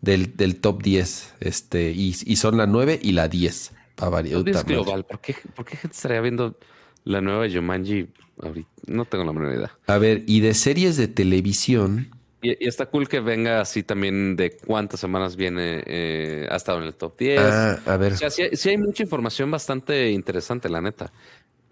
del, 0.00 0.36
del 0.36 0.56
top 0.60 0.82
10, 0.82 1.34
este, 1.40 1.90
y, 1.90 2.16
y 2.24 2.36
son 2.36 2.56
la 2.56 2.66
9 2.66 2.98
y 3.02 3.12
la 3.12 3.28
10. 3.28 3.72
Para 3.94 4.10
variar. 4.10 4.40
Todo 4.40 4.50
es 4.50 4.56
Puta 4.56 4.62
madre. 4.64 4.74
global. 4.74 5.04
¿Por 5.04 5.20
qué, 5.20 5.36
¿Por 5.54 5.64
qué 5.66 5.76
gente 5.76 5.94
estaría 5.94 6.20
viendo 6.22 6.56
la 7.04 7.20
nueva 7.20 7.46
Jumanji 7.48 8.08
ahorita? 8.40 8.68
No 8.86 9.04
tengo 9.04 9.24
la 9.24 9.32
menor 9.32 9.54
idea. 9.54 9.78
A 9.86 9.98
ver, 9.98 10.24
y 10.26 10.40
de 10.40 10.54
series 10.54 10.96
de 10.96 11.08
televisión, 11.08 12.10
Y, 12.44 12.64
y 12.64 12.68
está 12.68 12.86
cool 12.86 13.08
que 13.08 13.20
venga 13.20 13.60
así 13.60 13.84
también 13.84 14.34
de 14.34 14.56
cuántas 14.56 14.98
semanas 14.98 15.36
viene, 15.36 15.82
eh, 15.86 16.48
ha 16.50 16.56
estado 16.56 16.78
en 16.78 16.84
el 16.84 16.94
top 16.94 17.16
10. 17.18 17.40
ah, 17.40 17.78
a 17.86 17.96
ver, 17.96 18.14
O 18.14 18.16
sea, 18.16 18.30
sí, 18.30 18.42
hay- 18.42 18.56
sí 18.56 18.70
hay 18.70 18.78
mucha 18.78 19.04
información 19.04 19.48
bastante 19.50 20.10
interesante, 20.10 20.68
la 20.68 20.80
neta. 20.80 21.12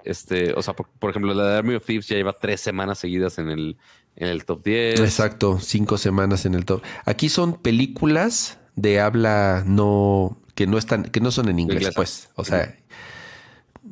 Este, 0.05 0.53
o 0.55 0.63
sea, 0.63 0.75
por, 0.75 0.89
por 0.99 1.11
ejemplo, 1.11 1.35
la 1.35 1.45
de 1.45 1.59
Army 1.59 1.75
of 1.75 1.85
Thieves 1.85 2.07
ya 2.09 2.17
lleva 2.17 2.33
tres 2.39 2.61
semanas 2.61 2.99
seguidas 3.01 3.39
en 3.39 3.51
el, 3.51 3.77
en 4.17 4.29
el 4.29 4.45
top 4.45 4.63
10. 4.65 5.01
exacto, 5.01 5.59
cinco 5.61 5.99
semanas 5.99 6.47
en 6.47 6.55
el 6.55 6.65
top. 6.65 6.83
Aquí 7.05 7.29
son 7.29 7.61
películas 7.61 8.59
de 8.77 9.01
habla 9.01 9.65
no, 9.67 10.41
que 10.55 10.67
no 10.69 10.79
están, 10.79 11.05
que 11.05 11.21
no 11.21 11.31
son 11.33 11.49
en 11.49 11.59
inglés, 11.59 11.91
Inglesa. 11.91 11.97
pues. 11.97 12.31
O 12.37 12.45
sea, 12.45 12.77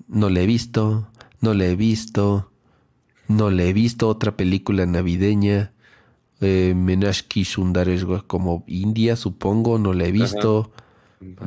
no 0.09 0.29
le 0.31 0.43
he 0.45 0.47
visto, 0.47 1.11
no 1.41 1.55
le 1.55 1.71
he 1.71 1.77
visto, 1.77 2.51
no 3.29 3.51
le 3.51 3.69
he 3.69 3.73
visto 3.73 4.09
otra 4.09 4.37
película 4.37 4.87
navideña. 4.87 5.73
Eh, 6.41 6.73
Menashki 6.77 7.45
Sundaresh, 7.45 8.05
güey, 8.05 8.21
como 8.27 8.65
India, 8.69 9.17
supongo, 9.17 9.79
no 9.79 9.93
le 9.93 10.09
he 10.09 10.13
visto. 10.13 10.71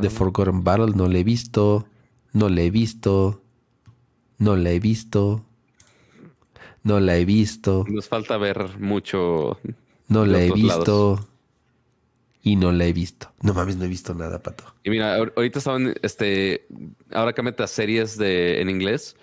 The 0.01 0.09
Forgotten 0.09 0.63
Battle, 0.63 0.93
no 0.95 1.07
le 1.07 1.19
he 1.19 1.23
visto. 1.23 1.87
No 2.33 2.49
le 2.49 2.65
he 2.65 2.71
visto. 2.71 3.41
No 4.37 4.55
la 4.57 4.71
he 4.71 4.79
visto. 4.79 5.45
No 6.83 6.99
la 6.99 7.15
he 7.17 7.25
visto. 7.25 7.85
Nos 7.87 8.07
falta 8.09 8.37
ver 8.37 8.79
mucho. 8.79 9.59
No 10.07 10.25
la 10.25 10.43
he 10.43 10.51
visto. 10.51 11.27
Y 12.43 12.55
no 12.55 12.71
la 12.71 12.85
he 12.85 12.93
visto. 12.93 13.31
No 13.43 13.53
mames, 13.53 13.77
no 13.77 13.85
he 13.85 13.87
visto 13.87 14.13
nada, 14.15 14.41
pato. 14.41 14.63
Y 14.83 14.89
mira, 14.89 15.15
ahor- 15.17 15.31
ahorita 15.37 15.59
estaban, 15.59 15.93
este, 16.01 16.65
ahora 17.11 17.33
que 17.33 17.43
metas 17.43 17.69
series 17.71 18.17
de, 18.17 18.59
en 18.61 18.69
inglés. 18.69 19.15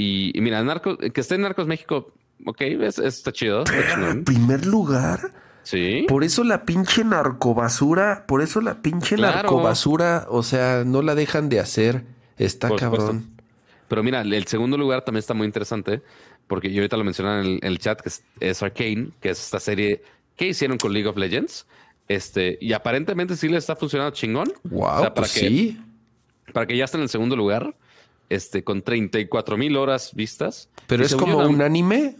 Y, 0.00 0.36
y 0.36 0.40
mira, 0.40 0.62
Narcos, 0.62 0.96
que 1.12 1.20
esté 1.20 1.34
en 1.34 1.42
Narcos 1.42 1.66
México, 1.66 2.12
ok, 2.46 2.60
es- 2.62 2.98
está 2.98 3.32
chido. 3.32 3.64
está 3.64 4.10
En 4.10 4.24
primer 4.24 4.64
lugar, 4.64 5.20
Sí. 5.62 6.06
por 6.08 6.24
eso 6.24 6.42
la 6.42 6.64
pinche 6.64 7.04
narcobasura, 7.04 8.24
por 8.26 8.40
eso 8.42 8.60
la 8.60 8.80
pinche 8.80 9.16
Claro. 9.16 9.36
narcobasura, 9.36 10.26
o 10.30 10.42
sea, 10.42 10.84
no 10.86 11.02
la 11.02 11.14
dejan 11.14 11.48
de 11.48 11.60
hacer. 11.60 12.04
Está 12.38 12.68
Por 12.68 12.80
supuesto. 12.80 13.06
cabrón. 13.08 13.30
Pero 13.88 14.02
mira, 14.02 14.22
el 14.22 14.46
segundo 14.46 14.78
lugar 14.78 15.04
también 15.04 15.18
está 15.20 15.34
muy 15.34 15.46
interesante, 15.46 16.00
porque 16.46 16.72
yo 16.72 16.80
ahorita 16.80 16.96
lo 16.96 17.04
mencionaba 17.04 17.40
en 17.40 17.46
el, 17.46 17.52
en 17.62 17.66
el 17.72 17.78
chat, 17.78 18.00
que 18.00 18.08
es, 18.08 18.24
es 18.40 18.62
Arcane, 18.62 19.10
que 19.20 19.30
es 19.30 19.38
esta 19.44 19.60
serie 19.60 20.02
que 20.36 20.48
hicieron 20.48 20.78
con 20.78 20.92
League 20.92 21.08
of 21.08 21.16
Legends. 21.16 21.66
Este, 22.08 22.56
y 22.60 22.72
aparentemente 22.72 23.36
sí 23.36 23.48
le 23.48 23.58
está 23.58 23.76
funcionando 23.76 24.12
chingón. 24.14 24.50
Wow, 24.64 24.82
O 24.82 24.88
sea, 25.00 25.14
para 25.14 25.14
pues 25.14 25.32
que- 25.34 25.40
sí. 25.48 25.80
Para 26.54 26.66
que 26.66 26.76
ya 26.76 26.84
esté 26.86 26.96
en 26.96 27.02
el 27.04 27.08
segundo 27.08 27.36
lugar, 27.36 27.76
este, 28.30 28.64
con 28.64 28.80
34 28.82 29.58
mil 29.58 29.76
horas 29.76 30.14
vistas. 30.14 30.70
Pero 30.86 31.02
Y 31.02 31.06
es 31.06 31.14
como 31.14 31.36
un 31.46 31.60
anime. 31.60 32.16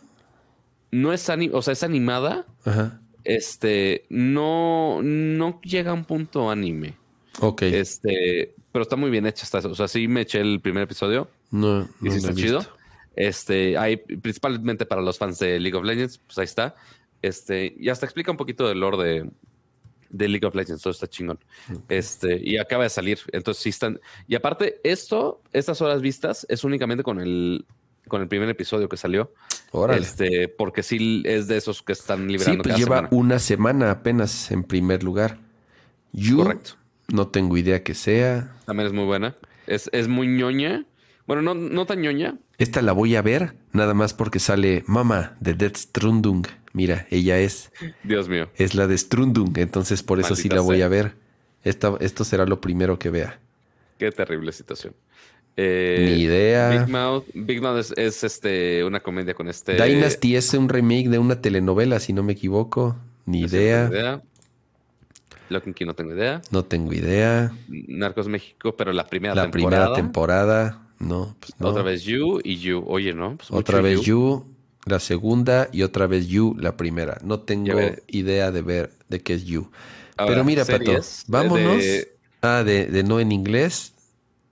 No 0.90 1.12
es 1.14 1.28
ani- 1.30 1.50
o 1.52 1.62
sea, 1.62 1.72
es 1.72 1.82
animada. 1.82 2.44
Ajá. 2.64 3.00
Este, 3.24 4.04
no, 4.10 5.00
no 5.02 5.60
llega 5.62 5.92
a 5.92 5.94
un 5.94 6.04
punto 6.04 6.50
anime. 6.50 6.94
Ok. 7.40 7.62
Este, 7.62 8.54
pero 8.72 8.82
está 8.82 8.96
muy 8.96 9.10
bien 9.10 9.26
hecha. 9.26 9.44
Está, 9.44 9.58
o 9.66 9.74
sea, 9.74 9.88
sí 9.88 10.08
me 10.08 10.22
eché 10.22 10.40
el 10.40 10.60
primer 10.60 10.82
episodio. 10.82 11.28
no, 11.50 11.88
Y 12.02 12.06
no 12.06 12.10
sí 12.12 12.20
la 12.20 12.30
está 12.30 12.34
chido. 12.34 12.58
visto. 12.58 12.76
Este, 13.16 13.76
hay 13.78 13.96
principalmente 13.96 14.86
para 14.86 15.02
los 15.02 15.18
fans 15.18 15.38
de 15.38 15.58
League 15.60 15.76
of 15.76 15.84
Legends, 15.84 16.18
pues 16.18 16.38
ahí 16.38 16.44
está. 16.44 16.74
Este, 17.22 17.74
y 17.78 17.88
hasta 17.88 18.06
explica 18.06 18.30
un 18.30 18.36
poquito 18.36 18.66
del 18.68 18.80
lore 18.80 19.04
de, 19.04 19.30
de 20.10 20.28
League 20.28 20.46
of 20.46 20.54
Legends, 20.54 20.82
todo 20.82 20.90
está 20.92 21.06
chingón. 21.06 21.38
Este, 21.88 22.40
y 22.42 22.58
acaba 22.58 22.84
de 22.84 22.90
salir. 22.90 23.18
Entonces 23.32 23.62
sí 23.62 23.68
están. 23.70 24.00
Y 24.28 24.34
aparte, 24.34 24.80
esto, 24.84 25.42
estas 25.52 25.80
horas 25.80 26.02
vistas, 26.02 26.46
es 26.50 26.64
únicamente 26.64 27.02
con 27.02 27.20
el 27.20 27.64
con 28.08 28.22
el 28.22 28.28
primer 28.28 28.48
episodio 28.48 28.88
que 28.88 28.96
salió. 28.96 29.32
Órale. 29.70 30.00
Este, 30.02 30.48
porque 30.48 30.82
sí 30.82 31.22
es 31.24 31.46
de 31.46 31.56
esos 31.56 31.82
que 31.82 31.92
están 31.92 32.26
Sí, 32.26 32.32
liberando 32.32 32.62
pues 32.64 32.72
cada 32.72 32.78
lleva 32.78 32.96
semana. 32.96 33.08
una 33.12 33.38
semana 33.38 33.90
apenas 33.92 34.50
en 34.50 34.64
primer 34.64 35.04
lugar. 35.04 35.38
You, 36.12 36.38
Correcto. 36.38 36.72
no 37.08 37.28
tengo 37.28 37.56
idea 37.56 37.84
que 37.84 37.94
sea. 37.94 38.52
También 38.66 38.88
es 38.88 38.92
muy 38.92 39.04
buena. 39.04 39.36
Es, 39.68 39.88
es 39.92 40.08
muy 40.08 40.26
ñoña. 40.26 40.86
Bueno, 41.26 41.42
no, 41.42 41.54
no 41.54 41.86
tan 41.86 42.00
ñoña. 42.00 42.36
Esta 42.58 42.82
la 42.82 42.90
voy 42.92 43.14
a 43.14 43.22
ver 43.22 43.54
nada 43.72 43.94
más 43.94 44.12
porque 44.12 44.40
sale 44.40 44.82
Mama 44.88 45.36
de 45.38 45.54
Death 45.54 45.76
Strundung. 45.76 46.46
Mira, 46.72 47.06
ella 47.10 47.38
es, 47.38 47.72
Dios 48.04 48.28
mío. 48.28 48.48
es 48.56 48.74
la 48.74 48.86
de 48.86 48.96
Strundung, 48.96 49.58
entonces 49.58 50.02
por 50.02 50.20
eso 50.20 50.36
sí 50.36 50.48
la 50.48 50.60
voy 50.60 50.82
a 50.82 50.88
ver. 50.88 51.14
Esta, 51.64 51.94
esto 52.00 52.24
será 52.24 52.46
lo 52.46 52.60
primero 52.60 52.98
que 52.98 53.10
vea. 53.10 53.38
Qué 53.98 54.10
terrible 54.12 54.52
situación. 54.52 54.94
Eh, 55.56 56.06
Ni 56.16 56.22
idea. 56.22 56.70
Big 56.70 56.88
Mouth, 56.88 57.24
Big 57.34 57.60
Mouth 57.60 57.78
es, 57.78 57.92
es, 57.96 58.24
este, 58.24 58.84
una 58.84 59.00
comedia 59.00 59.34
con 59.34 59.48
este. 59.48 59.74
Dynasty 59.74 60.36
es 60.36 60.54
un 60.54 60.68
remake 60.68 61.08
de 61.08 61.18
una 61.18 61.40
telenovela, 61.42 61.98
si 62.00 62.12
no 62.12 62.22
me 62.22 62.32
equivoco. 62.32 62.96
Ni 63.26 63.42
no 63.42 63.46
idea. 63.48 63.88
Idea. 63.90 64.22
Lock 65.50 65.66
and 65.66 65.74
Key 65.74 65.84
no 65.86 65.94
tengo 65.94 66.14
idea. 66.14 66.40
No 66.52 66.64
tengo 66.64 66.92
idea. 66.92 67.52
Narcos 67.68 68.28
México, 68.28 68.74
pero 68.76 68.92
la 68.92 69.06
primera 69.06 69.34
La 69.34 69.50
temporada. 69.50 69.86
primera 69.86 69.94
temporada. 69.96 70.86
No, 71.00 71.36
pues 71.40 71.52
no. 71.58 71.68
Otra 71.68 71.82
vez 71.82 72.04
You 72.04 72.40
y 72.44 72.56
You. 72.56 72.84
Oye, 72.86 73.12
¿no? 73.12 73.36
Pues 73.36 73.50
Otra 73.50 73.80
vez 73.80 74.00
you. 74.02 74.46
La 74.86 74.98
segunda 75.00 75.68
y 75.72 75.82
otra 75.82 76.06
vez 76.06 76.28
You, 76.28 76.56
la 76.58 76.76
primera. 76.76 77.18
No 77.22 77.40
tengo 77.40 77.78
idea 78.08 78.50
de 78.50 78.62
ver 78.62 78.92
de 79.08 79.20
qué 79.20 79.34
es 79.34 79.44
You. 79.44 79.70
Ahora, 80.16 80.34
Pero 80.34 80.44
mira, 80.44 80.64
Pato, 80.64 80.78
series 80.84 81.24
vámonos. 81.28 81.78
de- 81.78 82.16
Ah, 82.42 82.62
de, 82.64 82.86
de 82.86 83.02
no 83.02 83.20
en 83.20 83.32
inglés. 83.32 83.92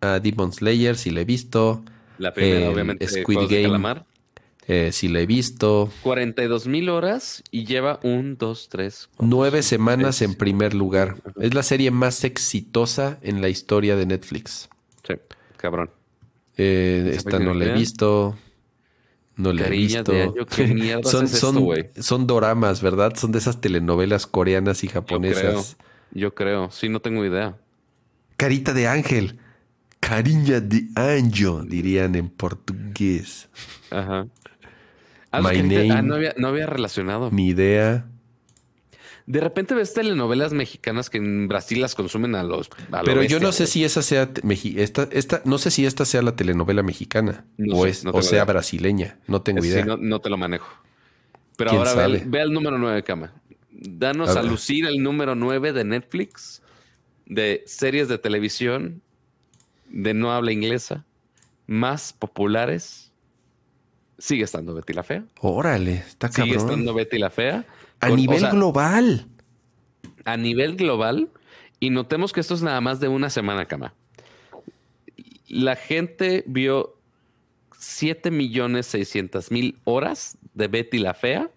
A 0.00 0.20
Demon 0.20 0.52
Slayer, 0.52 0.96
si 0.96 1.10
la 1.10 1.22
he 1.22 1.24
visto. 1.24 1.82
La 2.18 2.32
primera, 2.34 2.66
El 2.66 2.72
obviamente, 2.72 3.08
Squid 3.08 3.48
Game. 3.48 4.02
Eh, 4.66 4.90
si 4.92 5.08
la 5.08 5.20
he 5.20 5.26
visto. 5.26 5.90
42 6.02 6.66
mil 6.66 6.90
horas 6.90 7.42
y 7.50 7.64
lleva 7.64 7.98
un, 8.02 8.36
dos, 8.36 8.68
tres. 8.68 9.08
cuatro, 9.16 9.26
Nueve 9.26 9.62
cinco, 9.62 9.68
semanas 9.70 10.20
en 10.22 10.34
primer 10.34 10.74
lugar. 10.74 11.16
Es 11.40 11.54
la 11.54 11.62
serie 11.62 11.90
más 11.90 12.22
exitosa 12.24 13.18
en 13.22 13.40
la 13.40 13.48
historia 13.48 13.96
de 13.96 14.04
Netflix. 14.04 14.68
Sí, 15.06 15.14
cabrón. 15.56 15.90
Eh, 16.58 17.12
esta 17.14 17.38
no 17.38 17.54
la 17.54 17.64
he 17.66 17.72
visto. 17.72 18.36
No 19.38 19.52
la 19.52 19.68
he 19.68 19.70
visto. 19.70 20.12
de 20.12 20.22
año, 20.22 20.46
¿qué 20.46 20.66
mierdas 20.66 21.10
son, 21.10 21.24
es 21.24 21.38
son, 21.38 21.64
son 21.98 22.26
doramas, 22.26 22.82
¿verdad? 22.82 23.14
Son 23.16 23.32
de 23.32 23.38
esas 23.38 23.60
telenovelas 23.60 24.26
coreanas 24.26 24.82
y 24.84 24.88
Yo 24.88 24.92
creo. 24.92 25.02
japonesas. 25.02 25.76
Yo 26.10 26.34
creo. 26.34 26.70
Sí, 26.70 26.88
no 26.88 27.00
tengo 27.00 27.24
idea. 27.24 27.56
Carita 28.36 28.74
de 28.74 28.88
ángel. 28.88 29.38
Cariña 30.00 30.60
de 30.60 30.88
anjo, 30.96 31.62
dirían 31.62 32.14
en 32.14 32.28
portugués. 32.28 33.48
Ajá. 33.90 34.26
Ah, 35.30 35.40
My 35.40 35.90
ah, 35.90 36.02
no, 36.02 36.14
había, 36.14 36.34
no 36.36 36.48
había 36.48 36.66
relacionado. 36.66 37.30
Ni 37.30 37.48
idea. 37.48 38.06
De 39.30 39.40
repente 39.40 39.74
ves 39.74 39.92
telenovelas 39.92 40.54
mexicanas 40.54 41.10
que 41.10 41.18
en 41.18 41.48
Brasil 41.48 41.82
las 41.82 41.94
consumen 41.94 42.34
a 42.34 42.42
los. 42.42 42.70
a 42.90 43.00
lo 43.00 43.04
Pero 43.04 43.22
yo 43.24 43.40
no 43.40 43.52
sé 43.52 43.64
güey. 43.64 43.72
si 43.72 43.84
esa 43.84 44.00
sea 44.00 44.30
esta, 44.76 45.06
esta, 45.12 45.42
no 45.44 45.58
sé 45.58 45.70
si 45.70 45.84
esta 45.84 46.06
sea 46.06 46.22
la 46.22 46.34
telenovela 46.34 46.82
mexicana 46.82 47.44
No 47.58 47.76
o, 47.76 47.84
sé, 47.84 47.90
es, 47.90 48.04
no 48.04 48.12
o 48.12 48.22
sea 48.22 48.46
brasileña. 48.46 49.18
No 49.26 49.42
tengo 49.42 49.62
idea. 49.62 49.84
no, 49.84 49.98
no 49.98 50.20
te 50.22 50.30
lo 50.30 50.38
manejo. 50.38 50.72
Pero 51.58 51.70
¿Quién 51.70 51.80
ahora 51.86 51.94
ve, 51.94 52.04
el- 52.04 52.24
ve 52.24 52.40
el 52.40 52.52
número 52.54 52.78
9, 52.78 53.02
cama. 53.04 53.34
Danos 53.70 54.34
A 54.34 54.40
a, 54.40 54.42
lucir 54.42 54.86
el 54.86 55.02
número 55.02 55.34
9 55.34 55.74
de 55.74 55.84
Netflix, 55.84 56.62
de 57.26 57.64
series 57.66 58.08
de 58.08 58.16
televisión, 58.16 59.02
de 59.90 60.14
no 60.14 60.32
habla 60.32 60.52
inglesa, 60.52 61.04
más 61.66 62.14
populares. 62.14 63.12
Sigue 64.16 64.44
estando 64.44 64.72
Betty 64.74 64.94
la 64.94 65.02
Fea. 65.02 65.24
Órale, 65.40 65.96
está 66.08 66.28
Sigue 66.32 66.54
cabrón. 66.54 66.70
estando 66.70 66.94
Betty 66.94 67.18
la 67.18 67.28
Fea. 67.30 67.66
A 68.00 68.10
o 68.10 68.16
nivel 68.16 68.40
sea, 68.40 68.50
global. 68.50 69.26
a 70.24 70.36
nivel 70.36 70.76
global, 70.76 71.30
y 71.80 71.90
notemos 71.90 72.32
que 72.32 72.40
esto 72.40 72.54
es 72.54 72.62
nada 72.62 72.80
más 72.80 73.00
de 73.00 73.08
una 73.08 73.30
semana, 73.30 73.66
cama. 73.66 73.94
La 75.48 75.76
gente 75.76 76.44
vio 76.46 76.96
7 77.78 78.30
millones 78.30 78.86
600 78.86 79.50
mil 79.50 79.78
horas 79.84 80.36
de 80.54 80.68
Betty 80.68 80.98
la 80.98 81.14
Fea 81.14 81.50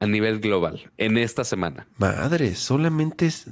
a 0.00 0.06
nivel 0.06 0.40
global 0.40 0.90
en 0.98 1.16
esta 1.16 1.44
semana. 1.44 1.86
Madres, 1.96 2.58
solamente 2.58 3.26
es. 3.26 3.46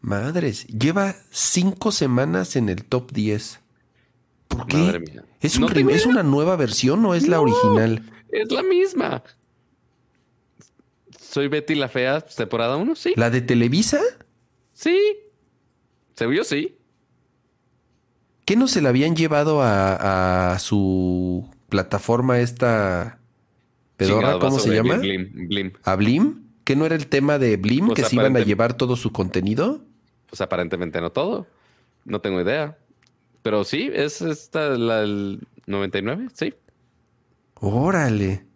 Madres, 0.00 0.66
lleva 0.66 1.16
cinco 1.30 1.90
semanas 1.90 2.56
en 2.56 2.68
el 2.68 2.84
top 2.84 3.10
10. 3.12 3.60
¿Por 4.48 4.66
qué? 4.66 4.76
Madre 4.76 5.00
mía. 5.00 5.24
¿Es, 5.40 5.56
un 5.56 5.62
No 5.62 5.90
¿Es 5.90 6.06
una 6.06 6.22
nueva 6.22 6.56
versión 6.56 7.04
o 7.06 7.14
es 7.14 7.26
la 7.26 7.40
original? 7.40 8.02
Es 8.30 8.52
la 8.52 8.62
misma. 8.62 9.22
Soy 11.34 11.48
Betty 11.48 11.74
la 11.74 11.88
Fea, 11.88 12.20
temporada 12.20 12.76
1, 12.76 12.94
sí. 12.94 13.12
¿La 13.16 13.28
de 13.28 13.40
Televisa? 13.40 14.00
Sí. 14.72 14.96
Según 16.14 16.36
yo, 16.36 16.44
sí. 16.44 16.78
¿Qué 18.44 18.54
no 18.54 18.68
se 18.68 18.80
la 18.80 18.90
habían 18.90 19.16
llevado 19.16 19.60
a, 19.60 20.52
a 20.52 20.58
su 20.60 21.50
plataforma 21.68 22.38
esta 22.38 23.18
pedorra? 23.96 24.20
Chingado, 24.20 24.38
¿Cómo 24.38 24.60
se 24.60 24.76
llama? 24.76 24.98
Blim, 24.98 25.48
Blim. 25.48 25.72
¿A 25.82 25.96
Blim? 25.96 26.44
¿Que 26.62 26.76
no 26.76 26.86
era 26.86 26.94
el 26.94 27.08
tema 27.08 27.40
de 27.40 27.56
Blim? 27.56 27.86
Pues 27.86 27.96
¿Que 27.96 28.04
se 28.04 28.14
iban 28.14 28.36
a 28.36 28.40
llevar 28.40 28.74
todo 28.74 28.94
su 28.94 29.10
contenido? 29.10 29.80
Pues 30.28 30.40
aparentemente 30.40 31.00
no 31.00 31.10
todo. 31.10 31.48
No 32.04 32.20
tengo 32.20 32.40
idea. 32.40 32.78
Pero 33.42 33.64
sí, 33.64 33.90
es 33.92 34.22
esta 34.22 34.68
la 34.78 35.00
del 35.00 35.40
99, 35.66 36.28
sí. 36.32 36.54
Órale. 37.54 38.53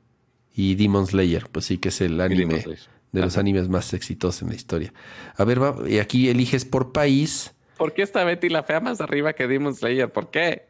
Y 0.61 0.75
Demon 0.75 1.07
Slayer, 1.07 1.47
pues 1.53 1.67
sí 1.67 1.78
que 1.78 1.91
es 1.91 2.01
el 2.01 2.20
anime 2.20 2.65
de 3.12 3.20
los 3.20 3.35
Ajá. 3.35 3.41
animes 3.41 3.69
más 3.69 3.95
exitosos 3.95 4.43
en 4.43 4.49
la 4.49 4.57
historia. 4.57 4.93
A 5.37 5.45
ver, 5.45 5.62
va, 5.62 5.89
y 5.89 5.99
aquí 6.01 6.28
eliges 6.28 6.65
por 6.65 6.91
país. 6.91 7.55
¿Por 7.77 7.95
qué 7.95 8.03
está 8.03 8.25
Betty 8.25 8.49
la 8.49 8.65
Fea 8.65 8.81
más 8.81 9.01
arriba 9.01 9.35
que 9.35 9.47
Demon 9.47 9.73
Slayer? 9.73 10.12
¿Por 10.12 10.33
qué? 10.33 10.67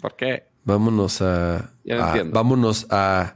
¿Por 0.00 0.14
qué? 0.14 0.44
Vámonos 0.62 1.20
a, 1.22 1.72
Ya 1.82 2.22
vámonos 2.26 2.86
a 2.90 3.34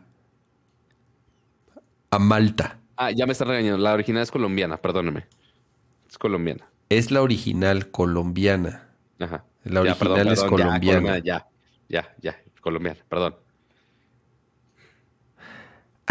a 2.13 2.19
Malta. 2.21 2.79
Ah, 2.97 3.11
ya 3.11 3.27
me 3.27 3.33
está 3.33 3.45
regañando. 3.45 3.79
La 3.79 3.93
original 3.93 4.23
es 4.23 4.31
colombiana, 4.31 4.77
perdóneme. 4.77 5.27
Es 6.09 6.19
colombiana. 6.19 6.71
Es 6.89 7.11
la 7.11 7.21
original 7.23 7.91
colombiana. 7.91 8.89
Ajá. 9.19 9.45
La 9.65 9.85
Ya, 9.85 9.91
original 9.93 10.29
es 10.29 10.45
colombiana. 10.45 11.19
Ya, 11.19 11.49
ya, 11.89 12.15
ya, 12.23 12.41
colombiana, 12.61 13.01
perdón. 13.09 13.35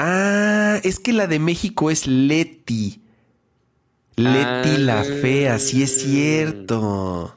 Ah, 0.02 0.80
es 0.84 1.00
que 1.00 1.14
la 1.14 1.28
de 1.28 1.40
México 1.40 1.92
es 1.92 2.08
Leti. 2.08 3.02
Leti 4.16 4.70
Ah. 4.76 4.78
la 4.80 5.04
fea, 5.04 5.60
sí 5.60 5.84
es 5.84 6.02
cierto. 6.02 7.36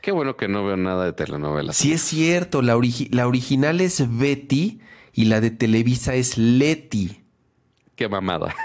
Qué 0.00 0.12
bueno 0.12 0.36
que 0.36 0.48
no 0.48 0.64
veo 0.64 0.76
nada 0.76 1.04
de 1.06 1.12
telenovelas. 1.12 1.76
Sí 1.76 1.92
es 1.92 2.02
cierto, 2.02 2.60
la, 2.62 2.76
origi- 2.76 3.08
la 3.10 3.26
original 3.26 3.80
es 3.80 4.04
Betty 4.18 4.80
y 5.12 5.24
la 5.26 5.40
de 5.40 5.50
Televisa 5.50 6.14
es 6.14 6.36
Leti. 6.38 7.20
Qué 7.96 8.08
mamada. 8.08 8.54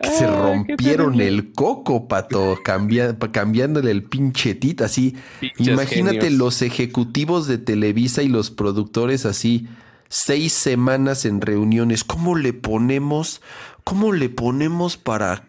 Que 0.00 0.10
se 0.10 0.26
rompieron 0.26 1.22
el 1.22 1.52
coco, 1.52 2.06
pato, 2.06 2.58
cambia- 2.62 3.16
cambiándole 3.32 3.90
el 3.90 4.02
pinche 4.04 4.54
tit, 4.54 4.82
así. 4.82 5.16
Pinches 5.40 5.68
Imagínate 5.68 6.20
genios. 6.20 6.38
los 6.38 6.60
ejecutivos 6.62 7.46
de 7.46 7.56
Televisa 7.56 8.22
y 8.22 8.28
los 8.28 8.50
productores 8.50 9.24
así, 9.24 9.66
seis 10.08 10.52
semanas 10.52 11.24
en 11.24 11.40
reuniones. 11.40 12.04
¿Cómo 12.04 12.36
le 12.36 12.52
ponemos? 12.52 13.40
¿Cómo 13.84 14.12
le 14.12 14.28
ponemos 14.28 14.96
para, 14.96 15.46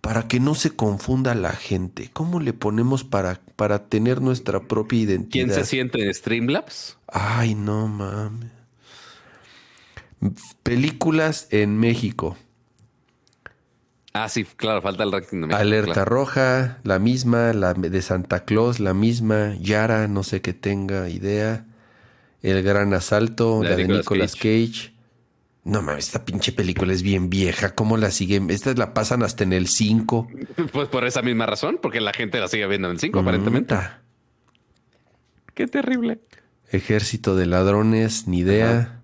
para 0.00 0.28
que 0.28 0.40
no 0.40 0.54
se 0.54 0.70
confunda 0.70 1.34
la 1.34 1.52
gente? 1.52 2.10
¿Cómo 2.12 2.40
le 2.40 2.52
ponemos 2.52 3.04
para, 3.04 3.40
para 3.56 3.86
tener 3.88 4.20
nuestra 4.20 4.60
propia 4.60 5.00
identidad? 5.00 5.46
¿Quién 5.46 5.54
se 5.54 5.64
siente 5.64 6.04
en 6.04 6.12
Streamlabs? 6.12 6.98
Ay, 7.08 7.54
no 7.54 7.88
mames. 7.88 8.50
Películas 10.62 11.48
en 11.50 11.78
México. 11.78 12.36
Ah, 14.12 14.28
sí, 14.28 14.44
claro, 14.44 14.82
falta 14.82 15.04
el 15.04 15.12
ranking 15.12 15.40
de 15.40 15.46
México. 15.46 15.60
Alerta 15.60 15.92
claro. 15.92 16.10
Roja, 16.10 16.78
la 16.82 16.98
misma, 16.98 17.52
la 17.52 17.74
de 17.74 18.02
Santa 18.02 18.44
Claus, 18.44 18.80
la 18.80 18.92
misma, 18.92 19.54
Yara, 19.60 20.08
no 20.08 20.24
sé 20.24 20.40
que 20.40 20.52
tenga 20.52 21.08
idea. 21.08 21.64
El 22.42 22.62
Gran 22.62 22.94
Asalto, 22.94 23.62
La 23.62 23.70
la, 23.70 23.76
de 23.76 23.88
Nicolas 23.88 24.34
Cage. 24.34 24.92
No 25.64 25.82
mames, 25.82 26.06
esta 26.06 26.24
pinche 26.24 26.52
película 26.52 26.92
es 26.92 27.02
bien 27.02 27.28
vieja. 27.28 27.74
¿Cómo 27.74 27.96
la 27.96 28.10
siguen? 28.10 28.50
Estas 28.50 28.78
la 28.78 28.94
pasan 28.94 29.22
hasta 29.22 29.44
en 29.44 29.52
el 29.52 29.68
5. 29.68 30.28
Pues 30.72 30.88
por 30.88 31.04
esa 31.04 31.22
misma 31.22 31.46
razón, 31.46 31.78
porque 31.80 32.00
la 32.00 32.12
gente 32.12 32.40
la 32.40 32.48
sigue 32.48 32.66
viendo 32.66 32.88
en 32.88 32.94
el 32.94 33.00
5, 33.00 33.18
aparentemente. 33.18 33.76
Qué 35.54 35.66
terrible. 35.66 36.20
Ejército 36.70 37.36
de 37.36 37.46
ladrones, 37.46 38.26
ni 38.26 38.38
idea. 38.38 39.02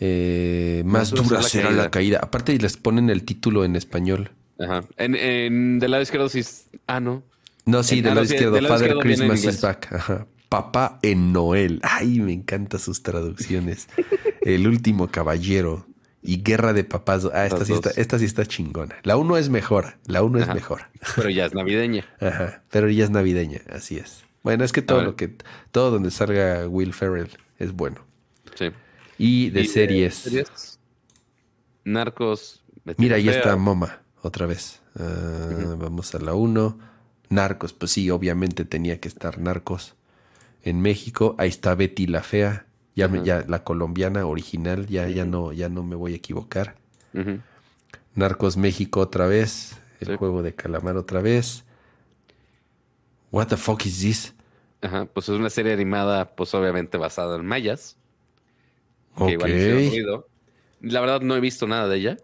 Eh, 0.00 0.82
más 0.84 1.12
Más 1.12 1.22
dura 1.22 1.42
será 1.42 1.70
la 1.70 1.90
caída. 1.90 2.18
Aparte 2.22 2.58
les 2.58 2.76
ponen 2.76 3.10
el 3.10 3.24
título 3.24 3.64
en 3.64 3.76
español. 3.76 4.30
Ajá. 4.58 4.82
En, 4.96 5.14
en 5.14 5.78
del 5.78 5.90
lado 5.90 6.02
izquierdo 6.02 6.28
sí. 6.28 6.42
Ah, 6.86 7.00
no. 7.00 7.22
No, 7.66 7.82
sí, 7.82 8.00
del 8.00 8.12
ah, 8.12 8.14
lado 8.16 8.24
izquierdo. 8.24 8.52
del 8.52 8.64
lado 8.64 8.74
Father 8.74 8.96
izquierdo 8.96 9.10
en 9.10 9.30
Christmas 9.30 9.54
is 9.54 9.60
back. 9.60 9.92
Ajá. 9.92 10.26
Papá 10.54 11.00
en 11.02 11.32
Noel. 11.32 11.80
Ay, 11.82 12.20
me 12.20 12.32
encantan 12.32 12.78
sus 12.78 13.02
traducciones. 13.02 13.88
El 14.42 14.68
último 14.68 15.08
caballero. 15.10 15.86
y 16.22 16.42
Guerra 16.44 16.72
de 16.72 16.84
Papás. 16.84 17.28
Ah, 17.34 17.44
esta 17.44 17.64
sí, 17.64 17.72
está, 17.72 17.88
dos. 17.88 17.98
esta 17.98 18.18
sí 18.20 18.24
está 18.24 18.46
chingona. 18.46 18.94
La 19.02 19.16
1 19.16 19.36
es 19.36 19.48
mejor. 19.48 19.96
La 20.06 20.22
1 20.22 20.38
es 20.38 20.48
mejor. 20.54 20.82
Pero 21.16 21.28
ya 21.28 21.46
es 21.46 21.54
navideña. 21.54 22.06
Ajá. 22.20 22.62
Pero 22.70 22.86
ella 22.86 23.02
es 23.02 23.10
navideña, 23.10 23.62
así 23.68 23.98
es. 23.98 24.24
Bueno, 24.44 24.62
es 24.64 24.72
que 24.72 24.80
todo 24.80 25.02
lo 25.02 25.16
que. 25.16 25.36
Todo 25.72 25.90
donde 25.90 26.12
salga 26.12 26.68
Will 26.68 26.92
Ferrell 26.94 27.30
es 27.58 27.72
bueno. 27.72 28.00
Sí. 28.54 28.70
Y 29.18 29.50
de 29.50 29.62
Y 29.62 29.66
series. 29.66 30.78
Narcos. 31.84 32.62
Mira, 32.96 33.16
ahí 33.16 33.28
está 33.28 33.56
Moma, 33.56 34.02
otra 34.22 34.46
vez. 34.46 34.80
Ah. 34.96 35.74
Vamos 35.78 36.14
a 36.14 36.18
la 36.20 36.34
1. 36.34 36.78
Narcos, 37.28 37.72
pues 37.72 37.90
sí, 37.90 38.08
obviamente 38.10 38.64
tenía 38.64 39.00
que 39.00 39.08
estar 39.08 39.38
Narcos. 39.38 39.94
En 40.64 40.80
México, 40.80 41.34
ahí 41.38 41.48
está 41.48 41.74
Betty 41.74 42.06
la 42.06 42.22
Fea. 42.22 42.66
Ya, 42.96 43.08
me- 43.08 43.18
Ajá. 43.18 43.26
ya 43.26 43.44
la 43.48 43.64
colombiana 43.64 44.24
original, 44.26 44.86
ya, 44.86 45.08
ya, 45.08 45.24
no, 45.24 45.52
ya 45.52 45.68
no 45.68 45.82
me 45.82 45.94
voy 45.96 46.12
a 46.12 46.16
equivocar. 46.16 46.76
Narcos 48.14 48.56
México 48.56 49.00
otra 49.00 49.26
vez. 49.26 49.76
El 50.00 50.08
Sí. 50.08 50.16
juego 50.16 50.42
de 50.42 50.54
calamar 50.54 50.96
otra 50.96 51.20
vez. 51.20 51.64
What 53.30 53.48
the 53.48 53.56
fuck 53.56 53.84
is 53.86 54.00
this? 54.00 54.34
Ajá, 54.80 55.06
pues 55.06 55.28
es 55.28 55.34
una 55.38 55.50
serie 55.50 55.72
animada, 55.72 56.34
pues 56.36 56.54
obviamente 56.54 56.98
basada 56.98 57.36
en 57.36 57.46
mayas. 57.46 57.96
Que 59.16 59.24
Ok. 59.24 59.30
igual 59.30 59.50
hicieron 59.54 59.88
ruido. 59.88 60.28
La 60.80 61.00
verdad 61.00 61.20
no 61.22 61.34
he 61.36 61.40
visto 61.40 61.66
nada 61.66 61.88
de 61.88 61.96
ella, 61.96 62.16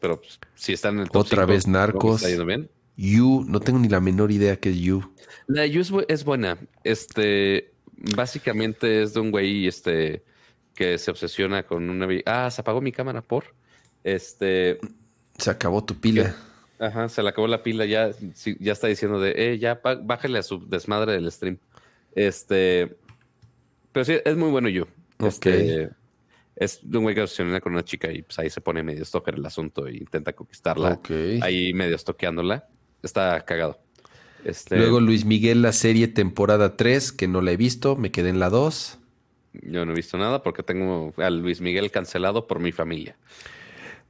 pero 0.00 0.20
pues, 0.20 0.38
si 0.54 0.72
está 0.72 0.90
en 0.90 1.00
el 1.00 1.08
top 1.10 1.22
Otra 1.22 1.46
vez 1.46 1.64
que 1.64 1.70
Narcos. 1.70 2.16
Está 2.16 2.28
yendo 2.28 2.44
bien. 2.46 2.70
You, 2.96 3.44
no 3.48 3.58
tengo 3.60 3.78
ni 3.80 3.88
la 3.88 4.00
menor 4.00 4.30
idea 4.30 4.56
que 4.56 4.70
es 4.70 4.76
You. 4.76 5.12
La 5.46 5.66
You 5.66 5.80
es, 5.80 5.92
bu- 5.92 6.04
es 6.08 6.24
buena. 6.24 6.58
Este, 6.84 7.72
básicamente 7.96 9.02
es 9.02 9.14
de 9.14 9.20
un 9.20 9.30
güey, 9.30 9.66
este, 9.66 10.24
que 10.74 10.98
se 10.98 11.10
obsesiona 11.10 11.62
con 11.64 11.88
una... 11.88 12.08
Ah, 12.26 12.50
se 12.50 12.60
apagó 12.60 12.80
mi 12.80 12.92
cámara 12.92 13.22
por... 13.22 13.54
Este, 14.02 14.78
Se 15.38 15.50
acabó 15.50 15.82
tu 15.82 15.94
pila. 15.94 16.36
ajá, 16.78 17.08
se 17.08 17.22
le 17.22 17.28
acabó 17.30 17.46
la 17.46 17.62
pila, 17.62 17.86
ya, 17.86 18.10
ya 18.58 18.72
está 18.72 18.86
diciendo 18.86 19.18
de, 19.18 19.32
eh, 19.36 19.58
ya, 19.58 19.80
bájale 20.02 20.38
a 20.38 20.42
su 20.42 20.68
desmadre 20.68 21.12
del 21.12 21.30
stream. 21.32 21.58
Este, 22.14 22.96
pero 23.92 24.04
sí, 24.04 24.16
es 24.24 24.36
muy 24.36 24.50
bueno 24.50 24.68
You. 24.68 24.86
Este, 25.20 25.90
es 26.56 26.80
de 26.82 26.98
un 26.98 27.04
güey 27.04 27.14
que 27.14 27.20
se 27.20 27.24
obsesiona 27.24 27.60
con 27.60 27.72
una 27.72 27.84
chica 27.84 28.12
y 28.12 28.22
pues 28.22 28.38
ahí 28.38 28.50
se 28.50 28.60
pone 28.60 28.82
medio 28.82 29.04
stalker 29.04 29.34
el 29.36 29.46
asunto 29.46 29.86
e 29.86 29.96
intenta 29.96 30.32
conquistarla. 30.32 30.92
Ok. 30.92 31.10
Ahí 31.42 31.72
medio 31.72 31.96
estoqueándola. 31.96 32.68
Está 33.02 33.44
cagado. 33.44 33.83
Este, 34.44 34.76
Luego 34.76 35.00
Luis 35.00 35.24
Miguel, 35.24 35.62
la 35.62 35.72
serie 35.72 36.08
temporada 36.08 36.76
3, 36.76 37.12
que 37.12 37.28
no 37.28 37.40
la 37.40 37.52
he 37.52 37.56
visto, 37.56 37.96
me 37.96 38.10
quedé 38.10 38.28
en 38.28 38.38
la 38.40 38.50
2. 38.50 38.98
Yo 39.62 39.84
no 39.86 39.92
he 39.92 39.94
visto 39.94 40.18
nada 40.18 40.42
porque 40.42 40.62
tengo 40.62 41.12
a 41.16 41.30
Luis 41.30 41.60
Miguel 41.60 41.90
cancelado 41.90 42.46
por 42.46 42.58
mi 42.60 42.72
familia. 42.72 43.16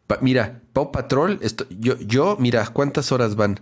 Pa- 0.07 0.19
mira, 0.21 0.61
Pau 0.73 0.91
Patrol, 0.93 1.39
esto- 1.43 1.67
yo, 1.79 1.99
yo, 2.01 2.37
mira, 2.41 2.67
¿cuántas 2.69 3.13
horas 3.13 3.37
van? 3.37 3.61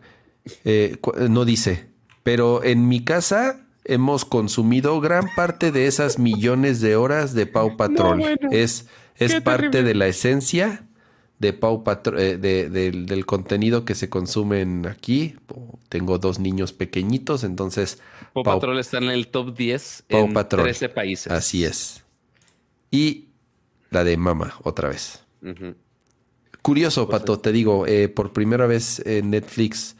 Eh, 0.64 0.96
cu- 1.00 1.12
no 1.28 1.44
dice, 1.44 1.86
pero 2.22 2.64
en 2.64 2.88
mi 2.88 3.04
casa 3.04 3.60
hemos 3.84 4.24
consumido 4.24 5.00
gran 5.00 5.26
parte 5.36 5.72
de 5.72 5.86
esas 5.86 6.18
millones 6.18 6.80
de 6.80 6.96
horas 6.96 7.34
de 7.34 7.46
Pau 7.46 7.76
Patrol. 7.76 8.18
bueno. 8.18 8.48
es 8.50 8.86
es 9.16 9.40
parte 9.42 9.68
terrible. 9.70 9.82
de 9.88 9.94
la 9.94 10.06
esencia 10.08 10.84
de 11.42 11.52
Pau 11.52 11.82
eh, 12.16 12.38
de- 12.40 12.70
del- 12.70 13.04
del 13.06 13.26
contenido 13.26 13.84
que 13.84 13.94
se 13.94 14.08
consumen 14.08 14.86
aquí. 14.86 15.34
Tengo 15.90 16.18
dos 16.18 16.38
niños 16.38 16.72
pequeñitos, 16.72 17.44
entonces 17.44 17.98
Pau 18.32 18.42
Pau- 18.44 18.54
Patrol 18.54 18.78
está 18.78 18.98
en 18.98 19.10
el 19.10 19.26
top 19.26 19.54
10 19.54 20.04
Pau 20.08 20.24
en 20.24 20.32
Patrol. 20.32 20.62
13 20.62 20.88
países. 20.88 21.30
así 21.32 21.64
es. 21.64 22.04
Y 22.90 23.26
la 23.90 24.04
de 24.04 24.16
Mama, 24.16 24.54
otra 24.62 24.88
vez. 24.88 25.22
Curioso, 26.62 27.08
Pues 27.08 27.20
Pato, 27.20 27.40
te 27.40 27.50
digo, 27.52 27.86
eh, 27.88 28.08
por 28.08 28.32
primera 28.32 28.66
vez 28.66 29.02
en 29.04 29.30
Netflix 29.30 29.96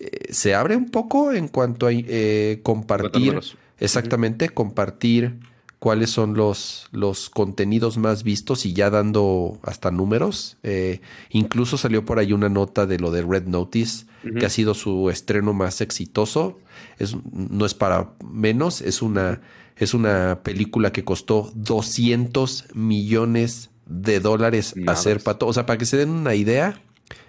eh, 0.00 0.32
se 0.32 0.54
abre 0.54 0.74
un 0.76 0.90
poco 0.90 1.32
en 1.32 1.46
cuanto 1.48 1.86
a 1.86 1.92
eh, 1.92 2.60
compartir, 2.64 3.38
exactamente, 3.78 4.48
compartir 4.48 5.38
cuáles 5.78 6.10
son 6.10 6.34
los, 6.34 6.88
los 6.90 7.30
contenidos 7.30 7.98
más 7.98 8.24
vistos 8.24 8.66
y 8.66 8.72
ya 8.72 8.90
dando 8.90 9.58
hasta 9.62 9.90
números. 9.90 10.56
Eh, 10.62 11.00
incluso 11.30 11.78
salió 11.78 12.04
por 12.04 12.18
ahí 12.18 12.32
una 12.32 12.48
nota 12.48 12.86
de 12.86 12.98
lo 12.98 13.10
de 13.10 13.22
Red 13.22 13.46
Notice, 13.46 14.06
que 14.38 14.46
ha 14.46 14.50
sido 14.50 14.74
su 14.74 15.10
estreno 15.10 15.54
más 15.54 15.80
exitoso. 15.80 16.58
Es, 16.98 17.16
no 17.32 17.64
es 17.64 17.74
para 17.74 18.12
menos, 18.28 18.80
es 18.80 19.02
una, 19.02 19.40
es 19.76 19.94
una 19.94 20.40
película 20.42 20.92
que 20.92 21.04
costó 21.04 21.52
200 21.54 22.66
millones 22.74 23.70
de 23.86 24.20
dólares 24.20 24.74
Madres. 24.76 24.98
hacer 24.98 25.22
pato. 25.22 25.46
O 25.46 25.52
sea, 25.52 25.66
para 25.66 25.78
que 25.78 25.86
se 25.86 25.96
den 25.96 26.10
una 26.10 26.34
idea, 26.34 26.80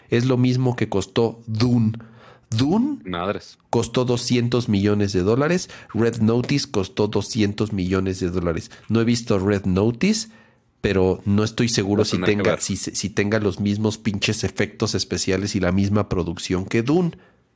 es 0.10 0.26
lo 0.26 0.38
mismo 0.38 0.76
que 0.76 0.90
costó 0.90 1.42
Dune. 1.46 1.94
Dune 2.50 3.00
Madres. 3.04 3.58
costó 3.70 4.06
200 4.06 4.70
millones 4.70 5.14
de 5.14 5.22
dólares. 5.22 5.70
Red 5.94 6.18
Notice 6.22 6.70
costó 6.70 7.08
200 7.08 7.74
millones 7.74 8.20
de 8.20 8.30
dólares. 8.30 8.72
No 8.88 9.02
he 9.02 9.06
visto 9.06 9.38
Red 9.40 9.66
Notice, 9.66 10.30
pero 10.82 11.22
no 11.26 11.44
estoy 11.44 11.70
seguro 11.70 12.06
si 12.06 12.20
tenga, 12.20 12.60
si, 12.60 12.76
si 12.76 13.10
tenga 13.10 13.40
los 13.40 13.60
mismos 13.60 13.98
pinches 13.98 14.44
efectos 14.44 14.96
especiales 14.96 15.56
y 15.56 15.60
la 15.60 15.72
misma 15.72 16.10
producción 16.10 16.66
que 16.66 16.82
Dune. 16.82 17.12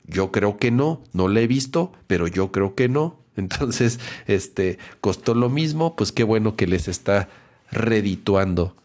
Yo 0.06 0.30
creo 0.30 0.58
que 0.58 0.70
no, 0.70 1.02
no 1.12 1.28
la 1.28 1.40
he 1.40 1.46
visto, 1.46 1.92
pero 2.06 2.28
yo 2.28 2.52
creo 2.52 2.74
que 2.74 2.88
no. 2.88 3.18
Entonces, 3.36 3.98
este, 4.26 4.78
costó 5.00 5.34
lo 5.34 5.48
mismo, 5.48 5.96
pues 5.96 6.12
qué 6.12 6.22
bueno 6.22 6.54
que 6.56 6.66
les 6.66 6.86
está 6.88 7.28
redituando. 7.70 8.76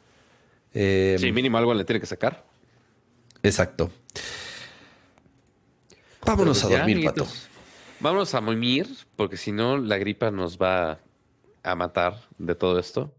Eh, 0.73 1.17
Sí, 1.19 1.31
mínimo 1.31 1.57
algo 1.57 1.73
le 1.73 1.83
tiene 1.83 1.99
que 1.99 2.05
sacar. 2.07 2.45
Exacto. 3.43 3.91
Vámonos 6.25 6.63
Pero 6.63 6.75
a 6.75 6.77
dormir, 6.79 7.05
Pato. 7.05 7.27
Vámonos 7.99 8.33
a 8.33 8.41
dormir, 8.41 8.87
porque 9.15 9.37
si 9.37 9.51
no, 9.51 9.77
la 9.77 9.97
gripa 9.97 10.31
nos 10.31 10.57
va 10.57 10.99
a 11.63 11.75
matar 11.75 12.27
de 12.37 12.55
todo 12.55 12.79
esto. 12.79 13.15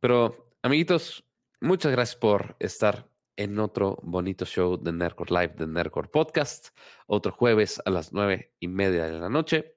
Pero, 0.00 0.54
amiguitos, 0.62 1.24
muchas 1.60 1.92
gracias 1.92 2.16
por 2.16 2.56
estar 2.58 3.08
en 3.36 3.58
otro 3.58 3.98
bonito 4.02 4.44
show 4.44 4.76
de 4.76 4.92
Nerdcore 4.92 5.30
Live, 5.30 5.54
de 5.58 5.66
Nerdcore 5.66 6.08
Podcast. 6.08 6.68
Otro 7.06 7.32
jueves 7.32 7.80
a 7.84 7.90
las 7.90 8.12
nueve 8.12 8.54
y 8.60 8.68
media 8.68 9.04
de 9.04 9.18
la 9.18 9.28
noche. 9.28 9.76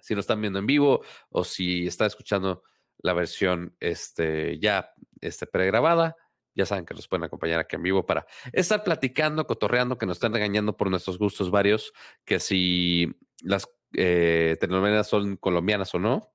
Si 0.00 0.14
nos 0.14 0.24
están 0.24 0.40
viendo 0.40 0.58
en 0.58 0.66
vivo 0.66 1.02
o 1.30 1.44
si 1.44 1.86
están 1.86 2.08
escuchando 2.08 2.64
la 2.98 3.12
versión 3.12 3.76
este, 3.80 4.58
ya 4.58 4.92
este, 5.20 5.46
pregrabada, 5.46 6.16
ya 6.54 6.66
saben 6.66 6.84
que 6.84 6.94
nos 6.94 7.08
pueden 7.08 7.24
acompañar 7.24 7.60
aquí 7.60 7.76
en 7.76 7.82
vivo 7.82 8.04
para 8.04 8.26
estar 8.52 8.84
platicando, 8.84 9.46
cotorreando, 9.46 9.98
que 9.98 10.06
nos 10.06 10.16
están 10.16 10.32
regañando 10.32 10.76
por 10.76 10.90
nuestros 10.90 11.18
gustos 11.18 11.50
varios, 11.50 11.92
que 12.24 12.40
si 12.40 13.14
las 13.42 13.68
eh, 13.94 14.56
telenovelas 14.60 15.08
son 15.08 15.36
colombianas 15.36 15.94
o 15.94 15.98
no, 15.98 16.32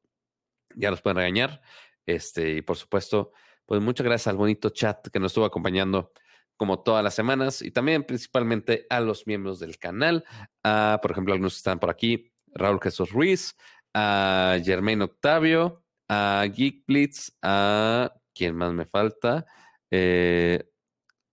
ya 0.76 0.92
nos 0.92 1.02
pueden 1.02 1.18
regañar. 1.18 1.62
Este, 2.06 2.54
y 2.56 2.62
por 2.62 2.78
supuesto, 2.78 3.32
pues 3.66 3.82
muchas 3.82 4.06
gracias 4.06 4.28
al 4.28 4.38
bonito 4.38 4.70
chat 4.70 5.08
que 5.08 5.20
nos 5.20 5.32
estuvo 5.32 5.46
acompañando 5.46 6.12
como 6.56 6.80
todas 6.80 7.04
las 7.04 7.14
semanas 7.14 7.62
y 7.62 7.72
también 7.72 8.04
principalmente 8.04 8.88
a 8.90 9.00
los 9.00 9.28
miembros 9.28 9.60
del 9.60 9.78
canal. 9.78 10.26
a, 10.64 11.00
por 11.02 11.12
ejemplo, 11.12 11.34
algunos 11.34 11.54
que 11.54 11.58
están 11.58 11.80
por 11.80 11.90
aquí, 11.90 12.32
Raúl 12.48 12.80
Jesús 12.82 13.12
Ruiz, 13.12 13.56
a 13.94 14.58
Germain 14.64 15.02
Octavio, 15.02 15.84
a 16.10 16.46
Geek 16.52 16.86
Blitz, 16.88 17.32
a 17.42 18.14
quién 18.34 18.56
más 18.56 18.74
me 18.74 18.86
falta, 18.86 19.46
eh, 19.91 20.69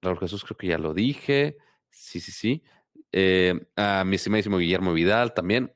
Raúl 0.03 0.19
Jesús 0.19 0.45
creo 0.45 0.57
que 0.57 0.67
ya 0.69 0.79
lo 0.79 0.95
dije, 0.95 1.57
sí, 1.91 2.21
sí, 2.21 2.33
sí, 2.33 2.65
eh, 3.13 3.69
a 3.77 4.05
mi 4.05 4.17
estimadísimo 4.17 4.59
Guillermo 4.59 4.93
Vidal 4.93 5.35
también 5.35 5.73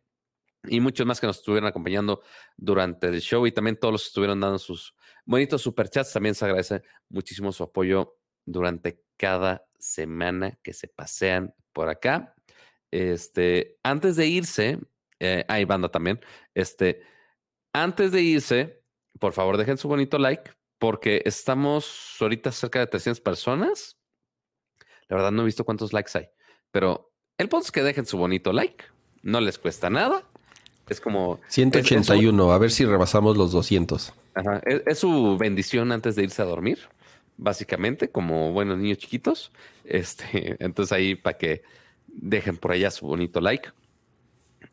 y 0.65 0.81
muchos 0.81 1.07
más 1.07 1.21
que 1.21 1.27
nos 1.27 1.39
estuvieron 1.39 1.69
acompañando 1.69 2.23
durante 2.57 3.09
el 3.09 3.21
show 3.21 3.47
y 3.47 3.53
también 3.53 3.77
todos 3.77 3.93
los 3.93 4.03
que 4.03 4.09
estuvieron 4.09 4.41
dando 4.41 4.59
sus 4.59 4.95
bonitos 5.25 5.63
superchats. 5.63 6.13
También 6.13 6.35
se 6.35 6.45
agradece 6.45 6.83
muchísimo 7.09 7.53
su 7.53 7.63
apoyo 7.63 8.19
durante 8.45 9.03
cada 9.17 9.65
semana 9.79 10.59
que 10.63 10.73
se 10.73 10.89
pasean 10.89 11.55
por 11.73 11.89
acá. 11.89 12.35
Este, 12.91 13.79
antes 13.83 14.17
de 14.17 14.27
irse, 14.27 14.79
eh, 15.21 15.45
hay 15.49 15.65
banda 15.65 15.91
también. 15.91 16.21
Este, 16.55 17.03
antes 17.73 18.13
de 18.13 18.23
irse, 18.23 18.83
por 19.21 19.33
favor, 19.33 19.57
dejen 19.57 19.79
su 19.79 19.89
bonito 19.89 20.19
like 20.19 20.51
porque 20.79 21.23
estamos 21.25 22.17
ahorita 22.21 22.53
cerca 22.53 22.79
de 22.81 22.87
300 22.87 23.21
personas. 23.21 23.97
La 25.09 25.17
verdad 25.17 25.33
no 25.33 25.43
he 25.43 25.47
visto 25.47 25.65
cuántos 25.65 25.93
likes 25.93 26.13
hay, 26.17 26.29
pero 26.71 27.11
el 27.39 27.49
punto 27.49 27.67
es 27.67 27.73
que 27.73 27.83
dejen 27.83 28.07
su 28.07 28.19
bonito 28.19 28.53
like. 28.53 28.85
No 29.23 29.41
les 29.41 29.59
cuesta 29.59 29.91
nada. 29.91 30.23
Es 30.89 31.01
como... 31.01 31.41
es- 31.49 31.55
181, 31.55 32.53
a 32.53 32.59
ver 32.59 32.71
si 32.71 32.85
rebasamos 32.85 33.37
los 33.37 33.53
200. 33.53 34.13
Ajá, 34.35 34.61
Es, 34.65 34.83
es 34.87 34.99
su 34.99 35.37
bendición 35.37 35.93
antes 35.93 36.15
de 36.17 36.23
irse 36.23 36.41
a 36.43 36.45
dormir, 36.47 36.79
básicamente, 37.37 38.11
como 38.11 38.53
buenos 38.53 38.79
niños 38.79 38.99
chiquitos. 38.99 39.53
Este, 39.91 40.57
entonces 40.63 40.93
ahí 40.93 41.15
para 41.15 41.39
que 41.39 41.63
dejen 42.07 42.59
por 42.59 42.73
allá 42.73 42.91
su 42.91 43.07
bonito 43.07 43.41
like. 43.41 43.71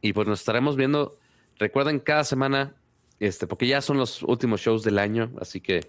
Y 0.02 0.12
pues 0.12 0.28
nos 0.28 0.40
estaremos 0.42 0.76
viendo. 0.76 1.18
Recuerden 1.58 2.00
cada 2.02 2.26
semana, 2.26 2.76
este, 3.20 3.48
porque 3.48 3.68
ya 3.68 3.82
son 3.82 3.98
los 3.98 4.24
últimos 4.24 4.62
shows 4.62 4.84
del 4.84 5.00
año, 5.00 5.32
así 5.40 5.62
que 5.62 5.82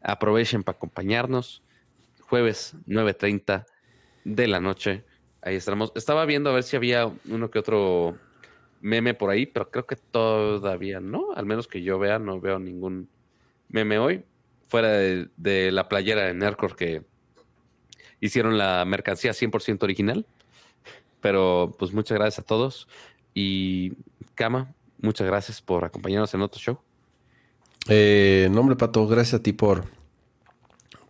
aprovechen 0.00 0.62
para 0.62 0.76
acompañarnos. 0.76 1.62
jueves 2.20 2.74
9.30 2.86 3.66
de 4.24 4.46
la 4.46 4.60
noche. 4.60 5.04
Ahí 5.42 5.56
estaremos. 5.56 5.92
Estaba 5.94 6.24
viendo 6.26 6.50
a 6.50 6.54
ver 6.54 6.62
si 6.62 6.76
había 6.76 7.10
uno 7.28 7.50
que 7.50 7.58
otro 7.58 8.18
meme 8.80 9.14
por 9.14 9.30
ahí, 9.30 9.46
pero 9.46 9.70
creo 9.70 9.86
que 9.86 9.96
todavía 9.96 11.00
no. 11.00 11.32
Al 11.34 11.46
menos 11.46 11.66
que 11.66 11.82
yo 11.82 11.98
vea, 11.98 12.18
no 12.18 12.40
veo 12.40 12.58
ningún 12.58 13.08
meme 13.68 13.98
hoy. 13.98 14.24
Fuera 14.68 14.90
de, 14.90 15.72
la 15.72 15.88
playera 15.88 16.26
de 16.26 16.34
Nerdcore 16.34 16.74
que 16.76 17.02
hicieron 18.20 18.58
la 18.58 18.84
mercancía 18.84 19.32
100% 19.32 19.82
original. 19.82 20.26
Pero 21.20 21.74
pues 21.78 21.92
muchas 21.92 22.18
gracias 22.18 22.40
a 22.40 22.46
todos. 22.46 22.88
Y 23.34 23.92
Kama, 24.34 24.74
muchas 25.02 25.26
gracias 25.26 25.60
por 25.60 25.84
acompañarnos 25.84 26.32
en 26.34 26.42
otro 26.42 26.60
show. 26.60 26.78
Eh, 27.88 28.48
nombre 28.50 28.76
Pato, 28.76 29.06
gracias 29.06 29.40
a 29.40 29.42
ti 29.42 29.52
por, 29.52 29.84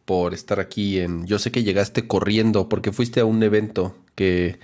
por 0.04 0.34
estar 0.34 0.60
aquí 0.60 1.00
en... 1.00 1.26
Yo 1.26 1.38
sé 1.38 1.50
que 1.50 1.62
llegaste 1.62 2.06
corriendo 2.06 2.68
porque 2.68 2.92
fuiste 2.92 3.20
a 3.20 3.24
un 3.24 3.42
evento 3.42 3.96
que, 4.14 4.58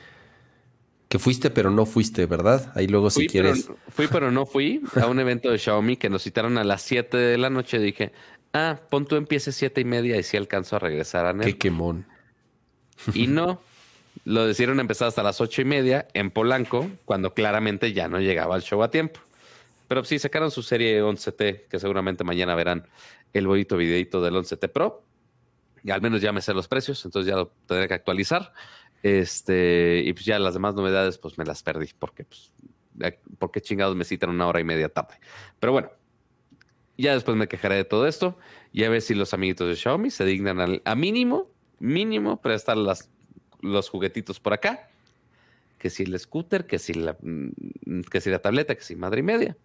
que 1.08 1.18
fuiste 1.18 1.50
pero 1.50 1.70
no 1.70 1.86
fuiste, 1.86 2.26
¿verdad? 2.26 2.72
Ahí 2.74 2.86
luego 2.86 3.10
si 3.10 3.26
quieres... 3.26 3.68
fui 3.88 4.06
pero 4.06 4.30
no 4.30 4.46
fui 4.46 4.82
a 5.00 5.06
un 5.06 5.18
evento 5.18 5.50
de 5.50 5.58
Xiaomi 5.58 5.96
que 5.96 6.08
nos 6.08 6.22
citaron 6.22 6.58
a 6.58 6.64
las 6.64 6.82
7 6.82 7.16
de 7.16 7.38
la 7.38 7.50
noche. 7.50 7.78
Dije, 7.78 8.12
ah, 8.52 8.80
pon 8.90 9.06
tú 9.06 9.16
empiece 9.16 9.52
siete 9.52 9.80
y 9.80 9.84
media 9.84 10.16
y 10.16 10.22
si 10.22 10.36
alcanzo 10.36 10.76
a 10.76 10.78
regresar 10.78 11.26
a 11.26 11.32
Nel. 11.32 11.46
Qué 11.46 11.58
quemón. 11.58 12.06
Y 13.14 13.26
no, 13.26 13.60
lo 14.26 14.44
decidieron 14.44 14.80
empezar 14.80 15.06
hasta 15.06 15.22
las 15.22 15.40
ocho 15.40 15.62
y 15.62 15.64
media 15.64 16.08
en 16.12 16.32
Polanco, 16.32 16.90
cuando 17.04 17.32
claramente 17.32 17.92
ya 17.92 18.08
no 18.08 18.18
llegaba 18.18 18.56
el 18.56 18.62
show 18.62 18.82
a 18.82 18.90
tiempo. 18.90 19.20
Pero 19.86 20.02
sí, 20.02 20.18
sacaron 20.18 20.50
su 20.50 20.64
serie 20.64 21.00
11T, 21.00 21.68
que 21.68 21.78
seguramente 21.78 22.24
mañana 22.24 22.56
verán 22.56 22.88
el 23.32 23.46
bonito 23.46 23.76
videito 23.76 24.20
del 24.20 24.34
11T 24.34 24.68
Pro. 24.72 25.04
Y 25.84 25.92
al 25.92 26.02
menos 26.02 26.20
ya 26.20 26.32
me 26.32 26.42
sé 26.42 26.52
los 26.54 26.66
precios, 26.66 27.04
entonces 27.04 27.30
ya 27.30 27.36
lo 27.36 27.52
tendré 27.68 27.86
que 27.86 27.94
actualizar. 27.94 28.52
Este, 29.04 30.02
y 30.04 30.12
pues 30.12 30.24
ya 30.24 30.40
las 30.40 30.54
demás 30.54 30.74
novedades, 30.74 31.18
pues 31.18 31.38
me 31.38 31.44
las 31.44 31.62
perdí, 31.62 31.90
porque 31.96 32.24
pues, 32.24 32.52
¿por 33.38 33.52
qué 33.52 33.60
chingados 33.60 33.94
me 33.94 34.02
citan 34.02 34.30
una 34.30 34.48
hora 34.48 34.58
y 34.58 34.64
media 34.64 34.88
tarde? 34.88 35.20
Pero 35.60 35.70
bueno, 35.70 35.92
ya 36.98 37.14
después 37.14 37.36
me 37.36 37.46
quejaré 37.46 37.76
de 37.76 37.84
todo 37.84 38.08
esto 38.08 38.36
y 38.72 38.82
a 38.82 38.90
ver 38.90 39.02
si 39.02 39.14
los 39.14 39.32
amiguitos 39.34 39.68
de 39.68 39.76
Xiaomi 39.76 40.10
se 40.10 40.24
dignan 40.24 40.80
a 40.84 40.94
mínimo, 40.96 41.48
mínimo 41.78 42.40
prestar 42.40 42.76
las, 42.76 43.08
los 43.60 43.88
juguetitos 43.88 44.40
por 44.40 44.52
acá. 44.52 44.88
Que 45.78 45.90
si 45.90 46.04
el 46.04 46.18
scooter, 46.18 46.66
que 46.66 46.78
si 46.78 46.94
la, 46.94 47.16
mm, 47.20 48.02
que 48.10 48.20
si 48.20 48.30
la 48.30 48.40
tableta, 48.40 48.74
que 48.74 48.82
si 48.82 48.96
madre 48.96 49.20
y 49.20 49.22
media. 49.22 49.56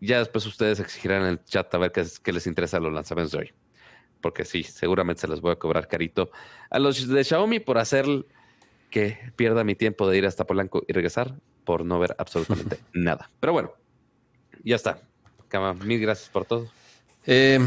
Ya 0.00 0.18
después 0.18 0.46
ustedes 0.46 0.78
exigirán 0.78 1.22
en 1.22 1.28
el 1.28 1.44
chat 1.44 1.74
a 1.74 1.78
ver 1.78 1.92
qué, 1.92 2.32
les 2.32 2.46
interesa 2.46 2.78
los 2.80 2.92
lanzamientos 2.92 3.32
de 3.32 3.38
hoy. 3.38 3.52
Porque 4.20 4.44
sí, 4.44 4.62
seguramente 4.62 5.22
se 5.22 5.28
les 5.28 5.40
voy 5.40 5.52
a 5.52 5.56
cobrar 5.56 5.88
carito 5.88 6.30
a 6.70 6.78
los 6.78 7.08
de 7.08 7.24
Xiaomi 7.24 7.60
por 7.60 7.78
hacer 7.78 8.06
que 8.90 9.18
pierda 9.36 9.64
mi 9.64 9.74
tiempo 9.74 10.08
de 10.08 10.18
ir 10.18 10.26
hasta 10.26 10.46
Polanco 10.46 10.84
y 10.86 10.92
regresar 10.92 11.34
por 11.64 11.84
no 11.84 11.98
ver 11.98 12.14
absolutamente 12.18 12.78
nada. 12.92 13.30
Pero 13.40 13.52
bueno, 13.52 13.72
ya 14.64 14.76
está. 14.76 15.00
Cama, 15.48 15.74
mil 15.74 16.00
gracias 16.00 16.28
por 16.28 16.44
todo. 16.44 16.68
Eh, 17.26 17.58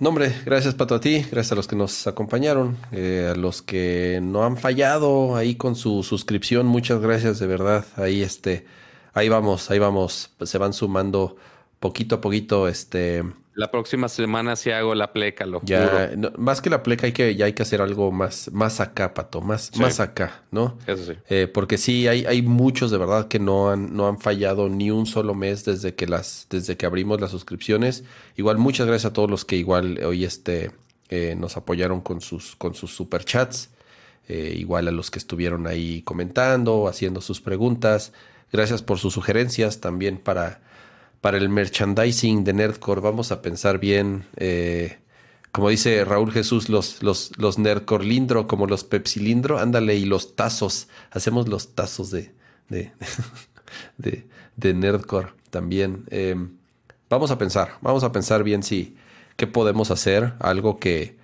no, 0.00 0.10
hombre, 0.10 0.34
gracias 0.44 0.74
Pato 0.74 0.94
a 0.94 1.00
ti, 1.00 1.24
gracias 1.30 1.52
a 1.52 1.54
los 1.54 1.66
que 1.66 1.76
nos 1.76 2.06
acompañaron, 2.06 2.76
eh, 2.92 3.32
a 3.32 3.36
los 3.36 3.62
que 3.62 4.20
no 4.22 4.44
han 4.44 4.56
fallado 4.56 5.36
ahí 5.36 5.54
con 5.54 5.74
su 5.74 6.02
suscripción, 6.02 6.66
muchas 6.66 7.00
gracias 7.00 7.38
de 7.38 7.46
verdad. 7.46 7.84
Ahí 7.96 8.22
este 8.22 8.66
ahí 9.14 9.30
vamos, 9.30 9.70
ahí 9.70 9.78
vamos, 9.78 10.30
pues 10.36 10.50
se 10.50 10.58
van 10.58 10.74
sumando 10.74 11.36
poquito 11.80 12.16
a 12.16 12.20
poquito, 12.20 12.68
este... 12.68 13.24
La 13.56 13.70
próxima 13.70 14.10
semana 14.10 14.54
si 14.54 14.70
hago 14.70 14.94
la 14.94 15.14
pleca, 15.14 15.46
lo 15.46 15.62
ya, 15.64 16.10
más 16.36 16.60
que 16.60 16.68
la 16.68 16.82
pleca 16.82 17.06
hay 17.06 17.12
que, 17.12 17.34
ya 17.36 17.46
hay 17.46 17.54
que 17.54 17.62
hacer 17.62 17.80
algo 17.80 18.12
más, 18.12 18.50
más 18.52 18.80
acá, 18.80 19.14
Pato, 19.14 19.40
más, 19.40 19.74
más 19.78 19.98
acá, 19.98 20.42
¿no? 20.50 20.76
Eso 20.86 21.06
sí. 21.06 21.18
Eh, 21.30 21.46
porque 21.46 21.78
sí, 21.78 22.06
hay, 22.06 22.26
hay 22.26 22.42
muchos 22.42 22.90
de 22.90 22.98
verdad 22.98 23.28
que 23.28 23.38
no 23.38 23.70
han, 23.70 23.96
no 23.96 24.08
han 24.08 24.18
fallado 24.18 24.68
ni 24.68 24.90
un 24.90 25.06
solo 25.06 25.34
mes 25.34 25.64
desde 25.64 25.94
que 25.94 26.06
las, 26.06 26.46
desde 26.50 26.76
que 26.76 26.84
abrimos 26.84 27.18
las 27.18 27.30
suscripciones. 27.30 28.04
Igual, 28.36 28.58
muchas 28.58 28.86
gracias 28.86 29.10
a 29.10 29.14
todos 29.14 29.30
los 29.30 29.46
que 29.46 29.56
igual 29.56 30.04
hoy 30.04 30.24
este, 30.24 30.72
eh, 31.08 31.34
nos 31.34 31.56
apoyaron 31.56 32.02
con 32.02 32.20
sus, 32.20 32.56
con 32.56 32.74
sus 32.74 32.94
superchats. 32.94 33.70
Eh, 34.28 34.54
igual 34.58 34.86
a 34.88 34.90
los 34.90 35.10
que 35.10 35.18
estuvieron 35.18 35.66
ahí 35.66 36.02
comentando, 36.02 36.88
haciendo 36.88 37.22
sus 37.22 37.40
preguntas. 37.40 38.12
Gracias 38.52 38.82
por 38.82 38.98
sus 38.98 39.14
sugerencias 39.14 39.80
también 39.80 40.18
para, 40.18 40.60
para 41.20 41.36
el 41.36 41.48
merchandising 41.48 42.44
de 42.44 42.52
Nerdcore. 42.52 43.00
Vamos 43.00 43.32
a 43.32 43.42
pensar 43.42 43.78
bien, 43.78 44.26
eh, 44.36 44.98
como 45.52 45.70
dice 45.70 46.04
Raúl 46.04 46.32
Jesús, 46.32 46.68
los, 46.68 47.02
los, 47.02 47.32
los 47.38 47.58
Nerdcore 47.58 48.04
Lindro, 48.04 48.46
como 48.46 48.66
los 48.66 48.84
Pepsi 48.84 49.20
Lindro. 49.20 49.58
Ándale, 49.58 49.96
y 49.96 50.04
los 50.04 50.36
tazos. 50.36 50.88
Hacemos 51.10 51.48
los 51.48 51.74
tazos 51.74 52.10
de, 52.10 52.32
de, 53.98 54.26
de, 54.56 54.74
Nerdcore 54.74 55.28
también. 55.50 56.04
Em, 56.10 56.56
vamos 57.08 57.30
a 57.30 57.38
pensar, 57.38 57.78
vamos 57.80 58.04
a 58.04 58.12
pensar 58.12 58.42
bien 58.42 58.62
si 58.62 58.96
qué 59.36 59.46
podemos 59.46 59.90
hacer, 59.90 60.34
algo 60.40 60.78
que, 60.78 61.16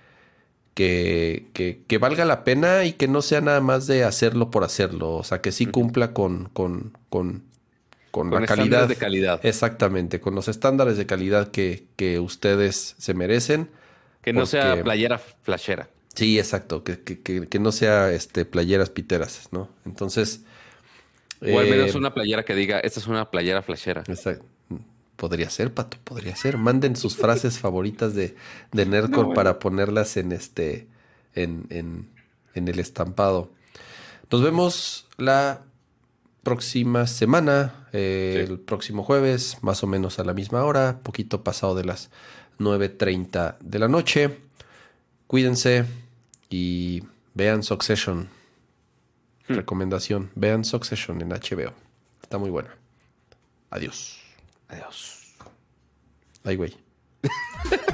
que, 0.75 1.49
que, 1.87 1.99
valga 1.99 2.25
la 2.25 2.45
pena 2.45 2.85
y 2.85 2.95
que 2.95 3.09
no 3.09 3.23
sea 3.23 3.41
nada 3.41 3.61
más 3.61 3.87
de 3.87 4.05
hacerlo 4.05 4.51
por 4.51 4.65
hacerlo, 4.65 5.17
o 5.17 5.25
sea, 5.25 5.41
que 5.41 5.53
sí 5.53 5.67
cumpla 5.67 6.13
con, 6.13 6.49
con, 6.53 6.97
con, 7.09 7.45
con, 8.13 8.31
la 8.31 8.47
calidad. 8.47 8.87
de 8.87 8.97
calidad. 8.97 9.41
Exactamente, 9.45 10.21
con 10.21 10.37
los 10.37 10.47
estándares 10.47 10.97
de 10.97 11.07
calidad 11.07 11.51
que, 11.51 11.87
que 11.97 12.21
ustedes 12.21 12.95
se 12.99 13.15
merecen. 13.15 13.71
Que 14.21 14.33
no 14.33 14.47
sea 14.47 14.81
playera 14.85 15.19
flashera. 15.19 15.89
Sí, 16.15 16.39
exacto, 16.39 16.85
que, 16.85 17.01
que, 17.01 17.49
que, 17.49 17.59
no 17.59 17.73
sea 17.73 18.13
este, 18.13 18.45
playeras 18.45 18.91
piteras, 18.91 19.49
¿no? 19.51 19.71
Entonces... 19.85 20.45
O 21.41 21.59
al 21.59 21.69
menos 21.69 21.95
eh, 21.95 21.99
una 21.99 22.15
playera 22.15 22.45
que 22.45 22.55
diga, 22.55 22.79
esta 22.79 23.01
es 23.01 23.09
una 23.09 23.31
playera 23.31 23.63
flashera. 23.63 24.05
Exacto. 24.07 24.45
Podría 25.17 25.51
ser, 25.51 25.73
Pato, 25.73 25.97
podría 26.05 26.37
ser. 26.37 26.59
Manden 26.59 26.97
sus 26.97 27.17
frases 27.17 27.59
favoritas 27.59 28.15
de, 28.15 28.37
de 28.73 28.87
Nerdcore 28.87 29.35
para 29.35 29.59
ponerlas 29.59 30.17
en 30.17 30.33
este. 30.33 30.87
En, 31.35 31.67
en, 31.71 32.11
en, 32.55 32.69
el 32.69 32.79
estampado. 32.79 33.51
Nos 34.31 34.43
vemos 34.43 35.07
la 35.17 35.63
próxima 36.43 37.07
semana, 37.07 37.87
eh, 37.93 38.45
el 38.49 38.59
próximo 38.59 39.03
jueves, 39.03 39.59
más 39.63 39.83
o 39.83 39.87
menos 39.87 40.19
a 40.19 40.25
la 40.25 40.35
misma 40.35 40.65
hora, 40.65 41.01
poquito 41.03 41.45
pasado 41.45 41.75
de 41.75 41.85
las 41.85 42.11
9.30 42.59 43.57
de 43.61 43.79
la 43.79 43.89
noche. 43.89 44.39
Cuídense 45.27 45.85
y 46.51 47.03
vean 47.35 47.63
Succession. 47.63 48.29
Hmm. 49.49 49.55
Recomendación, 49.55 50.31
vean 50.35 50.65
Succession 50.65 51.21
en 51.21 51.31
HBO. 51.31 51.73
Está 52.23 52.39
muy 52.39 52.51
buena. 52.51 52.75
Adiós. 53.71 54.21
Adiós. 54.69 55.35
Ay, 56.45 56.57
güey. 56.57 56.77